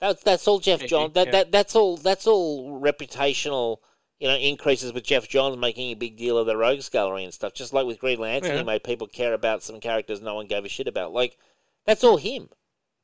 That's 0.00 0.22
that's 0.22 0.46
all 0.46 0.60
Geoff 0.60 0.80
Johns. 0.86 1.14
That, 1.14 1.26
yeah. 1.26 1.32
that 1.32 1.52
that's 1.52 1.74
all 1.74 1.96
that's 1.96 2.26
all 2.26 2.80
reputational, 2.80 3.78
you 4.18 4.28
know, 4.28 4.36
increases 4.36 4.92
with 4.92 5.04
Geoff 5.04 5.28
Johns 5.28 5.56
making 5.56 5.90
a 5.90 5.94
big 5.94 6.16
deal 6.16 6.38
of 6.38 6.46
the 6.46 6.56
Rogues 6.56 6.88
Gallery 6.88 7.24
and 7.24 7.34
stuff. 7.34 7.52
Just 7.54 7.72
like 7.72 7.86
with 7.86 7.98
Green 7.98 8.18
Lantern, 8.18 8.52
Yeah. 8.52 8.58
he 8.58 8.64
made 8.64 8.84
people 8.84 9.06
care 9.06 9.34
about 9.34 9.62
some 9.62 9.80
characters 9.80 10.20
no 10.20 10.34
one 10.34 10.46
gave 10.46 10.64
a 10.64 10.68
shit 10.68 10.88
about. 10.88 11.12
Like 11.12 11.36
that's 11.84 12.02
all 12.04 12.16
him. 12.16 12.48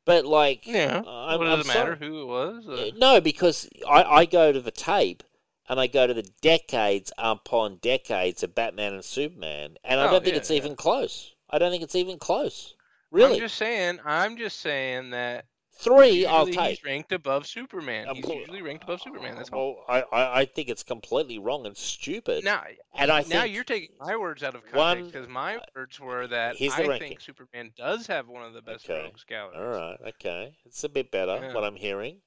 But 0.05 0.25
like, 0.25 0.67
Yeah. 0.67 1.03
I'm, 1.07 1.39
what 1.39 1.47
I'm 1.49 1.59
does 1.59 1.67
it 1.67 1.69
matter 1.69 1.97
sorry. 1.97 2.09
who 2.11 2.23
it 2.23 2.27
was? 2.27 2.69
Uh, 2.69 2.73
Uh, 2.73 2.91
No, 2.97 3.21
because 3.21 3.69
I, 3.89 4.03
I 4.03 4.25
go 4.25 4.53
to 4.53 4.61
the 4.61 4.71
tape 4.71 5.23
and 5.69 5.79
I 5.79 5.87
go 5.87 6.07
to 6.07 6.15
the 6.15 6.29
decades 6.41 7.13
upon 7.19 7.77
decades 7.77 8.43
of 8.43 8.55
Batman 8.55 8.95
and 8.95 9.05
Superman, 9.05 9.77
and 9.85 10.01
I 10.01 10.09
Oh, 10.09 10.11
don't 10.11 10.25
think 10.25 10.35
yeah, 10.35 10.41
it's 10.41 10.51
yeah. 10.51 10.57
even 10.57 10.75
close. 10.77 11.35
I 11.51 11.59
don't 11.59 11.71
think 11.71 11.83
it's 11.85 11.95
even 11.95 12.19
close. 12.19 12.75
Really, 13.13 13.35
I'm 13.35 13.41
just 13.41 13.57
saying. 13.57 14.01
I'm 14.05 14.37
just 14.39 14.59
saying 14.61 15.11
that 15.11 15.45
three 15.83 16.25
I'll 16.27 16.47
take. 16.47 16.61
he's 16.61 16.85
ranked 16.85 17.13
above 17.13 17.47
Superman. 17.47 18.09
Um, 18.09 18.17
He's 18.17 18.29
usually 18.29 18.63
ranked 18.63 18.85
above 18.85 19.01
Superman. 19.01 19.35
That's 19.37 19.51
all. 19.51 19.85
Well, 19.89 20.05
I, 20.13 20.41
I, 20.41 20.45
think 20.45 20.69
it's 20.69 20.83
completely 20.83 21.39
wrong 21.39 21.67
and 21.67 21.77
stupid. 21.77 22.45
Now, 22.45 22.63
and 22.95 23.11
I 23.11 23.25
now 23.29 23.45
you're 23.45 23.65
taking 23.65 23.91
my 23.99 24.17
words 24.17 24.43
out 24.43 24.55
of 24.55 24.63
context 24.71 25.13
because 25.13 25.29
my 25.29 25.59
words 25.75 25.99
were 25.99 26.27
that 26.29 26.57
I 26.61 26.87
ranking. 26.87 27.09
think 27.09 27.21
Superman 27.21 27.73
does 27.77 28.07
have 28.07 28.29
one 28.29 28.45
of 28.45 28.55
the 28.55 28.63
best 28.63 28.89
Okay. 28.89 29.03
rogues 29.03 29.25
galleries. 29.25 29.59
all 29.59 29.67
right, 29.67 29.99
okay, 30.09 30.57
it's 30.65 30.85
a 30.85 30.89
bit 30.89 31.11
better 31.11 31.39
Yeah. 31.41 31.55
what 31.55 31.65
I'm 31.65 31.77
hearing. 31.77 32.19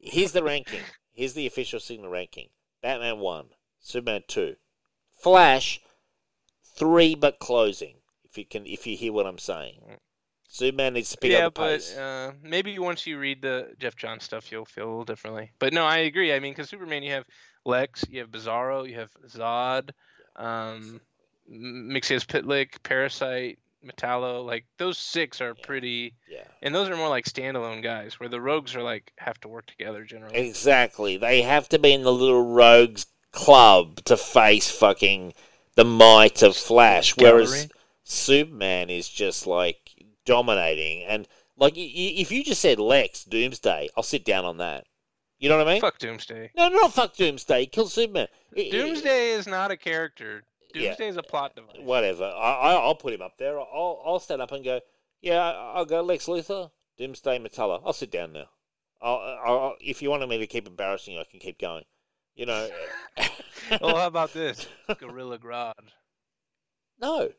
Here's 0.00 0.32
the 0.32 0.42
ranking. 0.42 0.80
Here's 1.12 1.34
the 1.34 1.46
official 1.46 1.80
signal 1.80 2.10
ranking. 2.10 2.48
Batman 2.82 3.18
one, 3.18 3.46
Superman 3.80 4.22
two, 4.28 4.56
Flash 5.16 5.80
three, 6.62 7.14
but 7.14 7.38
closing. 7.38 7.96
If 8.24 8.38
you 8.38 8.44
can, 8.44 8.66
if 8.66 8.86
you 8.86 8.96
hear 8.96 9.12
what 9.12 9.26
I'm 9.26 9.38
saying, 9.38 9.80
Superman 10.50 10.94
needs 10.94 11.10
to 11.10 11.18
pick 11.18 11.32
yeah, 11.32 11.46
up 11.46 11.54
the 11.54 11.60
but 11.60 11.70
pace. 11.74 11.96
uh, 11.96 12.32
maybe 12.42 12.78
once 12.78 13.06
you 13.06 13.18
read 13.18 13.42
the 13.42 13.68
Geoff 13.78 13.96
John 13.96 14.18
stuff, 14.18 14.50
you'll 14.50 14.64
feel 14.64 14.84
a 14.84 14.88
little 14.88 15.04
differently. 15.04 15.52
But 15.58 15.72
no, 15.74 15.84
I 15.84 15.98
agree. 15.98 16.32
I 16.32 16.40
mean, 16.40 16.52
because 16.52 16.70
Superman, 16.70 17.02
you 17.02 17.12
have 17.12 17.24
Lex, 17.66 18.04
you 18.08 18.20
have 18.20 18.30
Bizarro, 18.30 18.88
you 18.88 18.94
have 18.96 19.10
Zod, 19.28 19.90
um, 20.36 21.00
Mxyzptlk, 21.52 22.82
Parasite, 22.82 23.58
Metallo. 23.84 24.44
Like 24.44 24.64
those 24.78 24.98
six 24.98 25.40
are 25.40 25.54
Yeah. 25.56 25.64
pretty, 25.66 26.14
yeah. 26.30 26.44
and 26.62 26.74
those 26.74 26.88
are 26.88 26.96
more 26.96 27.08
like 27.08 27.26
standalone 27.26 27.82
guys. 27.82 28.18
Where 28.18 28.28
the 28.28 28.40
rogues 28.40 28.74
are 28.74 28.82
like 28.82 29.12
have 29.18 29.38
to 29.40 29.48
work 29.48 29.66
together 29.66 30.04
generally. 30.04 30.36
Exactly. 30.36 31.16
They 31.16 31.42
have 31.42 31.68
to 31.70 31.78
be 31.78 31.92
in 31.92 32.02
the 32.02 32.12
little 32.12 32.44
rogues 32.54 33.06
club 33.32 34.02
to 34.06 34.16
face 34.16 34.70
fucking 34.70 35.34
the 35.74 35.84
might 35.84 36.42
of 36.42 36.56
Flash, 36.56 37.16
whereas 37.16 37.68
Superman 38.02 38.90
is 38.90 39.08
just 39.08 39.46
like 39.46 39.87
dominating. 40.28 41.04
And 41.04 41.26
like, 41.56 41.74
y- 41.74 41.80
y- 41.82 42.14
if 42.20 42.30
you 42.30 42.44
just 42.44 42.60
said 42.60 42.78
Lex 42.78 43.24
Doomsday, 43.24 43.88
I'll 43.96 44.02
sit 44.02 44.24
down 44.24 44.44
on 44.44 44.58
that. 44.58 44.84
You 45.38 45.48
know 45.48 45.56
what 45.56 45.66
I 45.68 45.72
mean? 45.72 45.80
Fuck 45.80 45.98
Doomsday. 45.98 46.50
No, 46.56 46.68
no, 46.68 46.88
fuck 46.88 47.14
Doomsday. 47.14 47.66
Kill 47.66 47.86
Superman. 47.86 48.28
Doomsday 48.54 49.30
is 49.30 49.46
not 49.46 49.70
a 49.70 49.76
character. 49.76 50.44
Yeah. 50.74 50.88
Doomsday 50.88 51.08
is 51.08 51.16
a 51.16 51.22
plot 51.22 51.54
device. 51.56 51.76
Whatever. 51.80 52.24
I, 52.24 52.52
I, 52.52 52.72
I'll 52.74 52.94
put 52.94 53.14
him 53.14 53.22
up 53.22 53.38
there. 53.38 53.58
I'll, 53.58 54.02
I'll 54.04 54.20
stand 54.20 54.42
up 54.42 54.52
and 54.52 54.64
go. 54.64 54.80
Yeah, 55.22 55.40
I'll 55.40 55.84
go 55.84 56.02
Lex 56.02 56.26
Luthor, 56.26 56.70
Doomsday, 56.98 57.38
Metallo. 57.38 57.80
I'll 57.84 57.92
sit 57.92 58.10
down 58.10 58.32
now. 58.32 58.46
I'll, 59.00 59.38
I'll, 59.44 59.76
if 59.80 60.02
you 60.02 60.10
wanted 60.10 60.28
me 60.28 60.38
to 60.38 60.46
keep 60.46 60.66
embarrassing 60.66 61.14
you, 61.14 61.20
I 61.20 61.24
can 61.24 61.40
keep 61.40 61.58
going. 61.58 61.84
You 62.34 62.46
know. 62.46 62.68
well, 63.80 63.96
how 63.96 64.06
about 64.06 64.32
this? 64.32 64.66
Gorilla 64.98 65.38
Grodd. 65.38 65.72
no, 67.00 67.30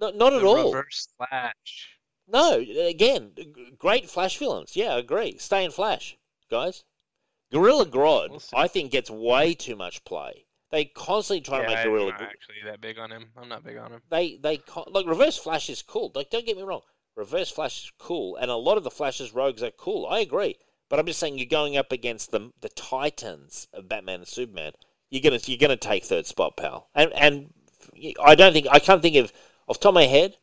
no, 0.00 0.10
not 0.10 0.32
at 0.32 0.40
The 0.40 0.46
all. 0.46 0.72
Reverse 0.72 1.08
Flash. 1.16 1.95
No, 2.28 2.58
again, 2.58 3.32
great 3.78 4.10
Flash 4.10 4.36
villains. 4.38 4.74
Yeah, 4.76 4.94
I 4.94 4.98
agree. 4.98 5.38
Stay 5.38 5.64
in 5.64 5.70
Flash, 5.70 6.16
guys. 6.50 6.84
Gorilla 7.52 7.86
Grodd, 7.86 8.30
We'll. 8.30 8.42
I 8.54 8.66
think, 8.68 8.90
gets 8.90 9.10
way 9.10 9.54
too 9.54 9.76
much 9.76 10.04
play. 10.04 10.46
They 10.72 10.86
constantly 10.86 11.40
try 11.42 11.58
to 11.58 11.62
Yeah, 11.62 11.68
make 11.68 11.78
I'm 11.78 11.90
Gorilla. 11.90 12.10
not 12.12 12.22
actually 12.22 12.56
that 12.64 12.80
big 12.80 12.98
on 12.98 13.12
him. 13.12 13.26
I'm 13.36 13.48
not 13.48 13.62
big 13.64 13.76
on 13.76 13.92
him. 13.92 14.02
they 14.10 14.36
they 14.36 14.56
con- 14.56 14.88
like 14.90 15.06
Reverse 15.06 15.38
Flash 15.38 15.70
is 15.70 15.80
cool. 15.82 16.10
Like, 16.14 16.28
don't 16.30 16.44
get 16.44 16.56
me 16.56 16.64
wrong, 16.64 16.80
Reverse 17.14 17.50
Flash 17.50 17.84
is 17.84 17.92
cool, 17.98 18.34
and 18.36 18.50
a 18.50 18.56
lot 18.56 18.76
of 18.76 18.82
the 18.84 18.90
Flash's 18.90 19.32
rogues 19.32 19.62
are 19.62 19.70
cool. 19.70 20.06
I 20.06 20.18
agree, 20.20 20.56
but 20.90 20.98
I'm 20.98 21.06
just 21.06 21.20
saying 21.20 21.38
you're 21.38 21.46
going 21.46 21.76
up 21.76 21.92
against 21.92 22.32
the 22.32 22.50
the 22.60 22.68
titans 22.70 23.68
of 23.72 23.88
Batman 23.88 24.20
and 24.20 24.28
Superman. 24.28 24.72
You're 25.08 25.22
gonna 25.22 25.38
you're 25.46 25.56
gonna 25.58 25.76
take 25.76 26.04
third 26.04 26.26
spot, 26.26 26.56
pal. 26.56 26.90
And 26.96 27.12
and 27.12 27.54
I 28.24 28.34
don't 28.34 28.52
think 28.52 28.66
I 28.68 28.80
can't 28.80 29.00
think 29.00 29.14
of 29.16 29.32
off 29.68 29.78
the 29.78 29.84
top 29.84 29.90
of 29.90 29.94
my 29.94 30.06
head. 30.06 30.36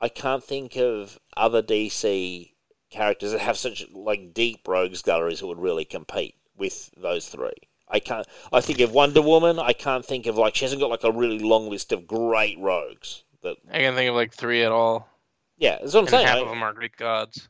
I 0.00 0.08
can't 0.08 0.44
think 0.44 0.76
of 0.76 1.18
other 1.36 1.62
DC 1.62 2.52
characters 2.90 3.32
that 3.32 3.40
have 3.40 3.56
such 3.58 3.84
like 3.92 4.32
deep 4.32 4.66
rogues 4.66 5.02
galleries 5.02 5.40
that 5.40 5.46
would 5.46 5.58
really 5.58 5.84
compete 5.84 6.36
with 6.56 6.90
those 6.96 7.28
three. 7.28 7.52
I 7.88 8.00
can't. 8.00 8.26
I 8.52 8.60
think 8.60 8.80
of 8.80 8.92
Wonder 8.92 9.22
Woman. 9.22 9.58
I 9.58 9.72
can't 9.72 10.04
think 10.04 10.26
of 10.26 10.36
like 10.36 10.54
she 10.54 10.64
hasn't 10.64 10.80
got 10.80 10.90
like 10.90 11.04
a 11.04 11.12
really 11.12 11.38
long 11.38 11.68
list 11.70 11.90
of 11.92 12.06
great 12.06 12.58
rogues. 12.58 13.24
That 13.42 13.56
I 13.72 13.78
can 13.78 13.94
think 13.94 14.08
of 14.10 14.14
like 14.16 14.32
three 14.34 14.62
at 14.62 14.72
all, 14.72 15.08
yeah, 15.56 15.78
that's 15.80 15.94
what 15.94 16.00
I'm 16.00 16.04
and 16.06 16.10
saying. 16.10 16.26
half 16.26 16.36
I- 16.36 16.40
of 16.40 16.48
them 16.48 16.62
are 16.62 16.72
Greek 16.72 16.96
gods. 16.96 17.48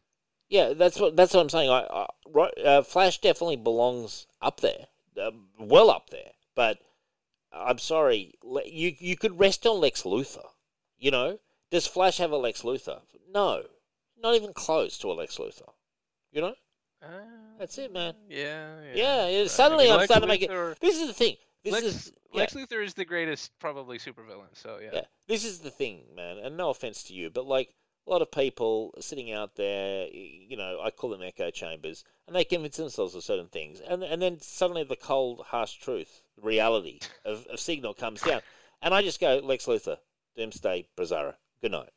yeah, 0.49 0.73
that's 0.75 1.01
what 1.01 1.17
that's 1.17 1.35
what 1.35 1.41
I'm 1.41 1.49
saying. 1.49 1.71
I, 1.71 1.81
I 2.35 2.41
uh, 2.65 2.83
Flash 2.83 3.21
definitely 3.21 3.57
belongs 3.57 4.27
up 4.43 4.61
there, 4.61 4.87
uh, 5.21 5.31
well 5.59 5.91
up 5.91 6.11
there. 6.11 6.33
But 6.55 6.79
I'm 7.53 7.79
sorry, 7.79 8.35
you 8.67 8.95
you 8.99 9.17
could 9.17 9.39
rest 9.41 9.67
on 9.67 9.81
Lex 9.81 10.03
Luthor. 10.03 10.45
You 10.99 11.11
know, 11.11 11.39
does 11.71 11.87
Flash 11.87 12.19
have 12.19 12.31
a 12.31 12.37
Lex 12.37 12.63
Luthor? 12.63 13.01
No, 13.33 13.63
not 14.21 14.35
even 14.35 14.53
close 14.53 14.99
to 14.99 15.11
a 15.11 15.15
Lex 15.15 15.39
Luthor. 15.39 15.73
You 16.33 16.43
know, 16.43 16.55
Uh, 17.03 17.07
That's 17.59 17.79
it, 17.79 17.93
man. 17.93 18.15
Yeah, 18.29 18.81
yeah. 18.95 19.27
yeah. 19.29 19.41
Right. 19.41 19.51
Suddenly, 19.51 19.85
I 19.85 19.87
mean, 19.87 19.93
I'm 19.93 19.99
Lex 20.01 20.09
starting 20.11 20.29
to 20.29 20.35
make 20.35 20.43
it. 20.43 20.81
This 20.81 21.01
is 21.01 21.07
the 21.09 21.15
thing. 21.15 21.37
This 21.65 21.73
Lex, 21.73 21.85
is 21.87 22.13
yeah. 22.33 22.41
Lex 22.41 22.55
Luthor 22.55 22.85
is 22.85 22.95
the 22.95 23.05
greatest, 23.05 23.51
probably 23.59 23.99
supervillain. 23.99 24.49
So 24.55 24.79
yeah. 24.83 24.91
Yeah, 24.93 25.01
this 25.27 25.45
is 25.45 25.61
the 25.61 25.71
thing, 25.71 26.03
man, 26.15 26.39
and 26.39 26.57
no 26.57 26.71
offense 26.71 27.03
to 27.05 27.15
you, 27.15 27.31
but 27.31 27.47
like 27.47 27.75
a 28.07 28.11
lot 28.11 28.23
of 28.23 28.31
people 28.31 28.95
sitting 29.01 29.33
out 29.33 29.57
there, 29.57 30.07
you 30.09 30.57
know, 30.57 30.81
I 30.83 30.91
call 30.91 31.11
them 31.11 31.23
echo 31.23 31.51
chambers, 31.51 32.05
and 32.27 32.35
they 32.35 32.45
convince 32.45 32.77
themselves 32.77 33.15
of 33.15 33.23
certain 33.25 33.49
things, 33.49 33.81
and 33.81 34.03
and 34.03 34.21
then 34.23 34.41
suddenly 34.41 34.85
the 34.85 34.97
cold, 34.97 35.45
harsh 35.49 35.75
truth, 35.75 36.23
reality 36.41 37.01
of, 37.25 37.47
of 37.47 37.61
Signal 37.61 37.95
comes 37.95 38.23
down, 38.23 38.41
and 38.83 38.95
I 38.95 39.03
just 39.03 39.21
go, 39.21 39.41
Lex 39.43 39.67
Luthor, 39.67 39.99
Doomsday, 40.37 40.87
Bizarro, 40.97 41.35
good 41.63 41.73
night. 41.73 41.91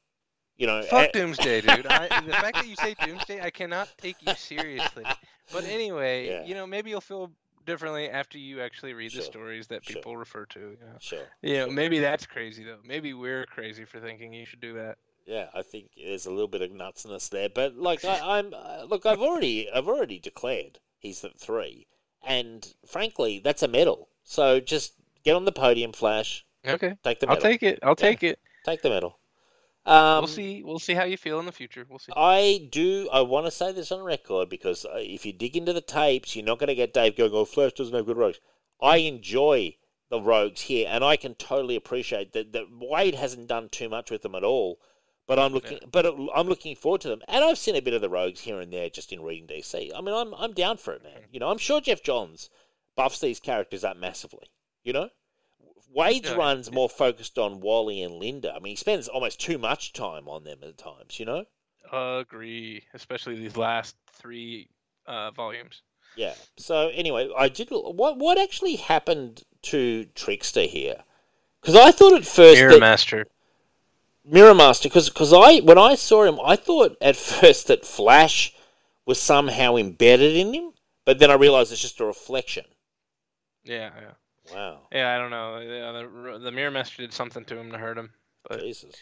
You 0.57 0.67
know, 0.67 0.81
Fuck 0.83 1.09
eh, 1.09 1.11
Doomsday, 1.13 1.61
dude. 1.61 1.87
I, 1.87 2.21
the 2.21 2.33
fact 2.33 2.57
that 2.57 2.67
you 2.67 2.75
say 2.75 2.95
Doomsday, 3.03 3.41
I 3.41 3.49
cannot 3.49 3.89
take 3.97 4.17
you 4.21 4.33
seriously. 4.35 5.05
But 5.51 5.63
anyway, 5.67 6.27
Yeah. 6.27 6.45
you 6.45 6.53
know, 6.53 6.67
maybe 6.67 6.91
you'll 6.91 7.01
feel 7.01 7.31
differently 7.65 8.09
after 8.09 8.37
you 8.37 8.61
actually 8.61 8.93
read 8.93 9.11
the 9.13 9.21
stories 9.21 9.67
that 9.67 9.83
Sure. 9.85 9.95
people 9.95 10.17
refer 10.17 10.45
to. 10.47 10.59
You 10.59 10.77
know, 10.81 10.97
sure. 10.99 11.19
you 11.41 11.53
know 11.57 11.65
sure. 11.65 11.73
maybe 11.73 11.99
that's 11.99 12.25
crazy 12.25 12.63
though. 12.63 12.79
Maybe 12.83 13.13
we're 13.13 13.45
crazy 13.45 13.85
for 13.85 13.99
thinking 13.99 14.33
you 14.33 14.45
should 14.45 14.61
do 14.61 14.73
that. 14.73 14.97
Yeah, 15.25 15.47
I 15.53 15.61
think 15.61 15.91
there's 15.95 16.25
a 16.25 16.31
little 16.31 16.47
bit 16.47 16.61
of 16.61 16.71
nutsiness 16.71 17.29
there, 17.29 17.49
but 17.49 17.75
like 17.75 18.03
I, 18.03 18.37
I'm 18.37 18.53
uh, 18.53 18.83
look, 18.85 19.05
I've 19.05 19.21
already 19.21 19.69
I've 19.71 19.87
already 19.87 20.19
declared 20.19 20.79
he's 20.97 21.23
at 21.23 21.39
three, 21.39 21.87
and 22.23 22.73
frankly, 22.85 23.39
that's 23.43 23.63
a 23.63 23.67
medal. 23.67 24.09
So 24.23 24.59
just 24.59 24.93
get 25.23 25.35
on 25.35 25.45
the 25.45 25.51
podium, 25.51 25.93
Flash. 25.93 26.45
Okay, 26.65 26.95
Take 27.03 27.19
the 27.19 27.27
medal. 27.27 27.43
I'll 27.43 27.51
take 27.51 27.63
it. 27.63 27.79
I'll 27.83 27.95
take 27.95 28.23
it. 28.23 28.39
Take 28.65 28.81
the 28.81 28.89
medal. 28.89 29.19
Um, 29.85 30.19
we'll 30.19 30.27
see. 30.27 30.63
We'll 30.63 30.79
see 30.79 30.93
how 30.93 31.05
you 31.05 31.17
feel 31.17 31.39
in 31.39 31.45
the 31.45 31.51
future. 31.51 31.85
We'll 31.89 31.99
see. 31.99 32.11
I 32.15 32.69
do. 32.71 33.09
I 33.11 33.21
want 33.21 33.47
to 33.47 33.51
say 33.51 33.71
this 33.71 33.91
on 33.91 34.03
record 34.03 34.49
because 34.49 34.85
uh, 34.85 34.97
if 34.97 35.25
you 35.25 35.33
dig 35.33 35.57
into 35.57 35.73
the 35.73 35.81
tapes, 35.81 36.35
you're 36.35 36.45
not 36.45 36.59
going 36.59 36.67
to 36.67 36.75
get 36.75 36.93
Dave 36.93 37.17
going, 37.17 37.31
"Oh, 37.33 37.45
Flash 37.45 37.73
doesn't 37.73 37.93
have 37.93 38.05
good 38.05 38.17
rogues." 38.17 38.39
I 38.79 38.97
enjoy 38.97 39.77
the 40.09 40.21
rogues 40.21 40.61
here, 40.61 40.87
and 40.89 41.03
I 41.03 41.15
can 41.15 41.33
totally 41.33 41.75
appreciate 41.75 42.33
that. 42.33 42.53
That 42.53 42.71
Waid 42.71 43.15
hasn't 43.15 43.47
done 43.47 43.69
too 43.69 43.89
much 43.89 44.11
with 44.11 44.21
them 44.21 44.35
at 44.35 44.43
all, 44.43 44.79
but 45.25 45.39
I'm 45.39 45.51
looking. 45.51 45.79
But 45.91 46.05
uh, 46.05 46.27
I'm 46.35 46.47
looking 46.47 46.75
forward 46.75 47.01
to 47.01 47.09
them, 47.09 47.23
and 47.27 47.43
I've 47.43 47.57
seen 47.57 47.75
a 47.75 47.81
bit 47.81 47.95
of 47.95 48.01
the 48.01 48.09
rogues 48.09 48.41
here 48.41 48.59
and 48.59 48.71
there 48.71 48.89
just 48.89 49.11
in 49.11 49.23
reading 49.23 49.47
DC. 49.47 49.91
I 49.95 50.01
mean, 50.01 50.13
I'm 50.13 50.35
I'm 50.35 50.53
down 50.53 50.77
for 50.77 50.93
it, 50.93 51.01
man. 51.01 51.23
You 51.31 51.39
know, 51.39 51.49
I'm 51.49 51.57
sure 51.57 51.81
Geoff 51.81 52.03
Johns 52.03 52.51
buffs 52.95 53.19
these 53.19 53.39
characters 53.39 53.83
up 53.83 53.97
massively. 53.97 54.51
You 54.83 54.93
know. 54.93 55.09
Waid's 55.93 56.29
Yeah, 56.29 56.35
run's 56.35 56.71
more 56.71 56.89
focused 56.89 57.37
on 57.37 57.59
Wally 57.59 58.01
and 58.01 58.15
Linda. 58.15 58.53
I 58.53 58.59
mean, 58.59 58.71
he 58.71 58.75
spends 58.75 59.07
almost 59.07 59.39
too 59.39 59.57
much 59.57 59.93
time 59.93 60.27
on 60.27 60.43
them 60.43 60.59
at 60.63 60.77
times, 60.77 61.19
you 61.19 61.25
know? 61.25 61.45
Agree, 61.91 62.83
especially 62.93 63.35
these 63.35 63.57
last 63.57 63.95
three 64.13 64.69
uh, 65.05 65.31
volumes. 65.31 65.81
Yeah. 66.15 66.33
So 66.57 66.89
anyway, 66.89 67.29
I 67.37 67.49
did. 67.49 67.69
What 67.71 68.17
what 68.17 68.37
actually 68.37 68.75
happened 68.75 69.43
to 69.63 70.05
Trickster 70.15 70.63
here? 70.63 71.03
Because 71.61 71.75
I 71.75 71.91
thought 71.91 72.13
at 72.13 72.25
first 72.25 72.59
Mirror 72.59 72.71
that 72.71 72.79
Master. 72.79 73.27
Mirror 74.23 74.55
Master, 74.55 74.89
because 74.89 75.33
I 75.33 75.59
when 75.59 75.77
I 75.77 75.95
saw 75.95 76.23
him, 76.23 76.39
I 76.43 76.55
thought 76.55 76.97
at 77.01 77.15
first 77.17 77.67
that 77.67 77.85
Flash 77.85 78.53
was 79.05 79.21
somehow 79.21 79.75
embedded 79.75 80.35
in 80.35 80.53
him, 80.53 80.71
but 81.05 81.19
then 81.19 81.31
I 81.31 81.35
realized 81.35 81.71
it's 81.71 81.81
just 81.81 81.99
a 81.99 82.05
reflection. 82.05 82.65
Yeah, 83.63 83.91
yeah, 84.01 84.11
Wow, 84.53 84.79
yeah. 84.91 85.13
I 85.13 85.17
don't 85.17 85.31
know. 85.31 85.59
Yeah, 85.59 85.91
the, 85.91 86.39
the 86.39 86.51
Mirror 86.51 86.71
Master 86.71 87.01
did 87.01 87.13
something 87.13 87.45
to 87.45 87.57
him 87.57 87.71
to 87.71 87.77
hurt 87.77 87.97
him. 87.97 88.11
But 88.47 88.59
Jesus. 88.59 88.95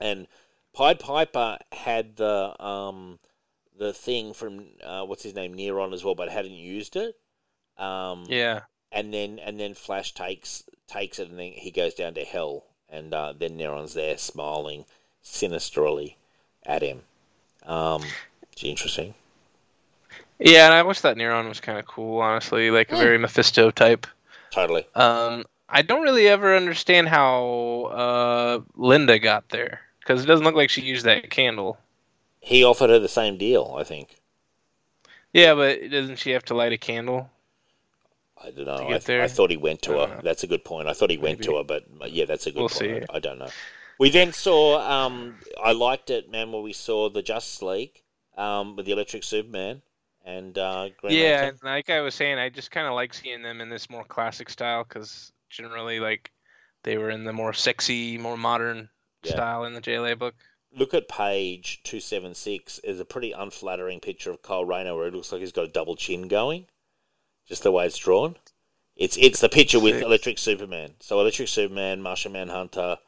And 0.00 0.26
Pied 0.74 0.98
Piper 1.00 1.58
had 1.72 2.16
the 2.16 2.62
um 2.62 3.18
the 3.78 3.92
thing 3.92 4.34
from 4.34 4.66
uh, 4.84 5.04
what's 5.04 5.22
his 5.22 5.34
name 5.34 5.54
Neron 5.54 5.92
as 5.92 6.04
well, 6.04 6.14
but 6.14 6.28
hadn't 6.28 6.52
used 6.52 6.96
it. 6.96 7.16
Um, 7.78 8.24
yeah, 8.28 8.60
and 8.92 9.12
then 9.12 9.38
and 9.38 9.58
then 9.58 9.74
Flash 9.74 10.12
takes 10.12 10.64
takes 10.86 11.18
it, 11.18 11.28
and 11.30 11.38
then 11.38 11.52
he 11.52 11.70
goes 11.70 11.94
down 11.94 12.14
to 12.14 12.24
hell, 12.24 12.64
and 12.88 13.12
uh, 13.14 13.32
then 13.36 13.56
Neron's 13.56 13.94
there 13.94 14.18
smiling 14.18 14.84
sinisterly 15.22 16.16
at 16.66 16.82
him. 16.82 17.02
Um, 17.64 18.02
it's 18.52 18.64
interesting. 18.64 19.14
Yeah. 20.40 20.66
And 20.66 20.74
I 20.74 20.82
wish 20.82 21.00
that 21.02 21.16
Neron 21.16 21.48
was 21.48 21.60
kind 21.60 21.78
of 21.78 21.86
cool, 21.86 22.20
honestly, 22.20 22.70
like 22.70 22.90
a 22.90 22.96
very 22.96 23.18
Mephisto 23.18 23.70
type. 23.70 24.06
Totally. 24.50 24.86
Um, 24.94 25.44
I 25.68 25.82
don't 25.82 26.02
really 26.02 26.26
ever 26.26 26.56
understand 26.56 27.08
how 27.08 27.84
uh, 27.92 28.60
Linda 28.74 29.18
got 29.18 29.48
there 29.50 29.80
because 30.00 30.24
it 30.24 30.26
doesn't 30.26 30.44
look 30.44 30.56
like 30.56 30.70
she 30.70 30.82
used 30.82 31.04
that 31.06 31.30
candle. 31.30 31.78
He 32.40 32.64
offered 32.64 32.90
her 32.90 32.98
the 32.98 33.08
same 33.08 33.36
deal, 33.38 33.76
I 33.78 33.84
think. 33.84 34.16
Yeah, 35.32 35.54
but 35.54 35.90
doesn't 35.90 36.16
she 36.18 36.30
have 36.32 36.44
to 36.46 36.54
light 36.54 36.72
a 36.72 36.78
candle? 36.78 37.30
I 38.42 38.50
don't 38.50 38.66
know. 38.66 38.78
To 38.78 38.84
I, 38.84 38.88
th- 38.88 39.04
there? 39.04 39.22
I 39.22 39.28
thought 39.28 39.50
he 39.50 39.56
went 39.56 39.82
to 39.82 39.98
I 39.98 40.06
her. 40.08 40.14
know. 40.16 40.20
That's 40.24 40.42
a 40.42 40.46
good 40.46 40.64
point. 40.64 40.88
I 40.88 40.92
thought 40.94 41.10
he 41.10 41.18
went 41.18 41.42
to 41.42 41.50
Maybe. 41.50 41.58
her, 41.74 41.80
but 41.98 42.10
yeah, 42.10 42.24
that's 42.24 42.46
a 42.46 42.50
good 42.50 42.60
We'll 42.60 42.68
point. 42.70 42.80
see. 42.80 43.02
I, 43.10 43.16
I 43.16 43.18
don't 43.20 43.38
know. 43.38 43.50
We 43.98 44.08
then 44.10 44.32
saw. 44.32 44.80
Um, 44.80 45.36
I 45.62 45.72
liked 45.72 46.08
it, 46.10 46.30
man. 46.30 46.50
Where 46.50 46.62
we 46.62 46.72
saw 46.72 47.10
the 47.10 47.22
Justice 47.22 47.60
League 47.60 48.02
um, 48.36 48.74
with 48.74 48.86
the 48.86 48.92
Electric 48.92 49.22
Superman 49.22 49.82
and 50.38 50.56
uh, 50.58 50.88
yeah, 51.08 51.50
Lantern. 51.50 51.58
like 51.62 51.90
I 51.90 52.00
was 52.00 52.14
saying, 52.14 52.38
I 52.38 52.48
just 52.48 52.70
kind 52.70 52.86
of 52.86 52.94
like 52.94 53.14
seeing 53.14 53.42
them 53.42 53.60
in 53.60 53.68
this 53.68 53.90
more 53.90 54.04
classic 54.04 54.50
style 54.50 54.84
because 54.84 55.32
generally, 55.48 56.00
like, 56.00 56.30
they 56.84 56.98
were 56.98 57.10
in 57.10 57.24
the 57.24 57.32
more 57.32 57.52
sexy, 57.52 58.16
more 58.18 58.36
modern 58.36 58.88
Yeah. 59.22 59.32
style 59.32 59.64
in 59.64 59.74
the 59.74 59.80
JLA 59.80 60.14
book. 60.18 60.34
Look 60.72 60.94
at 60.94 61.08
page 61.08 61.82
two 61.82 62.00
seven 62.00 62.34
six. 62.34 62.78
Is 62.80 63.00
a 63.00 63.04
pretty 63.04 63.32
unflattering 63.32 64.00
picture 64.00 64.30
of 64.30 64.42
Kyle 64.42 64.64
Rayner 64.64 64.94
where 64.94 65.08
it 65.08 65.14
looks 65.14 65.32
like 65.32 65.40
he's 65.40 65.52
got 65.52 65.64
a 65.64 65.68
double 65.68 65.96
chin 65.96 66.28
going, 66.28 66.66
just 67.48 67.62
the 67.64 67.72
way 67.72 67.86
it's 67.86 67.98
drawn. 67.98 68.36
It's 68.96 69.16
it's 69.16 69.40
the 69.40 69.48
picture 69.48 69.80
with 69.80 70.02
Electric 70.02 70.38
Superman. 70.38 70.94
So 71.00 71.20
Electric 71.20 71.48
Superman, 71.48 72.02
Martian 72.02 72.32
Manhunter, 72.32 72.98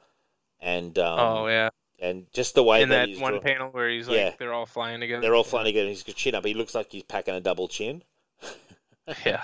and 0.61 0.99
um, 0.99 1.19
oh 1.21 1.47
yeah, 1.47 1.71
and 2.03 2.27
just 2.35 2.55
the 2.55 2.63
way 2.63 2.83
in 2.83 2.91
that, 2.91 2.97
that 3.03 3.09
he's 3.09 3.19
one 3.19 3.33
drawn- 3.33 3.43
panel 3.43 3.69
where 3.71 3.89
he's 3.89 4.09
like, 4.09 4.17
Yeah. 4.19 4.35
they're 4.39 4.53
all 4.53 4.67
flying 4.67 5.01
together. 5.01 5.23
They're 5.23 5.35
all 5.35 5.45
flying 5.45 5.65
together. 5.67 5.89
He's 5.89 6.03
got 6.03 6.17
chin 6.17 6.35
up. 6.35 6.45
He 6.45 6.53
looks 6.53 6.75
like 6.75 6.93
he's 6.93 7.05
packing 7.05 7.35
a 7.35 7.41
double 7.41 7.69
chin. 7.69 8.03
Yeah. 9.27 9.43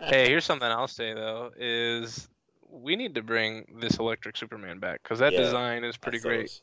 hey, 0.00 0.28
here's 0.28 0.44
something 0.44 0.68
I'll 0.68 0.86
say 0.86 1.14
though: 1.14 1.50
is 1.56 2.28
we 2.70 2.94
need 2.94 3.14
to 3.14 3.22
bring 3.22 3.64
this 3.80 3.96
Electric 3.96 4.36
Superman 4.36 4.80
back 4.80 5.02
because 5.02 5.18
that 5.20 5.32
Yeah, 5.32 5.38
design 5.40 5.82
is 5.84 5.96
pretty 5.96 6.18
great. 6.18 6.42
was- 6.42 6.62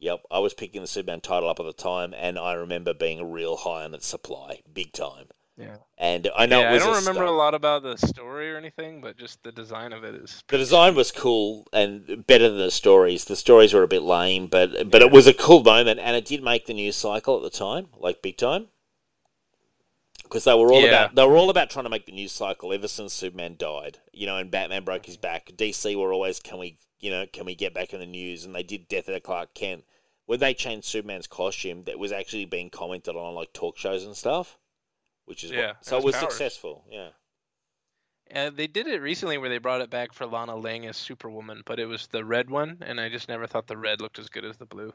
Yep, 0.00 0.22
I 0.30 0.40
was 0.40 0.54
picking 0.54 0.80
the 0.80 0.88
Superman 0.88 1.20
title 1.20 1.48
up 1.48 1.60
at 1.60 1.66
the 1.66 1.72
time, 1.72 2.12
and 2.14 2.36
I 2.36 2.54
remember 2.54 2.92
being 2.94 3.30
real 3.30 3.56
high 3.56 3.84
on 3.84 3.94
its 3.94 4.06
supply, 4.08 4.60
big 4.70 4.92
time. 4.92 5.28
Yeah. 5.56 5.76
And 5.98 6.28
I 6.36 6.46
know 6.46 6.60
yeah, 6.60 6.70
it 6.70 6.74
was 6.74 6.82
I 6.82 6.86
don't 6.86 6.94
remember 6.96 7.18
stunt. 7.20 7.28
a 7.28 7.32
lot 7.32 7.54
about 7.54 7.82
the 7.84 7.96
story 7.96 8.50
or 8.50 8.56
anything, 8.56 9.00
but 9.00 9.16
just 9.16 9.42
the 9.44 9.52
design 9.52 9.92
of 9.92 10.02
it 10.02 10.16
is. 10.16 10.42
The 10.48 10.58
design 10.58 10.96
was 10.96 11.12
cool 11.12 11.68
and 11.72 12.26
better 12.26 12.48
than 12.48 12.58
the 12.58 12.72
stories. 12.72 13.24
The 13.24 13.36
stories 13.36 13.72
were 13.72 13.84
a 13.84 13.88
bit 13.88 14.02
lame, 14.02 14.48
but 14.48 14.90
but 14.90 15.00
Yeah. 15.00 15.06
it 15.06 15.12
was 15.12 15.26
a 15.28 15.34
cool 15.34 15.62
moment, 15.62 16.00
and 16.00 16.16
it 16.16 16.24
did 16.24 16.42
make 16.42 16.66
the 16.66 16.74
news 16.74 16.96
cycle 16.96 17.36
at 17.36 17.42
the 17.44 17.56
time, 17.56 17.88
like 17.96 18.20
big 18.20 18.36
time, 18.36 18.66
because 20.24 20.44
they 20.44 20.54
were 20.54 20.72
all 20.72 20.80
Yeah. 20.80 20.88
about 20.88 21.14
they 21.14 21.24
were 21.24 21.36
all 21.36 21.50
about 21.50 21.70
trying 21.70 21.84
to 21.84 21.90
make 21.90 22.06
the 22.06 22.12
news 22.12 22.32
cycle 22.32 22.72
ever 22.72 22.88
since 22.88 23.12
Superman 23.12 23.54
died, 23.56 23.98
you 24.12 24.26
know, 24.26 24.36
and 24.38 24.50
Batman 24.50 24.84
broke 24.84 25.06
his 25.06 25.16
back. 25.16 25.52
DC 25.56 25.94
were 25.94 26.12
always 26.12 26.40
can 26.40 26.58
we 26.58 26.78
you 26.98 27.10
know 27.10 27.26
can 27.32 27.44
we 27.44 27.54
get 27.54 27.74
back 27.74 27.92
in 27.92 28.00
the 28.00 28.06
news, 28.06 28.44
and 28.44 28.54
they 28.56 28.62
did 28.64 28.88
Death 28.88 29.08
of 29.08 29.22
Clark 29.22 29.54
Kent. 29.54 29.84
When 30.26 30.40
they 30.40 30.54
changed 30.54 30.86
Superman's 30.88 31.26
costume, 31.26 31.84
that 31.84 31.98
was 31.98 32.10
actually 32.10 32.46
being 32.46 32.70
commented 32.70 33.14
on 33.14 33.34
like 33.34 33.52
talk 33.52 33.76
shows 33.76 34.04
and 34.04 34.16
stuff, 34.16 34.58
which 35.26 35.44
is 35.44 35.52
Yeah, 35.52 35.74
what, 35.76 35.76
so 35.80 35.96
it 35.96 35.96
it 35.98 36.02
was 36.02 36.04
was 36.04 36.16
powers. 36.16 36.20
successful. 36.20 36.84
Yeah. 36.90 37.10
Uh, 38.30 38.50
they 38.50 38.66
did 38.66 38.86
it 38.86 39.00
recently 39.00 39.38
where 39.38 39.48
they 39.48 39.56
brought 39.56 39.80
it 39.80 39.88
back 39.88 40.12
for 40.12 40.26
Lana 40.26 40.56
Lang 40.56 40.84
as 40.84 40.98
Superwoman, 40.98 41.62
but 41.64 41.80
it 41.80 41.86
was 41.86 42.06
the 42.08 42.22
red 42.22 42.50
one, 42.50 42.76
and 42.82 43.00
I 43.00 43.08
just 43.08 43.28
never 43.30 43.46
thought 43.46 43.66
the 43.66 43.78
red 43.78 44.02
looked 44.02 44.18
as 44.18 44.28
good 44.28 44.44
as 44.44 44.58
the 44.58 44.66
blue. 44.66 44.92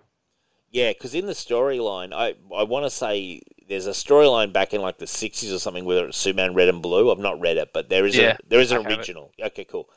Yeah, 0.72 0.92
because 0.94 1.16
in 1.16 1.26
the 1.26 1.34
storyline, 1.34 2.14
I 2.14 2.36
I 2.56 2.64
want 2.64 2.86
to 2.86 2.90
say 2.92 3.42
there's 3.68 3.88
a 3.88 3.92
storyline 3.92 4.54
back 4.54 4.74
in 4.74 4.82
like 4.82 4.98
the 5.00 5.08
'60s 5.08 5.52
or 5.54 5.60
something, 5.60 5.84
whether 5.86 6.08
it's 6.08 6.18
Superman 6.18 6.54
Red 6.54 6.70
and 6.70 6.82
Blue. 6.82 7.12
I've 7.12 7.18
not 7.20 7.40
read 7.40 7.58
it, 7.58 7.72
but 7.74 7.90
there 7.90 8.06
is 8.06 8.18
Yeah, 8.18 8.20
a 8.20 8.38
there 8.48 8.60
is 8.60 8.72
an 8.72 8.78
have 8.84 9.00
it. 9.00 9.00
original. 9.00 9.32
Okay, 9.42 9.66
cool. 9.66 9.90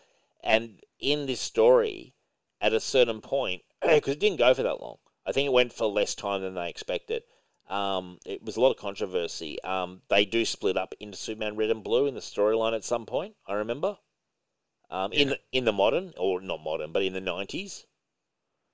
And 0.42 0.80
in 0.98 1.26
this 1.26 1.40
story, 1.40 2.14
at 2.60 2.72
a 2.72 2.80
certain 2.80 3.20
point, 3.20 3.62
because 3.82 4.14
it 4.14 4.20
didn't 4.20 4.38
go 4.38 4.54
for 4.54 4.62
that 4.62 4.80
long, 4.80 4.96
I 5.26 5.32
think 5.32 5.46
it 5.46 5.52
went 5.52 5.72
for 5.74 5.86
less 5.86 6.14
time 6.14 6.40
than 6.42 6.54
they 6.54 6.68
expected. 6.70 7.22
Um, 7.68 8.18
it 8.26 8.42
was 8.42 8.56
a 8.56 8.60
lot 8.60 8.70
of 8.70 8.76
controversy. 8.76 9.62
Um, 9.62 10.02
they 10.08 10.24
do 10.24 10.44
split 10.44 10.76
up 10.76 10.94
into 11.00 11.16
Superman 11.16 11.56
Red 11.56 11.70
and 11.70 11.82
Blue 11.82 12.06
in 12.06 12.14
the 12.14 12.20
storyline 12.20 12.74
at 12.74 12.84
some 12.84 13.06
point. 13.06 13.36
I 13.46 13.54
remember. 13.54 13.98
Um, 14.90 15.12
in 15.12 15.30
the 15.30 15.40
in 15.52 15.64
the 15.64 15.72
modern 15.72 16.12
or 16.18 16.40
not 16.42 16.62
modern, 16.62 16.92
but 16.92 17.02
in 17.02 17.14
the 17.14 17.20
90s. 17.20 17.86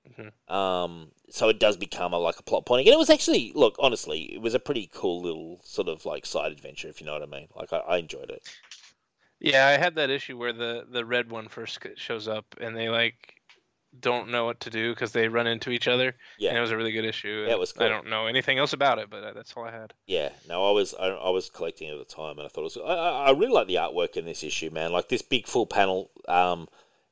Mhm. 0.07 0.53
Um, 0.53 1.11
so 1.29 1.49
it 1.49 1.59
does 1.59 1.77
become 1.77 2.13
a, 2.13 2.17
like 2.19 2.39
a 2.39 2.43
plot 2.43 2.65
point 2.65 2.81
again. 2.81 2.93
It 2.93 2.97
was 2.99 3.09
actually, 3.09 3.51
look, 3.53 3.75
honestly, 3.79 4.33
it 4.33 4.41
was 4.41 4.53
a 4.53 4.59
pretty 4.59 4.89
cool 4.91 5.21
little 5.21 5.61
sort 5.63 5.87
of 5.87 6.05
like 6.05 6.25
side 6.25 6.51
adventure, 6.51 6.87
if 6.89 6.99
you 6.99 7.05
know 7.05 7.13
what 7.13 7.23
I 7.23 7.27
mean. 7.27 7.47
Like 7.55 7.71
I, 7.73 7.77
I 7.77 7.97
enjoyed 7.97 8.29
it. 8.31 8.47
Yeah, 9.39 9.67
I 9.67 9.77
had 9.77 9.95
that 9.95 10.09
issue 10.09 10.37
where 10.37 10.53
the 10.53 10.85
the 10.89 11.05
red 11.05 11.31
one 11.31 11.47
first 11.47 11.79
shows 11.95 12.27
up, 12.27 12.55
and 12.59 12.75
they 12.75 12.89
like 12.89 13.38
don't 13.97 14.29
know 14.29 14.45
what 14.45 14.59
to 14.61 14.69
do 14.69 14.93
because 14.93 15.11
they 15.11 15.27
run 15.27 15.47
into 15.47 15.71
each 15.71 15.87
other. 15.87 16.15
Yeah. 16.37 16.49
and 16.49 16.57
it 16.57 16.61
was 16.61 16.71
a 16.71 16.77
really 16.77 16.91
good 16.91 17.05
issue. 17.05 17.45
And 17.49 17.59
was 17.59 17.73
I 17.79 17.87
don't 17.87 18.07
know 18.07 18.27
anything 18.27 18.57
else 18.57 18.73
about 18.73 18.99
it, 18.99 19.09
but 19.09 19.23
uh, 19.23 19.33
that's 19.33 19.53
all 19.53 19.63
I 19.65 19.71
had. 19.71 19.93
Yeah, 20.05 20.29
no, 20.47 20.67
I 20.69 20.71
was 20.71 20.93
I, 20.93 21.07
I 21.07 21.29
was 21.29 21.49
collecting 21.49 21.89
at 21.89 21.97
the 21.97 22.05
time, 22.05 22.37
and 22.37 22.45
I 22.45 22.49
thought 22.49 22.61
it 22.61 22.75
was. 22.75 22.77
I, 22.77 22.81
I 22.81 23.25
I 23.27 23.31
really 23.31 23.53
like 23.53 23.67
the 23.67 23.75
artwork 23.75 24.15
in 24.15 24.25
this 24.25 24.43
issue, 24.43 24.69
man. 24.69 24.91
Like 24.91 25.09
this 25.09 25.21
big 25.21 25.47
full 25.47 25.65
panel, 25.65 26.11
um, 26.27 26.67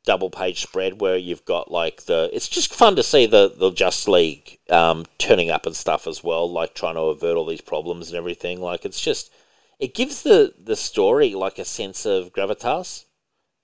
double 0.06 0.30
page 0.30 0.62
spread 0.62 1.02
where 1.02 1.18
you've 1.18 1.46
got 1.46 1.72
like 1.72 2.04
the. 2.04 2.30
It's 2.32 2.48
just 2.48 2.74
fun 2.74 2.96
to 2.96 3.04
see 3.04 3.26
the 3.26 3.54
the 3.56 3.72
Just 3.72 4.08
League 4.08 4.60
um 4.70 5.06
turning 5.18 5.50
up 5.50 5.66
and 5.66 5.76
stuff 5.76 6.08
as 6.08 6.24
well, 6.24 6.50
like 6.52 6.76
trying 6.76 6.96
to 6.96 7.02
avert 7.02 7.38
all 7.38 7.46
these 7.46 7.62
problems 7.62 8.10
and 8.10 8.18
everything. 8.18 8.62
Like 8.62 8.86
it's 8.86 9.02
just, 9.02 9.32
it 9.80 9.96
gives 9.96 10.22
the 10.22 10.54
the 10.58 10.76
story 10.76 11.34
like 11.34 11.58
a 11.58 11.66
sense 11.66 12.06
of 12.06 12.34
gravitas, 12.34 13.06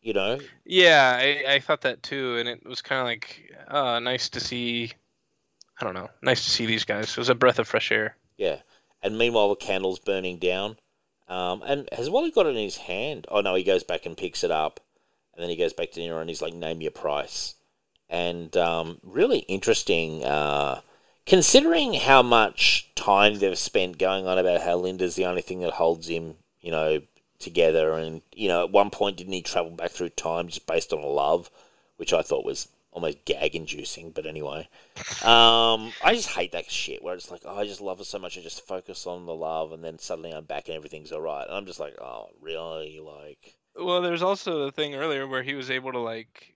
you 0.03 0.13
know. 0.13 0.39
Yeah, 0.65 1.17
I, 1.19 1.55
I 1.55 1.59
thought 1.59 1.81
that 1.81 2.03
too, 2.03 2.37
and 2.37 2.47
it 2.47 2.65
was 2.65 2.81
kind 2.81 2.99
of 2.99 3.05
like 3.05 3.51
uh, 3.67 3.99
nice 3.99 4.29
to 4.29 4.39
see. 4.39 4.91
I 5.81 5.83
don't 5.83 5.95
know, 5.95 6.09
nice 6.21 6.43
to 6.43 6.51
see 6.51 6.67
these 6.67 6.83
guys. 6.83 7.09
It 7.09 7.17
was 7.17 7.29
a 7.29 7.35
breath 7.35 7.57
of 7.57 7.67
fresh 7.67 7.91
air. 7.91 8.15
Yeah. 8.37 8.57
And 9.01 9.17
meanwhile, 9.17 9.49
the 9.49 9.55
candle's 9.55 9.99
burning 9.99 10.37
down. 10.37 10.77
Um, 11.27 11.61
and 11.65 11.89
has 11.91 12.09
Wally 12.09 12.31
got 12.31 12.45
it 12.45 12.55
in 12.55 12.63
his 12.63 12.77
hand? 12.77 13.27
Oh, 13.29 13.41
no, 13.41 13.55
he 13.55 13.63
goes 13.63 13.83
back 13.83 14.05
and 14.05 14.15
picks 14.15 14.43
it 14.43 14.51
up. 14.51 14.79
And 15.33 15.41
then 15.41 15.49
he 15.49 15.55
goes 15.55 15.73
back 15.73 15.91
to 15.91 15.99
Neron 15.99 16.21
and 16.21 16.29
he's 16.29 16.41
like, 16.41 16.53
name 16.53 16.81
your 16.81 16.91
price. 16.91 17.55
And 18.07 18.55
um, 18.55 18.99
really 19.01 19.39
interesting, 19.39 20.23
uh, 20.23 20.81
considering 21.25 21.95
how 21.95 22.21
much 22.21 22.89
time 22.95 23.39
they've 23.39 23.57
spent 23.57 23.97
going 23.97 24.27
on 24.27 24.37
about 24.37 24.61
how 24.61 24.77
Linda's 24.77 25.15
the 25.15 25.25
only 25.25 25.41
thing 25.41 25.61
that 25.61 25.73
holds 25.73 26.07
him, 26.07 26.35
you 26.61 26.71
know, 26.71 27.01
together. 27.43 27.93
And, 27.93 28.21
you 28.33 28.47
know, 28.47 28.63
at 28.63 28.71
one 28.71 28.89
point, 28.89 29.17
didn't 29.17 29.33
he 29.33 29.41
travel 29.41 29.71
back 29.71 29.91
through 29.91 30.09
time 30.09 30.47
just 30.47 30.65
based 30.67 30.93
on 30.93 31.01
love, 31.01 31.49
which 31.97 32.13
I 32.13 32.21
thought 32.21 32.45
was 32.45 32.67
almost 32.93 33.25
gag 33.25 33.55
inducing. 33.55 34.11
But 34.11 34.25
anyway. 34.25 34.67
Um, 35.23 35.91
I 36.03 36.13
just 36.13 36.29
hate 36.29 36.51
that 36.53 36.71
shit 36.71 37.03
where 37.03 37.15
it's 37.15 37.31
like, 37.31 37.41
oh, 37.45 37.57
I 37.57 37.65
just 37.65 37.81
love 37.81 37.97
her 37.97 38.03
so 38.03 38.19
much, 38.19 38.37
I 38.37 38.41
just 38.41 38.65
focus 38.65 39.05
on 39.07 39.25
the 39.25 39.35
love, 39.35 39.71
and 39.71 39.83
then 39.83 39.99
suddenly 39.99 40.31
I'm 40.31 40.45
back 40.45 40.67
and 40.67 40.75
everything's 40.75 41.11
all 41.11 41.21
right. 41.21 41.45
And 41.47 41.55
I'm 41.55 41.65
just 41.65 41.79
like, 41.79 41.95
oh, 41.99 42.29
really? 42.41 42.99
Like, 42.99 43.55
Well, 43.75 44.01
there's 44.01 44.23
also 44.23 44.65
the 44.65 44.71
thing 44.71 44.95
earlier 44.95 45.27
where 45.27 45.43
he 45.43 45.55
was 45.55 45.69
able 45.71 45.91
to 45.91 45.99
like. 45.99 46.52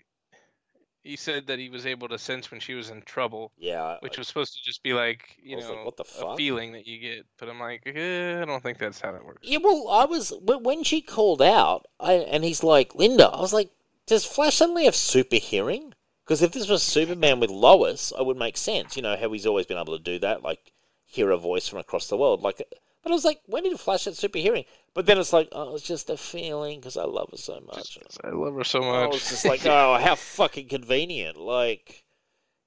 He 1.08 1.16
said 1.16 1.48
that 1.48 1.58
he 1.58 1.70
was 1.70 1.86
able 1.86 2.08
to 2.10 2.18
sense 2.18 2.52
when 2.52 2.60
she 2.60 2.74
was 2.74 2.90
in 2.90 3.02
trouble, 3.04 3.52
yeah, 3.58 3.82
I- 3.84 3.98
which 4.02 4.18
was 4.18 4.28
supposed 4.28 4.54
to 4.54 4.60
just 4.64 4.84
be 4.84 4.94
like 4.94 5.38
you 5.42 5.56
know 5.58 5.70
like, 5.74 5.86
what 5.86 5.98
the 5.98 6.04
a 6.22 6.36
feeling 6.36 6.74
that 6.74 6.86
you 6.86 7.00
get. 7.00 7.26
But 7.40 7.50
I'm 7.50 7.60
like, 7.60 7.84
eh, 7.86 8.42
I 8.42 8.46
don't 8.46 8.62
think 8.62 8.78
that's 8.78 9.00
how 9.00 9.16
it 9.16 9.24
works. 9.26 9.40
yeah. 9.44 9.60
Well, 9.64 9.88
I 9.90 10.06
was 10.06 10.34
when 10.42 10.84
she 10.84 11.02
called 11.02 11.42
out, 11.42 11.86
I, 12.00 12.14
and 12.14 12.44
he's 12.44 12.62
like, 12.64 12.94
Linda. 12.96 13.28
I 13.28 13.40
was 13.40 13.54
like, 13.54 13.70
does 14.06 14.26
Flash 14.26 14.56
suddenly 14.56 14.86
have 14.86 14.96
super 14.96 15.38
hearing? 15.38 15.94
Because 16.26 16.42
if 16.42 16.52
this 16.52 16.68
was 16.68 16.84
Superman 16.84 17.40
with 17.40 17.50
Lois, 17.50 18.12
I 18.18 18.22
would 18.22 18.36
make 18.38 18.58
sense. 18.58 18.98
You 18.98 19.02
know 19.04 19.16
how 19.16 19.32
he's 19.32 19.46
always 19.46 19.66
been 19.66 19.78
able 19.78 19.98
to 19.98 20.04
do 20.04 20.20
that, 20.20 20.44
like 20.44 20.74
hear 21.06 21.32
a 21.32 21.38
voice 21.38 21.70
from 21.70 21.80
across 21.80 22.08
the 22.08 22.18
world. 22.18 22.42
Like, 22.42 22.62
but 23.08 23.14
I 23.14 23.16
was 23.16 23.26
like, 23.26 23.40
when 23.46 23.64
did 23.64 23.80
Flash 23.80 24.04
have 24.04 24.18
super 24.18 24.38
hearing? 24.38 24.66
But 24.94 25.06
then 25.06 25.18
it's 25.18 25.32
like, 25.32 25.48
oh, 25.54 25.76
it's 25.76 25.86
just 25.86 26.10
a 26.10 26.18
feeling 26.18 26.80
because 26.80 26.98
I 26.98 27.06
love 27.06 27.30
her 27.32 27.38
so 27.38 27.62
much. 27.62 27.98
I 28.22 28.30
love 28.32 28.56
her 28.56 28.64
so 28.66 28.82
much. 28.82 28.90
I 28.90 29.08
was 29.08 29.30
just 29.30 29.46
like, 29.46 29.66
oh, 29.66 29.98
how 29.98 30.16
fucking 30.16 30.68
convenient. 30.68 31.38
Like, 31.38 32.04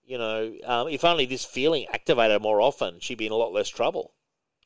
you 0.07 0.17
know, 0.17 0.55
um, 0.65 0.89
if 0.89 1.05
only 1.05 1.27
this 1.27 1.45
feeling 1.45 1.87
activated 1.93 2.41
more 2.41 2.62
often, 2.62 3.01
she'd 3.01 3.19
be 3.19 3.27
in 3.27 3.33
a 3.33 3.37
lot 3.37 3.53
less 3.53 3.69
trouble. 3.69 4.15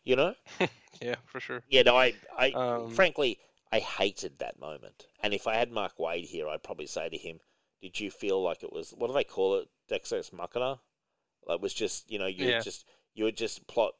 You 0.05 0.15
know? 0.15 0.35
yeah, 1.01 1.17
for 1.25 1.41
sure. 1.41 1.63
Yeah, 1.69 1.83
no, 1.83 1.97
I, 1.97 2.15
I 2.39 2.51
Um, 2.53 2.91
frankly, 2.91 3.41
I 3.73 3.81
hated 3.81 4.39
that 4.39 4.61
moment. 4.61 5.07
And 5.21 5.35
if 5.35 5.49
I 5.49 5.57
had 5.57 5.73
Mark 5.73 5.97
Waid 5.99 6.27
here, 6.27 6.49
I'd 6.49 6.63
probably 6.63 6.87
say 6.87 7.09
to 7.09 7.17
him, 7.17 7.41
did 7.83 7.99
you 7.99 8.11
feel 8.13 8.41
like 8.41 8.63
it 8.63 8.73
was, 8.73 8.91
what 8.91 9.09
do 9.09 9.15
they 9.15 9.25
call 9.25 9.57
it? 9.57 9.69
Deus 9.89 10.13
ex 10.13 10.33
Machina? 10.33 10.79
Like, 11.47 11.57
it 11.57 11.61
was 11.63 11.75
just, 11.75 12.11
you 12.11 12.19
know, 12.21 12.27
you 12.27 12.47
Yeah. 12.49 12.61
just, 12.61 12.87
you 13.15 13.25
were 13.25 13.33
just 13.33 13.67
plot, 13.67 13.95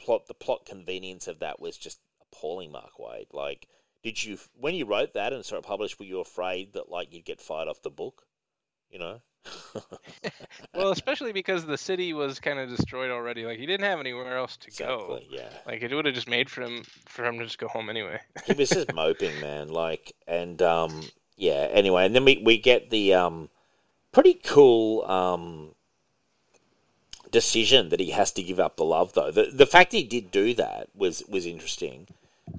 plot, 0.00 0.26
the 0.26 0.34
plot 0.34 0.66
convenience 0.66 1.28
of 1.28 1.40
that 1.40 1.60
was 1.60 1.76
just 1.76 2.00
appalling, 2.22 2.72
Mark 2.72 2.98
Waid. 2.98 3.26
Like, 3.32 3.68
did 4.02 4.22
you, 4.22 4.38
when 4.58 4.74
you 4.74 4.86
wrote 4.86 5.14
that 5.14 5.32
and 5.32 5.44
saw 5.44 5.56
it 5.56 5.64
published, 5.64 5.98
were 5.98 6.06
you 6.06 6.20
afraid 6.20 6.72
that, 6.72 6.88
like, 6.88 7.12
you'd 7.12 7.24
get 7.24 7.40
fired 7.40 7.68
off 7.68 7.82
the 7.82 7.90
book? 7.90 8.22
You 8.90 8.98
know? 8.98 9.20
Well, 10.74 10.92
especially 10.92 11.32
because 11.32 11.66
the 11.66 11.76
city 11.76 12.12
was 12.12 12.40
kind 12.40 12.58
of 12.58 12.68
destroyed 12.68 13.10
already. 13.10 13.44
Like 13.44 13.58
he 13.58 13.66
didn't 13.66 13.84
have 13.84 14.00
anywhere 14.00 14.36
else 14.36 14.56
to 14.58 14.70
go. 14.70 15.18
yeah. 15.28 15.50
Like 15.66 15.82
it 15.82 15.92
would 15.94 16.06
have 16.06 16.14
just 16.14 16.28
made 16.28 16.48
for 16.48 16.62
him 16.62 16.84
for 17.06 17.24
him 17.24 17.38
to 17.38 17.44
just 17.44 17.58
go 17.58 17.68
home 17.68 17.90
anyway. 17.90 18.20
he 18.46 18.52
was 18.52 18.70
just 18.70 18.94
moping, 18.94 19.38
man. 19.40 19.68
Like, 19.68 20.14
and 20.26 20.62
um, 20.62 21.02
yeah. 21.36 21.68
Anyway, 21.70 22.06
and 22.06 22.14
then 22.14 22.24
we 22.24 22.40
we 22.44 22.56
get 22.56 22.90
the 22.90 23.14
um, 23.14 23.50
pretty 24.12 24.34
cool 24.34 25.04
um 25.04 25.74
decision 27.30 27.88
that 27.90 28.00
he 28.00 28.10
has 28.10 28.32
to 28.32 28.42
give 28.42 28.60
up 28.60 28.76
the 28.76 28.84
love, 28.84 29.12
though. 29.14 29.30
The 29.30 29.46
the 29.52 29.66
fact 29.66 29.92
he 29.92 30.02
did 30.04 30.30
do 30.30 30.54
that 30.54 30.88
was 30.94 31.22
was 31.28 31.46
interesting. 31.46 32.08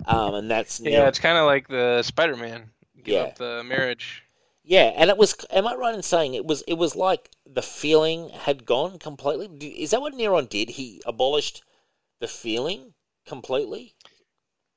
Um, 0.06 0.34
and 0.36 0.52
that's 0.52 0.80
Yeah, 0.80 1.08
it's 1.08 1.20
kind 1.20 1.38
of 1.38 1.46
like 1.46 1.68
the 1.68 2.02
Spider-Man. 2.04 2.72
Give 3.04 3.16
Yeah. 3.16 3.22
up 3.24 3.36
the 3.38 3.64
marriage. 3.64 4.24
yeah, 4.64 4.94
and 4.96 5.10
it 5.10 5.18
was. 5.18 5.36
Am 5.50 5.68
I 5.68 5.76
right 5.76 5.96
in 5.96 6.04
saying 6.04 6.34
it 6.34 6.46
was? 6.46 6.62
It 6.68 6.76
was 6.76 6.96
like 6.96 7.30
the 7.46 7.62
feeling 7.62 8.30
had 8.30 8.66
gone 8.66 9.00
completely. 9.00 9.48
Is 9.82 9.92
that 9.92 10.02
what 10.02 10.14
Neron 10.14 10.50
did? 10.50 10.72
He 10.72 11.02
abolished 11.06 11.64
the 12.20 12.28
feeling 12.28 12.94
completely. 13.26 13.96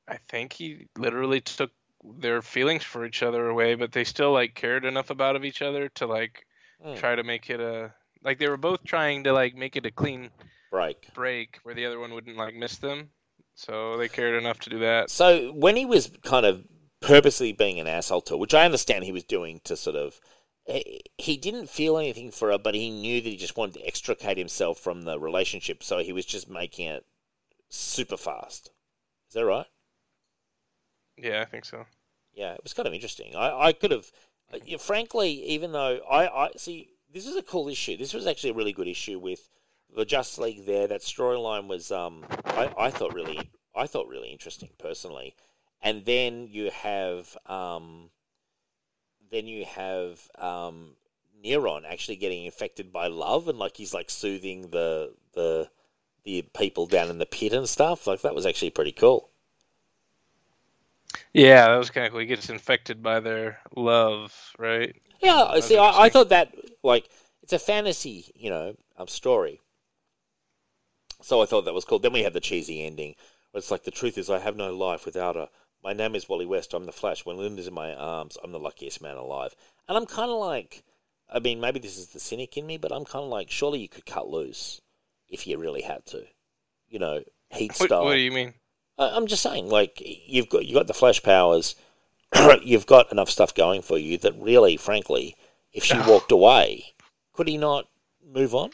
I 0.08 0.16
think 0.16 0.52
he 0.54 0.88
literally 0.96 1.40
took 1.42 1.70
their 2.02 2.42
feelings 2.42 2.84
for 2.84 3.04
each 3.04 3.22
other 3.22 3.48
away, 3.48 3.74
but 3.74 3.92
they 3.92 4.04
still 4.04 4.32
like 4.32 4.54
cared 4.54 4.84
enough 4.84 5.10
about 5.10 5.36
of 5.36 5.44
each 5.44 5.62
other 5.62 5.88
to 5.90 6.06
like 6.06 6.46
Hmm. 6.82 6.94
try 6.94 7.14
to 7.14 7.22
make 7.22 7.50
it 7.50 7.60
a 7.60 7.94
like 8.24 8.38
they 8.38 8.48
were 8.48 8.56
both 8.56 8.82
trying 8.84 9.24
to 9.24 9.32
like 9.32 9.54
make 9.54 9.76
it 9.76 9.86
a 9.86 9.90
clean 9.90 10.30
Break. 10.70 11.12
break 11.14 11.58
where 11.62 11.74
the 11.74 11.86
other 11.86 12.00
one 12.00 12.12
wouldn't 12.14 12.36
like 12.36 12.54
miss 12.54 12.78
them. 12.78 13.10
So 13.54 13.96
they 13.96 14.08
cared 14.08 14.34
enough 14.34 14.58
to 14.60 14.70
do 14.70 14.80
that. 14.80 15.10
So 15.10 15.52
when 15.52 15.76
he 15.76 15.86
was 15.86 16.10
kind 16.24 16.44
of 16.44 16.64
purposely 17.00 17.52
being 17.52 17.78
an 17.78 17.86
asshole 17.86 18.22
to, 18.22 18.34
her, 18.34 18.36
which 18.38 18.54
I 18.54 18.64
understand 18.64 19.04
he 19.04 19.12
was 19.12 19.22
doing 19.22 19.60
to 19.64 19.76
sort 19.76 19.94
of, 19.94 20.18
he- 20.66 21.36
didn't 21.36 21.70
feel 21.70 21.96
anything 21.98 22.30
for 22.32 22.50
her, 22.50 22.58
but 22.58 22.74
he 22.74 22.90
knew 22.90 23.20
that 23.20 23.28
he 23.28 23.36
just 23.36 23.56
wanted 23.56 23.74
to 23.74 23.86
extricate 23.86 24.38
himself 24.38 24.80
from 24.80 25.02
the 25.02 25.20
relationship, 25.20 25.84
so 25.84 25.98
he 25.98 26.12
was 26.12 26.24
just 26.24 26.48
making 26.48 26.88
it 26.88 27.04
super 27.68 28.16
fast. 28.16 28.70
Is 29.28 29.34
that 29.34 29.44
right? 29.44 29.66
Yeah, 31.16 31.42
I 31.42 31.44
think 31.44 31.64
so. 31.64 31.84
Yeah, 32.32 32.54
it 32.54 32.60
was 32.64 32.72
kind 32.72 32.88
of 32.88 32.94
interesting. 32.94 33.36
I, 33.36 33.66
I 33.66 33.72
could 33.72 33.92
have, 33.92 34.10
uh, 34.52 34.78
frankly, 34.78 35.30
even 35.44 35.72
though 35.72 36.00
I, 36.10 36.46
I 36.46 36.50
see 36.56 36.88
this 37.14 37.26
is 37.26 37.36
a 37.36 37.42
cool 37.42 37.68
issue. 37.68 37.96
This 37.96 38.12
was 38.12 38.26
actually 38.26 38.50
a 38.50 38.54
really 38.54 38.72
good 38.72 38.88
issue 38.88 39.18
with 39.18 39.48
the 39.96 40.04
Justice 40.04 40.38
League. 40.38 40.66
There, 40.66 40.88
that 40.88 41.00
storyline 41.00 41.68
was, 41.68 41.92
um, 41.92 42.26
I, 42.44 42.74
I 42.76 42.90
thought 42.90 43.14
really 43.14 43.50
I 43.74 43.86
thought 43.86 44.08
really 44.08 44.30
interesting 44.30 44.70
personally. 44.78 45.34
And 45.80 46.04
then 46.04 46.48
you 46.50 46.70
have 46.70 47.36
um, 47.46 48.10
then 49.30 49.46
you 49.46 49.64
have 49.64 50.20
um, 50.38 50.96
Neron 51.44 51.82
actually 51.88 52.16
getting 52.16 52.44
infected 52.44 52.92
by 52.92 53.06
love, 53.06 53.48
and 53.48 53.58
like 53.58 53.76
he's 53.76 53.94
like 53.94 54.10
soothing 54.10 54.70
the 54.70 55.14
the 55.34 55.68
the 56.24 56.42
people 56.56 56.86
down 56.86 57.10
in 57.10 57.18
the 57.18 57.26
pit 57.26 57.52
and 57.52 57.68
stuff. 57.68 58.06
Like 58.06 58.22
that 58.22 58.34
was 58.34 58.46
actually 58.46 58.70
pretty 58.70 58.92
cool. 58.92 59.30
Yeah, 61.32 61.68
that 61.68 61.76
was 61.76 61.90
kind 61.90 62.06
of 62.06 62.12
cool. 62.12 62.20
He 62.20 62.26
gets 62.26 62.48
infected 62.48 63.02
by 63.02 63.20
their 63.20 63.58
love, 63.76 64.32
right? 64.58 64.96
Yeah, 65.20 65.60
see, 65.60 65.78
I, 65.78 66.04
I 66.04 66.08
thought 66.08 66.30
that 66.30 66.54
like 66.84 67.08
it's 67.42 67.52
a 67.52 67.58
fantasy, 67.58 68.30
you 68.34 68.50
know, 68.50 68.76
um, 68.96 69.08
story. 69.08 69.60
So 71.22 71.42
I 71.42 71.46
thought 71.46 71.64
that 71.64 71.74
was 71.74 71.84
cool. 71.84 71.98
Then 71.98 72.12
we 72.12 72.22
have 72.22 72.32
the 72.32 72.40
cheesy 72.40 72.84
ending. 72.84 73.14
Where 73.50 73.58
it's 73.58 73.70
like 73.70 73.84
the 73.84 73.90
truth 73.90 74.18
is, 74.18 74.28
I 74.30 74.38
have 74.38 74.56
no 74.56 74.74
life 74.74 75.04
without 75.06 75.36
her. 75.36 75.48
My 75.82 75.92
name 75.92 76.14
is 76.14 76.28
Wally 76.28 76.46
West. 76.46 76.74
I'm 76.74 76.86
the 76.86 76.92
Flash. 76.92 77.24
When 77.24 77.36
Linda's 77.36 77.68
in 77.68 77.74
my 77.74 77.94
arms, 77.94 78.36
I'm 78.42 78.52
the 78.52 78.58
luckiest 78.58 79.02
man 79.02 79.16
alive. 79.16 79.54
And 79.88 79.96
I'm 79.96 80.06
kind 80.06 80.30
of 80.30 80.38
like, 80.38 80.82
I 81.32 81.38
mean, 81.38 81.60
maybe 81.60 81.78
this 81.78 81.98
is 81.98 82.08
the 82.08 82.20
cynic 82.20 82.56
in 82.56 82.66
me, 82.66 82.78
but 82.78 82.92
I'm 82.92 83.04
kind 83.04 83.24
of 83.24 83.30
like, 83.30 83.50
surely 83.50 83.80
you 83.80 83.88
could 83.88 84.06
cut 84.06 84.28
loose 84.28 84.80
if 85.28 85.46
you 85.46 85.58
really 85.58 85.82
had 85.82 86.04
to, 86.06 86.24
you 86.88 86.98
know, 86.98 87.22
heat 87.50 87.72
What, 87.78 87.88
style. 87.88 88.04
what 88.04 88.14
do 88.14 88.20
you 88.20 88.32
mean? 88.32 88.54
I- 88.98 89.10
I'm 89.10 89.26
just 89.26 89.42
saying, 89.42 89.68
like 89.68 90.02
you've 90.04 90.48
got 90.48 90.64
you 90.66 90.74
got 90.74 90.86
the 90.86 90.94
flash 90.94 91.22
powers, 91.22 91.74
you've 92.62 92.86
got 92.86 93.10
enough 93.12 93.30
stuff 93.30 93.54
going 93.54 93.82
for 93.82 93.98
you 93.98 94.18
that 94.18 94.34
really, 94.38 94.76
frankly, 94.76 95.36
if 95.74 95.84
she 95.84 95.98
walked 95.98 96.32
away, 96.32 96.94
could 97.34 97.48
he 97.48 97.58
not 97.58 97.88
move 98.24 98.54
on? 98.54 98.70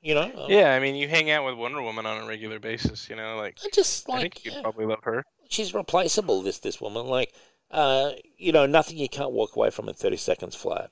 You 0.00 0.14
know, 0.14 0.32
Um, 0.36 0.50
Yeah, 0.50 0.74
I 0.74 0.80
mean, 0.80 0.94
you 0.96 1.08
hang 1.08 1.30
out 1.30 1.44
with 1.44 1.54
Wonder 1.56 1.82
Woman 1.82 2.06
on 2.06 2.22
a 2.22 2.26
regular 2.26 2.58
basis. 2.58 3.08
You 3.08 3.16
know, 3.16 3.36
like 3.36 3.58
I 3.64 3.68
just 3.72 4.08
I 4.12 4.12
like 4.14 4.20
think 4.20 4.44
you'd 4.44 4.54
yeah, 4.54 4.62
probably 4.62 4.86
love 4.86 5.02
her. 5.04 5.24
she's 5.48 5.74
replaceable. 5.74 6.42
This 6.42 6.58
this 6.58 6.80
woman, 6.80 7.06
like, 7.06 7.32
uh, 7.70 8.12
you 8.36 8.52
know, 8.52 8.66
nothing 8.66 8.98
you 8.98 9.08
can't 9.08 9.32
walk 9.32 9.56
away 9.56 9.70
from 9.70 9.88
in 9.88 9.94
thirty 9.94 10.16
seconds 10.16 10.54
flat. 10.56 10.90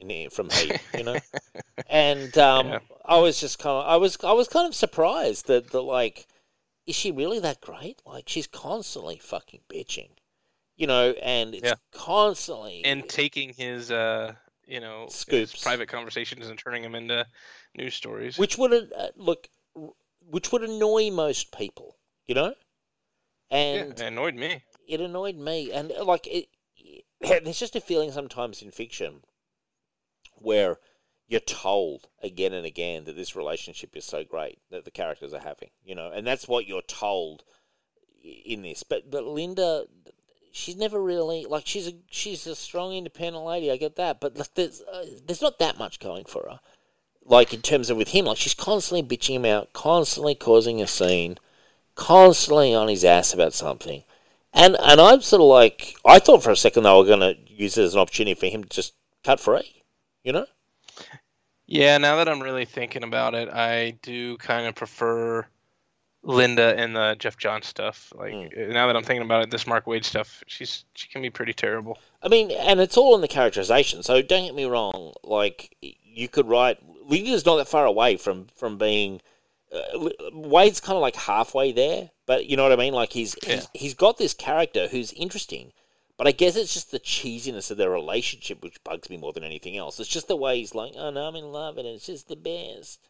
In 0.00 0.30
from 0.30 0.50
heat, 0.50 0.78
you 0.92 1.02
know, 1.02 1.18
and 1.88 2.36
um, 2.38 2.66
Yeah. 2.66 2.78
I 3.04 3.18
was 3.18 3.40
just 3.40 3.58
kind 3.58 3.76
of, 3.84 3.86
I 3.86 3.96
was, 3.96 4.16
I 4.24 4.32
was 4.32 4.48
kind 4.48 4.66
of 4.68 4.74
surprised 4.74 5.46
that, 5.48 5.70
that 5.72 5.82
like, 5.82 6.28
is 6.86 6.94
she 6.94 7.10
really 7.10 7.40
that 7.40 7.60
great? 7.60 8.00
Like, 8.06 8.28
she's 8.28 8.46
constantly 8.46 9.18
fucking 9.18 9.62
bitching, 9.68 10.10
you 10.76 10.86
know, 10.86 11.10
and 11.22 11.54
it's 11.54 11.64
Yeah. 11.64 11.74
constantly 11.92 12.82
And 12.84 13.08
taking 13.08 13.52
his, 13.54 13.90
uh, 13.90 14.34
you 14.68 14.80
know, 14.80 15.06
Scoops. 15.08 15.62
private 15.62 15.88
conversations 15.88 16.46
and 16.46 16.58
turning 16.58 16.82
them 16.82 16.94
into 16.94 17.26
news 17.74 17.94
stories. 17.94 18.38
which 18.38 18.58
would 18.58 18.72
uh, 18.72 19.08
look, 19.16 19.48
which 20.20 20.52
would 20.52 20.62
annoy 20.62 21.10
most 21.10 21.56
people, 21.56 21.96
you 22.26 22.34
know, 22.34 22.54
yeah, 23.50 23.58
and 23.58 23.92
it 23.92 24.00
annoyed 24.00 24.34
me. 24.34 24.62
it 24.86 25.00
annoyed 25.00 25.36
me, 25.36 25.72
and 25.72 25.90
uh, 25.92 26.04
like 26.04 26.26
it, 26.26 26.48
there's 27.20 27.58
just 27.58 27.76
a 27.76 27.80
feeling 27.80 28.12
sometimes 28.12 28.62
in 28.62 28.70
fiction 28.70 29.22
where 30.34 30.76
you're 31.26 31.40
told 31.40 32.08
again 32.22 32.52
and 32.52 32.64
again 32.64 33.04
that 33.04 33.16
this 33.16 33.36
relationship 33.36 33.96
is 33.96 34.04
so 34.04 34.24
great 34.24 34.58
that 34.70 34.84
the 34.84 34.90
characters 34.90 35.34
are 35.34 35.40
having, 35.40 35.70
you 35.82 35.94
know, 35.94 36.10
and 36.10 36.26
that's 36.26 36.46
what 36.46 36.66
you're 36.66 36.82
told 36.82 37.42
in 38.44 38.62
this. 38.62 38.82
But 38.82 39.10
but 39.10 39.24
Linda, 39.24 39.86
she's 40.52 40.76
never 40.76 41.02
really 41.02 41.44
like 41.44 41.66
she's 41.66 41.88
a 41.88 41.92
she's 42.10 42.46
a 42.46 42.54
strong 42.54 42.92
independent 42.94 43.44
lady. 43.44 43.70
I 43.70 43.76
get 43.76 43.96
that, 43.96 44.20
but 44.20 44.36
like, 44.36 44.54
there's 44.54 44.82
uh, 44.82 45.04
there's 45.26 45.42
not 45.42 45.58
that 45.58 45.78
much 45.78 46.00
going 46.00 46.24
for 46.24 46.48
her. 46.50 46.60
Like 47.24 47.52
in 47.52 47.60
terms 47.60 47.90
of 47.90 47.96
with 47.96 48.08
him, 48.08 48.24
like 48.24 48.38
she's 48.38 48.54
constantly 48.54 49.02
bitching 49.02 49.36
him 49.36 49.44
out, 49.44 49.72
constantly 49.72 50.34
causing 50.34 50.80
a 50.80 50.86
scene, 50.86 51.38
constantly 51.94 52.74
on 52.74 52.88
his 52.88 53.04
ass 53.04 53.34
about 53.34 53.52
something. 53.52 54.02
And 54.52 54.76
and 54.80 55.00
I'm 55.00 55.20
sort 55.20 55.42
of 55.42 55.48
like 55.48 55.96
I 56.04 56.18
thought 56.18 56.42
for 56.42 56.50
a 56.50 56.56
second 56.56 56.84
they 56.84 56.90
were 56.90 57.04
going 57.04 57.20
to 57.20 57.36
use 57.46 57.76
it 57.76 57.84
as 57.84 57.94
an 57.94 58.00
opportunity 58.00 58.34
for 58.34 58.46
him 58.46 58.62
to 58.62 58.68
just 58.68 58.94
cut 59.24 59.40
free, 59.40 59.82
you 60.24 60.32
know? 60.32 60.46
Yeah, 61.66 61.98
now 61.98 62.16
that 62.16 62.28
I'm 62.28 62.42
really 62.42 62.64
thinking 62.64 63.02
about 63.02 63.34
it, 63.34 63.50
I 63.50 63.98
do 64.02 64.38
kind 64.38 64.66
of 64.66 64.74
prefer 64.74 65.46
Linda 66.28 66.74
and 66.76 66.94
the 66.94 67.16
Geoff 67.18 67.38
Johns 67.38 67.66
stuff. 67.66 68.12
Like 68.14 68.32
Mm. 68.32 68.68
now 68.68 68.86
that 68.86 68.94
I'm 68.96 69.02
thinking 69.02 69.24
about 69.24 69.42
it, 69.44 69.50
this 69.50 69.66
Mark 69.66 69.86
Waid 69.86 70.04
stuff, 70.04 70.44
she's 70.46 70.84
she 70.94 71.08
can 71.08 71.22
be 71.22 71.30
pretty 71.30 71.54
terrible. 71.54 71.98
I 72.22 72.28
mean, 72.28 72.50
and 72.50 72.78
it's 72.80 72.96
all 72.96 73.14
in 73.14 73.22
the 73.22 73.28
characterization. 73.28 74.02
So 74.02 74.20
don't 74.22 74.44
get 74.44 74.54
me 74.54 74.66
wrong. 74.66 75.14
Like 75.24 75.74
you 75.80 76.28
could 76.28 76.46
write 76.46 76.78
Linda's 77.06 77.46
not 77.46 77.56
that 77.56 77.68
far 77.68 77.86
away 77.86 78.16
from 78.16 78.46
from 78.54 78.76
being. 78.78 79.20
Uh, 79.72 80.08
Waid's 80.32 80.80
kind 80.80 80.96
of 80.96 81.02
like 81.02 81.16
halfway 81.16 81.72
there, 81.72 82.10
but 82.26 82.46
you 82.46 82.56
know 82.56 82.62
what 82.62 82.72
I 82.72 82.76
mean. 82.76 82.92
Like 82.94 83.12
he's 83.12 83.34
Yeah. 83.46 83.54
he's, 83.56 83.68
he's 83.74 83.94
got 83.94 84.18
this 84.18 84.34
character 84.34 84.88
who's 84.88 85.12
interesting, 85.14 85.72
but 86.18 86.26
I 86.26 86.32
guess 86.32 86.56
it's 86.56 86.72
just 86.74 86.90
the 86.90 87.00
cheesiness 87.00 87.70
of 87.70 87.76
their 87.78 87.90
relationship 87.90 88.62
which 88.62 88.82
bugs 88.84 89.08
me 89.10 89.16
more 89.16 89.32
than 89.32 89.44
anything 89.44 89.76
else. 89.78 89.98
It's 90.00 90.08
just 90.08 90.28
the 90.28 90.36
way 90.36 90.58
he's 90.58 90.74
like, 90.74 90.92
"Oh 90.96 91.10
no, 91.10 91.26
I'm 91.28 91.36
in 91.36 91.52
love, 91.52 91.78
and 91.78 91.86
it's 91.88 92.06
just 92.06 92.28
the 92.28 92.36
best." 92.36 93.00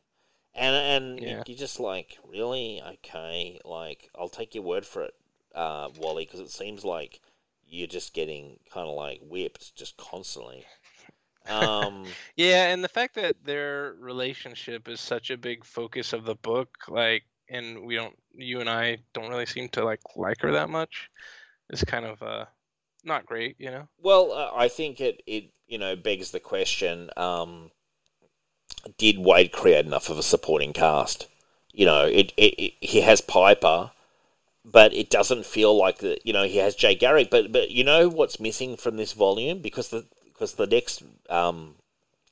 And 0.59 0.77
and 0.77 1.23
Yeah. 1.23 1.45
you're 1.47 1.57
just 1.59 1.81
like, 1.81 2.19
really, 2.25 2.83
okay, 2.83 3.61
like 3.65 4.11
I'll 4.19 4.29
take 4.29 4.55
your 4.55 4.65
word 4.65 4.87
for 4.87 5.03
it, 5.05 5.15
uh, 5.55 5.89
Wally, 5.97 6.25
because 6.25 6.41
it 6.41 6.51
seems 6.51 6.85
like 6.85 7.21
you're 7.67 7.87
just 7.87 8.15
getting 8.15 8.59
kind 8.73 8.89
of 8.89 8.95
like 8.97 9.21
whipped 9.23 9.77
just 9.77 9.97
constantly. 9.97 10.67
Um, 11.47 12.17
Yeah, 12.37 12.69
and 12.69 12.83
the 12.83 12.89
fact 12.89 13.15
that 13.17 13.37
their 13.45 13.95
relationship 13.99 14.89
is 14.89 15.01
such 15.01 15.31
a 15.31 15.37
big 15.37 15.65
focus 15.65 16.13
of 16.13 16.25
the 16.25 16.35
book, 16.37 16.71
like, 16.89 17.25
and 17.49 17.85
we 17.85 17.95
don't, 17.97 18.17
you 18.35 18.61
and 18.61 18.69
I 18.69 18.99
don't 19.15 19.31
really 19.31 19.47
seem 19.47 19.69
to 19.71 19.85
like 19.85 20.01
like 20.17 20.41
her 20.43 20.53
that 20.53 20.69
much, 20.71 21.11
is 21.71 21.85
kind 21.85 22.07
of 22.07 22.23
uh 22.23 22.47
not 23.05 23.27
great, 23.27 23.57
you 23.61 23.71
know. 23.71 23.89
well, 23.99 24.33
uh, 24.33 24.51
I 24.55 24.69
think 24.69 25.01
it, 25.01 25.23
it 25.27 25.51
you 25.67 25.79
know 25.79 25.97
begs 25.97 26.31
the 26.31 26.41
question: 26.41 27.11
um, 27.17 27.71
Did 28.97 29.17
Waid 29.17 29.53
create 29.53 29.87
enough 29.87 30.09
of 30.09 30.19
a 30.19 30.23
supporting 30.23 30.73
cast? 30.73 31.27
You 31.73 31.87
know, 31.87 32.05
it, 32.05 32.33
it, 32.37 32.55
it 32.59 32.75
he 32.81 33.01
has 33.03 33.21
Piper, 33.21 33.91
but 34.65 34.93
it 34.93 35.11
doesn't 35.11 35.47
feel 35.47 35.77
like 35.77 35.99
that. 35.99 36.25
You 36.25 36.33
know, 36.33 36.45
he 36.45 36.59
has 36.59 36.75
Jay 36.75 36.95
Garrick, 36.95 37.31
but 37.31 37.53
but 37.53 37.71
you 37.71 37.85
know 37.85 38.09
what's 38.09 38.41
missing 38.41 38.77
from 38.77 38.97
this 38.97 39.13
volume 39.13 39.61
because 39.61 39.89
the 39.89 40.07
because 40.25 40.55
the 40.55 40.67
next 40.67 41.03
um, 41.29 41.75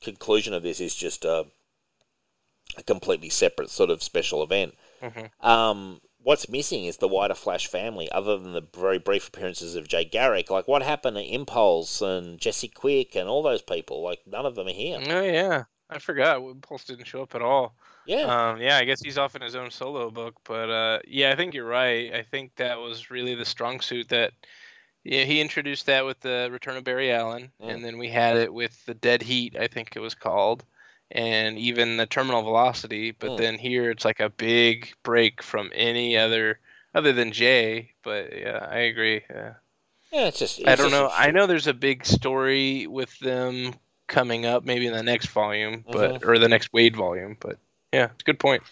conclusion 0.01 0.53
of 0.53 0.63
this 0.63 0.79
is 0.79 0.95
just 0.95 1.25
a, 1.25 1.45
a 2.77 2.83
completely 2.83 3.29
separate 3.29 3.69
sort 3.69 3.89
of 3.89 4.01
special 4.03 4.43
event. 4.43 4.75
Mhm. 5.01 5.29
Um, 5.45 6.01
what's 6.23 6.49
missing 6.49 6.85
is 6.85 6.97
the 6.97 7.07
wider 7.07 7.33
Flash 7.35 7.67
family, 7.67 8.11
other 8.11 8.37
than 8.37 8.53
the 8.53 8.67
very 8.75 8.97
brief 8.97 9.27
appearances 9.29 9.75
of 9.75 9.87
Jay 9.87 10.03
Garrick. 10.03 10.49
Like, 10.49 10.67
what 10.67 10.81
happened 10.81 11.15
to 11.17 11.23
Impulse 11.23 12.01
and 12.01 12.37
Jesse 12.39 12.67
Quick 12.67 13.15
and 13.15 13.29
all 13.29 13.43
those 13.43 13.61
people? 13.61 14.01
Like, 14.01 14.19
none 14.25 14.45
of 14.45 14.55
them 14.55 14.67
are 14.67 14.71
here. 14.71 14.99
Oh 15.07 15.21
yeah, 15.21 15.63
I 15.89 15.99
forgot. 15.99 16.41
Impulse 16.41 16.83
didn't 16.85 17.05
show 17.05 17.21
up 17.21 17.35
at 17.35 17.41
all. 17.41 17.75
Yeah, 18.05 18.51
Um, 18.51 18.61
yeah, 18.61 18.77
I 18.77 18.85
guess 18.85 19.01
he's 19.01 19.17
off 19.17 19.35
in 19.35 19.41
his 19.41 19.55
own 19.55 19.69
solo 19.71 20.09
book, 20.09 20.35
but 20.45 20.69
uh, 20.69 20.99
yeah, 21.07 21.31
I 21.31 21.35
think 21.35 21.53
you're 21.53 21.65
right. 21.67 22.13
I 22.13 22.23
think 22.23 22.55
that 22.55 22.77
was 22.77 23.09
really 23.11 23.35
the 23.35 23.45
strong 23.45 23.79
suit 23.81 24.09
that. 24.09 24.31
Yeah, 25.03 25.23
he 25.23 25.39
introduced 25.39 25.85
that 25.85 26.05
with 26.05 26.19
the 26.19 26.49
Return 26.51 26.75
of 26.75 26.83
Barry 26.83 27.11
Allen, 27.13 27.51
Mm. 27.61 27.69
and 27.75 27.85
then 27.85 27.97
we 27.97 28.09
had 28.09 28.35
it 28.37 28.53
with 28.53 28.85
the 28.85 28.93
Dead 28.93 29.21
Heat, 29.21 29.55
I 29.57 29.67
think 29.67 29.95
it 29.95 30.01
was 30.01 30.15
called, 30.15 30.65
and 31.11 31.57
even 31.57 31.95
the 31.95 32.05
Terminal 32.05 32.41
Velocity. 32.43 33.11
But 33.11 33.31
Mm. 33.31 33.37
then 33.37 33.57
here 33.57 33.89
it's 33.89 34.03
like 34.03 34.19
a 34.19 34.29
big 34.29 34.93
break 35.03 35.41
from 35.41 35.71
any 35.73 36.17
other 36.17 36.59
other 36.93 37.13
than 37.13 37.31
Jay. 37.31 37.93
But 38.03 38.37
yeah, 38.37 38.67
I 38.69 38.79
agree. 38.79 39.21
Yeah. 39.29 39.53
yeah. 40.11 40.27
It's 40.27 40.39
just. 40.39 40.59
I 40.67 40.75
don't 40.75 40.89
just 40.89 40.91
know. 40.91 41.09
I 41.13 41.31
know 41.31 41.45
there's 41.47 41.67
a 41.67 41.73
big 41.73 42.05
story 42.05 42.87
with 42.87 43.17
them 43.19 43.75
coming 44.07 44.45
up, 44.45 44.65
maybe 44.65 44.87
in 44.87 44.93
the 44.93 45.03
next 45.03 45.27
volume, 45.29 45.83
but 45.91 46.15
Mm-hmm. 46.15 46.29
or 46.29 46.39
the 46.39 46.49
next 46.49 46.71
Waid 46.71 46.95
volume. 46.95 47.37
But 47.39 47.57
yeah, 47.93 48.05
it's 48.05 48.21
a 48.21 48.25
good 48.25 48.39
point. 48.39 48.63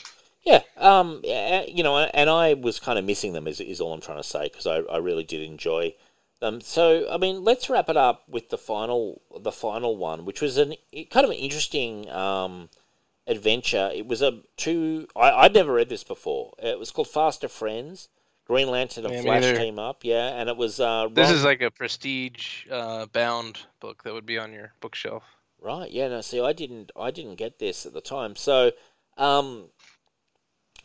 Yeah, 0.43 0.61
um, 0.77 1.21
you 1.23 1.83
know, 1.83 1.97
and 1.97 2.29
I 2.29 2.53
was 2.53 2.79
kind 2.79 2.99
of 2.99 3.05
missing 3.05 3.33
them. 3.33 3.47
Is, 3.47 3.59
is 3.59 3.81
all 3.81 3.93
I'm 3.93 4.01
trying 4.01 4.21
to 4.21 4.27
say 4.27 4.43
because 4.43 4.67
I, 4.67 4.77
I 4.77 4.97
really 4.97 5.23
did 5.23 5.41
enjoy 5.41 5.95
them. 6.39 6.61
So 6.61 7.07
I 7.11 7.17
mean, 7.17 7.43
let's 7.43 7.69
wrap 7.69 7.89
it 7.89 7.97
up 7.97 8.29
with 8.29 8.49
the 8.49 8.57
final 8.57 9.21
the 9.39 9.51
final 9.51 9.97
one, 9.97 10.23
which 10.25 10.41
was 10.41 10.57
an 10.57 10.75
kind 11.09 11.23
of 11.25 11.31
an 11.31 11.37
interesting 11.37 12.09
um, 12.11 12.69
adventure. 13.25 13.89
It 13.93 14.07
was 14.07 14.21
a 14.21 14.41
two. 14.55 15.07
I 15.15 15.31
I'd 15.31 15.53
never 15.53 15.73
read 15.73 15.89
this 15.89 16.03
before. 16.03 16.53
It 16.59 16.77
was 16.77 16.91
called 16.91 17.07
Faster 17.09 17.47
Friends. 17.47 18.09
Green 18.45 18.69
Lantern 18.69 19.05
and 19.05 19.13
Yeah, 19.15 19.21
Flash 19.21 19.41
neither. 19.41 19.57
team 19.57 19.79
up, 19.79 20.03
yeah, 20.03 20.39
and 20.39 20.49
it 20.49 20.55
was 20.57 20.79
uh, 20.79 21.07
This 21.11 21.31
is 21.31 21.43
like 21.43 21.61
a 21.61 21.71
prestige 21.71 22.67
uh, 22.69 23.07
bound 23.07 23.59
book 23.79 24.03
that 24.03 24.13
would 24.13 24.25
be 24.25 24.37
on 24.37 24.53
your 24.53 24.71
bookshelf. 24.81 25.23
Right. 25.59 25.89
Yeah. 25.89 26.09
No. 26.09 26.21
See, 26.21 26.39
I 26.39 26.53
didn't. 26.53 26.91
I 26.95 27.09
didn't 27.09 27.35
get 27.35 27.57
this 27.57 27.87
at 27.87 27.93
the 27.93 28.01
time. 28.01 28.35
So, 28.35 28.71
um, 29.17 29.69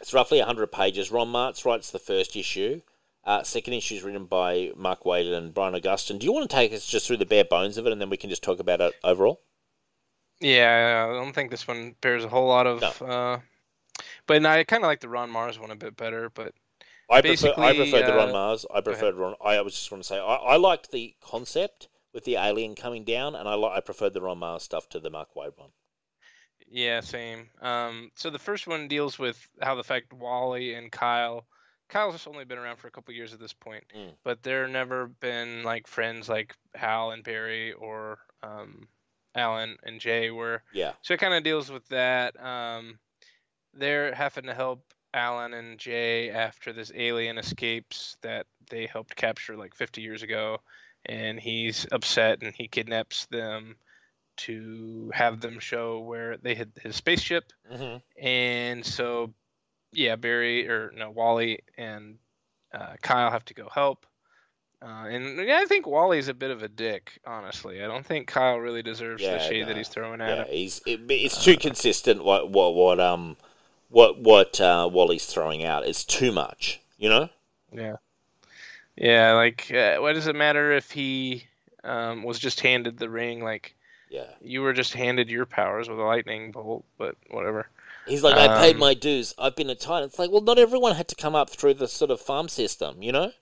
it's 0.01 0.15
roughly 0.15 0.41
hundred 0.41 0.69
pages. 0.73 1.11
Ron 1.11 1.28
Marz 1.28 1.66
writes 1.66 1.91
the 1.91 1.99
first 1.99 2.35
issue. 2.35 2.81
Uh, 3.23 3.43
second 3.43 3.74
issue 3.74 3.97
is 3.97 4.03
written 4.03 4.24
by 4.24 4.70
Mark 4.74 5.03
Waid 5.03 5.31
and 5.31 5.53
Brian 5.53 5.74
Augustyn. 5.74 6.19
Do 6.19 6.24
you 6.24 6.32
want 6.32 6.49
to 6.49 6.57
take 6.57 6.73
us 6.73 6.87
just 6.87 7.07
through 7.07 7.19
the 7.19 7.27
bare 7.27 7.45
bones 7.45 7.77
of 7.77 7.87
it, 7.87 7.93
and 7.93 8.01
then 8.01 8.09
we 8.09 8.16
can 8.16 8.31
just 8.31 8.43
talk 8.43 8.59
about 8.59 8.81
it 8.81 8.95
overall? 9.05 9.43
Yeah, 10.41 11.07
I 11.11 11.12
don't 11.12 11.35
think 11.35 11.51
this 11.51 11.69
one 11.69 11.95
bears 12.01 12.24
a 12.24 12.28
whole 12.28 12.49
lot 12.49 12.66
of. 12.66 12.82
Uh, 13.03 13.41
but 14.27 14.41
no, 14.41 14.49
I 14.49 14.65
kind 14.65 14.82
of 14.82 14.89
like 14.89 15.01
the 15.01 15.11
Ron 15.11 15.31
Marz 15.31 15.59
one 15.61 15.70
a 15.70 15.77
bit 15.77 15.95
better. 15.99 16.31
But 16.31 16.55
I 17.11 17.20
prefer 17.23 17.53
I 17.57 17.74
preferred 17.74 18.07
the 18.07 18.15
Ron 18.15 18.31
uh, 18.31 18.32
Marz. 18.32 18.65
I 18.73 18.81
preferred 18.81 19.15
Ron. 19.16 19.35
I 19.45 19.61
was 19.62 19.74
just 19.74 19.91
want 19.91 20.03
to 20.05 20.09
say 20.09 20.19
I, 20.19 20.35
I 20.35 20.57
liked 20.57 20.91
the 20.93 21.15
concept 21.20 21.89
with 22.12 22.24
the 22.24 22.37
alien 22.37 22.74
coming 22.74 23.05
down, 23.05 23.35
and 23.35 23.49
I 23.49 23.55
li- 23.55 23.73
I 23.73 23.81
preferred 23.81 24.15
the 24.15 24.20
Ron 24.20 24.39
Marz 24.41 24.61
stuff 24.62 24.89
to 24.91 25.01
the 25.01 25.11
Mark 25.11 25.28
Waid 25.37 25.53
one. 25.57 25.70
Yeah, 26.69 27.01
same. 27.01 27.49
Um, 27.61 28.11
so 28.15 28.31
the 28.31 28.39
first 28.39 28.66
one 28.69 28.87
deals 28.87 29.19
with 29.19 29.49
how 29.61 29.74
the 29.74 29.82
fact 29.85 30.12
Wally 30.12 30.74
and 30.74 30.91
Kyle. 30.93 31.47
Kyle's 31.89 32.15
just 32.15 32.28
only 32.28 32.45
been 32.45 32.59
around 32.59 32.77
for 32.77 32.87
a 32.87 32.91
couple 32.93 33.12
years 33.12 33.35
at 33.35 33.41
this 33.41 33.53
point, 33.53 33.82
Mm. 33.97 34.12
but 34.23 34.45
they're 34.45 34.69
never 34.69 35.09
been 35.09 35.65
like 35.65 35.89
friends 35.89 36.28
like 36.28 36.55
Hal 36.77 37.11
and 37.11 37.24
Barry 37.24 37.73
or 37.73 38.20
um, 38.45 38.87
Alan 39.35 39.77
and 39.82 40.01
Jay 40.01 40.31
were. 40.31 40.62
Yeah, 40.73 40.93
So 41.03 41.15
it 41.15 41.19
kind 41.20 41.35
of 41.35 41.43
deals 41.43 41.69
with 41.69 41.87
that. 41.89 42.41
Um, 42.41 43.01
they're 43.74 44.15
having 44.15 44.45
to 44.45 44.55
help 44.55 44.85
Alan 45.12 45.55
and 45.55 45.78
Jay 45.78 46.31
after 46.31 46.73
this 46.73 46.93
alien 46.95 47.39
escapes 47.39 48.16
that 48.23 48.47
they 48.70 48.87
helped 48.87 49.16
capture 49.16 49.57
like 49.57 49.74
50 49.74 50.03
years 50.03 50.23
ago, 50.23 50.59
and 51.07 51.39
he's 51.41 51.87
upset 51.91 52.43
and 52.43 52.55
he 52.55 52.69
kidnaps 52.69 53.27
them 53.27 53.77
to 54.37 55.11
have 55.12 55.41
them 55.41 55.59
show 55.59 56.01
where 56.01 56.37
they 56.39 56.55
hid 56.55 56.73
his 56.82 56.97
spaceship. 56.97 57.53
hmm 57.70 57.97
And 58.20 58.85
so, 58.87 59.32
yeah, 59.93 60.16
Barry 60.16 60.69
or 60.69 60.93
no 60.97 61.11
Wally 61.11 61.61
and 61.77 62.19
uh, 62.73 62.95
Kyle 63.03 63.31
have 63.31 63.45
to 63.47 63.55
go 63.55 63.69
help. 63.73 64.07
Uh, 64.82 65.09
and 65.09 65.47
yeah, 65.47 65.59
I 65.61 65.66
think 65.66 65.87
Wally's 65.87 66.28
a 66.28 66.35
bit 66.35 66.51
of 66.51 66.62
a 66.62 66.69
dick, 66.69 67.20
honestly. 67.27 67.85
I 67.85 67.87
don't 67.87 68.07
think 68.07 68.28
Kyle 68.28 68.57
really 68.57 68.82
deserves 68.82 69.23
Yeah, 69.23 69.32
the 69.32 69.41
shade 69.41 69.62
no. 69.62 69.66
that 69.66 69.77
he's 69.77 69.89
throwing 69.89 70.23
at 70.23 70.28
yeah. 70.28 70.45
him. 70.45 70.47
He's 70.49 70.81
it, 70.87 71.01
it's 71.11 71.45
too 71.45 71.59
consistent. 71.59 72.24
What 72.24 72.51
what 72.51 72.74
what 72.74 72.99
um 72.99 73.37
what 73.91 74.19
what 74.19 74.61
uh, 74.61 74.89
Wally's 74.91 75.27
throwing 75.27 75.65
out 75.65 75.87
is 75.87 76.05
too 76.05 76.33
much. 76.33 76.81
You 76.99 77.09
know. 77.11 77.29
Yeah. 77.73 77.97
Yeah, 78.97 79.33
like, 79.33 79.71
uh, 79.73 79.97
what 79.99 80.12
does 80.15 80.27
it 80.27 80.37
matter 80.37 80.73
if 80.73 80.91
he 80.91 81.45
um, 81.85 82.23
was 82.23 82.39
just 82.39 82.61
handed 82.61 82.99
the 82.99 83.09
ring? 83.09 83.43
Like, 83.43 83.75
Yeah. 84.11 84.27
you 84.43 84.61
were 84.61 84.75
just 84.75 84.93
handed 84.93 85.31
your 85.31 85.47
powers 85.47 85.89
with 85.89 85.99
a 85.99 86.03
lightning 86.03 86.51
bolt, 86.51 86.85
but 86.99 87.15
whatever. 87.31 87.69
He's 88.07 88.23
like, 88.23 88.37
I 88.37 88.61
paid 88.61 88.75
Um, 88.75 88.81
my 88.81 88.93
dues. 88.93 89.35
I've 89.39 89.57
been 89.57 89.71
a 89.71 89.75
titan. 89.75 90.09
It's 90.09 90.19
like, 90.19 90.31
well, 90.31 90.43
not 90.43 90.59
everyone 90.59 90.97
had 90.97 91.09
to 91.09 91.15
come 91.15 91.35
up 91.35 91.49
through 91.49 91.75
the 91.75 91.89
sort 91.89 92.11
of 92.11 92.21
farm 92.21 92.49
system, 92.51 93.03
you 93.03 93.12
know? 93.12 93.33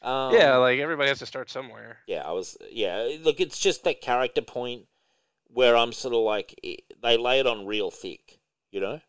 Um, 0.00 0.34
yeah, 0.34 0.56
like, 0.56 0.80
everybody 0.80 1.10
has 1.10 1.20
to 1.20 1.26
start 1.26 1.48
somewhere. 1.50 1.98
yeah. 2.08 2.26
I 2.26 2.32
was. 2.32 2.56
Yeah. 2.68 3.08
Look, 3.22 3.38
it's 3.38 3.60
just 3.60 3.84
that 3.84 4.00
character 4.00 4.42
point 4.42 4.86
where 5.52 5.76
I'm 5.76 5.92
sort 5.92 6.14
of 6.14 6.22
like, 6.22 6.58
they 7.02 7.16
lay 7.16 7.38
it 7.38 7.46
on 7.46 7.66
real 7.66 7.92
thick, 7.92 8.40
you 8.72 8.80
know? 8.80 9.00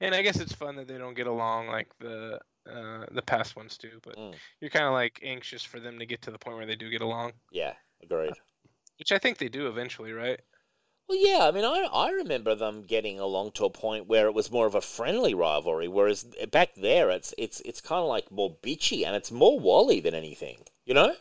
And 0.00 0.14
I 0.14 0.22
guess 0.22 0.38
it's 0.38 0.54
fun 0.54 0.76
that 0.76 0.86
they 0.88 0.98
don't 0.98 1.14
get 1.14 1.26
along 1.26 1.68
like 1.68 1.88
the 1.98 2.40
uh, 2.70 3.06
the 3.12 3.22
past 3.22 3.56
ones 3.56 3.78
do, 3.78 3.98
but 4.02 4.16
Mm. 4.16 4.34
you're 4.60 4.70
kind 4.70 4.84
of 4.84 4.92
like 4.92 5.20
anxious 5.22 5.64
for 5.64 5.80
them 5.80 5.98
to 5.98 6.06
get 6.06 6.20
to 6.22 6.30
the 6.30 6.38
point 6.38 6.56
where 6.58 6.66
they 6.66 6.76
do 6.76 6.90
get 6.90 7.00
along, 7.00 7.32
Yeah. 7.50 7.74
Agreed. 8.02 8.34
which 8.98 9.10
I 9.12 9.18
think 9.18 9.38
they 9.38 9.48
do 9.48 9.68
eventually, 9.68 10.12
right? 10.12 10.38
Well, 11.08 11.18
yeah. 11.18 11.46
I 11.48 11.50
mean, 11.50 11.64
I 11.64 11.88
I 11.90 12.10
remember 12.10 12.54
them 12.54 12.82
getting 12.82 13.18
along 13.18 13.52
to 13.52 13.64
a 13.64 13.70
point 13.70 14.06
where 14.06 14.26
it 14.26 14.34
was 14.34 14.50
more 14.50 14.66
of 14.66 14.74
a 14.74 14.82
friendly 14.82 15.32
rivalry, 15.34 15.88
whereas 15.88 16.24
back 16.52 16.74
there, 16.74 17.08
it's 17.10 17.32
it's 17.38 17.60
it's 17.62 17.80
kind 17.80 18.02
of 18.02 18.08
like 18.08 18.30
more 18.30 18.56
bitchy, 18.62 19.06
and 19.06 19.16
it's 19.16 19.30
more 19.32 19.58
Wally 19.58 20.00
than 20.00 20.14
anything, 20.14 20.64
you 20.84 20.92
know? 20.94 21.16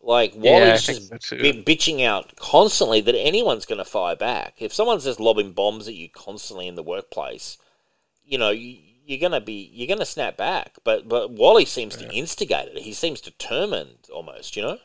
Like 0.00 0.34
Wally's 0.36 0.86
think 0.86 0.98
just 1.10 1.28
so 1.28 1.36
bitching 1.36 2.04
out 2.04 2.36
constantly 2.36 3.00
that 3.00 3.16
anyone's 3.18 3.66
going 3.66 3.78
to 3.78 3.84
fire 3.84 4.14
back. 4.14 4.56
If 4.60 4.72
someone's 4.72 5.04
just 5.04 5.18
lobbing 5.18 5.52
bombs 5.54 5.88
at 5.88 5.94
you 5.94 6.08
constantly 6.10 6.68
in 6.68 6.74
the 6.76 6.82
workplace, 6.82 7.56
you 8.24 8.38
know, 8.38 8.50
you, 8.50 8.78
you're 9.06 9.20
going 9.20 9.32
to 9.32 9.40
be 9.40 9.70
you're 9.72 9.96
to 9.96 10.04
snap 10.04 10.36
back. 10.36 10.76
But 10.84 11.08
but 11.08 11.30
Wally 11.30 11.64
seems 11.64 11.96
to 11.96 12.10
instigate 12.12 12.68
it. 12.68 12.78
He 12.78 12.92
seems 12.92 13.20
determined 13.20 14.08
almost, 14.12 14.56
you 14.56 14.62
know. 14.62 14.78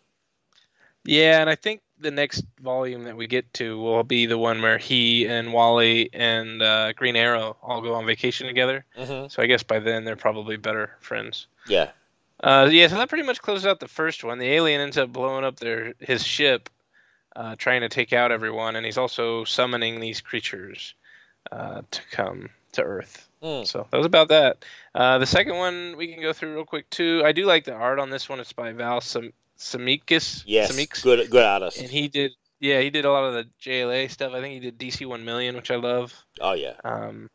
Yeah, 1.06 1.40
and 1.40 1.50
I 1.50 1.56
think 1.56 1.82
the 2.00 2.12
next 2.12 2.44
volume 2.62 3.04
that 3.04 3.16
we 3.16 3.28
get 3.28 3.52
to 3.54 3.80
will 3.80 4.04
be 4.04 4.26
the 4.26 4.38
one 4.38 4.62
where 4.62 4.78
he 4.78 5.28
and 5.28 5.54
Wally 5.54 6.10
and 6.14 6.62
uh, 6.62 6.94
Green 6.94 7.16
Arrow 7.16 7.58
all 7.62 7.82
go 7.82 7.94
on 7.96 8.06
vacation 8.06 8.48
together. 8.48 8.86
Mm-hmm. 8.98 9.28
So 9.30 9.42
I 9.42 9.48
guess 9.48 9.64
by 9.64 9.80
then 9.80 10.06
they're 10.06 10.16
probably 10.16 10.58
better 10.58 10.92
friends. 11.00 11.48
Yeah. 11.68 11.92
Uh, 12.42 12.70
yeah, 12.72 12.88
so 12.88 12.96
that 12.96 13.10
pretty 13.10 13.26
much 13.26 13.42
closes 13.42 13.66
out 13.66 13.80
the 13.80 13.88
first 13.88 14.24
one. 14.24 14.40
The 14.40 14.48
alien 14.48 14.80
ends 14.80 14.98
up 14.98 15.12
blowing 15.12 15.44
up 15.44 15.60
their 15.60 15.94
his 16.00 16.24
ship, 16.24 16.70
uh, 17.36 17.56
trying 17.58 17.82
to 17.82 17.90
take 17.90 18.14
out 18.14 18.32
everyone, 18.32 18.76
and 18.76 18.86
he's 18.86 18.98
also 18.98 19.44
summoning 19.44 20.00
these 20.00 20.22
creatures 20.22 20.94
uh, 21.52 21.82
to 21.92 22.02
come 22.12 22.50
to 22.74 22.84
Earth. 22.84 23.29
Mm. 23.44 23.66
So 23.68 23.88
that 23.90 23.98
was 23.98 24.06
about 24.06 24.30
that. 24.30 24.66
Uh, 24.94 25.18
the 25.18 25.26
second 25.26 25.56
one 25.56 25.96
we 25.98 26.14
can 26.14 26.22
go 26.22 26.34
through 26.34 26.54
real 26.56 26.66
quick 26.66 26.90
too. 26.90 27.22
I 27.26 27.32
do 27.32 27.46
like 27.46 27.64
the 27.66 27.74
art 27.74 28.00
on 28.00 28.10
this 28.10 28.28
one. 28.28 28.40
It's 28.40 28.54
by 28.54 28.72
Val 28.74 29.02
Sam- 29.02 29.34
Semeiks. 29.58 30.44
Yes. 30.46 30.72
Semeiks. 30.72 31.04
Good 31.04 31.30
good 31.30 31.44
artist. 31.46 31.80
And 31.80 31.90
he 31.90 32.08
did, 32.08 32.32
yeah, 32.60 32.82
he 32.82 32.90
did 32.90 33.06
a 33.06 33.12
lot 33.12 33.24
of 33.24 33.34
the 33.34 33.48
JLA 33.62 34.10
stuff. 34.10 34.34
I 34.34 34.42
think 34.42 34.54
he 34.56 34.60
did 34.72 34.78
DC 34.78 35.06
One 35.06 35.24
Million, 35.26 35.56
which 35.56 35.72
I 35.72 35.76
love. 35.76 36.14
oh 36.42 36.54
yeah. 36.54 36.74
Um, 36.84 37.30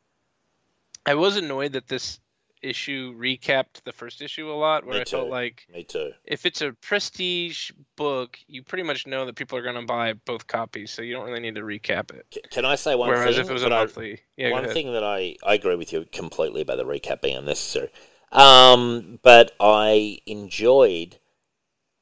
I 1.06 1.14
was 1.14 1.36
annoyed 1.36 1.72
that 1.72 1.86
this 1.88 2.18
issue 2.64 3.14
recapped 3.18 3.82
the 3.84 3.92
first 3.92 4.22
issue 4.22 4.50
a 4.50 4.54
lot, 4.54 4.84
where 4.84 4.96
Me 4.96 5.00
I 5.02 5.04
felt 5.04 5.28
like 5.28 5.66
Me 5.72 5.84
too. 5.84 6.12
if 6.24 6.46
it's 6.46 6.62
a 6.62 6.72
prestige 6.72 7.70
book, 7.96 8.38
you 8.46 8.62
pretty 8.62 8.82
much 8.84 9.06
know 9.06 9.26
that 9.26 9.36
people 9.36 9.58
are 9.58 9.62
going 9.62 9.74
to 9.76 9.86
buy 9.86 10.14
both 10.14 10.46
copies, 10.46 10.90
so 10.90 11.02
you 11.02 11.12
don't 11.14 11.26
really 11.26 11.40
need 11.40 11.54
to 11.56 11.62
recap 11.62 12.12
it. 12.12 12.26
C- 12.32 12.40
Can 12.50 12.64
I 12.64 12.74
say 12.76 12.94
one 12.94 13.08
Whereas 13.10 13.36
thing? 13.36 13.44
if 13.44 13.50
it 13.50 13.52
was 13.52 13.62
a 13.62 13.66
I- 13.66 13.70
monthly, 13.70 14.20
yeah, 14.36 14.50
One 14.50 14.68
thing 14.68 14.92
that 14.92 15.04
I, 15.04 15.36
I 15.46 15.54
agree 15.54 15.76
with 15.76 15.92
you 15.92 16.06
completely 16.10 16.62
about 16.62 16.76
the 16.78 16.84
recap 16.84 17.20
being 17.20 17.36
unnecessary. 17.36 17.90
Um, 18.32 19.20
but 19.22 19.52
I 19.60 20.18
enjoyed 20.26 21.18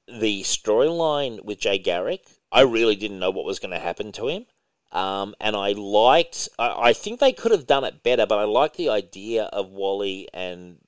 the 0.08 0.42
storyline 0.42 1.44
with 1.44 1.58
Jay 1.60 1.78
Garrick. 1.78 2.24
I 2.50 2.62
really 2.62 2.96
didn't 2.96 3.18
know 3.18 3.30
what 3.30 3.44
was 3.44 3.58
going 3.58 3.70
to 3.72 3.78
happen 3.78 4.12
to 4.12 4.28
him. 4.28 4.46
Um, 4.92 5.34
and 5.40 5.56
I 5.56 5.72
liked, 5.72 6.48
I, 6.58 6.90
I 6.90 6.92
think 6.92 7.18
they 7.18 7.32
could 7.32 7.52
have 7.52 7.66
done 7.66 7.84
it 7.84 8.02
better, 8.02 8.26
but 8.26 8.38
I 8.38 8.44
liked 8.44 8.76
the 8.76 8.90
idea 8.90 9.44
of 9.44 9.70
Wally 9.70 10.28
and, 10.34 10.78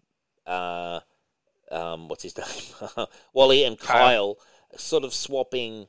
uh, 0.47 1.01
um, 1.73 2.09
what's 2.09 2.23
his 2.23 2.37
name? 2.97 3.07
Wally 3.33 3.65
and 3.65 3.79
Kyle. 3.79 3.97
Kyle 3.97 4.39
sort 4.77 5.05
of 5.05 5.15
swapping. 5.15 5.87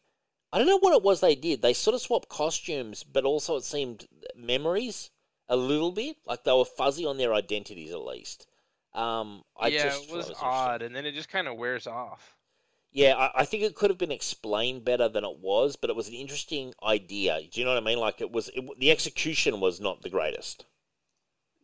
I 0.52 0.58
don't 0.58 0.68
know 0.68 0.80
what 0.80 0.96
it 0.96 1.04
was 1.04 1.20
they 1.20 1.36
did. 1.36 1.62
They 1.62 1.74
sort 1.74 1.96
of 1.96 2.02
swapped 2.02 2.30
costumes, 2.30 3.04
but 3.04 3.26
also 3.26 3.58
it 3.58 3.64
seemed 3.64 4.08
memories 4.36 5.10
a 5.50 5.56
little 5.56 5.92
bit. 5.92 6.18
Like 6.26 6.44
they 6.44 6.52
were 6.52 6.66
fuzzy 6.66 7.06
on 7.06 7.18
their 7.18 7.34
identities, 7.34 7.92
at 7.92 8.02
least. 8.06 8.48
Um, 8.94 9.44
I 9.60 9.68
yeah, 9.68 9.84
just 9.84 10.04
it 10.04 10.08
thought 10.10 10.18
was 10.18 10.32
odd, 10.40 10.82
and 10.82 10.96
then 10.96 11.06
it 11.06 11.14
just 11.14 11.30
kind 11.30 11.48
of 11.48 11.58
wears 11.58 11.88
off. 11.88 12.35
Yeah, 12.96 13.16
I, 13.18 13.42
I 13.42 13.46
think 13.46 13.62
it 13.62 13.76
could 13.76 13.90
have 13.90 13.98
been 14.00 14.12
explained 14.12 14.86
better 14.86 15.10
than 15.10 15.26
it 15.26 15.40
was, 15.40 15.76
but 15.76 15.90
it 15.90 15.98
was 15.98 16.08
an 16.08 16.14
interesting 16.14 16.74
idea. 16.82 17.42
Do 17.52 17.60
you 17.60 17.66
know 17.66 17.74
what 17.74 17.84
I 17.84 17.86
mean? 17.86 18.00
Like 18.00 18.22
it 18.22 18.32
was, 18.32 18.50
it, 18.56 18.64
the 18.80 18.90
execution 18.90 19.60
was 19.60 19.82
not 19.82 20.02
the 20.02 20.10
greatest. 20.10 20.64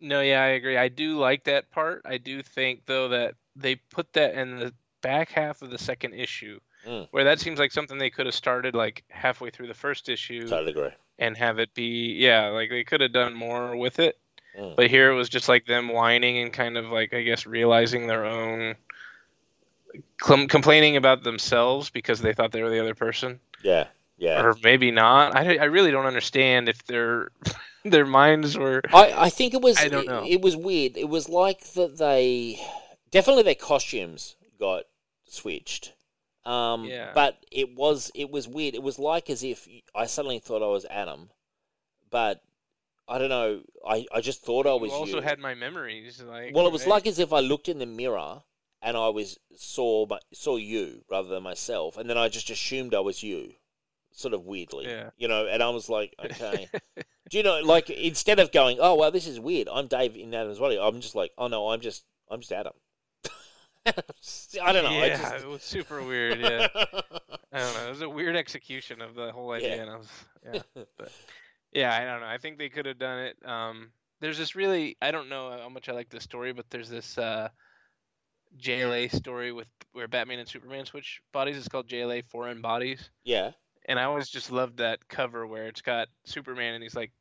No, 0.01 0.19
yeah, 0.19 0.41
I 0.41 0.47
agree. 0.47 0.75
I 0.77 0.89
do 0.89 1.17
like 1.17 1.45
that 1.45 1.71
part. 1.71 2.01
I 2.05 2.17
do 2.17 2.41
think 2.41 2.85
though 2.85 3.07
that 3.09 3.35
they 3.55 3.75
put 3.75 4.11
that 4.13 4.33
in 4.35 4.59
the 4.59 4.73
back 5.01 5.29
half 5.31 5.61
of 5.61 5.69
the 5.71 5.77
second 5.79 6.13
issue, 6.13 6.59
Mm. 6.85 7.07
where 7.11 7.23
that 7.25 7.39
seems 7.39 7.59
like 7.59 7.71
something 7.71 7.99
they 7.99 8.09
could 8.09 8.25
have 8.25 8.33
started 8.33 8.73
like 8.73 9.03
halfway 9.09 9.51
through 9.51 9.67
the 9.67 9.73
first 9.75 10.09
issue 10.09 10.47
Totally 10.47 10.71
agree. 10.71 10.89
and 11.19 11.37
have 11.37 11.59
it 11.59 11.71
be 11.75 12.15
yeah, 12.17 12.47
like 12.47 12.71
they 12.71 12.83
could 12.83 13.01
have 13.01 13.13
done 13.13 13.35
more 13.35 13.75
with 13.77 13.99
it. 13.99 14.17
Mm. 14.59 14.75
But 14.75 14.89
here 14.89 15.11
it 15.11 15.15
was 15.15 15.29
just 15.29 15.47
like 15.47 15.67
them 15.67 15.89
whining 15.89 16.39
and 16.39 16.51
kind 16.51 16.77
of 16.79 16.85
like 16.87 17.13
I 17.13 17.21
guess 17.21 17.45
realizing 17.45 18.07
their 18.07 18.25
own 18.25 18.73
com- 20.19 20.47
complaining 20.47 20.97
about 20.97 21.23
themselves 21.23 21.89
because 21.89 22.21
they 22.21 22.33
thought 22.33 22.51
they 22.51 22.61
were 22.63 22.69
the 22.69 22.79
other 22.79 22.95
person 22.95 23.39
Yeah, 23.63 23.87
yeah. 24.17 24.41
or 24.43 24.55
maybe 24.63 24.91
not. 24.91 25.35
I, 25.35 25.57
I 25.57 25.65
really 25.65 25.91
don't 25.91 26.05
understand 26.05 26.69
if 26.69 26.83
their 26.85 27.29
their 27.85 28.05
minds 28.05 28.57
were 28.57 28.81
I, 28.93 29.13
I 29.25 29.29
think 29.29 29.53
it 29.53 29.61
was. 29.61 29.77
I 29.77 29.87
don't 29.87 30.07
know. 30.07 30.23
It, 30.23 30.33
it 30.33 30.41
was 30.41 30.55
weird. 30.55 30.97
It 30.97 31.09
was 31.09 31.27
like 31.29 31.61
that 31.73 31.97
they 31.97 32.59
definitely 33.11 33.43
their 33.43 33.55
costumes 33.55 34.35
got 34.59 34.83
switched. 35.25 35.93
Um, 36.45 36.85
Yeah. 36.85 37.11
But 37.13 37.37
it 37.51 37.75
was 37.75 38.11
it 38.15 38.31
was 38.31 38.47
weird. 38.47 38.75
It 38.75 38.83
was 38.83 38.97
like 38.99 39.29
as 39.29 39.43
if 39.43 39.67
I 39.95 40.05
suddenly 40.07 40.39
thought 40.39 40.63
I 40.63 40.67
was 40.67 40.85
Adam, 40.89 41.29
but 42.09 42.41
I 43.07 43.17
don't 43.17 43.29
know. 43.29 43.61
I, 43.87 44.05
I 44.13 44.21
just 44.21 44.43
thought 44.43 44.65
I 44.65 44.73
you 44.73 44.79
was 44.81 44.91
also 44.91 45.17
you. 45.17 45.21
had 45.21 45.37
my 45.39 45.53
memories 45.53 46.21
like 46.21 46.55
well, 46.55 46.65
it 46.65 46.71
was 46.71 46.83
right? 46.83 46.91
like 46.91 47.07
as 47.07 47.19
if 47.19 47.33
I 47.33 47.41
looked 47.41 47.67
in 47.69 47.77
the 47.79 47.85
mirror 47.85 48.41
and 48.81 48.97
I 48.97 49.09
was 49.09 49.37
saw 49.55 50.05
my, 50.07 50.19
saw 50.33 50.57
you 50.57 51.03
rather 51.09 51.27
than 51.27 51.43
myself, 51.43 51.97
and 51.97 52.09
then 52.09 52.17
I 52.17 52.29
just 52.29 52.49
assumed 52.49 52.93
I 52.95 52.99
was 52.99 53.23
you, 53.23 53.53
sort 54.11 54.33
of 54.33 54.45
weirdly. 54.45 54.87
Yeah. 54.87 55.09
You 55.17 55.27
know, 55.27 55.47
and 55.47 55.61
I 55.61 55.69
was 55.69 55.89
like, 55.89 56.15
okay. 56.23 56.67
Do 57.29 57.37
you 57.37 57.43
know, 57.43 57.59
like 57.61 57.89
instead 57.89 58.39
of 58.39 58.51
going, 58.51 58.77
oh 58.81 58.95
well, 58.95 59.11
this 59.11 59.27
is 59.27 59.39
weird. 59.39 59.69
I'm 59.71 59.87
Dave 59.87 60.17
in 60.17 60.33
Adam's 60.33 60.59
body. 60.59 60.77
I'm 60.79 60.99
just 60.99 61.15
like, 61.15 61.31
oh 61.37 61.47
no, 61.47 61.69
I'm 61.69 61.79
just, 61.79 62.03
I'm 62.29 62.41
just 62.41 62.51
Adam. 62.51 62.73
I 63.85 64.71
don't 64.73 64.83
know. 64.83 64.89
I 64.89 65.07
Yeah, 65.07 65.17
just... 65.17 65.43
it 65.45 65.47
was 65.47 65.63
super 65.63 66.03
weird. 66.03 66.39
Yeah, 66.39 66.67
I 66.75 67.59
don't 67.59 67.73
know. 67.73 67.85
It 67.85 67.89
was 67.89 68.01
a 68.01 68.09
weird 68.09 68.35
execution 68.35 69.01
of 69.01 69.15
the 69.15 69.31
whole 69.31 69.51
idea, 69.51 69.77
Yeah. 69.77 69.81
and 69.81 69.91
I 69.91 69.95
was, 69.95 70.09
yeah, 70.53 70.83
but 70.97 71.11
yeah, 71.71 71.95
I 71.95 72.03
don't 72.05 72.21
know. 72.21 72.27
I 72.27 72.37
think 72.37 72.57
they 72.57 72.69
could 72.69 72.85
have 72.85 72.99
done 72.99 73.19
it. 73.19 73.37
Um, 73.45 73.91
there's 74.19 74.37
this 74.37 74.55
really, 74.55 74.97
I 75.01 75.11
don't 75.11 75.29
know 75.29 75.57
how 75.57 75.69
much 75.69 75.89
I 75.89 75.93
like 75.93 76.09
this 76.09 76.23
story, 76.23 76.53
but 76.53 76.69
there's 76.69 76.89
this 76.89 77.17
uh, 77.17 77.49
JLA 78.59 79.13
story 79.13 79.51
with 79.51 79.67
where 79.93 80.07
Batman 80.07 80.39
and 80.39 80.47
Superman 80.47 80.85
switch 80.85 81.21
bodies. 81.31 81.57
It's 81.57 81.67
called 81.67 81.87
JLA 81.87 82.23
Foreign 82.25 82.61
Bodies. 82.61 83.09
Yeah. 83.23 83.51
And 83.87 83.99
I 83.99 84.03
always 84.03 84.29
just 84.29 84.51
loved 84.51 84.77
that 84.77 85.07
cover 85.07 85.45
where 85.47 85.67
it's 85.67 85.81
got 85.81 86.07
Superman 86.25 86.75
and 86.75 86.83
he's 86.83 86.95
like 86.95 87.11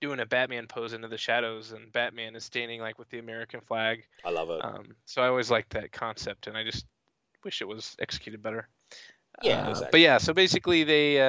doing 0.00 0.20
a 0.20 0.26
Batman 0.26 0.66
pose 0.66 0.92
into 0.92 1.08
the 1.08 1.18
shadows, 1.18 1.72
and 1.72 1.92
Batman 1.92 2.36
is 2.36 2.44
standing 2.44 2.80
like 2.80 2.98
with 2.98 3.08
the 3.10 3.18
American 3.18 3.60
flag. 3.60 4.04
I 4.24 4.30
love 4.30 4.50
it. 4.50 4.64
Um, 4.64 4.94
so 5.04 5.22
I 5.22 5.28
always 5.28 5.50
liked 5.50 5.70
that 5.70 5.92
concept, 5.92 6.46
and 6.46 6.56
I 6.56 6.64
just 6.64 6.86
wish 7.44 7.62
it 7.62 7.68
was 7.68 7.96
executed 7.98 8.42
better. 8.42 8.68
Yeah, 9.42 9.66
Uh, 9.66 9.70
exactly. 9.70 9.88
But 9.92 10.00
yeah, 10.00 10.18
so 10.18 10.32
basically 10.34 10.84
they 10.84 11.20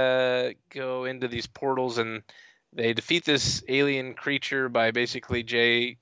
uh, 0.49 0.53
go 0.69 1.05
into 1.05 1.27
these 1.27 1.47
portals 1.47 1.97
and 1.97 2.23
they 2.73 2.93
defeat 2.93 3.25
this 3.25 3.63
alien 3.67 4.13
creature 4.13 4.69
by 4.69 4.91
basically 4.91 5.43
Jay. 5.43 5.97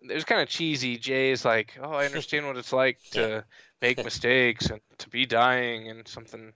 It 0.00 0.14
was 0.14 0.24
kind 0.24 0.40
of 0.40 0.48
cheesy. 0.48 0.96
Jay 0.96 1.30
is 1.30 1.44
like, 1.44 1.78
"Oh, 1.80 1.90
I 1.90 2.06
understand 2.06 2.46
what 2.46 2.56
it's 2.56 2.72
like 2.72 2.98
to 3.12 3.44
make 3.82 4.02
mistakes 4.02 4.66
and 4.66 4.80
to 4.98 5.08
be 5.08 5.26
dying 5.26 5.88
and 5.88 6.06
something," 6.06 6.52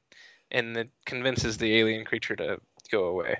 and 0.50 0.76
it 0.76 0.90
convinces 1.06 1.58
the 1.58 1.76
alien 1.78 2.04
creature 2.04 2.36
to 2.36 2.60
go 2.90 3.04
away. 3.06 3.38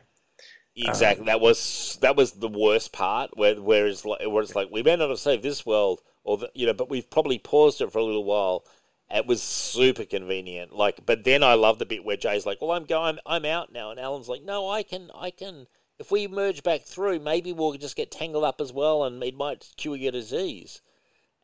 Um, 0.81 0.89
exactly. 0.89 1.27
that 1.27 1.41
was 1.41 1.99
that 2.01 2.17
was 2.17 2.33
the 2.33 2.49
worst 2.49 2.93
part. 2.93 3.37
Where 3.37 3.61
where 3.61 3.87
it's 3.87 4.05
like 4.05 4.21
where 4.27 4.43
it's 4.43 4.55
like 4.55 4.69
we 4.71 4.83
may 4.83 4.97
not 4.97 5.11
have 5.11 5.19
saved 5.19 5.43
this 5.43 5.67
world, 5.67 6.01
or 6.25 6.39
the, 6.39 6.51
you 6.55 6.67
know, 6.67 6.73
but 6.73 6.89
we've 6.89 7.11
probably 7.11 7.39
paused 7.39 7.81
it 7.81 7.93
for 7.93 7.99
a 7.99 8.05
little 8.05 8.25
while. 8.25 8.65
It 9.11 9.27
was 9.27 9.43
super 9.43 10.07
convenient. 10.07 10.73
Like, 10.73 11.05
but 11.05 11.25
then 11.25 11.43
I 11.43 11.53
love 11.53 11.79
the 11.79 11.85
bit 11.85 12.05
where 12.05 12.17
Jay's 12.17 12.47
like, 12.47 12.63
"Well, 12.63 12.71
I'm 12.71 12.87
going, 12.87 13.19
I'm 13.27 13.45
out 13.45 13.71
now," 13.71 13.91
and 13.91 14.01
Alan's 14.01 14.29
like, 14.29 14.43
"No, 14.43 14.69
I 14.71 14.83
can, 14.83 15.11
I 15.15 15.31
can. 15.31 15.67
If 15.99 16.11
we 16.11 16.27
merge 16.27 16.63
back 16.63 16.83
through, 16.83 17.21
maybe 17.21 17.53
we'll 17.53 17.73
just 17.75 17.97
get 17.97 18.11
tangled 18.11 18.45
up 18.45 18.61
as 18.61 18.73
well, 18.73 19.05
and 19.05 19.23
it 19.23 19.35
might 19.35 19.73
cure 19.77 19.97
your 19.97 20.13
disease." 20.13 20.81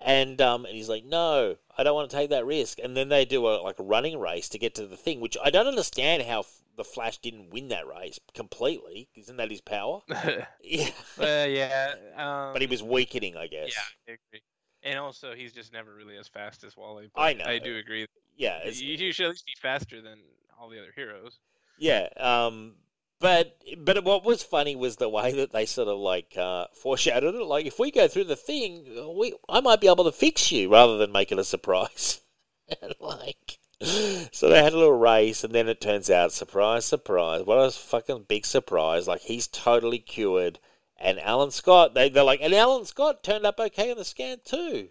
And 0.00 0.40
um, 0.40 0.64
and 0.64 0.74
he's 0.76 0.88
like, 0.88 1.04
"No, 1.04 1.56
I 1.76 1.82
don't 1.82 1.94
want 1.94 2.08
to 2.10 2.16
take 2.16 2.30
that 2.30 2.46
risk." 2.46 2.78
And 2.82 2.96
then 2.96 3.08
they 3.08 3.24
do 3.24 3.46
a 3.48 3.60
like 3.62 3.78
a 3.78 3.82
running 3.84 4.18
race 4.18 4.48
to 4.50 4.58
get 4.58 4.74
to 4.76 4.86
the 4.86 4.96
thing, 4.96 5.20
which 5.20 5.36
I 5.42 5.50
don't 5.50 5.66
understand 5.66 6.22
how 6.22 6.40
f- 6.40 6.60
the 6.76 6.84
Flash 6.84 7.18
didn't 7.18 7.50
win 7.50 7.68
that 7.68 7.86
race 7.88 8.20
completely. 8.32 9.08
Isn't 9.16 9.36
that 9.38 9.50
his 9.50 9.60
power? 9.60 10.00
Yeah, 10.62 10.90
uh, 11.18 11.46
yeah. 11.48 11.94
Um, 12.16 12.52
but 12.52 12.60
he 12.62 12.66
was 12.68 12.82
weakening, 12.82 13.36
I 13.36 13.48
guess. 13.48 13.72
Yeah, 13.74 14.12
I 14.14 14.18
agree. 14.30 14.42
And 14.84 14.98
also, 15.00 15.34
he's 15.34 15.52
just 15.52 15.72
never 15.72 15.92
really 15.92 16.16
as 16.16 16.28
fast 16.28 16.62
as 16.62 16.76
Wally. 16.76 17.10
I 17.16 17.32
know. 17.32 17.44
I 17.44 17.58
do 17.58 17.76
agree. 17.76 18.06
yeah, 18.36 18.58
it's- 18.58 18.80
You, 18.80 18.94
you 18.94 19.12
should 19.12 19.24
at 19.26 19.30
least 19.30 19.46
be 19.46 19.52
faster 19.60 20.00
than 20.00 20.20
all 20.60 20.68
the 20.68 20.78
other 20.78 20.92
heroes. 20.94 21.38
yeah. 21.78 22.08
Um, 22.16 22.74
but 23.20 23.56
but 23.78 24.04
what 24.04 24.24
was 24.24 24.42
funny 24.42 24.76
was 24.76 24.96
the 24.96 25.08
way 25.08 25.32
that 25.32 25.52
they 25.52 25.66
sort 25.66 25.88
of 25.88 25.98
like 25.98 26.36
uh, 26.36 26.66
foreshadowed 26.74 27.34
it. 27.34 27.42
Like, 27.44 27.66
if 27.66 27.78
we 27.78 27.90
go 27.90 28.06
through 28.08 28.24
the 28.24 28.36
thing, 28.36 28.84
we 29.16 29.34
I 29.48 29.60
might 29.60 29.80
be 29.80 29.88
able 29.88 30.04
to 30.04 30.12
fix 30.12 30.52
you 30.52 30.70
rather 30.72 30.96
than 30.98 31.12
make 31.12 31.32
it 31.32 31.38
a 31.38 31.44
surprise. 31.44 32.20
and 32.82 32.94
like, 33.00 33.58
so 33.80 34.48
they 34.48 34.62
had 34.62 34.72
a 34.72 34.78
little 34.78 34.98
race, 34.98 35.42
and 35.44 35.54
then 35.54 35.68
it 35.68 35.80
turns 35.80 36.10
out, 36.10 36.32
surprise, 36.32 36.84
surprise, 36.84 37.42
what 37.44 37.56
a 37.58 37.70
fucking 37.70 38.26
big 38.28 38.44
surprise! 38.46 39.08
Like 39.08 39.22
he's 39.22 39.46
totally 39.46 39.98
cured, 39.98 40.58
and 40.98 41.18
Alan 41.20 41.50
Scott, 41.50 41.94
they 41.94 42.08
they're 42.08 42.24
like, 42.24 42.40
and 42.42 42.54
Alan 42.54 42.84
Scott 42.84 43.22
turned 43.24 43.46
up 43.46 43.58
okay 43.58 43.90
on 43.90 43.96
the 43.96 44.04
scan 44.04 44.38
too, 44.44 44.88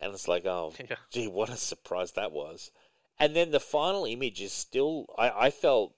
and 0.00 0.12
it's 0.12 0.28
like, 0.28 0.44
oh, 0.44 0.72
Yeah. 0.90 0.96
gee, 1.10 1.28
what 1.28 1.48
a 1.50 1.56
surprise 1.56 2.12
that 2.12 2.32
was! 2.32 2.70
And 3.18 3.34
then 3.34 3.52
the 3.52 3.60
final 3.60 4.04
image 4.04 4.40
is 4.42 4.52
still, 4.52 5.06
I 5.16 5.46
I 5.46 5.50
felt, 5.50 5.94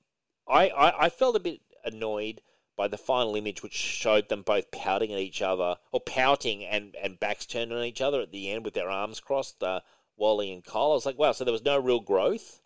I 0.49 0.69
I, 0.69 1.07
I 1.07 1.09
felt 1.09 1.37
a 1.37 1.41
bit 1.41 1.61
annoyed 1.85 2.41
by 2.77 2.89
the 2.89 2.99
final 2.99 3.35
image, 3.37 3.63
which 3.63 3.73
showed 3.75 4.29
them 4.29 4.43
both 4.43 4.71
pouting 4.71 5.13
at 5.13 5.19
each 5.19 5.41
other, 5.41 5.77
or 5.93 6.01
pouting 6.01 6.65
and, 6.65 6.95
and 6.97 7.19
backs 7.19 7.47
turned 7.47 7.73
on 7.73 7.83
each 7.85 8.03
other 8.03 8.21
at 8.21 8.33
the 8.33 8.51
end 8.51 8.65
with 8.65 8.75
their 8.75 8.91
arms 8.91 9.19
crossed, 9.19 9.63
uh, 9.63 9.81
Wally 10.17 10.53
and 10.53 10.63
Kyle. 10.65 10.91
I 10.91 10.95
was 10.95 11.07
like, 11.07 11.19
wow, 11.19 11.33
so 11.33 11.45
there 11.45 11.53
was 11.53 11.65
no 11.65 11.79
real 11.79 12.01
growth, 12.01 12.61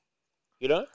you 0.59 0.69
know? 0.69 0.87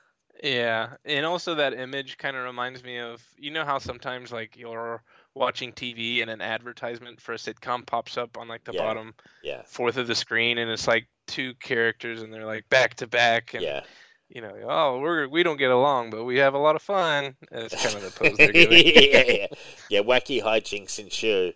Yeah, 0.44 0.98
and 1.06 1.26
also 1.26 1.56
that 1.56 1.74
image 1.74 2.18
kind 2.18 2.36
of 2.36 2.44
reminds 2.44 2.84
me 2.84 3.00
of 3.00 3.24
you 3.38 3.52
know 3.52 3.64
how 3.64 3.78
sometimes 3.80 4.34
like 4.34 4.58
you're 4.58 5.02
watching 5.34 5.72
TV 5.72 6.22
and 6.22 6.30
an 6.30 6.42
advertisement 6.42 7.22
for 7.22 7.34
a 7.34 7.38
sitcom 7.38 7.86
pops 7.86 8.18
up 8.18 8.38
on 8.38 8.48
like 8.50 8.66
the 8.66 8.74
Yeah. 8.74 8.82
bottom 8.84 9.14
Yeah, 9.42 9.62
fourth 9.64 9.96
of 9.96 10.08
the 10.08 10.16
screen 10.16 10.58
and 10.58 10.70
it's 10.70 10.88
like 10.88 11.08
two 11.28 11.54
characters 11.56 12.22
and 12.22 12.34
they're 12.34 12.46
like 12.46 12.68
back 12.70 12.96
to 12.96 13.08
back 13.08 13.54
and 13.54 13.64
yeah. 13.64 13.84
You 14.30 14.42
know 14.42 14.54
oh 14.68 15.00
we're 15.00 15.28
we 15.28 15.44
don't 15.44 15.58
get 15.58 15.70
along 15.70 16.10
but 16.10 16.24
we 16.24 16.38
have 16.38 16.54
a 16.54 16.58
lot 16.58 16.76
of 16.76 16.82
fun. 16.82 17.36
And 17.52 17.64
it's 17.64 17.84
kind 17.84 17.96
of 17.96 18.04
the 18.04 18.12
pose 18.30 18.38
they're 18.38 18.56
yeah, 18.56 18.66
giving. 18.66 19.38
yeah, 19.38 19.48
yeah. 19.90 20.00
Wacky 20.02 20.42
hijinks 20.42 21.00
ensue. 21.00 21.54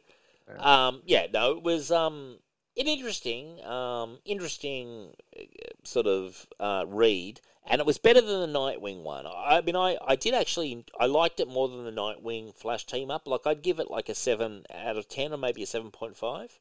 Yeah. 0.48 0.88
Um, 0.88 1.02
yeah, 1.06 1.28
no, 1.32 1.52
it 1.52 1.64
was 1.64 1.92
um, 1.92 2.40
an 2.78 2.88
interesting, 2.88 3.64
um, 3.64 4.20
interesting 4.26 5.14
uh, 5.38 5.44
sort 5.84 6.08
of 6.08 6.48
uh, 6.60 6.86
read, 6.88 7.42
and 7.68 7.80
it 7.80 7.86
was 7.86 7.98
better 7.98 8.22
than 8.22 8.52
the 8.52 8.60
Nightwing 8.60 9.04
one. 9.04 9.28
I, 9.28 9.58
I 9.58 9.62
mean, 9.62 9.76
I, 9.76 9.98
I 10.06 10.16
did 10.16 10.34
actually, 10.34 10.86
I 11.00 11.06
liked 11.06 11.40
it 11.40 11.48
more 11.48 11.68
than 11.68 11.84
the 11.84 11.92
Nightwing 11.92 12.56
Flash 12.56 12.86
team 12.86 13.12
up. 13.12 13.28
Like, 13.28 13.46
I'd 13.46 13.62
give 13.62 13.80
it 13.80 13.92
like 13.92 14.10
a 14.10 14.16
seven 14.16 14.64
out 14.74 14.98
of 14.98 15.08
ten, 15.08 15.34
or 15.34 15.38
maybe 15.38 15.64
a 15.64 15.68
seven 15.68 15.92
point 15.92 16.18
five. 16.18 16.60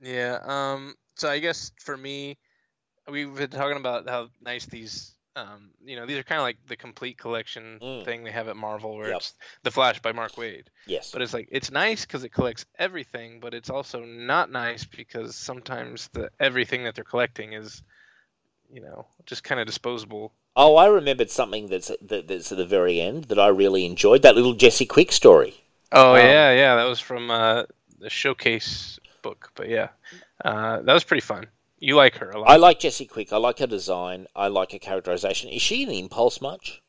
Yeah. 0.00 0.38
Um. 0.42 0.94
So 1.16 1.28
I 1.28 1.38
guess 1.38 1.72
for 1.78 1.96
me, 1.98 2.38
we've 3.08 3.34
been 3.34 3.50
talking 3.50 3.76
about 3.76 4.08
how 4.08 4.28
nice 4.44 4.66
these. 4.66 5.12
Um. 5.36 5.70
You 5.84 5.94
know, 5.96 6.06
these 6.06 6.18
are 6.18 6.24
kind 6.24 6.40
of 6.40 6.44
like 6.44 6.58
the 6.66 6.76
complete 6.76 7.16
collection 7.16 7.78
Mm. 7.80 8.04
thing 8.04 8.24
they 8.24 8.32
have 8.32 8.48
at 8.48 8.56
Marvel, 8.56 8.96
where 8.96 9.08
Yep. 9.10 9.16
it's 9.18 9.34
the 9.62 9.70
Flash 9.70 10.00
by 10.00 10.10
Mark 10.12 10.32
Waid. 10.32 10.64
Yes. 10.86 11.12
But 11.12 11.22
it's 11.22 11.32
like 11.32 11.48
it's 11.52 11.70
nice 11.70 12.04
because 12.04 12.24
it 12.24 12.30
collects 12.30 12.66
everything, 12.78 13.38
but 13.38 13.54
it's 13.54 13.70
also 13.70 14.04
not 14.04 14.50
nice 14.50 14.84
because 14.84 15.36
sometimes 15.36 16.08
the 16.12 16.30
everything 16.40 16.82
that 16.84 16.96
they're 16.96 17.04
collecting 17.04 17.52
is, 17.52 17.82
you 18.72 18.80
know, 18.80 19.06
just 19.24 19.44
kind 19.44 19.60
of 19.60 19.66
disposable. 19.68 20.32
Oh, 20.56 20.74
I 20.74 20.86
remembered 20.88 21.30
something 21.30 21.68
that's 21.68 21.92
that, 22.02 22.26
that's 22.26 22.50
at 22.50 22.58
the 22.58 22.66
very 22.66 23.00
end 23.00 23.24
that 23.26 23.38
I 23.38 23.46
really 23.48 23.86
enjoyed. 23.86 24.22
That 24.22 24.34
little 24.34 24.54
Jesse 24.54 24.84
Quick 24.84 25.12
story. 25.12 25.54
Oh 25.92 26.14
Um, 26.14 26.18
yeah, 26.18 26.52
yeah, 26.52 26.74
that 26.74 26.84
was 26.84 26.98
from 26.98 27.30
uh, 27.30 27.64
the 28.00 28.10
showcase 28.10 28.98
book. 29.22 29.52
But 29.54 29.68
yeah, 29.68 29.88
uh, 30.44 30.82
that 30.82 30.92
was 30.92 31.04
pretty 31.04 31.20
fun. 31.22 31.46
You 31.80 31.96
like 31.96 32.16
her 32.16 32.30
a 32.30 32.38
lot. 32.38 32.50
I 32.50 32.56
like 32.56 32.78
Jesse 32.78 33.06
Quick. 33.06 33.32
I 33.32 33.38
like 33.38 33.58
her 33.58 33.66
design. 33.66 34.26
I 34.36 34.48
like 34.48 34.72
her 34.72 34.78
characterization. 34.78 35.48
Is 35.50 35.62
she 35.62 35.82
an 35.82 35.90
impulse 35.90 36.40
much? 36.40 36.82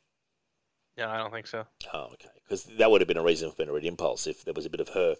yeah, 0.98 1.10
I 1.10 1.18
don't 1.18 1.32
think 1.32 1.48
so. 1.48 1.66
Oh, 1.94 2.10
okay. 2.14 2.30
Because 2.44 2.66
that 2.78 2.92
would 2.92 3.02
have 3.02 3.08
been 3.08 3.18
a 3.18 3.24
reason 3.24 3.52
for 3.52 3.66
read 3.72 3.86
Impulse 3.86 4.28
if 4.28 4.44
there 4.44 4.53
was 4.53 4.66
a 4.66 4.70
bit 4.70 4.82
of 4.82 4.90
her 4.90 5.16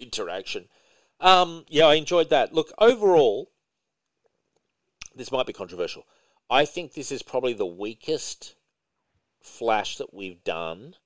interaction. 0.00 0.68
Um, 1.20 1.64
yeah, 1.68 1.86
I 1.86 1.94
enjoyed 1.94 2.30
that. 2.30 2.52
Look, 2.52 2.72
overall, 2.78 3.52
this 5.14 5.30
might 5.30 5.46
be 5.46 5.52
controversial. 5.52 6.04
I 6.50 6.64
think 6.64 6.92
this 6.92 7.12
is 7.12 7.22
probably 7.22 7.52
the 7.52 7.64
weakest 7.64 8.56
Flash 9.40 9.98
that 9.98 10.12
we've 10.12 10.42
done 10.42 10.96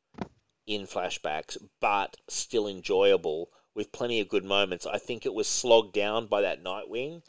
in 0.66 0.82
flashbacks, 0.82 1.56
but 1.80 2.16
still 2.28 2.68
enjoyable 2.68 3.50
with 3.74 3.92
plenty 3.92 4.20
of 4.20 4.28
good 4.28 4.44
moments. 4.44 4.86
I 4.86 4.98
think 4.98 5.26
it 5.26 5.34
was 5.34 5.46
slogged 5.46 5.92
down 5.92 6.26
by 6.26 6.42
that 6.42 6.62
Nightwing. 6.62 7.22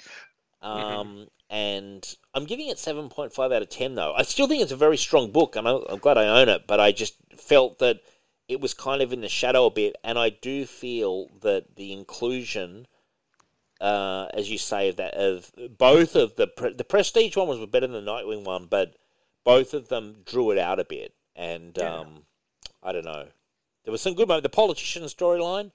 Um, 0.61 1.27
And 1.51 2.05
I'm 2.35 2.45
giving 2.45 2.67
it 2.67 2.77
7.5 2.77 3.39
out 3.39 3.61
of 3.61 3.69
10, 3.69 3.95
though. 3.95 4.13
I 4.13 4.21
still 4.21 4.47
think 4.47 4.61
it's 4.61 4.71
a 4.71 4.75
very 4.77 4.97
strong 4.97 5.31
book, 5.31 5.55
and 5.55 5.67
I'm, 5.67 5.81
I'm 5.89 5.97
glad 5.97 6.17
I 6.17 6.27
own 6.41 6.47
it, 6.47 6.67
but 6.67 6.79
I 6.79 6.91
just 6.91 7.15
felt 7.35 7.79
that 7.79 8.01
it 8.47 8.61
was 8.61 8.75
kind 8.75 9.01
of 9.01 9.11
in 9.11 9.21
the 9.21 9.29
shadow 9.29 9.65
a 9.65 9.71
bit, 9.71 9.95
and 10.03 10.19
I 10.19 10.29
do 10.29 10.65
feel 10.67 11.27
that 11.41 11.75
the 11.75 11.91
inclusion, 11.91 12.85
uh, 13.81 14.27
as 14.33 14.51
you 14.51 14.57
say, 14.59 14.89
of 14.89 14.97
that 14.97 15.15
of 15.15 15.51
both 15.77 16.15
of 16.15 16.35
the 16.35 16.45
pre- 16.47 16.73
the 16.73 16.83
Prestige 16.83 17.35
one 17.35 17.47
was 17.47 17.59
better 17.67 17.87
than 17.87 18.05
the 18.05 18.11
Nightwing 18.11 18.43
one, 18.43 18.65
but 18.67 18.95
both 19.43 19.73
of 19.73 19.87
them 19.87 20.21
drew 20.25 20.51
it 20.51 20.57
out 20.59 20.79
a 20.79 20.85
bit, 20.85 21.13
and 21.35 21.75
Yeah. 21.77 21.99
um, 22.01 22.25
I 22.83 22.91
don't 22.91 23.05
know. 23.05 23.27
There 23.85 23.91
was 23.91 24.01
some 24.01 24.13
good 24.13 24.27
moment. 24.27 24.43
The 24.43 24.49
politician 24.49 25.03
storyline 25.05 25.71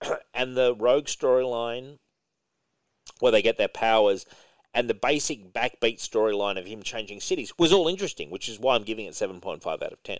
and 0.34 0.56
the 0.56 0.74
rogue 0.76 1.06
storyline, 1.06 1.98
where 3.20 3.32
they 3.32 3.42
get 3.42 3.58
their 3.58 3.68
powers, 3.68 4.26
and 4.74 4.88
the 4.90 4.94
basic 4.94 5.52
backbeat 5.52 5.98
storyline 5.98 6.58
of 6.58 6.66
him 6.66 6.82
changing 6.82 7.20
cities 7.20 7.52
was 7.58 7.72
all 7.72 7.88
interesting, 7.88 8.30
which 8.30 8.48
is 8.48 8.58
why 8.58 8.74
I'm 8.74 8.82
giving 8.84 9.06
it 9.06 9.14
7.5 9.14 9.66
out 9.66 9.92
of 9.92 10.02
10. 10.02 10.18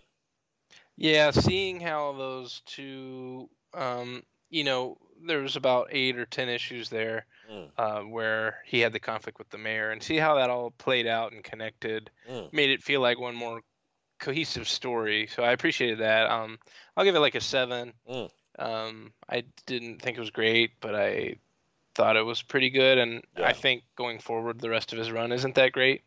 Yeah, 0.97 1.31
seeing 1.31 1.81
how 1.81 2.13
those 2.15 2.63
two, 2.65 3.51
um, 3.75 4.23
you 4.49 4.65
know, 4.65 4.97
there 5.27 5.41
was 5.41 5.57
about 5.57 5.89
eight 5.91 6.19
or 6.19 6.27
ten 6.27 6.49
issues 6.49 6.89
there 6.91 7.27
Mm. 7.51 7.71
uh, 7.79 8.01
where 8.03 8.63
he 8.65 8.81
had 8.81 8.93
the 8.93 9.01
conflict 9.01 9.39
with 9.39 9.49
the 9.51 9.59
mayor, 9.59 9.91
and 9.91 10.03
see 10.03 10.17
how 10.17 10.35
that 10.37 10.51
all 10.51 10.71
played 10.73 11.07
out 11.07 11.33
and 11.33 11.45
connected, 11.45 12.11
Mm. 12.29 12.53
made 12.53 12.71
it 12.71 12.83
feel 12.83 13.01
like 13.01 13.19
one 13.21 13.35
more 13.35 13.63
cohesive 14.19 14.67
story. 14.69 15.27
So 15.29 15.43
I 15.45 15.53
appreciated 15.53 15.99
that. 15.99 16.31
Um, 16.31 16.59
I'll 16.97 17.05
give 17.05 17.15
it 17.15 17.21
like 17.21 17.35
a 17.35 17.41
seven. 17.41 17.93
Mm. 18.09 18.31
Um, 18.59 19.13
I 19.29 19.45
didn't 19.67 20.01
think 20.01 20.17
it 20.17 20.21
was 20.21 20.31
great, 20.31 20.73
but 20.81 20.95
I 20.95 21.37
thought 21.97 22.17
it 22.17 22.25
was 22.25 22.43
pretty 22.43 22.71
good, 22.71 22.99
and 22.99 23.25
Yeah. 23.37 23.47
I 23.47 23.53
think 23.55 23.83
going 23.97 24.19
forward, 24.19 24.61
the 24.61 24.71
rest 24.71 24.93
of 24.93 24.99
his 24.99 25.11
run 25.11 25.33
isn't 25.33 25.55
that 25.55 25.73
great. 25.73 26.03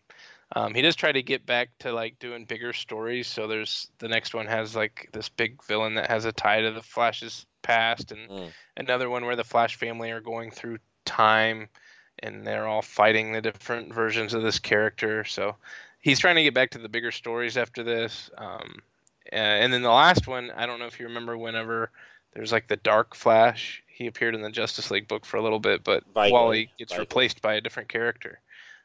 Um, 0.56 0.74
he 0.74 0.82
does 0.82 0.96
try 0.96 1.12
to 1.12 1.22
get 1.22 1.46
back 1.46 1.70
to 1.80 1.92
like 1.92 2.20
doing 2.20 2.46
bigger 2.46 2.74
stories. 2.74 3.28
So 3.28 3.48
there's 3.48 3.90
the 4.00 4.08
next 4.08 4.34
one 4.34 4.48
has 4.48 4.76
like 4.76 5.10
this 5.12 5.30
big 5.30 5.64
villain 5.64 5.96
that 5.96 6.10
has 6.10 6.26
a 6.26 6.32
tie 6.32 6.62
to 6.62 6.72
the 6.72 6.82
Flash's 6.82 7.46
past, 7.62 8.12
and 8.12 8.30
Mm. 8.30 8.54
another 8.78 9.10
one 9.10 9.26
where 9.26 9.36
the 9.36 9.44
Flash 9.44 9.76
family 9.76 10.12
are 10.12 10.22
going 10.22 10.52
through 10.52 10.80
time 11.06 11.70
and 12.20 12.46
they're 12.46 12.68
all 12.68 12.82
fighting 12.82 13.32
the 13.32 13.42
different 13.42 13.94
versions 13.94 14.34
of 14.34 14.44
this 14.44 14.60
character. 14.60 15.24
So 15.24 15.56
he's 16.02 16.20
trying 16.20 16.36
to 16.36 16.44
get 16.44 16.54
back 16.54 16.72
to 16.72 16.80
the 16.80 16.90
bigger 16.90 17.12
stories 17.12 17.58
after 17.58 17.84
this. 17.84 18.30
Um, 18.38 18.82
and 19.32 19.72
then 19.72 19.82
the 19.82 19.90
last 19.90 20.28
one, 20.28 20.52
I 20.52 20.66
don't 20.66 20.80
know 20.80 20.88
if 20.88 21.00
you 21.00 21.08
remember 21.08 21.38
whenever 21.38 21.92
there's 22.34 22.52
like 22.52 22.68
the 22.68 22.76
Dark 22.76 23.16
Flash. 23.16 23.84
He 24.00 24.08
appeared 24.08 24.34
in 24.34 24.42
the 24.42 24.50
Justice 24.50 24.90
League 24.92 25.10
book 25.10 25.26
for 25.26 25.36
a 25.36 25.42
little 25.44 25.60
bit, 25.60 25.84
but 25.84 26.06
Vaguely, 26.16 26.32
Wally 26.32 26.72
gets 26.80 26.98
replaced 26.98 27.42
by 27.42 27.56
a 27.56 27.62
different 27.62 27.90
character, 27.90 28.40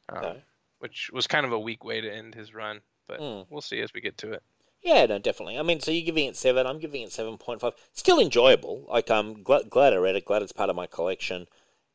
um, 0.09 0.39
which 0.81 1.09
was 1.13 1.29
kind 1.29 1.47
of 1.47 1.53
a 1.53 1.59
weak 1.59 1.85
way 1.85 2.01
to 2.01 2.13
end 2.13 2.35
his 2.35 2.53
run. 2.53 2.81
But 3.07 3.21
Hmm. 3.21 3.43
we'll 3.49 3.61
see 3.63 3.81
as 3.81 3.95
we 3.95 4.01
get 4.01 4.19
to 4.19 4.33
it. 4.33 4.43
Yeah, 4.83 5.07
no, 5.07 5.21
definitely. 5.21 5.57
I 5.57 5.63
mean, 5.63 5.79
so 5.79 5.93
you're 5.93 6.05
giving 6.05 6.27
it 6.27 6.37
seven. 6.37 6.67
I'm 6.67 6.81
giving 6.81 7.03
it 7.03 7.13
seven 7.13 7.39
point 7.39 7.61
five. 7.61 7.75
Still 7.93 8.19
enjoyable. 8.19 8.87
Like 8.89 9.09
I'm 9.09 9.45
glad, 9.45 9.71
glad 9.71 9.93
I 9.93 9.97
read 9.99 10.17
it. 10.17 10.25
Glad 10.25 10.43
it's 10.43 10.51
part 10.53 10.69
of 10.69 10.75
my 10.75 10.89
collection. 10.89 11.47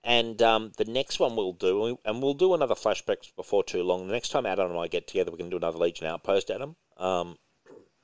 And 0.02 0.42
um, 0.42 0.72
the 0.78 0.86
next 0.86 1.20
one 1.20 1.36
we'll 1.36 1.52
do, 1.52 2.00
and 2.06 2.24
we'll 2.24 2.34
do 2.36 2.54
another 2.54 2.74
flashback 2.74 3.36
before 3.36 3.66
too 3.66 3.84
long. 3.84 4.08
The 4.08 4.14
next 4.14 4.30
time 4.30 4.46
Adam 4.46 4.72
and 4.72 4.80
I 4.80 4.88
get 4.88 5.08
together, 5.08 5.30
we 5.30 5.38
can 5.38 5.50
do 5.50 5.58
another 5.58 5.78
Legion 5.78 6.08
Outpost, 6.08 6.50
Adam. 6.50 6.78
Um, 6.96 7.38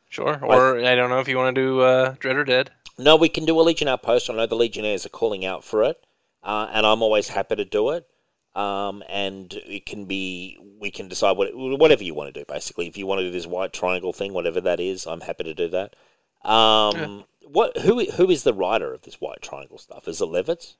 Sure. 0.09 0.39
Or 0.43 0.79
I 0.79 0.93
don't 0.95 1.09
know 1.09 1.19
if 1.19 1.27
you 1.27 1.37
want 1.37 1.55
to 1.55 1.61
do 1.61 1.79
uh, 1.81 2.15
Dread 2.19 2.35
or 2.35 2.43
Dead. 2.43 2.69
No, 2.97 3.15
we 3.15 3.29
can 3.29 3.45
do 3.45 3.59
a 3.59 3.61
Legion 3.61 3.87
Outpost. 3.87 4.29
I 4.29 4.33
know 4.33 4.45
the 4.45 4.55
Legionnaires 4.55 5.05
are 5.05 5.09
calling 5.09 5.45
out 5.45 5.63
for 5.63 5.83
it, 5.83 6.03
uh, 6.43 6.69
and 6.71 6.85
I'm 6.85 7.01
always 7.01 7.27
happy 7.27 7.55
to 7.55 7.65
do 7.65 7.89
it. 7.91 8.07
Um, 8.55 9.03
and 9.09 9.53
it 9.53 9.85
can 9.85 10.05
be, 10.05 10.57
we 10.79 10.89
can 10.89 11.09
decide 11.09 11.35
what, 11.35 11.49
whatever 11.53 12.05
you 12.05 12.13
want 12.13 12.33
to 12.33 12.39
do. 12.39 12.45
Basically, 12.47 12.87
if 12.87 12.97
you 12.97 13.05
want 13.05 13.19
to 13.19 13.25
do 13.25 13.31
this 13.31 13.45
white 13.45 13.73
triangle 13.73 14.13
thing, 14.13 14.31
whatever 14.31 14.61
that 14.61 14.79
is, 14.79 15.05
I'm 15.05 15.19
happy 15.19 15.43
to 15.43 15.53
do 15.53 15.67
that. 15.69 15.95
Um, 16.49 17.25
what? 17.43 17.75
Who? 17.77 18.05
Who 18.11 18.29
is 18.29 18.43
the 18.43 18.53
writer 18.53 18.93
of 18.93 19.01
this 19.01 19.19
white 19.19 19.41
triangle 19.41 19.77
stuff? 19.77 20.07
Is 20.07 20.21
it 20.21 20.29
Levitz? 20.29 20.75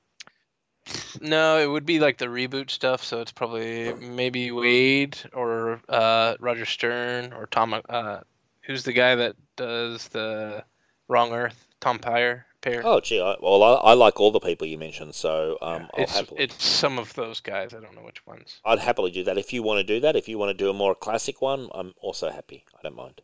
No, 1.20 1.58
it 1.58 1.66
would 1.66 1.84
be 1.84 1.98
like 1.98 2.18
the 2.18 2.26
reboot 2.26 2.70
stuff. 2.70 3.02
So 3.04 3.20
it's 3.20 3.32
probably 3.32 3.92
maybe 3.94 4.50
Waid 4.50 5.26
or 5.34 5.82
uh, 5.88 6.36
Roger 6.40 6.64
Stern 6.64 7.32
or 7.32 7.46
Tom. 7.46 7.74
Uh, 7.88 8.20
who's 8.62 8.84
the 8.84 8.92
guy 8.92 9.16
that 9.16 9.36
does 9.56 10.08
the 10.08 10.64
Wrong 11.08 11.32
Earth? 11.32 11.65
Tom 11.80 11.98
Peyer. 11.98 12.46
Pear. 12.62 12.82
Oh, 12.84 13.00
gee. 13.00 13.20
I, 13.20 13.36
well, 13.40 13.62
I, 13.62 13.74
I 13.74 13.92
like 13.94 14.18
all 14.18 14.32
the 14.32 14.40
people 14.40 14.66
you 14.66 14.78
mentioned, 14.78 15.14
so 15.14 15.56
um, 15.62 15.88
I'll 15.94 16.02
it's 16.02 16.16
happily. 16.16 16.42
it's 16.42 16.64
some 16.64 16.98
of 16.98 17.12
those 17.14 17.40
guys. 17.40 17.74
I 17.74 17.80
don't 17.80 17.94
know 17.94 18.02
which 18.02 18.26
ones. 18.26 18.60
I'd 18.64 18.78
happily 18.78 19.10
do 19.10 19.22
that 19.24 19.38
if 19.38 19.52
you 19.52 19.62
want 19.62 19.78
to 19.78 19.84
do 19.84 20.00
that. 20.00 20.16
If 20.16 20.28
you 20.28 20.38
want 20.38 20.50
to 20.50 20.64
do 20.64 20.70
a 20.70 20.74
more 20.74 20.94
classic 20.94 21.40
one, 21.40 21.68
I'm 21.72 21.94
also 22.00 22.30
happy. 22.30 22.64
I 22.76 22.78
don't 22.82 22.96
mind. 22.96 23.20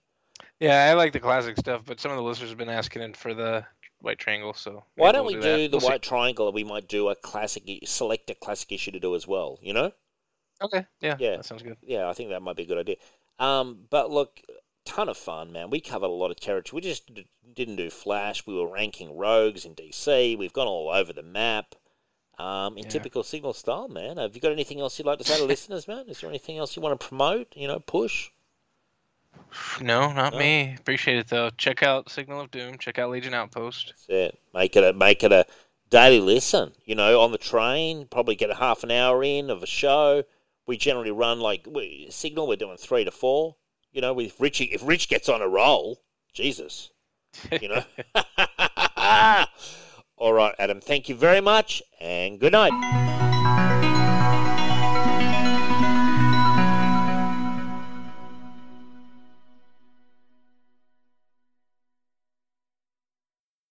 Yeah, 0.61 0.89
I 0.91 0.95
like 0.95 1.13
the 1.13 1.19
classic 1.21 1.57
stuff, 1.57 1.83
but 1.85 1.99
some 1.99 2.13
of 2.13 2.17
the 2.19 2.23
listeners 2.23 2.51
have 2.51 2.59
been 2.59 2.69
asking 2.69 3.15
for 3.15 3.35
the 3.35 3.65
White 4.01 4.19
Triangle. 4.19 4.55
So 4.55 4.85
Why 4.95 5.11
don't 5.11 5.25
we'll 5.27 5.37
we 5.37 5.41
do, 5.41 5.57
do 5.57 5.69
the 5.69 5.71
We'll 5.73 5.81
see. 5.81 5.87
white 5.89 6.03
triangle? 6.03 6.53
We 6.53 6.63
might 6.65 6.89
do 6.89 7.09
a 7.09 7.17
classic, 7.17 7.65
select 7.85 8.31
a 8.31 8.35
classic 8.37 8.71
issue 8.71 8.93
to 8.93 9.01
do 9.01 9.17
as 9.17 9.27
well. 9.27 9.59
You 9.63 9.73
know? 9.73 9.93
Okay. 10.63 10.87
Yeah. 11.01 11.17
Yeah. 11.19 11.37
That 11.37 11.47
sounds 11.47 11.63
good. 11.63 11.79
Yeah, 11.83 12.09
I 12.09 12.13
think 12.13 12.31
that 12.31 12.43
might 12.43 12.57
be 12.57 12.63
a 12.63 12.67
good 12.67 12.79
idea. 12.79 12.97
Um, 13.41 13.79
but 13.91 14.11
look, 14.11 14.41
ton 14.85 15.09
of 15.09 15.17
fun, 15.17 15.52
man. 15.52 15.70
We 15.70 15.81
covered 15.81 16.07
a 16.07 16.09
lot 16.09 16.31
of 16.31 16.39
territory. 16.41 16.78
We 16.78 16.89
just 16.89 17.12
d- 17.15 17.27
didn't 17.55 17.77
do 17.77 17.91
Flash. 17.91 18.47
We 18.47 18.55
were 18.55 18.67
ranking 18.67 19.17
rogues 19.17 19.65
in 19.65 19.75
DC. 19.75 20.36
We've 20.39 20.52
gone 20.52 20.67
all 20.67 20.91
over 20.91 21.12
the 21.12 21.23
map. 21.23 21.75
Um, 22.39 22.77
in 22.78 22.85
Yeah. 22.85 22.91
typical 22.91 23.23
Signal 23.23 23.52
style, 23.52 23.89
man. 23.89 24.17
Have 24.17 24.35
you 24.35 24.41
got 24.41 24.52
anything 24.52 24.81
else 24.81 24.99
you'd 24.99 25.07
like 25.07 25.19
to 25.19 25.25
say 25.25 25.36
to 25.39 25.44
listeners, 25.44 25.86
man? 25.86 26.09
Is 26.09 26.20
there 26.20 26.31
anything 26.31 26.59
else 26.59 26.75
you 26.75 26.83
want 26.83 26.99
to 26.99 27.07
promote? 27.07 27.49
You 27.55 27.69
know, 27.69 27.78
push. 27.78 28.31
No, 29.81 30.12
not 30.12 30.33
No. 30.33 30.39
me. 30.39 30.75
Appreciate 30.78 31.19
it 31.19 31.28
though. 31.28 31.51
Check 31.51 31.83
out 31.83 32.11
Signal 32.11 32.41
of 32.41 32.51
Doom. 32.51 32.78
Check 32.78 32.99
out 32.99 33.11
Legion 33.11 33.35
Outpost. 33.35 33.89
That's 33.89 34.07
it. 34.09 34.39
Make 34.55 34.77
it 34.77 34.85
a 34.85 34.93
make 34.93 35.23
it 35.23 35.33
a 35.33 35.47
daily 35.91 36.20
listen. 36.20 36.73
You 36.85 36.94
know, 36.94 37.20
on 37.20 37.33
the 37.33 37.39
train, 37.39 38.07
probably 38.11 38.35
get 38.35 38.51
a 38.51 38.55
half 38.55 38.83
an 38.83 38.91
hour 38.91 39.23
in 39.23 39.51
of 39.51 39.62
a 39.62 39.67
show. 39.67 40.25
We 40.67 40.77
generally 40.77 41.11
run 41.11 41.41
like 41.41 41.67
we, 41.69 42.07
Signal. 42.11 42.47
We're 42.47 42.57
doing 42.57 42.77
three 42.78 43.05
to 43.05 43.11
four. 43.11 43.57
You 43.93 44.01
know, 44.01 44.15
with 44.15 44.41
Richie, 44.41 44.65
if 44.65 44.81
Rich 44.87 45.09
gets 45.09 45.29
on 45.29 45.43
a 45.43 45.49
roll, 45.49 46.03
Jesus, 46.33 46.91
you 47.61 47.69
know. 47.69 47.85
All 50.17 50.33
right, 50.33 50.55
Adam. 50.59 50.81
Thank 50.81 51.09
you 51.09 51.15
very 51.15 51.41
much, 51.41 51.83
and 52.01 52.39
good 52.41 52.53
night. 52.53 53.21